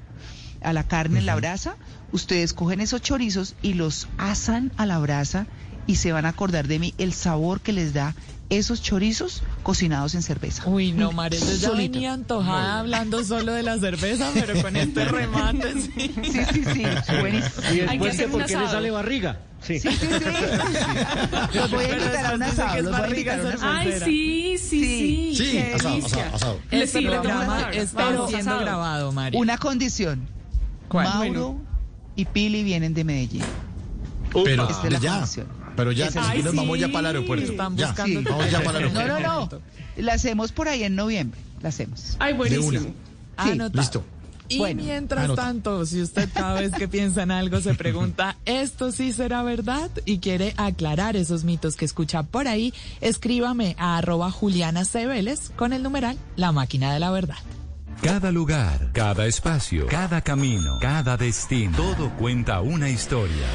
a 0.62 0.72
la 0.72 0.84
carne 0.84 1.18
en 1.20 1.26
la 1.26 1.34
brasa, 1.36 1.76
ustedes 2.12 2.52
cogen 2.54 2.80
esos 2.80 3.02
chorizos 3.02 3.54
y 3.62 3.74
los 3.74 4.08
asan 4.18 4.72
a 4.76 4.86
la 4.86 4.98
brasa 4.98 5.46
y 5.86 5.96
se 5.96 6.12
van 6.12 6.26
a 6.26 6.30
acordar 6.30 6.66
de 6.68 6.78
mí 6.78 6.94
el 6.98 7.12
sabor 7.12 7.60
que 7.60 7.72
les 7.72 7.92
da 7.94 8.14
esos 8.48 8.80
chorizos 8.80 9.42
cocinados 9.64 10.14
en 10.14 10.22
cerveza. 10.22 10.62
Uy, 10.68 10.92
no, 10.92 11.10
María, 11.10 11.40
yo 11.40 11.46
ya 11.46 11.68
Solito. 11.68 11.92
venía 11.94 12.12
antojada 12.12 12.78
hablando 12.78 13.24
solo 13.24 13.52
de 13.52 13.64
la 13.64 13.76
cerveza, 13.78 14.30
pero 14.34 14.60
con 14.62 14.76
este 14.76 15.04
remate, 15.04 15.72
sí. 15.80 15.90
Sí, 15.96 16.12
sí, 16.52 16.64
sí, 16.74 16.82
buenísimo. 17.20 17.62
Y 17.74 17.80
Hay 17.80 17.98
que 17.98 18.04
después 18.04 18.14
hacer 18.14 18.16
que 18.18 18.24
un 18.26 18.30
por 18.40 18.46
qué 18.46 18.56
le 18.58 18.66
sale 18.68 18.90
barriga. 18.92 19.40
Sí. 19.62 19.80
Sí, 19.80 19.88
sí, 19.90 19.98
sí. 20.06 20.06
Los 21.58 21.70
voy 21.72 21.84
a 21.86 21.92
invitar 21.98 22.26
a 22.26 22.34
un 22.36 22.42
asado, 22.44 22.76
los 22.82 22.84
voy 22.84 22.94
a 22.94 23.00
barriga 23.00 23.34
invitar 23.34 23.40
a 23.40 23.42
un 23.48 23.54
asado. 23.56 23.72
Ay, 23.78 23.92
sí, 24.04 24.54
sí, 24.58 24.68
sí. 24.68 25.34
Sí, 25.36 25.50
qué 25.52 25.72
asado, 25.74 25.96
asado, 26.06 26.34
asado. 26.34 26.58
Le 26.70 26.82
Este 26.84 26.98
sí, 27.00 27.04
programa 27.06 27.70
está 27.72 28.06
siendo 28.28 28.36
asado. 28.36 28.60
grabado, 28.60 29.12
María. 29.12 29.40
Una 29.40 29.58
condición. 29.58 30.28
¿Cuál? 30.88 31.08
Mauro 31.08 31.56
y 32.14 32.26
Pili 32.26 32.62
vienen 32.62 32.94
de 32.94 33.02
Medellín. 33.02 33.42
Pero 34.44 34.68
Esta 34.68 34.86
es 34.86 34.92
la 34.92 34.98
ya, 35.00 35.12
condición. 35.14 35.46
Pero 35.76 35.92
ya, 35.92 36.06
nos 36.10 36.54
vamos 36.54 36.78
ya 36.78 36.86
sí. 36.86 36.92
para 36.92 37.10
el 37.10 37.16
aeropuerto. 37.16 37.50
Están 37.52 37.76
Ya, 37.76 37.86
buscando 37.88 38.20
Sí. 38.20 38.26
vamos 38.28 38.50
ya 38.50 38.62
para 38.62 38.78
el 38.78 38.92
No, 38.92 39.00
aeropuerto. 39.00 39.56
no, 39.56 39.62
no. 39.98 40.02
La 40.04 40.12
hacemos 40.14 40.52
por 40.52 40.68
ahí 40.68 40.82
en 40.84 40.94
noviembre. 40.96 41.40
La 41.62 41.68
hacemos. 41.70 42.16
Ay, 42.18 42.32
De 42.32 42.38
buenísimo. 42.38 42.68
una. 42.68 42.80
Sí, 43.44 43.50
Anotado. 43.52 43.80
Listo. 43.82 44.04
Y 44.48 44.58
Bueno, 44.58 44.82
mientras 44.84 45.24
anota. 45.24 45.42
tanto, 45.42 45.84
si 45.86 46.00
usted 46.00 46.28
cada 46.32 46.60
vez 46.60 46.70
que 46.72 46.86
piensa 46.86 47.24
en 47.24 47.32
algo 47.32 47.60
se 47.60 47.74
pregunta, 47.74 48.36
¿esto 48.44 48.92
sí 48.92 49.12
será 49.12 49.42
verdad? 49.42 49.90
Y 50.04 50.18
quiere 50.20 50.54
aclarar 50.56 51.16
esos 51.16 51.42
mitos 51.42 51.74
que 51.74 51.84
escucha 51.84 52.22
por 52.22 52.46
ahí, 52.46 52.72
escríbame 53.00 53.74
a 53.76 53.96
arroba 53.98 54.30
Juliana 54.30 54.84
C. 54.84 55.06
Vélez 55.06 55.50
con 55.56 55.72
el 55.72 55.82
numeral 55.82 56.16
La 56.36 56.52
Máquina 56.52 56.92
de 56.92 57.00
la 57.00 57.10
Verdad. 57.10 57.38
Cada 58.02 58.30
lugar, 58.30 58.90
cada 58.92 59.26
espacio, 59.26 59.86
cada 59.88 60.20
camino, 60.20 60.78
cada 60.80 61.16
destino, 61.16 61.76
todo 61.76 62.10
cuenta 62.16 62.60
una 62.60 62.88
historia. 62.88 63.46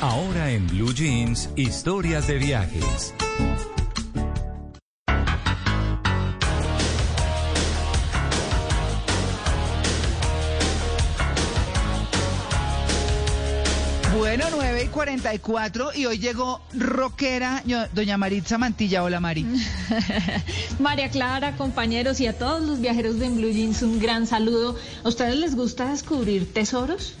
Ahora 0.00 0.52
en 0.52 0.64
Blue 0.68 0.94
Jeans, 0.94 1.50
historias 1.56 2.28
de 2.28 2.38
viajes. 2.38 3.12
Bueno, 14.16 14.44
9 14.52 14.84
y 14.84 14.86
44 14.86 15.90
y 15.96 16.06
hoy 16.06 16.18
llegó 16.18 16.60
rockera 16.74 17.64
doña 17.92 18.16
Maritza 18.16 18.56
Mantilla. 18.56 19.02
Hola, 19.02 19.18
Mari. 19.18 19.44
María 20.78 21.10
Clara, 21.10 21.56
compañeros 21.56 22.20
y 22.20 22.28
a 22.28 22.38
todos 22.38 22.62
los 22.62 22.80
viajeros 22.80 23.18
de 23.18 23.26
En 23.26 23.36
Blue 23.36 23.50
Jeans, 23.50 23.82
un 23.82 23.98
gran 23.98 24.28
saludo. 24.28 24.76
¿A 25.02 25.08
ustedes 25.08 25.34
les 25.34 25.56
gusta 25.56 25.90
descubrir 25.90 26.52
tesoros? 26.52 27.16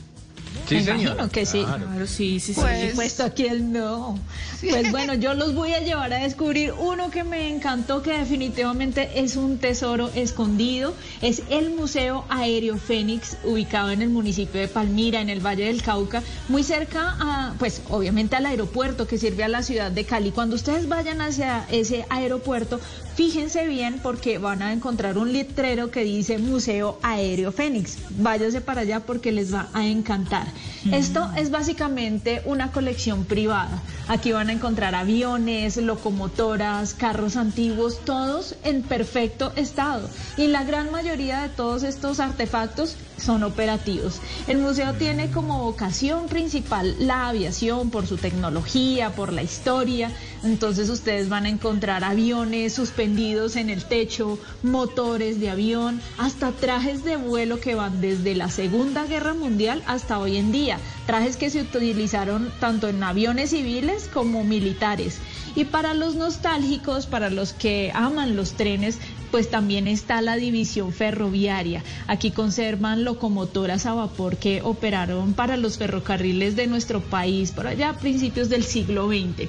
Sí, 0.68 0.74
Me 0.76 0.80
imagino 0.82 1.28
que 1.30 1.46
sí. 1.46 1.62
Claro. 1.64 2.06
sí, 2.06 2.40
sí, 2.40 2.54
sí. 2.54 2.60
Pues- 2.60 2.94
Puesto 2.94 3.24
aquí 3.24 3.46
el 3.46 3.72
no. 3.72 4.18
Pues 4.60 4.90
bueno, 4.90 5.14
yo 5.14 5.34
los 5.34 5.54
voy 5.54 5.72
a 5.72 5.80
llevar 5.80 6.12
a 6.12 6.18
descubrir 6.18 6.72
uno 6.78 7.10
que 7.10 7.24
me 7.24 7.48
encantó, 7.48 8.02
que 8.02 8.12
definitivamente 8.12 9.20
es 9.20 9.36
un 9.36 9.58
tesoro 9.58 10.10
escondido. 10.14 10.94
Es 11.22 11.42
el 11.50 11.70
Museo 11.70 12.24
Aéreo 12.28 12.76
Fénix, 12.76 13.36
ubicado 13.44 13.90
en 13.90 14.02
el 14.02 14.08
municipio 14.10 14.60
de 14.60 14.68
Palmira, 14.68 15.20
en 15.20 15.28
el 15.30 15.40
Valle 15.44 15.64
del 15.66 15.82
Cauca, 15.82 16.22
muy 16.48 16.62
cerca 16.62 17.16
a, 17.20 17.54
pues 17.58 17.82
obviamente 17.88 18.36
al 18.36 18.46
aeropuerto 18.46 19.06
que 19.06 19.16
sirve 19.18 19.44
a 19.44 19.48
la 19.48 19.62
ciudad 19.62 19.90
de 19.90 20.04
Cali. 20.04 20.30
Cuando 20.32 20.56
ustedes 20.56 20.88
vayan 20.88 21.20
hacia 21.20 21.64
ese 21.70 22.04
aeropuerto, 22.10 22.80
fíjense 23.18 23.66
bien 23.66 23.98
porque 24.00 24.38
van 24.38 24.62
a 24.62 24.72
encontrar 24.72 25.18
un 25.18 25.32
letrero 25.32 25.90
que 25.90 26.04
dice 26.04 26.38
Museo 26.38 27.00
Aéreo 27.02 27.50
Fénix. 27.50 27.98
Váyase 28.10 28.60
para 28.60 28.82
allá 28.82 29.00
porque 29.00 29.32
les 29.32 29.52
va 29.52 29.66
a 29.72 29.84
encantar. 29.88 30.46
Esto 30.92 31.28
es 31.36 31.50
básicamente 31.50 32.42
una 32.44 32.70
colección 32.70 33.24
privada. 33.24 33.82
Aquí 34.06 34.30
van 34.30 34.50
a 34.50 34.52
encontrar 34.52 34.94
aviones, 34.94 35.78
locomotoras, 35.78 36.94
carros 36.94 37.34
antiguos, 37.34 37.98
todos 38.04 38.54
en 38.62 38.82
perfecto 38.82 39.52
estado. 39.56 40.08
Y 40.36 40.46
la 40.46 40.62
gran 40.62 40.92
mayoría 40.92 41.42
de 41.42 41.48
todos 41.48 41.82
estos 41.82 42.20
artefactos 42.20 42.94
son 43.18 43.42
operativos. 43.42 44.20
El 44.46 44.58
museo 44.58 44.94
tiene 44.94 45.30
como 45.30 45.62
vocación 45.62 46.26
principal 46.26 46.94
la 46.98 47.28
aviación 47.28 47.90
por 47.90 48.06
su 48.06 48.16
tecnología, 48.16 49.10
por 49.10 49.32
la 49.32 49.42
historia. 49.42 50.12
Entonces 50.44 50.88
ustedes 50.88 51.28
van 51.28 51.46
a 51.46 51.48
encontrar 51.48 52.04
aviones 52.04 52.72
suspendidos 52.72 53.56
en 53.56 53.70
el 53.70 53.84
techo, 53.84 54.38
motores 54.62 55.40
de 55.40 55.50
avión, 55.50 56.00
hasta 56.16 56.52
trajes 56.52 57.04
de 57.04 57.16
vuelo 57.16 57.60
que 57.60 57.74
van 57.74 58.00
desde 58.00 58.34
la 58.34 58.50
Segunda 58.50 59.04
Guerra 59.06 59.34
Mundial 59.34 59.82
hasta 59.86 60.18
hoy 60.18 60.36
en 60.36 60.52
día. 60.52 60.78
Trajes 61.06 61.36
que 61.36 61.50
se 61.50 61.62
utilizaron 61.62 62.50
tanto 62.60 62.88
en 62.88 63.02
aviones 63.02 63.50
civiles 63.50 64.08
como 64.12 64.44
militares. 64.44 65.18
Y 65.54 65.64
para 65.64 65.94
los 65.94 66.14
nostálgicos, 66.14 67.06
para 67.06 67.30
los 67.30 67.52
que 67.52 67.90
aman 67.94 68.36
los 68.36 68.52
trenes, 68.52 68.98
pues 69.30 69.50
también 69.50 69.88
está 69.88 70.20
la 70.22 70.36
división 70.36 70.92
ferroviaria. 70.92 71.82
Aquí 72.06 72.30
conservan 72.30 73.04
locomotoras 73.04 73.86
a 73.86 73.94
vapor 73.94 74.36
que 74.36 74.62
operaron 74.62 75.34
para 75.34 75.56
los 75.56 75.78
ferrocarriles 75.78 76.56
de 76.56 76.66
nuestro 76.66 77.00
país 77.00 77.52
por 77.52 77.66
allá 77.66 77.90
a 77.90 77.98
principios 77.98 78.48
del 78.48 78.64
siglo 78.64 79.08
XX. 79.08 79.48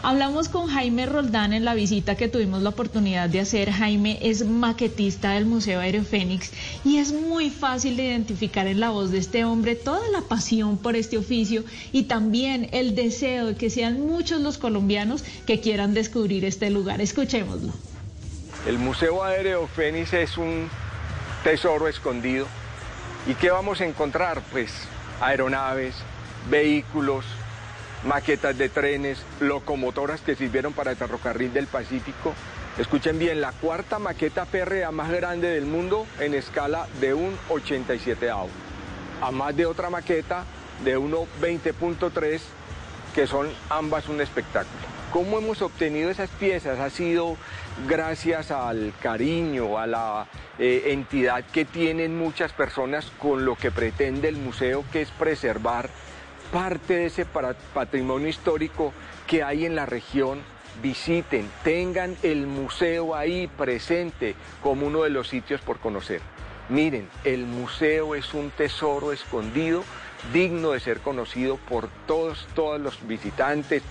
Hablamos 0.00 0.48
con 0.48 0.68
Jaime 0.68 1.06
Roldán 1.06 1.52
en 1.52 1.64
la 1.64 1.74
visita 1.74 2.14
que 2.14 2.28
tuvimos 2.28 2.62
la 2.62 2.68
oportunidad 2.68 3.28
de 3.28 3.40
hacer. 3.40 3.70
Jaime 3.72 4.18
es 4.22 4.46
maquetista 4.46 5.32
del 5.32 5.44
Museo 5.44 5.80
Aéreo 5.80 6.04
Fénix 6.04 6.52
y 6.84 6.98
es 6.98 7.12
muy 7.12 7.50
fácil 7.50 7.96
de 7.96 8.04
identificar 8.04 8.68
en 8.68 8.78
la 8.78 8.90
voz 8.90 9.10
de 9.10 9.18
este 9.18 9.44
hombre 9.44 9.74
toda 9.74 10.08
la 10.10 10.20
pasión 10.20 10.78
por 10.78 10.94
este 10.94 11.18
oficio 11.18 11.64
y 11.90 12.04
también 12.04 12.68
el 12.70 12.94
deseo 12.94 13.46
de 13.46 13.56
que 13.56 13.70
sean 13.70 14.06
muchos 14.06 14.40
los 14.40 14.56
colombianos 14.56 15.24
que 15.46 15.58
quieran 15.58 15.94
descubrir 15.94 16.44
este 16.44 16.70
lugar. 16.70 17.00
Escuchémoslo. 17.00 17.72
El 18.66 18.78
Museo 18.78 19.22
Aéreo 19.22 19.66
Fénix 19.68 20.12
es 20.12 20.36
un 20.36 20.68
tesoro 21.44 21.88
escondido. 21.88 22.46
¿Y 23.26 23.34
qué 23.34 23.50
vamos 23.50 23.80
a 23.80 23.86
encontrar? 23.86 24.42
Pues 24.50 24.72
aeronaves, 25.20 25.94
vehículos, 26.50 27.24
maquetas 28.04 28.58
de 28.58 28.68
trenes, 28.68 29.24
locomotoras 29.40 30.20
que 30.20 30.34
sirvieron 30.34 30.72
para 30.72 30.90
el 30.90 30.96
ferrocarril 30.96 31.52
del 31.52 31.66
Pacífico. 31.66 32.34
Escuchen 32.78 33.18
bien, 33.18 33.40
la 33.40 33.52
cuarta 33.52 33.98
maqueta 33.98 34.44
férrea 34.44 34.90
más 34.90 35.10
grande 35.10 35.48
del 35.48 35.64
mundo 35.64 36.06
en 36.20 36.34
escala 36.34 36.88
de 37.00 37.14
un 37.14 37.38
87 37.48 38.30
avo. 38.30 38.50
A 39.20 39.30
más 39.30 39.56
de 39.56 39.66
otra 39.66 39.88
maqueta 39.88 40.44
de 40.84 40.98
1.20.3 40.98 42.40
que 43.14 43.26
son 43.26 43.48
ambas 43.70 44.08
un 44.08 44.20
espectáculo. 44.20 44.98
¿Cómo 45.12 45.38
hemos 45.38 45.62
obtenido 45.62 46.10
esas 46.10 46.28
piezas? 46.30 46.78
Ha 46.78 46.90
sido 46.90 47.36
gracias 47.86 48.50
al 48.50 48.92
cariño, 49.00 49.78
a 49.78 49.86
la 49.86 50.26
eh, 50.58 50.84
entidad 50.86 51.44
que 51.44 51.64
tienen 51.64 52.18
muchas 52.18 52.52
personas 52.52 53.10
con 53.18 53.44
lo 53.44 53.54
que 53.54 53.70
pretende 53.70 54.28
el 54.28 54.36
museo, 54.36 54.84
que 54.92 55.02
es 55.02 55.10
preservar 55.10 55.90
parte 56.52 56.94
de 56.94 57.06
ese 57.06 57.26
patrimonio 57.26 58.28
histórico 58.28 58.92
que 59.26 59.42
hay 59.42 59.66
en 59.66 59.76
la 59.76 59.86
región. 59.86 60.40
Visiten, 60.82 61.50
tengan 61.64 62.16
el 62.22 62.46
museo 62.46 63.16
ahí 63.16 63.48
presente 63.48 64.36
como 64.62 64.86
uno 64.86 65.02
de 65.02 65.10
los 65.10 65.28
sitios 65.28 65.60
por 65.60 65.78
conocer. 65.78 66.20
Miren, 66.68 67.08
el 67.24 67.46
museo 67.46 68.14
es 68.14 68.32
un 68.34 68.50
tesoro 68.50 69.12
escondido, 69.12 69.82
digno 70.32 70.72
de 70.72 70.80
ser 70.80 71.00
conocido 71.00 71.56
por 71.56 71.88
todos, 72.06 72.46
todos 72.54 72.80
los 72.80 73.06
visitantes. 73.08 73.82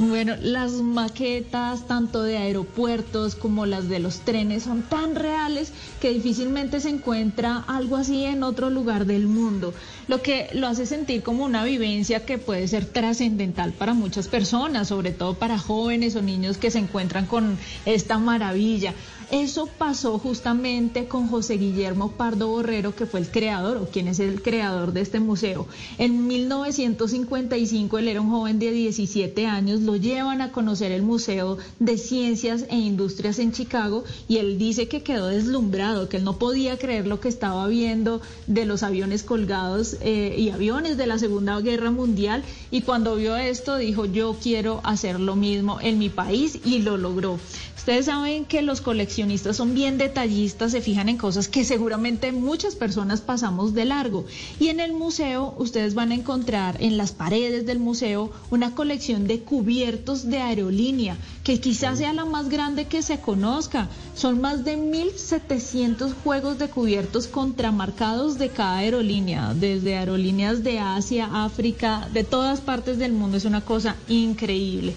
Bueno, 0.00 0.34
las 0.40 0.72
maquetas 0.72 1.86
tanto 1.86 2.22
de 2.22 2.38
aeropuertos 2.38 3.34
como 3.34 3.66
las 3.66 3.86
de 3.90 3.98
los 3.98 4.20
trenes 4.20 4.62
son 4.62 4.80
tan 4.80 5.14
reales 5.14 5.74
que 6.00 6.08
difícilmente 6.08 6.80
se 6.80 6.88
encuentra 6.88 7.58
algo 7.68 7.96
así 7.96 8.24
en 8.24 8.42
otro 8.42 8.70
lugar 8.70 9.04
del 9.04 9.26
mundo, 9.26 9.74
lo 10.08 10.22
que 10.22 10.48
lo 10.54 10.68
hace 10.68 10.86
sentir 10.86 11.22
como 11.22 11.44
una 11.44 11.64
vivencia 11.64 12.24
que 12.24 12.38
puede 12.38 12.66
ser 12.66 12.86
trascendental 12.86 13.74
para 13.74 13.92
muchas 13.92 14.26
personas, 14.26 14.88
sobre 14.88 15.12
todo 15.12 15.34
para 15.34 15.58
jóvenes 15.58 16.16
o 16.16 16.22
niños 16.22 16.56
que 16.56 16.70
se 16.70 16.78
encuentran 16.78 17.26
con 17.26 17.58
esta 17.84 18.16
maravilla. 18.16 18.94
Eso 19.30 19.68
pasó 19.78 20.18
justamente 20.18 21.06
con 21.06 21.28
José 21.28 21.54
Guillermo 21.54 22.10
Pardo 22.10 22.48
Borrero, 22.48 22.96
que 22.96 23.06
fue 23.06 23.20
el 23.20 23.30
creador 23.30 23.76
o 23.76 23.86
quien 23.86 24.08
es 24.08 24.18
el 24.18 24.42
creador 24.42 24.92
de 24.92 25.02
este 25.02 25.20
museo. 25.20 25.68
En 25.98 26.26
1955 26.26 27.98
él 27.98 28.08
era 28.08 28.20
un 28.20 28.30
joven 28.30 28.58
de 28.58 28.72
17 28.72 29.46
años, 29.46 29.82
lo 29.82 29.94
llevan 29.94 30.40
a 30.40 30.50
conocer 30.50 30.90
el 30.90 31.02
Museo 31.02 31.58
de 31.78 31.96
Ciencias 31.96 32.64
e 32.70 32.76
Industrias 32.76 33.38
en 33.38 33.52
Chicago 33.52 34.02
y 34.26 34.38
él 34.38 34.58
dice 34.58 34.88
que 34.88 35.04
quedó 35.04 35.28
deslumbrado, 35.28 36.08
que 36.08 36.16
él 36.16 36.24
no 36.24 36.36
podía 36.36 36.76
creer 36.76 37.06
lo 37.06 37.20
que 37.20 37.28
estaba 37.28 37.68
viendo 37.68 38.20
de 38.48 38.64
los 38.64 38.82
aviones 38.82 39.22
colgados 39.22 39.96
eh, 40.00 40.34
y 40.36 40.50
aviones 40.50 40.96
de 40.96 41.06
la 41.06 41.18
Segunda 41.18 41.60
Guerra 41.60 41.92
Mundial 41.92 42.42
y 42.72 42.82
cuando 42.82 43.14
vio 43.14 43.36
esto 43.36 43.76
dijo 43.76 44.06
yo 44.06 44.36
quiero 44.42 44.80
hacer 44.82 45.20
lo 45.20 45.36
mismo 45.36 45.78
en 45.80 46.00
mi 46.00 46.08
país 46.08 46.58
y 46.64 46.80
lo 46.80 46.96
logró. 46.96 47.38
Ustedes 47.80 48.04
saben 48.04 48.44
que 48.44 48.60
los 48.60 48.82
coleccionistas 48.82 49.56
son 49.56 49.72
bien 49.72 49.96
detallistas, 49.96 50.72
se 50.72 50.82
fijan 50.82 51.08
en 51.08 51.16
cosas 51.16 51.48
que 51.48 51.64
seguramente 51.64 52.30
muchas 52.30 52.74
personas 52.74 53.22
pasamos 53.22 53.72
de 53.72 53.86
largo. 53.86 54.26
Y 54.58 54.68
en 54.68 54.80
el 54.80 54.92
museo 54.92 55.54
ustedes 55.56 55.94
van 55.94 56.12
a 56.12 56.14
encontrar 56.14 56.76
en 56.80 56.98
las 56.98 57.12
paredes 57.12 57.64
del 57.64 57.78
museo 57.78 58.32
una 58.50 58.74
colección 58.74 59.26
de 59.26 59.40
cubiertos 59.40 60.28
de 60.28 60.40
aerolínea, 60.40 61.16
que 61.42 61.58
quizás 61.58 61.96
sea 61.96 62.12
la 62.12 62.26
más 62.26 62.50
grande 62.50 62.84
que 62.84 63.00
se 63.00 63.18
conozca. 63.18 63.88
Son 64.14 64.42
más 64.42 64.62
de 64.62 64.76
1.700 64.76 66.12
juegos 66.22 66.58
de 66.58 66.68
cubiertos 66.68 67.28
contramarcados 67.28 68.36
de 68.36 68.50
cada 68.50 68.76
aerolínea, 68.76 69.54
desde 69.54 69.96
aerolíneas 69.96 70.62
de 70.62 70.80
Asia, 70.80 71.30
África, 71.32 72.10
de 72.12 72.24
todas 72.24 72.60
partes 72.60 72.98
del 72.98 73.12
mundo. 73.12 73.38
Es 73.38 73.46
una 73.46 73.62
cosa 73.62 73.96
increíble. 74.06 74.94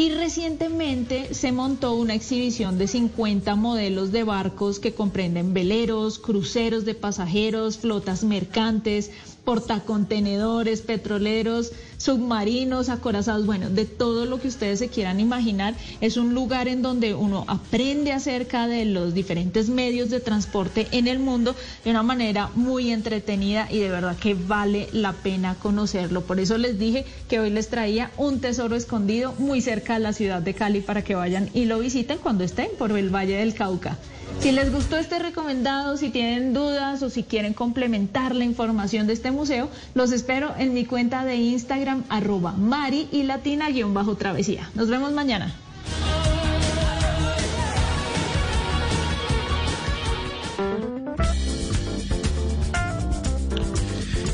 Y 0.00 0.08
recientemente 0.08 1.34
se 1.34 1.52
montó 1.52 1.92
una 1.92 2.14
exhibición 2.14 2.78
de 2.78 2.86
50 2.86 3.54
modelos 3.54 4.12
de 4.12 4.24
barcos 4.24 4.80
que 4.80 4.94
comprenden 4.94 5.52
veleros, 5.52 6.18
cruceros 6.18 6.86
de 6.86 6.94
pasajeros, 6.94 7.76
flotas 7.76 8.24
mercantes, 8.24 9.10
portacontenedores, 9.50 10.80
petroleros, 10.80 11.72
submarinos, 11.96 12.88
acorazados, 12.88 13.46
bueno, 13.46 13.68
de 13.68 13.84
todo 13.84 14.24
lo 14.24 14.40
que 14.40 14.46
ustedes 14.46 14.78
se 14.78 14.86
quieran 14.86 15.18
imaginar. 15.18 15.74
Es 16.00 16.16
un 16.16 16.34
lugar 16.34 16.68
en 16.68 16.82
donde 16.82 17.14
uno 17.14 17.44
aprende 17.48 18.12
acerca 18.12 18.68
de 18.68 18.84
los 18.84 19.12
diferentes 19.12 19.68
medios 19.68 20.08
de 20.08 20.20
transporte 20.20 20.86
en 20.92 21.08
el 21.08 21.18
mundo 21.18 21.56
de 21.82 21.90
una 21.90 22.04
manera 22.04 22.48
muy 22.54 22.92
entretenida 22.92 23.66
y 23.68 23.80
de 23.80 23.88
verdad 23.88 24.16
que 24.16 24.34
vale 24.34 24.88
la 24.92 25.14
pena 25.14 25.56
conocerlo. 25.56 26.20
Por 26.20 26.38
eso 26.38 26.56
les 26.56 26.78
dije 26.78 27.04
que 27.28 27.40
hoy 27.40 27.50
les 27.50 27.70
traía 27.70 28.12
un 28.18 28.38
tesoro 28.38 28.76
escondido 28.76 29.34
muy 29.38 29.60
cerca 29.62 29.94
de 29.94 29.98
la 29.98 30.12
ciudad 30.12 30.42
de 30.42 30.54
Cali 30.54 30.80
para 30.80 31.02
que 31.02 31.16
vayan 31.16 31.50
y 31.54 31.64
lo 31.64 31.80
visiten 31.80 32.18
cuando 32.18 32.44
estén 32.44 32.68
por 32.78 32.96
el 32.96 33.12
Valle 33.12 33.38
del 33.38 33.54
Cauca. 33.54 33.98
Si 34.40 34.52
les 34.52 34.72
gustó 34.72 34.96
este 34.96 35.18
recomendado, 35.18 35.98
si 35.98 36.08
tienen 36.08 36.54
dudas 36.54 37.02
o 37.02 37.10
si 37.10 37.24
quieren 37.24 37.52
complementar 37.52 38.34
la 38.34 38.44
información 38.44 39.06
de 39.06 39.12
este 39.12 39.30
museo, 39.30 39.68
los 39.92 40.12
espero 40.12 40.54
en 40.56 40.72
mi 40.72 40.86
cuenta 40.86 41.26
de 41.26 41.36
Instagram 41.36 42.04
arroba 42.08 42.52
mari 42.52 43.06
y 43.12 43.24
latina 43.24 43.68
guion 43.68 43.92
bajo 43.92 44.16
travesía. 44.16 44.70
Nos 44.74 44.88
vemos 44.88 45.12
mañana. 45.12 45.54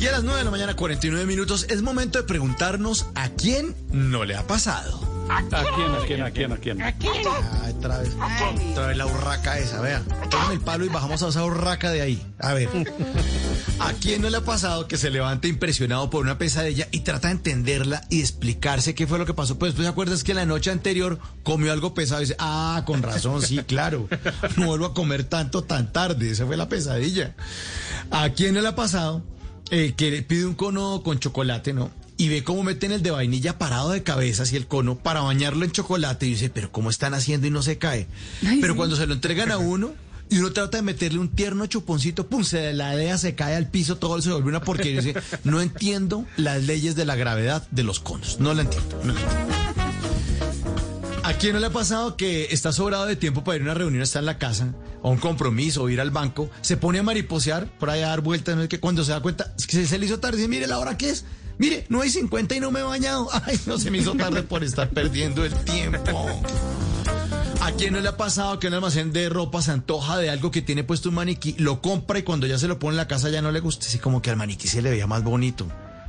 Y 0.00 0.06
a 0.06 0.12
las 0.12 0.22
9 0.22 0.38
de 0.38 0.44
la 0.44 0.50
mañana, 0.52 0.76
49 0.76 1.26
minutos, 1.26 1.66
es 1.68 1.82
momento 1.82 2.18
de 2.20 2.24
preguntarnos 2.24 3.06
a 3.16 3.30
quién 3.30 3.74
no 3.90 4.24
le 4.24 4.36
ha 4.36 4.46
pasado. 4.46 5.15
¿A 5.28 5.42
quién, 6.04 6.22
a 6.22 6.30
quién, 6.30 6.52
a 6.52 6.56
quién, 6.56 6.82
a 6.82 6.92
quién? 6.92 7.22
Ay, 7.62 7.74
otra 7.76 7.98
vez, 7.98 8.16
otra 8.70 8.86
vez 8.86 8.96
la 8.96 9.06
urraca 9.06 9.58
esa, 9.58 9.80
vea. 9.80 10.02
Tomen 10.30 10.52
el 10.52 10.60
palo 10.60 10.84
y 10.84 10.88
bajamos 10.88 11.22
a 11.22 11.28
esa 11.28 11.44
urraca 11.44 11.90
de 11.90 12.00
ahí. 12.00 12.22
A 12.38 12.54
ver. 12.54 12.68
¿A 13.80 13.92
quién 13.92 14.22
no 14.22 14.30
le 14.30 14.38
ha 14.38 14.44
pasado 14.44 14.88
que 14.88 14.96
se 14.96 15.10
levante 15.10 15.48
impresionado 15.48 16.08
por 16.10 16.22
una 16.22 16.38
pesadilla 16.38 16.88
y 16.92 17.00
trata 17.00 17.28
de 17.28 17.34
entenderla 17.34 18.02
y 18.08 18.20
explicarse 18.20 18.94
qué 18.94 19.06
fue 19.06 19.18
lo 19.18 19.26
que 19.26 19.34
pasó? 19.34 19.58
Pues 19.58 19.74
tú 19.74 19.82
te 19.82 19.88
acuerdas 19.88 20.24
que 20.24 20.32
la 20.32 20.46
noche 20.46 20.70
anterior 20.70 21.18
comió 21.42 21.72
algo 21.72 21.92
pesado 21.92 22.22
y 22.22 22.26
dice, 22.26 22.36
ah, 22.38 22.82
con 22.86 23.02
razón, 23.02 23.42
sí, 23.42 23.58
claro. 23.66 24.08
No 24.56 24.66
vuelvo 24.66 24.86
a 24.86 24.94
comer 24.94 25.24
tanto 25.24 25.64
tan 25.64 25.92
tarde. 25.92 26.30
Esa 26.30 26.46
fue 26.46 26.56
la 26.56 26.68
pesadilla. 26.68 27.34
¿A 28.10 28.30
quién 28.30 28.54
no 28.54 28.60
le 28.60 28.68
ha 28.68 28.76
pasado 28.76 29.24
eh, 29.70 29.94
que 29.96 30.10
le 30.10 30.22
pide 30.22 30.46
un 30.46 30.54
cono 30.54 31.02
con 31.02 31.18
chocolate, 31.18 31.72
no? 31.72 31.90
Y 32.16 32.28
ve 32.28 32.44
cómo 32.44 32.62
meten 32.62 32.92
el 32.92 33.02
de 33.02 33.10
vainilla 33.10 33.58
parado 33.58 33.90
de 33.90 34.02
cabeza 34.02 34.44
y 34.50 34.56
el 34.56 34.66
cono 34.66 34.96
para 34.96 35.20
bañarlo 35.20 35.64
en 35.64 35.70
chocolate 35.70 36.26
y 36.26 36.30
dice, 36.30 36.50
pero 36.50 36.72
¿cómo 36.72 36.90
están 36.90 37.14
haciendo 37.14 37.46
y 37.46 37.50
no 37.50 37.62
se 37.62 37.78
cae? 37.78 38.06
pero 38.60 38.76
cuando 38.76 38.96
se 38.96 39.06
lo 39.06 39.14
entregan 39.14 39.50
a 39.50 39.58
uno 39.58 39.94
y 40.28 40.38
uno 40.38 40.52
trata 40.52 40.78
de 40.78 40.82
meterle 40.82 41.20
un 41.20 41.28
tierno 41.28 41.66
chuponcito, 41.66 42.26
pum, 42.26 42.42
se 42.42 42.72
la 42.72 42.94
idea 42.94 43.16
se 43.18 43.34
cae 43.34 43.54
al 43.54 43.70
piso, 43.70 43.96
todo 43.96 44.20
se 44.20 44.30
vuelve 44.32 44.48
una 44.48 44.60
porquería. 44.60 45.00
Dice, 45.00 45.20
no 45.44 45.60
entiendo 45.60 46.24
las 46.36 46.64
leyes 46.64 46.96
de 46.96 47.04
la 47.04 47.14
gravedad 47.14 47.66
de 47.70 47.84
los 47.84 48.00
conos, 48.00 48.40
no 48.40 48.52
la 48.54 48.62
entiendo. 48.62 48.98
No 49.04 49.12
la 49.12 49.20
entiendo. 49.20 49.66
¿A 51.22 51.34
quién 51.34 51.54
no 51.54 51.58
le 51.58 51.66
ha 51.66 51.70
pasado 51.70 52.16
que 52.16 52.48
está 52.52 52.72
sobrado 52.72 53.04
de 53.04 53.16
tiempo 53.16 53.42
para 53.42 53.56
ir 53.56 53.62
a 53.62 53.64
una 53.64 53.74
reunión, 53.74 54.00
está 54.00 54.20
en 54.20 54.26
la 54.26 54.38
casa, 54.38 54.74
o 55.02 55.10
un 55.10 55.18
compromiso, 55.18 55.82
o 55.82 55.88
ir 55.88 56.00
al 56.00 56.12
banco, 56.12 56.48
se 56.60 56.76
pone 56.76 57.00
a 57.00 57.02
mariposear, 57.02 57.66
por 57.78 57.90
ahí 57.90 58.00
a 58.02 58.08
dar 58.08 58.20
vueltas, 58.20 58.54
no 58.54 58.62
es 58.62 58.68
que 58.68 58.78
cuando 58.78 59.04
se 59.04 59.10
da 59.10 59.20
cuenta, 59.20 59.52
es 59.58 59.66
que 59.66 59.86
se 59.86 59.98
le 59.98 60.06
hizo 60.06 60.20
tarde, 60.20 60.36
dice, 60.36 60.48
mire 60.48 60.68
la 60.68 60.78
hora 60.78 60.96
que 60.96 61.10
es, 61.10 61.24
mire, 61.58 61.86
no 61.88 62.02
hay 62.02 62.10
50 62.10 62.56
y 62.56 62.60
no 62.60 62.70
me 62.70 62.80
he 62.80 62.82
bañado, 62.82 63.28
ay, 63.46 63.58
no 63.66 63.78
se 63.78 63.90
me 63.90 63.98
hizo 63.98 64.14
tarde 64.14 64.42
por 64.42 64.64
estar 64.64 64.90
perdiendo 64.90 65.44
el 65.44 65.54
tiempo. 65.54 66.42
¿A 67.60 67.72
quién 67.72 67.94
no 67.94 68.00
le 68.00 68.08
ha 68.08 68.16
pasado 68.16 68.58
que 68.58 68.68
un 68.68 68.74
almacén 68.74 69.12
de 69.12 69.28
ropa 69.28 69.60
se 69.60 69.72
antoja 69.72 70.18
de 70.18 70.30
algo 70.30 70.50
que 70.50 70.62
tiene 70.62 70.84
puesto 70.84 71.08
un 71.08 71.16
maniquí, 71.16 71.56
lo 71.58 71.80
compra 71.80 72.18
y 72.18 72.22
cuando 72.22 72.46
ya 72.46 72.58
se 72.58 72.68
lo 72.68 72.78
pone 72.78 72.92
en 72.92 72.98
la 72.98 73.08
casa 73.08 73.28
ya 73.28 73.42
no 73.42 73.50
le 73.50 73.60
gusta? 73.60 73.86
Así 73.86 73.98
como 73.98 74.22
que 74.22 74.30
al 74.30 74.36
maniquí 74.36 74.68
se 74.68 74.82
le 74.82 74.90
veía 74.90 75.06
más 75.06 75.24
bonito. 75.24 75.66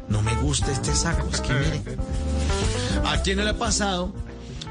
No 0.07 0.21
me 0.21 0.35
gusta 0.35 0.71
este 0.71 0.93
saco, 0.93 1.27
es 1.33 1.41
que 1.41 1.53
mire. 1.53 1.81
¿A 3.05 3.21
quién 3.21 3.37
no 3.37 3.43
le 3.43 3.49
ha 3.49 3.57
pasado 3.57 4.13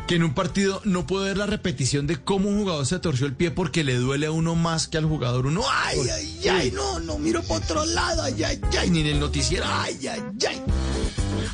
que 0.07 0.15
en 0.15 0.23
un 0.23 0.35
partido 0.35 0.81
no 0.85 1.07
puede 1.07 1.29
ver 1.29 1.37
la 1.37 1.47
repetición 1.47 2.07
de 2.07 2.17
cómo 2.17 2.49
un 2.49 2.61
jugador 2.61 2.87
se 2.87 2.99
torció 2.99 3.27
el 3.27 3.35
pie 3.35 3.51
porque 3.51 3.83
le 3.83 3.97
duele 3.97 4.27
a 4.27 4.31
uno 4.31 4.55
más 4.55 4.87
que 4.87 4.99
al 4.99 5.05
jugador? 5.05 5.47
Uno, 5.47 5.63
ay, 5.69 5.99
ay, 6.09 6.49
ay, 6.49 6.71
no, 6.71 7.01
no 7.01 7.19
miro 7.19 7.43
por 7.43 7.63
otro 7.63 7.85
lado, 7.85 8.23
ay, 8.23 8.43
ay, 8.45 8.61
ay, 8.79 8.91
ni 8.91 9.01
en 9.01 9.07
el 9.07 9.21
noticiero, 9.21 9.65
ay, 9.69 10.07
ay, 10.07 10.23
ay. 10.49 10.63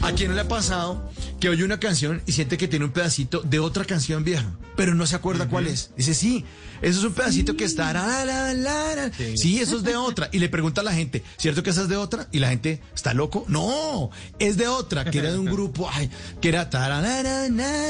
¿A 0.01 0.13
quién 0.13 0.31
no 0.31 0.35
le 0.35 0.43
ha 0.43 0.49
pasado 0.49 1.11
que 1.41 1.49
oye 1.49 1.65
una 1.65 1.79
canción 1.79 2.23
y 2.27 2.33
siente 2.33 2.57
que 2.57 2.69
tiene 2.69 2.85
un 2.85 2.93
pedacito 2.93 3.41
de 3.43 3.59
otra 3.59 3.85
canción 3.85 4.25
vieja, 4.25 4.47
pero 4.77 4.95
no 4.95 5.07
se 5.07 5.17
acuerda 5.17 5.49
cuál 5.49 5.67
es? 5.67 5.91
Dice, 5.97 6.15
sí, 6.15 6.45
eso 6.81 7.01
es 7.01 7.05
un 7.05 7.13
pedacito 7.13 7.57
que 7.57 7.65
está... 7.65 7.93
la, 7.93 8.25
la, 8.25 8.55
la, 8.55 8.97
la. 8.97 9.11
Sí. 9.37 9.61
eso 9.61 9.77
es 9.77 9.83
de 9.83 9.97
otra. 9.97 10.29
Y 10.33 10.39
le 10.39 10.49
pregunta 10.49 10.81
a 10.81 10.85
la 10.85 10.93
gente, 10.93 11.23
¿cierto 11.37 11.63
que 11.63 11.71
esa 11.71 11.83
es 11.83 11.89
de 11.89 11.97
otra? 11.97 12.29
Y 12.33 12.39
la 12.39 12.49
gente, 12.49 12.81
¿está 12.95 13.15
loco? 13.15 13.45
No, 13.49 14.11
es 14.39 14.57
de 14.57 14.69
otra, 14.69 15.05
que 15.05 15.19
era 15.19 15.33
de 15.33 15.39
un 15.39 15.47
grupo, 15.47 15.89
ay, 15.93 16.11
que 16.41 16.49
era... 16.49 16.63
Entonces, 16.63 17.81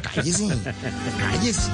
cállese, 0.00 0.48
cállese. 1.18 1.70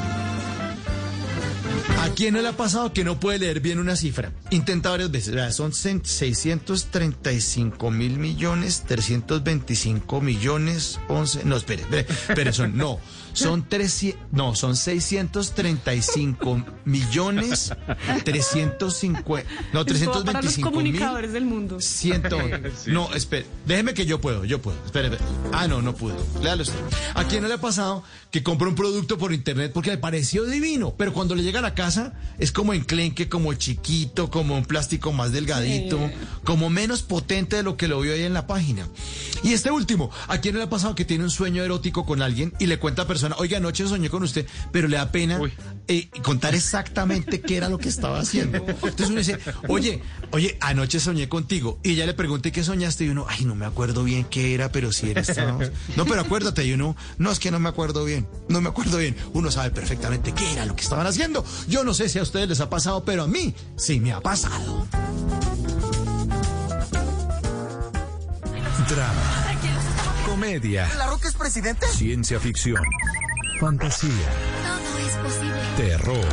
¿A 1.99 2.11
quién 2.11 2.35
no 2.35 2.43
le 2.43 2.49
ha 2.49 2.57
pasado 2.57 2.93
que 2.93 3.05
no 3.05 3.21
puede 3.21 3.39
leer 3.39 3.61
bien 3.61 3.79
una 3.79 3.97
cifra? 3.97 4.33
Intenta 4.51 4.91
varias 4.91 5.11
veces. 5.11 5.55
Son 5.55 5.73
635 5.73 7.91
mil 7.91 8.19
millones, 8.19 8.85
325 8.87 10.21
millones, 10.21 11.01
11. 11.09 11.45
No, 11.45 11.57
espere, 11.57 11.81
espere, 11.83 12.07
espere, 12.29 12.53
son, 12.53 12.77
no. 12.77 13.01
Son 13.39 13.69
300, 13.69 14.21
no, 14.33 14.55
son 14.55 14.77
635 14.77 16.65
millones, 16.85 17.73
350, 18.25 19.49
no, 19.73 19.81
Es 19.83 20.05
todo 20.05 20.25
para 20.25 20.43
los 20.43 20.55
325 20.55 20.71
mil. 20.71 20.75
comunicadores 20.75 21.33
del 21.33 21.45
mundo. 21.45 21.81
Ciento. 21.81 22.39
No, 22.87 23.13
espere. 23.15 23.47
Déjeme 23.67 23.95
que 23.95 24.07
yo 24.07 24.21
puedo, 24.21 24.45
yo 24.45 24.61
puedo. 24.61 24.77
Espere, 24.85 25.09
espere. 25.09 25.25
Ah, 25.53 25.69
no, 25.69 25.83
no 25.83 25.95
pude. 25.95 26.15
Léalo 26.43 26.63
usted. 26.63 26.79
¿A 27.15 27.25
quién 27.25 27.43
no 27.43 27.49
le 27.49 27.55
ha 27.55 27.61
pasado 27.61 28.03
que 28.31 28.43
compra 28.43 28.69
un 28.69 28.75
producto 28.75 29.19
por 29.19 29.33
internet 29.33 29.73
porque 29.75 29.91
le 29.91 29.99
pareció 29.99 30.45
divino, 30.45 30.95
pero 30.97 31.13
cuando 31.13 31.35
le 31.35 31.43
llega 31.43 31.59
a 31.59 31.63
la 31.63 31.75
casa 31.75 32.13
es 32.39 32.53
como 32.53 32.73
enclenque, 32.75 33.29
como 33.29 33.53
chiquito, 33.55 34.31
como 34.31 34.57
un 34.57 34.65
plástico 34.65 35.13
más 35.13 35.33
delgadito, 35.33 35.99
Sí. 35.99 36.15
como 36.45 36.71
menos 36.71 37.03
potente 37.03 37.57
de 37.57 37.63
lo 37.63 37.77
que 37.77 37.89
lo 37.89 38.01
vio 38.01 38.13
ahí 38.13 38.23
en 38.23 38.35
la 38.35 38.47
página? 38.47 38.87
Y 39.43 39.53
este 39.53 39.71
último, 39.71 40.11
¿a 40.29 40.39
quién 40.39 40.55
no 40.55 40.59
le 40.59 40.65
ha 40.65 40.71
pasado 40.71 40.95
que 40.95 41.05
tiene 41.05 41.25
un 41.25 41.31
sueño 41.31 41.63
erótico 41.63 42.05
con 42.07 42.23
alguien 42.23 42.53
y 42.59 42.67
le 42.67 42.79
cuenta 42.79 43.03
a 43.03 43.07
persona, 43.29 43.43
oiga, 43.43 43.59
anoche 43.59 43.87
soñé 43.87 44.09
con 44.11 44.23
usted, 44.23 44.47
pero 44.73 44.89
le 44.89 44.97
da 44.97 45.11
pena 45.13 45.41
eh, 45.87 46.09
contar 46.23 46.55
exactamente 46.55 47.41
qué 47.41 47.57
era 47.57 47.69
lo 47.69 47.79
que 47.79 47.89
estaba 47.89 48.19
haciendo? 48.21 48.59
Entonces 48.59 49.09
uno 49.09 49.19
dice, 49.19 49.39
oye, 49.69 50.03
oye, 50.33 50.57
anoche 50.61 51.01
soñé 51.01 51.29
contigo. 51.29 51.79
Y 51.83 51.93
ella 51.93 52.07
le 52.07 52.15
pregunté 52.15 52.53
qué 52.53 52.63
soñaste 52.65 53.05
y 53.05 53.09
uno, 53.09 53.27
ay, 53.29 53.45
no 53.45 53.55
me 53.55 53.67
acuerdo 53.67 54.05
bien 54.05 54.25
qué 54.25 54.55
era, 54.55 54.71
pero 54.73 54.93
sí 54.93 55.11
era 55.11 55.21
estábamos- 55.23 55.71
No, 55.97 56.05
pero 56.05 56.21
acuérdate, 56.21 56.65
y 56.67 56.73
uno, 56.73 56.97
no 57.19 57.31
es 57.31 57.39
que 57.39 57.51
no 57.51 57.59
me 57.59 57.69
acuerdo 57.69 58.05
bien, 58.05 58.27
no 58.49 58.61
me 58.61 58.69
acuerdo 58.69 58.99
bien. 58.99 59.17
Uno 59.33 59.51
sabe 59.51 59.71
perfectamente 59.71 60.33
qué 60.33 60.53
era 60.53 60.67
lo 60.67 60.75
que 60.77 60.83
estaban 60.83 61.07
haciendo. 61.07 61.45
Yo 61.69 61.85
no 61.85 61.95
sé 61.95 62.09
si 62.09 62.19
a 62.19 62.23
ustedes 62.23 62.49
les 62.49 62.61
ha 62.61 62.71
pasado, 62.71 63.05
pero 63.05 63.23
a 63.25 63.27
mí 63.27 63.55
sí 63.77 64.01
me 64.01 64.13
ha 64.13 64.21
pasado. 64.21 64.87
Drama, 68.89 69.48
comedia, 70.43 70.89
¿La 70.97 71.09
Roca 71.09 71.27
es 71.27 71.35
presidente? 71.35 71.85
ciencia 71.89 72.39
ficción, 72.39 72.81
fantasía, 73.59 74.11
Todo 74.63 74.99
es 74.99 75.15
posible. 75.17 75.61
terror, 75.77 76.25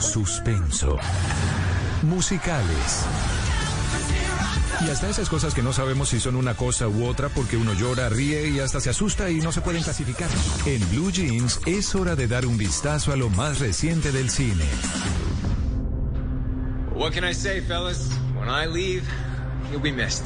suspenso, 0.00 0.96
musicales. 2.02 3.04
Y 4.86 4.88
hasta 4.88 5.10
esas 5.10 5.28
cosas 5.28 5.52
que 5.52 5.62
no 5.62 5.74
sabemos 5.74 6.08
si 6.08 6.18
son 6.18 6.36
una 6.36 6.54
cosa 6.54 6.88
u 6.88 7.04
otra 7.06 7.28
porque 7.28 7.58
uno 7.58 7.74
llora, 7.74 8.08
ríe 8.08 8.48
y 8.48 8.58
hasta 8.58 8.80
se 8.80 8.88
asusta 8.88 9.28
y 9.28 9.40
no 9.42 9.52
se 9.52 9.60
pueden 9.60 9.82
clasificar. 9.82 10.30
En 10.64 10.80
Blue 10.90 11.12
Jeans 11.12 11.60
es 11.66 11.94
hora 11.94 12.16
de 12.16 12.26
dar 12.26 12.46
un 12.46 12.56
vistazo 12.56 13.12
a 13.12 13.16
lo 13.16 13.28
más 13.28 13.58
reciente 13.60 14.12
del 14.12 14.30
cine. 14.30 14.64
What 16.94 17.12
can 17.12 17.24
I 17.28 17.34
say, 17.34 17.60
fellas? 17.60 18.08
When 18.34 18.48
I 18.48 18.66
leave, 18.66 19.02
you'll 19.70 19.82
be 19.82 19.92
missed. 19.92 20.24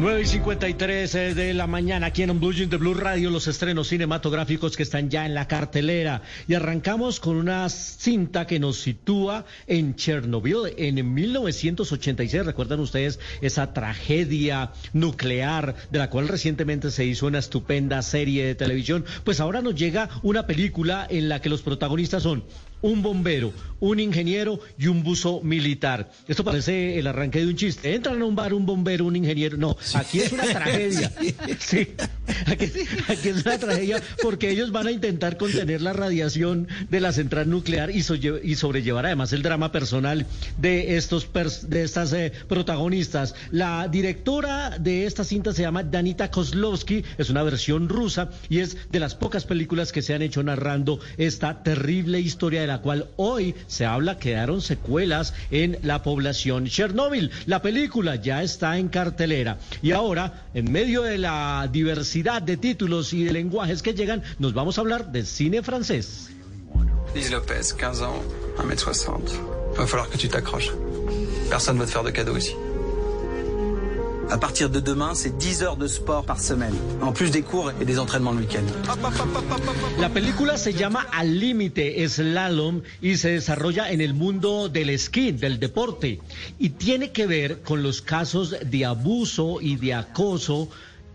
9 0.00 0.20
y 0.20 0.26
53 0.26 1.14
eh, 1.16 1.34
de 1.34 1.54
la 1.54 1.66
mañana 1.66 2.06
aquí 2.06 2.22
en 2.22 2.38
Blue 2.38 2.52
Jeans 2.52 2.70
de 2.70 2.76
Blue 2.76 2.94
Radio, 2.94 3.30
los 3.30 3.48
estrenos 3.48 3.88
cinematográficos 3.88 4.76
que 4.76 4.84
están 4.84 5.10
ya 5.10 5.26
en 5.26 5.34
la 5.34 5.48
cartelera. 5.48 6.22
Y 6.46 6.54
arrancamos 6.54 7.18
con 7.18 7.34
una 7.34 7.68
cinta 7.68 8.46
que 8.46 8.60
nos 8.60 8.78
sitúa 8.78 9.44
en 9.66 9.96
Chernobyl 9.96 10.72
en 10.76 11.14
1986. 11.14 12.46
¿Recuerdan 12.46 12.78
ustedes 12.78 13.18
esa 13.40 13.72
tragedia 13.72 14.70
nuclear 14.92 15.74
de 15.90 15.98
la 15.98 16.10
cual 16.10 16.28
recientemente 16.28 16.92
se 16.92 17.04
hizo 17.04 17.26
una 17.26 17.40
estupenda 17.40 18.00
serie 18.02 18.46
de 18.46 18.54
televisión? 18.54 19.04
Pues 19.24 19.40
ahora 19.40 19.62
nos 19.62 19.74
llega 19.74 20.10
una 20.22 20.46
película 20.46 21.08
en 21.10 21.28
la 21.28 21.40
que 21.40 21.48
los 21.48 21.62
protagonistas 21.62 22.22
son 22.22 22.44
un 22.82 23.02
bombero, 23.02 23.52
un 23.80 24.00
ingeniero 24.00 24.60
y 24.78 24.86
un 24.88 25.02
buzo 25.02 25.40
militar. 25.42 26.10
Esto 26.26 26.44
parece 26.44 26.98
el 26.98 27.06
arranque 27.06 27.40
de 27.40 27.46
un 27.46 27.56
chiste. 27.56 27.94
Entran 27.94 28.20
a 28.22 28.24
un 28.24 28.34
bar 28.36 28.54
un 28.54 28.66
bombero, 28.66 29.04
un 29.04 29.16
ingeniero. 29.16 29.56
No, 29.56 29.76
aquí 29.94 30.20
es 30.20 30.32
una 30.32 30.44
tragedia. 30.52 31.12
Sí, 31.58 31.88
Aquí, 32.46 32.66
aquí 33.08 33.28
es 33.30 33.44
una 33.44 33.58
tragedia 33.58 34.02
porque 34.22 34.50
ellos 34.50 34.70
van 34.70 34.86
a 34.86 34.90
intentar 34.92 35.36
contener 35.38 35.80
la 35.80 35.92
radiación 35.92 36.68
de 36.90 37.00
la 37.00 37.12
central 37.12 37.48
nuclear 37.48 37.90
y, 37.90 38.02
so- 38.02 38.14
y 38.16 38.54
sobrellevar 38.54 39.06
además 39.06 39.32
el 39.32 39.42
drama 39.42 39.72
personal 39.72 40.26
de 40.58 40.96
estos 40.96 41.30
pers- 41.32 41.62
de 41.62 41.82
estas 41.84 42.12
eh, 42.12 42.32
protagonistas. 42.48 43.34
La 43.50 43.88
directora 43.88 44.78
de 44.78 45.06
esta 45.06 45.24
cinta 45.24 45.52
se 45.52 45.62
llama 45.62 45.82
Danita 45.82 46.30
Kozlovsky, 46.30 47.02
es 47.16 47.30
una 47.30 47.42
versión 47.42 47.88
rusa 47.88 48.30
y 48.48 48.58
es 48.58 48.76
de 48.90 49.00
las 49.00 49.14
pocas 49.14 49.44
películas 49.44 49.90
que 49.92 50.02
se 50.02 50.14
han 50.14 50.22
hecho 50.22 50.42
narrando 50.42 51.00
esta 51.16 51.62
terrible 51.62 52.20
historia 52.20 52.60
de 52.60 52.66
la 52.68 52.80
cual 52.80 53.08
hoy 53.16 53.54
se 53.66 53.84
habla 53.84 54.18
quedaron 54.18 54.60
secuelas 54.60 55.34
en 55.50 55.78
la 55.82 56.02
población 56.02 56.66
Chernóbil. 56.66 57.30
La 57.46 57.62
película 57.62 58.14
ya 58.16 58.42
está 58.42 58.78
en 58.78 58.88
cartelera 58.88 59.58
y 59.82 59.90
ahora 59.90 60.46
en 60.54 60.70
medio 60.70 61.02
de 61.02 61.18
la 61.18 61.68
diversidad 61.72 62.40
de 62.42 62.56
títulos 62.56 63.12
y 63.12 63.24
de 63.24 63.32
lenguajes 63.32 63.82
que 63.82 63.94
llegan 63.94 64.22
nos 64.38 64.54
vamos 64.54 64.78
a 64.78 64.82
hablar 64.82 65.10
de 65.10 65.24
cine 65.24 65.62
francés. 65.62 66.30
Lise 67.14 67.30
Lopez, 67.30 67.72
15 67.72 68.04
ans, 68.04 68.22
1m60. 68.58 69.78
Va 69.78 69.86
falloir 69.86 70.08
que 70.10 70.18
tu 70.18 70.28
t'accroches. 70.28 70.72
Personne 71.48 71.78
va 71.78 71.86
te 71.86 71.90
faire 71.90 72.04
de 72.04 72.12
cadeaux 72.12 72.36
ici. 72.36 72.54
À 74.30 74.36
partir 74.36 74.68
de 74.68 74.78
demain, 74.78 75.14
c'est 75.14 75.38
10 75.38 75.62
heures 75.62 75.76
de 75.78 75.86
sport 75.86 76.22
par 76.22 76.38
semaine, 76.38 76.74
en 77.00 77.12
plus 77.12 77.30
des 77.30 77.40
cours 77.40 77.72
et 77.80 77.84
des 77.86 77.98
entraînements 77.98 78.32
le 78.32 78.40
week-end. 78.40 78.64
La 79.98 80.10
película 80.10 80.58
se 80.58 80.72
llama 80.74 81.06
Al 81.12 81.38
Límite 81.38 82.06
Slalom 82.06 82.82
y 83.02 83.16
se 83.16 83.30
desarrolla 83.30 83.90
en 83.90 84.02
el 84.02 84.12
mundo 84.12 84.68
del 84.68 84.90
esquí, 84.90 85.32
del 85.32 85.58
deporte, 85.58 86.20
y 86.58 86.70
tiene 86.70 87.10
que 87.10 87.26
ver 87.26 87.62
con 87.62 87.82
los 87.82 88.02
casos 88.02 88.54
de 88.62 88.84
abuso 88.84 89.62
y 89.62 89.76
de 89.76 89.94
acoso 89.94 90.68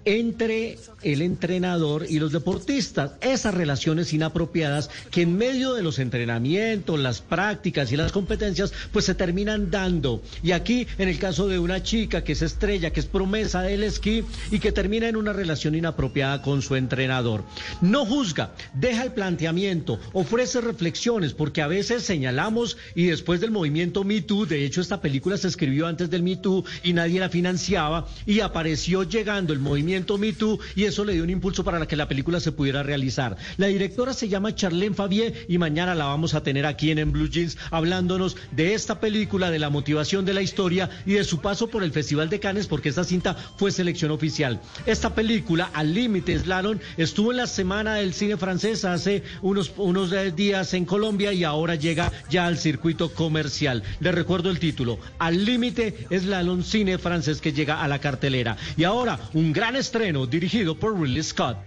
entre 0.05 0.77
el 1.01 1.21
entrenador 1.21 2.05
y 2.09 2.19
los 2.19 2.31
deportistas, 2.31 3.11
esas 3.21 3.53
relaciones 3.53 4.13
inapropiadas 4.13 4.89
que 5.11 5.21
en 5.21 5.37
medio 5.37 5.73
de 5.73 5.83
los 5.83 5.99
entrenamientos, 5.99 6.99
las 6.99 7.21
prácticas 7.21 7.91
y 7.91 7.97
las 7.97 8.11
competencias, 8.11 8.73
pues 8.91 9.05
se 9.05 9.15
terminan 9.15 9.71
dando. 9.71 10.21
Y 10.41 10.51
aquí, 10.51 10.87
en 10.97 11.09
el 11.09 11.19
caso 11.19 11.47
de 11.47 11.59
una 11.59 11.83
chica 11.83 12.23
que 12.23 12.33
es 12.33 12.41
estrella, 12.41 12.91
que 12.91 12.99
es 12.99 13.05
promesa 13.05 13.61
del 13.61 13.83
esquí 13.83 14.23
y 14.51 14.59
que 14.59 14.71
termina 14.71 15.07
en 15.07 15.15
una 15.15 15.33
relación 15.33 15.75
inapropiada 15.75 16.41
con 16.41 16.61
su 16.61 16.75
entrenador. 16.75 17.43
No 17.81 18.05
juzga, 18.05 18.53
deja 18.73 19.03
el 19.03 19.13
planteamiento, 19.13 19.99
ofrece 20.13 20.61
reflexiones, 20.61 21.33
porque 21.33 21.61
a 21.61 21.67
veces 21.67 22.03
señalamos 22.03 22.77
y 22.95 23.05
después 23.05 23.41
del 23.41 23.51
movimiento 23.51 24.03
Me 24.03 24.21
Too, 24.21 24.45
de 24.45 24.65
hecho 24.65 24.81
esta 24.81 25.01
película 25.01 25.37
se 25.37 25.47
escribió 25.47 25.87
antes 25.87 26.09
del 26.09 26.23
Me 26.23 26.35
Too 26.35 26.63
y 26.83 26.93
nadie 26.93 27.19
la 27.19 27.29
financiaba 27.29 28.07
y 28.25 28.39
apareció 28.39 29.03
llegando 29.03 29.53
el 29.53 29.59
movimiento 29.59 29.92
Me 30.17 30.33
Too 30.33 30.59
y 30.75 30.85
eso 30.85 31.05
le 31.05 31.13
dio 31.13 31.23
un 31.23 31.29
impulso 31.29 31.63
para 31.63 31.85
que 31.87 31.95
la 31.95 32.07
película 32.07 32.39
se 32.39 32.51
pudiera 32.51 32.83
realizar. 32.83 33.37
La 33.57 33.67
directora 33.67 34.13
se 34.13 34.27
llama 34.27 34.55
Charlene 34.55 34.95
Fabier 34.95 35.45
y 35.47 35.57
mañana 35.57 35.95
la 35.95 36.05
vamos 36.05 36.33
a 36.33 36.41
tener 36.41 36.65
aquí 36.65 36.91
en, 36.91 36.99
en 36.99 37.11
Blue 37.11 37.29
Jeans 37.29 37.57
hablándonos 37.71 38.37
de 38.51 38.73
esta 38.73 38.99
película, 38.99 39.51
de 39.51 39.59
la 39.59 39.69
motivación 39.69 40.25
de 40.25 40.33
la 40.33 40.41
historia 40.41 40.89
y 41.05 41.13
de 41.13 41.23
su 41.23 41.41
paso 41.41 41.67
por 41.67 41.83
el 41.83 41.91
Festival 41.91 42.29
de 42.29 42.39
Cannes 42.39 42.67
porque 42.67 42.89
esta 42.89 43.03
cinta 43.03 43.35
fue 43.57 43.71
selección 43.71 44.11
oficial. 44.11 44.59
Esta 44.85 45.13
película, 45.13 45.69
Al 45.73 45.93
Límite 45.93 46.37
Slalom, 46.39 46.79
estuvo 46.97 47.31
en 47.31 47.37
la 47.37 47.47
semana 47.47 47.95
del 47.95 48.13
cine 48.13 48.37
francés 48.37 48.85
hace 48.85 49.23
unos, 49.41 49.71
unos 49.77 50.11
eh, 50.11 50.31
días 50.31 50.73
en 50.73 50.85
Colombia 50.85 51.33
y 51.33 51.43
ahora 51.43 51.75
llega 51.75 52.11
ya 52.29 52.47
al 52.47 52.57
circuito 52.57 53.13
comercial. 53.13 53.83
Le 53.99 54.11
recuerdo 54.11 54.49
el 54.49 54.59
título, 54.59 54.99
Al 55.19 55.45
Límite 55.45 56.07
Slalom 56.11 56.63
Cine 56.63 56.97
francés 56.97 57.41
que 57.41 57.53
llega 57.53 57.81
a 57.81 57.87
la 57.87 57.99
cartelera. 57.99 58.57
Y 58.77 58.83
ahora, 58.83 59.19
un 59.33 59.53
gran 59.53 59.75
estreno 59.83 60.25
dirigido 60.25 60.79
por 60.79 60.93
Ridley 60.93 61.21
Scott. 61.23 61.57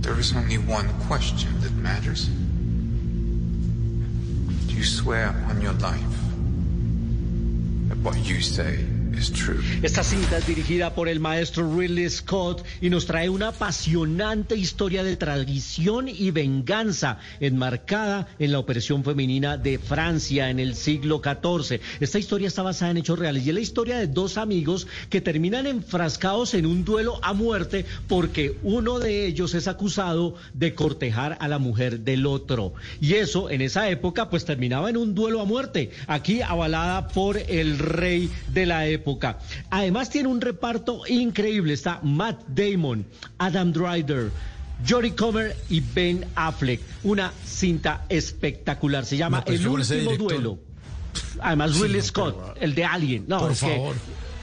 There 0.00 0.18
is 0.18 0.34
only 0.34 0.56
one 0.56 0.88
question 1.06 1.50
that 1.60 1.72
matters. 1.72 2.28
Do 4.68 4.74
you 4.74 4.84
swear 4.84 5.28
on 5.50 5.60
your 5.60 5.74
life 5.74 6.16
that 7.88 7.98
what 7.98 8.16
you 8.24 8.40
say? 8.40 8.95
Esta 9.82 10.04
cinta 10.04 10.36
es 10.36 10.46
dirigida 10.46 10.94
por 10.94 11.08
el 11.08 11.20
maestro 11.20 11.74
Ridley 11.74 12.10
Scott 12.10 12.62
y 12.82 12.90
nos 12.90 13.06
trae 13.06 13.30
una 13.30 13.48
apasionante 13.48 14.56
historia 14.56 15.02
de 15.02 15.16
tradición 15.16 16.08
y 16.08 16.30
venganza 16.32 17.18
enmarcada 17.40 18.28
en 18.38 18.52
la 18.52 18.58
opresión 18.58 19.04
femenina 19.04 19.56
de 19.56 19.78
Francia 19.78 20.50
en 20.50 20.60
el 20.60 20.74
siglo 20.74 21.22
XIV. 21.24 21.80
Esta 22.00 22.18
historia 22.18 22.48
está 22.48 22.62
basada 22.62 22.90
en 22.90 22.98
hechos 22.98 23.18
reales 23.18 23.46
y 23.46 23.48
es 23.48 23.54
la 23.54 23.60
historia 23.60 23.96
de 23.96 24.06
dos 24.06 24.36
amigos 24.36 24.86
que 25.08 25.22
terminan 25.22 25.66
enfrascados 25.66 26.52
en 26.52 26.66
un 26.66 26.84
duelo 26.84 27.18
a 27.22 27.32
muerte 27.32 27.86
porque 28.08 28.58
uno 28.62 28.98
de 28.98 29.24
ellos 29.24 29.54
es 29.54 29.66
acusado 29.66 30.34
de 30.52 30.74
cortejar 30.74 31.38
a 31.40 31.48
la 31.48 31.58
mujer 31.58 32.00
del 32.00 32.26
otro. 32.26 32.74
Y 33.00 33.14
eso 33.14 33.48
en 33.48 33.62
esa 33.62 33.88
época 33.88 34.28
pues 34.28 34.44
terminaba 34.44 34.90
en 34.90 34.98
un 34.98 35.14
duelo 35.14 35.40
a 35.40 35.46
muerte, 35.46 35.90
aquí 36.06 36.42
avalada 36.42 37.08
por 37.08 37.38
el 37.38 37.78
rey 37.78 38.30
de 38.52 38.66
la 38.66 38.86
época. 38.86 39.05
Además 39.70 40.10
tiene 40.10 40.28
un 40.28 40.40
reparto 40.40 41.06
increíble. 41.06 41.72
Está 41.72 42.00
Matt 42.02 42.42
Damon, 42.48 43.06
Adam 43.38 43.72
Driver. 43.72 44.30
Jodie 44.86 45.14
Comer 45.14 45.56
y 45.70 45.80
Ben 45.80 46.26
Affleck. 46.34 46.80
Una 47.04 47.32
cinta 47.46 48.04
espectacular. 48.08 49.06
Se 49.06 49.16
llama 49.16 49.42
No, 49.46 49.52
El 49.52 49.66
último 49.68 50.10
duelo. 50.16 50.58
Además, 51.40 51.72
Sí, 51.72 51.78
no, 51.88 52.02
Scott, 52.02 52.36
pero- 52.38 52.54
el 52.60 52.74
de 52.74 52.84
Alien. 52.84 53.24
No, 53.26 53.38
Por 53.40 53.52
es 53.52 53.60
que- 53.60 53.66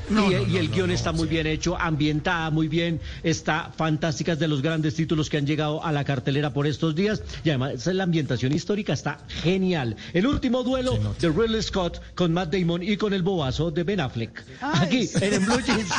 y, 0.10 0.14
No, 0.14 0.22
no, 0.22 0.32
y 0.32 0.34
no, 0.34 0.58
el 0.60 0.70
no, 0.70 0.76
guion 0.76 0.88
no, 0.88 0.94
está 0.94 1.12
muy 1.12 1.28
bien 1.28 1.48
hecho, 1.48 1.78
ambientada 1.80 2.50
muy 2.50 2.68
bien, 2.68 3.00
está 3.24 3.72
fantástica, 3.76 4.34
es 4.34 4.40
de 4.40 4.48
los 4.48 4.62
grandes 4.62 4.96
títulos 4.96 5.30
que 5.30 5.38
han 5.38 5.46
llegado 5.46 5.84
a 5.84 5.92
la 5.92 6.04
cartelera 6.04 6.54
por 6.54 6.68
estos 6.68 6.96
días. 6.96 7.22
Y 7.44 7.50
además 7.50 7.86
la 7.88 8.04
ambientación 8.04 8.54
histórica 8.54 8.94
está 8.94 9.20
genial. 9.28 9.96
El 10.14 10.28
último 10.28 10.64
duelo 10.64 10.98
de 11.20 11.30
Ridley 11.30 11.62
Scott 11.62 12.02
con 12.16 12.34
Matt 12.34 12.54
Damon 12.54 12.84
y 12.84 12.98
con 12.98 13.14
el 13.14 13.24
bobazo 13.24 13.72
de 13.72 13.84
Ben 13.84 14.00
Affleck. 14.00 14.44
Aquí 14.62 15.10
en, 15.16 15.34
el 15.34 15.40
Blue 15.40 15.60
Jeans. 15.62 15.90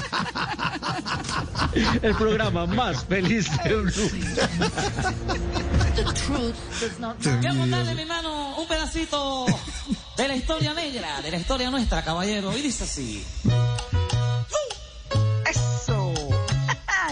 el 2.03 2.15
programa 2.15 2.67
más 2.67 3.05
feliz 3.05 3.49
de 3.65 3.75
Blue. 3.75 4.11
Queremos 7.41 7.71
darle, 7.71 7.95
mi 7.95 8.03
hermano, 8.03 8.57
un 8.59 8.67
pedacito 8.67 9.47
de 10.17 10.29
la 10.29 10.37
historia 10.37 10.75
negra, 10.75 11.21
de 11.23 11.31
la 11.31 11.39
historia 11.39 11.71
nuestra, 11.71 12.03
caballero. 12.03 12.57
Y 12.57 12.63
dice 12.63 12.85
así. 12.85 13.25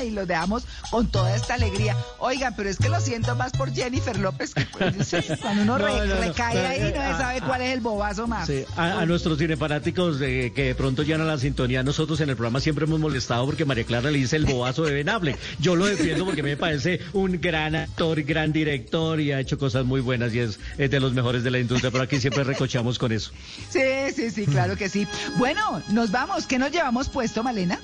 Y 0.04 0.10
lo 0.10 0.26
dejamos 0.26 0.64
con 0.90 1.06
toda 1.08 1.34
esta 1.34 1.54
alegría. 1.54 1.96
Oigan, 2.18 2.54
pero 2.56 2.68
es 2.68 2.78
que 2.78 2.88
lo 2.88 3.00
siento 3.00 3.34
más 3.36 3.52
por 3.52 3.72
Jennifer 3.72 4.18
López 4.18 4.54
que 4.54 4.66
cuando 4.70 5.62
uno 5.62 5.64
No, 5.64 5.78
re- 5.78 6.06
no, 6.06 6.14
no. 6.14 6.20
recae 6.20 6.54
No, 6.54 6.68
ahí 6.68 6.78
eh, 6.80 6.92
no 6.94 7.00
se 7.02 7.06
ah, 7.08 7.18
sabe 7.18 7.38
ah. 7.42 7.46
cuál 7.46 7.62
es 7.62 7.72
el 7.72 7.80
bobazo 7.80 8.26
más. 8.26 8.46
Sí, 8.46 8.64
a, 8.76 9.00
a 9.00 9.06
nuestros 9.06 9.38
cinefanáticos 9.38 10.18
de, 10.18 10.52
que 10.54 10.64
de 10.64 10.74
pronto 10.74 11.02
llenan 11.02 11.26
la 11.26 11.38
sintonía, 11.38 11.82
nosotros 11.82 12.20
en 12.20 12.30
el 12.30 12.36
programa 12.36 12.60
siempre 12.60 12.84
hemos 12.84 12.98
molestado 13.00 13.44
porque 13.46 13.64
María 13.64 13.84
Clara 13.84 14.10
le 14.10 14.18
dice 14.18 14.36
el 14.36 14.46
bobazo 14.46 14.84
de 14.84 14.92
Ben 14.94 15.08
Affleck. 15.08 15.38
Yo 15.60 15.76
lo 15.76 15.86
defiendo 15.86 16.24
porque 16.24 16.42
me 16.42 16.56
parece 16.56 17.00
un 17.12 17.40
gran 17.40 17.74
actor, 17.76 18.22
gran 18.22 18.52
director 18.52 19.20
y 19.20 19.32
ha 19.32 19.40
hecho 19.40 19.58
cosas 19.58 19.84
muy 19.84 20.00
buenas 20.00 20.32
y 20.34 20.38
es, 20.40 20.58
es 20.78 20.90
de 20.90 21.00
los 21.00 21.12
mejores 21.12 21.42
de 21.44 21.50
la 21.50 21.58
industria, 21.58 21.90
pero 21.90 22.04
aquí 22.04 22.20
siempre 22.20 22.44
recochamos 22.44 22.98
con 22.98 23.12
eso. 23.12 23.32
Sí, 23.70 23.80
sí, 24.14 24.30
sí, 24.30 24.46
claro 24.46 24.76
que 24.76 24.88
sí. 24.88 25.06
Bueno, 25.36 25.82
nos 25.90 26.10
vamos. 26.10 26.46
¿Qué 26.46 26.58
nos 26.58 26.70
llevamos 26.70 27.08
puesto, 27.08 27.42
Malena? 27.42 27.78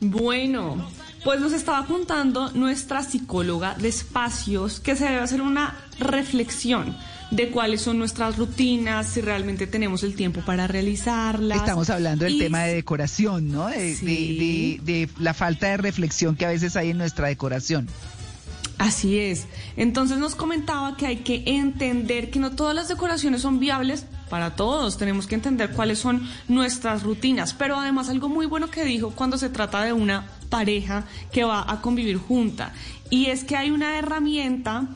Bueno, 0.00 0.90
pues 1.24 1.40
nos 1.40 1.52
estaba 1.52 1.86
contando 1.86 2.50
nuestra 2.52 3.02
psicóloga 3.02 3.74
de 3.74 3.88
espacios 3.88 4.80
que 4.80 4.96
se 4.96 5.04
debe 5.04 5.18
hacer 5.20 5.40
una 5.42 5.76
reflexión 5.98 6.96
de 7.30 7.48
cuáles 7.50 7.80
son 7.80 7.98
nuestras 7.98 8.36
rutinas, 8.36 9.06
si 9.06 9.20
realmente 9.22 9.66
tenemos 9.66 10.02
el 10.02 10.14
tiempo 10.14 10.42
para 10.42 10.66
realizarlas. 10.66 11.58
Estamos 11.58 11.88
hablando 11.88 12.24
del 12.24 12.34
Y- 12.34 12.38
tema 12.40 12.64
de 12.64 12.74
decoración, 12.74 13.50
¿no? 13.50 13.68
De, 13.68 13.94
Sí. 13.94 14.04
de- 14.04 14.82
de- 14.84 15.06
de 15.06 15.08
la 15.18 15.32
falta 15.32 15.68
de 15.68 15.78
reflexión 15.78 16.36
que 16.36 16.44
a 16.44 16.48
veces 16.48 16.76
hay 16.76 16.90
en 16.90 16.98
nuestra 16.98 17.28
decoración. 17.28 17.88
Así 18.78 19.18
es. 19.18 19.46
Entonces 19.76 20.18
nos 20.18 20.34
comentaba 20.34 20.96
que 20.96 21.06
hay 21.06 21.18
que 21.18 21.42
entender 21.46 22.30
que 22.30 22.38
no 22.40 22.50
todas 22.50 22.74
las 22.74 22.88
decoraciones 22.88 23.40
son 23.42 23.60
viables 23.60 24.06
para 24.32 24.56
todos. 24.56 24.96
Tenemos 24.96 25.26
que 25.26 25.34
entender 25.34 25.72
cuáles 25.72 25.98
son 25.98 26.26
nuestras 26.48 27.02
rutinas. 27.02 27.52
Pero 27.52 27.76
además 27.78 28.08
algo 28.08 28.30
muy 28.30 28.46
bueno 28.46 28.70
que 28.70 28.82
dijo 28.82 29.10
cuando 29.10 29.36
se 29.36 29.50
trata 29.50 29.84
de 29.84 29.92
una 29.92 30.24
pareja 30.48 31.04
que 31.30 31.44
va 31.44 31.70
a 31.70 31.82
convivir 31.82 32.16
junta. 32.16 32.72
Y 33.10 33.26
es 33.26 33.44
que 33.44 33.58
hay 33.58 33.70
una 33.70 33.98
herramienta 33.98 34.86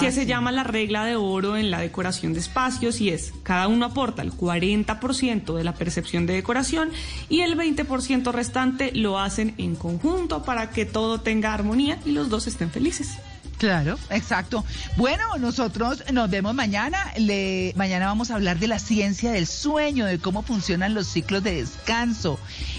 que 0.00 0.06
Ah, 0.06 0.12
se 0.12 0.22
sí. 0.22 0.26
llama 0.26 0.50
la 0.50 0.64
regla 0.64 1.04
de 1.04 1.14
oro 1.16 1.58
en 1.58 1.70
la 1.70 1.78
decoración 1.80 2.32
de 2.32 2.40
espacios 2.40 3.02
y 3.02 3.10
es 3.10 3.34
cada 3.42 3.68
uno 3.68 3.84
aporta 3.84 4.22
el 4.22 4.32
40% 4.32 5.54
de 5.54 5.64
la 5.64 5.74
percepción 5.74 6.24
de 6.24 6.32
decoración 6.32 6.88
y 7.28 7.40
el 7.40 7.54
20% 7.56 8.32
restante 8.32 8.92
lo 8.94 9.18
hacen 9.18 9.54
en 9.58 9.74
conjunto 9.76 10.42
para 10.42 10.70
que 10.70 10.86
todo 10.86 11.20
tenga 11.20 11.52
armonía 11.52 11.98
y 12.06 12.12
los 12.12 12.30
dos 12.30 12.46
estén 12.46 12.70
felices. 12.70 13.18
Claro, 13.58 13.98
exacto. 14.10 14.64
Bueno, 14.96 15.24
nosotros 15.38 16.04
nos 16.12 16.28
vemos 16.28 16.54
mañana. 16.54 16.98
Le, 17.16 17.72
mañana 17.74 18.06
vamos 18.06 18.30
a 18.30 18.34
hablar 18.34 18.58
de 18.58 18.66
la 18.66 18.78
ciencia 18.78 19.32
del 19.32 19.46
sueño, 19.46 20.04
de 20.04 20.18
cómo 20.18 20.42
funcionan 20.42 20.92
los 20.92 21.06
ciclos 21.06 21.42
de 21.42 21.56
descanso. 21.56 22.38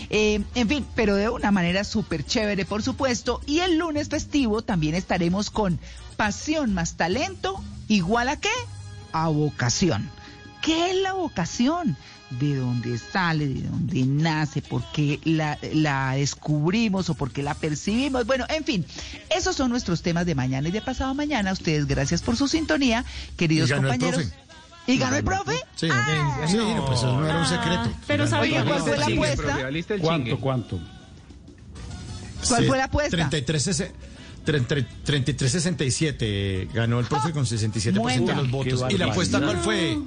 Eh, 0.10 0.44
en 0.54 0.68
fin, 0.68 0.86
pero 0.96 1.16
de 1.16 1.30
una 1.30 1.52
manera 1.52 1.84
súper 1.84 2.24
chévere, 2.24 2.66
por 2.66 2.84
supuesto. 2.84 3.42
Y 3.48 3.60
el 3.60 3.80
lunes 3.80 4.10
festivo 4.10 4.62
también 4.62 4.94
estaremos 4.94 5.50
con 5.50 5.80
pasión 6.16 6.74
más 6.74 6.96
talento, 6.96 7.64
igual 7.88 8.30
a 8.30 8.40
qué? 8.40 8.50
A 9.14 9.30
vocación. 9.30 10.12
¿Qué 10.62 10.92
es 10.92 10.98
la 10.98 11.14
vocación? 11.14 11.98
De 12.30 12.56
dónde 12.56 12.98
sale, 12.98 13.48
de 13.48 13.62
dónde 13.70 14.04
nace, 14.06 14.62
por 14.62 14.84
qué 14.92 15.20
la, 15.24 15.58
la, 15.74 16.12
descubrimos 16.16 17.10
o 17.10 17.14
por 17.14 17.32
qué 17.32 17.42
la 17.44 17.54
percibimos. 17.54 18.26
Bueno, 18.26 18.46
en 18.50 18.64
fin, 18.66 18.86
esos 19.36 19.56
son 19.56 19.70
nuestros 19.72 20.02
temas 20.02 20.26
de 20.26 20.36
mañana 20.36 20.68
y 20.68 20.72
de 20.72 20.82
pasado 20.82 21.14
mañana. 21.14 21.52
Ustedes, 21.54 21.88
gracias 21.88 22.22
por 22.22 22.36
su 22.36 22.48
sintonía, 22.48 23.06
queridos 23.38 23.70
Y 23.70 23.74
ganó 23.74 23.88
el 23.88 23.94
compañeros. 24.00 24.24
profe. 24.32 24.48
¿Y 24.90 24.98
ganó 24.98 25.16
el 25.18 25.24
profe? 25.24 25.56
Sí, 25.76 25.88
Ah. 25.92 26.46
sí, 26.48 26.56
no, 26.58 26.86
pues 26.86 27.00
eso 27.00 27.20
no 27.20 27.26
era 27.28 27.40
un 27.40 27.46
secreto. 27.46 27.92
Pero 28.08 28.26
sabía 28.28 28.64
¿cuál 28.66 28.82
fue 28.82 28.98
la 28.98 29.06
apuesta? 29.06 29.70
¿Cuánto, 30.02 30.40
cuánto? 30.40 30.80
¿Cuál 32.48 32.66
fue 32.66 32.78
la 32.78 32.84
apuesta? 32.86 33.10
33 33.30 33.68
ese- 33.68 33.92
30 34.46 34.76
33-67 35.06 36.70
ganó 36.74 37.00
el 37.02 37.06
profe 37.06 37.32
con 37.34 37.46
67% 37.46 38.26
de 38.26 38.36
los 38.36 38.50
votos. 38.52 38.84
¿Y 38.90 38.98
la 38.98 39.08
apuesta 39.08 39.40
cuál 39.42 39.58
fue? 39.58 39.98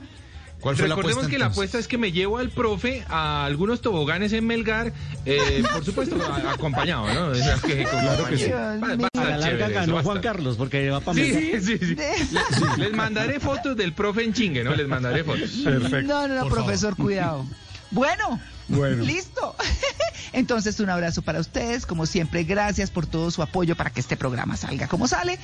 ¿Cuál 0.60 0.76
fue 0.76 0.88
la 0.88 0.94
Recordemos 0.94 1.24
apuesta 1.24 1.30
que 1.30 1.38
la 1.38 1.46
apuesta 1.46 1.78
es 1.78 1.88
que 1.88 1.96
me 1.98 2.12
llevo 2.12 2.36
al 2.38 2.50
profe 2.50 3.04
a 3.08 3.44
algunos 3.46 3.80
toboganes 3.80 4.32
en 4.34 4.46
Melgar, 4.46 4.92
eh, 5.24 5.62
por 5.72 5.84
supuesto, 5.84 6.16
a- 6.22 6.52
acompañado, 6.52 7.12
¿no? 7.12 7.26
O 7.28 7.34
sea, 7.34 7.56
que- 7.56 7.84
con 7.84 8.00
Claro 8.00 8.26
que 8.26 8.36
sí. 8.38 8.50
Va- 8.50 8.76
va 8.76 9.08
a 9.14 9.20
A 9.20 9.24
la 9.24 9.36
larga 9.38 9.82
eso 9.84 10.02
Juan 10.02 10.20
Carlos 10.20 10.56
porque 10.56 10.90
va 10.90 11.00
para 11.00 11.14
Sí, 11.14 11.32
sí, 11.60 11.78
sí, 11.78 11.94
Les, 11.96 12.78
les 12.78 12.92
mandaré 12.92 13.40
fotos 13.40 13.76
del 13.76 13.92
profe 13.94 14.22
en 14.24 14.32
chingue, 14.34 14.62
¿no? 14.64 14.74
Les 14.74 14.86
mandaré 14.86 15.24
fotos. 15.24 15.50
Perfecto. 15.64 16.02
No, 16.12 16.28
no, 16.28 16.34
no, 16.44 16.48
profesor, 16.48 16.94
cuidado. 16.96 17.46
Bueno, 17.90 18.40
Bueno. 18.68 19.02
listo. 19.02 19.56
Entonces, 20.32 20.78
un 20.78 20.90
abrazo 20.90 21.22
para 21.22 21.40
ustedes. 21.40 21.86
Como 21.86 22.06
siempre, 22.06 22.44
gracias 22.44 22.90
por 22.90 23.06
todo 23.06 23.30
su 23.30 23.42
apoyo 23.42 23.74
para 23.76 23.90
que 23.90 23.98
este 24.00 24.16
programa 24.16 24.56
salga 24.56 24.86
como 24.88 25.08
sale. 25.08 25.38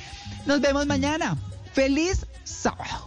Nos 0.45 0.61
vemos 0.61 0.85
mañana. 0.85 1.35
Feliz 1.73 2.25
sábado. 2.45 3.05